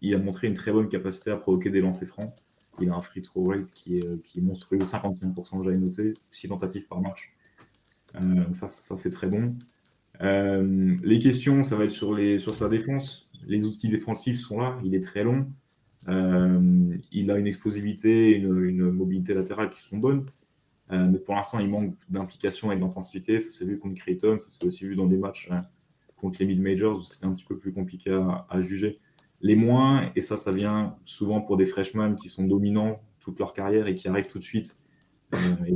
il 0.02 0.16
a 0.16 0.18
montré 0.18 0.48
une 0.48 0.54
très 0.54 0.72
bonne 0.72 0.90
capacité 0.90 1.32
à 1.32 1.38
provoquer 1.38 1.70
des 1.70 1.82
lancers 1.82 2.08
francs. 2.08 2.34
Il 2.82 2.90
a 2.90 2.96
un 2.96 3.02
free 3.02 3.22
throw 3.22 3.44
rate 3.44 3.70
qui 3.72 3.96
est, 3.96 4.06
est 4.06 4.42
monstrueux, 4.42 4.78
55% 4.80 5.64
j'avais 5.64 5.78
noté, 5.78 6.14
6 6.32 6.48
tentatives 6.48 6.88
par 6.88 7.02
match. 7.02 7.34
Euh, 8.16 8.54
ça, 8.54 8.68
ça 8.68 8.98
c'est 8.98 9.10
très 9.10 9.28
bon. 9.28 9.56
Euh, 10.22 10.98
les 11.04 11.20
questions, 11.20 11.64
ça 11.64 11.76
va 11.76 11.86
être 11.86 11.92
sur, 11.92 12.14
les, 12.14 12.40
sur 12.40 12.56
sa 12.56 12.70
défense. 12.70 13.30
Les 13.46 13.66
outils 13.66 13.90
défensifs 13.90 14.40
sont 14.40 14.60
là, 14.60 14.80
il 14.84 14.96
est 14.96 15.02
très 15.02 15.24
long. 15.24 15.48
Euh, 16.08 16.98
il 17.12 17.30
a 17.32 17.38
une 17.38 17.48
explosivité, 17.48 18.32
une, 18.36 18.64
une, 18.64 18.92
mobilité 18.92 19.34
latérale 19.34 19.70
qui 19.70 19.82
sont 19.82 19.98
bonnes. 19.98 20.26
mais 20.90 21.20
pour 21.20 21.36
l'instant, 21.36 21.60
il 21.60 21.70
manque 21.70 21.96
d'implication 22.10 22.72
et 22.72 22.78
d'intensité. 22.78 23.40
Ça 23.40 23.52
s'est 23.52 23.66
vu 23.66 23.78
contre 23.78 23.96
Creighton, 23.96 24.40
ça 24.40 24.50
s'est 24.50 24.66
aussi 24.66 24.86
vu 24.86 24.96
dans 24.96 25.06
des 25.06 25.18
matchs 25.18 25.50
hein, 25.52 25.66
contre 26.20 26.40
les 26.40 26.46
mid-majors, 26.46 27.06
c'était 27.06 27.26
un 27.26 27.34
petit 27.34 27.46
peu 27.46 27.58
plus 27.58 27.74
compliqué 27.74 28.12
à, 28.50 28.62
juger. 28.62 29.00
Les 29.42 29.56
moins, 29.56 30.12
et 30.16 30.22
ça, 30.22 30.38
ça 30.38 30.52
vient 30.52 30.96
souvent 31.04 31.42
pour 31.42 31.58
des 31.58 31.66
freshmen 31.66 32.16
qui 32.16 32.30
sont 32.30 32.44
dominants 32.44 33.02
toute 33.20 33.40
leur 33.40 33.54
carrière 33.54 33.88
et 33.88 33.96
qui 33.96 34.08
arrivent 34.08 34.28
tout 34.28 34.40
de 34.40 34.44
suite. 34.44 34.78
Euh, 35.34 35.38
et 35.66 35.76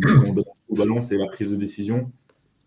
au 0.67 0.75
ballon, 0.75 1.01
c'est 1.01 1.17
la 1.17 1.27
prise 1.27 1.49
de 1.49 1.55
décision. 1.55 2.11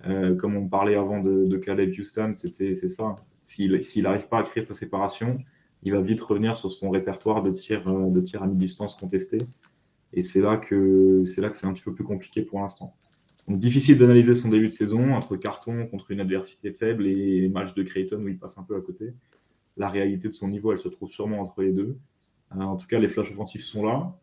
Euh, 0.07 0.35
comme 0.37 0.57
on 0.57 0.69
parlait 0.69 0.95
avant 0.95 1.21
de, 1.21 1.57
Caleb 1.57 1.93
Houston, 1.99 2.33
c'était, 2.35 2.75
c'est 2.75 2.89
ça. 2.89 3.11
S'il 3.43 4.03
n'arrive 4.03 4.29
pas 4.29 4.39
à 4.39 4.43
créer 4.43 4.63
sa 4.63 4.75
séparation, 4.75 5.39
il 5.83 5.93
va 5.93 6.01
vite 6.01 6.21
revenir 6.21 6.57
sur 6.57 6.73
son 6.73 6.91
répertoire 6.91 7.43
de 7.43 7.51
tirs 7.51 8.11
de 8.11 8.21
tir 8.21 8.43
à 8.43 8.47
mi-distance 8.47 8.97
contestés. 8.97 9.39
Et 10.13 10.23
c'est 10.23 10.41
là 10.41 10.57
que 10.57 11.25
c'est 11.27 11.41
là 11.41 11.51
que 11.51 11.57
c'est 11.57 11.67
un 11.67 11.73
petit 11.73 11.83
peu 11.83 11.95
plus 11.95 12.05
compliqué 12.05 12.43
pour 12.43 12.61
l'instant. 12.61 12.95
Donc 13.49 13.59
difficile 13.59 13.97
d'analyser 13.97 14.35
son 14.35 14.49
début 14.49 14.69
de 14.69 14.73
saison 14.73 15.15
entre 15.15 15.37
carton 15.37 15.87
contre 15.87 16.11
une 16.11 16.21
adversité 16.21 16.73
faible 16.73 17.07
et 17.07 17.49
match 17.49 17.75
de 17.75 17.83
Creighton 17.85 18.21
où 18.23 18.29
il 18.29 18.39
passe 18.39 18.59
un 18.59 18.65
peu 18.65 18.75
à 18.75 18.81
côté. 18.81 19.13
La 19.77 19.89
réalité 19.89 20.29
de 20.29 20.35
son 20.35 20.49
niveau, 20.49 20.73
elle 20.73 20.79
se 20.79 20.89
trouve 20.89 21.11
sûrement 21.11 21.41
entre 21.41 21.63
les 21.63 21.73
deux. 21.73 21.97
Euh, 22.57 22.61
en 22.61 22.77
tout 22.77 22.87
cas, 22.87 22.99
les 22.99 23.09
flashs 23.09 23.31
offensifs 23.31 23.65
sont 23.65 23.85
là, 23.85 24.17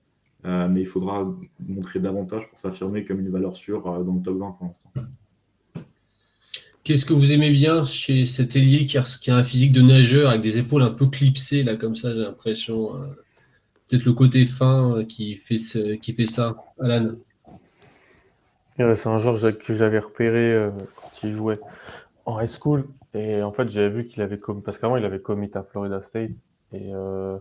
euh, 0.46 0.68
mais 0.68 0.82
il 0.82 0.88
faudra 0.88 1.34
montrer 1.68 2.00
davantage 2.00 2.50
pour 2.50 2.58
s'affirmer 2.58 3.06
comme 3.06 3.20
une 3.20 3.30
valeur 3.30 3.56
sûre 3.56 3.88
euh, 3.88 4.04
dans 4.04 4.16
le 4.16 4.22
top 4.22 4.40
20 4.40 4.52
pour 4.52 4.68
l'instant. 4.68 4.92
Qu'est-ce 6.84 7.06
que 7.06 7.14
vous 7.14 7.32
aimez 7.32 7.52
bien 7.52 7.86
chez 7.86 8.26
cet 8.26 8.58
ailier 8.58 8.86
qui 8.86 8.98
a, 8.98 9.36
un 9.38 9.44
physique 9.46 9.72
de 9.72 9.82
nageur 9.82 10.32
avec 10.32 10.42
des 10.42 10.58
épaules 10.58 10.84
un 10.84 10.92
peu 10.92 11.08
clipsées, 11.08 11.64
là, 11.64 11.78
comme 11.78 11.96
ça, 11.96 12.14
j'ai 12.14 12.22
l'impression 12.22 12.90
Peut-être 13.88 14.06
le 14.06 14.14
côté 14.14 14.44
fin 14.44 15.06
qui 15.08 15.36
fait, 15.36 15.58
qui 16.00 16.14
fait 16.14 16.26
ça, 16.26 16.56
Alan? 16.80 17.12
C'est 18.78 19.08
un 19.08 19.20
joueur 19.20 19.36
que 19.60 19.74
j'avais 19.74 20.00
repéré 20.00 20.54
euh, 20.54 20.72
quand 20.96 21.12
il 21.24 21.34
jouait 21.34 21.60
en 22.26 22.40
high 22.40 22.50
school. 22.50 22.86
Et 23.14 23.44
en 23.44 23.52
fait, 23.52 23.70
j'avais 23.70 23.90
vu 23.90 24.06
qu'il 24.06 24.22
avait 24.22 24.40
commis, 24.40 24.62
parce 24.62 24.78
qu'avant, 24.78 24.98
il 24.98 25.06
avait 25.06 25.22
commit 25.22 25.52
à 25.54 25.64
Florida 25.64 26.02
State. 26.02 26.32
Et 26.72 26.94
euh, 26.94 27.38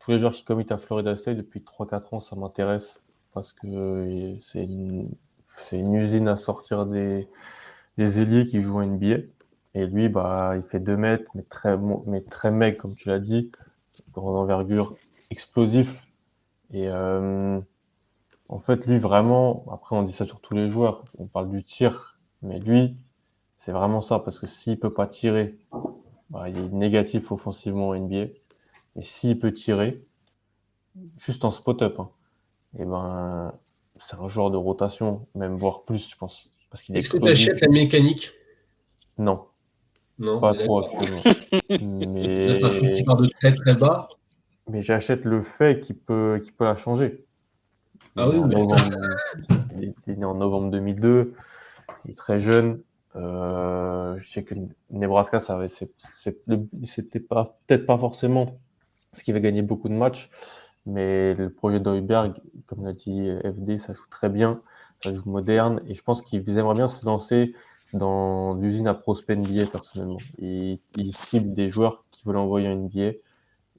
tous 0.00 0.10
les 0.10 0.18
joueurs 0.18 0.32
qui 0.32 0.44
committent 0.44 0.72
à 0.72 0.78
Florida 0.78 1.16
State 1.16 1.38
depuis 1.38 1.60
3-4 1.60 2.16
ans, 2.16 2.20
ça 2.20 2.36
m'intéresse 2.36 3.00
parce 3.32 3.52
que 3.52 3.66
euh, 3.66 4.36
c'est 4.40 4.64
une, 4.64 5.10
une, 5.72 5.94
usine 5.94 6.28
à 6.28 6.36
sortir 6.36 6.86
des, 6.86 7.26
des 7.98 8.20
ailiers 8.20 8.46
qui 8.46 8.60
jouent 8.60 8.80
en 8.80 8.86
NBA. 8.86 9.16
Et 9.74 9.86
lui, 9.86 10.08
bah, 10.08 10.52
il 10.56 10.62
fait 10.62 10.78
2 10.78 10.96
mètres, 10.96 11.30
mais 11.34 11.42
très, 11.42 11.76
mais 12.06 12.20
très 12.20 12.50
mec, 12.50 12.78
comme 12.78 12.94
tu 12.94 13.08
l'as 13.08 13.18
dit, 13.18 13.50
grande 14.12 14.36
envergure, 14.36 14.96
explosif. 15.30 16.06
Et 16.72 16.88
en 18.48 18.60
fait, 18.60 18.86
lui, 18.86 18.98
vraiment, 18.98 19.64
après, 19.72 19.96
on 19.96 20.02
dit 20.02 20.12
ça 20.12 20.24
sur 20.24 20.40
tous 20.40 20.54
les 20.54 20.68
joueurs, 20.68 21.04
on 21.18 21.26
parle 21.26 21.48
du 21.48 21.64
tir, 21.64 22.18
mais 22.42 22.58
lui, 22.58 22.96
c'est 23.56 23.72
vraiment 23.72 24.02
ça, 24.02 24.18
parce 24.18 24.38
que 24.38 24.46
s'il 24.46 24.78
peut 24.78 24.92
pas 24.92 25.06
tirer, 25.06 25.56
bah, 26.30 26.48
il 26.48 26.58
est 26.58 26.68
négatif 26.68 27.32
offensivement 27.32 27.88
au 27.88 27.96
NBA. 27.96 28.26
Et 28.96 29.02
s'il 29.02 29.38
peut 29.38 29.52
tirer, 29.52 30.04
juste 31.18 31.44
en 31.44 31.50
spot-up, 31.50 31.98
hein, 31.98 32.10
et 32.76 32.82
eh 32.82 32.84
ben, 32.84 33.52
c'est 33.98 34.16
un 34.16 34.28
joueur 34.28 34.50
de 34.50 34.56
rotation, 34.56 35.26
même 35.34 35.56
voire 35.56 35.84
plus, 35.84 36.10
je 36.10 36.16
pense. 36.16 36.50
Est-ce 36.92 37.08
que 37.08 37.18
tu 37.18 37.28
achètes 37.28 37.60
la 37.60 37.68
mécanique? 37.68 38.32
Non. 39.16 39.44
Non. 40.18 40.40
Pas 40.40 40.54
trop 40.54 40.84
actuellement. 40.84 41.22
mais... 41.70 42.54
C'est 42.54 42.64
un 42.64 42.92
qui 42.92 43.04
part 43.04 43.16
de 43.16 43.28
très 43.28 43.54
très 43.54 43.74
bas. 43.74 44.08
Mais 44.68 44.82
j'achète 44.82 45.24
le 45.24 45.42
fait 45.42 45.80
qu'il 45.80 45.96
peut, 45.96 46.40
qu'il 46.42 46.52
peut 46.52 46.64
la 46.64 46.76
changer. 46.76 47.20
Ah 48.16 48.28
oui, 48.28 48.40
il, 49.76 50.12
est 50.12 50.16
né 50.16 50.24
en 50.24 50.34
novembre 50.34 50.70
2002. 50.70 51.34
Il 52.04 52.10
est 52.12 52.14
très 52.14 52.38
jeune. 52.38 52.80
Euh, 53.16 54.16
je 54.18 54.28
sais 54.28 54.44
que 54.44 54.54
Nebraska, 54.90 55.40
c'était 56.84 57.20
pas 57.20 57.58
peut-être 57.66 57.86
pas 57.86 57.98
forcément 57.98 58.58
ce 59.12 59.22
qui 59.22 59.32
va 59.32 59.40
gagner 59.40 59.62
beaucoup 59.62 59.88
de 59.88 59.94
matchs, 59.94 60.30
mais 60.86 61.34
le 61.34 61.50
projet 61.50 61.80
d'Oiberg, 61.80 62.34
comme 62.66 62.84
l'a 62.84 62.92
dit 62.92 63.30
FD, 63.42 63.78
ça 63.78 63.92
joue 63.92 64.06
très 64.10 64.28
bien, 64.28 64.60
ça 65.02 65.12
joue 65.12 65.28
moderne, 65.28 65.80
et 65.88 65.94
je 65.94 66.02
pense 66.02 66.22
qu'ils 66.22 66.48
aimeraient 66.58 66.74
bien 66.74 66.88
se 66.88 67.04
lancer 67.06 67.54
dans 67.92 68.54
l'usine 68.54 68.88
à 68.88 68.94
prospect 68.94 69.36
NBA 69.36 69.66
personnellement. 69.70 70.18
Et 70.40 70.80
ils 70.96 71.16
ciblent 71.16 71.54
des 71.54 71.68
joueurs 71.68 72.04
qui 72.10 72.22
veulent 72.26 72.36
envoyer 72.36 72.66
un 72.66 72.76
NBA 72.76 73.12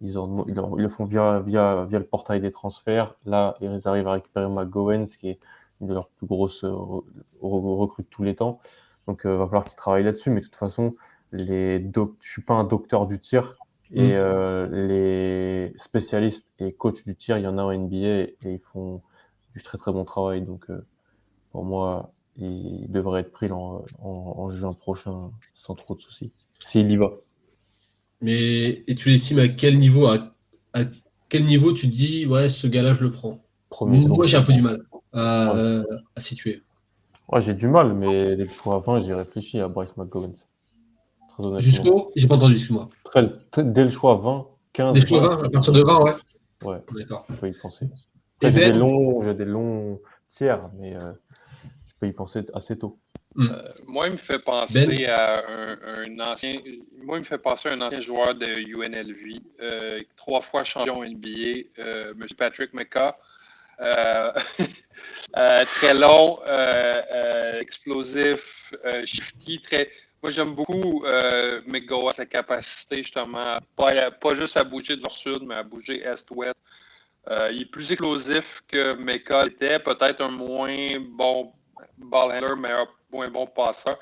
ils, 0.05 0.55
le 0.55 0.89
font 0.89 1.05
via, 1.05 1.39
via, 1.39 1.85
via 1.85 1.99
le 1.99 2.05
portail 2.05 2.41
des 2.41 2.51
transferts. 2.51 3.15
Là, 3.25 3.57
ils 3.61 3.87
arrivent 3.87 4.07
à 4.07 4.13
récupérer 4.13 4.47
McGowan, 4.47 5.05
qui 5.05 5.29
est 5.29 5.39
une 5.81 5.87
de 5.87 5.93
leurs 5.93 6.09
plus 6.09 6.27
grosses 6.27 6.63
euh, 6.63 6.73
recrues 7.41 8.03
de 8.03 8.09
tous 8.09 8.23
les 8.23 8.35
temps. 8.35 8.59
Donc, 9.07 9.21
il 9.23 9.29
euh, 9.29 9.37
va 9.37 9.45
falloir 9.45 9.65
qu'ils 9.65 9.75
travaillent 9.75 10.03
là-dessus. 10.03 10.29
Mais 10.29 10.41
de 10.41 10.45
toute 10.45 10.55
façon, 10.55 10.93
les 11.31 11.79
doc 11.79 12.15
je 12.21 12.31
suis 12.31 12.41
pas 12.43 12.53
un 12.53 12.63
docteur 12.63 13.05
du 13.07 13.19
tir. 13.19 13.55
Et 13.91 14.09
mm. 14.09 14.11
euh, 14.13 14.87
les 14.87 15.77
spécialistes 15.77 16.51
et 16.59 16.73
coachs 16.73 17.03
du 17.05 17.15
tir, 17.15 17.37
il 17.37 17.43
y 17.43 17.47
en 17.47 17.57
a 17.57 17.63
en 17.63 17.73
NBA 17.73 17.95
et 17.97 18.37
ils 18.45 18.59
font 18.59 19.01
du 19.53 19.63
très 19.63 19.77
très 19.77 19.91
bon 19.91 20.03
travail. 20.03 20.41
Donc, 20.41 20.67
pour 21.51 21.65
moi, 21.65 22.11
il 22.37 22.91
devrait 22.91 23.21
être 23.21 23.31
pris 23.31 23.51
en, 23.51 23.83
en, 24.01 24.33
en 24.37 24.49
juin 24.49 24.73
prochain 24.73 25.31
sans 25.53 25.75
trop 25.75 25.95
de 25.95 26.01
soucis. 26.01 26.33
S'il 26.65 26.91
y 26.91 26.97
va. 26.97 27.11
Mais 28.21 28.83
et 28.87 28.95
tu 28.95 29.09
l'estimes 29.09 29.39
à 29.39 29.47
quel 29.47 29.77
niveau 29.77 30.07
à, 30.07 30.31
quel 31.29 31.45
niveau 31.45 31.73
tu 31.73 31.89
te 31.89 31.95
dis 31.95 32.25
ouais 32.25 32.49
ce 32.49 32.67
gars-là 32.67 32.93
je 32.93 33.03
le 33.03 33.11
prends? 33.11 33.43
Moi 33.81 34.25
j'ai 34.25 34.37
un 34.37 34.43
peu 34.43 34.53
du 34.53 34.61
mal 34.61 34.81
à, 35.13 35.83
situer. 36.17 36.63
Ouais, 37.27 37.41
j'ai 37.41 37.53
du 37.53 37.67
mal, 37.67 37.93
mais 37.93 38.35
dès 38.35 38.43
le 38.43 38.51
choix 38.51 38.83
20, 38.85 38.99
j'ai 38.99 39.13
réfléchi 39.13 39.59
à 39.59 39.67
Bryce 39.67 39.97
McGovern. 39.97 40.33
Jusqu'au 41.57 42.11
J'ai 42.15 42.27
pas 42.27 42.35
entendu, 42.35 42.55
excuse-moi. 42.55 42.89
Dès 43.57 43.83
le 43.83 43.89
choix 43.89 44.15
20, 44.15 44.47
15. 44.73 44.93
Dès 44.93 44.99
le 44.99 45.05
choix 45.05 45.19
20, 45.19 45.43
à 45.43 45.49
partir 45.49 45.73
de 45.73 45.81
20, 45.81 46.03
ouais. 46.03 46.13
Ouais, 46.63 46.81
d'accord. 46.97 47.25
Je 47.29 47.33
peux 47.33 47.47
y 47.47 47.53
penser. 47.53 47.89
j'ai 48.41 48.51
des, 48.51 48.73
longs, 48.73 49.33
des 49.33 49.45
longs 49.45 49.99
tiers, 50.29 50.69
mais 50.77 50.95
euh, 50.95 51.11
je 51.85 51.93
peux 51.99 52.07
y 52.07 52.13
penser 52.13 52.45
assez 52.53 52.77
tôt. 52.77 52.97
Mm. 53.35 53.49
Euh, 53.51 53.61
moi, 53.85 54.07
il 54.07 54.13
me 54.13 54.17
fait 54.17 54.39
penser 54.39 54.87
ben. 54.87 55.09
à 55.09 55.43
un, 55.45 56.19
ancien. 56.19 56.53
Moi, 57.03 57.17
il 57.17 57.19
me 57.19 57.25
fait 57.25 57.37
penser 57.37 57.69
à 57.69 57.73
un 57.73 57.81
ancien 57.81 57.99
joueur 57.99 58.33
de 58.35 58.45
UNLV, 58.45 59.41
euh, 59.59 60.01
trois 60.15 60.41
fois 60.41 60.63
champion 60.63 61.03
NBA, 61.03 61.67
euh, 61.79 62.13
M. 62.13 62.27
Patrick 62.37 62.73
McCaw. 62.73 63.11
très 65.65 65.93
long, 65.93 66.39
explosif, 67.59 68.73
shifty, 69.03 69.59
très. 69.59 69.91
Moi, 70.23 70.31
j'aime 70.31 70.55
beaucoup 70.55 71.03
McGo 71.67 72.09
sa 72.11 72.25
capacité 72.25 72.97
justement, 72.97 73.59
pas, 73.75 74.11
pas 74.11 74.33
juste 74.33 74.55
à 74.55 74.63
bouger 74.63 74.95
de 74.95 75.01
nord-sud, 75.01 75.43
mais 75.45 75.55
à 75.55 75.63
bouger 75.63 76.01
est-ouest. 76.07 76.61
il 77.51 77.63
est 77.63 77.69
plus 77.69 77.91
explosif 77.91 78.61
que 78.65 78.95
McCaw 78.95 79.47
était, 79.47 79.77
peut-être 79.79 80.21
un 80.21 80.31
moins 80.31 80.87
bon 81.01 81.51
ball 81.97 82.31
handler, 82.31 82.55
meilleur 82.55 82.87
un 83.13 83.29
bon 83.29 83.47
passeur. 83.47 83.97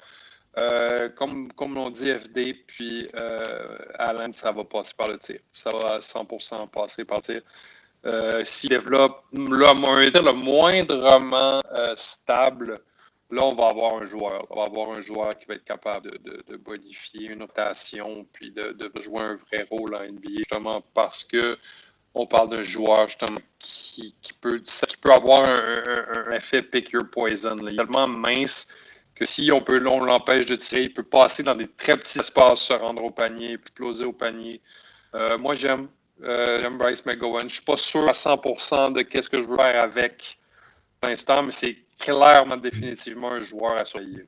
Euh, 0.58 1.10
comme, 1.10 1.52
comme 1.54 1.92
dit 1.92 2.12
FD, 2.12 2.54
puis 2.68 3.10
euh, 3.16 3.78
Alan, 3.98 4.32
ça 4.32 4.52
va 4.52 4.64
passer 4.64 4.94
par 4.96 5.08
le 5.08 5.18
tir. 5.18 5.40
Ça 5.50 5.70
va 5.72 6.00
100% 6.00 6.70
passer 6.70 7.06
par 7.06 7.18
le 7.18 7.24
tir. 7.24 7.42
Euh, 8.06 8.44
S'il 8.44 8.70
développe 8.70 9.24
le, 9.32 9.42
le 9.42 10.34
moindrement 10.34 11.60
stable, 11.96 12.82
là, 13.32 13.44
on 13.44 13.56
va 13.56 13.68
avoir 13.68 13.96
un 13.96 14.06
joueur. 14.06 14.46
On 14.52 14.58
va 14.58 14.66
avoir 14.66 14.92
un 14.92 15.02
joueur 15.02 15.30
qui 15.32 15.46
va 15.48 15.56
être 15.56 15.66
capable 15.66 16.12
de, 16.20 16.44
de, 16.48 16.62
modifier 16.68 17.30
une 17.30 17.40
notation, 17.40 18.28
puis 18.34 18.52
de, 18.52 18.74
de, 18.74 19.02
jouer 19.02 19.22
un 19.22 19.36
vrai 19.36 19.66
rôle 19.72 19.96
en 19.96 20.04
NBA, 20.04 20.38
justement 20.38 20.84
parce 20.94 21.24
que 21.24 21.58
on 22.16 22.28
parle 22.28 22.50
d'un 22.50 22.62
joueur 22.62 23.08
justement 23.08 23.40
qui, 23.60 24.16
peut, 24.40 24.62
avoir 25.12 25.50
un, 25.50 26.32
effet 26.32 26.62
pick 26.62 26.92
your 26.92 27.10
poison. 27.10 27.56
Il 27.60 27.74
est 27.74 27.76
tellement 27.76 28.08
mince 28.08 28.68
que 29.16 29.26
si 29.26 29.52
on 29.52 29.62
peut 29.62 29.78
l'empêche 29.78 30.46
de 30.46 30.56
tirer, 30.56 30.84
il 30.84 30.94
peut 30.94 31.04
passer 31.04 31.44
dans 31.44 31.56
des 31.56 31.68
très 31.68 31.98
petits 31.98 32.20
espaces, 32.20 32.62
se 32.62 32.74
rendre 32.74 33.04
au 33.04 33.12
panier, 33.12 33.54
exploser 33.54 34.06
au 34.06 34.14
panier. 34.14 34.62
Euh, 35.16 35.38
moi, 35.38 35.56
j'aime 35.56 35.88
euh, 36.24 36.62
j'aime 36.62 36.78
Bryce 36.78 37.06
McGowan. 37.06 37.42
Je 37.42 37.46
ne 37.46 37.50
suis 37.50 37.64
pas 37.64 37.78
sûr 37.78 38.08
à 38.08 38.14
100% 38.14 38.94
de 38.94 39.02
qu'est-ce 39.02 39.30
que 39.30 39.42
je 39.42 39.48
veux 39.48 39.56
faire 39.56 39.84
avec 39.84 40.38
l'instant, 41.02 41.44
mais 41.44 41.52
c'est 41.52 41.78
clairement, 42.00 42.58
définitivement 42.58 43.32
un 43.32 43.44
joueur 43.44 43.80
à 43.80 43.86
surveiller. 43.86 44.26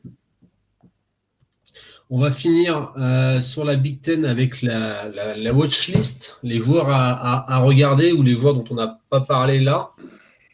On 2.11 2.19
va 2.19 2.29
finir 2.29 2.93
euh, 2.97 3.41
sur 3.41 3.65
la 3.65 3.77
Big 3.77 3.99
Ten 3.99 4.25
avec 4.25 4.61
la, 4.61 5.09
la, 5.35 5.53
watch 5.53 5.87
list, 5.87 6.37
les 6.43 6.59
joueurs 6.59 6.89
à, 6.89 7.51
à, 7.51 7.59
regarder 7.59 8.11
ou 8.11 8.21
les 8.21 8.35
joueurs 8.35 8.53
dont 8.53 8.65
on 8.69 8.75
n'a 8.75 8.99
pas 9.09 9.21
parlé 9.21 9.59
là. 9.59 9.91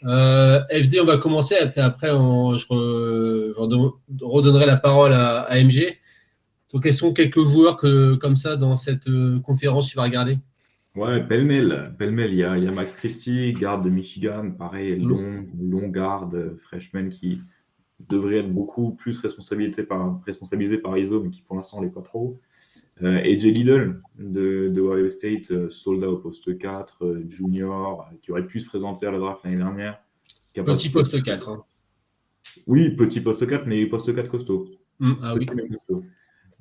Euh, 0.06 0.62
FD, 0.72 1.02
on 1.02 1.06
va 1.06 1.18
commencer, 1.18 1.56
après, 1.56 1.82
après 1.82 2.08
je, 2.08 3.54
redonnerai 4.24 4.66
la 4.66 4.78
parole 4.78 5.12
à, 5.14 5.48
MG. 5.62 5.98
Donc, 6.72 6.84
quels 6.84 6.94
sont 6.94 7.12
quelques 7.12 7.44
joueurs 7.44 7.76
que, 7.76 8.16
comme 8.16 8.38
ça 8.38 8.56
dans 8.56 8.78
cette 8.78 9.10
euh, 9.10 9.40
conférence 9.42 9.90
tu 9.90 9.98
vas 9.98 10.04
regarder? 10.04 10.38
Ouais, 10.96 11.22
pêle-mêle. 11.22 11.94
il 12.00 12.36
y, 12.36 12.44
a, 12.44 12.56
Max 12.72 12.96
Christie, 12.96 13.54
garde 13.54 13.84
de 13.84 13.90
Michigan, 13.90 14.52
pareil, 14.52 14.98
mm. 14.98 15.08
long, 15.08 15.46
long 15.60 15.88
garde, 15.90 16.56
freshman 16.60 17.10
qui 17.10 17.42
devrait 18.10 18.38
être 18.38 18.52
beaucoup 18.52 18.92
plus 18.92 19.18
responsabilisé 19.20 19.84
par, 19.84 20.22
responsabilisé 20.26 20.78
par 20.78 20.98
ISO, 20.98 21.22
mais 21.22 21.30
qui 21.30 21.42
pour 21.42 21.56
l'instant 21.56 21.82
n'est 21.82 21.90
pas 21.90 22.02
trop. 22.02 22.40
Euh, 23.02 23.20
et 23.24 23.40
Jay 23.40 23.52
Liddle 23.52 24.02
de, 24.20 24.70
de, 24.70 24.82
Ohio 24.82 25.10
State, 25.10 25.52
euh, 25.52 25.70
soldat 25.70 26.10
au 26.10 26.18
poste 26.18 26.58
4, 26.58 27.06
euh, 27.06 27.24
junior, 27.28 28.08
qui 28.22 28.32
aurait 28.32 28.46
pu 28.46 28.60
se 28.60 28.66
présenter 28.66 29.08
à 29.08 29.12
la 29.12 29.20
draft 29.20 29.44
l'année 29.44 29.58
dernière. 29.58 30.00
Petit 30.54 30.90
poste 30.90 31.24
4. 31.24 31.50
Hein. 31.50 31.64
Oui, 32.68 32.96
petit 32.96 33.22
poste 33.22 33.48
4, 33.48 33.66
mais 33.66 33.86
poste 33.86 34.14
4 34.14 34.30
costaud. 34.30 34.70
Mmh, 35.00 35.14
ah 35.24 35.36
oui. 35.36 35.48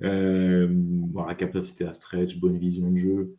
Euh, 0.02 0.68
voilà, 1.12 1.34
capacité 1.34 1.84
à 1.84 1.92
stretch, 1.92 2.38
bonne 2.38 2.56
vision 2.56 2.90
de 2.90 2.96
jeu. 2.96 3.36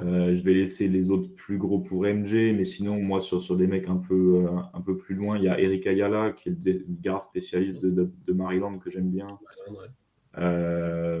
Je 0.00 0.42
vais 0.42 0.54
laisser 0.54 0.88
les 0.88 1.10
autres 1.10 1.32
plus 1.34 1.58
gros 1.58 1.78
pour 1.78 2.02
MG, 2.02 2.54
mais 2.56 2.64
sinon, 2.64 3.00
moi, 3.00 3.20
sur, 3.20 3.40
sur 3.40 3.56
des 3.56 3.66
mecs 3.66 3.88
un 3.88 3.96
peu, 3.96 4.46
un 4.72 4.80
peu 4.80 4.96
plus 4.96 5.14
loin, 5.14 5.38
il 5.38 5.44
y 5.44 5.48
a 5.48 5.60
Eric 5.60 5.86
Ayala, 5.86 6.32
qui 6.32 6.48
est 6.48 6.64
le 6.64 6.84
garde 7.00 7.22
spécialiste 7.22 7.80
de, 7.80 8.10
de, 8.26 8.32
Maryland, 8.32 8.78
que 8.78 8.90
j'aime 8.90 9.10
bien. 9.10 9.38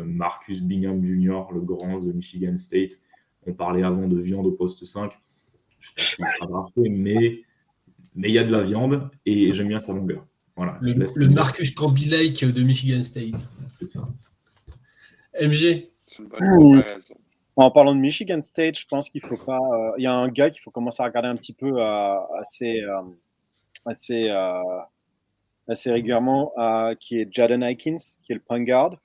Marcus 0.06 0.62
Bingham 0.62 1.04
Jr., 1.04 1.44
le 1.52 1.60
grand 1.60 2.00
de 2.00 2.12
Michigan 2.12 2.56
State. 2.58 3.00
On 3.46 3.52
parlait 3.52 3.82
avant 3.82 4.08
de 4.08 4.18
viande 4.18 4.46
au 4.46 4.52
poste 4.52 4.84
5. 4.84 5.12
Je 5.78 5.90
ne 5.96 6.02
sais 6.02 6.16
pas 6.18 6.26
s'il 6.26 6.48
sera 6.48 6.66
mais 6.76 7.42
mais 8.14 8.28
il 8.28 8.34
y 8.34 8.38
a 8.38 8.44
de 8.44 8.52
la 8.52 8.62
viande 8.62 9.10
et 9.26 9.52
j'aime 9.52 9.68
bien 9.68 9.80
sa 9.80 9.92
longueur. 9.92 10.26
Voilà, 10.56 10.78
le, 10.80 11.28
Marcus 11.30 11.72
Camby-like 11.72 12.44
de 12.44 12.62
Michigan 12.62 13.02
State. 13.02 13.34
C'est 13.80 13.86
ça. 13.86 14.08
MG. 15.40 15.90
En 17.56 17.70
parlant 17.70 17.94
de 17.94 18.00
Michigan 18.00 18.40
State, 18.40 18.78
je 18.78 18.86
pense 18.86 19.08
qu'il 19.08 19.20
faut 19.20 19.36
pas. 19.36 19.58
Euh, 19.58 19.92
il 19.96 20.02
y 20.02 20.06
a 20.06 20.14
un 20.14 20.28
gars 20.28 20.50
qu'il 20.50 20.60
faut 20.60 20.72
commencer 20.72 21.02
à 21.02 21.06
regarder 21.06 21.28
un 21.28 21.36
petit 21.36 21.52
peu 21.52 21.80
euh, 21.80 22.16
assez, 22.40 22.80
euh, 22.80 23.02
assez, 23.86 24.28
assez 25.68 25.90
régulièrement, 25.92 26.52
qui 26.98 27.20
est 27.20 27.32
Jaden 27.32 27.62
Aikins, 27.62 27.96
qui 28.22 28.32
est 28.32 28.34
le 28.34 28.40
point 28.40 28.62
guard. 28.62 28.96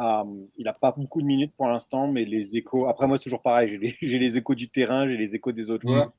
il 0.00 0.64
n'a 0.64 0.72
pas 0.72 0.92
beaucoup 0.92 1.20
de 1.20 1.26
minutes 1.26 1.52
pour 1.56 1.68
l'instant, 1.68 2.08
mais 2.08 2.24
les 2.24 2.56
échos. 2.56 2.86
Après, 2.86 3.06
moi, 3.06 3.18
c'est 3.18 3.24
toujours 3.24 3.42
pareil. 3.42 3.68
J'ai 3.68 3.78
les, 3.78 4.18
les, 4.18 4.38
échos 4.38 4.54
du 4.54 4.70
terrain, 4.70 5.06
j'ai 5.06 5.18
les 5.18 5.34
échos 5.34 5.52
des 5.52 5.70
autres 5.70 5.86
joueurs. 5.86 6.12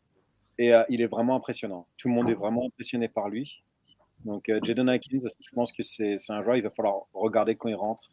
Et 0.60 0.72
il 0.90 1.02
est 1.02 1.08
vraiment 1.08 1.36
impressionnant. 1.36 1.88
Tout 1.98 2.10
le 2.10 2.14
monde 2.14 2.30
est 2.30 2.36
vraiment 2.36 2.68
impressionné 2.68 3.08
par 3.08 3.30
lui. 3.30 3.64
Donc, 4.24 4.52
Jaden 4.62 4.90
Atkins, 4.90 5.18
je 5.40 5.52
pense 5.56 5.72
que 5.72 5.82
c'est 5.82 6.16
un 6.30 6.44
joueur, 6.44 6.58
il 6.58 6.64
va 6.64 6.70
falloir 6.70 7.06
regarder 7.14 7.56
quand 7.56 7.70
il 7.70 7.76
rentre? 7.76 8.12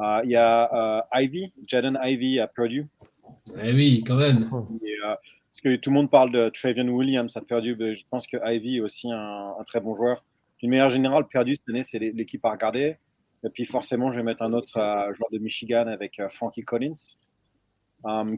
Euh, 0.00 0.20
il 0.24 0.30
y 0.30 0.36
a 0.36 1.06
Ivy, 1.14 1.52
Jaden 1.66 1.98
Ivy 2.02 2.40
à 2.40 2.46
Purdue. 2.46 2.86
Eh 3.62 3.72
oui, 3.72 4.04
quand 4.06 4.16
même. 4.16 4.48
parce 4.50 5.60
que 5.62 5.76
tout 5.76 5.90
le 5.90 5.94
monde 5.94 6.10
parle 6.10 6.32
de 6.32 6.48
Travion 6.48 6.88
Williams 6.88 7.36
à 7.36 7.40
Purdue, 7.40 7.76
mais 7.78 7.94
je 7.94 8.04
pense 8.08 8.26
que 8.26 8.36
Ivy 8.44 8.76
est 8.76 8.80
aussi 8.80 9.10
un, 9.10 9.54
très 9.66 9.80
bon 9.80 9.96
joueur. 9.96 10.24
D'une 10.58 10.70
manière 10.70 10.90
générale, 10.90 11.26
Purdue 11.26 11.54
cette 11.54 11.68
année, 11.68 11.82
c'est 11.82 11.98
l'équipe 11.98 12.44
à 12.44 12.50
regarder. 12.50 12.96
Et 13.44 13.50
puis 13.50 13.64
forcément, 13.64 14.10
je 14.12 14.18
vais 14.18 14.24
mettre 14.24 14.42
un 14.42 14.52
autre 14.52 14.78
joueur 15.14 15.30
de 15.30 15.38
Michigan 15.38 15.86
avec 15.86 16.20
Frankie 16.30 16.62
Collins. 16.62 17.16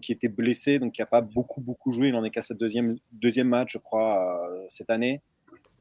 Qui 0.01 0.13
était 0.13 0.29
blessé, 0.29 0.79
donc 0.79 0.95
qui 0.95 1.03
n'a 1.03 1.07
pas 1.07 1.21
beaucoup, 1.21 1.61
beaucoup 1.61 1.93
joué. 1.93 2.09
Il 2.09 2.15
en 2.15 2.25
est 2.25 2.31
qu'à 2.31 2.41
sa 2.41 2.55
deuxième, 2.55 2.97
deuxième 3.13 3.49
match, 3.49 3.73
je 3.73 3.79
crois, 3.79 4.49
euh, 4.51 4.65
cette 4.69 4.89
année. 4.89 5.21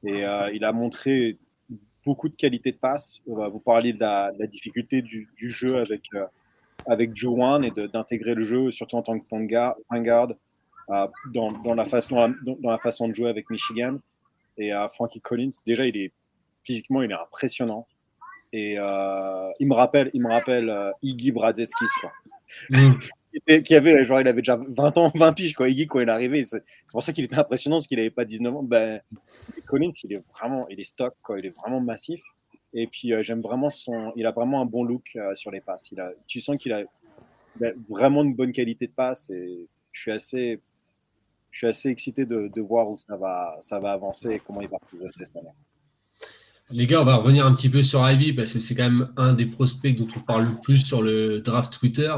Et 0.03 0.25
euh, 0.25 0.51
il 0.53 0.65
a 0.65 0.73
montré 0.73 1.37
beaucoup 2.07 2.29
de 2.29 2.35
qualité 2.35 2.71
de 2.71 2.77
passe. 2.77 3.21
Euh, 3.27 3.49
vous 3.49 3.59
parliez 3.59 3.91
de 3.91 3.99
la, 3.99 4.31
difficulté 4.47 5.01
du, 5.01 5.27
jeu 5.59 5.77
avec, 5.77 6.03
avec 6.85 7.11
Joe 7.15 7.37
et 7.65 7.71
d'intégrer 7.89 8.33
le 8.33 8.45
jeu, 8.45 8.71
surtout 8.71 8.95
en 8.95 9.01
tant 9.01 9.19
que 9.19 9.25
point 9.25 9.45
guard, 9.45 9.75
dans, 11.33 11.51
dans, 11.51 11.75
la 11.75 11.85
façon, 11.85 12.33
dans, 12.43 12.69
la 12.69 12.77
façon 12.77 13.09
de 13.09 13.13
jouer 13.13 13.29
avec 13.29 13.49
Michigan. 13.49 13.97
Et 14.57 14.71
Frankie 14.93 15.21
Collins, 15.21 15.51
déjà, 15.65 15.85
il 15.85 15.97
est 15.97 16.11
physiquement, 16.63 17.01
il 17.01 17.11
est 17.11 17.21
impressionnant. 17.27 17.85
Et 18.53 18.75
il 19.59 19.67
me 19.67 19.73
rappelle, 19.73 20.09
il 20.13 20.21
me 20.21 20.29
rappelle 20.29 20.93
Iggy 21.01 21.31
Bradzeskis, 21.31 21.93
qui 23.63 23.75
avait, 23.75 24.05
genre, 24.05 24.21
il 24.21 24.27
avait 24.27 24.41
déjà 24.41 24.57
20 24.57 24.97
ans, 24.97 25.11
20 25.13 25.33
piges, 25.33 25.53
quoi, 25.53 25.69
Iggy, 25.69 25.87
quand 25.87 25.99
il 25.99 26.07
est 26.07 26.11
arrivé. 26.11 26.43
C'est 26.45 26.61
pour 26.91 27.03
ça 27.03 27.13
qu'il 27.13 27.25
était 27.25 27.37
impressionnant, 27.37 27.77
parce 27.77 27.87
qu'il 27.87 27.97
n'avait 27.97 28.09
pas 28.09 28.25
19 28.25 28.55
ans. 28.55 28.63
Ben, 28.63 29.01
Collins, 29.65 29.91
il 30.03 30.13
est 30.13 30.21
vraiment, 30.33 30.67
il 30.69 30.79
est 30.79 30.83
stock, 30.83 31.15
il 31.37 31.45
est 31.45 31.55
vraiment 31.55 31.79
massif. 31.79 32.21
Et 32.73 32.87
puis, 32.87 33.13
euh, 33.13 33.23
j'aime 33.23 33.41
vraiment 33.41 33.69
son, 33.69 34.13
il 34.15 34.25
a 34.25 34.31
vraiment 34.31 34.61
un 34.61 34.65
bon 34.65 34.83
look 34.83 35.11
euh, 35.15 35.33
sur 35.35 35.51
les 35.51 35.61
passes. 35.61 35.91
Il 35.91 35.99
a, 35.99 36.11
tu 36.27 36.41
sens 36.41 36.57
qu'il 36.57 36.73
a, 36.73 36.83
vraiment 37.89 38.23
une 38.23 38.35
bonne 38.35 38.51
qualité 38.51 38.85
de 38.85 38.91
passe 38.91 39.31
et 39.31 39.67
je 39.91 39.99
suis 39.99 40.11
assez, 40.11 40.59
je 41.49 41.57
suis 41.57 41.67
assez 41.67 41.89
excité 41.89 42.23
de, 42.27 42.51
de, 42.53 42.61
voir 42.61 42.87
où 42.87 42.97
ça 42.97 43.17
va, 43.17 43.57
ça 43.61 43.79
va 43.79 43.93
avancer 43.93 44.29
et 44.29 44.39
comment 44.39 44.61
il 44.61 44.67
va 44.67 44.77
progresser 44.77 45.25
cette 45.25 45.37
année. 45.37 45.49
Les 46.69 46.85
gars, 46.85 47.01
on 47.01 47.05
va 47.05 47.15
revenir 47.15 47.47
un 47.47 47.55
petit 47.55 47.69
peu 47.69 47.81
sur 47.81 48.07
Ivy 48.07 48.33
parce 48.33 48.53
que 48.53 48.59
c'est 48.59 48.75
quand 48.75 48.83
même 48.83 49.09
un 49.17 49.33
des 49.33 49.47
prospects 49.47 49.95
dont 49.95 50.07
on 50.15 50.19
parle 50.19 50.43
le 50.43 50.61
plus 50.61 50.79
sur 50.79 51.01
le 51.01 51.39
draft 51.39 51.73
Twitter. 51.79 52.13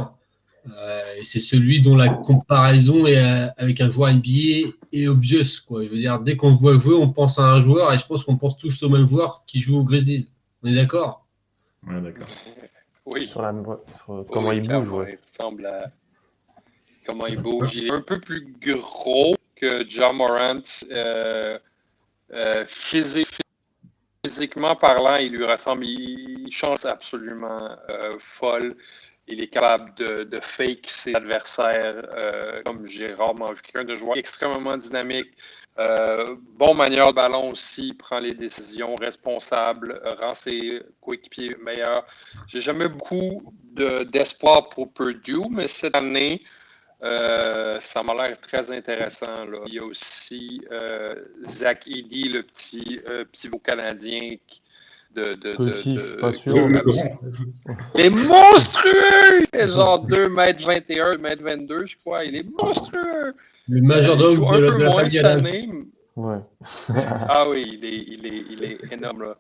Euh, 0.68 1.16
et 1.18 1.24
c'est 1.24 1.40
celui 1.40 1.82
dont 1.82 1.96
la 1.96 2.10
comparaison 2.10 3.06
est, 3.06 3.18
euh, 3.18 3.48
avec 3.58 3.80
un 3.82 3.90
joueur 3.90 4.14
NBA 4.14 4.72
est 4.92 5.08
obvious. 5.08 5.62
Quoi. 5.68 5.86
Je 5.86 5.90
veux 5.90 5.98
dire, 5.98 6.20
dès 6.20 6.38
qu'on 6.38 6.54
voit 6.54 6.78
jouer, 6.78 6.96
on 6.96 7.12
pense 7.12 7.40
à 7.40 7.44
un 7.44 7.60
joueur 7.60 7.92
et 7.94 7.98
je 7.98 8.06
pense 8.06 8.24
qu'on 8.24 8.38
pense 8.38 8.58
tous 8.58 8.84
au 8.84 8.90
même 8.90 9.08
joueur 9.08 9.44
qui 9.48 9.62
joue 9.62 9.80
au 9.80 9.84
Grizzlies. 9.84 10.30
On 10.64 10.68
est 10.68 10.76
d'accord? 10.76 11.26
Ouais, 11.88 12.02
d'accord. 12.02 12.28
Oui. 13.06 13.32
comment 14.32 14.52
il 14.52 14.68
bouge, 14.68 14.90
ouais. 14.90 15.18
Il 15.18 15.20
ressemble 15.26 15.66
à 15.66 15.90
comment 17.08 17.28
il 17.28 17.42
bouge. 17.42 17.76
Il 17.76 17.88
est 17.88 17.92
un 17.92 18.02
peu 18.02 18.20
plus 18.20 18.54
gros 18.62 19.36
que 19.56 19.90
John 19.90 20.18
Morant. 20.18 20.62
Euh, 20.92 21.58
physiquement 22.68 24.76
parlant, 24.76 25.16
il 25.16 25.32
lui 25.32 25.46
ressemble. 25.46 25.86
Il 25.86 26.52
change 26.52 26.86
absolument 26.86 27.76
folle. 28.20 28.76
Il 29.32 29.42
est 29.42 29.48
capable 29.48 29.94
de, 29.94 30.40
fake 30.42 30.88
ses 30.88 31.14
adversaires, 31.14 32.02
euh, 32.16 32.64
comme 32.66 32.88
j'ai 32.88 33.14
rarement 33.14 33.52
vu 33.54 33.62
quelqu'un 33.62 33.84
de 33.86 33.96
joueur 33.96 34.18
extrêmement 34.18 34.76
dynamique. 34.76 35.30
Euh, 35.78 36.36
bon 36.58 36.74
manière 36.74 37.10
de 37.10 37.14
ballon 37.14 37.52
aussi, 37.52 37.94
prend 37.94 38.20
les 38.20 38.34
décisions, 38.34 38.96
responsable, 38.96 40.02
rend 40.20 40.34
ses 40.34 40.82
coéquipiers 41.00 41.56
meilleurs. 41.64 42.06
J'ai 42.48 42.60
jamais 42.60 42.88
beaucoup 42.88 43.54
d'espoir 44.12 44.70
pour 44.70 44.92
Purdue, 44.92 45.48
mais 45.52 45.68
cette 45.68 45.96
année, 45.96 46.42
euh, 47.04 47.80
ça 47.80 48.02
m'a 48.02 48.16
l'air 48.16 48.42
très 48.42 48.72
intéressant. 48.72 49.46
Il 49.68 49.76
y 49.76 49.80
a 49.80 49.84
aussi 49.84 50.62
Zach 51.46 51.88
Eddy, 51.88 52.30
le 52.30 52.42
petit 52.42 53.00
pivot 53.32 53.60
canadien 53.60 54.38
qui, 54.48 54.62
de, 55.16 55.34
de, 55.34 55.56
Petit, 55.56 55.96
de, 55.96 56.00
je 56.00 56.06
suis 56.06 56.18
pas 56.18 56.34
sûr. 56.34 56.56
il 57.96 58.02
est 58.02 58.10
monstrueux! 58.10 59.42
Il 59.54 59.60
est 59.60 59.68
genre 59.68 60.06
2m21, 60.06 61.18
2m22, 61.18 61.88
je 61.88 61.98
crois. 61.98 62.24
Il 62.26 62.36
est 62.36 62.50
monstrueux! 62.58 63.34
Le 63.68 63.82
majordome 63.82 64.32
il 64.32 64.36
joue 64.36 64.50
un 64.50 64.66
peu 64.66 64.86
moins 64.86 65.10
cette 65.10 65.26
année. 65.26 65.70
Ouais. 66.16 66.40
ah 67.30 67.50
oui, 67.50 67.64
il 67.66 67.86
est, 67.86 68.04
il 68.08 68.26
est, 68.26 68.44
il 68.50 68.64
est 68.64 68.94
énorme 68.94 69.24
là. 69.24 69.38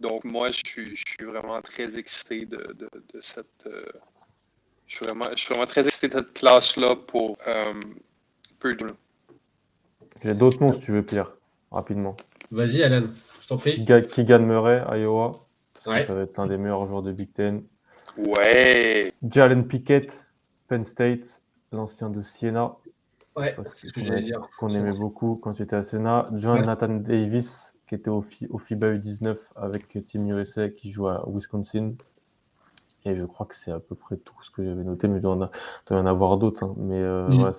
Donc 0.00 0.24
moi, 0.24 0.50
je 0.50 0.60
suis, 0.66 0.96
je 0.96 1.02
suis 1.06 1.24
vraiment 1.24 1.60
très 1.62 1.96
excité 1.98 2.46
de, 2.46 2.56
de, 2.56 2.88
de 3.14 3.20
cette... 3.20 3.66
Euh, 3.66 3.84
je, 4.86 4.96
suis 4.96 5.06
vraiment, 5.06 5.26
je 5.34 5.40
suis 5.40 5.54
vraiment 5.54 5.66
très 5.66 5.86
excité 5.86 6.08
de 6.08 6.14
cette 6.14 6.34
classe-là 6.34 6.96
pour 6.96 7.38
euh, 7.46 7.74
Purdue. 8.58 8.86
J'ai 10.22 10.34
d'autres 10.34 10.60
noms 10.62 10.72
si 10.72 10.80
tu 10.80 10.92
veux, 10.92 11.02
Pierre, 11.02 11.30
rapidement. 11.70 12.16
Vas-y, 12.50 12.82
Alan. 12.82 13.06
Keegan 14.10 14.40
Murray, 14.40 14.82
Iowa. 14.98 15.32
Ça 15.80 16.14
va 16.14 16.22
être 16.22 16.38
un 16.38 16.46
des 16.46 16.56
meilleurs 16.56 16.86
joueurs 16.86 17.02
de 17.02 17.12
Big 17.12 17.32
Ten. 17.32 17.62
Ouais. 18.16 19.12
Jalen 19.22 19.66
Pickett, 19.66 20.26
Penn 20.68 20.84
State, 20.84 21.42
l'ancien 21.72 22.10
de 22.10 22.22
Siena. 22.22 22.76
Ouais, 23.36 23.56
c'est 23.64 23.88
ce 23.88 23.92
que 23.92 24.00
j'allais 24.00 24.22
dire. 24.22 24.48
Qu'on 24.58 24.68
aimait 24.68 24.96
beaucoup 24.96 25.36
quand 25.36 25.54
j'étais 25.54 25.76
à 25.76 25.82
Siena. 25.82 26.28
John 26.32 26.64
Nathan 26.64 26.94
Davis, 26.94 27.80
qui 27.86 27.96
était 27.96 28.10
au, 28.10 28.22
FIBA 28.22 28.94
U19 28.94 29.36
avec 29.56 30.04
Team 30.04 30.30
USA, 30.30 30.68
qui 30.68 30.90
joue 30.90 31.08
à 31.08 31.24
Wisconsin. 31.28 31.90
Et 33.06 33.16
je 33.16 33.24
crois 33.24 33.44
que 33.44 33.54
c'est 33.54 33.72
à 33.72 33.78
peu 33.78 33.94
près 33.94 34.16
tout 34.16 34.34
ce 34.42 34.50
que 34.50 34.66
j'avais 34.66 34.84
noté, 34.84 35.08
mais 35.08 35.18
il 35.18 35.22
doit, 35.22 35.50
y 35.90 35.94
en 35.94 36.06
avoir 36.06 36.38
d'autres. 36.38 36.64
Hein. 36.64 36.74
Mais 36.78 37.00
euh, 37.00 37.28
mm. 37.28 37.52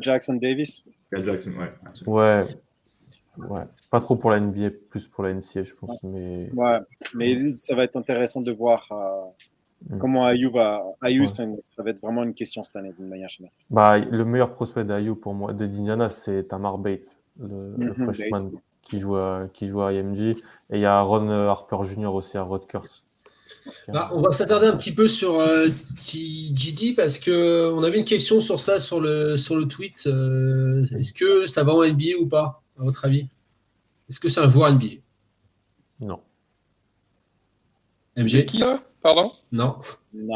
Jackson 0.00 0.34
Davis. 0.34 0.84
Jackson, 1.10 1.52
ouais. 1.58 1.70
Ouais, 2.06 2.44
Ouais, 3.38 3.62
pas 3.90 4.00
trop 4.00 4.16
pour 4.16 4.30
la 4.30 4.40
NBA, 4.40 4.70
plus 4.90 5.06
pour 5.06 5.24
la 5.24 5.34
NCA, 5.34 5.64
je 5.64 5.74
pense. 5.74 6.02
Mais... 6.02 6.50
Ouais, 6.54 6.78
mais 7.14 7.50
ça 7.50 7.74
va 7.74 7.84
être 7.84 7.96
intéressant 7.96 8.40
de 8.40 8.52
voir 8.52 8.88
euh, 8.92 9.94
mm. 9.94 9.98
comment 9.98 10.26
Ayou 10.26 10.50
va. 10.50 10.82
Ayou, 11.02 11.26
ça 11.26 11.44
va 11.78 11.90
être 11.90 12.00
vraiment 12.00 12.22
une 12.22 12.34
question 12.34 12.62
cette 12.62 12.76
année, 12.76 12.92
d'une 12.96 13.08
manière 13.08 13.28
générale. 13.28 13.56
Bah, 13.70 13.98
le 13.98 14.24
meilleur 14.24 14.52
prospect 14.54 14.84
d'Ayou 14.84 15.14
pour 15.16 15.34
moi, 15.34 15.52
de 15.52 15.64
Indiana, 15.64 16.08
c'est 16.08 16.48
Tamar 16.48 16.78
Bates, 16.78 17.16
le, 17.38 17.76
mm-hmm, 17.76 18.04
freshman 18.04 18.50
qui 18.82 19.00
joue, 19.00 19.16
à, 19.16 19.48
qui 19.52 19.66
joue 19.66 19.82
à 19.82 19.92
IMG. 19.92 20.20
Et 20.20 20.36
il 20.70 20.80
y 20.80 20.86
a 20.86 21.00
Ron 21.00 21.28
Harper 21.28 21.78
Jr. 21.84 22.14
aussi 22.14 22.36
à 22.38 22.42
Rutgers. 22.42 23.02
Bah, 23.88 24.10
on 24.12 24.20
va 24.20 24.32
s'attarder 24.32 24.66
un 24.66 24.76
petit 24.76 24.92
peu 24.92 25.08
sur 25.08 25.40
euh, 25.40 25.68
TGD 26.04 26.94
parce 26.94 27.18
qu'on 27.18 27.82
avait 27.82 27.98
une 27.98 28.04
question 28.04 28.40
sur 28.40 28.60
ça 28.60 28.78
sur 28.78 29.00
le, 29.00 29.36
sur 29.36 29.56
le 29.56 29.66
tweet. 29.66 30.06
Euh, 30.06 30.84
est-ce 30.98 31.12
que 31.12 31.46
ça 31.46 31.62
va 31.62 31.72
en 31.72 31.84
NBA 31.84 32.18
ou 32.20 32.26
pas? 32.26 32.62
À 32.78 32.84
votre 32.84 33.04
avis 33.04 33.28
Est-ce 34.08 34.20
que 34.20 34.28
c'est 34.28 34.40
un 34.40 34.48
joueur 34.48 34.72
NBA 34.72 35.00
Non. 36.00 36.20
MG 38.16 38.44
Qui 38.46 38.58
là? 38.58 38.82
Pardon? 39.02 39.32
Non. 39.52 39.78
non. 40.14 40.34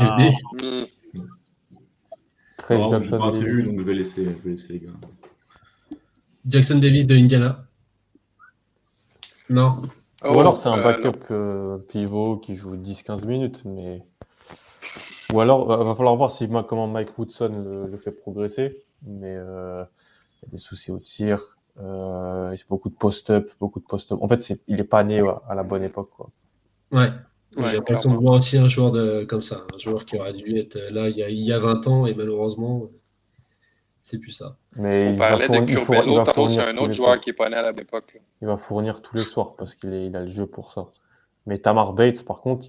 Très 2.56 2.76
oh, 2.76 2.90
pas 2.90 3.26
assez 3.28 3.44
vu, 3.44 3.64
donc 3.64 3.80
je 3.80 3.84
vais, 3.84 3.94
laisser, 3.94 4.24
je 4.24 4.30
vais 4.44 4.50
laisser 4.50 4.74
les 4.74 4.80
gars. 4.80 4.92
Jackson 6.46 6.78
Davis 6.78 7.06
de 7.06 7.16
Indiana 7.16 7.66
Non. 9.48 9.82
Ou 10.24 10.38
alors 10.38 10.56
c'est 10.56 10.68
un 10.68 10.78
euh, 10.78 10.82
backup 10.82 11.24
euh, 11.30 11.78
pivot 11.78 12.36
qui 12.36 12.54
joue 12.54 12.76
10-15 12.76 13.26
minutes, 13.26 13.62
mais. 13.64 14.02
Ou 15.32 15.40
alors, 15.40 15.62
il 15.80 15.86
va 15.86 15.94
falloir 15.94 16.16
voir 16.16 16.30
si, 16.30 16.48
comment 16.68 16.86
Mike 16.86 17.16
Woodson 17.18 17.86
le, 17.90 17.96
fait 17.96 18.10
progresser. 18.10 18.84
Mais 19.02 19.32
il 19.32 19.34
y 19.34 19.38
a 19.38 19.88
des 20.50 20.58
soucis 20.58 20.90
au 20.90 20.98
tir. 20.98 21.56
Euh, 21.78 22.54
il 22.54 22.62
beaucoup 22.68 22.88
de 22.88 22.94
post-up, 22.94 23.50
beaucoup 23.60 23.80
de 23.80 23.84
post-up. 23.84 24.18
En 24.20 24.28
fait, 24.28 24.56
il 24.66 24.76
n'est 24.76 24.84
pas 24.84 25.04
né 25.04 25.20
à 25.48 25.54
la 25.54 25.62
bonne 25.62 25.82
époque. 25.82 26.10
Quoi. 26.16 26.30
Ouais. 26.92 27.10
J'ai 27.56 27.76
l'impression 27.76 28.12
de 28.12 28.16
voir 28.16 28.34
aussi 28.34 28.58
un 28.58 28.68
joueur 28.68 28.92
de, 28.92 29.24
comme 29.24 29.42
ça, 29.42 29.64
un 29.74 29.78
joueur 29.78 30.04
qui 30.04 30.16
aurait 30.16 30.32
dû 30.32 30.56
être 30.56 30.78
là 30.90 31.08
il 31.08 31.16
y 31.16 31.22
a, 31.22 31.28
il 31.28 31.40
y 31.40 31.52
a 31.52 31.58
20 31.58 31.86
ans 31.88 32.06
et 32.06 32.14
malheureusement, 32.14 32.88
c'est 34.02 34.18
plus 34.18 34.30
ça. 34.30 34.56
Mais 34.76 35.12
On 35.14 35.16
parlait 35.16 35.48
de 35.48 35.64
Curbelo, 35.66 36.22
tantôt 36.24 36.46
c'est 36.46 36.62
un 36.62 36.76
autre 36.78 36.92
joueur 36.92 37.20
qui 37.20 37.30
est 37.30 37.34
pas 37.34 37.48
né 37.48 37.56
à 37.56 37.62
la 37.62 37.72
bonne 37.72 37.82
époque. 37.82 38.20
Il 38.40 38.46
va 38.46 38.56
fournir 38.56 39.02
tous 39.02 39.16
les 39.16 39.22
soirs 39.22 39.54
parce 39.58 39.74
qu'il 39.74 39.92
il 39.92 40.14
a 40.14 40.22
le 40.22 40.30
jeu 40.30 40.46
pour 40.46 40.72
ça. 40.72 40.88
Mais 41.46 41.58
Tamar 41.58 41.92
Bates, 41.92 42.24
par 42.24 42.40
contre, 42.40 42.68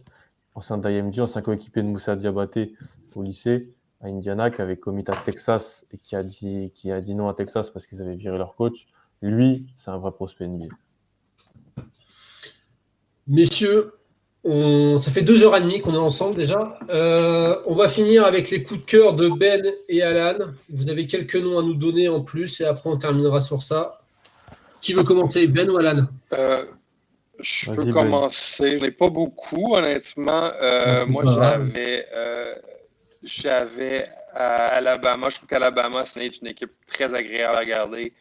ancien 0.56 0.78
d'IMG, 0.78 1.20
ancien 1.20 1.42
coéquipier 1.42 1.84
de 1.84 1.88
Moussa 1.88 2.16
Diabaté 2.16 2.74
au 3.16 3.22
lycée, 3.22 3.74
à 4.02 4.08
Indiana, 4.08 4.50
qui 4.50 4.62
avait 4.62 4.78
commis 4.78 5.04
à 5.08 5.16
Texas 5.16 5.86
et 5.92 5.98
qui 5.98 6.16
a 6.16 6.24
dit, 6.24 6.72
qui 6.74 6.92
a 6.92 7.00
dit 7.02 7.16
non 7.16 7.30
à 7.30 7.34
Texas 7.34 7.70
parce 7.70 7.88
qu'ils 7.88 8.02
avaient 8.02 8.16
viré 8.16 8.38
leur 8.38 8.56
coach. 8.56 8.88
Lui, 9.22 9.68
c'est 9.76 9.92
un 9.92 9.98
vrai 9.98 10.12
prospect 10.12 10.48
NBA. 10.48 10.68
Messieurs, 13.28 13.94
ça 14.44 15.12
fait 15.12 15.22
deux 15.22 15.44
heures 15.44 15.56
et 15.56 15.62
demie 15.62 15.82
qu'on 15.82 15.94
est 15.94 15.98
ensemble 15.98 16.36
déjà. 16.36 16.80
Euh, 16.90 17.58
on 17.68 17.76
va 17.76 17.88
finir 17.88 18.26
avec 18.26 18.50
les 18.50 18.64
coups 18.64 18.82
de 18.82 18.86
cœur 18.86 19.14
de 19.14 19.30
Ben 19.30 19.64
et 19.88 20.02
Alan. 20.02 20.46
Vous 20.70 20.90
avez 20.90 21.06
quelques 21.06 21.36
noms 21.36 21.60
à 21.60 21.62
nous 21.62 21.76
donner 21.76 22.10
en 22.10 22.22
plus 22.22 22.60
et 22.62 22.66
après 22.66 22.90
on 22.90 22.98
terminera 22.98 23.40
sur 23.40 23.62
ça. 23.62 24.02
Qui 24.82 24.94
veut 24.94 25.04
commencer, 25.04 25.48
Ben 25.48 25.70
ou 25.70 25.78
Alan? 25.78 26.08
Euh, 26.34 26.66
Je 27.40 27.72
peux 27.72 27.86
ben. 27.86 27.94
commencer. 27.94 28.80
Je 28.80 28.86
n'ai 28.86 28.92
pas 28.92 29.10
beaucoup, 29.12 29.76
honnêtement. 29.76 30.52
Euh, 30.60 31.06
moi, 31.06 31.24
j'avais, 31.26 32.08
j'avais 33.24 34.10
à 34.34 34.66
Alabama. 34.66 35.30
Je 35.30 35.38
trouve 35.38 35.50
qu'Alabama, 35.50 36.06
c'est 36.06 36.26
une 36.42 36.48
équipe 36.48 36.72
très 36.88 37.14
agréable 37.14 37.56
à 37.56 37.60
regarder. 37.60 38.14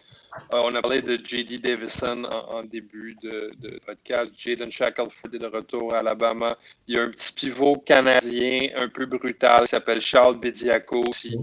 Euh, 0.54 0.60
on 0.64 0.74
a 0.74 0.82
parlé 0.82 1.02
de 1.02 1.18
J.D. 1.22 1.58
Davison 1.58 2.24
en, 2.24 2.62
début 2.62 3.16
de, 3.22 3.52
podcast. 3.84 4.30
Jaden 4.36 4.70
Shackelford 4.70 5.34
est 5.34 5.38
de 5.38 5.46
retour 5.46 5.94
à 5.94 5.98
Alabama. 5.98 6.56
Il 6.86 6.96
y 6.96 6.98
a 6.98 7.02
un 7.02 7.10
petit 7.10 7.32
pivot 7.32 7.76
canadien 7.84 8.68
un 8.76 8.88
peu 8.88 9.06
brutal 9.06 9.62
qui 9.62 9.68
s'appelle 9.68 10.00
Charles 10.00 10.38
Bediaco 10.38 11.02
aussi, 11.08 11.36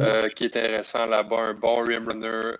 euh, 0.00 0.28
qui 0.30 0.44
est 0.44 0.56
intéressant 0.56 1.06
là-bas, 1.06 1.38
un 1.38 1.54
bon 1.54 1.84
rim 1.84 2.08
runner. 2.08 2.56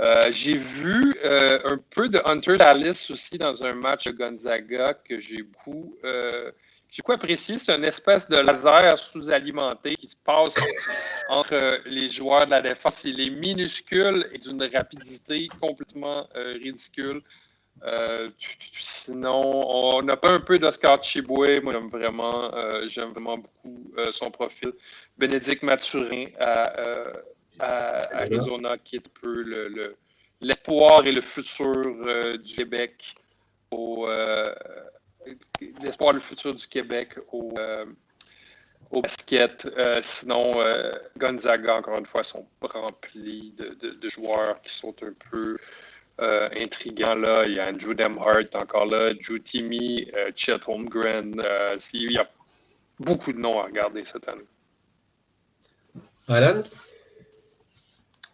Euh, 0.00 0.22
j'ai 0.30 0.56
vu 0.56 1.14
un 1.22 1.78
peu 1.90 2.08
de 2.08 2.20
Hunter 2.24 2.56
Dallas 2.56 3.08
aussi 3.10 3.38
dans 3.38 3.62
un 3.62 3.74
match 3.74 4.06
de 4.06 4.12
Gonzaga 4.12 4.94
que 4.94 5.20
j'ai 5.20 5.42
beaucoup 5.42 5.96
j'ai 6.92 7.00
quoi 7.00 7.14
apprécié, 7.14 7.58
c'est 7.58 7.74
une 7.74 7.86
espèce 7.86 8.28
de 8.28 8.36
laser 8.36 8.98
sous-alimenté 8.98 9.96
qui 9.96 10.08
se 10.08 10.16
passe 10.16 10.56
entre 11.30 11.80
les 11.86 12.10
joueurs 12.10 12.44
de 12.44 12.50
la 12.50 12.60
défense. 12.60 13.04
Il 13.04 13.18
est 13.18 13.30
minuscule 13.30 14.28
et 14.30 14.36
d'une 14.36 14.62
rapidité 14.62 15.48
complètement 15.58 16.28
euh, 16.36 16.52
ridicule. 16.62 17.22
Euh, 17.82 18.28
sinon, 18.38 19.40
on 19.96 20.02
n'a 20.02 20.16
pas 20.16 20.32
un 20.32 20.40
peu 20.40 20.58
d'Oscar 20.58 21.02
Chiboué. 21.02 21.60
Moi, 21.60 21.72
j'aime 21.72 21.88
vraiment, 21.88 22.54
euh, 22.54 22.86
j'aime 22.88 23.12
vraiment 23.12 23.38
beaucoup 23.38 23.90
son 24.10 24.30
profil. 24.30 24.74
Bénédicte 25.16 25.62
Mathurin 25.62 26.26
à, 26.38 26.74
Arizona, 28.18 28.76
qui 28.76 28.96
est 28.96 29.06
un 29.06 29.18
peu 29.18 29.88
l'espoir 30.42 31.06
et 31.06 31.12
le 31.12 31.22
futur 31.22 31.72
du 32.36 32.54
Québec 32.54 33.14
au, 33.70 34.06
l'espoir, 35.82 36.12
le 36.12 36.20
futur 36.20 36.52
du 36.52 36.66
Québec 36.66 37.18
au, 37.32 37.52
euh, 37.58 37.84
au 38.90 39.02
basket. 39.02 39.68
Euh, 39.76 39.98
sinon, 40.02 40.52
euh, 40.56 40.92
Gonzaga, 41.18 41.76
encore 41.76 41.98
une 41.98 42.06
fois, 42.06 42.22
sont 42.22 42.46
remplis 42.60 43.54
de, 43.56 44.08
joueurs 44.08 44.60
qui 44.62 44.74
sont 44.74 44.94
un 45.02 45.12
peu 45.30 45.58
intrigants. 46.18 47.14
Là. 47.14 47.44
Il 47.46 47.54
y 47.54 47.60
a 47.60 47.68
Andrew 47.68 47.94
Demhart 47.94 48.54
encore 48.54 48.86
là, 48.86 49.12
Drew 49.14 49.40
Timmy, 49.40 50.08
Chet 50.36 50.60
Holmgren. 50.68 51.42
il 51.94 52.12
y 52.12 52.18
a 52.18 52.28
beaucoup 53.00 53.32
de 53.32 53.38
noms 53.38 53.60
à 53.60 53.64
regarder 53.64 54.04
cette 54.04 54.28
année. 54.28 54.46
Alan? 56.28 56.62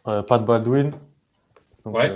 Pat 0.04 0.44
Baldwin. 0.44 0.92
ouais. 1.84 2.12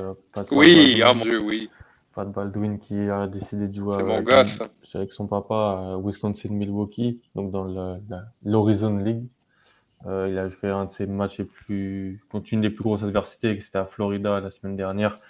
oui, 0.51 1.02
oh 1.05 1.15
mon 1.15 1.20
Dieu, 1.20 1.41
oui. 1.41 1.70
Pat 2.15 2.31
Baldwin 2.31 2.78
qui 2.78 2.99
a 3.08 3.26
décidé 3.26 3.68
de 3.68 3.74
jouer 3.74 3.97
avec, 3.97 5.12
son 5.12 5.26
papa 5.26 5.94
à 5.94 5.99
Wisconsin-Milwaukee, 5.99 7.20
donc 7.34 7.50
dans 7.50 7.99
l'Horizon 8.44 8.99
League. 8.99 9.24
Euh, 10.07 10.28
il 10.28 10.36
a 10.36 10.50
fait 10.50 10.68
un 10.68 10.86
de 10.86 10.91
ses 10.91 11.07
matchs 11.07 11.39
les 11.39 11.44
plus, 11.44 12.24
contre 12.31 12.52
une 12.52 12.60
des 12.60 12.70
plus 12.70 12.82
grosses 12.82 13.05
adversités, 13.05 13.58
c'était 13.60 13.78
à 13.78 13.86
Florida 13.86 14.41
la 14.41 14.50
semaine 14.50 14.76
dernière. 14.76 15.20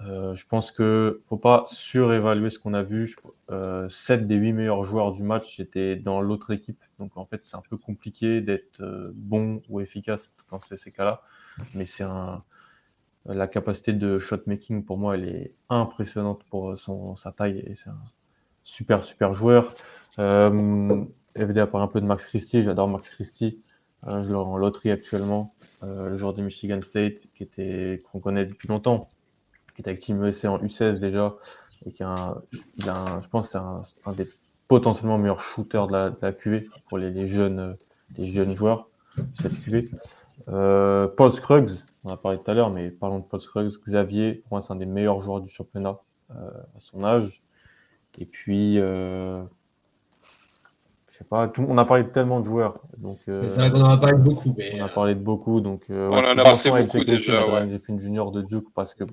Euh, 0.00 0.34
je 0.34 0.44
pense 0.46 0.72
qu'il 0.72 0.84
ne 0.84 1.20
faut 1.28 1.36
pas 1.36 1.66
surévaluer 1.68 2.50
ce 2.50 2.58
qu'on 2.58 2.74
a 2.74 2.82
vu. 2.82 3.14
Euh, 3.50 3.88
7 3.88 4.26
des 4.26 4.34
8 4.34 4.52
meilleurs 4.52 4.82
joueurs 4.82 5.12
du 5.12 5.22
match 5.22 5.60
étaient 5.60 5.96
dans 5.96 6.20
l'autre 6.20 6.52
équipe. 6.52 6.82
Donc 6.98 7.16
en 7.16 7.24
fait, 7.24 7.44
c'est 7.44 7.56
un 7.56 7.62
peu 7.68 7.76
compliqué 7.76 8.40
d'être 8.40 8.80
euh, 8.80 9.12
bon 9.14 9.62
ou 9.68 9.80
efficace 9.80 10.32
dans 10.50 10.60
ces, 10.60 10.78
ces 10.78 10.90
cas-là. 10.90 11.22
Mais 11.74 11.86
c'est 11.86 12.02
un, 12.02 12.42
la 13.26 13.46
capacité 13.46 13.92
de 13.92 14.18
shot 14.18 14.40
making, 14.46 14.84
pour 14.84 14.98
moi, 14.98 15.14
elle 15.14 15.28
est 15.28 15.54
impressionnante 15.70 16.42
pour 16.50 16.76
son, 16.76 17.16
sa 17.16 17.32
taille 17.32 17.58
et 17.66 17.74
c'est 17.74 17.90
un 17.90 18.04
super, 18.64 19.04
super 19.04 19.32
joueur. 19.32 19.74
Euh, 20.18 21.04
FD 21.36 21.58
a 21.58 21.66
parlé 21.66 21.84
un 21.84 21.88
peu 21.88 22.00
de 22.00 22.06
Max 22.06 22.26
Christie, 22.26 22.62
j'adore 22.62 22.88
Max 22.88 23.08
Christie. 23.10 23.62
Euh, 24.06 24.22
je 24.22 24.32
en 24.34 24.56
loterie 24.56 24.90
actuellement, 24.90 25.54
euh, 25.82 26.10
le 26.10 26.16
joueur 26.16 26.34
de 26.34 26.42
Michigan 26.42 26.80
State 26.82 27.14
qui 27.34 27.42
était 27.42 28.02
qu'on 28.10 28.20
connaît 28.20 28.44
depuis 28.44 28.68
longtemps, 28.68 29.08
qui 29.74 29.82
est 29.82 29.88
avec 29.88 30.00
Team 30.00 30.22
en 30.22 30.58
U16 30.58 30.98
déjà, 30.98 31.34
et 31.86 31.92
qui 31.92 32.02
a, 32.02 32.36
a 32.86 33.20
je 33.22 33.28
pense, 33.28 33.50
c'est 33.50 33.58
un, 33.58 33.82
un, 34.04 34.12
des 34.12 34.28
potentiellement 34.68 35.16
meilleurs 35.16 35.40
shooters 35.40 35.86
de 35.86 35.92
la, 35.92 36.10
de 36.10 36.30
QV 36.30 36.68
pour 36.88 36.98
les, 36.98 37.26
jeunes, 37.26 37.76
les 38.16 38.26
jeunes 38.26 38.54
joueurs 38.54 38.88
cette 39.40 39.58
QV. 39.60 39.90
Euh, 40.48 41.08
Paul 41.08 41.32
Scruggs, 41.32 41.70
on 42.04 42.10
a 42.10 42.16
parlé 42.16 42.38
tout 42.38 42.50
à 42.50 42.54
l'heure, 42.54 42.70
mais 42.70 42.90
parlons 42.90 43.18
de 43.18 43.24
Paul 43.24 43.40
Scruggs. 43.40 43.72
Xavier, 43.86 44.34
pour 44.34 44.52
moi, 44.52 44.62
c'est 44.62 44.72
un 44.72 44.76
des 44.76 44.86
meilleurs 44.86 45.20
joueurs 45.20 45.40
du 45.40 45.50
championnat 45.50 45.98
euh, 46.30 46.50
à 46.76 46.80
son 46.80 47.02
âge. 47.02 47.42
Et 48.18 48.26
puis, 48.26 48.78
euh, 48.78 49.42
je 51.08 51.14
sais 51.14 51.24
pas, 51.24 51.50
on 51.58 51.78
a 51.78 51.84
parlé 51.86 52.04
de 52.04 52.10
tellement 52.10 52.40
de 52.40 52.44
joueurs. 52.44 52.74
Donc, 52.98 53.18
euh, 53.28 53.48
c'est 53.48 53.60
vrai 53.60 53.70
qu'on 53.70 53.80
en 53.80 53.90
a 53.90 53.96
parlé 53.96 54.18
de 54.18 54.22
beaucoup. 54.22 54.54
Mais... 54.56 54.80
On 54.80 54.84
a 54.84 54.88
parlé 54.88 55.14
de 55.14 55.20
beaucoup. 55.20 55.60
Donc, 55.62 55.86
on 55.88 56.12
en 56.12 56.24
a 56.24 56.42
passé 56.42 56.70
beaucoup 56.70 57.04
déjà. 57.04 57.48
Ouais. 57.48 57.80
une 57.88 57.98
junior 57.98 58.32
de 58.32 58.42
Duke 58.42 58.68
parce 58.74 58.94
que, 58.94 59.04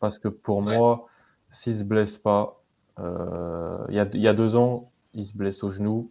parce 0.00 0.18
que 0.18 0.28
pour 0.28 0.60
moi, 0.60 1.06
s'il 1.50 1.78
se 1.78 1.84
blesse 1.84 2.18
pas, 2.18 2.60
il 2.98 3.94
y, 3.94 3.98
a, 3.98 4.06
y 4.12 4.28
a 4.28 4.34
deux 4.34 4.54
ans, 4.54 4.90
il 5.14 5.24
se 5.24 5.34
blesse 5.34 5.64
au 5.64 5.70
genou, 5.70 6.10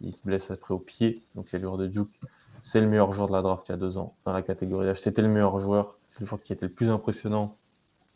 il 0.00 0.14
se 0.14 0.22
blesse 0.24 0.50
après 0.50 0.72
au 0.72 0.78
pied. 0.78 1.22
Donc, 1.34 1.48
il 1.50 1.52
y 1.52 1.56
a 1.56 1.58
le 1.58 1.66
joueur 1.66 1.78
de 1.78 1.86
Duke 1.86 2.18
c'est 2.64 2.80
le 2.80 2.88
meilleur 2.88 3.12
joueur 3.12 3.28
de 3.28 3.32
la 3.32 3.42
draft 3.42 3.68
il 3.68 3.72
y 3.72 3.74
a 3.74 3.76
deux 3.76 3.98
ans 3.98 4.16
dans 4.24 4.32
la 4.32 4.40
catégorie 4.40 4.86
H. 4.86 4.96
C'était 4.96 5.20
le 5.20 5.28
meilleur 5.28 5.58
joueur, 5.58 5.98
c'est 6.08 6.20
le 6.20 6.26
joueur 6.26 6.42
qui 6.42 6.54
était 6.54 6.64
le 6.64 6.72
plus 6.72 6.88
impressionnant. 6.88 7.58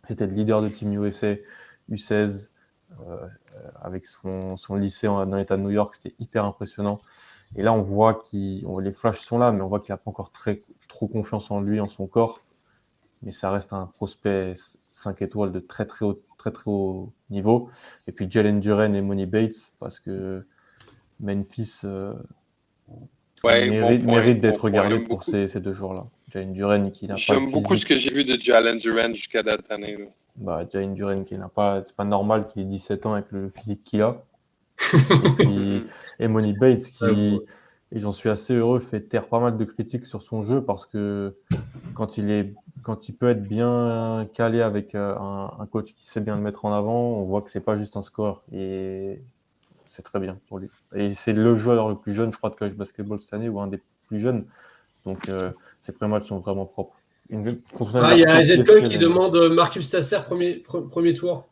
C'était 0.07 0.27
le 0.27 0.33
leader 0.33 0.63
de 0.63 0.71
Team 0.71 0.91
USA, 0.95 1.35
U16, 1.91 2.49
euh, 2.99 3.29
avec 3.83 4.07
son, 4.07 4.57
son 4.57 4.77
lycée 4.77 5.07
dans 5.07 5.27
l'État 5.27 5.59
de 5.59 5.63
New 5.63 5.71
York, 5.71 5.95
c'était 5.95 6.17
hyper 6.19 6.47
impressionnant. 6.47 6.99
Et 7.57 7.63
là, 7.63 7.75
on 7.75 7.83
voit 7.83 8.23
qu'il, 8.25 8.67
les 8.81 8.93
flashs 8.93 9.21
sont 9.21 9.39
là, 9.39 9.53
mais 9.53 9.61
on 9.61 9.67
voit 9.67 9.81
qu'il 9.81 9.93
n'a 9.93 9.99
pas 9.99 10.09
encore 10.09 10.33
très, 10.33 10.61
trop 10.89 11.09
confiance 11.09 11.51
en 11.51 11.61
lui, 11.61 11.79
en 11.79 11.87
son 11.87 12.07
corps. 12.07 12.41
Mais 13.21 13.33
ça 13.33 13.51
reste 13.51 13.75
un 13.75 13.85
prospect 13.85 14.55
5 14.95 15.21
étoiles 15.21 15.53
de 15.53 15.61
très 15.61 15.85
très 15.85 16.07
haut, 16.07 16.19
très 16.39 16.53
très 16.53 16.71
haut 16.71 17.13
niveau. 17.29 17.69
Et 18.07 18.13
puis 18.13 18.31
Jalen 18.31 18.61
Duren 18.61 18.95
et 18.95 19.03
Money 19.03 19.27
Bates, 19.27 19.73
parce 19.79 20.01
que 20.01 20.47
Memphis, 21.21 21.81
euh, 21.85 22.15
Ouais, 23.45 23.71
mérite, 23.71 24.41
d'être 24.41 24.65
regardé 24.65 24.99
pour 25.01 25.25
ces, 25.25 25.49
ces, 25.49 25.61
deux 25.61 25.73
jours-là. 25.73 26.07
Jalen 26.31 26.53
Duren 26.53 26.91
qui 26.91 27.07
n'a 27.07 27.15
pas. 27.15 27.19
J'aime 27.19 27.51
beaucoup 27.51 27.75
ce 27.75 27.87
que 27.87 27.97
j'ai 27.97 28.11
vu 28.11 28.25
de 28.25 28.41
Jalen 28.41 28.79
Duren 28.79 29.15
jusqu'à 29.15 29.43
cette 29.43 29.71
année. 29.71 29.97
Bah, 30.37 30.65
Jalen 30.71 30.95
Duren 30.95 31.25
qui 31.25 31.37
n'a 31.37 31.49
pas. 31.49 31.83
C'est 31.87 31.97
pas 31.97 32.05
normal 32.05 32.47
qu'il 32.49 32.63
ait 32.63 32.67
17 32.67 33.07
ans 33.07 33.15
avec 33.15 33.27
le 33.31 33.51
physique 33.57 33.81
qu'il 33.85 34.03
a. 34.03 34.23
et, 36.19 36.29
Money 36.29 36.55
Bates 36.55 36.85
qui. 36.85 37.41
Et 37.91 38.01
j'en 38.01 38.13
suis 38.13 38.29
assez 38.29 38.55
heureux, 38.55 38.81
fait 38.81 39.01
taire 39.01 39.29
pas 39.29 39.41
mal 39.41 39.57
de 39.57 39.65
critiques 39.65 40.05
sur 40.05 40.21
son 40.21 40.43
jeu 40.43 40.63
parce 40.63 40.85
que 40.85 41.35
quand 41.95 42.19
il, 42.19 42.31
est, 42.31 42.53
quand 42.83 43.09
il 43.09 43.15
peut 43.15 43.29
être 43.29 43.43
bien 43.43 44.29
calé 44.35 44.61
avec 44.61 44.95
euh, 44.95 45.17
un, 45.17 45.55
un 45.59 45.65
coach 45.65 45.95
qui 45.95 46.05
sait 46.05 46.21
bien 46.21 46.35
le 46.37 46.43
mettre 46.43 46.67
en 46.67 46.73
avant, 46.75 47.13
on 47.13 47.25
voit 47.25 47.41
que 47.41 47.49
c'est 47.49 47.65
pas 47.65 47.77
juste 47.77 47.97
un 47.97 48.03
score. 48.03 48.45
Et 48.53 49.23
c'est 49.89 50.03
très 50.03 50.21
bien 50.21 50.39
pour 50.49 50.59
lui. 50.59 50.69
Et 50.95 51.15
c'est 51.15 51.33
le 51.33 51.57
joueur 51.57 51.89
le 51.89 51.97
plus 51.97 52.13
jeune, 52.15 52.33
je 52.33 52.39
crois, 52.39 52.51
de 52.51 52.55
college 52.55 52.75
basketball 52.77 53.19
cette 53.19 53.35
année, 53.35 53.49
ou 53.49 53.61
un 53.61 53.67
des 53.67 53.83
plus 54.07 54.21
jeunes. 54.21 54.47
Donc, 55.05 55.29
euh, 55.29 55.51
ses 55.83 55.93
pré-matchs 55.93 56.27
sont 56.29 56.39
vraiment 56.39 56.67
propres. 56.67 56.97
ah, 57.31 58.15
il 58.15 58.21
y 58.21 58.25
a 58.25 58.37
un 58.37 58.83
qui 58.83 58.99
demande 58.99 59.37
euh, 59.37 59.51
Marcus 59.53 59.89
Sasser, 59.89 60.21
premier, 60.27 60.57
premier 60.91 61.13
tour. 61.13 61.49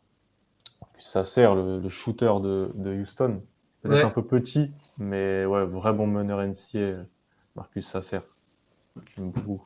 Sasser, 0.97 1.47
le, 1.53 1.79
le 1.79 1.89
shooter 1.89 2.31
de, 2.41 2.71
de 2.75 2.93
Houston. 2.93 3.41
peut-être 3.81 4.05
un 4.05 4.09
peu 4.09 4.23
petit, 4.23 4.71
mais 4.97 5.45
ouais, 5.45 5.65
vrai 5.65 5.93
bon 5.93 6.07
meneur 6.07 6.41
NCA, 6.41 7.03
Marcus 7.55 7.87
Sasser. 7.87 8.19
J'aime 9.15 9.31
beaucoup. 9.31 9.61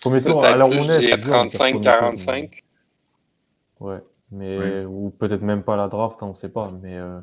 Premier 0.00 0.22
tour, 0.22 0.44
alors 0.44 0.70
on 0.70 0.72
est. 0.72 1.12
35-45. 1.16 2.62
Ouais, 3.80 3.98
mais 4.32 4.84
ou 4.84 5.10
peut-être 5.10 5.42
même 5.42 5.62
pas 5.62 5.76
la 5.76 5.88
draft, 5.88 6.22
hein, 6.22 6.26
on 6.26 6.28
ne 6.30 6.34
sait 6.34 6.48
pas, 6.48 6.72
mais 6.82 6.96
euh, 6.96 7.18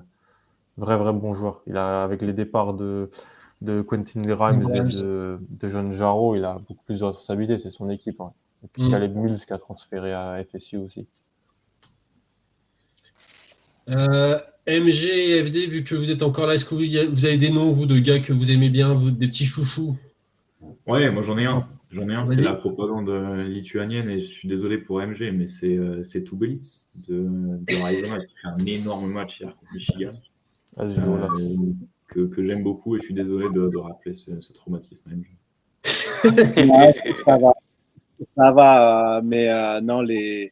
vrai, 0.78 0.98
vrai 0.98 1.14
bon 1.14 1.34
joueur. 1.34 1.62
Il 1.68 1.78
a, 1.78 2.04
avec 2.04 2.22
les 2.22 2.34
départs 2.34 2.74
de, 2.74 3.10
de 3.62 3.82
Quentin 3.82 4.22
Grimes 4.22 4.70
et 4.74 4.82
de, 4.82 5.40
de 5.50 5.70
John 5.70 5.92
Jarreau, 5.92 6.36
il 6.36 6.44
a 6.44 6.60
beaucoup 6.68 6.84
plus 6.86 7.00
de 7.00 7.06
responsabilités, 7.06 7.58
c'est 7.58 7.72
son 7.72 7.90
équipe. 7.90 8.20
Hein. 8.22 8.34
Et 8.64 8.68
puis 8.68 8.84
mm. 8.84 8.92
Caleb 8.92 9.16
Mills 9.16 9.46
qui 9.46 9.54
a 9.54 9.58
transféré 9.58 10.14
à 10.14 10.44
FSU 10.44 10.78
aussi. 10.78 11.08
Euh, 13.90 14.38
MG 14.68 15.06
et 15.06 15.46
FD, 15.46 15.68
vu 15.68 15.84
que 15.84 15.96
vous 15.96 16.12
êtes 16.12 16.24
encore 16.24 16.48
là, 16.48 16.56
est-ce 16.56 16.66
que 16.66 16.76
vous, 16.76 17.26
avez 17.26 17.38
des 17.38 17.50
noms, 17.50 17.72
vous, 17.72 17.86
de 17.86 18.00
gars 18.00 18.20
que 18.20 18.34
vous 18.34 18.52
aimez 18.52 18.70
bien, 18.70 18.96
des 18.96 19.28
petits 19.28 19.46
chouchous? 19.46 19.96
Ouais, 20.86 21.10
moi 21.10 21.24
j'en 21.24 21.38
ai 21.38 21.46
un. 21.46 21.64
J'en 21.90 22.10
ai 22.10 22.16
un, 22.16 22.26
c'est 22.26 22.42
la 22.42 22.54
propagande 22.54 23.10
lituanienne, 23.48 24.10
et 24.10 24.22
je 24.22 24.28
suis 24.28 24.48
désolé 24.48 24.78
pour 24.78 25.00
MG, 25.00 25.32
mais 25.34 25.48
c'est 25.48 25.78
euh, 25.78 26.04
Toubelis 26.26 26.82
de, 26.96 27.26
de 27.30 27.82
Arizona 27.82 28.20
qui 28.20 28.36
fait 28.42 28.48
un 28.48 28.66
énorme 28.66 29.10
match 29.10 29.40
hier 29.40 29.56
contre 29.56 29.74
Michigan. 29.74 30.12
Ah, 30.76 30.84
euh, 30.84 31.28
que, 32.08 32.28
que 32.28 32.44
j'aime 32.44 32.64
beaucoup, 32.64 32.96
et 32.96 33.00
je 33.00 33.06
suis 33.06 33.14
désolé 33.14 33.48
de, 33.54 33.70
de 33.70 33.78
rappeler 33.78 34.16
ce, 34.16 34.40
ce 34.40 34.54
traumatisme 34.54 35.10
à 35.10 35.16
MG. 35.16 37.14
ça 37.14 37.38
va. 37.38 37.54
Ça 38.36 38.52
va, 38.52 39.22
mais 39.24 39.50
euh, 39.50 39.80
non, 39.80 40.02
les. 40.02 40.52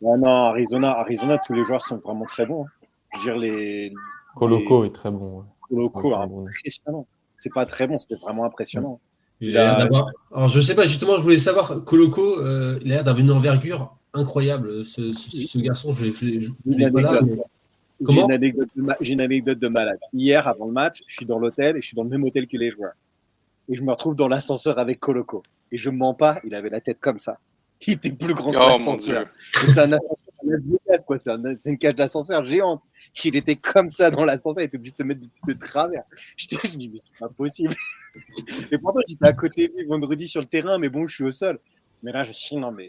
non, 0.00 0.24
Arizona, 0.24 0.98
Arizona, 0.98 1.38
tous 1.38 1.52
les 1.52 1.64
joueurs 1.64 1.80
sont 1.80 1.96
vraiment 1.98 2.26
très 2.26 2.46
bons. 2.46 2.64
Hein. 2.64 2.86
Je 3.12 3.18
veux 3.18 3.24
dire, 3.24 3.36
les. 3.38 3.92
Coloco 4.36 4.84
est 4.84 4.94
très 4.94 5.10
bon. 5.10 5.44
Coloco, 5.62 6.14
impressionnant. 6.14 7.06
C'est 7.36 7.52
pas 7.52 7.66
très 7.66 7.86
bon, 7.86 7.98
c'était 7.98 8.20
vraiment 8.20 8.44
impressionnant. 8.44 9.00
Il 9.40 9.56
a... 9.56 9.88
Alors, 10.32 10.48
je 10.48 10.60
sais 10.60 10.74
pas, 10.74 10.84
justement, 10.84 11.16
je 11.16 11.22
voulais 11.22 11.38
savoir, 11.38 11.84
Coloco, 11.84 12.38
euh, 12.38 12.78
il 12.82 12.92
a 12.92 12.96
l'air 12.96 13.04
d'avoir 13.04 13.20
une 13.24 13.30
envergure 13.30 13.96
incroyable. 14.12 14.84
Ce, 14.86 15.12
ce, 15.12 15.58
garçon, 15.58 15.92
je, 15.92 16.06
je, 16.06 16.10
je 16.10 16.50
J'ai 16.66 18.20
une, 18.20 18.28
une, 19.00 19.20
anecdote 19.20 19.58
de 19.58 19.68
malade. 19.68 19.98
Hier, 20.12 20.46
avant 20.46 20.66
le 20.66 20.72
match, 20.72 21.02
je 21.06 21.14
suis 21.14 21.26
dans 21.26 21.38
l'hôtel 21.38 21.76
et 21.76 21.82
je 21.82 21.86
suis 21.86 21.96
dans 21.96 22.04
le 22.04 22.10
même 22.10 22.24
hôtel 22.24 22.46
que 22.46 22.56
les 22.56 22.70
joueurs. 22.70 22.94
Et 23.68 23.76
je 23.76 23.82
me 23.82 23.90
retrouve 23.90 24.16
dans 24.16 24.28
l'ascenseur 24.28 24.78
avec 24.78 25.00
Coloco. 25.00 25.42
Et 25.72 25.78
je 25.78 25.90
ne 25.90 25.96
mens 25.96 26.14
pas, 26.14 26.40
il 26.44 26.54
avait 26.54 26.70
la 26.70 26.80
tête 26.80 26.98
comme 27.00 27.18
ça. 27.18 27.38
Il 27.86 27.94
était 27.94 28.12
plus 28.12 28.34
grand 28.34 28.50
que 28.50 28.56
oh, 28.56 28.68
l'ascenseur. 28.68 29.26
C'est 29.66 29.80
un 29.80 29.92
C'est 31.56 31.70
une 31.70 31.78
cage 31.78 31.94
d'ascenseur 31.94 32.44
géante. 32.44 32.82
Il 33.24 33.36
était 33.36 33.56
comme 33.56 33.90
ça 33.90 34.10
dans 34.10 34.24
l'ascenseur, 34.24 34.62
il 34.62 34.66
était 34.66 34.76
obligé 34.76 34.92
de 34.92 34.96
se 34.96 35.02
mettre 35.02 35.20
de, 35.46 35.52
travers. 35.52 36.04
Je, 36.36 36.46
je 36.64 36.76
dis, 36.76 36.88
mais 36.88 36.98
c'est 36.98 37.18
pas 37.18 37.28
possible. 37.28 37.74
Et 38.70 38.78
pourtant, 38.78 39.00
j'étais 39.06 39.26
à 39.26 39.32
côté 39.32 39.72
vendredi 39.88 40.26
sur 40.26 40.40
le 40.40 40.46
terrain, 40.46 40.78
mais 40.78 40.88
bon, 40.88 41.06
je 41.06 41.14
suis 41.14 41.24
au 41.24 41.30
sol. 41.30 41.60
Mais 42.02 42.12
là, 42.12 42.22
je 42.22 42.30
me 42.30 42.34
suis 42.34 42.56
non, 42.56 42.72
mais 42.72 42.88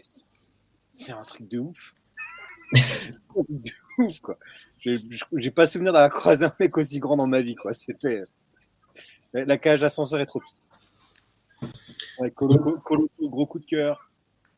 c'est 0.90 1.12
un 1.12 1.24
truc 1.24 1.48
de 1.48 1.58
ouf. 1.58 1.94
c'est 2.74 3.10
un 3.10 3.42
truc 3.42 3.46
de 3.48 3.72
ouf, 3.98 4.20
quoi. 4.20 4.38
J'ai 4.78 5.50
pas 5.50 5.66
souvenir 5.66 5.92
d'avoir 5.92 6.10
croisé 6.10 6.44
un 6.44 6.54
mec 6.58 6.76
aussi 6.76 6.98
grand 6.98 7.16
dans 7.16 7.26
ma 7.26 7.42
vie, 7.42 7.54
quoi. 7.54 7.72
C'était. 7.72 8.22
La 9.32 9.56
cage 9.56 9.80
d'ascenseur 9.80 10.20
est 10.20 10.26
trop 10.26 10.40
petite. 10.40 10.68
gros 13.28 13.46
coup 13.46 13.58
de 13.58 13.66
cœur. 13.66 14.11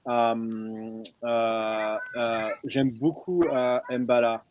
Euh, 0.07 1.02
euh, 1.24 1.97
euh, 2.16 2.49
j'aime 2.65 2.91
beaucoup 2.91 3.44
Mbala. 3.91 4.44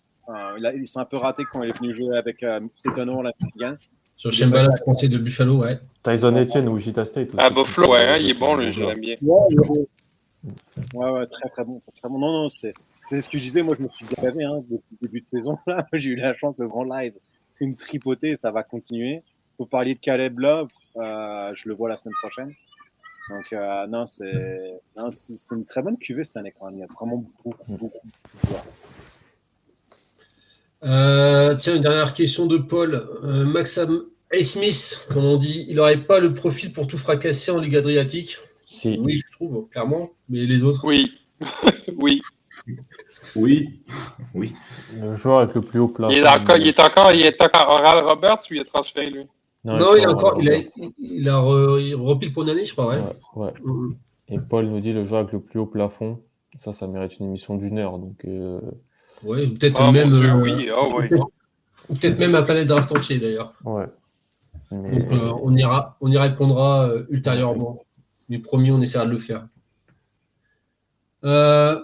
il, 0.75 0.87
s'est 0.87 0.99
un 0.99 1.05
peu 1.05 1.17
raté 1.17 1.43
quand 1.51 1.63
il 1.63 1.69
est 1.69 1.77
venu 1.77 1.95
jouer 1.95 2.17
avec 2.17 2.45
Seton 2.75 3.21
la 3.21 3.31
Michigan. 3.41 3.75
Sur 4.15 4.31
Shembala, 4.31 4.75
français 4.77 5.09
de 5.09 5.17
Buffalo, 5.17 5.57
ouais. 5.57 5.79
Tyson 6.03 6.35
Etienne 6.35 6.69
ou 6.69 6.77
Gita 6.77 7.05
State. 7.05 7.29
Ah, 7.37 7.49
Buffalo, 7.49 7.91
ouais, 7.91 8.07
hein, 8.07 8.17
il 8.19 8.29
est 8.29 8.33
bon, 8.35 8.55
lui, 8.55 8.71
je 8.71 8.83
l'aime 8.83 8.99
bien. 8.99 9.17
Ouais, 10.93 11.09
ouais, 11.09 11.27
très 11.27 11.49
très 11.49 11.63
bon. 11.63 11.81
Très 11.99 12.09
bon. 12.09 12.19
Non, 12.19 12.43
non, 12.43 12.49
c'est 12.49 12.73
ce 13.09 13.27
que 13.29 13.37
je 13.37 13.43
disais. 13.43 13.63
Moi, 13.63 13.75
je 13.77 13.83
me 13.83 13.89
suis 13.89 14.05
gavé 14.21 14.43
hein, 14.43 14.61
depuis 14.69 14.97
le 15.01 15.07
début 15.07 15.21
de 15.21 15.25
saison. 15.25 15.57
J'ai 15.93 16.11
eu 16.11 16.15
la 16.15 16.35
chance, 16.35 16.57
de 16.57 16.65
grand 16.65 16.83
live, 16.83 17.13
une 17.59 17.75
tripotée, 17.75 18.35
ça 18.35 18.51
va 18.51 18.63
continuer. 18.63 19.21
Vous 19.57 19.65
parliez 19.65 19.95
de 19.95 19.99
Caleb 19.99 20.39
Love, 20.39 20.69
euh, 20.97 21.51
je 21.55 21.69
le 21.69 21.75
vois 21.75 21.89
la 21.89 21.97
semaine 21.97 22.15
prochaine. 22.21 22.53
Donc, 23.29 23.53
euh, 23.53 23.87
non, 23.87 24.05
c'est 24.05 24.31
une 25.51 25.65
très 25.65 25.81
bonne 25.81 25.97
cuvée 25.97 26.23
cette 26.23 26.37
année 26.37 26.53
quand 26.57 26.65
même. 26.65 26.75
Il 26.75 26.81
y 26.81 26.83
a 26.83 26.87
vraiment 26.87 27.17
beaucoup, 27.17 27.55
beaucoup 27.67 28.07
de 28.07 28.47
joueurs. 28.47 28.65
Euh, 30.83 31.55
tiens, 31.55 31.75
une 31.75 31.81
dernière 31.81 32.13
question 32.13 32.45
de 32.45 32.57
Paul. 32.57 32.95
Euh, 33.23 33.45
Max 33.45 33.77
A. 33.77 33.87
Smith, 34.41 35.07
comme 35.11 35.25
on 35.25 35.37
dit, 35.37 35.65
il 35.69 35.75
n'aurait 35.75 36.03
pas 36.03 36.19
le 36.19 36.33
profil 36.33 36.73
pour 36.73 36.87
tout 36.87 36.97
fracasser 36.97 37.51
en 37.51 37.59
Ligue 37.59 37.75
Adriatique? 37.75 38.37
Oui, 38.83 39.21
je 39.25 39.31
trouve, 39.31 39.69
clairement. 39.69 40.11
Mais 40.27 40.45
les 40.45 40.63
autres? 40.63 40.83
Oui. 40.83 41.13
oui. 41.97 42.21
Oui. 43.35 43.79
Oui. 44.33 44.53
Le 44.99 45.13
joueur 45.15 45.39
avec 45.39 45.55
le 45.55 45.61
plus 45.61 45.79
haut 45.79 45.87
plat. 45.87 46.09
Il 46.11 46.17
est 46.17 46.27
encore, 46.27 46.57
il 46.57 46.67
est 46.67 46.79
encore, 46.79 47.11
il 47.13 47.25
est 47.25 47.41
encore 47.41 47.69
Oral 47.69 48.03
Roberts 48.03 48.39
ou 48.49 48.55
il 48.55 48.61
est 48.61 48.65
transféré, 48.65 49.09
lui? 49.09 49.27
Non, 49.65 49.95
il, 49.95 50.03
a 50.03 50.11
encore, 50.11 50.41
il 50.41 50.49
a, 50.49 50.61
il 50.99 51.29
a 51.29 51.39
repile 51.39 52.33
pour 52.33 52.43
une 52.43 52.49
année, 52.49 52.65
je 52.65 52.73
crois, 52.73 52.95
ouais. 52.95 53.01
Mm-hmm. 53.35 53.95
Et 54.29 54.39
Paul 54.39 54.65
nous 54.67 54.79
dit 54.79 54.93
le 54.93 55.03
joueur 55.03 55.21
avec 55.21 55.33
le 55.33 55.39
plus 55.39 55.59
haut 55.59 55.65
plafond. 55.65 56.19
Ça, 56.59 56.73
ça 56.73 56.87
mérite 56.87 57.17
une 57.19 57.27
émission 57.27 57.55
d'une 57.55 57.77
heure. 57.77 57.97
Donc, 57.97 58.25
euh... 58.25 58.59
Oui, 59.23 59.53
peut-être 59.55 59.91
même. 59.91 60.11
Dieu, 60.11 60.29
euh, 60.29 60.41
oui. 60.41 60.69
Oh, 60.75 60.99
oui. 60.99 61.07
Peut-être 61.99 62.17
même 62.17 62.33
un 62.33 62.43
planète 62.43 62.67
draft 62.67 62.89
entier, 62.95 63.19
d'ailleurs. 63.19 63.53
Ouais. 63.65 63.85
Donc, 64.71 65.11
euh, 65.11 65.33
on, 65.43 65.53
ira, 65.55 65.97
on 65.99 66.09
y 66.09 66.17
répondra 66.17 66.87
euh, 66.87 67.03
ultérieurement. 67.09 67.83
Mais 68.29 68.39
promis, 68.39 68.71
on 68.71 68.79
essaiera 68.81 69.05
de 69.05 69.11
le 69.11 69.17
faire. 69.17 69.45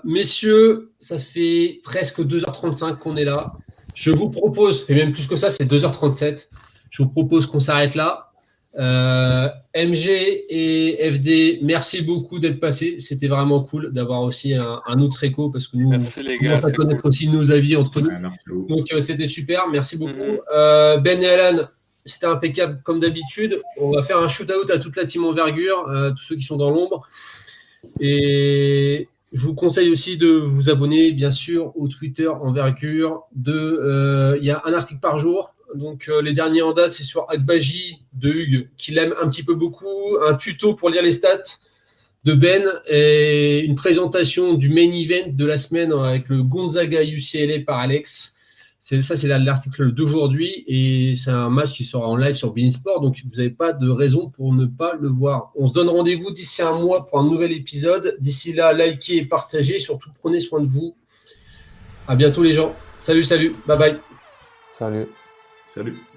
messieurs, 0.06 0.93
ça 0.98 1.19
fait 1.19 1.82
presque 1.83 2.22
2h35 2.22 2.95
qu'on 2.98 3.17
est 3.17 3.25
là. 3.25 3.51
Je 3.93 4.11
vous 4.11 4.30
propose, 4.30 4.85
et 4.88 4.95
même 4.95 5.11
plus 5.11 5.27
que 5.27 5.35
ça, 5.35 5.49
c'est 5.49 5.66
2h37. 5.66 6.48
Je 6.90 7.03
vous 7.03 7.09
propose 7.09 7.45
qu'on 7.45 7.59
s'arrête 7.59 7.95
là. 7.95 8.30
Euh, 8.77 9.50
MG 9.76 10.45
et 10.50 11.11
FD, 11.11 11.59
merci 11.64 12.01
beaucoup 12.01 12.40
d'être 12.40 12.59
passés. 12.59 12.98
C'était 13.00 13.27
vraiment 13.27 13.64
cool 13.64 13.92
d'avoir 13.92 14.22
aussi 14.22 14.53
un, 14.53 15.01
autre 15.01 15.24
écho 15.24 15.50
parce 15.50 15.68
que 15.68 15.77
nous, 15.77 15.92
on 15.92 15.98
va 15.98 16.72
connaître 16.72 17.06
aussi 17.06 17.27
nos 17.27 17.51
avis 17.51 17.76
entre 17.76 18.01
nous. 18.01 18.68
Donc 18.68 18.93
euh, 18.93 19.01
c'était 19.01 19.27
super, 19.27 19.68
merci 19.69 19.98
beaucoup. 19.98 20.14
Mhm. 20.14 20.40
Euh, 20.56 20.98
ben 20.98 21.22
et 21.22 21.27
Alan, 21.27 21.68
c'était 22.06 22.27
impeccable 22.27 22.80
comme 22.84 23.00
d'habitude. 23.00 23.59
On 23.77 23.92
va 23.92 24.03
faire 24.03 24.18
un 24.19 24.27
shoot-out 24.27 24.69
à 24.69 24.77
toute 24.77 24.95
la 24.95 25.06
team 25.06 25.26
envergure, 25.26 25.85
tous 26.16 26.24
ceux 26.24 26.35
qui 26.35 26.43
sont 26.43 26.58
dans 26.58 26.69
l'ombre. 26.69 27.08
Et 28.00 29.08
je 29.34 29.45
vous 29.45 29.56
conseille 29.56 29.90
aussi 29.90 30.18
de 30.18 30.27
vous 30.27 30.69
abonner, 30.69 31.11
bien 31.11 31.32
sûr, 31.32 31.76
au 31.76 31.88
Twitter 31.88 32.27
envergure. 32.27 33.24
Il 33.35 34.43
y 34.43 34.51
a 34.51 34.61
un 34.66 34.74
article 34.74 35.00
par 35.00 35.18
jour 35.18 35.53
donc 35.75 36.07
euh, 36.07 36.22
les 36.22 36.33
derniers 36.33 36.61
en 36.61 36.73
date, 36.73 36.91
c'est 36.91 37.03
sur 37.03 37.30
Agbaji 37.30 37.99
de 38.14 38.30
Hugues, 38.30 38.69
qui 38.77 38.91
l'aime 38.91 39.14
un 39.22 39.30
petit 39.30 39.43
peu 39.43 39.53
beaucoup. 39.53 40.17
Un 40.27 40.35
tuto 40.35 40.73
pour 40.75 40.89
lire 40.89 41.01
les 41.01 41.11
stats 41.11 41.59
de 42.25 42.33
Ben 42.33 42.65
et 42.88 43.61
une 43.61 43.75
présentation 43.75 44.53
du 44.56 44.69
main 44.69 44.91
event 44.91 45.31
de 45.31 45.45
la 45.45 45.57
semaine 45.57 45.93
avec 45.93 46.30
le 46.30 46.43
Gonzaga 46.43 47.03
UCLA 47.03 47.64
par 47.65 47.80
Alex. 47.80 48.35
Ça, 48.80 49.17
c'est 49.17 49.27
l'article 49.27 49.91
d'aujourd'hui 49.91 50.64
et 50.65 51.14
c'est 51.15 51.31
un 51.31 51.49
match 51.49 51.73
qui 51.73 51.83
sera 51.83 52.07
en 52.07 52.15
live 52.15 52.33
sur 52.33 52.53
Beansport, 52.53 53.01
donc 53.01 53.17
vous 53.23 53.38
n'avez 53.38 53.49
pas 53.49 53.73
de 53.73 53.89
raison 53.89 54.30
pour 54.30 54.53
ne 54.53 54.65
pas 54.65 54.95
le 54.99 55.09
voir. 55.09 55.51
On 55.56 55.67
se 55.67 55.73
donne 55.73 55.89
rendez-vous 55.89 56.31
d'ici 56.31 56.61
un 56.61 56.80
mois 56.80 57.06
pour 57.06 57.19
un 57.19 57.25
nouvel 57.25 57.51
épisode. 57.51 58.15
D'ici 58.19 58.53
là, 58.53 58.73
likez 58.73 59.17
et 59.17 59.25
partagez. 59.25 59.80
Surtout, 59.80 60.09
prenez 60.19 60.39
soin 60.39 60.61
de 60.61 60.67
vous. 60.67 60.95
À 62.07 62.15
bientôt, 62.15 62.41
les 62.41 62.53
gens. 62.53 62.73
Salut, 63.03 63.23
salut. 63.23 63.53
Bye 63.67 63.77
bye. 63.77 63.98
Salut. 64.77 65.07
Salut. 65.80 66.09